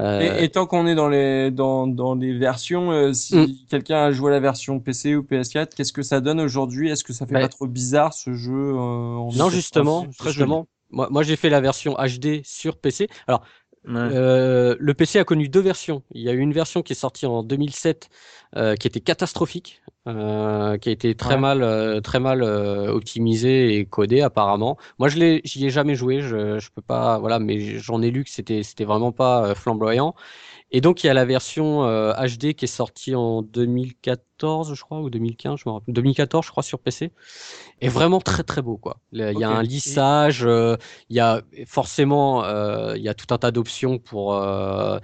Euh, 0.00 0.38
Et, 0.40 0.44
et 0.44 0.48
tant 0.48 0.66
qu'on 0.66 0.86
est 0.86 0.94
dans 0.94 1.08
les 1.08 1.50
dans, 1.50 1.86
dans 1.86 2.14
les 2.14 2.36
versions, 2.36 2.90
euh, 2.92 3.12
si 3.12 3.36
Mm. 3.36 3.46
quelqu'un 3.68 4.04
a 4.04 4.12
joué 4.12 4.30
la 4.30 4.40
version 4.40 4.80
PC 4.80 5.14
ou 5.16 5.22
PS4, 5.22 5.74
qu'est-ce 5.74 5.92
que 5.92 6.02
ça 6.02 6.20
donne 6.20 6.40
aujourd'hui? 6.40 6.88
Est-ce 6.90 7.04
que 7.04 7.12
ça 7.12 7.26
fait 7.26 7.34
Bah, 7.34 7.40
pas 7.40 7.48
trop 7.48 7.66
bizarre 7.66 8.14
ce 8.14 8.32
jeu 8.32 8.52
euh, 8.52 8.74
en 8.76 9.26
Non, 9.32 9.48
1080? 9.48 9.50
justement, 9.50 10.00
très 10.18 10.32
joli. 10.32 10.54
justement. 10.54 10.66
Moi, 10.92 11.08
moi 11.10 11.22
j'ai 11.22 11.36
fait 11.36 11.50
la 11.50 11.60
version 11.60 11.94
HD 11.94 12.40
sur 12.44 12.76
PC. 12.78 13.08
Alors, 13.28 13.42
Ouais. 13.84 14.12
Euh, 14.12 14.76
le 14.78 14.94
PC 14.94 15.18
a 15.18 15.24
connu 15.24 15.48
deux 15.48 15.60
versions. 15.60 16.02
Il 16.12 16.22
y 16.22 16.28
a 16.28 16.32
eu 16.32 16.38
une 16.38 16.52
version 16.52 16.82
qui 16.82 16.92
est 16.92 16.96
sortie 16.96 17.26
en 17.26 17.42
2007 17.42 18.08
euh, 18.56 18.74
qui 18.76 18.86
était 18.86 19.00
catastrophique, 19.00 19.82
euh, 20.08 20.76
qui 20.78 20.88
a 20.88 20.92
été 20.92 21.14
très 21.14 21.34
Ouais. 21.34 21.40
mal, 21.40 22.02
très 22.02 22.20
mal 22.20 22.42
optimisée 22.42 23.76
et 23.78 23.86
codée 23.86 24.20
apparemment. 24.20 24.76
Moi, 24.98 25.08
je 25.08 25.18
l'ai, 25.18 25.40
j'y 25.44 25.66
ai 25.66 25.70
jamais 25.70 25.94
joué. 25.94 26.20
Je, 26.20 26.58
je 26.58 26.70
peux 26.70 26.82
pas, 26.82 27.18
voilà, 27.18 27.38
mais 27.38 27.78
j'en 27.78 28.02
ai 28.02 28.10
lu 28.10 28.24
que 28.24 28.30
c'était, 28.30 28.62
c'était 28.62 28.84
vraiment 28.84 29.12
pas 29.12 29.54
flamboyant. 29.54 30.14
Et 30.72 30.80
donc 30.80 31.02
il 31.02 31.08
y 31.08 31.10
a 31.10 31.14
la 31.14 31.24
version 31.24 31.84
euh, 31.84 32.12
HD 32.14 32.54
qui 32.54 32.64
est 32.64 32.68
sortie 32.68 33.14
en 33.16 33.42
2014, 33.42 34.74
je 34.74 34.82
crois, 34.82 35.00
ou 35.00 35.10
2015, 35.10 35.58
je 35.58 35.68
me 35.68 35.72
rappelle, 35.74 35.92
2014, 35.94 36.46
je 36.46 36.50
crois, 36.50 36.62
sur 36.62 36.78
PC. 36.78 37.10
Et 37.80 37.88
vraiment 37.88 38.20
très 38.20 38.44
très 38.44 38.62
beau 38.62 38.76
quoi. 38.76 38.98
Il 39.12 39.18
y 39.18 39.42
a 39.44 39.50
un 39.50 39.62
lissage, 39.62 40.44
euh, 40.46 40.76
il 41.08 41.16
y 41.16 41.20
a 41.20 41.42
forcément, 41.66 42.44
euh, 42.44 42.96
il 42.96 43.02
y 43.02 43.08
a 43.08 43.14
tout 43.14 43.32
un 43.34 43.38
tas 43.38 43.50
d'options 43.50 43.98
pour 43.98 44.34
euh, 44.34 44.98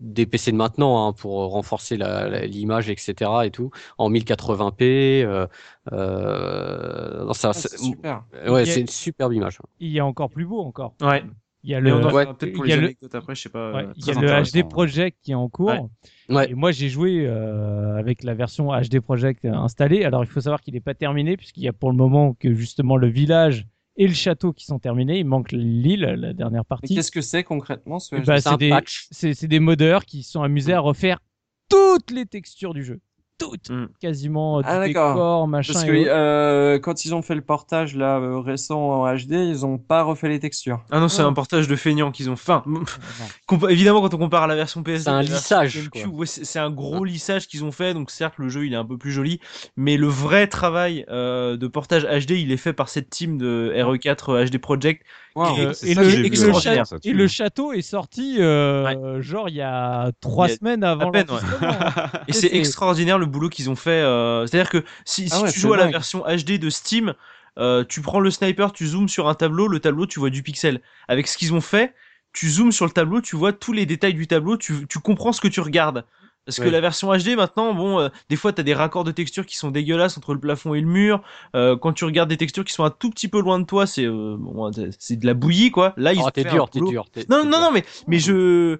des 0.00 0.26
PC 0.26 0.50
de 0.50 0.56
maintenant, 0.56 1.06
hein, 1.06 1.12
pour 1.12 1.34
renforcer 1.52 1.96
l'image, 1.96 2.90
etc. 2.90 3.30
et 3.44 3.50
tout, 3.50 3.70
en 3.98 4.10
1080p. 4.10 5.22
Euh, 5.24 5.46
euh, 5.92 7.24
non, 7.24 7.32
ça, 7.32 7.50
Ah, 7.50 7.52
c'est- 7.52 7.78
super. 7.78 8.24
ouais, 8.48 8.64
c'est 8.66 8.80
une 8.80 8.88
superbe 8.88 9.32
image. 9.32 9.58
Il 9.80 9.90
y 9.90 10.00
a 10.00 10.06
encore 10.06 10.30
plus 10.30 10.46
beau 10.46 10.60
encore. 10.60 10.94
Ouais. 11.00 11.24
Il 11.64 11.70
y 11.70 11.74
a 11.76 11.80
le, 11.80 11.94
ouais, 11.94 12.26
peut-être 12.26 12.54
pour 12.54 12.66
il 12.66 12.70
y 12.70 12.72
a 12.72 12.76
le- 12.76 12.86
anecdotes 12.86 13.14
après, 13.14 13.34
je 13.36 13.42
sais 13.42 13.48
pas. 13.48 13.72
ouais, 13.72 13.84
euh, 13.84 13.92
il 13.96 14.04
y 14.04 14.10
a 14.10 14.14
très 14.14 14.22
le 14.22 14.28
intéressant. 14.28 14.58
HD 14.58 14.68
Project 14.68 15.18
qui 15.22 15.30
est 15.30 15.36
en 15.36 15.48
cours. 15.48 15.68
Ouais. 15.68 16.34
Ouais. 16.36 16.50
Et 16.50 16.54
moi, 16.54 16.72
j'ai 16.72 16.88
joué 16.88 17.24
euh, 17.24 17.96
avec 17.96 18.24
la 18.24 18.34
version 18.34 18.68
HD 18.72 18.98
Project 19.00 19.44
installée. 19.44 20.04
Alors, 20.04 20.24
il 20.24 20.26
faut 20.28 20.40
savoir 20.40 20.60
qu'il 20.60 20.74
n'est 20.74 20.80
pas 20.80 20.94
terminé 20.94 21.36
puisqu'il 21.36 21.62
y 21.62 21.68
a 21.68 21.72
pour 21.72 21.90
le 21.90 21.96
moment 21.96 22.34
que 22.34 22.52
justement 22.54 22.96
le 22.96 23.06
village 23.08 23.66
et 23.96 24.08
le 24.08 24.14
château 24.14 24.52
qui 24.52 24.64
sont 24.64 24.78
terminés. 24.78 25.18
Il 25.18 25.26
manque 25.26 25.52
l'île, 25.52 26.00
la 26.00 26.32
dernière 26.32 26.64
partie. 26.64 26.94
qu'est-ce 26.94 27.12
que 27.12 27.20
c'est 27.20 27.44
concrètement 27.44 27.98
ce 28.00 28.16
ben, 28.16 28.40
C'est 28.40 28.56
des, 28.56 28.70
patch? 28.70 29.06
c'est 29.10 29.34
c'est 29.34 29.48
des 29.48 29.60
modeurs 29.60 30.04
qui 30.04 30.22
se 30.24 30.32
sont 30.32 30.42
amusés 30.42 30.72
à 30.72 30.80
refaire 30.80 31.18
toutes 31.68 32.10
les 32.10 32.26
textures 32.26 32.74
du 32.74 32.82
jeu. 32.84 33.00
Toutes. 33.42 33.70
Mm. 33.70 33.86
Quasiment 34.00 34.58
euh, 34.58 34.62
Ah, 34.64 34.78
d'accord. 34.78 35.14
décor, 35.14 35.48
machin. 35.48 35.72
Parce 35.72 35.84
que 35.84 35.90
euh, 35.92 36.78
quand 36.78 37.04
ils 37.04 37.14
ont 37.14 37.22
fait 37.22 37.34
le 37.34 37.40
portage 37.42 37.96
là 37.96 38.18
euh, 38.18 38.38
récent 38.38 38.78
en 38.80 39.12
HD, 39.14 39.32
ils 39.32 39.66
ont 39.66 39.78
pas 39.78 40.02
refait 40.02 40.28
les 40.28 40.38
textures. 40.40 40.80
Ah 40.90 41.00
non, 41.00 41.08
c'est 41.08 41.22
Oh. 41.22 41.26
un 41.26 41.32
portage 41.32 41.68
de 41.68 41.76
feignants 41.76 42.10
qu'ils 42.12 42.30
ont 42.30 42.36
fait. 42.36 42.52
Enfin, 42.52 42.64
évidemment, 43.68 44.00
quand 44.00 44.14
on 44.14 44.18
compare 44.18 44.44
à 44.44 44.46
la 44.46 44.54
version 44.56 44.82
PS2, 44.82 44.98
C'est 45.00 45.08
un 45.10 45.22
lissage, 45.22 45.90
ouais, 46.10 46.26
c'est 46.26 46.44
c'est 46.44 46.58
un 46.58 46.70
gros 46.70 47.04
lissage 47.04 47.46
qu'ils 47.48 47.64
ont 47.64 47.72
fait. 47.72 47.94
Donc 47.94 48.10
certes, 48.10 48.34
le 48.38 48.48
jeu 48.48 48.66
il 48.66 48.72
est 48.72 48.76
un 48.76 48.84
peu 48.84 48.98
plus 48.98 49.10
joli, 49.12 49.40
mais 49.76 49.96
le 49.96 50.06
vrai 50.06 50.46
travail 50.46 51.04
euh, 51.08 51.56
de 51.56 51.66
portage 51.66 52.04
HD, 52.04 52.32
il 52.32 52.52
est 52.52 52.56
fait 52.56 52.72
par 52.72 52.88
cette 52.88 53.10
team 53.10 53.38
de 53.38 53.72
RE4 53.76 54.50
HD 54.50 54.58
Project. 54.58 55.02
Wow. 55.34 55.56
Et- 55.56 55.74
c'est 55.74 55.88
et, 55.88 55.94
ça 55.94 56.02
le, 56.02 56.08
et 56.08 56.30
château, 56.74 56.84
ça, 56.84 56.96
et 56.96 56.98
dessus. 56.98 57.12
le 57.14 57.28
château 57.28 57.72
est 57.72 57.80
sorti 57.82 58.36
euh, 58.40 59.20
genre 59.22 59.48
il 59.48 59.54
y 59.54 59.62
a 59.62 60.10
trois 60.20 60.46
Il 60.46 60.50
y 60.50 60.52
a 60.52 60.56
semaines 60.58 60.84
avant 60.84 61.08
à 61.08 61.12
peine, 61.12 61.30
ouais. 61.30 61.40
Et 62.28 62.32
c'est 62.32 62.54
extraordinaire 62.54 63.18
le 63.18 63.26
boulot 63.26 63.48
qu'ils 63.48 63.70
ont 63.70 63.76
fait. 63.76 63.90
euh, 64.02 64.46
C'est-à-dire 64.46 64.68
que 64.70 64.84
si, 65.04 65.28
si 65.28 65.34
Ah 65.34 65.42
ouais, 65.42 65.52
tu 65.52 65.60
joues 65.60 65.72
à 65.72 65.76
la 65.78 65.84
dingue. 65.84 65.92
version 65.92 66.22
HD 66.26 66.58
de 66.58 66.68
Steam, 66.68 67.14
euh, 67.58 67.84
tu 67.88 68.00
prends 68.02 68.20
le 68.20 68.30
sniper, 68.30 68.72
tu 68.72 68.86
zoomes 68.86 69.08
sur 69.08 69.28
un 69.28 69.34
tableau, 69.34 69.68
le 69.68 69.80
tableau, 69.80 70.06
tu 70.06 70.18
vois 70.20 70.30
du 70.30 70.42
pixel. 70.42 70.80
Avec 71.08 71.26
ce 71.28 71.38
qu'ils 71.38 71.54
ont 71.54 71.60
fait, 71.62 71.94
tu 72.34 72.48
zoomes 72.50 72.72
sur 72.72 72.84
le 72.86 72.92
tableau, 72.92 73.20
tu 73.22 73.36
vois 73.36 73.52
tous 73.52 73.72
les 73.72 73.86
détails 73.86 74.14
du 74.14 74.26
tableau, 74.26 74.56
tu, 74.56 74.86
tu 74.88 74.98
comprends 74.98 75.32
ce 75.32 75.40
que 75.40 75.48
tu 75.48 75.60
regardes. 75.60 76.04
Parce 76.44 76.58
que 76.58 76.68
la 76.68 76.80
version 76.80 77.12
HD 77.16 77.36
maintenant, 77.36 77.72
bon, 77.74 78.00
euh, 78.00 78.08
des 78.28 78.36
fois 78.36 78.52
t'as 78.52 78.62
des 78.64 78.74
raccords 78.74 79.04
de 79.04 79.12
textures 79.12 79.46
qui 79.46 79.56
sont 79.56 79.70
dégueulasses 79.70 80.18
entre 80.18 80.34
le 80.34 80.40
plafond 80.40 80.74
et 80.74 80.80
le 80.80 80.86
mur. 80.88 81.22
Euh, 81.54 81.76
quand 81.76 81.92
tu 81.92 82.04
regardes 82.04 82.28
des 82.28 82.36
textures 82.36 82.64
qui 82.64 82.72
sont 82.72 82.84
un 82.84 82.90
tout 82.90 83.10
petit 83.10 83.28
peu 83.28 83.40
loin 83.40 83.60
de 83.60 83.64
toi, 83.64 83.86
c'est 83.86 84.04
euh, 84.06 84.36
bon, 84.38 84.70
c'est- 84.98 85.16
de 85.16 85.26
la 85.26 85.34
bouillie 85.34 85.70
quoi. 85.70 85.94
Là 85.96 86.12
ils 86.12 86.20
Oh, 86.20 86.26
ont 86.26 86.30
t'es 86.30 86.44
dur, 86.44 86.68
t'es 86.68 86.80
dur. 86.80 87.06
t'es- 87.12 87.26
Non 87.28 87.44
non 87.44 87.50
dur. 87.50 87.60
non 87.60 87.70
mais 87.72 87.84
mais 88.08 88.18
je 88.18 88.78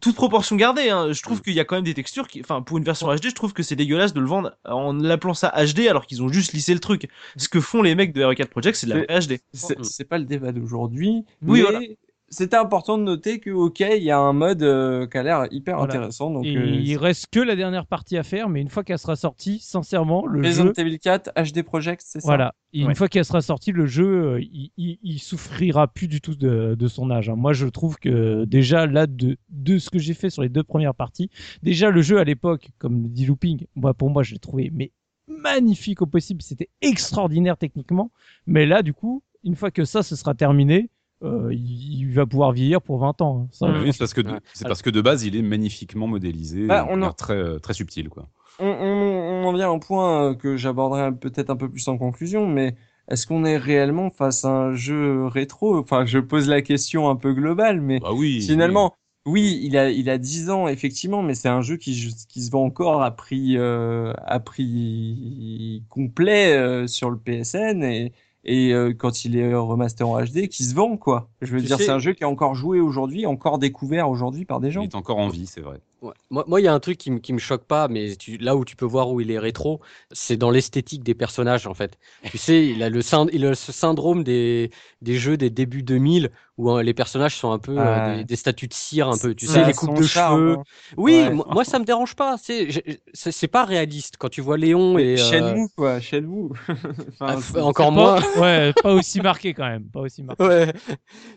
toute 0.00 0.16
proportion 0.16 0.56
gardée, 0.56 0.90
hein, 0.90 1.12
je 1.12 1.20
Mm. 1.20 1.22
trouve 1.22 1.40
qu'il 1.40 1.52
y 1.54 1.60
a 1.60 1.64
quand 1.64 1.76
même 1.76 1.84
des 1.84 1.94
textures 1.94 2.26
qui, 2.26 2.40
enfin, 2.40 2.62
pour 2.62 2.78
une 2.78 2.84
version 2.84 3.06
HD, 3.14 3.28
je 3.30 3.34
trouve 3.34 3.52
que 3.52 3.62
c'est 3.62 3.76
dégueulasse 3.76 4.12
de 4.12 4.20
le 4.20 4.26
vendre 4.26 4.56
en 4.64 4.92
l'appelant 4.92 5.34
ça 5.34 5.52
HD 5.56 5.86
alors 5.88 6.04
qu'ils 6.06 6.22
ont 6.22 6.28
juste 6.28 6.52
lissé 6.52 6.74
le 6.74 6.80
truc. 6.80 7.08
Ce 7.36 7.48
que 7.48 7.60
font 7.60 7.80
les 7.82 7.94
mecs 7.94 8.12
de 8.12 8.22
RE4 8.24 8.48
Project, 8.48 8.76
c'est 8.76 8.86
de 8.88 8.94
la 8.94 9.04
vraie 9.04 9.20
HD. 9.20 9.38
C'est 9.52 9.78
Mm. 9.78 9.84
c'est 9.84 10.04
pas 10.04 10.18
le 10.18 10.24
débat 10.24 10.52
d'aujourd'hui, 10.52 11.24
Oui, 11.42 11.60
mais 11.60 11.62
voilà. 11.62 11.80
C'était 12.30 12.56
important 12.56 12.98
de 12.98 13.02
noter 13.04 13.40
que 13.40 13.50
ok, 13.50 13.80
il 13.80 14.02
y 14.02 14.10
a 14.10 14.18
un 14.18 14.32
mode 14.32 14.62
euh, 14.62 15.06
qui 15.06 15.16
a 15.16 15.22
l'air 15.22 15.46
hyper 15.50 15.76
Voilà. 15.78 15.94
intéressant. 15.94 16.30
Donc, 16.30 16.44
euh, 16.44 16.80
il 16.84 16.96
reste 16.96 17.26
que 17.32 17.40
la 17.40 17.56
dernière 17.56 17.86
partie 17.86 18.16
à 18.18 18.22
faire, 18.22 18.48
mais 18.48 18.60
une 18.60 18.68
fois 18.68 18.84
qu'elle 18.84 18.98
sera 18.98 19.16
sortie, 19.16 19.58
sincèrement, 19.60 20.26
le 20.26 20.40
Resident 20.46 20.66
jeu, 20.66 20.72
Evil 20.76 20.98
4 20.98 21.30
HD 21.36 21.62
Project, 21.62 22.02
c'est 22.04 22.20
ça 22.20 22.26
voilà, 22.26 22.54
Et 22.72 22.80
une 22.82 22.94
fois 22.94 23.08
qu'elle 23.08 23.24
sera 23.24 23.40
sortie, 23.40 23.72
le 23.72 23.86
jeu, 23.86 24.06
euh, 24.34 24.40
il, 24.40 24.70
il, 24.76 24.98
il 25.02 25.18
souffrira 25.20 25.88
plus 25.88 26.06
du 26.08 26.20
tout 26.20 26.34
de, 26.34 26.74
de 26.78 26.88
son 26.88 27.10
âge. 27.10 27.28
hein. 27.30 27.36
Moi, 27.36 27.52
je 27.54 27.66
trouve 27.66 27.96
que 27.98 28.44
déjà 28.44 28.86
là, 28.86 29.06
de, 29.06 29.36
de 29.48 29.78
ce 29.78 29.88
que 29.90 29.98
j'ai 29.98 30.14
fait 30.14 30.28
sur 30.30 30.42
les 30.42 30.48
deux 30.50 30.62
premières 30.64 30.94
parties, 30.94 31.30
déjà 31.62 31.90
le 31.90 32.02
jeu 32.02 32.18
à 32.18 32.24
l'époque, 32.24 32.68
comme 32.78 33.02
le 33.04 33.08
dit 33.08 33.24
Looping, 33.26 33.64
moi 33.74 33.94
pour 33.94 34.10
moi, 34.10 34.22
je 34.22 34.32
l'ai 34.34 34.38
trouvé 34.38 34.70
mais 34.72 34.92
magnifique 35.28 36.02
au 36.02 36.06
possible. 36.06 36.42
C'était 36.42 36.68
extraordinaire 36.80 37.56
techniquement, 37.56 38.10
mais 38.46 38.66
là, 38.66 38.82
du 38.82 38.92
coup, 38.92 39.22
une 39.44 39.54
fois 39.56 39.70
que 39.70 39.84
ça, 39.84 40.02
ce 40.02 40.16
sera 40.16 40.34
terminé. 40.34 40.90
Euh, 41.22 41.52
il, 41.52 42.12
va 42.12 42.26
pouvoir 42.26 42.52
vieillir 42.52 42.80
pour 42.80 42.98
20 42.98 43.20
ans. 43.20 43.48
Ça, 43.52 43.66
Oui, 43.68 43.92
c'est 43.92 43.98
parce 43.98 44.14
que 44.14 44.20
de, 44.20 44.32
Ouais. 44.32 44.40
c'est 44.54 44.66
parce 44.66 44.82
que 44.82 44.90
de 44.90 45.00
base 45.00 45.24
il 45.24 45.36
est 45.36 45.42
magnifiquement 45.42 46.06
modélisé, 46.06 46.66
Bah, 46.66 46.86
on 46.88 47.02
en- 47.02 47.12
très 47.12 47.34
euh, 47.34 47.58
très 47.58 47.74
subtil 47.74 48.08
quoi. 48.08 48.28
on, 48.58 48.66
on, 48.66 49.44
on 49.44 49.48
en 49.48 49.52
vient 49.52 49.70
à 49.70 49.74
un 49.74 49.78
point 49.78 50.30
euh, 50.30 50.34
que 50.34 50.56
j'aborderai 50.56 51.12
peut-être 51.14 51.50
un 51.50 51.56
peu 51.56 51.68
plus 51.70 51.86
en 51.88 51.98
conclusion, 51.98 52.46
mais 52.46 52.74
est-ce 53.08 53.26
qu'on 53.26 53.44
est 53.44 53.56
réellement 53.56 54.10
face 54.10 54.44
à 54.44 54.48
un 54.50 54.74
jeu 54.74 55.26
rétro? 55.26 55.78
Enfin, 55.78 56.04
je 56.06 56.18
pose 56.18 56.48
la 56.48 56.62
question 56.62 57.08
un 57.08 57.16
peu 57.16 57.32
globale, 57.32 57.80
mais 57.80 58.00
Bah 58.00 58.12
oui. 58.12 58.40
finalement, 58.46 58.96
oui, 59.26 59.60
il 59.62 59.76
a, 59.76 59.90
il 59.90 60.10
a 60.10 60.18
10 60.18 60.50
ans, 60.50 60.68
effectivement, 60.68 61.22
mais 61.22 61.34
c'est 61.34 61.48
un 61.48 61.62
jeu 61.62 61.76
qui, 61.76 62.14
qui 62.28 62.42
se 62.42 62.50
vend 62.50 62.64
encore 62.64 63.02
à 63.02 63.10
prix, 63.14 63.56
euh, 63.56 64.12
à 64.18 64.40
prix 64.40 65.84
complet 65.88 66.56
euh, 66.56 66.86
sur 66.86 67.10
le 67.10 67.18
PSN 67.18 67.82
et, 67.84 68.12
et 68.44 68.72
euh, 68.72 68.92
quand 68.94 69.24
il 69.24 69.36
est 69.36 69.54
remaster 69.54 70.08
en 70.08 70.20
HD, 70.22 70.48
qui 70.48 70.64
se 70.64 70.74
vend, 70.74 70.96
quoi. 70.96 71.28
Je 71.42 71.52
veux 71.52 71.60
Tu 71.60 71.66
dire, 71.66 71.76
sais- 71.76 71.84
c'est 71.84 71.90
un 71.90 71.98
jeu 71.98 72.12
qui 72.12 72.22
est 72.22 72.26
encore 72.26 72.54
joué 72.54 72.80
aujourd'hui, 72.80 73.26
encore 73.26 73.58
découvert 73.58 74.08
aujourd'hui 74.08 74.44
par 74.44 74.60
des 74.60 74.68
Il 74.68 74.72
gens. 74.72 74.82
est 74.82 74.94
encore 74.94 75.18
en 75.18 75.28
vie, 75.28 75.46
c'est 75.46 75.60
vrai. 75.60 75.80
Ouais. 76.00 76.12
Moi, 76.30 76.44
moi, 76.46 76.60
il 76.60 76.64
y 76.64 76.68
a 76.68 76.72
un 76.74 76.78
truc 76.80 76.96
qui, 76.96 77.10
me- 77.10 77.18
qui 77.18 77.32
me 77.32 77.38
choque 77.38 77.64
pas, 77.64 77.88
mais 77.88 78.14
tu, 78.16 78.36
là 78.38 78.56
où 78.56 78.64
tu 78.64 78.76
peux 78.76 78.84
voir 78.86 79.10
où 79.10 79.20
il 79.20 79.30
est 79.32 79.38
rétro, 79.38 79.80
c'est 80.12 80.36
dans 80.36 80.50
l'esthétique 80.50 81.02
des 81.02 81.14
personnages, 81.14 81.66
en 81.66 81.74
fait. 81.74 81.98
Tu 82.30 82.38
sais, 82.38 82.66
il 82.68 82.82
a 82.84 82.88
le, 82.88 83.00
il 83.32 83.44
a 83.46 83.54
ce 83.54 83.72
syndrome 83.72 84.22
des, 84.22 84.70
des 85.02 85.16
jeux 85.16 85.36
des 85.36 85.50
débuts 85.50 85.82
2000 85.82 86.30
où 86.58 86.70
hein, 86.70 86.82
les 86.82 86.92
personnages 86.94 87.36
sont 87.36 87.52
un 87.52 87.58
peu 87.58 87.72
euh, 87.72 88.00
Ouais. 88.00 88.00
des, 88.00 88.24
des 88.24 88.36
statues 88.36 88.68
de 88.68 88.74
cire, 88.74 89.08
un 89.08 89.16
peu. 89.16 89.34
Tu 89.34 89.46
sais, 89.46 89.60
a 89.60 89.64
les 89.64 89.72
coupes 89.74 89.94
de 89.94 90.02
charme, 90.02 90.40
cheveux. 90.40 90.52
hein. 90.58 90.64
Oui, 90.96 91.28
Ouais. 91.28 91.30
moi, 91.30 91.46
moi, 91.50 91.64
ça 91.64 91.78
me 91.78 91.84
dérange 91.84 92.14
pas. 92.16 92.36
C'est, 92.38 93.48
pas 93.48 93.64
réaliste 93.64 94.16
quand 94.18 94.28
tu 94.28 94.40
vois 94.40 94.58
Léon 94.58 94.98
et. 94.98 95.14
euh, 95.14 95.16
Shenmue, 95.16 95.68
quoi, 95.76 96.00
Shenmue. 96.00 96.50
Enfin, 97.20 97.40
ah, 97.56 97.62
encore 97.62 97.92
pas- 97.92 98.00
moins. 98.14 98.20
ouais, 98.40 98.72
pas 98.74 98.92
aussi 98.94 99.20
marqué 99.20 99.54
quand 99.54 99.68
même, 99.68 99.84
pas 99.84 100.00
aussi 100.00 100.22
marqué. 100.22 100.42
Ouais. 100.44 100.72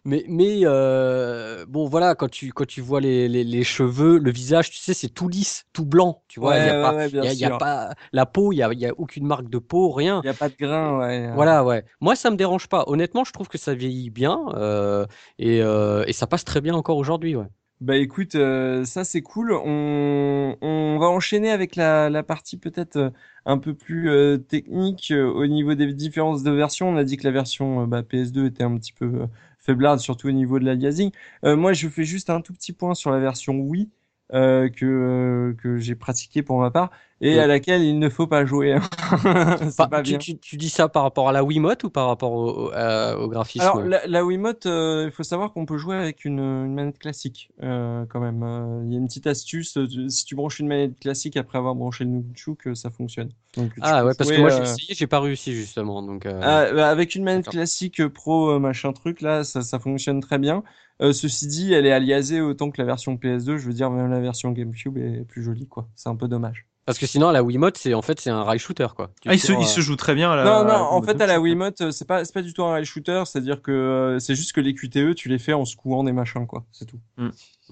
Mais, 0.06 0.26
mais 0.28 0.60
euh, 0.64 1.66
bon, 1.68 1.88
voilà, 1.88 2.16
quand 2.16 2.30
tu, 2.30 2.52
quand 2.54 2.66
tu 2.68 2.82
vois 2.82 3.02
les, 3.02 3.28
les, 3.28 3.44
les 3.44 3.64
cheveux, 3.64 4.18
le 4.20 4.32
visage, 4.32 4.70
tu 4.72 4.78
sais, 4.78 4.94
c'est 4.94 5.10
tout 5.10 5.28
lisse, 5.28 5.66
tout 5.74 5.86
blanc. 5.86 6.24
Tu 6.28 6.40
vois, 6.40 6.58
il 6.60 6.66
y 6.66 6.70
a 6.70 6.74
Ouais, 6.74 6.82
pas, 6.82 6.94
ouais, 6.94 7.08
ouais, 7.08 7.10
y 7.22 7.28
a, 7.28 7.34
il 7.34 7.40
y 7.40 7.46
a 7.46 7.50
sûr. 7.50 7.58
pas 7.58 7.94
la 8.14 8.26
peau, 8.26 8.52
il 8.52 8.58
y 8.58 8.64
a, 8.64 8.72
il 8.74 8.80
y 8.80 8.86
a 8.88 8.94
aucune 8.98 9.26
marque 9.26 9.50
de 9.50 9.58
peau, 9.60 9.92
rien. 9.92 10.20
Il 10.24 10.28
n'y 10.28 10.30
a 10.30 10.34
pas 10.34 10.50
de 10.50 10.56
grain, 10.56 11.00
ouais. 11.00 11.32
Voilà, 11.34 11.64
ouais. 11.64 11.86
Moi, 12.02 12.16
ça 12.16 12.30
me 12.30 12.36
dérange 12.36 12.68
pas. 12.68 12.84
Honnêtement, 12.88 13.24
je 13.24 13.32
trouve 13.32 13.48
que 13.48 13.58
ça 13.58 13.74
vieillit 13.74 14.10
bien 14.10 14.40
euh, 14.56 15.06
et, 15.40 15.62
euh, 15.62 16.04
et 16.08 16.14
ça 16.14 16.28
passe 16.28 16.46
très 16.46 16.62
bien 16.62 16.74
encore 16.74 16.98
aujourd'hui, 16.98 17.36
ouais. 17.36 17.48
Bah 17.80 17.98
écoute, 17.98 18.36
euh, 18.36 18.86
ça 18.86 19.04
c'est 19.04 19.24
cool. 19.24 19.54
On, 19.54 20.98
va 21.00 21.08
enchaîner 21.08 21.50
avec 21.50 21.76
la, 21.76 22.24
partie 22.24 22.58
peut-être 22.58 22.98
euh, 22.98 23.10
un 23.46 23.58
peu 23.58 23.74
plus 23.74 24.08
technique 24.48 25.12
au 25.12 25.48
niveau 25.48 25.74
des 25.74 25.92
différences 25.94 26.44
de 26.44 26.52
versions. 26.52 26.90
On 26.90 26.98
a 26.98 27.04
dit 27.04 27.18
que 27.18 27.24
la 27.24 27.32
version 27.32 27.88
bah, 27.88 28.04
PS2 28.04 28.46
était 28.46 28.64
un 28.64 28.78
petit 28.78 28.94
peu 28.94 29.28
faiblarde, 29.58 30.00
surtout 30.00 30.28
au 30.28 30.32
niveau 30.32 30.60
de 30.60 30.66
l'aliasing. 30.66 31.12
Moi, 31.44 31.74
je 31.74 31.88
fais 31.90 32.04
juste 32.04 32.30
un 32.30 32.42
tout 32.42 32.54
petit 32.54 32.72
point 32.72 32.94
sur 32.94 33.10
la 33.10 33.20
version 33.20 33.56
Wii 33.56 33.90
que, 34.32 35.56
que 35.58 35.78
j'ai 35.80 35.96
pratiquée 35.96 36.44
pour 36.44 36.60
ma 36.60 36.70
part 36.70 36.92
et 37.22 37.36
Ouais. 37.36 37.40
à 37.40 37.48
laquelle 37.48 37.84
il 37.84 38.00
ne 38.00 38.10
faut 38.10 38.28
pas 38.28 38.46
jouer. 38.46 38.76
Pas- 39.78 39.88
pas 39.88 40.02
tu, 40.02 40.18
tu, 40.18 40.38
tu 40.40 40.58
dis 40.58 40.70
ça 40.70 40.90
par 40.90 41.04
rapport 41.04 41.30
à 41.30 41.32
la 41.32 41.44
Wiimote 41.44 41.84
ou 41.84 41.90
par 41.90 42.08
rapport 42.08 42.32
au, 42.32 42.50
au, 42.68 42.74
euh, 42.74 43.16
au 43.16 43.28
graphisme 43.28 43.62
Alors, 43.62 43.82
la, 43.82 44.06
la 44.08 44.26
Wiimote, 44.26 44.66
euh, 44.66 45.06
il 45.06 45.12
faut 45.12 45.24
savoir 45.24 45.54
qu'on 45.54 45.66
peut 45.66 45.78
jouer 45.78 45.96
avec 45.98 46.26
une, 46.26 46.40
une 46.40 46.74
manette 46.74 46.98
classique, 47.00 47.50
euh, 47.62 48.06
quand 48.10 48.20
même. 48.20 48.44
Euh, 48.44 48.82
Il 48.86 48.92
y 48.94 48.96
a 48.96 49.00
une 49.00 49.08
petite 49.08 49.28
astuce, 49.28 49.78
euh, 49.78 49.88
si 50.10 50.26
tu 50.26 50.36
branches 50.36 50.60
une 50.60 50.68
manette 50.68 51.00
classique 51.00 51.38
après 51.38 51.58
avoir 51.58 51.76
branché 51.76 52.04
le 52.06 52.10
Nunchuk, 52.12 52.70
ça 52.76 52.90
fonctionne. 52.90 53.30
Donc, 53.56 53.72
Ah 53.82 54.06
ouais, 54.06 54.14
parce 54.18 54.32
que 54.32 54.40
moi 54.40 54.50
j'ai 54.50 54.60
euh, 54.60 54.64
essayé, 54.64 54.94
j'ai 54.96 55.08
pas 55.08 55.20
réussi 55.20 55.54
justement. 55.54 56.02
Donc, 56.02 56.26
euh, 56.26 56.40
ah, 56.42 56.72
bah, 56.74 56.90
avec 56.90 57.16
une 57.16 57.24
manette 57.24 57.50
classique 57.50 58.08
pro, 58.08 58.60
machin 58.60 58.94
truc, 58.94 59.22
là, 59.22 59.44
ça, 59.44 59.62
ça 59.62 59.78
fonctionne 59.80 60.22
très 60.22 60.40
bien. 60.40 60.64
Euh, 61.02 61.14
ceci 61.14 61.48
dit, 61.48 61.74
elle 61.74 61.86
est 61.86 61.92
aliasée 61.92 62.42
autant 62.42 62.70
que 62.72 62.80
la 62.82 62.86
version 62.86 63.18
PS2. 63.18 63.58
Je 63.58 63.66
veux 63.68 63.74
dire, 63.74 63.90
même 63.92 64.10
la 64.12 64.20
version 64.20 64.52
GameCube 64.52 64.98
est 64.98 65.26
plus 65.26 65.44
jolie, 65.44 65.68
quoi. 65.68 65.90
C'est 65.96 66.10
un 66.10 66.16
peu 66.16 66.28
dommage. 66.28 66.68
Parce 66.86 66.98
que 66.98 67.06
sinon, 67.06 67.30
la 67.32 67.44
Wiimote, 67.44 67.78
c'est 67.78 67.94
en 67.94 68.02
fait 68.02 68.20
c'est 68.20 68.32
un 68.32 68.44
rail 68.44 68.58
shooter 68.60 68.88
quoi. 68.96 69.12
Ah, 69.28 69.34
il 69.36 69.40
se, 69.40 69.52
il 69.62 69.68
se 69.68 69.82
joue 69.82 69.96
très 69.96 70.16
bien. 70.16 70.36
Là, 70.36 70.44
Non, 70.44 70.64
non, 70.66 70.74
à- 70.74 70.80
en 70.90 71.02
fait, 71.04 71.22
à 71.22 71.28
la. 71.28 71.40
Wiimote, 71.40 71.82
euh, 71.82 71.92
c'est 71.92 72.06
pas, 72.06 72.26
c'est 72.26 72.34
pas 72.34 72.42
du 72.42 72.54
tout 72.54 72.64
un 72.64 72.72
rail 72.72 72.86
shooter, 72.86 73.24
c'est-à-dire 73.28 73.62
que 73.62 73.72
euh, 73.72 74.20
c'est 74.20 74.34
juste 74.36 74.52
que 74.54 74.62
les 74.62 74.74
QTE, 74.74 75.14
tu 75.16 75.30
les 75.30 75.38
fais 75.40 75.54
en 75.54 75.64
secouant 75.66 76.04
des 76.04 76.12
machins, 76.12 76.48
quoi. 76.48 76.64
C'est 76.72 76.86
tout. 76.86 77.00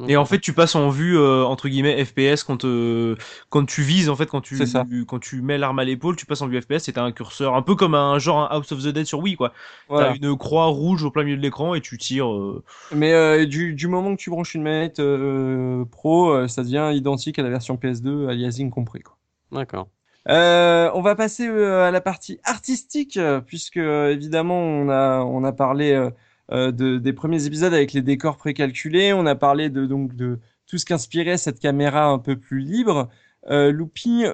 Et 0.08 0.18
en 0.18 0.26
fait, 0.26 0.40
tu 0.40 0.54
passes 0.54 0.76
en 0.76 0.90
vue 0.90 1.18
euh, 1.18 1.44
entre 1.44 1.68
guillemets 1.68 2.04
FPS 2.06 2.44
quand 2.44 2.64
euh, 2.66 3.16
quand 3.50 3.66
tu 3.66 3.82
vises 3.82 4.10
en 4.10 4.16
fait 4.16 4.26
quand 4.28 4.42
tu 4.42 4.56
ça. 4.66 4.86
quand 5.08 5.20
tu 5.20 5.42
mets 5.42 5.58
l'arme 5.58 5.80
à 5.80 5.84
l'épaule, 5.84 6.16
tu 6.16 6.26
passes 6.26 6.42
en 6.42 6.48
vue 6.48 6.62
FPS. 6.62 6.80
C'est 6.80 6.98
un 6.98 7.12
curseur 7.12 7.56
un 7.56 7.62
peu 7.62 7.76
comme 7.76 7.96
un 7.96 8.18
genre 8.20 8.40
un 8.40 8.46
House 8.56 8.72
of 8.72 8.84
the 8.84 8.88
Dead 8.88 9.06
sur 9.06 9.20
Wii 9.20 9.36
quoi. 9.36 9.52
Voilà. 9.90 10.10
T'as 10.10 10.16
une 10.16 10.38
croix 10.38 10.66
rouge 10.68 11.04
au 11.04 11.12
plein 11.12 11.24
milieu 11.24 11.38
de 11.38 11.42
l'écran 11.42 11.76
et 11.76 11.82
tu 11.82 11.98
tires. 11.98 12.32
euh, 12.32 12.64
Mais 12.94 13.14
euh, 13.14 13.46
du, 13.46 13.74
du 13.74 13.88
moment 13.88 14.16
que 14.16 14.22
tu 14.22 14.30
branches 14.30 14.56
une 14.56 14.64
manette 14.64 15.00
euh, 15.00 15.84
pro, 15.86 16.32
euh, 16.32 16.48
ça 16.48 16.64
devient 16.64 16.92
identique 16.94 17.38
à 17.40 17.44
la 17.44 17.50
version 17.50 17.76
PS2, 17.76 18.30
aliasing 18.30 18.70
compris. 18.70 19.02
Quoi. 19.02 19.18
D'accord. 19.52 19.90
Euh, 20.28 20.92
on 20.94 21.02
va 21.02 21.16
passer 21.16 21.48
à 21.48 21.92
la 21.92 22.02
partie 22.02 22.40
artistique, 22.44 23.18
puisque 23.48 23.78
évidemment 23.78 24.60
on 24.60 24.90
a 24.90 25.22
on 25.22 25.44
a 25.44 25.52
parlé 25.52 26.10
de, 26.52 26.98
des 26.98 27.14
premiers 27.14 27.46
épisodes 27.46 27.74
avec 27.74 27.94
les 27.94 28.02
décors 28.02 28.38
précalculés, 28.38 29.14
on 29.14 29.26
a 29.26 29.36
parlé 29.36 29.70
de 29.70 29.86
donc 29.86 30.16
de 30.16 30.40
tout 30.66 30.78
ce 30.78 30.86
qu'inspirait 30.86 31.38
cette 31.38 31.60
caméra 31.60 32.06
un 32.06 32.20
peu 32.20 32.38
plus 32.38 32.60
libre. 32.60 33.10
Euh, 33.50 33.74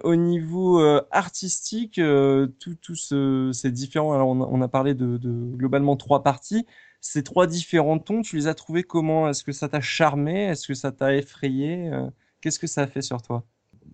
au 0.03 0.15
niveau 0.15 0.81
euh, 0.81 1.01
artistique, 1.11 1.99
euh, 1.99 2.47
tout, 2.59 2.75
tout 2.75 2.95
ce, 2.95 3.67
différent. 3.67 4.13
Alors 4.13 4.29
on 4.29 4.61
a, 4.61 4.67
parlé 4.67 4.93
de, 4.93 5.17
globalement 5.55 5.95
trois 5.95 6.23
parties. 6.23 6.65
Ces 7.01 7.23
trois 7.23 7.45
différents 7.45 7.99
tons, 7.99 8.23
tu 8.23 8.35
les 8.35 8.47
as 8.47 8.55
trouvés 8.55 8.83
comment? 8.83 9.29
Est-ce 9.29 9.43
que 9.43 9.51
ça 9.51 9.69
t'a 9.69 9.81
charmé? 9.81 10.45
Est-ce 10.45 10.67
que 10.67 10.73
ça 10.73 10.91
t'a 10.91 11.15
effrayé? 11.15 11.89
Euh, 11.91 12.09
Qu'est-ce 12.41 12.59
que 12.59 12.67
ça 12.67 12.81
a 12.81 12.87
fait 12.87 13.01
sur 13.01 13.21
toi? 13.21 13.43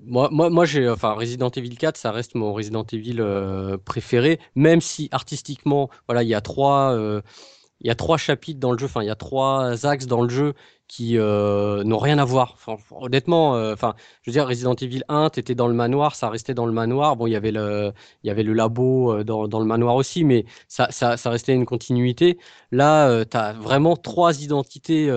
Moi, 0.04 0.30
moi, 0.32 0.50
moi 0.50 0.66
j'ai, 0.66 0.90
enfin, 0.90 1.14
Resident 1.14 1.50
Evil 1.50 1.76
4, 1.76 1.98
ça 1.98 2.12
reste 2.12 2.36
mon 2.36 2.54
Resident 2.54 2.86
Evil 2.92 3.18
euh, 3.20 3.78
préféré, 3.78 4.40
même 4.56 4.82
si 4.82 5.10
artistiquement, 5.12 5.90
voilà, 6.08 6.24
il 6.24 6.30
y 6.30 6.34
a 6.34 6.42
trois, 6.42 6.94
euh, 6.94 7.22
il 7.82 7.88
y 7.88 7.92
a 7.92 7.96
trois 7.96 8.18
chapitres 8.18 8.60
dans 8.60 8.72
le 8.72 8.78
jeu, 8.78 8.86
enfin, 8.86 9.02
il 9.02 9.08
y 9.08 9.12
a 9.12 9.16
trois 9.16 9.86
axes 9.86 10.06
dans 10.06 10.22
le 10.22 10.30
jeu 10.30 10.54
qui 10.88 11.18
euh, 11.18 11.84
n'ont 11.84 11.98
rien 11.98 12.18
à 12.20 12.26
voir. 12.26 12.58
Honnêtement, 12.92 13.56
euh, 13.56 13.74
enfin, 13.74 13.96
je 14.22 14.30
veux 14.30 14.34
dire, 14.34 14.46
Resident 14.48 14.76
Evil 14.76 15.04
1, 15.08 15.30
t'étais 15.30 15.56
dans 15.56 15.68
le 15.68 15.74
manoir, 15.74 16.16
ça 16.16 16.30
restait 16.30 16.54
dans 16.54 16.66
le 16.66 16.74
manoir. 16.74 17.16
Bon, 17.16 17.28
il 17.28 17.32
y 17.32 17.36
avait 17.36 17.52
le, 17.52 17.94
il 18.24 18.28
y 18.28 18.30
avait 18.30 18.44
le 18.44 18.54
labo 18.54 19.14
euh, 19.14 19.24
dans, 19.24 19.60
le 19.60 19.66
manoir 19.66 19.96
aussi, 19.96 20.24
mais 20.24 20.46
ça, 20.68 20.90
restait 21.26 21.54
une 21.54 21.66
continuité. 21.66 22.38
Là, 22.72 23.08
euh, 23.10 23.24
t'as 23.24 23.54
vraiment 23.54 23.96
trois 23.96 24.44
identités 24.44 25.10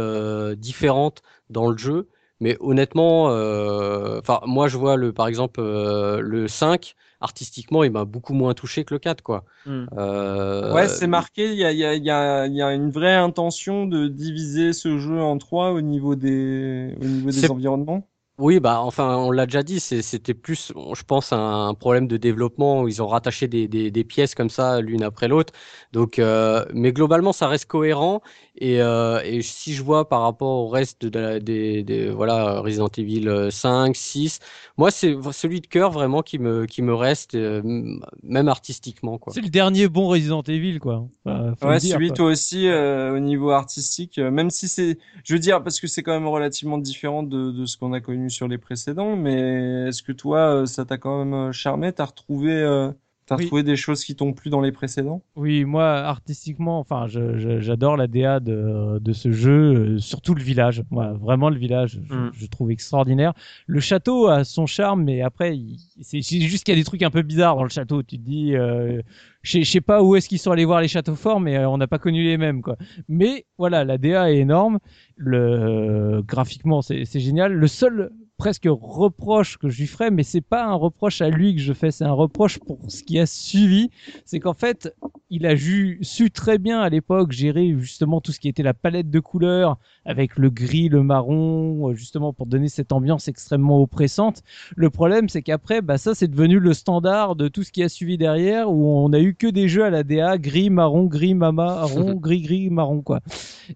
différentes 0.57 1.23
dans 1.51 1.69
le 1.69 1.77
jeu. 1.77 2.09
Mais 2.41 2.57
honnêtement, 2.61 3.25
enfin, 3.25 4.41
moi 4.47 4.69
je 4.69 4.77
vois 4.77 4.97
le, 4.97 5.13
par 5.13 5.29
exemple 5.29 5.61
le 5.61 6.49
5, 6.49 6.95
artistiquement, 7.25 7.83
il 7.85 7.91
m'a 7.91 8.05
beaucoup 8.05 8.35
moins 8.35 8.55
touché 8.55 8.85
que 8.85 8.95
le 8.95 9.01
4, 9.01 9.23
quoi. 9.23 9.45
Hmm. 9.67 9.87
Euh, 9.97 10.73
Ouais, 10.75 10.89
c'est 10.89 11.07
marqué. 11.07 11.51
Il 11.51 11.57
y 11.59 11.65
a, 11.65 11.73
y, 11.73 11.85
a, 11.85 11.95
y, 11.95 12.11
a, 12.11 12.47
y 12.47 12.63
a 12.63 12.73
une 12.73 12.91
vraie 12.91 13.15
intention 13.15 13.87
de 13.87 14.07
diviser 14.09 14.73
ce 14.73 14.99
jeu 14.99 15.21
en 15.21 15.39
trois 15.39 15.73
au 15.73 15.81
niveau 15.81 16.15
des, 16.15 16.95
au 17.01 17.05
niveau 17.05 17.31
des 17.31 17.51
environnements? 17.51 18.07
Oui, 18.37 18.59
bah 18.59 18.81
enfin, 18.81 19.17
on 19.19 19.31
l'a 19.31 19.47
déjà 19.47 19.63
dit, 19.63 19.79
c'est- 19.79 20.03
c'était 20.03 20.35
plus, 20.35 20.73
je 20.97 21.03
pense, 21.05 21.33
un 21.33 21.73
problème 21.75 22.09
de 22.09 22.17
développement 22.17 22.83
où 22.83 22.89
ils 22.89 23.01
ont 23.01 23.07
rattaché 23.07 23.47
des, 23.47 23.69
des, 23.69 23.93
des 23.93 24.03
pièces 24.05 24.35
comme 24.35 24.51
ça 24.51 24.81
l'une 24.81 25.05
après 25.05 25.29
l'autre. 25.29 25.53
Donc, 25.93 26.19
euh, 26.19 26.65
mais 26.75 26.93
globalement, 26.93 27.33
ça 27.33 27.47
reste 27.47 27.67
cohérent. 27.67 28.23
Et, 28.57 28.83
euh, 28.83 29.21
et 29.25 29.41
si 29.41 29.73
je 29.73 29.85
vois 29.85 30.09
par 30.09 30.23
rapport 30.23 30.49
au 30.49 30.69
reste 30.69 31.05
de 31.07 31.17
la, 31.21 31.39
des, 31.39 31.85
des 31.85 32.11
voilà 32.11 32.59
Resident 32.61 32.89
Evil 32.99 33.29
euh, 33.29 33.51
5, 33.53 33.95
6, 33.95 34.41
moi 34.77 34.91
c'est 34.91 35.15
celui 35.33 35.61
de 35.61 35.67
cœur 35.69 35.91
vraiment 35.93 36.23
qui 36.23 36.39
me 36.41 36.67
qui 36.67 36.83
me 36.83 36.95
reste, 36.95 37.35
euh, 37.37 37.61
m- 37.61 38.01
même 38.25 38.49
artistiquement 38.49 39.17
quoi. 39.19 39.37
C'est 39.37 39.41
le 39.43 39.49
dernier 39.51 39.89
bon 39.89 40.07
Resident 40.09 40.43
Evil, 40.43 40.79
quoi. 40.79 41.07
Enfin, 41.25 41.55
faut 41.57 41.69
Ouais, 41.69 41.73
le 41.73 41.79
dire, 41.79 42.03
celui 42.03 42.05
quoi. 42.05 42.17
toi 42.17 42.27
aussi 42.27 42.69
euh, 42.69 43.15
au 43.17 43.21
niveau 43.21 43.51
artistique, 43.51 44.19
euh, 44.19 44.31
même 44.31 44.51
si 44.51 44.69
c'est, 44.69 44.99
je 45.25 45.33
veux 45.33 45.39
dire, 45.41 45.63
parce 45.65 45.81
que 45.81 45.87
c'est 45.87 46.03
quand 46.03 46.13
même 46.13 46.29
relativement 46.29 46.77
différent 46.77 47.23
de, 47.23 47.53
de 47.53 47.65
ce 47.65 47.79
qu'on 47.79 47.95
a 47.95 48.01
connu 48.03 48.24
sur 48.31 48.49
les 48.49 48.59
précédents, 48.59 49.17
mais 49.17 49.89
est-ce 49.89 50.03
que 50.03 50.13
toi, 50.13 50.63
euh, 50.63 50.67
ça 50.67 50.85
t'a 50.85 50.99
quand 50.99 51.25
même 51.25 51.35
euh, 51.35 51.53
charmé? 51.53 51.93
T'as 51.93 52.05
retrouvé, 52.07 52.53
euh, 52.53 52.93
T'as 53.27 53.37
Oui. 53.37 53.47
trouvé 53.47 53.63
des 53.63 53.77
choses 53.77 54.05
qui 54.05 54.15
t'ont 54.15 54.35
plu 54.35 54.51
dans 54.51 54.61
les 54.61 54.71
précédents? 54.71 55.23
Oui, 55.35 55.65
moi, 55.65 55.85
artistiquement, 55.87 56.79
enfin, 56.79 57.07
je- 57.07 57.39
je- 57.39 57.59
j'adore 57.61 57.97
la 57.97 58.07
DA 58.07 58.39
de, 58.39 58.99
de 59.01 59.13
ce 59.15 59.33
jeu, 59.33 59.95
euh, 59.95 59.99
surtout 59.99 60.35
le 60.35 60.43
village. 60.43 60.83
Moi, 60.91 61.13
vraiment, 61.15 61.49
le 61.49 61.57
village, 61.57 62.01
je, 62.07 62.15
Mm. 62.15 62.31
je 62.35 62.47
trouve 62.47 62.71
extraordinaire. 62.71 63.33
Le 63.67 63.81
château 63.81 64.27
a 64.29 64.45
son 64.45 64.67
charme, 64.67 65.05
mais 65.05 65.23
après, 65.23 65.57
il- 65.57 65.79
c'est 66.03 66.21
c'est 66.21 66.41
juste 66.41 66.65
qu'il 66.65 66.75
y 66.75 66.77
a 66.77 66.81
des 66.81 66.85
trucs 66.85 67.03
un 67.03 67.11
peu 67.11 67.23
bizarres 67.23 67.57
dans 67.57 67.63
le 67.63 67.71
château. 67.71 68.03
Tu 68.03 68.19
te 68.19 68.23
dis, 68.23 68.55
euh, 68.57 69.01
je 69.41 69.53
sais- 69.53 69.63
je 69.63 69.71
sais 69.71 69.81
pas 69.81 70.03
où 70.03 70.17
est-ce 70.17 70.29
qu'ils 70.29 70.39
sont 70.39 70.51
allés 70.51 70.67
voir 70.67 70.83
les 70.83 70.89
châteaux 70.89 71.15
forts, 71.17 71.41
mais 71.41 71.57
euh, 71.57 71.69
on 71.71 71.79
n'a 71.79 71.87
pas 71.87 71.99
connu 71.99 72.23
les 72.25 72.37
mêmes, 72.37 72.61
quoi. 72.61 72.77
Mais 73.09 73.47
voilà, 73.57 73.85
la 73.85 73.97
DA 73.97 74.31
est 74.33 74.37
énorme. 74.37 74.79
Le 75.17 75.39
euh, 75.39 76.23
graphiquement, 76.23 76.83
c'est 76.83 77.07
c'est 77.07 77.21
génial. 77.21 77.55
Le 77.55 77.67
seul 77.69 78.11
presque 78.37 78.67
reproche 78.69 79.59
que 79.59 79.69
je 79.69 79.79
lui 79.81 79.87
ferais, 79.87 80.11
mais 80.11 80.23
c'est 80.25 80.41
pas 80.41 80.65
un 80.65 80.75
reproche 80.75 81.21
à 81.21 81.29
lui 81.29 81.55
que 81.55 81.61
je 81.61 81.73
fais, 81.73 81.91
c'est 81.91 82.05
un 82.05 82.13
reproche 82.13 82.59
pour 82.59 82.79
ce 82.89 83.03
qui 83.03 83.19
a 83.19 83.27
suivi. 83.27 83.91
C'est 84.25 84.41
qu'en 84.41 84.55
fait, 84.55 84.93
il 85.31 85.47
a 85.47 85.55
ju- 85.55 85.99
su 86.03 86.31
très 86.31 86.59
bien 86.59 86.81
à 86.81 86.89
l'époque 86.89 87.33
gérer 87.33 87.75
justement 87.79 88.21
tout 88.21 88.33
ce 88.33 88.41
qui 88.41 88.49
était 88.49 88.63
la 88.63 88.75
palette 88.75 89.09
de 89.11 89.21
couleurs 89.21 89.79
avec 90.05 90.37
le 90.37 90.51
gris, 90.51 90.89
le 90.89 91.03
marron, 91.03 91.91
euh, 91.91 91.95
justement 91.95 92.33
pour 92.33 92.47
donner 92.47 92.69
cette 92.69 92.93
ambiance 92.93 93.29
extrêmement 93.29 93.81
oppressante. 93.81 94.43
Le 94.77 94.91
problème, 94.91 95.29
c'est 95.29 95.43
qu'après, 95.43 95.81
bah 95.81 95.97
ça, 95.99 96.15
c'est 96.15 96.29
devenu 96.29 96.59
le 96.59 96.75
standard 96.75 97.37
de 97.37 97.49
tout 97.49 97.63
ce 97.63 97.73
qui 97.73 97.83
a 97.83 97.89
suivi 97.89 98.19
derrière, 98.19 98.71
où 98.71 98.87
on 98.87 99.13
a 99.13 99.21
eu 99.21 99.35
que 99.35 99.47
des 99.47 99.69
jeux 99.69 99.85
à 99.85 99.91
la 99.91 100.03
DA 100.03 100.39
gris, 100.39 100.71
marron, 100.71 101.05
gris, 101.05 101.35
marron, 101.35 102.15
gris, 102.15 102.43
gris, 102.43 102.71
marron, 102.71 103.01
quoi. 103.01 103.21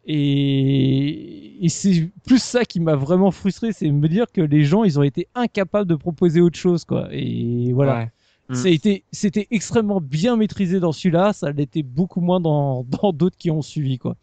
Et, 0.04 1.64
et 1.64 1.68
c'est 1.68 2.10
plus 2.26 2.42
ça 2.42 2.64
qui 2.64 2.80
m'a 2.80 2.94
vraiment 2.94 3.30
frustré, 3.30 3.72
c'est 3.72 3.90
me 3.90 4.08
dire 4.08 4.26
que 4.32 4.40
les 4.48 4.64
gens, 4.64 4.84
ils 4.84 4.98
ont 4.98 5.02
été 5.02 5.28
incapables 5.34 5.88
de 5.88 5.94
proposer 5.94 6.40
autre 6.40 6.58
chose, 6.58 6.84
quoi. 6.84 7.08
Et 7.12 7.72
voilà. 7.72 7.98
Ouais. 7.98 8.08
Mm. 8.48 8.54
C'était, 8.54 9.04
c'était 9.12 9.46
extrêmement 9.50 10.00
bien 10.00 10.36
maîtrisé 10.36 10.80
dans 10.80 10.92
celui-là, 10.92 11.32
ça 11.32 11.50
l'était 11.52 11.82
beaucoup 11.82 12.20
moins 12.20 12.40
dans, 12.40 12.82
dans 13.02 13.12
d'autres 13.12 13.36
qui 13.36 13.50
ont 13.50 13.62
suivi, 13.62 13.98
quoi. 13.98 14.16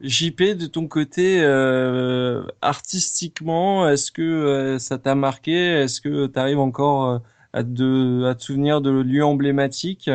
JP, 0.00 0.42
de 0.56 0.66
ton 0.66 0.86
côté, 0.86 1.40
euh, 1.42 2.44
artistiquement, 2.60 3.88
est-ce 3.88 4.12
que 4.12 4.22
euh, 4.22 4.78
ça 4.78 4.98
t'a 4.98 5.14
marqué? 5.14 5.54
Est-ce 5.54 6.00
que 6.00 6.26
tu 6.26 6.38
arrives 6.38 6.58
encore 6.58 7.08
euh, 7.08 7.18
à, 7.52 7.64
te, 7.64 8.24
à 8.24 8.34
te 8.34 8.42
souvenir 8.42 8.80
de 8.80 8.90
lieux 8.90 9.24
emblématiques? 9.24 10.10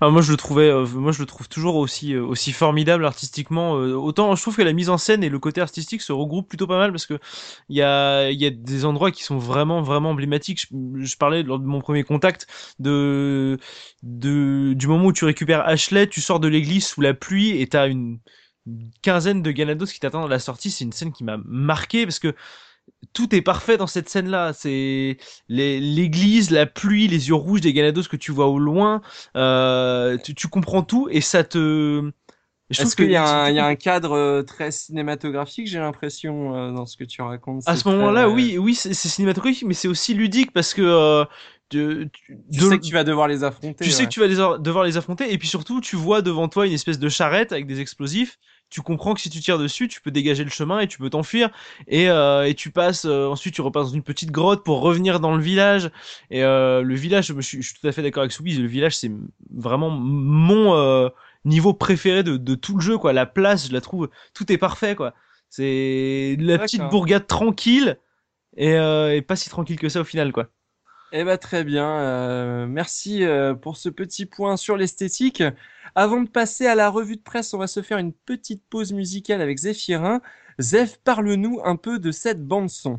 Ah, 0.00 0.10
moi 0.10 0.22
je 0.22 0.30
le 0.30 0.36
trouvais, 0.36 0.68
euh, 0.68 0.86
moi 0.86 1.12
je 1.12 1.20
le 1.20 1.26
trouve 1.26 1.48
toujours 1.48 1.76
aussi 1.76 2.14
euh, 2.14 2.22
aussi 2.24 2.52
formidable 2.52 3.04
artistiquement. 3.06 3.76
euh, 3.78 3.94
autant 3.94 4.34
je 4.34 4.42
trouve 4.42 4.56
que 4.56 4.62
la 4.62 4.72
mise 4.72 4.90
en 4.90 4.98
scène 4.98 5.24
et 5.24 5.28
le 5.28 5.38
côté 5.38 5.60
artistique 5.60 6.02
se 6.02 6.12
regroupent 6.12 6.48
plutôt 6.48 6.66
pas 6.66 6.78
mal 6.78 6.92
parce 6.92 7.06
que 7.06 7.18
il 7.68 7.76
y 7.76 7.82
a 7.82 8.30
il 8.30 8.40
y 8.40 8.46
a 8.46 8.50
des 8.50 8.84
endroits 8.84 9.10
qui 9.10 9.24
sont 9.24 9.38
vraiment 9.38 9.82
vraiment 9.82 10.10
emblématiques. 10.10 10.66
Je, 10.96 11.16
parlais 11.16 11.42
lors 11.42 11.58
de 11.58 11.64
mon 11.66 11.80
premier 11.80 12.04
contact 12.04 12.46
de 12.78 13.58
de 14.02 14.74
du 14.74 14.86
moment 14.88 15.06
où 15.06 15.12
tu 15.12 15.24
récupères 15.24 15.66
Ashley, 15.66 16.06
tu 16.08 16.20
sors 16.20 16.40
de 16.40 16.48
l'église 16.48 16.86
sous 16.86 17.00
la 17.00 17.14
pluie 17.14 17.60
et 17.60 17.66
t'as 17.66 17.88
une 17.88 18.18
une 18.66 18.90
quinzaine 19.02 19.42
de 19.42 19.50
Ganados 19.50 19.86
qui 19.86 19.98
t'attendent 20.00 20.26
à 20.26 20.28
la 20.28 20.38
sortie. 20.38 20.70
C'est 20.70 20.84
une 20.84 20.92
scène 20.92 21.12
qui 21.12 21.24
m'a 21.24 21.36
marqué 21.44 22.04
parce 22.06 22.18
que 22.20 22.34
tout 23.12 23.34
est 23.34 23.42
parfait 23.42 23.76
dans 23.76 23.86
cette 23.86 24.08
scène-là. 24.08 24.52
C'est 24.52 25.16
l'église, 25.48 26.50
la 26.50 26.66
pluie, 26.66 27.08
les 27.08 27.28
yeux 27.28 27.34
rouges 27.34 27.60
des 27.60 27.72
Ganados 27.72 28.04
que 28.04 28.16
tu 28.16 28.32
vois 28.32 28.46
au 28.48 28.58
loin. 28.58 29.02
Euh, 29.36 30.16
tu, 30.18 30.34
tu 30.34 30.48
comprends 30.48 30.82
tout 30.82 31.08
et 31.10 31.20
ça 31.20 31.44
te. 31.44 32.10
Je 32.70 32.78
trouve 32.78 32.86
Est-ce 32.88 32.96
qu'il 32.96 33.08
y, 33.08 33.12
y 33.12 33.16
a 33.16 33.66
un 33.66 33.74
cadre 33.76 34.12
euh, 34.12 34.42
très 34.42 34.70
cinématographique, 34.70 35.66
j'ai 35.66 35.78
l'impression, 35.78 36.54
euh, 36.56 36.72
dans 36.72 36.86
ce 36.86 36.96
que 36.96 37.04
tu 37.04 37.20
racontes? 37.20 37.64
À 37.66 37.76
ce 37.76 37.88
moment-là, 37.88 38.28
oui, 38.28 38.58
oui, 38.58 38.74
c'est 38.74 38.92
c'est 38.94 39.08
cinématographique, 39.08 39.64
mais 39.66 39.74
c'est 39.74 39.88
aussi 39.88 40.14
ludique 40.14 40.52
parce 40.52 40.74
que 40.74 40.82
euh, 40.82 41.24
de- 41.76 42.08
tu, 42.12 42.34
de- 42.50 42.68
sais 42.68 42.78
que 42.78 42.84
tu 42.84 42.92
vas 42.94 43.04
devoir 43.04 43.28
les 43.28 43.44
affronter. 43.44 43.84
tu 43.84 43.90
sais 43.90 44.04
que 44.04 44.10
tu 44.10 44.20
vas 44.20 44.26
les- 44.26 44.36
devoir 44.62 44.84
les 44.84 44.96
affronter 44.96 45.32
et 45.32 45.38
puis 45.38 45.48
surtout 45.48 45.80
tu 45.80 45.96
vois 45.96 46.22
devant 46.22 46.48
toi 46.48 46.66
une 46.66 46.72
espèce 46.72 46.98
de 46.98 47.08
charrette 47.08 47.52
avec 47.52 47.66
des 47.66 47.80
explosifs. 47.80 48.38
Tu 48.70 48.80
comprends 48.80 49.12
que 49.12 49.20
si 49.20 49.28
tu 49.28 49.40
tires 49.40 49.58
dessus, 49.58 49.86
tu 49.86 50.00
peux 50.00 50.10
dégager 50.10 50.44
le 50.44 50.50
chemin 50.50 50.80
et 50.80 50.88
tu 50.88 50.96
peux 50.96 51.10
t'enfuir. 51.10 51.50
Et, 51.88 52.08
euh, 52.08 52.44
et 52.48 52.54
tu 52.54 52.70
passes 52.70 53.04
euh, 53.04 53.26
ensuite 53.26 53.52
tu 53.54 53.60
repasses 53.60 53.88
dans 53.88 53.94
une 53.94 54.02
petite 54.02 54.30
grotte 54.30 54.64
pour 54.64 54.80
revenir 54.80 55.20
dans 55.20 55.36
le 55.36 55.42
village. 55.42 55.90
Et 56.30 56.42
euh, 56.42 56.80
le 56.80 56.94
village, 56.94 57.26
je, 57.26 57.40
suis, 57.42 57.60
je 57.60 57.68
suis 57.68 57.76
tout 57.78 57.86
à 57.86 57.92
fait 57.92 58.00
d'accord 58.02 58.22
avec 58.22 58.32
Soubi. 58.32 58.56
Le 58.56 58.66
village, 58.66 58.96
c'est 58.96 59.10
vraiment 59.54 59.90
mon 59.90 61.10
niveau 61.44 61.74
préféré 61.74 62.22
de, 62.22 62.36
de 62.38 62.54
tout 62.54 62.76
le 62.76 62.80
jeu. 62.80 62.96
Quoi, 62.96 63.12
la 63.12 63.26
place, 63.26 63.68
je 63.68 63.72
la 63.74 63.80
trouve, 63.82 64.08
tout 64.32 64.50
est 64.50 64.58
parfait. 64.58 64.94
Quoi, 64.94 65.12
c'est 65.50 66.36
la 66.40 66.56
petite 66.64 66.80
bourgade 66.88 67.26
tranquille 67.26 67.98
et, 68.56 68.70
et 68.72 69.22
pas 69.22 69.36
si 69.36 69.50
tranquille 69.50 69.78
que 69.78 69.90
ça 69.90 70.00
au 70.00 70.04
final. 70.04 70.32
Quoi. 70.32 70.48
Eh 71.14 71.24
ben 71.24 71.36
très 71.36 71.62
bien, 71.62 72.00
euh, 72.00 72.66
merci 72.66 73.22
euh, 73.22 73.54
pour 73.54 73.76
ce 73.76 73.90
petit 73.90 74.24
point 74.24 74.56
sur 74.56 74.78
l'esthétique. 74.78 75.42
Avant 75.94 76.22
de 76.22 76.28
passer 76.28 76.66
à 76.66 76.74
la 76.74 76.88
revue 76.88 77.16
de 77.16 77.22
presse, 77.22 77.52
on 77.52 77.58
va 77.58 77.66
se 77.66 77.82
faire 77.82 77.98
une 77.98 78.14
petite 78.14 78.62
pause 78.70 78.94
musicale 78.94 79.42
avec 79.42 79.58
Zéphirin. 79.58 80.22
Zeph, 80.58 80.96
parle-nous 81.04 81.60
un 81.64 81.76
peu 81.76 81.98
de 81.98 82.12
cette 82.12 82.42
bande 82.46 82.70
son. 82.70 82.98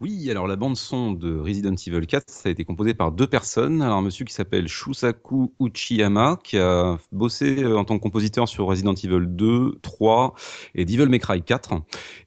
Oui, 0.00 0.28
alors 0.32 0.48
la 0.48 0.56
bande 0.56 0.76
son 0.76 1.12
de 1.12 1.38
Resident 1.38 1.76
Evil 1.76 2.08
4, 2.08 2.28
ça 2.28 2.48
a 2.48 2.52
été 2.52 2.64
composé 2.64 2.92
par 2.92 3.12
deux 3.12 3.28
personnes. 3.28 3.82
Alors 3.82 3.98
un 3.98 4.02
monsieur 4.02 4.24
qui 4.24 4.34
s'appelle 4.34 4.66
Shusaku 4.66 5.54
Uchiyama, 5.60 6.40
qui 6.42 6.58
a 6.58 6.98
bossé 7.12 7.62
euh, 7.62 7.78
en 7.78 7.84
tant 7.84 7.98
que 7.98 8.02
compositeur 8.02 8.48
sur 8.48 8.66
Resident 8.66 8.94
Evil 8.94 9.26
2, 9.28 9.78
3 9.80 10.34
et 10.74 10.84
Devil 10.84 11.06
May 11.06 11.20
Cry 11.20 11.40
4. 11.40 11.74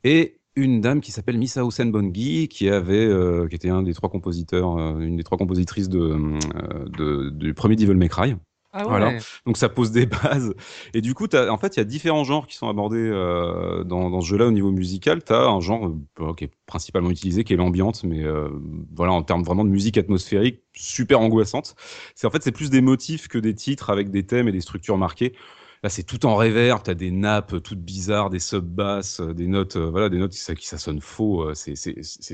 Et 0.06 0.40
une 0.58 0.82
dame 0.82 1.02
qui 1.02 1.12
s'appelle 1.12 1.38
Misao 1.38 1.72
Senbongi, 1.72 2.48
qui 2.48 2.70
avait, 2.70 3.06
euh, 3.06 3.48
qui 3.48 3.56
était 3.56 3.70
un 3.70 3.84
des 3.84 3.94
trois 3.94 4.10
compositeurs, 4.10 4.78
euh, 4.78 5.00
une 5.00 5.16
des 5.16 5.24
trois 5.24 5.38
compositrices 5.38 5.88
de, 5.88 6.00
euh, 6.00 6.86
de- 6.90 7.30
du 7.30 7.54
premier 7.54 7.76
Devil 7.76 7.94
May 7.96 8.10
Cry. 8.10 8.36
Ah 8.74 8.84
Voilà. 8.84 9.12
Donc 9.46 9.58
ça 9.58 9.70
pose 9.70 9.92
des 9.92 10.06
bases. 10.42 10.54
Et 10.94 11.02
du 11.02 11.14
coup, 11.14 11.26
en 11.34 11.58
fait, 11.58 11.76
il 11.76 11.80
y 11.80 11.82
a 11.82 11.86
différents 11.86 12.24
genres 12.24 12.48
qui 12.48 12.58
sont 12.58 12.68
abordés 12.70 12.98
euh, 12.98 13.84
dans, 13.84 14.10
dans 14.10 14.22
ce 14.22 14.28
jeu-là 14.28 14.46
au 14.48 14.52
niveau 14.52 14.72
musical. 14.72 15.24
Tu 15.24 15.32
as 15.34 15.48
un 15.48 15.60
genre 15.62 15.94
euh, 16.20 16.34
qui 16.34 16.44
est 16.46 16.52
principalement 16.66 17.10
utilisé, 17.10 17.44
qui 17.44 17.54
est 17.54 17.58
l'ambiance, 17.58 18.04
mais 18.04 18.24
euh, 18.24 18.50
voilà, 18.96 19.14
en 19.14 19.24
termes 19.24 19.44
vraiment 19.44 19.64
de 19.64 19.70
musique 19.70 19.98
atmosphérique, 19.98 20.62
super 20.74 21.22
angoissante. 21.22 21.76
C'est 22.14 22.28
en 22.28 22.30
fait, 22.32 22.44
c'est 22.44 22.52
plus 22.52 22.70
des 22.70 22.82
motifs 22.82 23.28
que 23.28 23.38
des 23.38 23.56
titres 23.56 23.90
avec 23.90 24.10
des 24.12 24.26
thèmes 24.26 24.48
et 24.48 24.52
des 24.52 24.62
structures 24.62 24.98
marquées. 24.98 25.34
Là, 25.84 25.90
c'est 25.90 26.04
tout 26.04 26.26
en 26.26 26.36
réverb, 26.36 26.82
t'as 26.84 26.94
des 26.96 27.12
nappes 27.12 27.62
toutes 27.64 27.80
bizarres, 27.82 28.30
des 28.30 28.40
sub-basses, 28.40 29.20
euh, 29.22 29.34
des 29.34 29.48
notes, 29.48 29.76
euh, 29.76 29.90
voilà, 29.90 30.10
des 30.10 30.18
notes 30.18 30.32
qui, 30.32 30.40
ça, 30.40 30.56
qui 30.56 30.68
ça 30.68 30.78
sonne 30.78 31.02
faux. 31.02 31.44
euh, 31.50 31.54
c'est- 31.56 31.76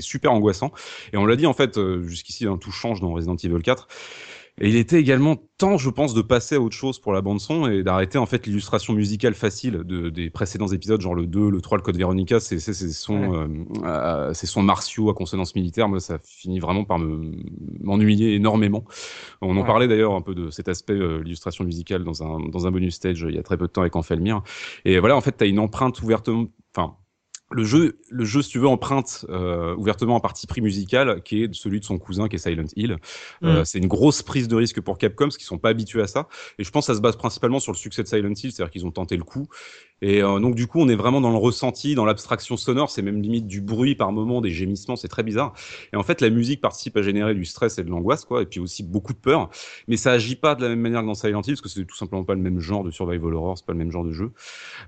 super 0.00 0.32
angoissant. 0.32 0.72
Et 1.12 1.16
on 1.16 1.26
l'a 1.26 1.36
dit, 1.36 1.46
en 1.46 1.52
fait, 1.54 1.78
jusqu'ici, 2.02 2.46
hein, 2.46 2.56
tout 2.58 2.70
change 2.72 3.00
dans 3.00 3.12
Resident 3.12 3.36
Evil 3.36 3.62
4. 3.62 3.88
Et 4.60 4.68
il 4.68 4.76
était 4.76 5.00
également 5.00 5.34
temps, 5.58 5.78
je 5.78 5.90
pense, 5.90 6.14
de 6.14 6.22
passer 6.22 6.54
à 6.54 6.60
autre 6.60 6.76
chose 6.76 7.00
pour 7.00 7.12
la 7.12 7.20
bande 7.22 7.40
son 7.40 7.66
et 7.68 7.82
d'arrêter 7.82 8.18
en 8.18 8.26
fait 8.26 8.46
l'illustration 8.46 8.92
musicale 8.92 9.34
facile 9.34 9.82
de, 9.84 10.10
des 10.10 10.30
précédents 10.30 10.68
épisodes, 10.68 11.00
genre 11.00 11.16
le 11.16 11.26
2, 11.26 11.50
le 11.50 11.60
3, 11.60 11.78
le 11.78 11.82
Code 11.82 11.96
Veronica, 11.96 12.38
c'est 12.38 12.60
c'est 12.60 12.72
ces 12.72 12.92
sons, 12.92 13.34
euh, 13.34 13.48
euh, 13.84 14.32
ces 14.32 14.46
sons 14.46 14.62
martiaux 14.62 15.10
à 15.10 15.14
consonance 15.14 15.56
militaire. 15.56 15.88
Moi, 15.88 15.98
ça 15.98 16.18
finit 16.24 16.60
vraiment 16.60 16.84
par 16.84 17.00
me 17.00 17.32
m'ennuyer 17.80 18.34
énormément. 18.34 18.84
On 19.42 19.56
en 19.56 19.62
Ouais. 19.62 19.64
parlait 19.64 19.88
d'ailleurs 19.88 20.14
un 20.14 20.22
peu 20.22 20.34
de 20.34 20.50
cet 20.50 20.68
aspect 20.68 20.92
euh, 20.94 21.18
l'illustration 21.22 21.64
musicale 21.64 22.04
dans 22.04 22.22
un 22.22 22.40
dans 22.48 22.66
un 22.66 22.70
bonus 22.70 22.94
stage 22.96 23.24
euh, 23.24 23.30
il 23.30 23.36
y 23.36 23.38
a 23.38 23.42
très 23.42 23.56
peu 23.56 23.66
de 23.66 23.72
temps 23.72 23.82
avec 23.82 23.96
Enfelmir. 23.96 24.42
Et 24.84 24.98
voilà, 24.98 25.16
en 25.16 25.20
fait, 25.20 25.36
tu 25.36 25.44
as 25.44 25.46
une 25.46 25.58
empreinte 25.58 26.00
ouvertement, 26.02 26.46
enfin 26.76 26.96
le 27.54 27.64
jeu, 27.64 27.98
le 28.10 28.24
jeu, 28.24 28.42
si 28.42 28.50
tu 28.50 28.58
veux, 28.58 28.66
emprunte 28.66 29.24
euh, 29.28 29.74
ouvertement 29.76 30.16
un 30.16 30.20
parti 30.20 30.46
pris 30.46 30.60
musical 30.60 31.22
qui 31.22 31.44
est 31.44 31.54
celui 31.54 31.78
de 31.78 31.84
son 31.84 31.98
cousin, 31.98 32.28
qui 32.28 32.36
est 32.36 32.38
Silent 32.38 32.66
Hill. 32.74 32.96
Euh, 33.44 33.60
Mm. 33.60 33.64
c'est 33.64 33.78
une 33.78 33.86
grosse 33.86 34.22
prise 34.22 34.48
de 34.48 34.56
risque 34.56 34.80
pour 34.80 34.98
Capcom, 34.98 35.26
parce 35.26 35.36
qu'ils 35.36 35.46
sont 35.46 35.58
pas 35.58 35.68
habitués 35.68 36.02
à 36.02 36.06
ça. 36.06 36.28
Et 36.58 36.64
je 36.64 36.70
pense 36.70 36.86
que 36.86 36.92
ça 36.92 36.96
se 36.96 37.02
base 37.02 37.16
principalement 37.16 37.60
sur 37.60 37.72
le 37.72 37.76
succès 37.76 38.02
de 38.02 38.08
Silent 38.08 38.30
Hill, 38.30 38.52
c'est-à-dire 38.52 38.70
qu'ils 38.70 38.86
ont 38.86 38.90
tenté 38.90 39.16
le 39.16 39.24
coup. 39.24 39.48
Et 40.02 40.22
euh, 40.22 40.38
donc 40.40 40.54
du 40.54 40.66
coup, 40.66 40.80
on 40.80 40.88
est 40.88 40.96
vraiment 40.96 41.20
dans 41.20 41.30
le 41.30 41.36
ressenti, 41.38 41.94
dans 41.94 42.04
l'abstraction 42.04 42.56
sonore. 42.56 42.90
C'est 42.90 43.00
même 43.00 43.22
limite 43.22 43.46
du 43.46 43.60
bruit 43.60 43.94
par 43.94 44.12
moment, 44.12 44.40
des 44.40 44.50
gémissements, 44.50 44.96
c'est 44.96 45.08
très 45.08 45.22
bizarre. 45.22 45.54
Et 45.92 45.96
en 45.96 46.02
fait, 46.02 46.20
la 46.20 46.28
musique 46.30 46.60
participe 46.60 46.96
à 46.96 47.02
générer 47.02 47.34
du 47.34 47.44
stress 47.44 47.78
et 47.78 47.84
de 47.84 47.88
l'angoisse, 47.90 48.24
quoi, 48.24 48.42
et 48.42 48.46
puis 48.46 48.60
aussi 48.60 48.82
beaucoup 48.82 49.12
de 49.14 49.18
peur. 49.18 49.48
Mais 49.88 49.96
ça 49.96 50.12
agit 50.12 50.36
pas 50.36 50.54
de 50.56 50.62
la 50.62 50.68
même 50.68 50.80
manière 50.80 51.00
que 51.00 51.06
dans 51.06 51.14
Silent 51.14 51.40
Hill, 51.42 51.54
parce 51.54 51.60
que 51.62 51.68
c'est 51.68 51.84
tout 51.86 51.96
simplement 51.96 52.24
pas 52.24 52.34
le 52.34 52.40
même 52.40 52.60
genre 52.60 52.84
de 52.84 52.90
survival 52.90 53.32
horror, 53.34 53.56
c'est 53.56 53.64
pas 53.64 53.72
le 53.72 53.78
même 53.78 53.90
genre 53.92 54.04
de 54.04 54.12
jeu. 54.12 54.32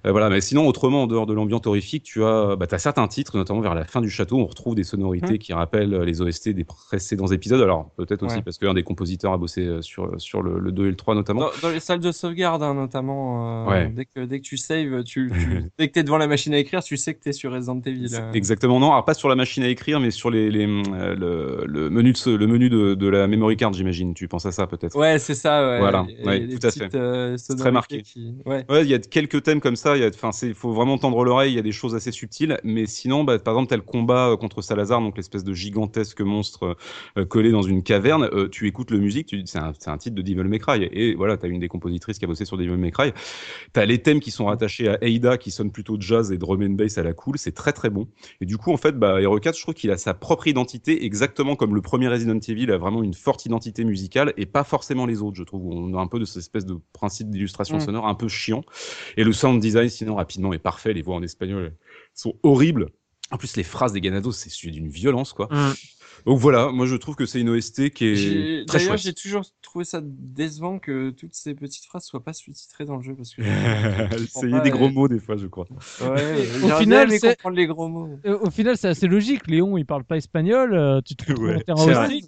Euh, 0.07 0.11
voilà, 0.13 0.29
mais 0.29 0.41
sinon, 0.41 0.67
autrement, 0.67 1.05
en 1.05 1.07
dehors 1.07 1.27
de 1.27 1.33
l'ambiance 1.35 1.67
horrifique, 1.67 2.03
tu 2.03 2.25
as, 2.25 2.57
bah, 2.57 2.67
as 2.71 2.79
certains 2.79 3.09
titres, 3.09 3.37
notamment 3.39 3.61
vers 3.61 3.75
la 3.75 3.85
fin 3.85 4.01
du 4.01 4.11
château, 4.11 4.37
on 4.39 4.47
retrouve 4.47 4.75
des 4.75 4.85
sonorités 4.85 5.35
Mhm. 5.35 5.39
qui 5.39 5.53
rappellent 5.53 5.95
les 6.03 6.21
OST 6.21 6.51
des 6.51 6.65
précédents 6.65 7.29
épisodes. 7.29 7.61
Alors, 7.63 7.91
peut-être 7.97 8.23
aussi 8.25 8.37
Ouais. 8.37 8.43
parce 8.43 8.59
qu'un 8.59 8.75
des 8.75 8.83
compositeurs 8.83 9.33
a 9.33 9.39
bossé 9.39 9.63
euh, 9.67 9.83
sur, 9.83 10.11
sur 10.21 10.43
le, 10.43 10.59
le 10.59 10.73
2 10.73 10.87
et 10.87 10.91
le 10.91 10.97
3 10.97 11.15
notamment. 11.15 11.41
Dans, 11.41 11.51
dans 11.63 11.71
les 11.71 11.81
salles 11.81 12.01
de 12.01 12.13
sauvegarde, 12.13 12.63
hein, 12.63 12.75
notamment, 12.75 13.65
euh, 13.67 13.71
Ouais. 13.71 13.89
dès, 13.89 14.05
que, 14.05 14.25
dès 14.25 14.41
que 14.41 14.45
tu 14.45 14.57
saves, 14.57 14.96
tu, 15.03 15.31
tu- 15.33 15.65
dès 15.79 15.89
que 15.89 15.93
tu 15.95 15.99
es 16.01 16.03
devant 16.03 16.19
la 16.19 16.27
machine 16.27 16.53
à 16.55 16.59
écrire, 16.59 16.83
tu 16.83 16.97
sais 16.97 17.15
que 17.15 17.23
tu 17.23 17.29
es 17.31 17.33
sur 17.33 17.53
Resident 17.53 17.81
Evil. 17.85 18.09
Euh. 18.15 18.33
Exactement, 18.33 18.79
non. 18.81 18.93
Alors, 18.93 19.05
pas 19.05 19.15
sur 19.15 19.29
la 19.29 19.35
machine 19.35 19.63
à 19.63 19.69
écrire, 19.69 19.99
mais 20.01 20.11
sur 20.11 20.31
les, 20.31 20.51
les, 20.51 20.67
euh, 20.67 21.15
le, 21.15 21.65
le 21.67 21.91
menu, 21.91 22.13
de, 22.13 22.31
le 22.37 22.47
menu 22.47 22.69
de, 22.69 22.95
de 22.95 23.09
la 23.09 23.27
memory 23.27 23.57
card, 23.57 23.73
j'imagine. 23.73 24.15
Tu 24.15 24.29
penses 24.29 24.47
à 24.47 24.53
ça, 24.53 24.67
peut-être 24.67 24.97
Ouais, 24.97 25.19
c'est 25.19 25.35
ça. 25.35 25.67
Ouais. 25.67 25.79
Voilà, 25.79 26.07
Et 26.09 26.27
ouais, 26.27 26.39
les 26.41 26.59
tout 26.59 26.67
à 26.67 26.71
petites, 26.71 26.91
fait. 26.93 26.95
euh, 26.97 27.37
C'est 27.37 27.57
très 27.57 27.73
marqué. 27.73 28.03
qui- 28.03 28.35
Ouais. 28.45 28.65
Ouais, 28.69 28.83
il 28.83 28.89
y 28.91 28.95
a 28.95 28.99
quelques 28.99 29.43
thèmes 29.43 29.61
comme 29.61 29.77
ça. 29.77 29.97
Il 29.97 30.55
faut 30.55 30.73
vraiment 30.73 30.99
tendre 30.99 31.25
l'oreille. 31.25 31.53
Il 31.53 31.57
y 31.57 31.59
a 31.59 31.63
des 31.63 31.73
choses 31.73 31.95
assez 31.95 32.13
subtiles 32.13 32.27
subtil. 32.27 32.59
Mais 32.65 32.87
sinon, 32.87 33.25
bah, 33.25 33.39
par 33.39 33.55
exemple, 33.55 33.75
le 33.75 33.81
combat 33.83 34.31
euh, 34.31 34.37
contre 34.37 34.61
Salazar, 34.63 35.01
donc 35.01 35.17
l'espèce 35.17 35.45
de 35.45 35.53
gigantesque 35.53 36.21
monstre 36.23 36.77
euh, 37.19 37.25
collé 37.25 37.51
dans 37.53 37.63
une 37.63 37.83
caverne. 37.83 38.29
Euh, 38.33 38.49
tu 38.49 38.67
écoutes 38.67 38.91
le 38.91 38.99
musique, 38.99 39.27
tu 39.29 39.43
c'est 39.45 39.59
un, 39.59 39.73
un 39.87 39.97
titre 39.99 40.17
de 40.17 40.23
Devil 40.23 40.45
May 40.49 40.59
Cry. 40.59 40.89
Et 40.93 41.15
voilà, 41.15 41.37
t'as 41.37 41.47
une 41.49 41.61
des 41.61 41.69
compositrices 41.69 42.19
qui 42.19 42.25
a 42.25 42.29
bossé 42.29 42.45
sur 42.45 42.57
Devil 42.57 42.77
May 42.77 42.91
Cry. 42.91 43.13
T'as 43.73 43.85
les 43.85 43.99
thèmes 43.99 44.19
qui 44.21 44.31
sont 44.31 44.47
rattachés 44.47 44.86
à 44.89 44.99
Ada, 45.03 45.39
qui 45.39 45.51
sonnent 45.51 45.71
plutôt 45.71 45.97
jazz 46.01 46.33
et 46.33 46.39
drum 46.39 46.63
and 46.63 46.71
bass 46.71 46.99
à 46.99 47.03
la 47.03 47.13
cool. 47.13 47.39
C'est 47.39 47.53
très 47.53 47.73
très 47.73 47.91
bon. 47.91 48.09
Et 48.41 48.47
du 48.47 48.57
coup, 48.57 48.73
en 48.73 48.77
fait, 48.77 48.99
bah, 48.99 49.21
Hero 49.21 49.39
4, 49.39 49.57
je 49.57 49.63
trouve 49.63 49.75
qu'il 49.75 49.91
a 49.91 49.97
sa 49.97 50.15
propre 50.15 50.47
identité, 50.49 51.05
exactement 51.05 51.57
comme 51.57 51.75
le 51.75 51.83
premier 51.83 52.09
Resident 52.09 52.39
Evil 52.39 52.71
a 52.73 52.79
vraiment 52.79 53.03
une 53.03 53.15
forte 53.15 53.47
identité 53.47 53.85
musicale 53.85 54.33
et 54.37 54.47
pas 54.47 54.65
forcément 54.65 55.07
les 55.07 55.23
autres, 55.23 55.37
je 55.37 55.45
trouve. 55.45 55.67
On 55.67 55.97
a 55.97 56.01
un 56.01 56.07
peu 56.07 56.19
de 56.19 56.25
cette 56.25 56.39
espèce 56.39 56.67
de 56.67 56.79
principe 56.93 57.31
d'illustration 57.31 57.77
Mm. 57.77 57.81
sonore 57.81 58.07
un 58.07 58.15
peu 58.15 58.29
chiant. 58.29 58.65
Et 59.17 59.25
le 59.25 59.33
sound 59.33 59.61
design, 59.61 59.89
sinon, 59.89 60.17
rapidement, 60.17 60.53
est 60.53 60.59
parfait. 60.59 60.93
Les 60.93 61.03
voix 61.03 61.17
en 61.17 61.23
espagnol 61.23 61.75
sont 62.15 62.35
horribles. 62.43 62.91
En 63.31 63.39
plus, 63.39 63.57
les 63.57 63.65
phrases 63.65 63.93
des 63.93 64.01
Ganados, 64.01 64.33
c'est 64.33 64.51
sujet 64.51 64.73
d'une 64.73 64.89
violence, 64.89 65.33
quoi. 65.33 65.49
Mm. 65.51 65.75
Donc 66.27 66.41
voilà, 66.41 66.73
moi 66.73 66.87
je 66.87 66.97
trouve 66.97 67.15
que 67.15 67.25
c'est 67.25 67.41
une 67.41 67.49
OST 67.51 67.91
qui 67.91 68.05
est 68.07 68.67
très 68.67 68.79
D'ailleurs, 68.81 68.97
j'ai 68.97 69.15
toujours 69.15 69.45
trouvé 69.63 69.85
ça 69.85 70.01
décevant 70.03 70.81
que 70.81 71.11
toutes 71.11 71.35
ces 71.35 71.55
petites 71.55 71.85
phrases 71.85 72.05
soient 72.05 72.25
pas 72.25 72.33
sous-titrées 72.33 72.85
dans 72.85 72.97
le 72.97 73.03
jeu 73.03 73.15
parce 73.15 73.33
que. 73.33 73.43
C'est 74.29 74.47
il 74.47 74.51
y 74.51 74.55
a 74.55 74.61
des 74.61 74.71
gros 74.71 74.91
mots 74.91 75.07
des 75.07 75.21
fois, 75.21 75.37
je 75.37 75.47
crois. 75.47 75.67
Ouais, 76.01 76.35
Au 76.65 76.69
j'aurais 76.69 76.81
final, 76.81 76.87
bien 76.87 77.03
aimé 77.03 77.19
c'est- 77.21 77.37
comprendre 77.37 77.57
les 77.57 77.67
gros 77.67 77.89
mots. 77.89 78.19
Euh, 78.27 78.39
Au 78.41 78.51
final, 78.51 78.77
c'est 78.77 78.89
assez 78.89 79.07
logique. 79.07 79.47
Léon, 79.47 79.79
il 79.79 79.87
parle 79.87 80.03
pas 80.03 80.17
espagnol. 80.17 80.75
euh, 80.75 81.01
tu 81.01 81.15
te 81.15 81.33
Ouais, 81.33 81.63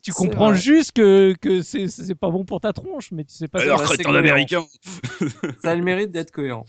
tu 0.01 0.13
comprends 0.13 0.51
vrai. 0.51 0.57
juste 0.59 0.93
que, 0.93 1.35
que 1.41 1.63
c'est 1.63 2.15
pas 2.15 2.31
bon 2.31 2.45
pour 2.45 2.61
ta 2.61 2.73
tronche, 2.73 3.11
mais 3.11 3.25
tu 3.25 3.35
sais 3.35 3.49
pas. 3.49 3.61
Alors, 3.61 3.83
crétin 3.83 4.05
cohérent. 4.05 4.13
d'américain 4.15 4.65
Ça 5.63 5.73
a 5.73 5.75
le 5.75 5.83
mérite 5.83 6.13
d'être 6.13 6.31
cohérent. 6.31 6.67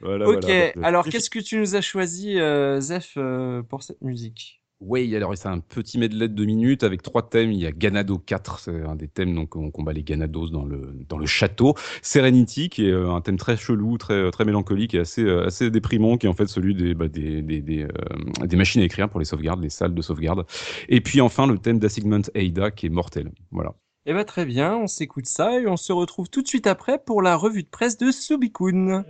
Voilà, 0.00 0.28
ok, 0.28 0.44
voilà. 0.44 0.72
alors 0.82 1.08
qu'est-ce 1.08 1.30
que 1.30 1.38
tu 1.40 1.58
nous 1.58 1.74
as 1.74 1.80
choisi, 1.80 2.38
euh, 2.38 2.80
Zef, 2.80 3.14
euh, 3.16 3.62
pour 3.62 3.82
cette 3.82 4.00
musique? 4.02 4.60
Oui, 4.80 5.16
alors 5.16 5.36
c'est 5.36 5.48
un 5.48 5.58
petit 5.58 5.98
medley 5.98 6.28
de 6.28 6.34
deux 6.34 6.44
minutes 6.44 6.84
avec 6.84 7.02
trois 7.02 7.28
thèmes. 7.28 7.50
Il 7.50 7.58
y 7.58 7.66
a 7.66 7.72
Ganado 7.72 8.16
4, 8.16 8.60
c'est 8.60 8.82
un 8.82 8.94
des 8.94 9.08
thèmes 9.08 9.34
donc 9.34 9.56
on 9.56 9.72
combat 9.72 9.92
les 9.92 10.04
Ganados 10.04 10.50
dans 10.50 10.64
le 10.64 10.94
dans 11.08 11.18
le 11.18 11.26
château. 11.26 11.74
Serenity 12.00 12.68
qui 12.68 12.86
est 12.86 12.92
euh, 12.92 13.10
un 13.10 13.20
thème 13.20 13.38
très 13.38 13.56
chelou, 13.56 13.98
très 13.98 14.30
très 14.30 14.44
mélancolique 14.44 14.94
et 14.94 15.00
assez 15.00 15.24
euh, 15.24 15.46
assez 15.46 15.72
déprimant, 15.72 16.16
qui 16.16 16.26
est 16.26 16.28
en 16.28 16.34
fait 16.34 16.46
celui 16.46 16.76
des 16.76 16.94
bah, 16.94 17.08
des 17.08 17.42
des 17.42 17.82
euh, 17.82 18.46
des 18.46 18.56
machines 18.56 18.80
à 18.80 18.84
écrire 18.84 19.08
pour 19.08 19.18
les 19.18 19.26
sauvegardes, 19.26 19.60
les 19.60 19.70
salles 19.70 19.94
de 19.94 20.02
sauvegarde. 20.02 20.46
Et 20.88 21.00
puis 21.00 21.20
enfin 21.20 21.48
le 21.48 21.58
thème 21.58 21.80
d'Assignment 21.80 22.22
Ada 22.36 22.70
qui 22.70 22.86
est 22.86 22.90
mortel. 22.90 23.32
Voilà. 23.50 23.74
Eh 24.06 24.12
ben 24.12 24.24
très 24.24 24.46
bien, 24.46 24.76
on 24.76 24.86
s'écoute 24.86 25.26
ça 25.26 25.60
et 25.60 25.66
on 25.66 25.76
se 25.76 25.92
retrouve 25.92 26.30
tout 26.30 26.40
de 26.40 26.48
suite 26.48 26.68
après 26.68 27.02
pour 27.04 27.20
la 27.20 27.34
revue 27.34 27.64
de 27.64 27.68
presse 27.68 27.98
de 27.98 28.12
Subikun. 28.12 29.04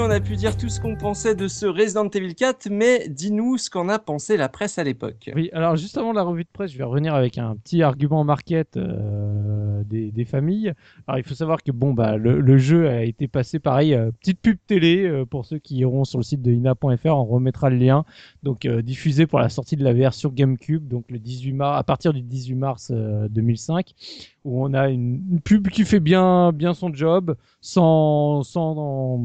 On 0.00 0.10
a 0.10 0.20
pu 0.20 0.36
dire 0.36 0.56
tout 0.56 0.70
ce 0.70 0.80
qu'on 0.80 0.96
pensait 0.96 1.34
de 1.34 1.46
ce 1.46 1.66
Resident 1.66 2.08
Evil 2.08 2.34
4, 2.34 2.68
mais 2.70 3.06
dis-nous 3.08 3.58
ce 3.58 3.68
qu'en 3.68 3.88
a 3.90 3.98
pensé 3.98 4.38
la 4.38 4.48
presse 4.48 4.78
à 4.78 4.84
l'époque. 4.84 5.30
Oui, 5.34 5.50
alors 5.52 5.76
juste 5.76 5.98
avant 5.98 6.12
la 6.12 6.22
revue 6.22 6.44
de 6.44 6.48
presse, 6.50 6.72
je 6.72 6.78
vais 6.78 6.84
revenir 6.84 7.14
avec 7.14 7.36
un 7.36 7.54
petit 7.56 7.82
argument 7.82 8.24
market 8.24 8.78
euh, 8.78 9.82
des, 9.84 10.24
familles. 10.24 10.72
Alors 11.06 11.18
il 11.18 11.24
faut 11.24 11.34
savoir 11.34 11.62
que 11.62 11.70
bon 11.70 11.92
bah 11.92 12.16
le, 12.16 12.58
jeu 12.58 12.88
a 12.88 13.02
été 13.02 13.28
passé 13.28 13.58
pareil, 13.58 13.94
euh, 13.94 14.10
petite 14.12 14.40
pub 14.40 14.56
télé 14.66 15.04
euh, 15.04 15.26
pour 15.26 15.44
ceux 15.44 15.58
qui 15.58 15.76
iront 15.76 16.04
sur 16.04 16.18
le 16.18 16.24
site 16.24 16.40
de 16.40 16.52
ina.fr, 16.52 17.06
on 17.06 17.24
remettra 17.24 17.68
le 17.68 17.76
lien. 17.76 18.04
Donc 18.42 18.66
diffusé 18.66 19.26
pour 19.26 19.38
la 19.38 19.50
sortie 19.50 19.76
de 19.76 19.84
la 19.84 19.92
version 19.92 20.30
GameCube, 20.30 20.88
donc 20.88 21.04
le 21.10 21.18
18 21.18 21.52
mars, 21.52 21.78
à 21.78 21.84
partir 21.84 22.14
du 22.14 22.22
18 22.22 22.54
mars 22.54 22.90
euh, 22.90 23.28
2005, 23.28 23.92
où 24.44 24.64
on 24.64 24.72
a 24.72 24.88
une, 24.88 25.22
une 25.30 25.40
pub 25.40 25.68
qui 25.68 25.84
fait 25.84 26.00
bien 26.00 26.52
bien 26.52 26.72
son 26.72 26.94
job, 26.94 27.36
sans 27.60 28.42
sans 28.42 29.20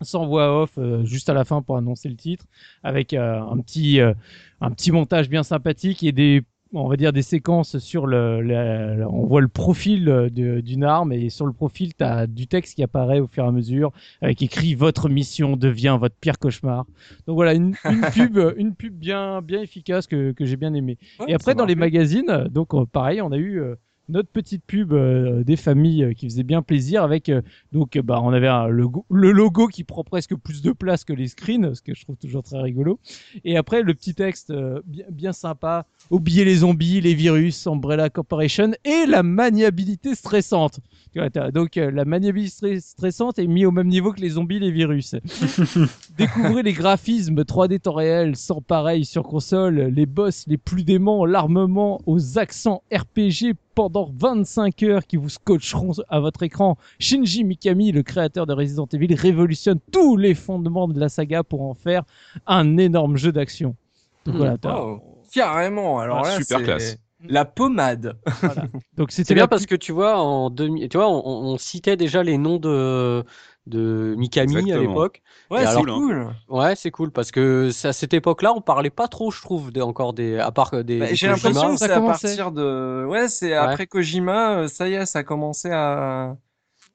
sans 0.00 0.26
voix 0.26 0.62
off, 0.62 0.72
euh, 0.78 1.04
juste 1.04 1.28
à 1.28 1.34
la 1.34 1.44
fin 1.44 1.62
pour 1.62 1.76
annoncer 1.76 2.08
le 2.08 2.16
titre, 2.16 2.46
avec 2.82 3.14
euh, 3.14 3.40
un 3.40 3.58
petit 3.58 4.00
euh, 4.00 4.12
un 4.60 4.70
petit 4.70 4.92
montage 4.92 5.28
bien 5.28 5.42
sympathique 5.42 6.02
et 6.02 6.12
des 6.12 6.42
on 6.76 6.88
va 6.88 6.96
dire 6.96 7.12
des 7.12 7.22
séquences 7.22 7.78
sur 7.78 8.04
le, 8.08 8.40
le- 8.42 8.96
le- 8.96 9.06
on 9.08 9.24
voit 9.26 9.40
le 9.40 9.46
profil 9.46 10.08
euh, 10.08 10.28
d'une 10.28 10.82
arme 10.82 11.12
et 11.12 11.30
sur 11.30 11.46
le 11.46 11.52
profil 11.52 11.94
tu 11.94 12.02
as 12.02 12.26
du 12.26 12.48
texte 12.48 12.74
qui 12.74 12.82
apparaît 12.82 13.20
au 13.20 13.28
fur 13.28 13.44
et 13.44 13.46
à 13.46 13.52
mesure 13.52 13.92
avec 14.20 14.42
écrit 14.42 14.74
votre 14.74 15.08
mission 15.08 15.56
devient 15.56 15.96
votre 16.00 16.16
pire 16.16 16.38
cauchemar. 16.38 16.84
Donc 17.28 17.36
voilà 17.36 17.54
une, 17.54 17.76
une 17.88 18.02
pub 18.12 18.38
une 18.56 18.74
pub 18.74 18.92
bien 18.94 19.40
bien 19.40 19.60
efficace 19.62 20.08
que, 20.08 20.32
que 20.32 20.44
j'ai 20.44 20.56
bien 20.56 20.74
aimé. 20.74 20.98
Ouais, 21.20 21.26
et 21.30 21.34
après 21.34 21.54
dans 21.54 21.64
les 21.64 21.76
magazines 21.76 22.30
euh, 22.30 22.48
donc 22.48 22.74
euh, 22.74 22.84
pareil, 22.86 23.22
on 23.22 23.30
a 23.30 23.36
eu 23.36 23.60
euh, 23.60 23.76
notre 24.08 24.28
petite 24.28 24.62
pub 24.66 24.92
euh, 24.92 25.44
des 25.44 25.56
familles 25.56 26.04
euh, 26.04 26.12
qui 26.12 26.26
faisait 26.28 26.42
bien 26.42 26.62
plaisir 26.62 27.02
avec 27.02 27.28
euh, 27.28 27.40
donc 27.72 27.96
euh, 27.96 28.02
bah 28.02 28.20
on 28.22 28.32
avait 28.32 28.48
un 28.48 28.68
logo, 28.68 29.06
le 29.10 29.32
logo 29.32 29.66
qui 29.68 29.84
prend 29.84 30.04
presque 30.04 30.34
plus 30.36 30.62
de 30.62 30.72
place 30.72 31.04
que 31.04 31.12
les 31.12 31.28
screens 31.28 31.74
ce 31.74 31.82
que 31.82 31.94
je 31.94 32.02
trouve 32.02 32.16
toujours 32.16 32.42
très 32.42 32.60
rigolo. 32.60 32.98
Et 33.44 33.56
après 33.56 33.82
le 33.82 33.94
petit 33.94 34.14
texte 34.14 34.50
euh, 34.50 34.80
bien, 34.86 35.04
bien 35.10 35.32
sympa 35.32 35.86
oubliez 36.10 36.44
les 36.44 36.56
zombies 36.56 37.00
les 37.00 37.14
virus 37.14 37.66
Umbrella 37.66 38.10
Corporation 38.10 38.72
et 38.84 39.06
la 39.06 39.22
maniabilité 39.22 40.14
stressante. 40.14 40.80
Donc 41.52 41.76
euh, 41.76 41.90
la 41.90 42.04
maniabilité 42.04 42.76
stre- 42.76 42.80
stressante 42.80 43.38
est 43.38 43.46
mise 43.46 43.66
au 43.66 43.70
même 43.70 43.88
niveau 43.88 44.12
que 44.12 44.20
les 44.20 44.30
zombies 44.30 44.58
les 44.58 44.70
virus. 44.72 45.14
Découvrez 46.18 46.62
les 46.62 46.72
graphismes 46.72 47.40
3D 47.42 47.80
temps 47.80 47.92
réel 47.94 48.36
sans 48.36 48.60
pareil 48.60 49.04
sur 49.04 49.22
console 49.22 49.76
les 49.94 50.06
boss 50.06 50.44
les 50.46 50.58
plus 50.58 50.84
déments 50.84 51.24
l'armement 51.26 52.00
aux 52.06 52.38
accents 52.38 52.82
RPG 52.92 53.54
pendant 53.74 54.10
25 54.16 54.82
heures 54.84 55.06
qui 55.06 55.16
vous 55.16 55.28
scotcheront 55.28 55.92
à 56.08 56.20
votre 56.20 56.42
écran. 56.42 56.76
Shinji 56.98 57.44
Mikami, 57.44 57.92
le 57.92 58.02
créateur 58.02 58.46
de 58.46 58.52
Resident 58.52 58.86
Evil, 58.92 59.14
révolutionne 59.14 59.80
tous 59.92 60.16
les 60.16 60.34
fondements 60.34 60.88
de 60.88 60.98
la 60.98 61.08
saga 61.08 61.42
pour 61.42 61.62
en 61.62 61.74
faire 61.74 62.02
un 62.46 62.76
énorme 62.78 63.16
jeu 63.16 63.32
d'action. 63.32 63.76
Donc 64.26 64.34
Hmm, 64.34 64.38
voilà. 64.38 64.58
Carrément. 65.32 65.98
Alors 65.98 66.22
Ah, 66.24 66.30
là, 66.30 66.36
super 66.38 66.58
c'est 66.58 66.64
classe. 66.64 66.98
La 67.26 67.44
pommade. 67.44 68.18
Donc 68.96 69.10
c'était 69.10 69.28
C'est 69.28 69.34
bien 69.34 69.44
la 69.44 69.48
parce 69.48 69.66
que 69.66 69.74
tu 69.74 69.92
vois, 69.92 70.18
en 70.20 70.50
2000, 70.50 70.88
tu 70.88 70.96
vois, 70.98 71.08
on, 71.08 71.26
on 71.26 71.58
citait 71.58 71.96
déjà 71.96 72.22
les 72.22 72.36
noms 72.38 72.58
de 72.58 73.24
de 73.66 74.14
Mikami 74.16 74.72
à 74.72 74.78
l'époque. 74.78 75.22
Ouais, 75.50 75.66
c'est 75.66 75.82
cool. 75.84 76.34
Ouais, 76.48 76.76
c'est 76.76 76.90
cool 76.90 77.10
parce 77.10 77.30
que 77.30 77.70
à 77.84 77.92
cette 77.92 78.14
époque-là, 78.14 78.52
on 78.54 78.60
parlait 78.60 78.90
pas 78.90 79.08
trop, 79.08 79.30
je 79.30 79.40
trouve, 79.40 79.72
des, 79.72 79.82
encore 79.82 80.12
des, 80.12 80.38
à 80.38 80.50
part 80.50 80.70
des. 80.84 80.98
Bah, 80.98 81.06
des 81.08 81.14
J'ai 81.14 81.28
l'impression 81.28 81.72
que 81.72 81.78
ça 81.78 81.86
c'est 81.86 81.92
à 81.92 82.00
partir 82.00 82.52
de. 82.52 83.04
Ouais, 83.08 83.28
c'est 83.28 83.54
après 83.54 83.86
Kojima, 83.86 84.58
euh, 84.58 84.68
ça 84.68 84.88
y 84.88 84.94
est, 84.94 85.06
ça 85.06 85.20
a 85.20 85.22
commencé 85.22 85.70
à. 85.70 86.36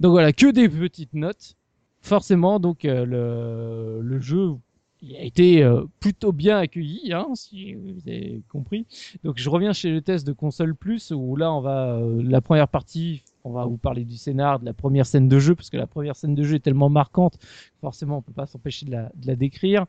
Donc 0.00 0.12
voilà, 0.12 0.32
que 0.32 0.50
des 0.50 0.68
petites 0.68 1.14
notes 1.14 1.56
forcément, 2.02 2.60
donc 2.60 2.84
euh, 2.84 3.04
le, 3.04 4.00
le 4.02 4.20
jeu 4.20 4.56
il 5.02 5.16
a 5.16 5.22
été 5.22 5.62
euh, 5.62 5.84
plutôt 5.98 6.32
bien 6.32 6.58
accueilli, 6.58 7.12
hein, 7.12 7.28
si 7.34 7.74
vous 7.74 8.00
avez 8.06 8.42
compris. 8.48 8.86
Donc 9.24 9.38
je 9.38 9.48
reviens 9.48 9.72
chez 9.72 9.90
le 9.90 10.02
test 10.02 10.26
de 10.26 10.32
console 10.32 10.74
plus 10.74 11.10
où 11.10 11.36
là 11.36 11.52
on 11.52 11.60
va 11.60 11.96
euh, 11.96 12.22
la 12.22 12.40
première 12.40 12.68
partie, 12.68 13.22
on 13.44 13.52
va 13.52 13.64
vous 13.64 13.78
parler 13.78 14.04
du 14.04 14.16
scénar, 14.16 14.60
de 14.60 14.66
la 14.66 14.74
première 14.74 15.06
scène 15.06 15.28
de 15.28 15.38
jeu 15.38 15.54
parce 15.54 15.70
que 15.70 15.76
la 15.76 15.86
première 15.86 16.16
scène 16.16 16.34
de 16.34 16.42
jeu 16.42 16.56
est 16.56 16.60
tellement 16.60 16.90
marquante, 16.90 17.38
forcément 17.80 18.18
on 18.18 18.22
peut 18.22 18.32
pas 18.32 18.46
s'empêcher 18.46 18.86
de 18.86 18.90
la, 18.90 19.10
de 19.14 19.26
la 19.26 19.36
décrire. 19.36 19.86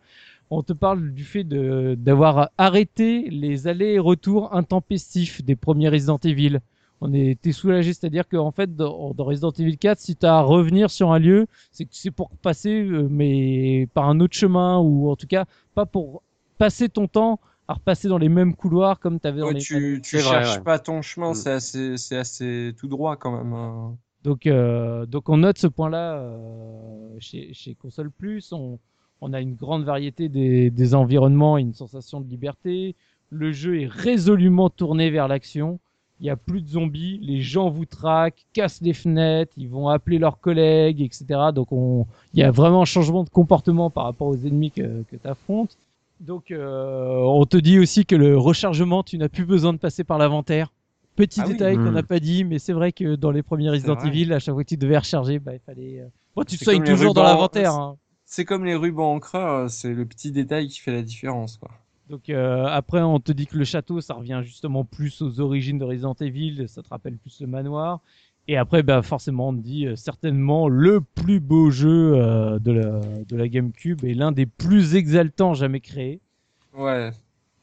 On 0.52 0.62
te 0.64 0.74
parle 0.74 1.12
du 1.14 1.24
fait 1.24 1.44
de 1.44 1.96
d'avoir 1.98 2.50
arrêté 2.60 3.30
les 3.30 3.68
allers-retours 3.68 4.54
intempestifs 4.54 5.44
des 5.44 5.56
premiers 5.56 5.90
Resident 5.90 6.20
Evil 6.24 6.60
on 7.04 7.12
était 7.16 7.52
soulagé, 7.52 7.94
c'est-à-dire 7.94 8.28
qu'en 8.30 8.52
fait, 8.52 8.76
dans, 8.76 9.16
dans 9.16 9.24
Resident 9.24 9.50
Evil 9.58 9.76
4, 9.76 9.98
si 10.00 10.16
tu 10.16 10.24
as 10.28 10.36
à 10.38 10.42
revenir 10.42 10.92
sur 10.92 11.12
un 11.12 11.18
lieu, 11.18 11.48
c'est 11.72 11.86
que 11.86 11.90
c'est 11.94 12.12
pour 12.12 12.30
passer, 12.44 12.84
euh, 12.84 13.08
mais 13.10 13.88
par 13.96 14.08
un 14.08 14.20
autre 14.20 14.36
chemin, 14.36 14.78
ou 14.78 15.10
en 15.10 15.16
tout 15.16 15.26
cas, 15.26 15.46
pas 15.74 15.88
pour 15.88 16.22
passer 16.60 16.90
ton 16.90 17.08
temps 17.08 17.40
à 17.68 17.74
repasser 17.74 18.08
dans 18.08 18.20
les 18.20 18.30
mêmes 18.30 18.54
couloirs 18.56 19.00
comme 19.00 19.20
tu 19.20 19.26
avais 19.28 19.40
dans 19.40 19.48
Ouais, 19.48 19.54
les... 19.54 19.62
tu 19.62 20.00
tu 20.04 20.18
vrai, 20.20 20.30
cherches 20.30 20.58
ouais. 20.58 20.64
pas 20.64 20.78
ton 20.78 21.02
chemin, 21.02 21.32
Mm. 21.32 21.36
c'est 21.36 21.52
assez, 21.52 21.98
c'est 21.98 22.18
assez 22.18 22.76
tout 22.78 22.88
droit 22.88 23.16
quand 23.16 23.36
même. 23.36 23.54
hein. 23.54 23.98
Donc, 24.24 24.46
euh, 24.46 25.08
donc 25.08 25.28
on 25.30 25.38
note 25.38 25.58
ce 25.58 25.66
point-là 25.66 26.20
euh, 26.20 27.16
chez, 27.18 27.52
chez 27.56 27.74
Console 27.74 28.12
Plus. 28.12 28.54
On, 28.54 28.78
on 29.22 29.34
a 29.34 29.40
une 29.42 29.56
grande 29.56 29.84
variété 29.84 30.30
des, 30.30 30.70
des 30.70 30.96
environnements 30.96 31.58
et 31.58 31.62
une 31.62 31.74
sensation 31.74 32.20
de 32.22 32.30
liberté. 32.30 32.96
Le 33.30 33.52
jeu 33.52 33.82
est 33.82 33.88
résolument 33.88 34.70
tourné 34.70 35.10
vers 35.10 35.28
l'action. 35.28 35.80
Il 36.20 36.26
y 36.28 36.30
a 36.30 36.36
plus 36.36 36.62
de 36.62 36.68
zombies, 36.68 37.20
les 37.24 37.42
gens 37.42 37.70
vous 37.70 37.86
traquent, 37.86 38.46
cassent 38.54 38.82
les 38.82 38.94
fenêtres, 38.94 39.54
ils 39.58 39.70
vont 39.70 39.90
appeler 39.90 40.20
leurs 40.20 40.40
collègues, 40.40 41.02
etc. 41.02 41.26
Donc 41.56 41.72
on, 41.72 42.06
il 42.34 42.40
y 42.40 42.44
a 42.44 42.52
vraiment 42.52 42.82
un 42.84 42.86
changement 42.86 43.24
de 43.24 43.30
comportement 43.30 43.90
par 43.90 44.04
rapport 44.04 44.28
aux 44.28 44.36
ennemis 44.38 44.70
que, 44.72 45.04
que 45.10 45.16
tu 45.16 45.28
affrontes. 45.28 45.78
Donc 46.20 46.52
euh, 46.52 47.16
on 47.26 47.46
te 47.46 47.58
dit 47.58 47.80
aussi 47.80 48.06
que 48.06 48.16
le 48.16 48.38
rechargement, 48.38 49.02
tu 49.02 49.18
n'as 49.18 49.30
plus 49.30 49.46
besoin 49.46 49.74
de 49.74 49.80
passer 49.80 50.04
par 50.04 50.20
l'inventaire. 50.20 50.72
Petit 51.16 51.40
Ah 51.42 51.46
oui. 51.48 51.54
détail 51.54 51.78
qu'on 51.78 51.92
n'a 51.92 52.04
pas 52.04 52.20
dit, 52.20 52.44
mais 52.44 52.60
c'est 52.60 52.74
vrai 52.74 52.92
que 52.92 53.16
dans 53.16 53.32
les 53.32 53.42
premiers 53.42 53.70
Resident. 53.72 53.96
Evil, 54.06 54.32
à 54.32 54.40
chaque 54.40 54.54
fois 54.54 54.64
que 54.64 54.70
tu 54.70 54.78
devais 54.78 54.98
recharger, 55.00 55.40
bah, 55.40 55.54
il 55.54 55.60
fallait. 55.60 56.02
euh, 56.02 56.06
Bon, 56.36 56.44
tu 56.44 56.58
te 56.58 56.64
soignes 56.64 56.84
toujours 56.84 57.14
dans 57.14 57.24
l'inventaire. 57.24 57.74
Hein. 57.74 57.98
C'est 58.34 58.46
comme 58.46 58.64
les 58.64 58.76
rubans 58.76 59.12
encreurs, 59.12 59.70
c'est 59.70 59.94
le 59.94 60.06
petit 60.06 60.32
détail 60.32 60.70
qui 60.70 60.80
fait 60.80 60.94
la 60.94 61.02
différence, 61.02 61.58
quoi. 61.58 61.70
Donc 62.08 62.30
euh, 62.30 62.64
après, 62.64 63.02
on 63.02 63.20
te 63.20 63.34
dit 63.34 63.46
que 63.46 63.58
le 63.58 63.66
château, 63.66 64.00
ça 64.00 64.14
revient 64.14 64.40
justement 64.42 64.86
plus 64.86 65.22
aux 65.22 65.42
origines 65.42 65.78
de 65.78 65.84
Resident 65.84 66.14
Evil, 66.14 66.64
ça 66.70 66.82
te 66.82 66.88
rappelle 66.88 67.18
plus 67.18 67.42
le 67.42 67.48
manoir. 67.48 68.00
Et 68.48 68.56
après, 68.56 68.84
bah, 68.84 69.02
forcément, 69.02 69.50
on 69.50 69.54
te 69.54 69.60
dit 69.60 69.86
euh, 69.86 69.98
certainement 69.98 70.70
le 70.70 71.02
plus 71.02 71.42
beau 71.42 71.72
jeu 71.72 72.14
euh, 72.14 72.58
de, 72.58 72.72
la, 72.72 73.02
de 73.02 73.36
la 73.36 73.50
GameCube 73.50 74.06
et 74.06 74.14
l'un 74.14 74.32
des 74.32 74.46
plus 74.46 74.96
exaltants 74.96 75.54
jamais 75.54 75.82
créés. 75.82 76.22
Ouais, 76.74 77.12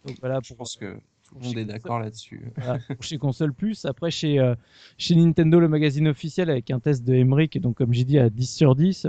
Donc 0.05 0.19
voilà 0.21 0.41
je 0.43 0.49
pour, 0.49 0.59
pense 0.59 0.77
que 0.77 0.99
tout 1.27 1.35
le 1.41 1.47
monde 1.47 1.57
est 1.57 1.65
d'accord 1.65 1.99
là-dessus. 1.99 2.53
voilà, 2.57 2.79
chez 3.01 3.17
Console 3.17 3.55
Plus. 3.55 3.87
Après, 3.87 4.11
chez, 4.11 4.39
euh, 4.39 4.55
chez 4.99 5.15
Nintendo, 5.15 5.61
le 5.61 5.69
magazine 5.69 6.09
officiel, 6.09 6.51
avec 6.51 6.71
un 6.71 6.79
test 6.79 7.05
de 7.05 7.15
Emmerich, 7.15 7.59
donc 7.59 7.79
comme 7.79 7.95
j'ai 7.95 8.05
dit 8.05 8.19
à 8.19 8.29
10 8.29 8.55
sur 8.55 8.77
10, 8.77 9.07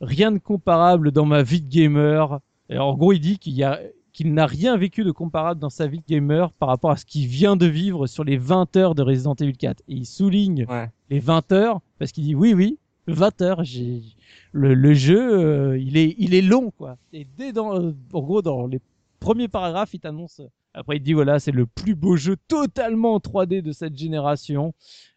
rien 0.00 0.32
de 0.32 0.38
comparable 0.38 1.10
dans 1.12 1.26
ma 1.26 1.42
vie 1.42 1.60
de 1.62 1.68
gamer. 1.68 2.40
Et 2.68 2.78
en 2.78 2.94
gros, 2.94 3.12
il 3.12 3.20
dit 3.20 3.38
qu'il 3.38 3.54
y 3.54 3.64
a 3.64 3.80
qu'il 4.12 4.34
n'a 4.34 4.46
rien 4.46 4.76
vécu 4.76 5.04
de 5.04 5.12
comparable 5.12 5.60
dans 5.60 5.70
sa 5.70 5.86
vie 5.86 5.98
de 6.00 6.04
gamer 6.08 6.52
par 6.54 6.68
rapport 6.68 6.90
à 6.90 6.96
ce 6.96 7.04
qu'il 7.04 7.28
vient 7.28 7.54
de 7.54 7.66
vivre 7.66 8.08
sur 8.08 8.24
les 8.24 8.36
20 8.36 8.76
heures 8.76 8.96
de 8.96 9.02
Resident 9.02 9.34
Evil 9.36 9.56
4. 9.56 9.82
Et 9.86 9.94
il 9.94 10.04
souligne 10.06 10.66
Ouais. 10.68 10.90
les 11.10 11.20
20 11.20 11.52
heures 11.52 11.80
parce 12.00 12.10
qu'il 12.10 12.24
dit 12.24 12.34
oui, 12.34 12.52
oui, 12.52 12.78
20 13.06 13.40
heures. 13.42 13.62
J'ai 13.64 14.02
le, 14.52 14.74
le 14.74 14.94
jeu, 14.94 15.38
euh, 15.38 15.78
il 15.78 15.96
est 15.96 16.16
il 16.18 16.34
est 16.34 16.42
long 16.42 16.72
quoi. 16.72 16.96
Et 17.12 17.24
dès 17.38 17.52
dans 17.52 17.78
euh, 17.80 17.94
en 18.12 18.20
gros 18.20 18.42
dans 18.42 18.66
les 18.66 18.80
premiers 19.20 19.48
paragraphes, 19.48 19.94
il 19.94 20.00
t'annonce. 20.00 20.40
Après, 20.74 20.96
il 20.96 21.02
dit 21.02 21.12
voilà, 21.14 21.38
c'est 21.40 21.50
le 21.52 21.66
plus 21.66 21.94
beau 21.94 22.16
jeu 22.16 22.36
totalement 22.48 23.14
en 23.14 23.18
3D 23.18 23.60
de 23.62 23.72
cette 23.72 23.96
génération. 23.96 24.72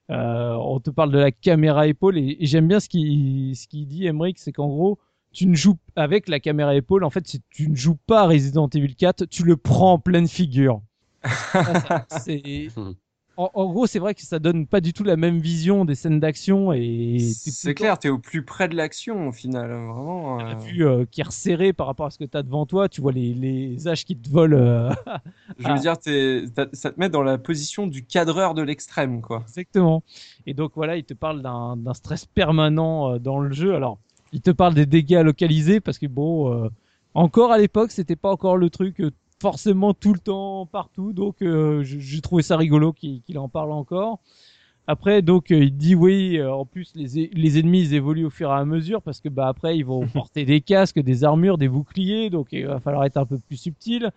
Euh, 0.09 0.53
on 0.59 0.80
te 0.80 0.89
parle 0.89 1.11
de 1.11 1.17
la 1.17 1.31
caméra 1.31 1.88
épaule 1.88 2.17
et, 2.17 2.38
et 2.39 2.45
j'aime 2.45 2.67
bien 2.67 2.80
ce 2.80 2.89
qu'il 2.89 3.55
ce 3.55 3.67
qu'il 3.67 3.88
dit, 3.88 4.05
Emmerich, 4.05 4.38
c'est 4.39 4.51
qu'en 4.51 4.67
gros, 4.67 4.99
tu 5.31 5.47
ne 5.47 5.55
joues 5.55 5.77
avec 5.95 6.27
la 6.27 6.39
caméra 6.39 6.75
épaule. 6.75 7.03
En 7.03 7.09
fait, 7.09 7.25
si 7.27 7.41
tu 7.49 7.69
ne 7.69 7.75
joues 7.75 7.97
pas 8.05 8.27
Resident 8.27 8.67
Evil 8.67 8.95
4, 8.95 9.25
tu 9.25 9.43
le 9.43 9.55
prends 9.57 9.93
en 9.93 9.99
pleine 9.99 10.27
figure. 10.27 10.81
Ça, 11.23 11.80
ça, 11.81 12.05
c'est- 12.19 12.67
en, 13.38 13.49
en 13.53 13.65
gros, 13.72 13.88
c'est 13.88 13.99
vrai 13.99 14.14
que 14.14 14.22
ça 14.22 14.38
donne 14.39 14.68
pas 14.68 14.80
du 14.80 14.93
tout 14.93 15.03
la 15.03 15.15
même 15.15 15.39
vision 15.39 15.85
des 15.85 15.95
scènes 15.95 16.19
d'action 16.19 16.72
et 16.72 17.18
C'est 17.19 17.73
clair, 17.73 17.97
t'es 17.97 18.10
au 18.10 18.19
plus 18.19 18.43
près 18.45 18.68
de 18.68 18.76
l'action 18.76 19.27
au 19.30 19.31
final, 19.31 19.69
vraiment. 19.69 20.38
la 20.38 20.51
euh, 20.51 20.55
vue 20.60 20.85
euh, 20.85 21.05
qui 21.10 21.22
est 21.22 21.23
resserrée 21.23 21.73
par 21.73 21.88
rapport 21.88 22.05
à 22.05 22.11
ce 22.11 22.19
que 22.19 22.26
tu 22.26 22.38
as 22.38 22.43
devant 22.43 22.65
toi. 22.65 22.89
Tu 22.89 23.01
vois 23.01 23.11
les, 23.11 23.34
les 23.34 23.88
âges 23.88 24.05
qui 24.05 24.15
te 24.15 24.30
volent. 24.30 24.57
euh, 24.57 24.89
Je 25.60 25.68
veux 25.68 25.80
dire, 25.80 25.97
t'as- 25.97 26.68
ça 26.73 26.91
te 26.91 26.99
met 26.99 27.10
dans 27.10 27.23
la 27.23 27.38
position 27.39 27.88
du 27.88 28.05
cadreur 28.05 28.53
de 28.53 28.61
l'extrême, 28.61 29.22
quoi. 29.22 29.43
Exactement. 29.47 30.03
Et 30.45 30.53
donc 30.53 30.73
voilà, 30.76 30.97
il 30.97 31.03
te 31.03 31.14
parle 31.15 31.41
d'un 31.41 31.76
d'un 31.77 31.93
stress 31.93 32.26
permanent 32.26 33.14
euh, 33.14 33.19
dans 33.19 33.39
le 33.39 33.51
jeu. 33.51 33.73
Alors, 33.73 33.97
il 34.31 34.41
te 34.41 34.51
parle 34.51 34.76
des 34.76 34.85
dégâts 34.85 35.22
localisés 35.23 35.80
parce 35.80 35.97
que 35.97 36.05
bon, 36.07 36.69
encore 37.14 37.51
à 37.51 37.57
l'époque, 37.57 37.91
c'était 37.91 38.15
pas 38.15 38.31
encore 38.31 38.57
le 38.57 38.69
truc 38.69 39.01
forcément 39.44 39.94
tout 39.94 40.14
le 40.14 40.20
temps 40.20 40.65
partout. 40.65 41.11
Donc, 41.11 41.41
euh, 41.41 41.84
je- 41.84 41.99
j'ai 41.99 42.22
trouvé 42.22 42.44
ça 42.44 42.56
rigolo 42.56 42.94
qu'il 42.94 43.38
en 43.38 43.49
parle 43.49 43.74
encore. 43.74 44.20
Après, 44.88 45.22
donc, 45.22 45.52
euh, 45.52 45.64
il 45.64 45.76
dit 45.78 45.95
oui. 45.95 46.38
euh, 46.38 46.52
en 46.53 46.65
plus, 46.65 46.91
les, 46.95 47.30
les 47.34 47.60
ennemis 47.60 47.82
ils 47.82 47.94
évoluent 47.94 48.26
au 48.26 48.30
fur 48.30 48.49
et 48.49 48.53
à 48.53 48.64
mesure 48.65 49.02
parce 49.02 49.20
que 49.22 49.30
bah 49.30 49.48
après, 49.49 49.78
ils 49.78 49.86
vont 49.86 50.06
porter 50.28 50.45
des 50.45 50.61
casques, 50.61 50.99
des 50.99 51.24
armures, 51.26 51.57
des 51.57 51.68
boucliers. 51.70 52.30
Donc, 52.30 52.48
il 52.53 52.65
va 52.68 52.80
falloir 52.80 53.03
être 53.06 53.18
un 53.18 53.26
peu 53.26 53.38
plus 53.38 53.57
subtil. 53.57 54.11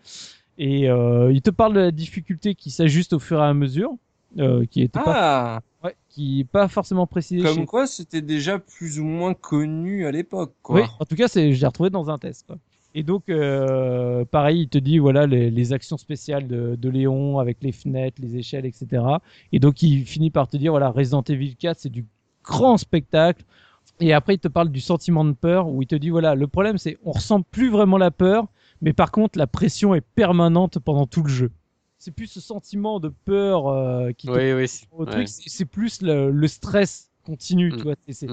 Et 0.59 0.89
euh, 0.89 1.33
il 1.33 1.43
te 1.43 1.51
parle 1.51 1.75
de 1.75 1.81
la 1.81 1.91
difficulté 1.91 2.55
qui 2.55 2.71
s'ajuste 2.71 3.13
au 3.13 3.19
fur 3.19 3.39
et 3.41 3.45
à 3.45 3.53
mesure, 3.55 3.91
euh, 4.39 4.65
qui 4.71 4.83
était 4.83 4.99
pas 5.01 5.61
Ah, 5.61 5.61
Ouais, 5.85 5.95
qui 6.09 6.41
est 6.41 6.45
pas 6.45 6.67
forcément 6.69 7.07
précisé. 7.07 7.43
Comme 7.43 7.59
chez- 7.59 7.67
quoi, 7.67 7.87
c'était 7.87 8.23
déjà 8.23 8.59
plus 8.59 8.99
ou 8.99 9.05
moins 9.05 9.35
connu 9.35 10.07
à 10.07 10.11
l'époque. 10.11 10.55
Oui, 10.71 10.83
en 10.99 11.05
tout 11.05 11.15
cas, 11.15 11.29
c'est, 11.29 11.53
je 11.53 11.61
l'ai 11.61 11.67
retrouvé 11.67 11.91
dans 11.91 12.09
un 12.11 12.19
test. 12.19 12.45
Quoi. 12.47 12.57
Et 12.99 13.03
donc, 13.03 13.29
euh, 13.29 14.25
pareil, 14.25 14.63
il 14.63 14.69
te 14.69 14.79
dit 14.79 14.99
voilà 14.99 15.27
les, 15.27 15.51
les 15.51 15.73
actions 15.75 15.99
spéciales 15.99 16.49
de, 16.49 16.77
de 16.77 16.89
Léon 16.89 17.39
avec 17.39 17.59
les 17.63 17.71
fenêtres, 17.73 18.23
les 18.23 18.37
échelles, 18.37 18.65
etc. 18.65 19.03
Et 19.53 19.59
donc, 19.59 19.83
il 19.83 20.07
finit 20.07 20.31
par 20.31 20.49
te 20.49 20.57
dire 20.57 20.73
voilà 20.73 20.89
Resident 20.91 21.23
Evil 21.29 21.57
4, 21.57 21.79
c'est 21.79 21.91
du 21.91 22.07
grand 22.43 22.79
spectacle. 22.79 23.45
Et 24.01 24.15
après, 24.15 24.35
il 24.37 24.39
te 24.39 24.49
parle 24.49 24.71
du 24.71 24.81
sentiment 24.81 25.27
de 25.27 25.33
peur 25.33 25.69
où 25.69 25.83
il 25.83 25.87
te 25.87 25.95
dit 25.95 26.09
voilà 26.09 26.35
le 26.35 26.47
problème, 26.47 26.79
c'est 26.79 26.97
on 27.05 27.13
ressent 27.13 27.43
plus 27.43 27.69
vraiment 27.71 27.99
la 27.99 28.11
peur, 28.11 28.47
mais 28.81 28.95
par 28.95 29.11
contre, 29.11 29.39
la 29.39 29.47
pression 29.47 29.95
est 29.95 30.01
permanente 30.15 30.79
pendant 30.79 31.07
tout 31.07 31.23
le 31.23 31.29
jeu. 31.29 31.51
C'est 31.99 32.13
plus 32.13 32.27
ce 32.29 32.41
sentiment 32.41 32.99
de 32.99 33.09
peur 33.27 33.69
euh, 33.69 34.13
qui 34.13 34.27
te 34.27 34.33
Oui, 34.33 34.53
oui. 34.55 34.69
c'est- 34.69 34.87
au 34.93 35.05
truc, 35.05 35.29
c'est 35.29 35.49
c'est 35.51 35.65
plus 35.67 36.01
le, 36.01 36.31
le 36.31 36.49
stress 36.49 37.11
continu, 37.25 37.73
Mm. 37.73 37.77
tu 37.77 37.83
vois. 37.83 37.95
c'est- 38.07 38.13
c'est- 38.15 38.27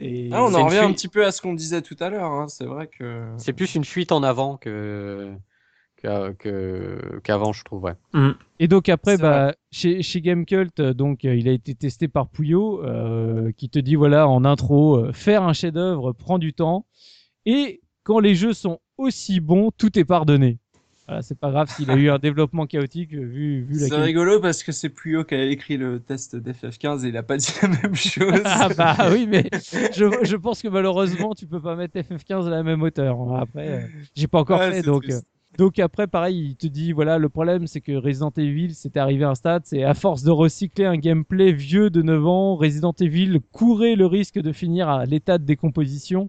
Mm. 0.00 0.04
c'est- 0.04 0.28
Ah, 0.32 0.44
on 0.44 0.54
en 0.54 0.66
revient 0.66 0.78
un 0.78 0.92
petit 0.92 1.08
peu 1.08 1.24
à 1.24 1.32
ce 1.32 1.40
qu'on 1.42 1.54
disait 1.54 1.82
tout 1.82 1.96
à 2.00 2.08
l'heure. 2.10 2.30
Hein. 2.30 2.46
C'est 2.48 2.64
vrai 2.66 2.86
que. 2.88 3.26
C'est 3.36 3.52
plus 3.52 3.74
une 3.74 3.84
fuite 3.84 4.12
en 4.12 4.22
avant 4.22 4.56
que 4.56 5.32
qu'avant, 7.22 7.52
je 7.52 7.64
trouve. 7.64 7.82
Ouais. 7.82 7.94
Et 8.60 8.68
donc 8.68 8.88
après, 8.88 9.16
bah, 9.18 9.54
chez, 9.72 10.02
chez 10.02 10.20
Gamecult, 10.20 10.78
euh, 10.78 10.94
donc 10.94 11.24
euh, 11.24 11.34
il 11.34 11.48
a 11.48 11.52
été 11.52 11.74
testé 11.74 12.06
par 12.06 12.28
Pouillot, 12.28 12.84
euh, 12.84 13.50
qui 13.56 13.68
te 13.68 13.80
dit 13.80 13.96
voilà 13.96 14.28
en 14.28 14.44
intro, 14.44 14.96
euh, 14.96 15.12
faire 15.12 15.42
un 15.42 15.52
chef-d'œuvre 15.52 16.12
prend 16.12 16.38
du 16.38 16.52
temps, 16.52 16.86
et 17.46 17.80
quand 18.04 18.20
les 18.20 18.36
jeux 18.36 18.52
sont 18.52 18.78
aussi 18.96 19.40
bons, 19.40 19.70
tout 19.76 19.98
est 19.98 20.04
pardonné. 20.04 20.58
Voilà, 21.08 21.22
c'est 21.22 21.38
pas 21.38 21.50
grave 21.50 21.70
s'il 21.70 21.90
a 21.90 21.96
eu 21.96 22.10
un 22.10 22.18
développement 22.18 22.66
chaotique 22.66 23.14
vu 23.14 23.62
vu 23.62 23.78
la 23.78 23.88
C'est 23.88 23.96
rigolo 23.96 24.40
parce 24.40 24.62
que 24.62 24.72
c'est 24.72 24.90
Puyo 24.90 25.24
qui 25.24 25.34
a 25.34 25.44
écrit 25.46 25.78
le 25.78 26.00
test 26.00 26.36
d'FF15 26.36 27.04
et 27.06 27.08
il 27.08 27.16
a 27.16 27.22
pas 27.22 27.38
dit 27.38 27.46
la 27.62 27.68
même 27.68 27.94
chose. 27.94 28.42
Ah 28.44 28.68
bah 28.76 28.96
oui, 29.10 29.26
mais 29.26 29.48
je, 29.94 30.04
je 30.22 30.36
pense 30.36 30.60
que 30.60 30.68
malheureusement 30.68 31.34
tu 31.34 31.46
peux 31.46 31.62
pas 31.62 31.76
mettre 31.76 31.98
FF15 31.98 32.46
à 32.46 32.50
la 32.50 32.62
même 32.62 32.82
hauteur. 32.82 33.16
Après, 33.36 33.68
euh, 33.68 33.86
j'ai 34.14 34.26
pas 34.28 34.40
encore 34.40 34.60
Ouais, 34.60 34.68
fait 34.68 34.82
c'est 34.82 34.82
donc. 34.82 35.04
triste. 35.04 35.24
euh, 35.24 35.56
donc 35.56 35.78
après, 35.78 36.06
pareil, 36.06 36.50
il 36.50 36.56
te 36.56 36.66
dit 36.66 36.92
voilà, 36.92 37.16
le 37.18 37.28
problème 37.30 37.66
c'est 37.66 37.80
que 37.80 37.92
Resident 37.92 38.30
Evil, 38.36 38.74
c'était 38.74 39.00
arrivé 39.00 39.24
à 39.24 39.30
un 39.30 39.34
stade, 39.34 39.62
c'est 39.64 39.82
à 39.84 39.94
force 39.94 40.22
de 40.22 40.30
recycler 40.30 40.84
un 40.84 40.98
gameplay 40.98 41.52
vieux 41.52 41.88
de 41.90 42.02
9 42.02 42.26
ans, 42.26 42.54
Resident 42.56 42.92
Evil 43.00 43.40
courait 43.50 43.96
le 43.96 44.04
risque 44.06 44.38
de 44.38 44.52
finir 44.52 44.88
à 44.90 45.06
l'état 45.06 45.38
de 45.38 45.44
décomposition. 45.44 46.28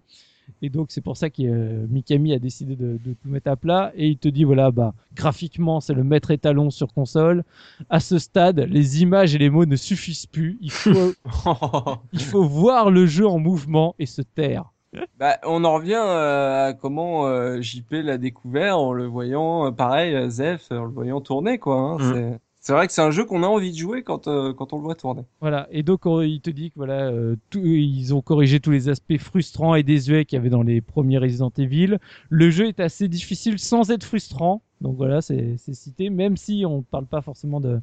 Et 0.62 0.70
donc 0.70 0.88
c'est 0.90 1.00
pour 1.00 1.16
ça 1.16 1.30
que 1.30 1.42
euh, 1.42 1.86
Mikami 1.88 2.32
a 2.32 2.38
décidé 2.38 2.76
de, 2.76 2.98
de 3.02 3.14
tout 3.14 3.28
mettre 3.28 3.50
à 3.50 3.56
plat. 3.56 3.92
Et 3.94 4.08
il 4.08 4.18
te 4.18 4.28
dit 4.28 4.44
voilà, 4.44 4.70
bah 4.70 4.94
graphiquement 5.14 5.80
c'est 5.80 5.94
le 5.94 6.04
maître 6.04 6.30
étalon 6.30 6.70
sur 6.70 6.92
console. 6.92 7.44
À 7.88 8.00
ce 8.00 8.18
stade, 8.18 8.60
les 8.60 9.02
images 9.02 9.34
et 9.34 9.38
les 9.38 9.50
mots 9.50 9.66
ne 9.66 9.76
suffisent 9.76 10.26
plus. 10.26 10.58
Il 10.60 10.70
faut, 10.70 11.12
il 12.12 12.22
faut 12.22 12.44
voir 12.44 12.90
le 12.90 13.06
jeu 13.06 13.26
en 13.26 13.38
mouvement 13.38 13.94
et 13.98 14.06
se 14.06 14.22
taire. 14.22 14.72
Bah, 15.18 15.38
on 15.44 15.64
en 15.64 15.74
revient 15.74 16.02
euh, 16.02 16.68
à 16.68 16.72
comment 16.72 17.26
euh, 17.26 17.60
JP 17.60 17.92
l'a 17.92 18.18
découvert 18.18 18.78
en 18.78 18.92
le 18.92 19.06
voyant, 19.06 19.66
euh, 19.66 19.70
pareil, 19.70 20.28
Zef, 20.30 20.72
en 20.72 20.84
le 20.84 20.90
voyant 20.90 21.20
tourner, 21.20 21.58
quoi. 21.58 21.76
Hein. 21.76 21.98
Mm. 21.98 22.38
C'est- 22.70 22.76
vrai 22.76 22.86
que 22.86 22.92
c'est 22.92 23.02
un 23.02 23.10
jeu 23.10 23.24
qu'on 23.24 23.42
a 23.42 23.46
envie 23.46 23.72
de 23.72 23.76
jouer 23.76 24.02
quand, 24.02 24.28
euh, 24.28 24.52
quand 24.52 24.72
on 24.72 24.76
le 24.76 24.82
voit 24.82 24.94
tourner. 24.94 25.22
Voilà. 25.40 25.66
Et 25.70 25.82
donc 25.82 26.06
on- 26.06 26.20
il 26.20 26.40
te 26.40 26.50
dit 26.50 26.70
que 26.70 26.76
voilà, 26.76 27.08
euh, 27.08 27.36
ils 27.54 28.14
ont 28.14 28.22
corrigé 28.22 28.60
tous 28.60 28.70
les 28.70 28.88
aspects 28.88 29.18
frustrants 29.18 29.74
et 29.74 29.82
désuets 29.82 30.24
qu'il 30.24 30.36
y 30.36 30.40
avait 30.40 30.50
dans 30.50 30.62
les 30.62 30.80
premiers 30.80 31.18
Resident 31.18 31.52
Evil. 31.58 31.98
Le 32.28 32.50
jeu 32.50 32.66
est 32.68 32.80
assez 32.80 33.08
difficile 33.08 33.58
sans 33.58 33.90
être 33.90 34.04
frustrant. 34.04 34.62
Donc 34.80 34.96
voilà, 34.96 35.20
c'est 35.20 35.56
cité. 35.58 36.10
Même 36.10 36.36
si 36.36 36.64
on 36.66 36.78
ne 36.78 36.82
parle 36.82 37.06
pas 37.06 37.20
forcément 37.22 37.60
de 37.60 37.80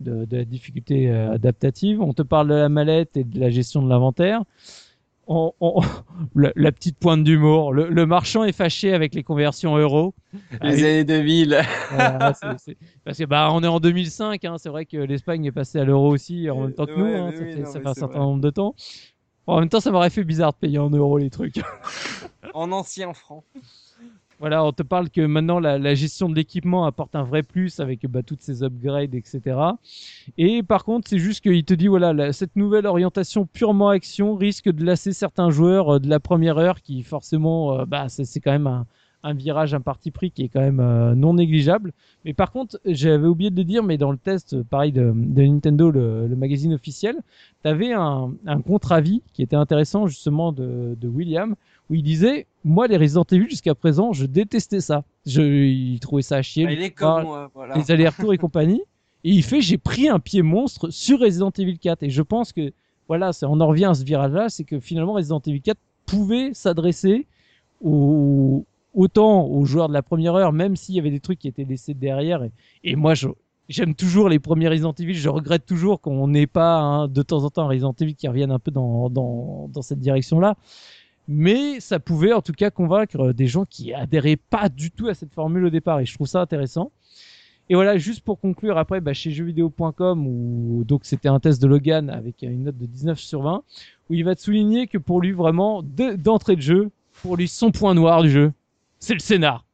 de, 0.00 0.26
de 0.26 0.36
la 0.36 0.44
difficulté 0.44 1.10
euh, 1.10 1.32
adaptative, 1.32 2.02
on 2.02 2.12
te 2.12 2.20
parle 2.20 2.48
de 2.48 2.54
la 2.54 2.68
mallette 2.68 3.16
et 3.16 3.24
de 3.24 3.40
la 3.40 3.48
gestion 3.48 3.80
de 3.82 3.88
l'inventaire. 3.88 4.42
On, 5.28 5.52
on- 5.60 5.80
la, 6.36 6.52
la 6.54 6.72
petite 6.72 6.98
pointe 6.98 7.24
d'humour. 7.24 7.72
Le, 7.72 7.88
le 7.88 8.06
marchand 8.06 8.44
est 8.44 8.52
fâché 8.52 8.92
avec 8.94 9.14
les 9.14 9.22
conversions 9.24 9.76
euros. 9.76 10.14
Les 10.62 10.84
années 10.84 11.04
2000. 11.04 11.60
Voilà, 11.90 12.32
c'est- 12.34 12.58
c'est- 12.58 12.76
Parce 13.04 13.18
que 13.18 13.24
bah 13.24 13.48
on 13.52 13.62
est 13.62 13.66
en 13.66 13.80
2005, 13.80 14.44
hein, 14.44 14.56
c'est 14.58 14.68
vrai 14.68 14.86
que 14.86 14.96
l'Espagne 14.96 15.44
est 15.44 15.52
passée 15.52 15.78
à 15.80 15.84
l'euro 15.84 16.10
aussi 16.12 16.48
en 16.50 16.60
même 16.60 16.72
temps 16.74 16.86
que 16.86 16.92
nous, 16.96 17.04
hein, 17.06 17.32
ça, 17.34 17.42
oui, 17.42 17.52
fait, 17.54 17.60
non, 17.60 17.66
ça 17.72 17.78
mais 17.78 17.82
fait 17.84 17.88
un 17.90 17.94
certain 17.94 18.18
vrai. 18.18 18.24
nombre 18.26 18.40
de 18.40 18.50
temps. 18.50 18.74
En 19.48 19.60
même 19.60 19.68
temps, 19.68 19.80
ça 19.80 19.90
m'aurait 19.90 20.10
fait 20.10 20.24
bizarre 20.24 20.52
de 20.52 20.58
payer 20.58 20.78
en 20.78 20.90
euros 20.90 21.18
les 21.18 21.30
trucs. 21.30 21.60
en 22.54 22.72
ancien 22.72 23.12
franc. 23.14 23.44
Voilà, 24.38 24.64
on 24.64 24.72
te 24.72 24.82
parle 24.82 25.08
que 25.08 25.22
maintenant 25.22 25.60
la, 25.60 25.78
la 25.78 25.94
gestion 25.94 26.28
de 26.28 26.34
l'équipement 26.34 26.84
apporte 26.84 27.14
un 27.16 27.22
vrai 27.22 27.42
plus 27.42 27.80
avec 27.80 28.06
bah, 28.06 28.22
toutes 28.22 28.42
ces 28.42 28.62
upgrades, 28.62 29.14
etc. 29.14 29.78
Et 30.36 30.62
par 30.62 30.84
contre, 30.84 31.08
c'est 31.08 31.18
juste 31.18 31.40
qu'il 31.42 31.64
te 31.64 31.72
dit 31.74 31.88
voilà, 31.88 32.12
la- 32.12 32.32
cette 32.34 32.54
nouvelle 32.56 32.86
orientation 32.86 33.46
purement 33.46 33.88
action 33.88 34.34
risque 34.36 34.70
de 34.70 34.84
lasser 34.84 35.12
certains 35.12 35.50
joueurs 35.50 35.96
euh, 35.96 36.00
de 36.00 36.08
la 36.08 36.20
première 36.20 36.58
heure 36.58 36.82
qui 36.82 37.02
forcément, 37.02 37.80
euh, 37.80 37.84
bah 37.86 38.08
c'est 38.08 38.40
quand 38.40 38.52
même 38.52 38.66
un, 38.66 38.86
un 39.22 39.32
virage, 39.34 39.74
un 39.74 39.80
parti 39.80 40.10
pris 40.10 40.30
qui 40.30 40.42
est 40.44 40.48
quand 40.48 40.60
même 40.60 40.80
euh, 40.80 41.14
non 41.14 41.34
négligeable. 41.34 41.92
Mais 42.24 42.34
par 42.34 42.52
contre, 42.52 42.78
j'avais 42.84 43.26
oublié 43.26 43.50
de 43.50 43.56
le 43.56 43.64
dire, 43.64 43.82
mais 43.82 43.96
dans 43.98 44.12
le 44.12 44.18
test, 44.18 44.62
pareil, 44.64 44.92
de, 44.92 45.12
de 45.14 45.42
Nintendo, 45.42 45.90
le, 45.90 46.26
le 46.28 46.36
magazine 46.36 46.74
officiel, 46.74 47.16
tu 47.62 47.68
avais 47.68 47.92
un, 47.92 48.32
un 48.46 48.60
contre-avis 48.60 49.22
qui 49.32 49.42
était 49.42 49.56
intéressant 49.56 50.06
justement 50.06 50.52
de, 50.52 50.94
de 51.00 51.08
William, 51.08 51.54
où 51.90 51.94
il 51.94 52.02
disait, 52.02 52.46
moi, 52.64 52.88
les 52.88 52.96
Resident 52.96 53.24
Evil, 53.30 53.48
jusqu'à 53.48 53.74
présent, 53.74 54.12
je 54.12 54.26
détestais 54.26 54.80
ça. 54.80 55.04
Je, 55.24 55.42
il 55.42 56.00
trouvait 56.00 56.22
ça 56.22 56.36
à 56.36 56.42
chier. 56.42 56.64
Le 56.66 56.72
il 56.72 56.82
est 56.82 56.90
pouvoir, 56.90 57.16
comme 57.16 57.24
moi, 57.26 57.50
voilà. 57.54 57.76
les 57.76 57.90
allers-retours 57.90 58.34
et 58.34 58.38
compagnie. 58.38 58.82
Et 59.24 59.30
il 59.30 59.42
fait, 59.42 59.60
j'ai 59.60 59.78
pris 59.78 60.08
un 60.08 60.18
pied 60.18 60.42
monstre 60.42 60.90
sur 60.90 61.20
Resident 61.20 61.50
Evil 61.56 61.78
4. 61.78 62.02
Et 62.02 62.10
je 62.10 62.22
pense 62.22 62.52
que, 62.52 62.72
voilà, 63.08 63.32
c'est- 63.32 63.46
on 63.46 63.60
en 63.60 63.66
revient 63.68 63.84
à 63.86 63.94
ce 63.94 64.04
virage-là, 64.04 64.48
c'est 64.48 64.64
que 64.64 64.80
finalement 64.80 65.12
Resident 65.14 65.40
Evil 65.46 65.60
4 65.60 65.78
pouvait 66.06 66.54
s'adresser 66.54 67.26
autant 68.94 69.44
aux 69.44 69.64
joueurs 69.64 69.88
de 69.88 69.92
la 69.92 70.02
première 70.02 70.34
heure, 70.34 70.52
même 70.52 70.76
s'il 70.76 70.94
y 70.94 70.98
avait 70.98 71.10
des 71.10 71.20
trucs 71.20 71.38
qui 71.38 71.48
étaient 71.48 71.64
laissés 71.64 71.94
derrière. 71.94 72.42
Et, 72.42 72.50
et 72.84 72.96
moi, 72.96 73.14
je, 73.14 73.28
j'aime 73.68 73.94
toujours 73.94 74.28
les 74.28 74.38
premiers 74.38 74.68
Resident 74.68 74.94
Evil. 74.98 75.14
Je 75.14 75.28
regrette 75.28 75.66
toujours 75.66 76.00
qu'on 76.00 76.28
n'ait 76.28 76.46
pas 76.46 76.78
hein, 76.78 77.08
de 77.08 77.22
temps 77.22 77.44
en 77.44 77.50
temps 77.50 77.62
un 77.64 77.68
Resident 77.68 77.94
Evil 78.00 78.14
qui 78.14 78.26
revienne 78.28 78.50
un 78.50 78.58
peu 78.58 78.70
dans, 78.70 79.10
dans, 79.10 79.68
dans 79.72 79.82
cette 79.82 80.00
direction-là. 80.00 80.56
Mais 81.28 81.80
ça 81.80 81.98
pouvait 81.98 82.32
en 82.32 82.40
tout 82.42 82.52
cas 82.52 82.70
convaincre 82.70 83.32
des 83.32 83.46
gens 83.48 83.64
qui 83.64 83.92
adhéraient 83.92 84.36
pas 84.36 84.68
du 84.68 84.90
tout 84.90 85.08
à 85.08 85.14
cette 85.14 85.32
formule 85.32 85.64
au 85.64 85.70
départ. 85.70 86.00
Et 86.00 86.06
je 86.06 86.14
trouve 86.14 86.26
ça 86.28 86.40
intéressant. 86.40 86.92
Et 87.68 87.74
voilà, 87.74 87.98
juste 87.98 88.20
pour 88.22 88.38
conclure, 88.38 88.78
après, 88.78 89.00
bah, 89.00 89.12
chez 89.12 89.32
jeuxvideo.com, 89.32 90.24
où 90.26 90.84
donc 90.84 91.04
c'était 91.04 91.28
un 91.28 91.40
test 91.40 91.60
de 91.60 91.66
Logan 91.66 92.10
avec 92.10 92.42
une 92.42 92.62
note 92.64 92.78
de 92.78 92.86
19 92.86 93.18
sur 93.18 93.42
20, 93.42 93.64
où 94.08 94.14
il 94.14 94.24
va 94.24 94.36
te 94.36 94.40
souligner 94.40 94.86
que 94.86 94.98
pour 94.98 95.20
lui, 95.20 95.32
vraiment, 95.32 95.82
de- 95.82 96.14
d'entrée 96.14 96.54
de 96.54 96.60
jeu, 96.60 96.90
pour 97.22 97.36
lui, 97.36 97.48
son 97.48 97.72
point 97.72 97.94
noir 97.94 98.22
du 98.22 98.30
jeu, 98.30 98.52
c'est 99.00 99.14
le 99.14 99.18
scénar. 99.18 99.64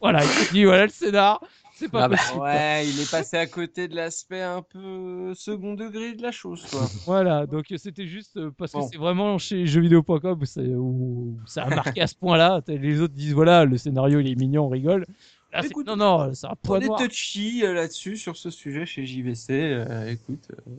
Voilà, 0.00 0.20
il 0.24 0.52
dit, 0.52 0.64
voilà 0.64 0.84
le 0.84 0.92
scénar, 0.92 1.40
c'est 1.80 1.88
pas 1.88 2.04
Ah 2.04 2.08
bah, 2.08 2.16
possible. 2.16 2.40
Ouais, 2.42 2.86
il 2.88 3.00
est 3.00 3.10
passé 3.10 3.36
à 3.36 3.46
côté 3.46 3.88
de 3.88 3.96
l'aspect 3.96 4.42
un 4.42 4.62
peu 4.62 5.32
second 5.34 5.74
degré 5.74 6.14
de 6.14 6.22
la 6.22 6.30
chose, 6.32 6.64
quoi. 6.70 6.88
Voilà, 7.06 7.46
donc 7.46 7.72
euh, 7.72 7.76
c'était 7.78 8.06
juste 8.06 8.36
euh, 8.36 8.50
parce 8.56 8.72
que 8.72 8.78
c'est 8.90 8.98
vraiment 8.98 9.38
chez 9.38 9.66
jeuxvideo.com 9.66 10.40
où, 10.76 11.36
ça 11.46 11.64
a 11.64 11.70
marqué 11.74 12.00
à 12.02 12.06
ce 12.06 12.14
point-là. 12.14 12.60
Les 12.68 13.00
autres 13.00 13.14
disent, 13.14 13.34
voilà, 13.34 13.64
le 13.64 13.76
scénario, 13.78 14.20
il 14.20 14.28
est 14.30 14.34
mignon, 14.36 14.66
on 14.66 14.68
rigole. 14.68 15.06
Là, 15.52 15.62
c'est- 15.62 15.68
Écoute, 15.68 15.86
non, 15.86 15.96
non, 15.96 16.32
c'est 16.34 16.46
un 16.46 16.50
On 16.50 16.56
point 16.56 16.80
est 16.80 16.86
noir. 16.86 17.00
touchy 17.00 17.64
euh, 17.64 17.72
là-dessus, 17.72 18.16
sur 18.16 18.36
ce 18.36 18.50
sujet 18.50 18.86
chez 18.86 19.04
JVC. 19.06 19.50
euh, 19.50 20.10
écoute, 20.12 20.46
euh, 20.52 20.70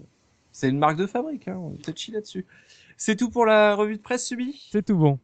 c'est 0.54 0.70
une 0.70 0.78
marque 0.80 0.98
de 0.98 1.08
fabrique, 1.08 1.48
hein, 1.48 1.58
on 1.60 1.74
est 1.74 1.84
touchy 1.84 2.12
là-dessus. 2.12 2.46
C'est 2.96 3.16
tout 3.16 3.30
pour 3.32 3.46
la 3.48 3.74
revue 3.76 3.98
de 3.98 4.02
presse 4.02 4.28
subie 4.28 4.68
C'est 4.72 4.86
tout 4.86 4.96
bon. 4.96 5.20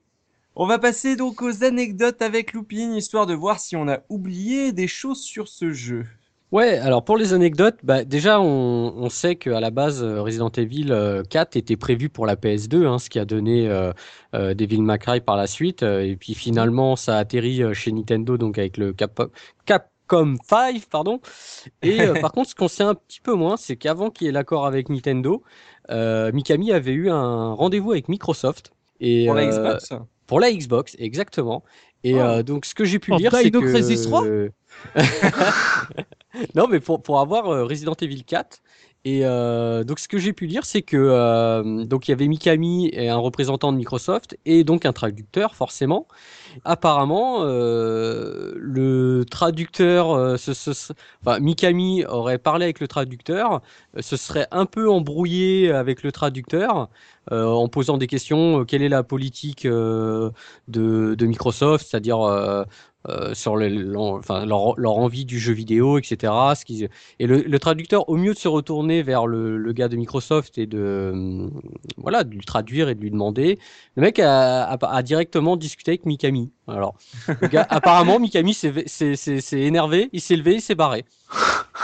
On 0.59 0.65
va 0.65 0.79
passer 0.79 1.15
donc 1.15 1.43
aux 1.43 1.63
anecdotes 1.63 2.23
avec 2.23 2.51
Looping, 2.53 2.93
histoire 2.93 3.27
de 3.27 3.35
voir 3.35 3.59
si 3.59 3.75
on 3.75 3.87
a 3.87 3.99
oublié 4.09 4.71
des 4.73 4.87
choses 4.87 5.21
sur 5.21 5.47
ce 5.47 5.71
jeu. 5.71 6.07
Ouais, 6.51 6.79
alors 6.79 7.03
pour 7.03 7.15
les 7.15 7.33
anecdotes, 7.33 7.77
bah, 7.83 8.03
déjà 8.03 8.41
on, 8.41 8.93
on 8.97 9.09
sait 9.09 9.35
qu'à 9.35 9.59
la 9.59 9.69
base 9.69 10.01
euh, 10.01 10.19
Resident 10.23 10.49
Evil 10.49 10.87
euh, 10.91 11.21
4 11.29 11.57
était 11.57 11.75
prévu 11.75 12.09
pour 12.09 12.25
la 12.25 12.35
PS2, 12.35 12.87
hein, 12.87 12.97
ce 12.97 13.11
qui 13.11 13.19
a 13.19 13.25
donné 13.25 13.67
euh, 13.67 13.91
euh, 14.33 14.55
Devil 14.55 14.81
May 14.81 14.97
Cry 14.97 15.21
par 15.21 15.37
la 15.37 15.45
suite, 15.45 15.83
euh, 15.83 16.01
et 16.03 16.15
puis 16.15 16.33
finalement 16.33 16.95
ça 16.95 17.17
a 17.17 17.19
atterri 17.19 17.61
euh, 17.61 17.73
chez 17.73 17.91
Nintendo 17.91 18.37
donc 18.37 18.57
avec 18.57 18.77
le 18.77 18.93
Cap- 18.93 19.29
Capcom 19.65 20.37
5, 20.43 20.85
pardon. 20.89 21.19
Et 21.83 22.01
euh, 22.01 22.15
par 22.21 22.31
contre, 22.31 22.49
ce 22.49 22.55
qu'on 22.55 22.67
sait 22.67 22.83
un 22.83 22.95
petit 22.95 23.21
peu 23.21 23.33
moins, 23.35 23.57
c'est 23.57 23.75
qu'avant 23.75 24.09
qu'il 24.09 24.25
y 24.25 24.29
ait 24.29 24.33
l'accord 24.33 24.65
avec 24.65 24.89
Nintendo, 24.89 25.43
euh, 25.91 26.31
Mikami 26.31 26.71
avait 26.71 26.93
eu 26.93 27.11
un 27.11 27.53
rendez-vous 27.53 27.91
avec 27.91 28.09
Microsoft. 28.09 28.71
Et, 29.01 29.25
Pour 29.27 29.35
la 29.35 29.43
euh, 29.43 29.51
Xbox 29.51 29.93
pour 30.27 30.39
la 30.39 30.51
Xbox, 30.51 30.95
exactement. 30.99 31.63
Et 32.03 32.13
Oh. 32.13 32.19
euh, 32.19 32.43
donc, 32.43 32.65
ce 32.65 32.75
que 32.75 32.85
j'ai 32.85 32.99
pu 32.99 33.11
lire, 33.15 33.31
c'est 33.33 33.49
que... 33.49 33.57
Crisis 33.57 34.03
3 34.03 34.23
non, 36.55 36.67
mais 36.67 36.79
pour, 36.79 37.01
pour 37.01 37.19
avoir 37.19 37.47
euh, 37.47 37.65
Resident 37.65 37.95
Evil 37.99 38.23
4, 38.23 38.59
Et 39.05 39.21
euh, 39.23 39.85
donc 39.85 39.99
ce 39.99 40.07
que 40.09 40.17
j'ai 40.17 40.33
pu 40.33 40.47
lire, 40.47 40.65
c'est 40.65 40.81
que 40.81 40.97
euh, 40.97 41.85
donc 41.85 42.07
il 42.07 42.11
y 42.11 42.13
avait 42.13 42.27
Mikami 42.27 42.89
et 42.91 43.07
un 43.07 43.15
représentant 43.17 43.71
de 43.71 43.77
Microsoft 43.77 44.37
et 44.45 44.65
donc 44.65 44.85
un 44.85 44.91
traducteur 44.91 45.55
forcément. 45.55 46.07
Apparemment, 46.65 47.43
euh, 47.43 48.53
le 48.57 49.25
traducteur, 49.29 50.39
ce, 50.39 50.53
ce- 50.53 50.93
enfin, 51.25 51.39
Mikami 51.39 52.05
aurait 52.05 52.39
parlé 52.39 52.65
avec 52.65 52.79
le 52.79 52.87
traducteur, 52.87 53.61
se 53.99 54.17
serait 54.17 54.47
un 54.51 54.65
peu 54.65 54.89
embrouillé 54.89 55.71
avec 55.71 56.03
le 56.03 56.11
traducteur 56.11 56.89
en 57.31 57.67
posant 57.69 57.97
des 57.97 58.07
questions. 58.07 58.65
quelle 58.65 58.83
est 58.83 58.89
la 58.89 59.03
politique 59.03 59.67
de 60.67 61.25
Microsoft, 61.25 61.87
c'est-à-dire 61.89 62.19
euh, 63.09 63.33
sur 63.33 63.55
le- 63.55 63.97
enfin, 63.97 64.45
leur, 64.45 64.77
leur 64.79 64.97
envie 64.97 65.23
du 65.25 65.39
jeu 65.39 65.53
vidéo, 65.53 65.97
etc. 65.97 66.33
Ce 66.55 66.65
qui, 66.65 66.87
et 67.19 67.27
le, 67.27 67.41
le 67.41 67.59
traducteur, 67.59 68.09
au 68.09 68.17
mieux 68.17 68.33
de 68.33 68.39
se 68.39 68.47
retourner 68.47 69.01
vers 69.03 69.27
le, 69.27 69.57
le 69.57 69.71
gars 69.73 69.87
de 69.87 69.95
Microsoft 69.95 70.57
et 70.57 70.65
de 70.65 71.11
hum, 71.13 71.61
voilà, 71.97 72.23
de 72.23 72.31
lui 72.31 72.43
traduire 72.45 72.89
et 72.89 72.95
de 72.95 73.01
lui 73.01 73.11
demander, 73.11 73.59
le 73.95 74.01
mec 74.01 74.19
a, 74.19 74.63
a- 74.63 74.95
a 74.95 75.03
directement 75.03 75.55
discuté 75.55 75.91
avec 75.91 76.05
Mikami. 76.05 76.51
Alors, 76.67 76.95
le 77.41 77.47
gars, 77.47 77.65
apparemment, 77.69 78.19
Mikami 78.19 78.53
s'est 78.53 78.73
s'est- 78.87 79.15
s'est- 79.15 79.41
s'est 79.41 79.61
énervé, 79.61 80.09
il 80.11 80.19
s'est 80.21 80.35
levé, 80.35 80.55
il 80.55 80.61
s'est 80.61 80.75
barré. 80.75 81.05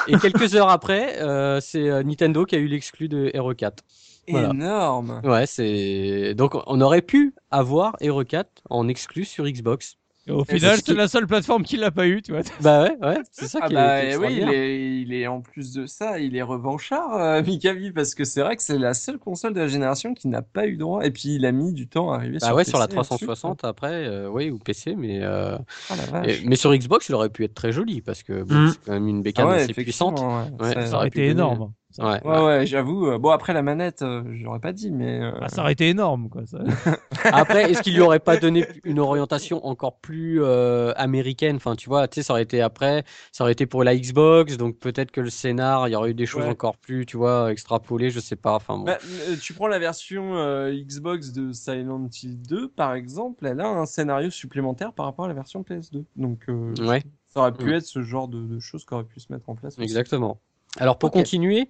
Et 0.08 0.18
quelques 0.18 0.56
heures 0.56 0.70
après, 0.70 1.22
euh, 1.22 1.60
c'est 1.62 1.90
euh, 1.90 2.04
Nintendo 2.04 2.46
qui 2.46 2.56
a 2.56 2.60
eu 2.60 2.68
l'exclu 2.68 3.08
de 3.08 3.30
RE4. 3.34 3.78
Voilà. 4.30 4.50
Énorme. 4.52 5.22
Ouais, 5.24 5.46
c'est 5.46 6.34
donc 6.34 6.54
on 6.66 6.80
aurait 6.82 7.02
pu 7.02 7.34
avoir 7.52 7.96
E 8.02 8.08
RE4 8.08 8.46
en 8.70 8.88
exclu 8.88 9.26
sur 9.26 9.46
Xbox. 9.46 9.98
Et 10.26 10.32
au 10.32 10.44
Et 10.44 10.56
final, 10.58 10.78
c'est- 10.86 10.94
la 10.94 11.10
seule 11.10 11.28
plateforme 11.28 11.64
qui 11.64 11.76
l'a 11.76 11.92
pas 11.92 12.08
eu, 12.08 12.22
tu 12.22 12.32
vois. 12.32 12.42
Bah 12.62 12.84
ouais, 12.84 12.96
ouais, 13.02 13.18
c'est 13.34 13.48
ça 13.48 13.60
Ah 13.62 13.68
qui 13.68 13.74
bah 13.74 14.04
est, 14.06 14.16
oui, 14.16 14.38
il 14.42 14.50
est, 14.50 15.02
il 15.02 15.14
est 15.14 15.28
en 15.28 15.42
plus 15.42 15.74
de 15.74 15.86
ça, 15.86 16.18
il 16.20 16.38
est 16.38 16.42
revanchard, 16.42 17.14
euh, 17.16 17.42
Mikami, 17.62 17.92
parce 17.92 18.16
que 18.16 18.24
c'est 18.24 18.40
vrai 18.42 18.56
que 18.56 18.64
c'est 18.64 18.78
la 18.78 18.94
seule 18.94 19.18
console 19.18 19.54
de 19.54 19.60
la 19.60 19.68
génération 19.68 20.14
qui 20.14 20.30
n'a 20.30 20.42
pas 20.42 20.66
eu 20.66 20.78
droit. 20.78 21.04
Et 21.06 21.12
puis 21.12 21.36
il 21.36 21.46
a 21.46 21.52
mis 21.52 21.74
du 21.74 21.88
temps 21.90 22.14
à 22.14 22.16
arriver 22.16 22.38
Bah 22.40 22.48
sur 22.48 22.56
ouais, 22.56 22.62
PC 22.62 22.70
sur 22.70 22.80
la 22.80 22.86
ensuite. 22.86 22.96
360 23.04 23.66
après, 23.66 24.06
euh, 24.08 24.30
oui, 24.30 24.50
ou 24.50 24.60
PC, 24.60 24.96
mais 24.96 25.20
euh, 25.22 25.58
Ah 25.90 26.22
et- 26.26 26.40
mais 26.46 26.56
sur 26.56 26.74
Xbox, 26.74 27.10
il 27.10 27.16
aurait 27.16 27.30
pu 27.30 27.44
être 27.44 27.54
très 27.54 27.74
joli 27.74 28.02
parce 28.02 28.24
que 28.24 28.44
bon, 28.44 28.56
Mm. 28.56 28.70
c'est 28.70 28.80
quand 28.86 28.94
même 28.94 29.08
une 29.10 29.20
Ah 29.20 29.24
bécane 29.24 29.48
ouais, 29.50 29.56
assez 29.64 29.74
puissante. 29.74 30.14
effectivement, 30.20 30.38
ouais. 30.62 30.68
Ouais, 30.68 30.74
Ça- 30.74 30.86
Ça 30.88 30.96
aurait 30.98 31.08
été 31.10 31.20
donner- 31.20 31.32
énorme. 31.32 31.74
Ouais, 32.00 32.20
Ouais, 32.26 32.44
ouais, 32.46 32.66
j'avoue. 32.66 33.08
euh, 33.08 33.18
Bon, 33.18 33.30
après 33.30 33.54
la 33.54 33.62
manette, 33.62 34.02
euh, 34.02 34.24
j'aurais 34.34 34.60
pas 34.60 34.72
dit, 34.74 34.92
mais. 34.92 35.22
euh, 35.22 35.32
Ah, 35.42 35.50
ça 35.50 35.62
aurait 35.62 35.74
été 35.74 35.90
énorme, 35.90 36.30
quoi. 36.30 36.46
ça. 36.46 36.60
Après, 37.26 37.72
est-ce 37.72 37.82
qu'il 37.84 37.94
lui 37.94 38.02
aurait 38.02 38.20
pas 38.20 38.38
donné 38.38 38.66
une 38.84 39.00
orientation 39.00 39.66
encore 39.66 39.98
plus 40.00 40.42
euh, 40.44 40.92
américaine? 40.96 41.56
Enfin, 41.58 41.76
tu 41.76 41.90
vois, 41.90 42.08
tu 42.08 42.16
sais, 42.16 42.24
ça 42.24 42.34
aurait 42.34 42.44
été 42.44 42.62
après, 42.62 43.04
ça 43.32 43.44
aurait 43.44 43.54
été 43.54 43.66
pour 43.66 43.84
la 43.84 43.96
Xbox, 43.96 44.58
donc 44.58 44.78
peut-être 44.80 45.12
que 45.12 45.22
le 45.22 45.30
scénar, 45.30 45.88
il 45.88 45.92
y 45.92 45.96
aurait 45.96 46.12
eu 46.12 46.14
des 46.14 46.26
choses 46.26 46.44
Ouais. 46.46 46.50
encore 46.50 46.78
plus, 46.78 47.06
tu 47.06 47.18
vois, 47.18 47.52
extrapolées, 47.52 48.10
je 48.10 48.20
sais 48.20 48.36
pas. 48.36 48.56
Enfin, 48.56 48.78
bon. 48.78 48.84
Bah, 48.86 48.98
tu 49.42 49.54
prends 49.54 49.68
la 49.68 49.80
version 49.80 50.36
euh, 50.36 50.72
Xbox 50.74 51.32
de 51.32 51.52
Silent 51.52 52.10
Hill 52.22 52.42
2, 52.42 52.70
par 52.70 52.94
exemple, 52.96 53.46
elle 53.46 53.62
a 53.62 53.68
un 53.68 53.86
scénario 53.86 54.30
supplémentaire 54.30 54.94
par 54.94 55.06
rapport 55.06 55.26
à 55.26 55.28
la 55.28 55.34
version 55.34 55.62
PS2. 55.64 56.04
Donc, 56.16 56.42
euh, 56.50 56.74
ouais. 56.80 57.02
ça 57.30 57.42
aurait 57.42 57.54
pu 57.54 57.70
Mm. 57.70 57.74
être 57.74 57.86
ce 57.86 58.02
genre 58.02 58.28
de, 58.28 58.44
de 58.46 58.60
choses 58.60 58.86
qui 58.86 58.94
auraient 58.94 59.04
pu 59.04 59.20
se 59.20 59.32
mettre 59.32 59.50
en 59.50 59.56
place. 59.56 59.78
aussi. 59.78 59.94
Alors 60.80 60.98
pour 60.98 61.12
continuer 61.12 61.68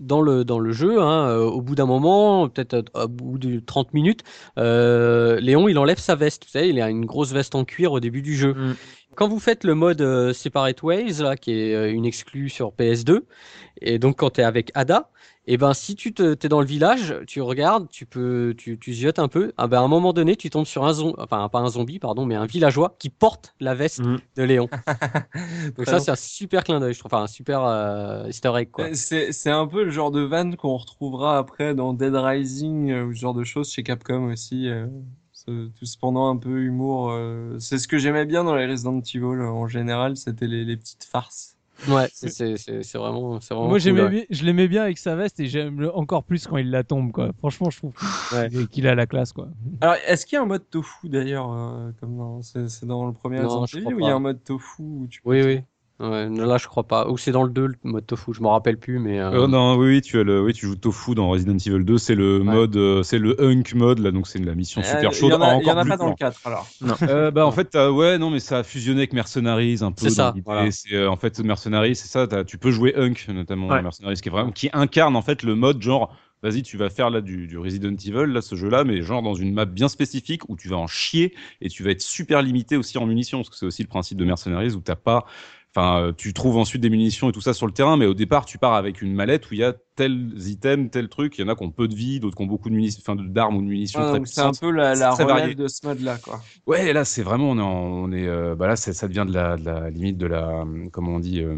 dans 0.00 0.20
le 0.20 0.44
dans 0.44 0.58
le 0.58 0.72
jeu, 0.72 1.00
hein, 1.00 1.28
euh, 1.28 1.44
au 1.44 1.60
bout 1.60 1.74
d'un 1.74 1.86
moment, 1.86 2.48
peut-être 2.48 2.90
euh, 2.96 3.04
au 3.04 3.08
bout 3.08 3.38
de 3.38 3.60
30 3.60 3.94
minutes, 3.94 4.22
euh, 4.58 5.38
Léon 5.40 5.68
il 5.68 5.78
enlève 5.78 5.98
sa 5.98 6.14
veste. 6.14 6.44
Vous 6.44 6.50
savez, 6.50 6.68
il 6.68 6.80
a 6.80 6.90
une 6.90 7.06
grosse 7.06 7.32
veste 7.32 7.54
en 7.54 7.64
cuir 7.64 7.92
au 7.92 8.00
début 8.00 8.22
du 8.22 8.34
jeu. 8.34 8.54
Mm. 8.54 8.74
Quand 9.14 9.28
vous 9.28 9.38
faites 9.38 9.64
le 9.64 9.74
mode 9.74 10.00
euh, 10.00 10.32
Separate 10.32 10.82
Ways, 10.82 11.22
là, 11.22 11.36
qui 11.36 11.52
est 11.52 11.74
euh, 11.74 11.92
une 11.92 12.04
exclue 12.04 12.48
sur 12.48 12.72
PS2, 12.72 13.20
et 13.80 13.98
donc 13.98 14.18
quand 14.18 14.30
tu 14.30 14.40
es 14.40 14.44
avec 14.44 14.70
Ada, 14.74 15.10
et 15.46 15.58
ben 15.58 15.74
si 15.74 15.94
tu 15.94 16.14
te, 16.14 16.34
es 16.42 16.48
dans 16.48 16.60
le 16.60 16.66
village, 16.66 17.14
tu 17.26 17.42
regardes, 17.42 17.88
tu 17.90 18.06
peux, 18.06 18.54
tu, 18.56 18.78
tu 18.78 18.94
ziotes 18.94 19.18
un 19.18 19.28
peu, 19.28 19.52
ah 19.58 19.66
ben 19.66 19.78
à 19.78 19.82
un 19.82 19.88
moment 19.88 20.14
donné, 20.14 20.36
tu 20.36 20.48
tombes 20.48 20.64
sur 20.64 20.84
un 20.86 20.94
zombie, 20.94 21.14
enfin 21.18 21.48
pas 21.50 21.58
un 21.58 21.68
zombie, 21.68 21.98
pardon, 21.98 22.24
mais 22.24 22.34
un 22.34 22.46
villageois 22.46 22.96
qui 22.98 23.10
porte 23.10 23.54
la 23.60 23.74
veste 23.74 24.00
Mm. 24.00 24.16
de 24.36 24.42
Léon. 24.42 24.68
Donc 25.76 25.86
ça, 25.86 26.00
c'est 26.00 26.10
un 26.10 26.16
super 26.16 26.64
clin 26.64 26.80
d'œil, 26.80 26.94
je 26.94 26.98
trouve, 26.98 27.12
enfin 27.12 27.24
un 27.24 27.28
super 27.28 27.62
euh, 27.62 28.26
Easter 28.26 28.52
egg. 28.56 28.70
Euh, 28.78 28.88
C'est 28.94 29.50
un 29.50 29.66
peu 29.66 29.84
le 29.84 29.90
genre 29.90 30.10
de 30.10 30.22
vanne 30.22 30.56
qu'on 30.56 30.76
retrouvera 30.76 31.36
après 31.36 31.74
dans 31.74 31.92
Dead 31.92 32.14
Rising 32.14 32.92
ou 33.02 33.12
ce 33.12 33.18
genre 33.20 33.34
de 33.34 33.44
choses 33.44 33.70
chez 33.70 33.82
Capcom 33.82 34.32
aussi. 34.32 34.70
Euh, 35.48 35.68
ce- 35.74 35.78
tout 35.78 35.86
cependant 35.86 36.28
un 36.30 36.36
peu 36.36 36.62
humour. 36.62 37.10
euh, 37.10 37.58
c'est 37.58 37.78
ce 37.78 37.88
que 37.88 37.98
j'aimais 37.98 38.24
bien 38.26 38.44
dans 38.44 38.54
les 38.54 38.66
Resident 38.66 39.00
Evil 39.00 39.24
en 39.42 39.66
général, 39.68 40.16
c'était 40.16 40.46
les, 40.46 40.64
les 40.64 40.76
petites 40.76 41.04
farces. 41.04 41.56
Ouais, 41.86 42.08
c'est 42.12 42.28
c'est 42.30 42.56
c'est 42.56 42.82
c'est 42.82 42.98
vraiment 42.98 43.38
vraiment 43.38 43.68
Moi, 43.68 43.78
cool, 43.78 43.80
j'aimais 43.80 44.02
ouais. 44.04 44.10
bien, 44.10 44.22
je 44.30 44.44
l'aimais 44.44 44.68
bien 44.68 44.82
avec 44.84 44.96
sa 44.96 45.16
veste 45.16 45.38
et 45.40 45.46
j'aime 45.46 45.90
encore 45.94 46.24
plus 46.24 46.46
quand 46.46 46.56
il 46.56 46.70
la 46.70 46.82
tombe, 46.82 47.12
quoi. 47.12 47.32
Franchement, 47.38 47.68
je 47.70 47.78
trouve 47.78 47.92
Ouais. 48.32 48.48
qu'il- 48.70 48.86
a 48.88 48.94
la 48.94 49.06
classe, 49.06 49.32
quoi. 49.32 49.48
Alors, 49.80 49.96
est-ce 50.06 50.24
qu'il 50.24 50.36
y 50.36 50.38
a 50.38 50.42
un 50.42 50.46
mode 50.46 50.68
tofu 50.70 51.08
d'ailleurs, 51.08 51.52
euh, 51.52 51.90
comme 52.00 52.16
dans, 52.16 52.42
c'est, 52.42 52.84
dans 52.86 53.06
le 53.06 53.12
premier 53.12 53.40
Non, 53.40 53.60
Resident 53.60 53.80
Evil 53.80 53.94
ou 53.94 54.00
il 54.00 54.06
y 54.06 54.10
a 54.10 54.14
un 54.14 54.18
mode 54.20 54.42
tofu 54.44 54.82
où 54.82 55.06
tu 55.08 55.20
peux 55.20 55.30
Oui, 55.30 55.42
oui. 55.42 55.60
Ouais, 56.00 56.28
non, 56.28 56.44
là 56.46 56.58
je 56.58 56.66
crois 56.66 56.82
pas. 56.82 57.08
Ou 57.08 57.16
c'est 57.16 57.30
dans 57.30 57.44
le 57.44 57.50
2 57.50 57.66
le 57.68 57.74
mode 57.84 58.04
tofu, 58.04 58.32
je 58.34 58.40
me 58.42 58.48
rappelle 58.48 58.78
plus 58.78 58.98
mais 58.98 59.20
euh, 59.20 59.44
Euh, 59.44 59.46
non, 59.46 59.76
oui, 59.76 59.86
oui, 59.86 60.02
tu 60.02 60.18
as 60.18 60.24
le, 60.24 60.42
oui, 60.42 60.52
tu 60.52 60.66
joues 60.66 60.74
Tofu 60.74 61.14
dans 61.14 61.28
Resident 61.28 61.56
Evil 61.56 61.84
2. 61.84 61.98
C'est 61.98 62.16
le 62.16 62.40
mode, 62.40 62.76
euh, 62.76 63.04
c'est 63.04 63.18
le 63.20 63.40
Hunk 63.40 63.74
mode 63.76 64.00
là, 64.00 64.10
donc 64.10 64.26
c'est 64.26 64.40
la 64.40 64.56
mission 64.56 64.80
Euh, 64.80 64.84
super 64.84 65.10
Il 65.12 65.14
chaude. 65.14 65.30
y 65.30 65.34
en 65.34 65.40
a, 65.40 65.56
il 65.60 65.66
y 65.66 65.70
en 65.70 65.78
a 65.78 65.84
pas 65.84 65.96
dans 65.96 66.06
le 66.06 66.10
fort. 66.10 66.16
4 66.18 66.40
alors. 66.46 66.66
Euh, 67.02 67.30
bah 67.30 67.46
en 67.46 67.52
fait, 67.52 67.76
ouais, 67.76 68.18
non, 68.18 68.30
mais 68.30 68.40
ça 68.40 68.58
a 68.58 68.62
fusionné 68.64 68.98
avec 69.00 69.12
Mercenaries 69.12 69.78
un 69.82 69.92
peu. 69.92 70.08
C'est 70.08 70.14
ça, 70.14 70.34
voilà. 70.44 70.68
C'est 70.72 70.94
euh, 70.94 71.08
en 71.08 71.16
fait 71.16 71.38
Mercenaries, 71.38 71.94
c'est 71.94 72.08
ça. 72.08 72.26
Tu 72.44 72.58
peux 72.58 72.72
jouer 72.72 72.94
Hunk 72.96 73.14
notamment 73.28 73.68
Ouais. 73.68 73.80
Mercenaries, 73.80 74.16
qui 74.16 74.28
est 74.28 74.32
vraiment, 74.32 74.50
qui 74.50 74.70
incarne 74.72 75.14
en 75.14 75.22
fait 75.22 75.42
le 75.44 75.54
mode 75.54 75.80
genre. 75.80 76.16
Vas-y, 76.42 76.62
tu 76.62 76.76
vas 76.76 76.90
faire 76.90 77.08
là 77.08 77.22
du, 77.22 77.46
du 77.46 77.56
Resident 77.56 77.94
Evil, 77.96 78.30
là, 78.30 78.42
ce 78.42 78.54
jeu-là, 78.54 78.84
mais 78.84 79.00
genre 79.00 79.22
dans 79.22 79.32
une 79.32 79.54
map 79.54 79.64
bien 79.64 79.88
spécifique 79.88 80.46
où 80.50 80.56
tu 80.56 80.68
vas 80.68 80.76
en 80.76 80.86
chier 80.86 81.32
et 81.62 81.70
tu 81.70 81.82
vas 81.82 81.90
être 81.92 82.02
super 82.02 82.42
limité 82.42 82.76
aussi 82.76 82.98
en 82.98 83.06
munitions, 83.06 83.38
parce 83.38 83.48
que 83.48 83.56
c'est 83.56 83.64
aussi 83.64 83.80
le 83.82 83.88
principe 83.88 84.18
de 84.18 84.26
Mercenaries 84.26 84.72
où 84.74 84.80
t'as 84.82 84.94
pas, 84.94 85.24
enfin, 85.76 86.00
euh, 86.00 86.12
tu 86.16 86.32
trouves 86.32 86.56
ensuite 86.56 86.80
des 86.82 86.90
munitions 86.90 87.28
et 87.28 87.32
tout 87.32 87.40
ça 87.40 87.52
sur 87.54 87.66
le 87.66 87.72
terrain, 87.72 87.96
mais 87.96 88.06
au 88.06 88.14
départ, 88.14 88.44
tu 88.46 88.58
pars 88.58 88.74
avec 88.74 89.02
une 89.02 89.12
mallette 89.14 89.50
où 89.50 89.54
il 89.54 89.60
y 89.60 89.64
a 89.64 89.74
tels 89.96 90.32
items, 90.46 90.90
tel 90.90 91.08
truc. 91.08 91.36
Il 91.38 91.42
y 91.42 91.44
en 91.44 91.48
a 91.48 91.56
qui 91.56 91.62
ont 91.64 91.70
peu 91.70 91.88
de 91.88 91.94
vie, 91.94 92.20
d'autres 92.20 92.36
qui 92.36 92.42
ont 92.42 92.46
beaucoup 92.46 92.70
de 92.70 92.74
munitions, 92.74 93.00
enfin, 93.06 93.16
d'armes 93.20 93.56
ou 93.56 93.62
de 93.62 93.66
munitions 93.66 94.00
Ah, 94.02 94.10
très 94.10 94.22
c'est 94.24 94.40
un 94.40 94.52
peu 94.52 94.70
la, 94.70 94.94
la 94.94 95.10
relève 95.12 95.28
varié. 95.28 95.54
de 95.54 95.68
ce 95.68 95.86
mode-là, 95.86 96.18
quoi. 96.18 96.40
Ouais, 96.66 96.92
là, 96.92 97.04
c'est 97.04 97.22
vraiment, 97.22 97.50
on 97.50 97.58
est, 97.58 97.62
on 97.62 98.12
est, 98.12 98.26
euh, 98.28 98.54
bah 98.54 98.66
là, 98.68 98.76
ça 98.76 99.08
devient 99.08 99.24
de 99.28 99.34
la, 99.34 99.56
de 99.56 99.64
la 99.64 99.90
limite 99.90 100.16
de 100.18 100.26
la, 100.26 100.64
comment 100.92 101.16
on 101.16 101.18
dit, 101.20 101.40
euh, 101.42 101.56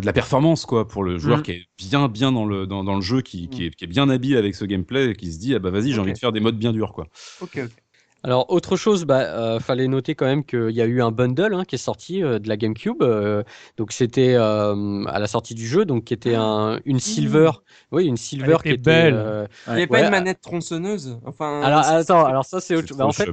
de 0.00 0.06
la 0.06 0.12
performance, 0.12 0.66
quoi, 0.66 0.86
pour 0.86 1.02
le 1.02 1.18
joueur 1.18 1.38
Mhm. 1.38 1.42
qui 1.44 1.50
est 1.52 1.62
bien, 1.78 2.08
bien 2.08 2.32
dans 2.32 2.46
le, 2.46 2.66
dans, 2.66 2.84
dans 2.84 2.94
le 2.94 3.02
jeu, 3.02 3.20
qui, 3.22 3.48
qui, 3.48 3.66
est, 3.66 3.70
qui 3.74 3.84
est 3.84 3.88
bien 3.88 4.08
habile 4.08 4.36
avec 4.36 4.54
ce 4.54 4.64
gameplay, 4.64 5.10
et 5.10 5.14
qui 5.14 5.32
se 5.32 5.38
dit, 5.38 5.54
ah 5.54 5.58
bah 5.58 5.70
vas-y, 5.70 5.92
j'ai 5.92 5.98
envie 6.00 6.12
de 6.12 6.18
faire 6.18 6.32
des 6.32 6.40
modes 6.40 6.58
bien 6.58 6.72
durs, 6.72 6.92
quoi. 6.92 7.06
Ok, 7.40 7.58
ok. 7.64 7.83
Alors 8.26 8.50
autre 8.50 8.76
chose, 8.76 9.04
bah 9.04 9.20
euh, 9.20 9.60
fallait 9.60 9.86
noter 9.86 10.14
quand 10.14 10.24
même 10.24 10.44
qu'il 10.44 10.70
y 10.70 10.80
a 10.80 10.86
eu 10.86 11.02
un 11.02 11.10
bundle 11.10 11.52
hein, 11.54 11.64
qui 11.66 11.74
est 11.74 11.78
sorti 11.78 12.22
euh, 12.22 12.38
de 12.38 12.48
la 12.48 12.56
GameCube. 12.56 13.02
euh, 13.02 13.42
donc 13.76 13.92
c'était 13.92 14.34
euh, 14.34 15.04
à 15.06 15.18
la 15.18 15.26
sortie 15.26 15.54
du 15.54 15.66
jeu, 15.66 15.84
donc 15.84 16.04
qui 16.04 16.14
était 16.14 16.34
un, 16.34 16.80
une 16.86 17.00
silver, 17.00 17.50
oui 17.92 18.06
une 18.06 18.16
silver 18.16 18.56
qui 18.66 18.72
était 18.72 18.74
était. 18.74 18.92
belle. 18.94 19.12
euh, 19.12 19.46
Il 19.74 19.78
n'y 19.78 19.82
avait 19.82 19.90
Ouais, 19.90 19.90
pas 19.90 20.00
une 20.00 20.08
manette 20.08 20.40
tronçonneuse 20.40 21.18
Enfin, 21.26 21.48
Alors 21.60 21.80
attends, 21.84 22.24
alors 22.26 22.44
ça 22.44 22.60
c'est 22.60 22.76
autre 22.76 22.88
chose. 22.88 22.96
Bah, 22.98 23.06
en 23.06 23.12
fait, 23.12 23.30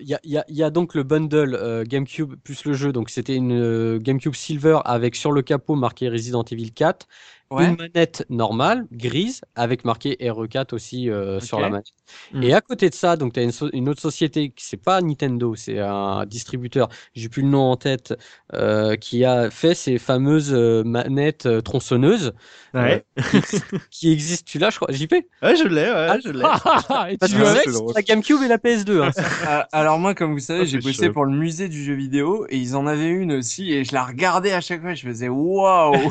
il 0.00 0.08
y 0.08 0.14
a, 0.14 0.20
il 0.24 0.30
y 0.32 0.38
a- 0.38 0.44
il 0.48 0.56
y 0.56 0.62
a 0.62 0.70
donc 0.70 0.94
le 0.94 1.02
bundle 1.02 1.54
euh, 1.54 1.84
GameCube 1.84 2.34
plus 2.42 2.64
le 2.64 2.72
jeu. 2.74 2.92
Donc 2.92 3.10
c'était 3.10 3.34
une 3.36 3.52
euh, 3.52 3.98
GameCube 4.00 4.34
Silver 4.34 4.80
avec 4.84 5.14
sur 5.16 5.32
le 5.32 5.42
capot 5.42 5.74
marqué 5.76 6.08
Resident 6.08 6.44
Evil 6.44 6.72
4, 6.72 7.06
Ouais. 7.50 7.64
une 7.70 7.76
manette 7.76 8.26
normale 8.28 8.86
grise 8.92 9.40
avec 9.54 9.84
marqué 9.86 10.16
RE4 10.20 10.74
aussi 10.74 11.08
euh, 11.08 11.40
sur 11.40 11.60
la 11.60 11.70
manette. 11.70 11.86
Mm. 12.32 12.42
Et 12.42 12.52
à 12.54 12.60
côté 12.60 12.90
de 12.90 12.94
ça, 12.94 13.16
donc 13.16 13.32
tu 13.32 13.40
as 13.40 13.42
une, 13.42 13.52
so- 13.52 13.70
une 13.72 13.88
autre 13.88 14.02
société 14.02 14.50
qui 14.50 14.64
c'est 14.66 14.76
pas 14.76 15.00
Nintendo, 15.00 15.54
c'est 15.54 15.78
un 15.78 16.26
distributeur, 16.26 16.88
j'ai 17.14 17.30
plus 17.30 17.40
le 17.42 17.48
nom 17.48 17.70
en 17.70 17.76
tête, 17.76 18.14
euh, 18.52 18.96
qui 18.96 19.24
a 19.24 19.50
fait 19.50 19.74
ces 19.74 19.98
fameuses 19.98 20.52
euh, 20.52 20.84
manettes 20.84 21.46
euh, 21.46 21.60
tronçonneuses 21.62 22.32
Ouais. 22.74 23.02
qui 23.90 24.12
existent. 24.12 24.44
Tu 24.46 24.58
l'as, 24.58 24.68
je 24.70 24.76
crois, 24.76 24.92
JP 24.92 25.12
Ouais, 25.42 25.56
je 25.56 25.66
l'ai, 25.66 25.90
ouais, 25.90 26.20
je 26.22 26.30
l'ai. 26.30 26.44
et 27.14 27.18
tu 27.18 27.32
joues 27.32 27.44
Ah, 27.44 27.50
avec? 27.50 27.66
la 27.94 28.02
GameCube 28.02 28.42
et 28.44 28.48
la 28.48 28.58
PS2. 28.58 29.02
hein. 29.02 29.10
Ah, 29.46 29.66
Alors 29.72 29.98
moi, 29.98 30.14
comme 30.14 30.32
vous 30.32 30.38
savez, 30.38 30.60
Ah, 30.60 30.64
j'ai 30.66 30.78
bossé 30.78 30.92
chouette. 31.04 31.12
pour 31.12 31.24
le 31.24 31.32
musée 31.36 31.68
du 31.68 31.82
jeu 31.82 31.94
vidéo 31.94 32.46
et 32.50 32.58
ils 32.58 32.76
en 32.76 32.86
avaient 32.86 33.08
une 33.08 33.32
aussi 33.32 33.72
et 33.72 33.84
je 33.84 33.94
la 33.94 34.04
regardais 34.04 34.52
à 34.52 34.60
chaque 34.60 34.82
fois. 34.82 34.94
Je 34.94 35.06
faisais 35.06 35.28
waouh, 35.28 36.10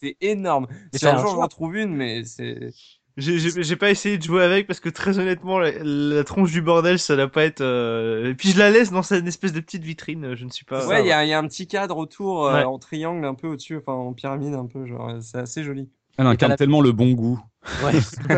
c'est 0.00 0.07
énorme. 0.20 0.66
Si 0.92 1.00
c'est 1.00 1.08
un 1.08 1.18
jour 1.18 1.34
j'en 1.36 1.48
trouve 1.48 1.76
une, 1.76 1.94
mais 1.94 2.24
c'est 2.24 2.70
J'ai- 3.16 3.76
pas 3.76 3.90
essayé 3.90 4.16
de 4.16 4.22
jouer 4.22 4.44
avec 4.44 4.66
parce 4.68 4.78
que 4.80 4.88
très 4.88 5.18
honnêtement, 5.18 5.58
la, 5.58 5.72
la 5.82 6.22
tronche 6.24 6.52
du 6.52 6.62
bordel, 6.62 6.98
ça 7.00 7.16
doit 7.16 7.26
pas 7.28 7.44
être. 7.44 7.60
euh, 7.62 8.30
Et 8.30 8.34
puis 8.34 8.50
je 8.50 8.58
la 8.58 8.70
laisse 8.70 8.92
dans 8.92 9.02
cette 9.02 9.26
espèce 9.26 9.52
de 9.52 9.58
petite 9.60 9.82
vitrine. 9.82 10.24
euh, 10.24 10.36
Je 10.36 10.44
ne 10.44 10.50
suis 10.50 10.64
pas. 10.64 10.86
ouais, 10.86 11.02
il 11.02 11.08
y 11.08 11.12
a, 11.12 11.24
il 11.24 11.28
y 11.28 11.32
a 11.32 11.38
un 11.38 11.46
petit 11.48 11.66
cadre 11.66 11.96
autour 11.96 12.46
euh, 12.46 12.54
Ouais. 12.54 12.64
en 12.64 12.78
triangle 12.78 13.24
un 13.26 13.34
peu 13.34 13.48
au-dessus, 13.48 13.76
enfin 13.76 13.92
en 13.92 14.12
pyramide 14.12 14.54
un 14.54 14.66
peu, 14.66 14.86
genre 14.86 15.16
c'est 15.20 15.38
assez 15.38 15.64
joli. 15.64 15.88
Elle 16.16 16.26
incarne 16.28 16.50
la- 16.50 16.56
tellement 16.56 16.80
le 16.80 16.92
bon 16.92 17.10
goût. 17.12 17.40
Ouais. 17.84 17.92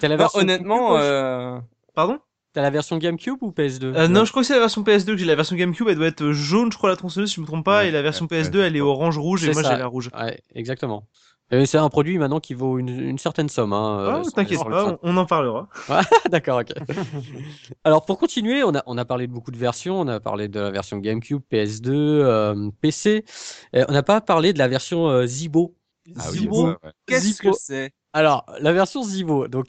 T'as 0.00 0.08
la 0.08 0.16
Non, 0.16 0.16
version 0.16 0.40
honnêtement, 0.40 0.96
euh, 0.98 1.58
Pardon? 1.94 2.18
T'as 2.56 2.62
la 2.62 2.70
version 2.70 2.96
GameCube 2.96 3.36
ou 3.42 3.50
PS2 3.50 3.84
euh, 3.84 4.08
Non, 4.08 4.24
je 4.24 4.30
crois 4.30 4.40
que 4.40 4.46
c'est 4.46 4.54
la 4.54 4.60
version 4.60 4.82
PS2 4.82 5.04
que 5.08 5.18
j'ai. 5.18 5.26
La 5.26 5.34
version 5.34 5.56
GameCube, 5.56 5.88
elle 5.90 5.96
doit 5.96 6.06
être 6.06 6.32
jaune, 6.32 6.72
je 6.72 6.78
crois, 6.78 6.88
la 6.88 6.96
tronçonneuse, 6.96 7.28
si 7.28 7.36
je 7.36 7.42
me 7.42 7.46
trompe 7.46 7.66
pas. 7.66 7.80
Ouais, 7.80 7.88
et 7.88 7.90
la 7.90 8.00
version 8.00 8.26
ouais, 8.30 8.40
PS2, 8.40 8.56
ouais, 8.56 8.60
elle 8.68 8.76
est 8.76 8.78
c'est 8.78 8.80
orange-rouge 8.80 9.46
et 9.46 9.52
moi 9.52 9.62
j'ai 9.62 9.76
la 9.76 9.86
rouge. 9.86 10.08
Ouais, 10.18 10.40
exactement. 10.54 11.06
Et 11.50 11.66
c'est 11.66 11.76
un 11.76 11.90
produit 11.90 12.16
maintenant 12.16 12.40
qui 12.40 12.54
vaut 12.54 12.78
une, 12.78 12.88
une 12.88 13.18
certaine 13.18 13.50
somme. 13.50 13.74
Hein, 13.74 14.22
sur- 14.24 14.32
T'inquiète 14.32 14.64
pas, 14.64 14.86
on, 14.86 14.98
on 15.02 15.16
en 15.18 15.26
parlera. 15.26 15.68
D'accord, 16.30 16.60
ok. 16.60 16.72
Alors 17.84 18.06
pour 18.06 18.18
continuer, 18.18 18.64
on 18.64 18.74
a, 18.74 18.82
on 18.86 18.96
a 18.96 19.04
parlé 19.04 19.26
de 19.26 19.32
beaucoup 19.34 19.50
de 19.50 19.58
versions. 19.58 20.00
On 20.00 20.08
a 20.08 20.18
parlé 20.18 20.48
de 20.48 20.58
la 20.58 20.70
version 20.70 20.96
GameCube, 20.96 21.42
PS2, 21.52 21.90
euh, 21.90 22.70
PC. 22.80 23.26
On 23.74 23.92
n'a 23.92 24.02
pas 24.02 24.22
parlé 24.22 24.54
de 24.54 24.58
la 24.58 24.68
version 24.68 25.10
euh, 25.10 25.26
Zibo. 25.26 25.76
Ah 26.18 26.30
Zibo. 26.30 26.70
Qu'est-ce 27.04 27.38
que 27.38 27.52
c'est? 27.52 27.92
Alors, 28.14 28.46
la 28.60 28.72
version 28.72 29.02
Zibo. 29.02 29.46
Donc, 29.46 29.66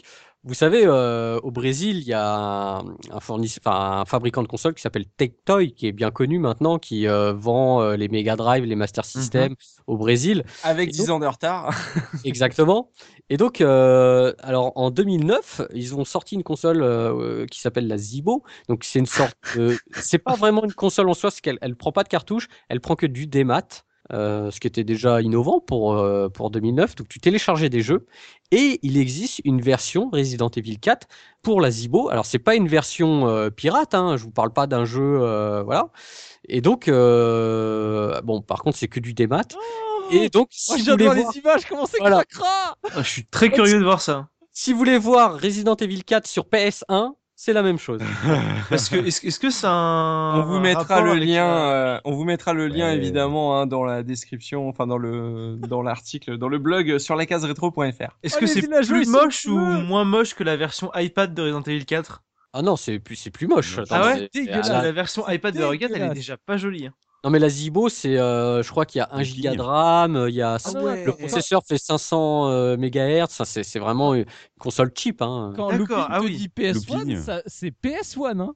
vous 0.48 0.54
savez, 0.54 0.84
euh, 0.86 1.42
au 1.44 1.52
Brésil, 1.52 1.98
il 1.98 2.08
y 2.08 2.14
a 2.14 2.78
un, 2.78 2.86
un, 3.12 4.06
fabricant 4.06 4.42
de 4.42 4.48
consoles 4.48 4.74
qui 4.74 4.82
s'appelle 4.82 5.06
Tectoy, 5.06 5.74
qui 5.74 5.88
est 5.88 5.92
bien 5.92 6.10
connu 6.10 6.40
maintenant, 6.40 6.80
qui 6.80 7.06
euh, 7.06 7.34
vend 7.34 7.82
euh, 7.82 7.98
les 7.98 8.08
Mega 8.08 8.38
Drive, 8.38 8.64
les 8.64 8.78
Master 8.78 9.04
System 9.04 9.56
au 9.88 9.98
Brésil. 9.98 10.46
Avec 10.64 10.88
Et 10.88 10.92
10 10.94 11.12
ans 11.12 11.20
de 11.20 11.26
retard. 11.26 11.76
Exactement. 12.24 12.92
Et 13.30 13.36
donc, 13.36 13.60
alors 13.60 14.72
en 14.76 14.90
2009, 14.90 15.64
ils 15.74 15.96
ont 15.96 16.06
sorti 16.06 16.36
une 16.36 16.44
console 16.44 17.46
qui 17.52 17.60
s'appelle 17.60 17.88
la 17.88 17.98
Zibo. 17.98 18.44
Donc 18.70 18.86
c'est 18.86 19.00
une 19.00 19.06
sorte, 19.06 19.36
de... 19.58 19.78
c'est 20.02 20.18
pas 20.18 20.36
vraiment 20.36 20.64
une 20.64 20.74
console 20.74 21.10
en 21.10 21.14
soi, 21.14 21.30
c'est 21.30 21.42
qu'elle 21.42 21.58
elle 21.62 21.76
prend 21.76 21.92
pas 21.92 22.04
de 22.04 22.10
cartouche, 22.10 22.48
elle 22.70 22.80
prend 22.80 22.96
que 22.96 23.06
du 23.06 23.28
démat, 23.28 23.84
euh, 24.14 24.52
ce 24.52 24.60
qui 24.60 24.68
était 24.68 24.84
déjà 24.84 25.22
innovant 25.22 25.60
pour 25.60 25.94
euh, 25.94 26.30
pour 26.30 26.50
2009. 26.52 26.96
Donc 26.96 27.08
tu 27.08 27.20
téléchargeais 27.20 27.70
des 27.70 27.82
jeux 27.82 28.06
et 28.52 28.80
il 28.82 28.98
existe 28.98 29.42
une 29.44 29.62
version 29.62 30.10
Resident 30.12 30.50
Evil 30.50 30.80
4 30.80 31.08
pour 31.42 31.62
la 31.62 31.72
Zibo. 31.72 32.10
Alors 32.10 32.26
c'est 32.26 32.40
pas 32.40 32.56
une 32.56 32.68
version 32.68 33.28
euh, 33.28 33.50
pirate, 33.50 33.94
hein, 33.94 34.18
je 34.18 34.24
vous 34.24 34.32
parle 34.32 34.54
pas 34.54 34.68
d'un 34.68 34.86
jeu, 34.86 35.20
euh, 35.22 35.64
voilà. 35.64 35.90
Et 36.48 36.62
donc 36.62 36.88
euh, 36.88 38.22
bon, 38.22 38.42
par 38.42 38.64
contre 38.64 38.78
c'est 38.78 38.88
que 38.88 39.00
du 39.00 39.14
démat. 39.14 39.44
Et 40.12 40.30
donc, 40.30 40.48
si 40.52 40.90
Oh, 40.90 40.96
voir 40.98 41.18
images, 41.36 41.66
comment 41.68 41.86
c'est 41.86 42.00
Voilà. 42.00 42.24
cracra 42.24 42.78
Ah, 42.96 43.04
je 43.04 43.10
suis 43.10 43.26
très 43.26 43.50
curieux 43.50 43.80
de 43.80 43.84
voir 43.84 44.00
ça. 44.02 44.30
Si 44.54 44.72
vous 44.72 44.78
voulez 44.80 44.98
voir 44.98 45.40
Resident 45.40 45.76
Evil 45.76 46.04
4 46.04 46.26
sur 46.26 46.46
PS1, 46.46 47.14
c'est 47.40 47.54
la 47.54 47.62
même 47.62 47.78
chose. 47.78 48.02
Parce 48.70 48.90
que 48.90 48.96
est-ce 48.98 49.40
que 49.40 49.50
c'est 49.52 49.68
un 49.68 50.34
On 50.38 50.42
vous 50.42 50.60
mettra 50.60 51.02
le 51.02 51.14
lien. 51.14 51.46
euh, 51.46 52.00
on 52.04 52.14
vous 52.14 52.24
mettra 52.26 52.54
le 52.54 52.68
lien 52.68 52.88
Ouais. 52.90 52.96
évidemment 52.98 53.60
hein, 53.60 53.68
dans 53.68 53.84
la 53.86 54.02
description, 54.02 54.68
enfin 54.68 54.88
dans 54.88 54.98
le 54.98 55.56
dans 55.58 55.84
l'article, 55.84 56.38
dans 56.38 56.50
le 56.50 56.58
blog 56.58 56.98
sur 56.98 57.16
la 57.16 57.26
case 57.28 57.46
rétro.fr. 57.46 57.80
Est-ce 58.24 58.38
que 58.38 58.46
Allez-y, 58.46 58.62
c'est 58.62 58.88
plus 58.92 59.08
moche 59.08 59.46
ou 59.46 59.56
bleu. 59.56 59.84
moins 59.84 60.04
moche 60.04 60.34
que 60.34 60.44
la 60.44 60.58
version 60.58 60.90
iPad 60.96 61.34
de 61.34 61.44
Resident 61.44 61.62
Evil 61.62 61.86
4 61.86 62.24
Ah 62.54 62.62
non, 62.64 62.76
c'est 62.76 62.98
plus, 63.00 63.16
c'est 63.16 63.30
plus 63.32 63.46
moche. 63.48 63.80
Ah 63.92 64.06
ouais 64.08 64.30
Dégueulasse. 64.34 64.70
ah, 64.72 64.82
La 64.82 64.92
version 64.92 65.30
iPad 65.30 65.54
de 65.56 65.64
Resident 65.64 65.88
4, 65.88 65.96
elle 65.96 66.12
est 66.12 66.16
déjà 66.16 66.38
pas 66.38 66.58
jolie. 66.58 66.88
hein. 66.88 66.94
Non 67.24 67.32
mais 67.32 67.40
la 67.40 67.50
Zibo, 67.50 67.90
c'est, 67.90 68.18
euh, 68.18 68.62
je 68.62 68.70
crois 68.70 68.86
qu'il 68.86 69.00
y 69.00 69.02
a 69.02 69.10
1 69.12 69.18
Le 69.18 69.24
giga 69.24 69.56
de 69.56 69.62
RAM, 69.62 70.16
euh, 70.16 70.30
il 70.30 70.36
y 70.36 70.42
a 70.42 70.58
Ah 70.64 70.84
ouais. 70.84 71.04
le 71.04 71.14
processeur 71.14 71.62
fait 71.68 71.78
500 71.80 72.50
euh, 72.52 72.78
MHz, 72.78 73.44
c'est, 73.44 73.64
c'est 73.64 73.80
vraiment 73.80 74.14
une 74.14 74.26
console 74.60 74.92
cheap. 74.96 75.22
Hein. 75.22 75.52
Quand 75.56 75.70
D'accord, 75.72 75.80
Looping 75.80 76.06
ah 76.10 76.20
te 76.20 76.26
oui. 76.26 76.38
dit 76.38 76.48
PS1, 76.56 76.74
Looping. 77.00 77.18
ça- 77.22 77.42
c'est 77.48 77.72
PS1, 77.84 78.40
hein 78.40 78.54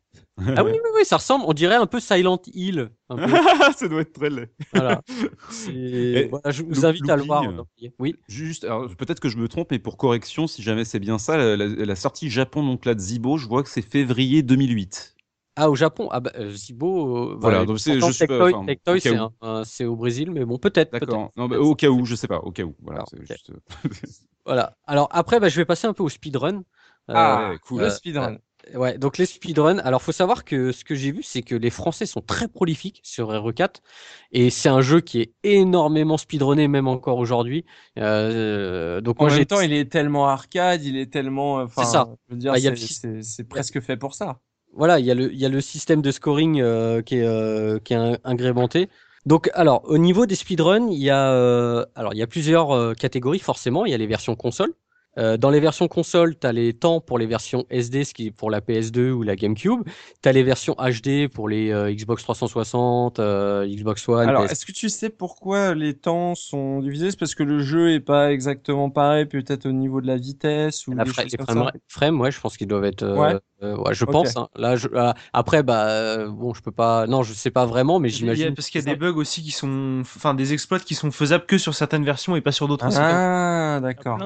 Ah 0.56 0.64
oui, 0.64 0.72
oui, 0.74 0.90
oui, 0.96 1.06
ça 1.06 1.18
ressemble, 1.18 1.44
on 1.48 1.54
dirait 1.54 1.76
un 1.76 1.88
peu 1.88 2.00
Silent 2.00 2.40
Hill. 2.54 2.90
un 3.10 3.16
peu. 3.18 3.24
ça 3.78 3.88
doit 3.88 4.02
être 4.02 4.14
très 4.14 4.30
laid. 4.30 4.50
voilà. 4.74 5.02
C'est- 5.50 6.28
voilà, 6.30 6.52
je 6.52 6.64
vous 6.64 6.86
invite 6.86 7.10
à 7.10 7.16
le 7.16 7.24
voir. 7.24 7.44
Looping. 7.44 7.92
Oui. 8.00 8.16
Juste, 8.28 8.64
alors, 8.64 8.88
peut-être 8.96 9.20
que 9.20 9.28
je 9.30 9.38
me 9.38 9.48
trompe, 9.48 9.72
mais 9.72 9.80
pour 9.80 9.98
correction, 9.98 10.46
si 10.48 10.62
jamais 10.62 10.86
c'est 10.86 11.00
bien 11.00 11.18
ça, 11.18 11.36
la, 11.36 11.58
la- 11.58 11.68
la 11.68 11.96
sortie 11.96 12.30
Japon 12.30 12.64
donc 12.64 12.86
là 12.86 12.94
de 12.94 13.00
Zibo, 13.00 13.38
je 13.38 13.48
vois 13.48 13.64
que 13.64 13.70
c'est 13.70 13.82
février 13.82 14.44
2008. 14.44 15.16
Ah, 15.64 15.70
au 15.70 15.76
Japon, 15.76 16.08
ah 16.12 16.20
bah, 16.20 16.32
euh, 16.40 16.52
Zibo. 16.52 17.34
euh, 17.34 17.38
Voilà, 17.40 17.66
donc 17.66 17.80
c'est- 17.80 18.00
je 18.00 18.12
suis 18.12 18.26
pas- 18.26 18.34
Tectoy, 18.34 18.54
enfin, 18.56 18.66
Tectoy, 18.66 18.98
au 18.98 19.00
cas 19.02 19.10
c'est, 19.10 19.12
où. 19.12 19.22
un- 19.22 19.32
un- 19.42 19.64
c'est 19.64 19.86
au 19.86 19.96
Brésil, 19.96 20.32
mais 20.32 20.44
bon, 20.44 20.58
peut-être. 20.58 20.90
peut-être. 20.90 21.06
D'accord. 21.08 21.32
Non, 21.38 21.48
bah, 21.48 21.60
au 21.60 21.76
cas 21.76 21.90
où, 21.90 22.04
je 22.04 22.16
sais 22.16 22.28
pas, 22.28 22.40
au 22.40 22.52
cas 22.52 22.64
où. 22.64 22.76
Voilà, 22.82 23.02
Alors, 23.02 23.10
juste. 23.30 23.52
Voilà. 24.44 24.76
Alors 24.88 25.08
après, 25.12 25.40
bah, 25.40 25.50
je 25.50 25.56
vais 25.58 25.66
passer 25.66 25.86
un 25.86 25.94
peu 25.94 26.02
au 26.02 26.10
speedrun. 26.10 26.64
Euh, 27.10 27.14
Ah, 27.14 27.50
ouais, 27.52 27.58
cool. 27.60 27.82
le 27.82 27.86
euh, 27.86 27.90
speedrun. 27.92 28.38
Ouais, 28.76 28.98
donc 28.98 29.18
les 29.20 29.26
speedruns. 29.28 29.78
Alors, 29.80 30.02
faut 30.02 30.12
savoir 30.12 30.46
que 30.46 30.72
ce 30.72 30.84
que 30.84 30.96
j'ai 30.96 31.12
vu, 31.12 31.22
c'est 31.24 31.42
que 31.42 31.56
les 31.56 31.70
Français 31.72 32.06
sont 32.08 32.22
très 32.22 32.48
prolifiques 32.48 33.00
sur 33.04 33.30
RE4 33.30 33.82
et 34.32 34.50
c'est 34.50 34.70
un 34.70 34.82
jeu 34.82 35.00
qui 35.02 35.20
est 35.22 35.34
énormément 35.44 36.18
speedrunné, 36.18 36.68
même 36.68 36.88
encore 36.88 37.18
aujourd'hui. 37.18 37.66
Euh, 37.98 39.02
donc 39.02 39.20
En 39.20 39.26
moi, 39.26 39.30
même 39.30 39.40
j'ai 39.40 39.46
temps, 39.46 39.62
il 39.62 39.74
est 39.74 39.92
tellement 39.92 40.28
arcade, 40.28 40.84
il 40.84 40.98
est 40.98 41.12
tellement. 41.12 41.60
euh, 41.62 41.66
C'est 41.76 41.86
ça. 41.86 42.08
Je 42.30 42.34
veux 42.34 42.40
dire, 42.40 42.54
Bah, 42.54 42.60
c'est 43.22 43.48
presque 43.48 43.80
fait 43.82 43.98
pour 43.98 44.16
ça. 44.16 44.40
Voilà, 44.74 45.00
il 45.00 45.06
y 45.06 45.12
a 45.12 45.16
le, 45.16 45.34
il 45.34 45.62
système 45.62 46.02
de 46.02 46.12
scoring 46.12 46.62
euh, 46.62 47.02
qui 47.02 47.18
est, 47.18 47.26
euh, 47.26 47.80
qui 47.80 47.94
est 47.94 47.98
in- 47.98 48.18
ingrémenté. 48.24 48.90
Donc, 49.26 49.50
alors, 49.54 49.84
au 49.86 49.98
niveau 49.98 50.26
des 50.26 50.36
speedruns, 50.36 50.90
il 50.90 51.00
y 51.00 51.10
a, 51.10 51.32
euh, 51.34 51.86
alors, 51.96 52.14
il 52.14 52.18
y 52.18 52.24
a 52.24 52.28
plusieurs 52.28 52.72
euh, 52.72 52.94
catégories, 52.94 53.40
forcément. 53.40 53.86
Il 53.86 53.92
y 53.92 53.94
a 53.94 53.98
les 53.98 54.08
versions 54.08 54.36
console. 54.36 54.74
Euh, 55.18 55.36
dans 55.38 55.50
les 55.50 55.60
versions 55.60 55.88
console, 55.88 56.38
tu 56.40 56.48
as 56.48 56.54
les 56.54 56.74
temps 56.74 57.02
pour 57.02 57.20
les 57.20 57.26
versions 57.26 57.66
SD, 57.70 58.06
ce 58.06 58.14
qui 58.14 58.28
est 58.28 58.32
pour 58.32 58.50
la 58.50 58.62
PS2 58.62 59.12
ou 59.12 59.24
la 59.24 59.36
GameCube. 59.36 59.82
Tu 60.22 60.30
as 60.30 60.32
les 60.32 60.44
versions 60.44 60.74
HD 60.80 61.28
pour 61.28 61.50
les 61.50 61.72
euh, 61.72 61.92
Xbox 61.94 62.24
360, 62.24 63.20
euh, 63.20 63.68
Xbox 63.68 64.08
One. 64.08 64.30
Alors, 64.30 64.46
PS... 64.46 64.52
est-ce 64.54 64.66
que 64.66 64.72
tu 64.72 64.88
sais 64.90 65.10
pourquoi 65.10 65.76
les 65.76 65.94
temps 65.96 66.34
sont 66.36 66.80
divisés? 66.80 67.12
C'est 67.12 67.20
parce 67.20 67.36
que 67.36 67.44
le 67.44 67.60
jeu 67.60 67.92
est 67.92 68.00
pas 68.00 68.32
exactement 68.32 68.90
pareil, 68.90 69.26
peut-être 69.26 69.66
au 69.66 69.72
niveau 69.74 70.00
de 70.00 70.08
la 70.08 70.16
vitesse 70.18 70.88
ou 70.88 70.94
La 70.94 71.04
des 71.04 71.10
fra- 71.10 71.24
les 71.24 71.38
frames, 71.38 71.66
ça? 71.66 71.72
frames, 71.90 72.22
ouais, 72.22 72.32
je 72.32 72.40
pense 72.40 72.56
qu'ils 72.56 72.68
doivent 72.68 72.86
être. 72.86 73.04
euh, 73.04 73.18
Ouais. 73.18 73.40
euh, 73.64 73.76
ouais, 73.78 73.94
je 73.94 74.06
pense. 74.06 74.38
hein. 74.38 74.48
Là, 74.56 74.76
je, 74.78 74.88
après, 75.34 75.62
bah, 75.64 75.88
euh, 75.90 76.30
bon, 76.30 76.54
je 76.54 76.62
peux 76.62 76.72
pas. 76.72 77.06
Non, 77.08 77.24
je 77.24 77.34
sais 77.34 77.52
pas 77.52 77.66
vraiment, 77.66 78.00
mais 78.00 78.08
Il 78.10 78.12
y 78.14 78.16
a- 78.16 78.20
j'imagine. 78.20 78.56
parce 78.56 78.70
qu'il 78.70 78.80
y 78.80 78.88
a 78.88 78.94
des 78.94 78.98
bugs 78.98 79.16
aussi 79.16 79.42
qui 79.44 79.52
sont, 79.52 80.00
enfin 80.02 80.34
des 80.34 80.54
exploits 80.54 80.80
qui 80.80 80.96
sont 80.96 81.12
faisables 81.12 81.46
que 81.46 81.58
sur 81.58 81.74
certaines 81.76 82.06
versions 82.06 82.36
et 82.36 82.42
pas 82.42 82.52
sur 82.52 82.68
d'autres. 82.68 82.86
Ah, 82.98 83.80
d'accord. 83.82 84.20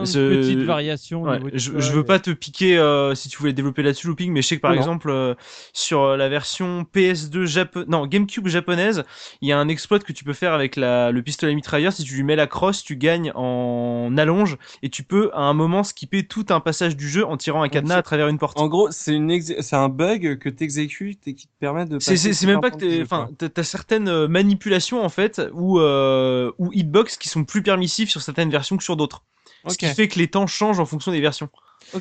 Variations. 0.75 1.23
Ouais, 1.23 1.39
je, 1.53 1.79
je 1.79 1.91
veux 1.91 2.01
et- 2.01 2.03
pas 2.03 2.19
te 2.19 2.31
piquer 2.31 2.77
euh, 2.77 3.15
si 3.15 3.29
tu 3.29 3.37
voulais 3.37 3.53
développer 3.53 3.83
là-dessus 3.83 4.07
looping, 4.07 4.31
mais 4.31 4.41
je 4.41 4.47
sais 4.47 4.55
que 4.57 4.61
par 4.61 4.71
Non, 4.71 4.77
exemple 4.77 5.09
euh, 5.09 5.33
sur 5.73 6.01
euh, 6.03 6.17
la 6.17 6.29
version 6.29 6.85
PS2 6.93 7.45
japo 7.45 7.83
non 7.85 8.05
GameCube 8.07 8.47
japonaise, 8.47 9.03
il 9.41 9.49
y 9.49 9.51
a 9.51 9.57
un 9.59 9.67
exploit 9.67 9.99
que 9.99 10.13
tu 10.13 10.23
peux 10.23 10.33
faire 10.33 10.53
avec 10.53 10.75
la, 10.75 11.11
le 11.11 11.21
pistolet 11.21 11.55
mitrailleur. 11.55 11.93
Si 11.93 12.03
tu 12.03 12.15
lui 12.15 12.23
mets 12.23 12.35
la 12.35 12.47
crosse, 12.47 12.83
tu 12.83 12.95
gagnes 12.95 13.31
en 13.35 14.15
allonge 14.17 14.57
et 14.83 14.89
tu 14.89 15.03
peux 15.03 15.29
à 15.33 15.41
un 15.41 15.53
moment 15.53 15.83
skipper 15.83 16.25
tout 16.25 16.45
un 16.49 16.59
passage 16.59 16.95
du 16.95 17.07
jeu 17.09 17.25
en 17.25 17.37
tirant 17.37 17.63
un 17.63 17.69
cadenas 17.69 17.97
à 17.97 18.01
travers 18.03 18.27
une 18.27 18.37
porte. 18.37 18.59
En 18.59 18.67
gros, 18.67 18.89
c'est 18.91 19.13
une 19.13 19.31
ex- 19.31 19.53
c'est 19.59 19.75
un 19.75 19.89
bug 19.89 20.37
que 20.39 20.49
t'exécutes 20.49 21.27
et 21.27 21.35
qui 21.35 21.47
te 21.47 21.53
permet 21.59 21.85
de. 21.85 21.99
C'est 21.99 22.11
passer 22.11 22.33
c'est 22.33 22.47
même 22.47 22.61
pas 22.61 22.71
que 22.71 22.77
t'es, 22.77 23.01
enfin 23.01 23.29
t'as 23.37 23.63
certaines 23.63 24.07
euh, 24.09 24.27
manipulations 24.27 25.03
en 25.03 25.09
fait 25.09 25.41
ou 25.53 25.79
euh, 25.79 26.51
ou 26.57 26.71
hitbox 26.73 27.17
qui 27.17 27.29
sont 27.29 27.43
plus 27.43 27.61
permissifs 27.63 28.09
sur 28.09 28.21
certaines 28.21 28.49
versions 28.49 28.77
que 28.77 28.83
sur 28.83 28.95
d'autres. 28.95 29.23
Ce 29.67 29.77
qui 29.77 29.87
fait 29.87 30.07
que 30.07 30.19
les 30.19 30.27
temps 30.27 30.45
changent 30.45 30.64
en 30.71 30.85
fonction 30.85 31.11
des 31.11 31.21
versions. 31.21 31.49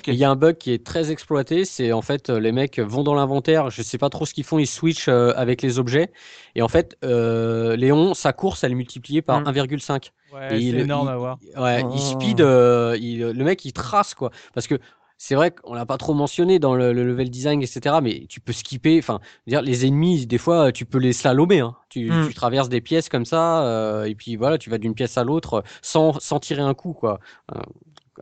Il 0.07 0.15
y 0.15 0.25
a 0.25 0.31
un 0.31 0.37
bug 0.37 0.57
qui 0.57 0.73
est 0.73 0.85
très 0.85 1.11
exploité, 1.11 1.65
c'est 1.67 1.93
en 1.93 2.01
fait 2.01 2.31
euh, 2.31 2.41
les 2.41 2.53
mecs 2.53 2.79
vont 2.79 3.03
dans 3.03 3.15
l'inventaire, 3.15 3.69
je 3.71 3.83
sais 3.83 3.99
pas 3.99 4.09
trop 4.09 4.25
ce 4.25 4.33
qu'ils 4.33 4.45
font, 4.45 4.59
ils 4.59 4.67
switchent 4.67 5.09
euh, 5.09 5.33
avec 5.37 5.61
les 5.61 5.79
objets 5.79 6.11
et 6.55 6.63
en 6.63 6.69
fait 6.69 6.97
euh, 7.05 7.77
Léon 7.77 8.15
sa 8.15 8.33
course 8.33 8.65
elle 8.65 8.73
est 8.73 8.77
multipliée 8.77 9.21
par 9.21 9.41
Mm. 9.41 9.49
1,5. 9.49 10.13
Ouais, 10.33 10.47
Et 10.47 10.49
c'est 10.51 10.63
il- 10.63 10.79
énorme 10.81 11.09
il- 11.09 11.11
à 11.13 11.17
voir. 11.17 11.39
Ouais, 11.59 11.83
Oh. 11.85 11.91
il 11.95 12.01
speed, 12.01 12.41
euh, 12.41 12.97
il- 12.99 13.21
le 13.21 13.45
mec 13.45 13.63
il 13.67 13.73
trace 13.75 14.15
quoi, 14.15 14.31
parce 14.55 14.67
que 14.67 14.79
c'est 15.19 15.35
vrai 15.35 15.51
qu'on 15.51 15.75
l'a 15.75 15.87
pas 15.87 15.99
trop 15.99 16.15
mentionné 16.15 16.59
dans 16.59 16.75
le, 16.75 16.93
le 16.95 17.05
level 17.05 17.29
design 17.29 17.63
etc. 17.63 17.97
Mais 18.03 18.25
tu 18.29 18.41
peux 18.41 18.53
skipper, 18.55 18.99
enfin 18.99 19.21
dire 19.47 19.61
les 19.61 19.85
ennemis 19.87 20.27
des 20.27 20.39
fois 20.39 20.73
tu 20.73 20.87
peux 20.87 20.99
les 20.99 21.13
slalomer, 21.13 21.61
hein. 21.61 21.77
tu, 21.91 22.11
Mm. 22.11 22.29
tu 22.29 22.35
traverses 22.35 22.71
des 22.71 22.81
pièces 22.81 23.11
comme 23.11 23.27
ça 23.27 23.65
euh, 23.67 24.05
et 24.05 24.15
puis 24.15 24.37
voilà 24.37 24.57
tu 24.57 24.71
vas 24.71 24.79
d'une 24.79 24.95
pièce 24.95 25.19
à 25.19 25.25
l'autre 25.25 25.63
sans 25.83 26.19
sans 26.21 26.41
tirer 26.41 26.63
un 26.63 26.75
coup 26.75 26.95
quoi. 26.95 27.21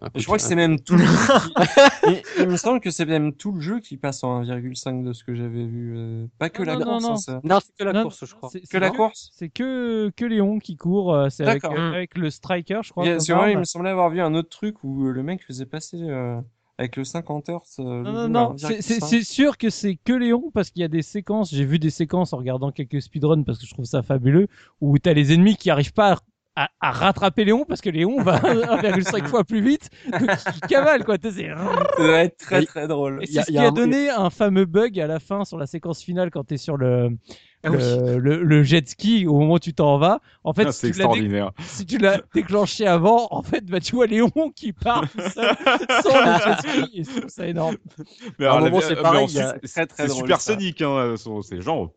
Un 0.00 0.08
Je 0.14 0.24
crois 0.24 0.38
que 0.38 0.42
c'est 0.42 0.54
même 0.54 0.80
tout. 0.80 0.94
le 0.96 1.04
jeu 1.04 1.16
qui- 1.16 1.52
il, 2.38 2.42
il 2.42 2.48
me 2.48 2.56
semble 2.56 2.80
que 2.80 2.90
c'est 2.90 3.04
même 3.04 3.32
tout 3.34 3.52
le 3.52 3.60
jeu 3.60 3.80
qui 3.80 3.96
passe 3.96 4.24
en 4.24 4.42
1,5 4.42 5.04
de 5.04 5.12
ce 5.12 5.22
que 5.24 5.34
j'avais 5.34 5.66
vu. 5.66 5.94
euh, 5.96 6.26
Pas 6.38 6.48
que 6.50 6.62
Non, 6.62 6.72
la 6.72 6.78
non, 6.78 6.84
course. 6.84 7.02
non, 7.02 7.08
hein, 7.08 7.12
non. 7.12 7.16
ça. 7.18 7.40
Non, 7.44 7.58
c'est 7.60 7.76
que 7.78 7.84
la 7.84 7.92
Non, 7.92 8.02
course, 8.04 8.24
je 8.24 8.34
crois. 8.34 8.48
c'est- 8.50 8.60
Que 8.60 8.66
c'est 8.70 8.80
la 8.80 8.90
que- 8.90 8.96
course. 8.96 9.30
C'est 9.34 9.48
que, 9.48 10.10
que 10.16 10.24
Léon 10.24 10.58
qui 10.58 10.76
court. 10.76 11.14
euh, 11.14 11.28
C'est 11.28 11.46
avec, 11.46 11.64
euh, 11.64 11.92
avec 11.92 12.16
le 12.16 12.30
striker, 12.30 12.80
je 12.84 12.90
crois. 12.90 13.04
C'est 13.20 13.32
vrai, 13.32 13.52
il 13.52 13.58
me 13.58 13.64
semblait 13.64 13.90
avoir 13.90 14.10
vu 14.10 14.20
un 14.20 14.34
autre 14.34 14.48
truc 14.48 14.82
où 14.84 15.04
le 15.10 15.22
mec 15.22 15.44
faisait 15.44 15.66
passer 15.66 15.98
euh, 16.00 16.40
avec 16.78 16.96
le 16.96 17.04
50 17.04 17.48
Hz. 17.50 17.58
euh, 17.80 17.82
Non, 18.02 18.12
non, 18.12 18.28
non, 18.28 18.50
à 18.54 18.56
c'est- 18.56 18.82
c'est 18.82 18.94
1,5. 19.00 19.06
c'est 19.08 19.22
sûr 19.24 19.58
que 19.58 19.68
c'est 19.70 19.96
que 19.96 20.12
Léon 20.14 20.50
parce 20.54 20.70
qu'il 20.70 20.80
y 20.80 20.84
a 20.84 20.88
des 20.88 21.02
séquences, 21.02 21.54
j'ai 21.54 21.64
vu 21.64 21.78
des 21.78 21.90
séquences 21.90 22.32
en 22.32 22.38
regardant 22.38 22.72
quelques 22.72 23.00
speedruns 23.02 23.42
parce 23.44 23.58
que 23.58 23.66
je 23.66 23.72
trouve 23.74 23.84
ça 23.84 24.02
fabuleux, 24.02 24.48
où 24.80 24.98
t'as 24.98 25.12
les 25.12 25.32
ennemis 25.32 25.56
qui 25.56 25.70
arrivent 25.70 25.92
pas 25.92 26.12
à, 26.14 26.16
à 26.80 26.90
rattraper 26.90 27.44
Léon 27.44 27.64
parce 27.66 27.80
que 27.80 27.88
Léon 27.90 28.22
va 28.22 28.36
1,5 28.42 29.26
fois 29.26 29.42
plus 29.44 29.60
vite, 29.62 29.88
donc 30.10 30.22
il 30.54 30.60
cavale 30.68 31.04
quoi. 31.04 31.16
c'est- 31.22 31.48
être 32.24 32.36
très 32.36 32.64
très 32.66 32.86
drôle. 32.86 33.20
Et 33.22 33.26
Il 33.28 33.32
y 33.34 33.38
a- 33.38 33.42
c'est 33.42 33.46
ce 33.48 33.52
qui 33.52 33.58
a 33.58 33.62
a, 33.62 33.68
un- 33.68 33.72
donné 33.72 34.10
un 34.10 34.28
fameux 34.30 34.66
bug 34.66 34.98
à 35.00 35.06
la 35.06 35.18
fin 35.20 35.44
sur 35.44 35.56
la 35.58 35.66
séquence 35.66 36.02
finale 36.02 36.30
quand 36.30 36.44
t'es 36.44 36.58
sur 36.58 36.76
le, 36.76 37.08
Ah 37.64 37.70
oui. 37.70 37.76
le, 37.78 38.18
le- 38.18 38.42
le 38.42 38.62
jet 38.64 38.88
ski 38.88 39.26
au 39.26 39.38
moment 39.38 39.54
où 39.54 39.58
tu 39.58 39.72
t'en 39.72 39.96
vas. 39.98 40.20
En 40.44 40.52
fait, 40.52 40.64
Ah, 40.66 40.72
si 40.72 40.92
c'est 40.92 41.08
tu 41.08 41.40
si 41.60 41.86
tu 41.86 41.98
l'as 41.98 42.20
déclenché 42.34 42.86
avant, 42.86 43.28
en 43.30 43.42
fait, 43.42 43.64
bah, 43.66 43.78
tu 43.78 43.94
vois 43.94 44.06
Léon 44.06 44.30
qui 44.54 44.72
part 44.72 45.02
tout 45.02 45.20
seul 45.32 45.54
sans 46.02 46.20
le 46.20 46.38
jet 46.44 46.58
ski 46.68 46.90
et 47.00 47.04
je 47.04 47.10
trouve 47.18 47.30
ça 47.30 47.46
énorme. 47.46 47.76
Mais 48.38 48.46
À 48.46 48.54
un 48.54 48.60
moment, 48.60 48.80
c'est 48.80 48.96
pareil, 48.96 49.28
c'est 49.28 49.60
très, 49.68 49.86
très 49.86 50.02
c'est 50.04 50.08
drôle, 50.08 50.22
super 50.22 50.40
ça. 50.40 50.54
sonique, 50.54 50.82
hein, 50.82 51.14
son- 51.16 51.42
c'est 51.42 51.60
genre. 51.60 51.90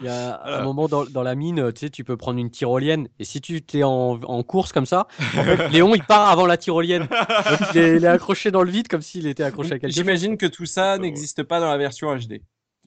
Il 0.00 0.04
y 0.04 0.08
a 0.08 0.40
un 0.44 0.62
moment 0.64 0.86
dans, 0.88 1.04
dans 1.04 1.22
la 1.22 1.34
mine, 1.34 1.72
tu 1.72 1.80
sais, 1.80 1.90
tu 1.90 2.04
peux 2.04 2.16
prendre 2.16 2.38
une 2.38 2.50
tyrolienne 2.50 3.08
et 3.18 3.24
si 3.24 3.40
tu 3.40 3.62
t'es 3.62 3.82
en, 3.82 4.20
en 4.22 4.42
course 4.44 4.72
comme 4.72 4.86
ça, 4.86 5.06
en 5.36 5.42
fait, 5.44 5.68
Léon 5.70 5.94
il 5.94 6.02
part 6.04 6.28
avant 6.28 6.46
la 6.46 6.56
tyrolienne. 6.56 7.02
Donc, 7.08 7.60
il, 7.74 7.78
est, 7.80 7.96
il 7.96 8.04
est 8.04 8.08
accroché 8.08 8.50
dans 8.50 8.62
le 8.62 8.70
vide 8.70 8.86
comme 8.88 9.02
s'il 9.02 9.26
était 9.26 9.42
accroché 9.42 9.74
à 9.74 9.78
quelque 9.78 9.90
chose. 9.90 9.96
J'imagine 9.96 10.36
que 10.36 10.46
tout 10.46 10.66
ça 10.66 10.98
n'existe 10.98 11.42
pas 11.42 11.58
dans 11.60 11.68
la 11.68 11.76
version 11.78 12.14
HD. 12.16 12.40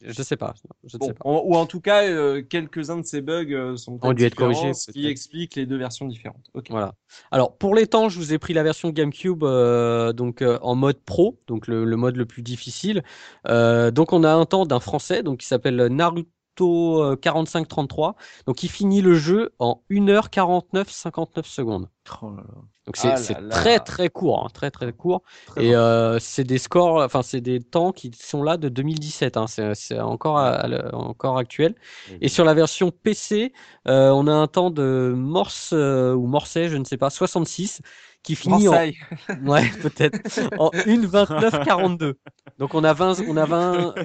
Je 0.03 0.23
sais 0.23 0.37
pas. 0.37 0.53
Je 0.83 0.95
ne 0.95 0.99
Bon, 0.99 1.07
sais 1.07 1.13
pas. 1.13 1.29
en- 1.29 1.43
ou 1.45 1.55
en 1.55 1.65
tout 1.65 1.79
cas, 1.81 2.03
euh, 2.03 2.41
quelques-uns 2.41 2.97
de 2.97 3.05
ces 3.05 3.21
bugs 3.21 3.45
euh, 3.51 3.77
sont 3.77 3.99
Ont 4.01 4.13
dû 4.13 4.23
être 4.25 4.35
corrigés, 4.35 4.73
ce 4.73 4.91
qui 4.91 5.07
explique 5.07 5.55
les 5.55 5.65
deux 5.65 5.77
versions 5.77 6.07
différentes. 6.07 6.49
Voilà. 6.69 6.93
Alors 7.31 7.57
pour 7.57 7.75
les 7.75 7.87
temps, 7.87 8.09
je 8.09 8.17
vous 8.17 8.33
ai 8.33 8.39
pris 8.39 8.53
la 8.53 8.63
version 8.63 8.89
GameCube 8.89 9.43
euh, 9.43 10.13
donc 10.13 10.43
en 10.61 10.75
mode 10.75 10.99
pro, 11.01 11.39
donc 11.47 11.67
le, 11.67 11.85
le 11.85 11.95
mode 11.97 12.15
le 12.17 12.25
plus 12.25 12.41
difficile. 12.41 13.03
Donc 13.45 14.13
on 14.13 14.23
a 14.23 14.31
un 14.33 14.45
temps 14.45 14.65
d'un 14.65 14.79
français 14.79 15.23
donc 15.23 15.39
qui 15.39 15.47
s'appelle 15.47 15.87
Naruto 15.87 16.29
euh, 16.59 17.15
4533. 17.15 18.15
Donc 18.47 18.63
il 18.63 18.69
finit 18.69 19.01
le 19.01 19.15
jeu 19.15 19.51
en 19.59 19.81
1h49 19.89 20.89
59 20.89 21.47
secondes. 21.47 21.89
Oh 22.21 22.29
là 22.31 22.43
là. 22.43 22.61
Donc 22.87 22.97
c'est 22.97 23.09
Ah 23.35 23.41
là. 23.41 23.49
très 23.49 23.79
très 23.79 24.09
court, 24.09 24.43
hein, 24.43 24.49
très 24.53 24.71
très 24.71 24.91
court. 24.91 25.21
Très 25.45 25.65
Et 25.65 25.75
euh, 25.75 26.17
c'est 26.19 26.43
des 26.43 26.57
scores, 26.57 27.03
enfin 27.03 27.21
c'est 27.21 27.39
des 27.41 27.59
temps 27.61 27.91
qui 27.91 28.11
sont 28.19 28.41
là 28.43 28.57
de 28.57 28.69
2017. 28.69 29.37
Hein, 29.37 29.45
c'est 29.47 29.75
c'est 29.75 29.99
encore 29.99 30.37
à- 30.39 30.49
à 30.49 30.67
le- 30.67 30.93
encore 30.95 31.37
actuel. 31.37 31.75
Et 32.21 32.27
sur 32.27 32.43
la 32.43 32.53
version 32.55 32.91
PC, 32.91 33.53
euh, 33.87 34.09
on 34.09 34.27
a 34.27 34.33
un 34.33 34.47
temps 34.47 34.71
de 34.71 35.13
Morse 35.15 35.71
euh, 35.73 36.13
ou 36.15 36.25
Morset, 36.27 36.69
je 36.69 36.77
ne 36.77 36.83
sais 36.83 36.97
pas, 36.97 37.09
66, 37.11 37.81
qui 38.23 38.35
finit 38.35 38.67
en, 38.67 38.71
ouais, 39.45 39.69
peut-être, 39.81 40.19
en 40.59 40.69
1,29,42. 40.71 42.13
Donc 42.59 42.73
on 42.75 42.83
a 42.83 42.93
20, 42.93 43.21
on 43.27 43.37
a 43.37 43.45
20, 43.45 43.95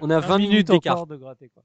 on 0.00 0.10
a 0.10 0.20
20 0.20 0.38
minutes 0.38 0.68
d'écart. 0.68 0.94
encore 0.96 1.06
de 1.06 1.16
gratter, 1.16 1.50
quoi. 1.50 1.62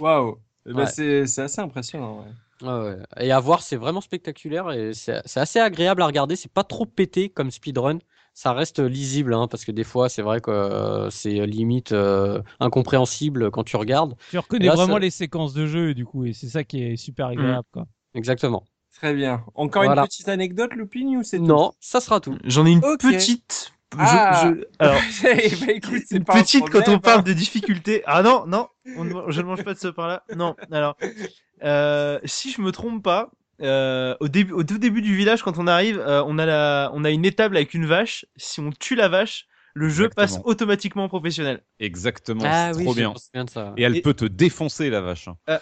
Waouh. 0.00 0.38
Eh 0.66 0.72
ben, 0.72 0.80
Ouais. 0.80 0.86
c'est 0.86 1.26
c'est 1.26 1.42
assez 1.42 1.60
impressionnant. 1.60 2.24
ouais. 2.62 2.96
Et 3.18 3.32
à 3.32 3.40
voir, 3.40 3.62
c'est 3.62 3.76
vraiment 3.76 4.00
spectaculaire 4.00 4.70
et 4.70 4.94
c'est 4.94 5.20
c'est 5.24 5.40
assez 5.40 5.58
agréable 5.58 6.00
à 6.02 6.06
regarder. 6.06 6.36
C'est 6.36 6.52
pas 6.52 6.62
trop 6.64 6.86
pété 6.86 7.28
comme 7.28 7.50
speedrun. 7.50 7.98
Ça 8.34 8.54
reste 8.54 8.78
lisible, 8.78 9.34
hein, 9.34 9.46
parce 9.46 9.64
que 9.66 9.72
des 9.72 9.84
fois, 9.84 10.08
c'est 10.08 10.22
vrai 10.22 10.40
que 10.40 10.50
euh, 10.50 11.10
c'est 11.10 11.44
limite 11.46 11.92
euh, 11.92 12.40
incompréhensible 12.60 13.50
quand 13.50 13.62
tu 13.64 13.76
regardes. 13.76 14.14
Tu 14.30 14.38
reconnais 14.38 14.66
là, 14.66 14.74
vraiment 14.74 14.94
ça- 14.94 15.00
les 15.00 15.10
séquences 15.10 15.52
de 15.52 15.66
jeu, 15.66 15.92
du 15.92 16.06
coup, 16.06 16.24
et 16.24 16.32
c'est 16.32 16.48
ça 16.48 16.64
qui 16.64 16.82
est 16.82 16.96
super 16.96 17.26
agréable, 17.26 17.66
quoi. 17.72 17.84
Exactement. 18.14 18.64
Très 18.92 19.14
bien. 19.14 19.44
Encore 19.54 19.84
Voilà. 19.84 20.02
une 20.02 20.08
petite 20.08 20.28
anecdote, 20.28 20.74
Looping, 20.74 21.16
ou 21.16 21.22
c'est 21.22 21.38
tout 21.38 21.44
Non, 21.44 21.72
ça 21.80 22.00
sera 22.00 22.20
tout. 22.20 22.38
J'en 22.44 22.66
ai 22.66 22.70
une 22.70 22.80
petite. 22.80 23.72
Je- 23.92 23.98
Ah. 23.98 24.52
je- 24.54 24.64
alors, 24.78 25.00
Eh 25.24 25.56
ben, 25.66 25.70
écoute, 25.70 26.02
c'est 26.06 26.16
une 26.16 26.24
pas 26.24 26.36
un 26.36 26.42
petite 26.42 26.68
quand 26.70 26.88
on 26.88 26.98
parle 26.98 27.20
hein. 27.20 27.22
de 27.22 27.32
difficulté. 27.32 28.02
Ah 28.06 28.22
non, 28.22 28.46
non, 28.46 28.68
on 28.96 29.30
je 29.30 29.40
ne 29.40 29.46
mange 29.46 29.64
pas 29.64 29.74
de 29.74 29.78
ce 29.78 29.88
pain-là. 29.88 30.22
Non, 30.34 30.56
alors, 30.70 30.96
euh, 31.62 32.18
si 32.24 32.50
je 32.52 32.60
me 32.62 32.72
trompe 32.72 33.02
pas, 33.02 33.30
euh, 33.60 34.14
au, 34.20 34.28
début, 34.28 34.52
au 34.52 34.64
tout 34.64 34.78
début 34.78 35.02
du 35.02 35.14
village, 35.14 35.42
quand 35.42 35.58
on 35.58 35.66
arrive, 35.66 35.98
euh, 35.98 36.22
on, 36.26 36.38
a 36.38 36.46
la, 36.46 36.90
on 36.94 37.04
a 37.04 37.10
une 37.10 37.24
étable 37.24 37.56
avec 37.56 37.74
une 37.74 37.86
vache. 37.86 38.24
Si 38.36 38.60
on 38.60 38.70
tue 38.70 38.94
la 38.94 39.08
vache, 39.08 39.46
le 39.74 39.88
jeu 39.88 40.04
Exactement. 40.06 40.38
passe 40.38 40.46
automatiquement 40.46 41.04
en 41.04 41.08
professionnel. 41.08 41.62
Exactement, 41.80 42.42
Ah 42.44 42.70
c'est 42.72 42.78
oui, 42.78 42.84
trop 42.84 42.94
bien. 42.94 43.12
de 43.34 43.50
ça. 43.50 43.72
Et 43.76 43.82
elle 43.82 43.96
Et- 43.96 44.02
peut 44.02 44.14
te 44.14 44.24
défoncer 44.24 44.90
la 44.90 45.00
vache. 45.00 45.28
hein. 45.28 45.36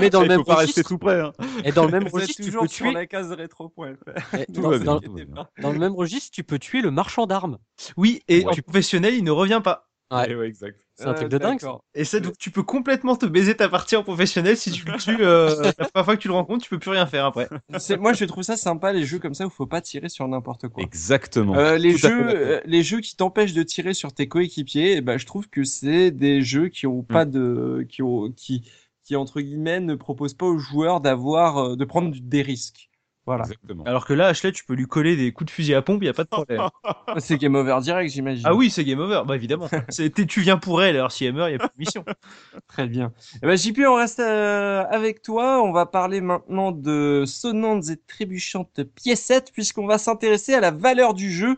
Mais 0.00 0.10
dans 0.10 0.22
le 0.22 0.28
même 0.28 0.38
faut 0.38 0.44
pas 0.44 0.56
registre, 0.56 0.78
rester 0.78 0.84
tout 0.88 0.98
près. 0.98 1.20
hein. 1.20 1.32
et 1.64 1.72
dans 1.72 1.84
le 1.84 1.90
même 1.92 2.06
registre, 2.12 2.42
tu 2.42 2.50
peux 2.52 2.66
sur 2.68 2.86
tuer. 2.86 2.92
la 2.92 3.06
case 3.06 3.28
dans, 4.48 5.72
le 5.72 5.78
même 5.78 5.94
registre, 5.94 6.30
tu 6.32 6.44
peux 6.44 6.58
tuer 6.58 6.80
le 6.82 6.90
marchand 6.90 7.26
d'armes. 7.26 7.58
Oui, 7.96 8.22
et 8.28 8.44
Ouais. 8.44 8.52
en 8.52 8.62
professionnel, 8.62 9.14
il 9.14 9.24
ne 9.24 9.30
revient 9.30 9.60
pas. 9.62 9.88
Ouais. 10.12 10.26
Eh 10.28 10.34
ouais, 10.34 10.46
exact. 10.48 10.83
C'est 10.96 11.06
un 11.06 11.14
truc 11.14 11.28
de 11.28 11.38
dingue. 11.38 11.60
ça. 11.60 11.78
Et 11.94 12.04
ça, 12.04 12.20
donc, 12.20 12.38
tu 12.38 12.50
peux 12.52 12.62
complètement 12.62 13.16
te 13.16 13.26
baiser 13.26 13.56
ta 13.56 13.68
partie 13.68 13.96
en 13.96 14.04
professionnel 14.04 14.56
si 14.56 14.70
tu 14.70 14.84
le 14.86 14.96
tues. 14.96 15.16
Euh, 15.20 15.48
la 15.78 15.86
première 15.88 16.04
fois 16.04 16.16
que 16.16 16.22
tu 16.22 16.28
le 16.28 16.34
rencontres, 16.34 16.62
tu 16.64 16.70
peux 16.70 16.78
plus 16.78 16.90
rien 16.90 17.04
faire 17.06 17.24
après. 17.26 17.48
C'est- 17.78 17.96
Moi, 17.96 18.12
je 18.12 18.24
trouve 18.24 18.44
ça 18.44 18.56
sympa, 18.56 18.92
les 18.92 19.04
jeux 19.04 19.18
comme 19.18 19.34
ça 19.34 19.44
où 19.46 19.50
faut 19.50 19.66
pas 19.66 19.80
tirer 19.80 20.08
sur 20.08 20.26
n'importe 20.28 20.68
quoi. 20.68 20.82
Exactement. 20.84 21.56
Euh, 21.56 21.78
les 21.78 21.92
Tout 21.92 21.98
jeux, 21.98 22.28
euh, 22.28 22.60
les 22.64 22.82
jeux 22.82 23.00
qui 23.00 23.16
t'empêchent 23.16 23.54
de 23.54 23.62
tirer 23.64 23.92
sur 23.92 24.12
tes 24.12 24.28
coéquipiers, 24.28 24.96
eh 24.96 25.00
ben, 25.00 25.18
je 25.18 25.26
trouve 25.26 25.48
que 25.48 25.64
c'est 25.64 26.10
des 26.12 26.42
jeux 26.42 26.68
qui 26.68 26.86
ont 26.86 27.00
Mm. 27.02 27.06
pas 27.06 27.24
de, 27.24 27.84
qui 27.88 28.02
ont, 28.02 28.30
qui, 28.30 28.62
qui 29.02 29.16
entre 29.16 29.40
guillemets 29.40 29.80
ne 29.80 29.96
proposent 29.96 30.34
pas 30.34 30.46
aux 30.46 30.58
joueurs 30.58 31.00
d'avoir, 31.00 31.58
euh, 31.58 31.76
de 31.76 31.84
prendre 31.84 32.14
des 32.20 32.42
risques. 32.42 32.88
Voilà. 33.26 33.44
Exactement. 33.44 33.84
Alors 33.84 34.06
que 34.06 34.12
là, 34.12 34.26
Ashley, 34.26 34.52
tu 34.52 34.64
peux 34.64 34.74
lui 34.74 34.86
coller 34.86 35.16
des 35.16 35.32
coups 35.32 35.46
de 35.46 35.50
fusil 35.50 35.74
à 35.74 35.82
pompe, 35.82 36.02
il 36.02 36.06
y 36.06 36.08
a 36.08 36.12
pas 36.12 36.24
de 36.24 36.28
problème. 36.28 36.62
C'est 37.18 37.38
game 37.38 37.54
over 37.54 37.78
direct, 37.80 38.12
j'imagine. 38.12 38.44
Ah 38.46 38.54
oui, 38.54 38.70
c'est 38.70 38.84
game 38.84 38.98
over, 38.98 39.22
bah 39.26 39.36
évidemment. 39.36 39.68
Tu 40.34 40.40
viens 40.40 40.56
pour 40.56 40.82
elle, 40.82 40.96
alors 40.96 41.12
si 41.12 41.24
elle 41.24 41.34
meurt, 41.34 41.48
il 41.50 41.52
y 41.52 41.54
a 41.54 41.58
plus 41.58 41.68
de 41.68 41.78
mission. 41.78 42.04
Très 42.68 42.86
bien. 42.86 43.12
Eh 43.42 43.46
ben, 43.46 43.56
JP, 43.56 43.78
on 43.86 43.94
reste 43.94 44.20
euh, 44.20 44.84
avec 44.90 45.22
toi. 45.22 45.62
On 45.62 45.72
va 45.72 45.86
parler 45.86 46.20
maintenant 46.20 46.72
de 46.72 47.24
sonnantes 47.26 47.88
et 47.90 47.96
trébuchantes 47.96 48.82
piécettes 48.94 49.52
puisqu'on 49.52 49.86
va 49.86 49.98
s'intéresser 49.98 50.54
à 50.54 50.60
la 50.60 50.70
valeur 50.70 51.14
du 51.14 51.30
jeu. 51.30 51.56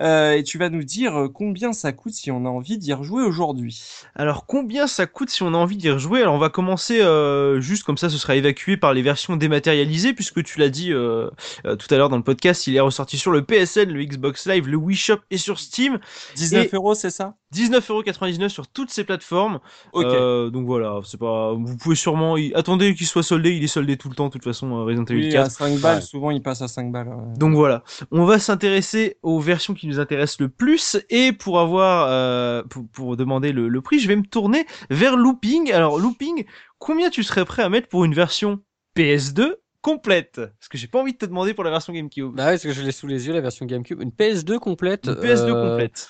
Euh, 0.00 0.32
et 0.32 0.42
tu 0.42 0.58
vas 0.58 0.68
nous 0.68 0.84
dire 0.84 1.16
euh, 1.16 1.28
combien 1.28 1.72
ça 1.72 1.92
coûte 1.92 2.14
si 2.14 2.30
on 2.30 2.44
a 2.46 2.48
envie 2.48 2.78
d'y 2.78 2.92
rejouer 2.92 3.22
aujourd'hui. 3.22 3.82
Alors 4.14 4.46
combien 4.46 4.86
ça 4.86 5.06
coûte 5.06 5.30
si 5.30 5.42
on 5.42 5.48
a 5.48 5.56
envie 5.56 5.76
d'y 5.76 5.90
rejouer? 5.90 6.22
Alors 6.22 6.34
on 6.34 6.38
va 6.38 6.48
commencer 6.48 7.00
euh, 7.00 7.60
juste 7.60 7.84
comme 7.84 7.98
ça, 7.98 8.08
ce 8.08 8.18
sera 8.18 8.36
évacué 8.36 8.76
par 8.76 8.94
les 8.94 9.02
versions 9.02 9.36
dématérialisées, 9.36 10.12
puisque 10.12 10.42
tu 10.42 10.58
l'as 10.58 10.70
dit 10.70 10.92
euh, 11.02 11.30
euh, 11.66 11.76
tout 11.76 11.92
à 11.92 11.96
l'heure 11.98 12.08
dans 12.08 12.16
le 12.16 12.22
podcast, 12.22 12.66
il 12.66 12.76
est 12.76 12.80
ressorti 12.80 13.18
sur 13.18 13.30
le 13.32 13.42
PSN, 13.42 13.90
le 13.92 14.04
Xbox 14.04 14.46
Live, 14.46 14.68
le 14.68 14.76
Wii 14.76 14.96
Shop 14.96 15.18
et 15.30 15.36
sur 15.38 15.58
Steam. 15.58 15.98
19 16.36 16.66
Et- 16.72 16.76
euros, 16.76 16.94
c'est 16.94 17.10
ça? 17.10 17.34
19,99€ 17.54 18.48
sur 18.48 18.66
toutes 18.66 18.88
ces 18.90 19.04
plateformes. 19.04 19.60
Euh, 19.94 20.48
donc 20.48 20.64
voilà, 20.66 21.00
c'est 21.04 21.20
pas. 21.20 21.52
Vous 21.52 21.76
pouvez 21.76 21.96
sûrement. 21.96 22.36
y- 22.38 22.52
Attendez 22.54 22.94
qu'il 22.94 23.06
soit 23.06 23.22
soldé, 23.22 23.50
il 23.54 23.62
est 23.62 23.66
soldé 23.66 23.96
tout 23.98 24.08
le 24.08 24.14
temps, 24.14 24.28
de 24.28 24.32
toute 24.32 24.44
façon, 24.44 24.68
euh, 24.78 24.84
Resident 24.84 25.04
Evil 25.04 25.26
Oui, 25.26 25.32
4. 25.32 25.46
à 25.46 25.50
5 25.50 25.78
balles, 25.80 25.96
Ouais. 25.96 26.00
souvent 26.00 26.30
il 26.30 26.42
passe 26.42 26.62
à 26.62 26.68
5 26.68 26.90
balles. 26.90 27.08
ouais. 27.08 27.38
Donc 27.38 27.54
voilà, 27.54 27.82
on 28.10 28.24
va 28.24 28.38
s'intéresser 28.38 29.18
aux 29.22 29.38
versions 29.38 29.74
qui 29.74 29.86
nous 29.86 30.00
intéressent 30.00 30.40
le 30.40 30.48
plus 30.48 30.96
et 31.10 31.32
pour 31.32 31.60
avoir 31.60 32.06
euh, 32.08 32.62
pour, 32.70 32.84
pour 32.90 33.16
demander 33.18 33.52
le, 33.52 33.68
le 33.68 33.80
prix, 33.82 33.98
je 34.00 34.08
vais 34.08 34.16
me 34.16 34.24
tourner 34.24 34.64
vers 34.88 35.16
Looping. 35.16 35.72
Alors 35.72 35.98
Looping, 35.98 36.44
combien 36.78 37.10
tu 37.10 37.22
serais 37.22 37.44
prêt 37.44 37.62
à 37.62 37.68
mettre 37.68 37.88
pour 37.88 38.04
une 38.06 38.14
version 38.14 38.60
PS2 38.96 39.56
complète 39.82 40.36
Parce 40.36 40.68
que 40.70 40.78
j'ai 40.78 40.86
pas 40.86 41.00
envie 41.00 41.12
de 41.12 41.18
te 41.18 41.26
demander 41.26 41.52
pour 41.52 41.64
la 41.64 41.70
version 41.70 41.92
GameCube. 41.92 42.34
Bah 42.34 42.46
ouais, 42.46 42.52
parce 42.52 42.62
que 42.62 42.72
je 42.72 42.80
l'ai 42.82 42.92
sous 42.92 43.06
les 43.06 43.26
yeux, 43.26 43.34
la 43.34 43.40
version 43.40 43.66
GameCube. 43.66 44.00
Une 44.00 44.10
PS2 44.10 44.58
complète. 44.58 45.06
Une 45.06 45.14
PS2 45.14 45.50
euh, 45.50 45.70
complète. 45.70 46.08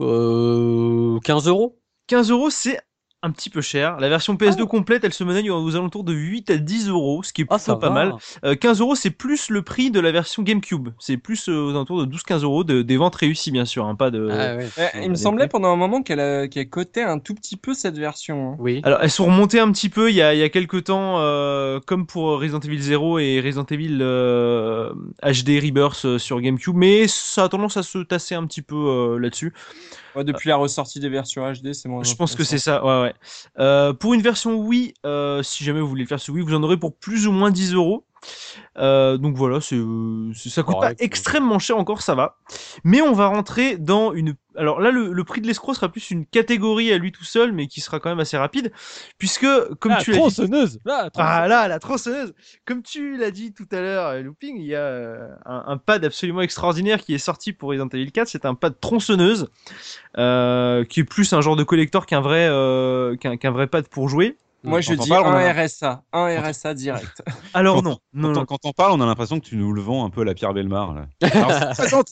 euh, 0.00 1.20
15 1.20 1.46
euros. 1.46 1.78
15 2.08 2.30
euros, 2.30 2.50
c'est 2.50 2.80
un 3.22 3.30
petit 3.30 3.50
peu 3.50 3.60
cher. 3.60 3.98
La 4.00 4.08
version 4.08 4.34
PS2 4.34 4.66
complète, 4.66 5.04
elle 5.04 5.12
se 5.12 5.22
menait 5.22 5.48
aux 5.48 5.76
alentours 5.76 6.02
de 6.04 6.12
8 6.12 6.50
à 6.50 6.56
10 6.56 6.88
euros, 6.88 7.22
ce 7.22 7.32
qui 7.32 7.42
est 7.42 7.46
Ah, 7.50 7.56
plutôt 7.56 7.76
pas 7.76 7.88
va. 7.88 7.94
mal. 7.94 8.14
Euh, 8.44 8.54
15 8.56 8.80
euros, 8.80 8.94
c'est 8.96 9.10
plus 9.10 9.48
le 9.48 9.62
prix 9.62 9.90
de 9.92 10.00
la 10.00 10.10
version 10.12 10.42
GameCube. 10.42 10.88
C'est 10.98 11.16
plus 11.16 11.48
euh, 11.48 11.52
aux 11.66 11.70
alentours 11.70 12.04
de 12.04 12.12
12-15 12.16 12.42
euros 12.42 12.64
de, 12.64 12.82
des 12.82 12.96
ventes 12.96 13.14
réussies, 13.14 13.50
bien 13.52 13.64
sûr, 13.64 13.86
hein, 13.86 13.94
pas 13.94 14.10
de. 14.10 14.28
Ah 14.30 14.56
ouais. 14.56 14.68
Il 15.04 15.10
me 15.10 15.14
semblait 15.14 15.44
prix. 15.46 15.50
pendant 15.52 15.72
un 15.72 15.76
moment 15.76 16.02
qu'elle 16.02 16.20
a- 16.20 16.48
qu'elle 16.48 16.68
cotait 16.68 17.02
un 17.02 17.18
tout 17.20 17.34
petit 17.34 17.56
peu 17.56 17.74
cette 17.74 17.96
version. 17.96 18.52
hein. 18.52 18.56
Oui. 18.58 18.80
Alors, 18.84 18.98
elles 19.02 19.10
sont 19.10 19.26
remontées 19.26 19.60
un 19.60 19.70
petit 19.70 19.88
peu 19.88 20.10
il 20.10 20.16
y 20.16 20.22
a, 20.22 20.34
il 20.34 20.40
y 20.40 20.42
a 20.42 20.48
quelques 20.48 20.84
temps, 20.84 21.20
euh, 21.20 21.78
comme 21.86 22.06
pour 22.06 22.40
Resident 22.40 22.60
Evil 22.60 22.80
0 22.80 23.18
et 23.20 23.40
Resident 23.40 23.66
Evil 23.70 23.98
euh, 24.00 24.92
HD 25.22 25.60
Rebirth 25.62 26.04
euh, 26.04 26.18
sur 26.18 26.40
GameCube, 26.40 26.74
mais 26.76 27.06
ça 27.08 27.44
a 27.44 27.48
tendance 27.48 27.76
à 27.76 27.82
se 27.82 27.98
tasser 27.98 28.34
un 28.34 28.46
petit 28.46 28.62
peu 28.62 28.74
euh, 28.76 29.18
là-dessus. 29.18 29.52
Ouais, 30.14 30.24
depuis 30.24 30.48
la 30.48 30.56
ressortie 30.56 31.00
des 31.00 31.08
versions 31.08 31.50
HD, 31.50 31.72
c'est 31.72 31.88
moins. 31.88 32.02
Je 32.02 32.14
pense 32.14 32.34
que 32.34 32.44
c'est 32.44 32.58
ça, 32.58 32.84
ouais, 32.84 33.02
ouais. 33.02 33.14
Euh, 33.58 33.92
pour 33.92 34.14
une 34.14 34.22
version 34.22 34.56
Wii, 34.56 34.94
euh, 35.06 35.42
si 35.42 35.64
jamais 35.64 35.80
vous 35.80 35.88
voulez 35.88 36.02
le 36.02 36.08
faire 36.08 36.20
sur 36.20 36.34
Wii, 36.34 36.44
vous 36.44 36.54
en 36.54 36.62
aurez 36.62 36.76
pour 36.76 36.94
plus 36.94 37.26
ou 37.26 37.32
moins 37.32 37.50
10 37.50 37.74
euros. 37.74 38.04
Euh, 38.78 39.16
donc 39.18 39.36
voilà, 39.36 39.60
c'est, 39.60 39.76
euh, 39.76 40.32
ça 40.34 40.62
coûte 40.62 40.74
Correct, 40.74 40.98
pas 40.98 41.04
extrêmement 41.04 41.58
cher 41.58 41.76
encore, 41.76 42.02
ça 42.02 42.14
va. 42.14 42.36
Mais 42.84 43.00
on 43.00 43.12
va 43.12 43.26
rentrer 43.26 43.76
dans 43.76 44.12
une. 44.12 44.34
Alors 44.56 44.80
là, 44.80 44.90
le, 44.90 45.12
le 45.12 45.24
prix 45.24 45.40
de 45.40 45.46
l'escroc 45.46 45.74
sera 45.74 45.88
plus 45.88 46.10
une 46.10 46.26
catégorie 46.26 46.92
à 46.92 46.98
lui 46.98 47.10
tout 47.10 47.24
seul, 47.24 47.52
mais 47.52 47.66
qui 47.66 47.80
sera 47.80 48.00
quand 48.00 48.10
même 48.10 48.20
assez 48.20 48.36
rapide, 48.36 48.70
puisque 49.18 49.46
comme 49.80 49.92
Ah, 49.92 50.00
tu 50.02 50.10
l'as 50.10 50.16
dit, 50.16 50.20
tronçonneuse 50.20 50.78
Là, 50.84 51.10
ah 51.16 51.48
là, 51.48 51.68
la 51.68 51.78
tronçonneuse. 51.78 52.34
Comme 52.66 52.82
tu 52.82 53.16
l'as 53.16 53.30
dit 53.30 53.52
tout 53.54 53.68
à 53.72 53.80
l'heure, 53.80 54.06
euh, 54.08 54.20
Looping, 54.22 54.56
il 54.58 54.66
y 54.66 54.74
a 54.74 55.38
un, 55.46 55.64
un 55.66 55.76
pad 55.78 56.04
absolument 56.04 56.42
extraordinaire 56.42 57.00
qui 57.00 57.14
est 57.14 57.18
sorti 57.18 57.52
pour 57.52 57.70
Resident 57.70 57.88
Evil 57.88 58.12
4. 58.12 58.28
C'est 58.28 58.44
un 58.44 58.54
pad 58.54 58.74
tronçonneuse, 58.80 59.48
euh, 60.18 60.84
qui 60.84 61.00
est 61.00 61.04
plus 61.04 61.32
un 61.32 61.40
genre 61.40 61.56
de 61.56 61.64
collector 61.64 62.06
qu'un 62.06 62.20
vrai, 62.20 62.46
euh, 62.50 63.16
qu'un 63.16 63.36
qu'un 63.36 63.50
vrai 63.50 63.66
pad 63.66 63.88
pour 63.88 64.08
jouer. 64.08 64.36
Moi, 64.64 64.78
Quand 64.78 64.92
je 64.92 64.94
dis 64.94 65.08
parle, 65.08 65.26
un 65.26 65.38
a- 65.44 65.64
RSA, 65.66 66.04
un 66.12 66.40
RSA 66.40 66.74
direct. 66.74 67.22
Alors 67.54 67.76
Quand- 67.76 67.82
non, 67.82 67.98
non, 68.12 68.32
Quand, 68.32 68.40
non. 68.40 68.44
quand 68.46 68.58
on 68.64 68.72
parle, 68.72 68.92
on 68.92 69.00
a 69.00 69.06
l'impression 69.06 69.40
que 69.40 69.44
tu 69.44 69.56
nous 69.56 69.72
le 69.72 69.80
vends 69.82 70.04
un 70.04 70.10
peu 70.10 70.20
à 70.20 70.24
la 70.24 70.34
Pierre 70.34 70.54
Belmar. 70.54 70.94
Là. 70.94 71.06
Alors, 71.32 71.50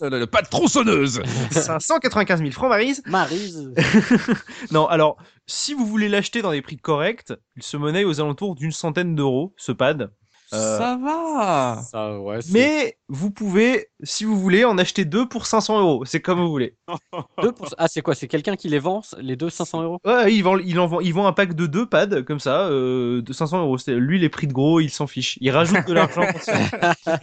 le, 0.01 0.18
le 0.18 0.27
pas 0.27 0.43
de 0.43 0.48
tronçonneuse. 0.48 1.22
595 1.52 2.40
000 2.40 2.51
francs, 2.51 2.68
Marise. 2.68 3.02
Maryse. 3.06 3.72
Non, 4.72 4.86
alors, 4.86 5.16
si 5.47 5.74
vous 5.74 5.86
voulez 5.86 6.09
l'acheter 6.09 6.43
dans 6.43 6.52
des 6.52 6.62
prix 6.62 6.77
corrects, 6.77 7.32
il 7.56 7.62
se 7.62 7.77
monnaie 7.77 8.05
aux 8.05 8.20
alentours 8.20 8.55
d'une 8.55 8.72
centaine 8.72 9.14
d'euros, 9.14 9.52
ce 9.56 9.72
pad. 9.72 10.12
Euh, 10.52 10.78
Ça 10.78 10.98
va. 11.02 11.82
Ça, 11.90 12.18
ouais, 12.20 12.40
c'est 12.43 12.52
mais 12.52 12.97
vous 13.09 13.31
pouvez, 13.31 13.89
si 14.02 14.24
vous 14.24 14.39
voulez, 14.39 14.64
en 14.64 14.78
acheter 14.78 15.05
deux 15.05 15.28
pour 15.28 15.47
500 15.47 15.81
euros. 15.81 16.05
C'est 16.05 16.20
comme 16.20 16.40
vous 16.40 16.51
voulez. 16.51 16.77
deux 17.43 17.52
pour- 17.52 17.68
Ah, 17.78 17.86
c'est 17.89 18.02
quoi? 18.02 18.14
C'est 18.14 18.28
quelqu'un 18.28 18.56
qui 18.56 18.68
les 18.68 18.78
vend, 18.78 19.02
les 19.18 19.36
deux 19.36 19.51
500 19.51 19.82
euros? 19.82 19.98
Ouais, 20.05 20.32
ils 20.35 20.43
vendent, 20.43 20.62
ils 20.64 20.78
en 20.78 20.86
vendent, 20.86 21.02
ils 21.05 21.12
vendent 21.14 21.27
un 21.27 21.32
pack 21.32 21.55
de 21.55 21.66
deux 21.66 21.86
pads 21.86 22.22
comme 22.22 22.40
ça, 22.40 22.66
euh, 22.68 23.22
de 23.22 23.32
500 23.32 23.60
euros. 23.62 23.77
Lui, 23.89 24.18
les 24.18 24.28
prix 24.28 24.47
de 24.47 24.52
gros, 24.52 24.81
il 24.81 24.90
s'en 24.90 25.06
fiche. 25.06 25.39
Il 25.40 25.51
rajoute 25.51 25.86
de 25.86 25.93
l'argent. 25.93 26.27
pour 26.31 26.40
ça. 26.40 26.55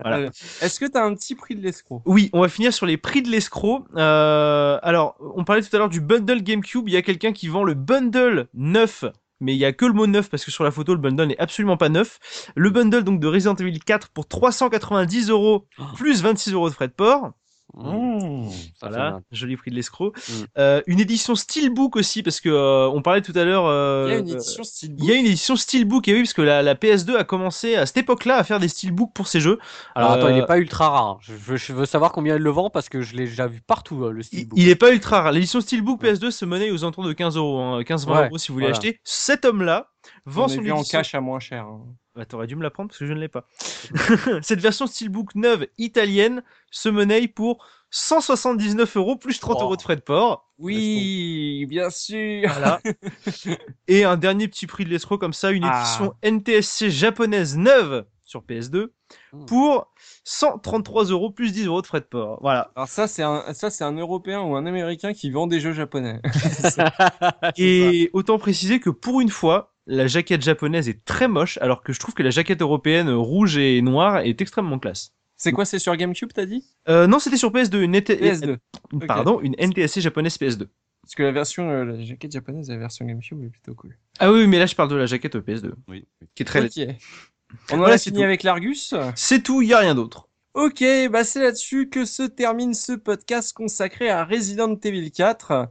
Voilà. 0.00 0.18
Euh, 0.18 0.30
Est-ce 0.60 0.80
que 0.80 0.86
t'as 0.86 1.04
un 1.04 1.14
petit 1.14 1.34
prix 1.34 1.54
de 1.56 1.60
l'escroc? 1.62 2.02
Oui, 2.06 2.30
on 2.32 2.40
va 2.40 2.48
finir 2.48 2.72
sur 2.72 2.86
les 2.86 2.96
prix 2.96 3.22
de 3.22 3.28
l'escroc. 3.30 3.84
Euh, 3.96 4.78
alors, 4.82 5.16
on 5.36 5.44
parlait 5.44 5.62
tout 5.62 5.74
à 5.74 5.78
l'heure 5.78 5.88
du 5.88 6.00
bundle 6.00 6.42
GameCube. 6.42 6.88
Il 6.88 6.94
y 6.94 6.96
a 6.96 7.02
quelqu'un 7.02 7.32
qui 7.32 7.48
vend 7.48 7.64
le 7.64 7.74
bundle 7.74 8.48
neuf, 8.54 9.04
mais 9.40 9.54
il 9.54 9.58
y 9.58 9.64
a 9.64 9.72
que 9.72 9.84
le 9.84 9.92
mot 9.92 10.06
neuf 10.06 10.30
parce 10.30 10.44
que 10.44 10.50
sur 10.50 10.64
la 10.64 10.70
photo, 10.70 10.94
le 10.94 11.00
bundle 11.00 11.26
n'est 11.26 11.38
absolument 11.38 11.76
pas 11.76 11.88
neuf. 11.88 12.18
Le 12.54 12.70
bundle 12.70 13.04
donc 13.04 13.20
de 13.20 13.26
Resident 13.26 13.54
Evil 13.54 13.78
4 13.78 14.10
pour 14.10 14.26
390 14.26 15.30
euros 15.30 15.66
plus 15.96 16.22
26 16.22 16.52
euros 16.52 16.68
de 16.68 16.74
frais 16.74 16.88
de 16.88 16.92
port. 16.92 17.32
Mmh. 17.76 18.50
Fait 18.50 18.88
Voilà, 18.88 19.20
joli 19.32 19.56
prix 19.56 19.70
de 19.70 19.76
l'escroc. 19.76 20.12
Mm. 20.28 20.32
Euh, 20.58 20.82
une 20.86 21.00
édition 21.00 21.34
Steelbook 21.34 21.96
aussi 21.96 22.22
parce 22.22 22.40
que 22.40 22.48
euh, 22.48 22.88
on 22.88 23.02
parlait 23.02 23.22
tout 23.22 23.32
à 23.34 23.44
l'heure. 23.44 23.66
euh, 23.66 24.06
Il 24.08 24.12
y 24.12 24.14
a 24.14 24.18
une 24.20 24.28
euh, 24.30 24.34
édition 24.34 24.62
il 24.82 25.04
y 25.04 25.10
a 25.12 25.14
une 25.16 25.26
édition 25.26 25.56
Steelbook, 25.56 26.06
et 26.08 26.12
oui, 26.14 26.20
parce 26.22 26.32
que 26.34 26.42
la, 26.42 26.62
la 26.62 26.74
PS2 26.74 27.16
a 27.16 27.24
commencé 27.24 27.74
à 27.76 27.86
cette 27.86 27.96
époque-là 27.96 28.36
à 28.36 28.44
faire 28.44 28.60
des 28.60 28.68
Steelbooks 28.68 29.12
pour 29.12 29.26
ses 29.26 29.40
jeux. 29.40 29.58
Alors 29.94 30.12
attends, 30.12 30.28
il 30.28 30.34
Euh, 30.38 30.42
est 30.42 30.46
pas 30.46 30.58
ultra 30.58 30.88
rare. 30.90 31.18
Je 31.22 31.32
veux, 31.32 31.56
je 31.56 31.72
veux 31.72 31.86
savoir 31.86 32.12
combien 32.12 32.36
il 32.36 32.42
le 32.42 32.50
vend 32.50 32.70
parce 32.70 32.88
que 32.88 33.00
je 33.02 33.16
l'ai 33.16 33.24
déjà 33.26 33.46
vu 33.46 33.60
partout, 33.60 34.04
euh, 34.04 34.12
le 34.12 34.20
Il, 34.20 34.24
steelbook. 34.24 34.58
il 34.58 34.68
est 34.68 34.76
pas 34.76 34.92
ultra 34.92 35.22
rare. 35.22 35.32
L'édition 35.32 35.60
Steelbook 35.60 36.02
PS2 36.02 36.30
se 36.30 36.44
monnaie 36.44 36.70
aux 36.70 36.84
alentours 36.84 37.04
de 37.04 37.12
15 37.12 37.36
euros, 37.36 37.60
hein, 37.60 37.82
15-20 37.82 38.12
Ouais, 38.12 38.26
euros 38.26 38.38
si 38.38 38.48
vous 38.48 38.54
voulez 38.54 38.66
voilà. 38.66 38.76
acheter. 38.78 39.00
Cet 39.04 39.44
homme-là 39.44 39.88
vend 40.26 40.44
On 40.44 40.48
son 40.48 40.60
vu 40.60 40.70
en 40.70 40.76
édition. 40.78 40.98
cash 40.98 41.14
à 41.14 41.20
moins 41.20 41.40
cher. 41.40 41.64
hein. 41.64 41.80
Bah, 42.16 42.24
t'aurais 42.24 42.46
dû 42.46 42.54
me 42.54 42.62
la 42.62 42.70
prendre 42.70 42.88
parce 42.90 42.98
que 42.98 43.06
je 43.06 43.12
ne 43.12 43.18
l'ai 43.18 43.28
pas. 43.28 43.44
Cette 44.42 44.60
version 44.60 44.86
Steelbook 44.86 45.34
neuve 45.34 45.66
italienne 45.78 46.42
se 46.70 46.88
monnaie 46.88 47.26
pour 47.26 47.66
179 47.90 48.96
euros 48.96 49.16
plus 49.16 49.40
30 49.40 49.56
Wow. 49.56 49.62
euros 49.64 49.76
de 49.76 49.82
frais 49.82 49.96
de 49.96 50.00
port. 50.00 50.48
Oui, 50.58 51.66
bien 51.68 51.90
sûr. 51.90 52.48
Voilà. 52.50 52.80
Et 53.88 54.04
un 54.04 54.16
dernier 54.16 54.46
petit 54.46 54.66
prix 54.68 54.84
de 54.84 54.90
l'escroc 54.90 55.18
comme 55.18 55.32
ça, 55.32 55.50
une 55.50 55.64
Ah. 55.64 55.80
édition 55.80 56.14
NTSC 56.22 56.90
japonaise 56.90 57.56
neuve 57.56 58.04
sur 58.24 58.42
PS2 58.42 58.92
Mm. 59.32 59.46
pour 59.46 59.92
133 60.24 61.04
euros 61.06 61.30
plus 61.30 61.52
10 61.52 61.66
euros 61.66 61.82
de 61.82 61.86
frais 61.86 62.00
de 62.00 62.04
port. 62.06 62.38
Voilà. 62.40 62.72
Alors 62.74 62.88
ça, 62.88 63.06
c'est 63.06 63.22
un, 63.22 63.52
ça, 63.54 63.70
c'est 63.70 63.84
un 63.84 63.92
Européen 63.92 64.40
ou 64.40 64.56
un 64.56 64.66
Américain 64.66 65.12
qui 65.12 65.30
vend 65.30 65.46
des 65.46 65.60
jeux 65.60 65.72
japonais. 65.72 66.20
Et 67.56 68.10
autant 68.12 68.38
préciser 68.38 68.80
que 68.80 68.90
pour 68.90 69.20
une 69.20 69.28
fois, 69.28 69.73
la 69.86 70.06
jaquette 70.06 70.42
japonaise 70.42 70.88
est 70.88 71.04
très 71.04 71.28
moche, 71.28 71.58
alors 71.58 71.82
que 71.82 71.92
je 71.92 72.00
trouve 72.00 72.14
que 72.14 72.22
la 72.22 72.30
jaquette 72.30 72.62
européenne 72.62 73.08
euh, 73.08 73.16
rouge 73.16 73.56
et 73.58 73.80
noire 73.82 74.18
est 74.18 74.40
extrêmement 74.40 74.78
classe. 74.78 75.12
C'est 75.36 75.52
quoi, 75.52 75.64
c'est 75.64 75.78
sur 75.80 75.94
GameCube, 75.96 76.30
t'as 76.32 76.46
dit? 76.46 76.64
Euh, 76.88 77.06
non, 77.06 77.18
c'était 77.18 77.36
sur 77.36 77.50
PS2, 77.52 77.82
une, 77.82 77.92
NT 77.96 78.14
PS2. 78.16 78.56
une- 78.92 79.06
pardon, 79.06 79.40
une 79.40 79.54
NTSC 79.58 80.00
japonaise 80.00 80.36
PS2. 80.38 80.68
Parce 81.02 81.14
que 81.16 81.22
la 81.22 81.32
version, 81.32 81.68
euh, 81.70 81.84
la 81.84 82.02
jaquette 82.04 82.32
japonaise, 82.32 82.70
la 82.70 82.76
version 82.78 83.04
GameCube 83.04 83.42
est 83.44 83.48
plutôt 83.50 83.74
cool. 83.74 83.96
Ah 84.20 84.32
oui, 84.32 84.46
mais 84.46 84.58
là 84.58 84.66
je 84.66 84.74
parle 84.74 84.88
de 84.88 84.94
la 84.96 85.06
jaquette 85.06 85.36
PS2, 85.36 85.72
Oui. 85.88 86.06
qui 86.34 86.44
est 86.44 86.46
très. 86.46 86.64
Ok. 86.64 86.94
On 87.70 87.74
en 87.74 87.78
Voilà, 87.78 87.94
a 87.94 87.98
fini 87.98 88.16
tout. 88.18 88.22
avec 88.24 88.42
l'Argus. 88.42 88.94
C'est 89.16 89.42
tout, 89.42 89.60
il 89.60 89.68
y 89.68 89.74
a 89.74 89.78
rien 89.80 89.94
d'autre. 89.94 90.28
Ok, 90.54 90.82
bah 91.10 91.24
c'est 91.24 91.40
là-dessus 91.40 91.88
que 91.90 92.04
se 92.04 92.22
termine 92.22 92.74
ce 92.74 92.92
podcast 92.92 93.52
consacré 93.52 94.08
à 94.08 94.24
Resident 94.24 94.76
Evil 94.82 95.10
4. 95.10 95.68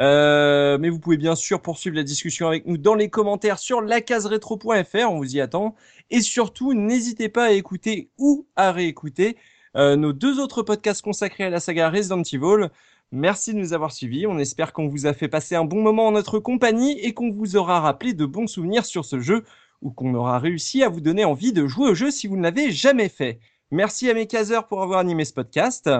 Euh, 0.00 0.76
mais 0.78 0.88
vous 0.88 0.98
pouvez 0.98 1.16
bien 1.16 1.36
sûr 1.36 1.62
poursuivre 1.62 1.96
la 1.96 2.02
discussion 2.02 2.48
avec 2.48 2.66
nous 2.66 2.76
dans 2.76 2.94
les 2.94 3.08
commentaires 3.08 3.58
sur 3.58 3.80
lacaseretro.fr, 3.80 5.10
on 5.10 5.18
vous 5.18 5.36
y 5.36 5.40
attend. 5.40 5.74
Et 6.10 6.20
surtout, 6.20 6.74
n'hésitez 6.74 7.28
pas 7.28 7.44
à 7.46 7.50
écouter 7.52 8.10
ou 8.18 8.46
à 8.56 8.72
réécouter 8.72 9.36
euh, 9.76 9.96
nos 9.96 10.12
deux 10.12 10.40
autres 10.40 10.62
podcasts 10.62 11.02
consacrés 11.02 11.44
à 11.44 11.50
la 11.50 11.60
saga 11.60 11.90
Resident 11.90 12.22
Evil. 12.22 12.68
Merci 13.12 13.54
de 13.54 13.58
nous 13.58 13.72
avoir 13.72 13.92
suivis. 13.92 14.26
On 14.26 14.38
espère 14.38 14.72
qu'on 14.72 14.88
vous 14.88 15.06
a 15.06 15.12
fait 15.12 15.28
passer 15.28 15.54
un 15.54 15.64
bon 15.64 15.82
moment 15.82 16.08
en 16.08 16.12
notre 16.12 16.38
compagnie 16.38 16.98
et 17.00 17.14
qu'on 17.14 17.30
vous 17.30 17.56
aura 17.56 17.80
rappelé 17.80 18.12
de 18.12 18.26
bons 18.26 18.46
souvenirs 18.46 18.86
sur 18.86 19.04
ce 19.04 19.20
jeu 19.20 19.44
ou 19.82 19.90
qu'on 19.90 20.14
aura 20.14 20.38
réussi 20.38 20.82
à 20.82 20.88
vous 20.88 21.00
donner 21.00 21.24
envie 21.24 21.52
de 21.52 21.66
jouer 21.66 21.90
au 21.90 21.94
jeu 21.94 22.10
si 22.10 22.26
vous 22.26 22.36
ne 22.36 22.42
l'avez 22.42 22.72
jamais 22.72 23.08
fait. 23.08 23.38
Merci 23.70 24.10
à 24.10 24.14
mes 24.14 24.26
caseurs 24.26 24.66
pour 24.66 24.82
avoir 24.82 24.98
animé 24.98 25.24
ce 25.24 25.32
podcast. 25.32 25.90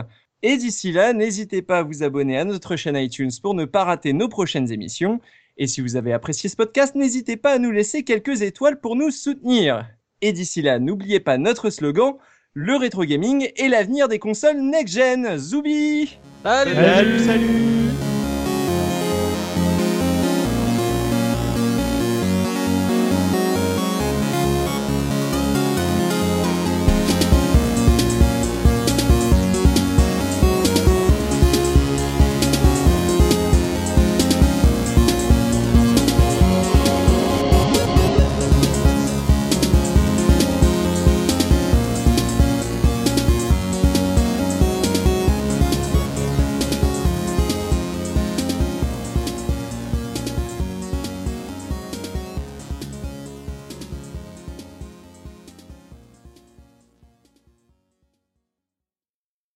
Et 0.47 0.59
d'ici 0.59 0.93
là, 0.93 1.15
n'hésitez 1.15 1.63
pas 1.63 1.79
à 1.79 1.83
vous 1.83 2.03
abonner 2.03 2.37
à 2.37 2.45
notre 2.45 2.77
chaîne 2.77 2.97
iTunes 2.97 3.31
pour 3.43 3.55
ne 3.55 3.65
pas 3.65 3.83
rater 3.83 4.13
nos 4.13 4.29
prochaines 4.29 4.71
émissions. 4.71 5.19
Et 5.57 5.67
si 5.67 5.81
vous 5.81 5.97
avez 5.97 6.13
apprécié 6.13 6.51
ce 6.51 6.57
podcast, 6.57 6.95
n'hésitez 6.95 7.39
pas 7.39 7.53
à 7.53 7.59
nous 7.59 7.71
laisser 7.71 8.03
quelques 8.03 8.43
étoiles 8.43 8.79
pour 8.79 8.95
nous 8.95 9.11
soutenir. 9.11 9.89
Et 10.21 10.35
d'ici 10.35 10.61
là, 10.61 10.79
n'oubliez 10.79 11.19
pas 11.19 11.39
notre 11.39 11.71
slogan, 11.71 12.17
le 12.53 12.77
rétro 12.77 13.05
gaming 13.05 13.49
est 13.57 13.69
l'avenir 13.69 14.07
des 14.07 14.19
consoles 14.19 14.61
next-gen. 14.61 15.39
Zoubi 15.39 16.19
Salut 16.43 16.75
Salut, 16.75 17.19
salut 17.21 18.14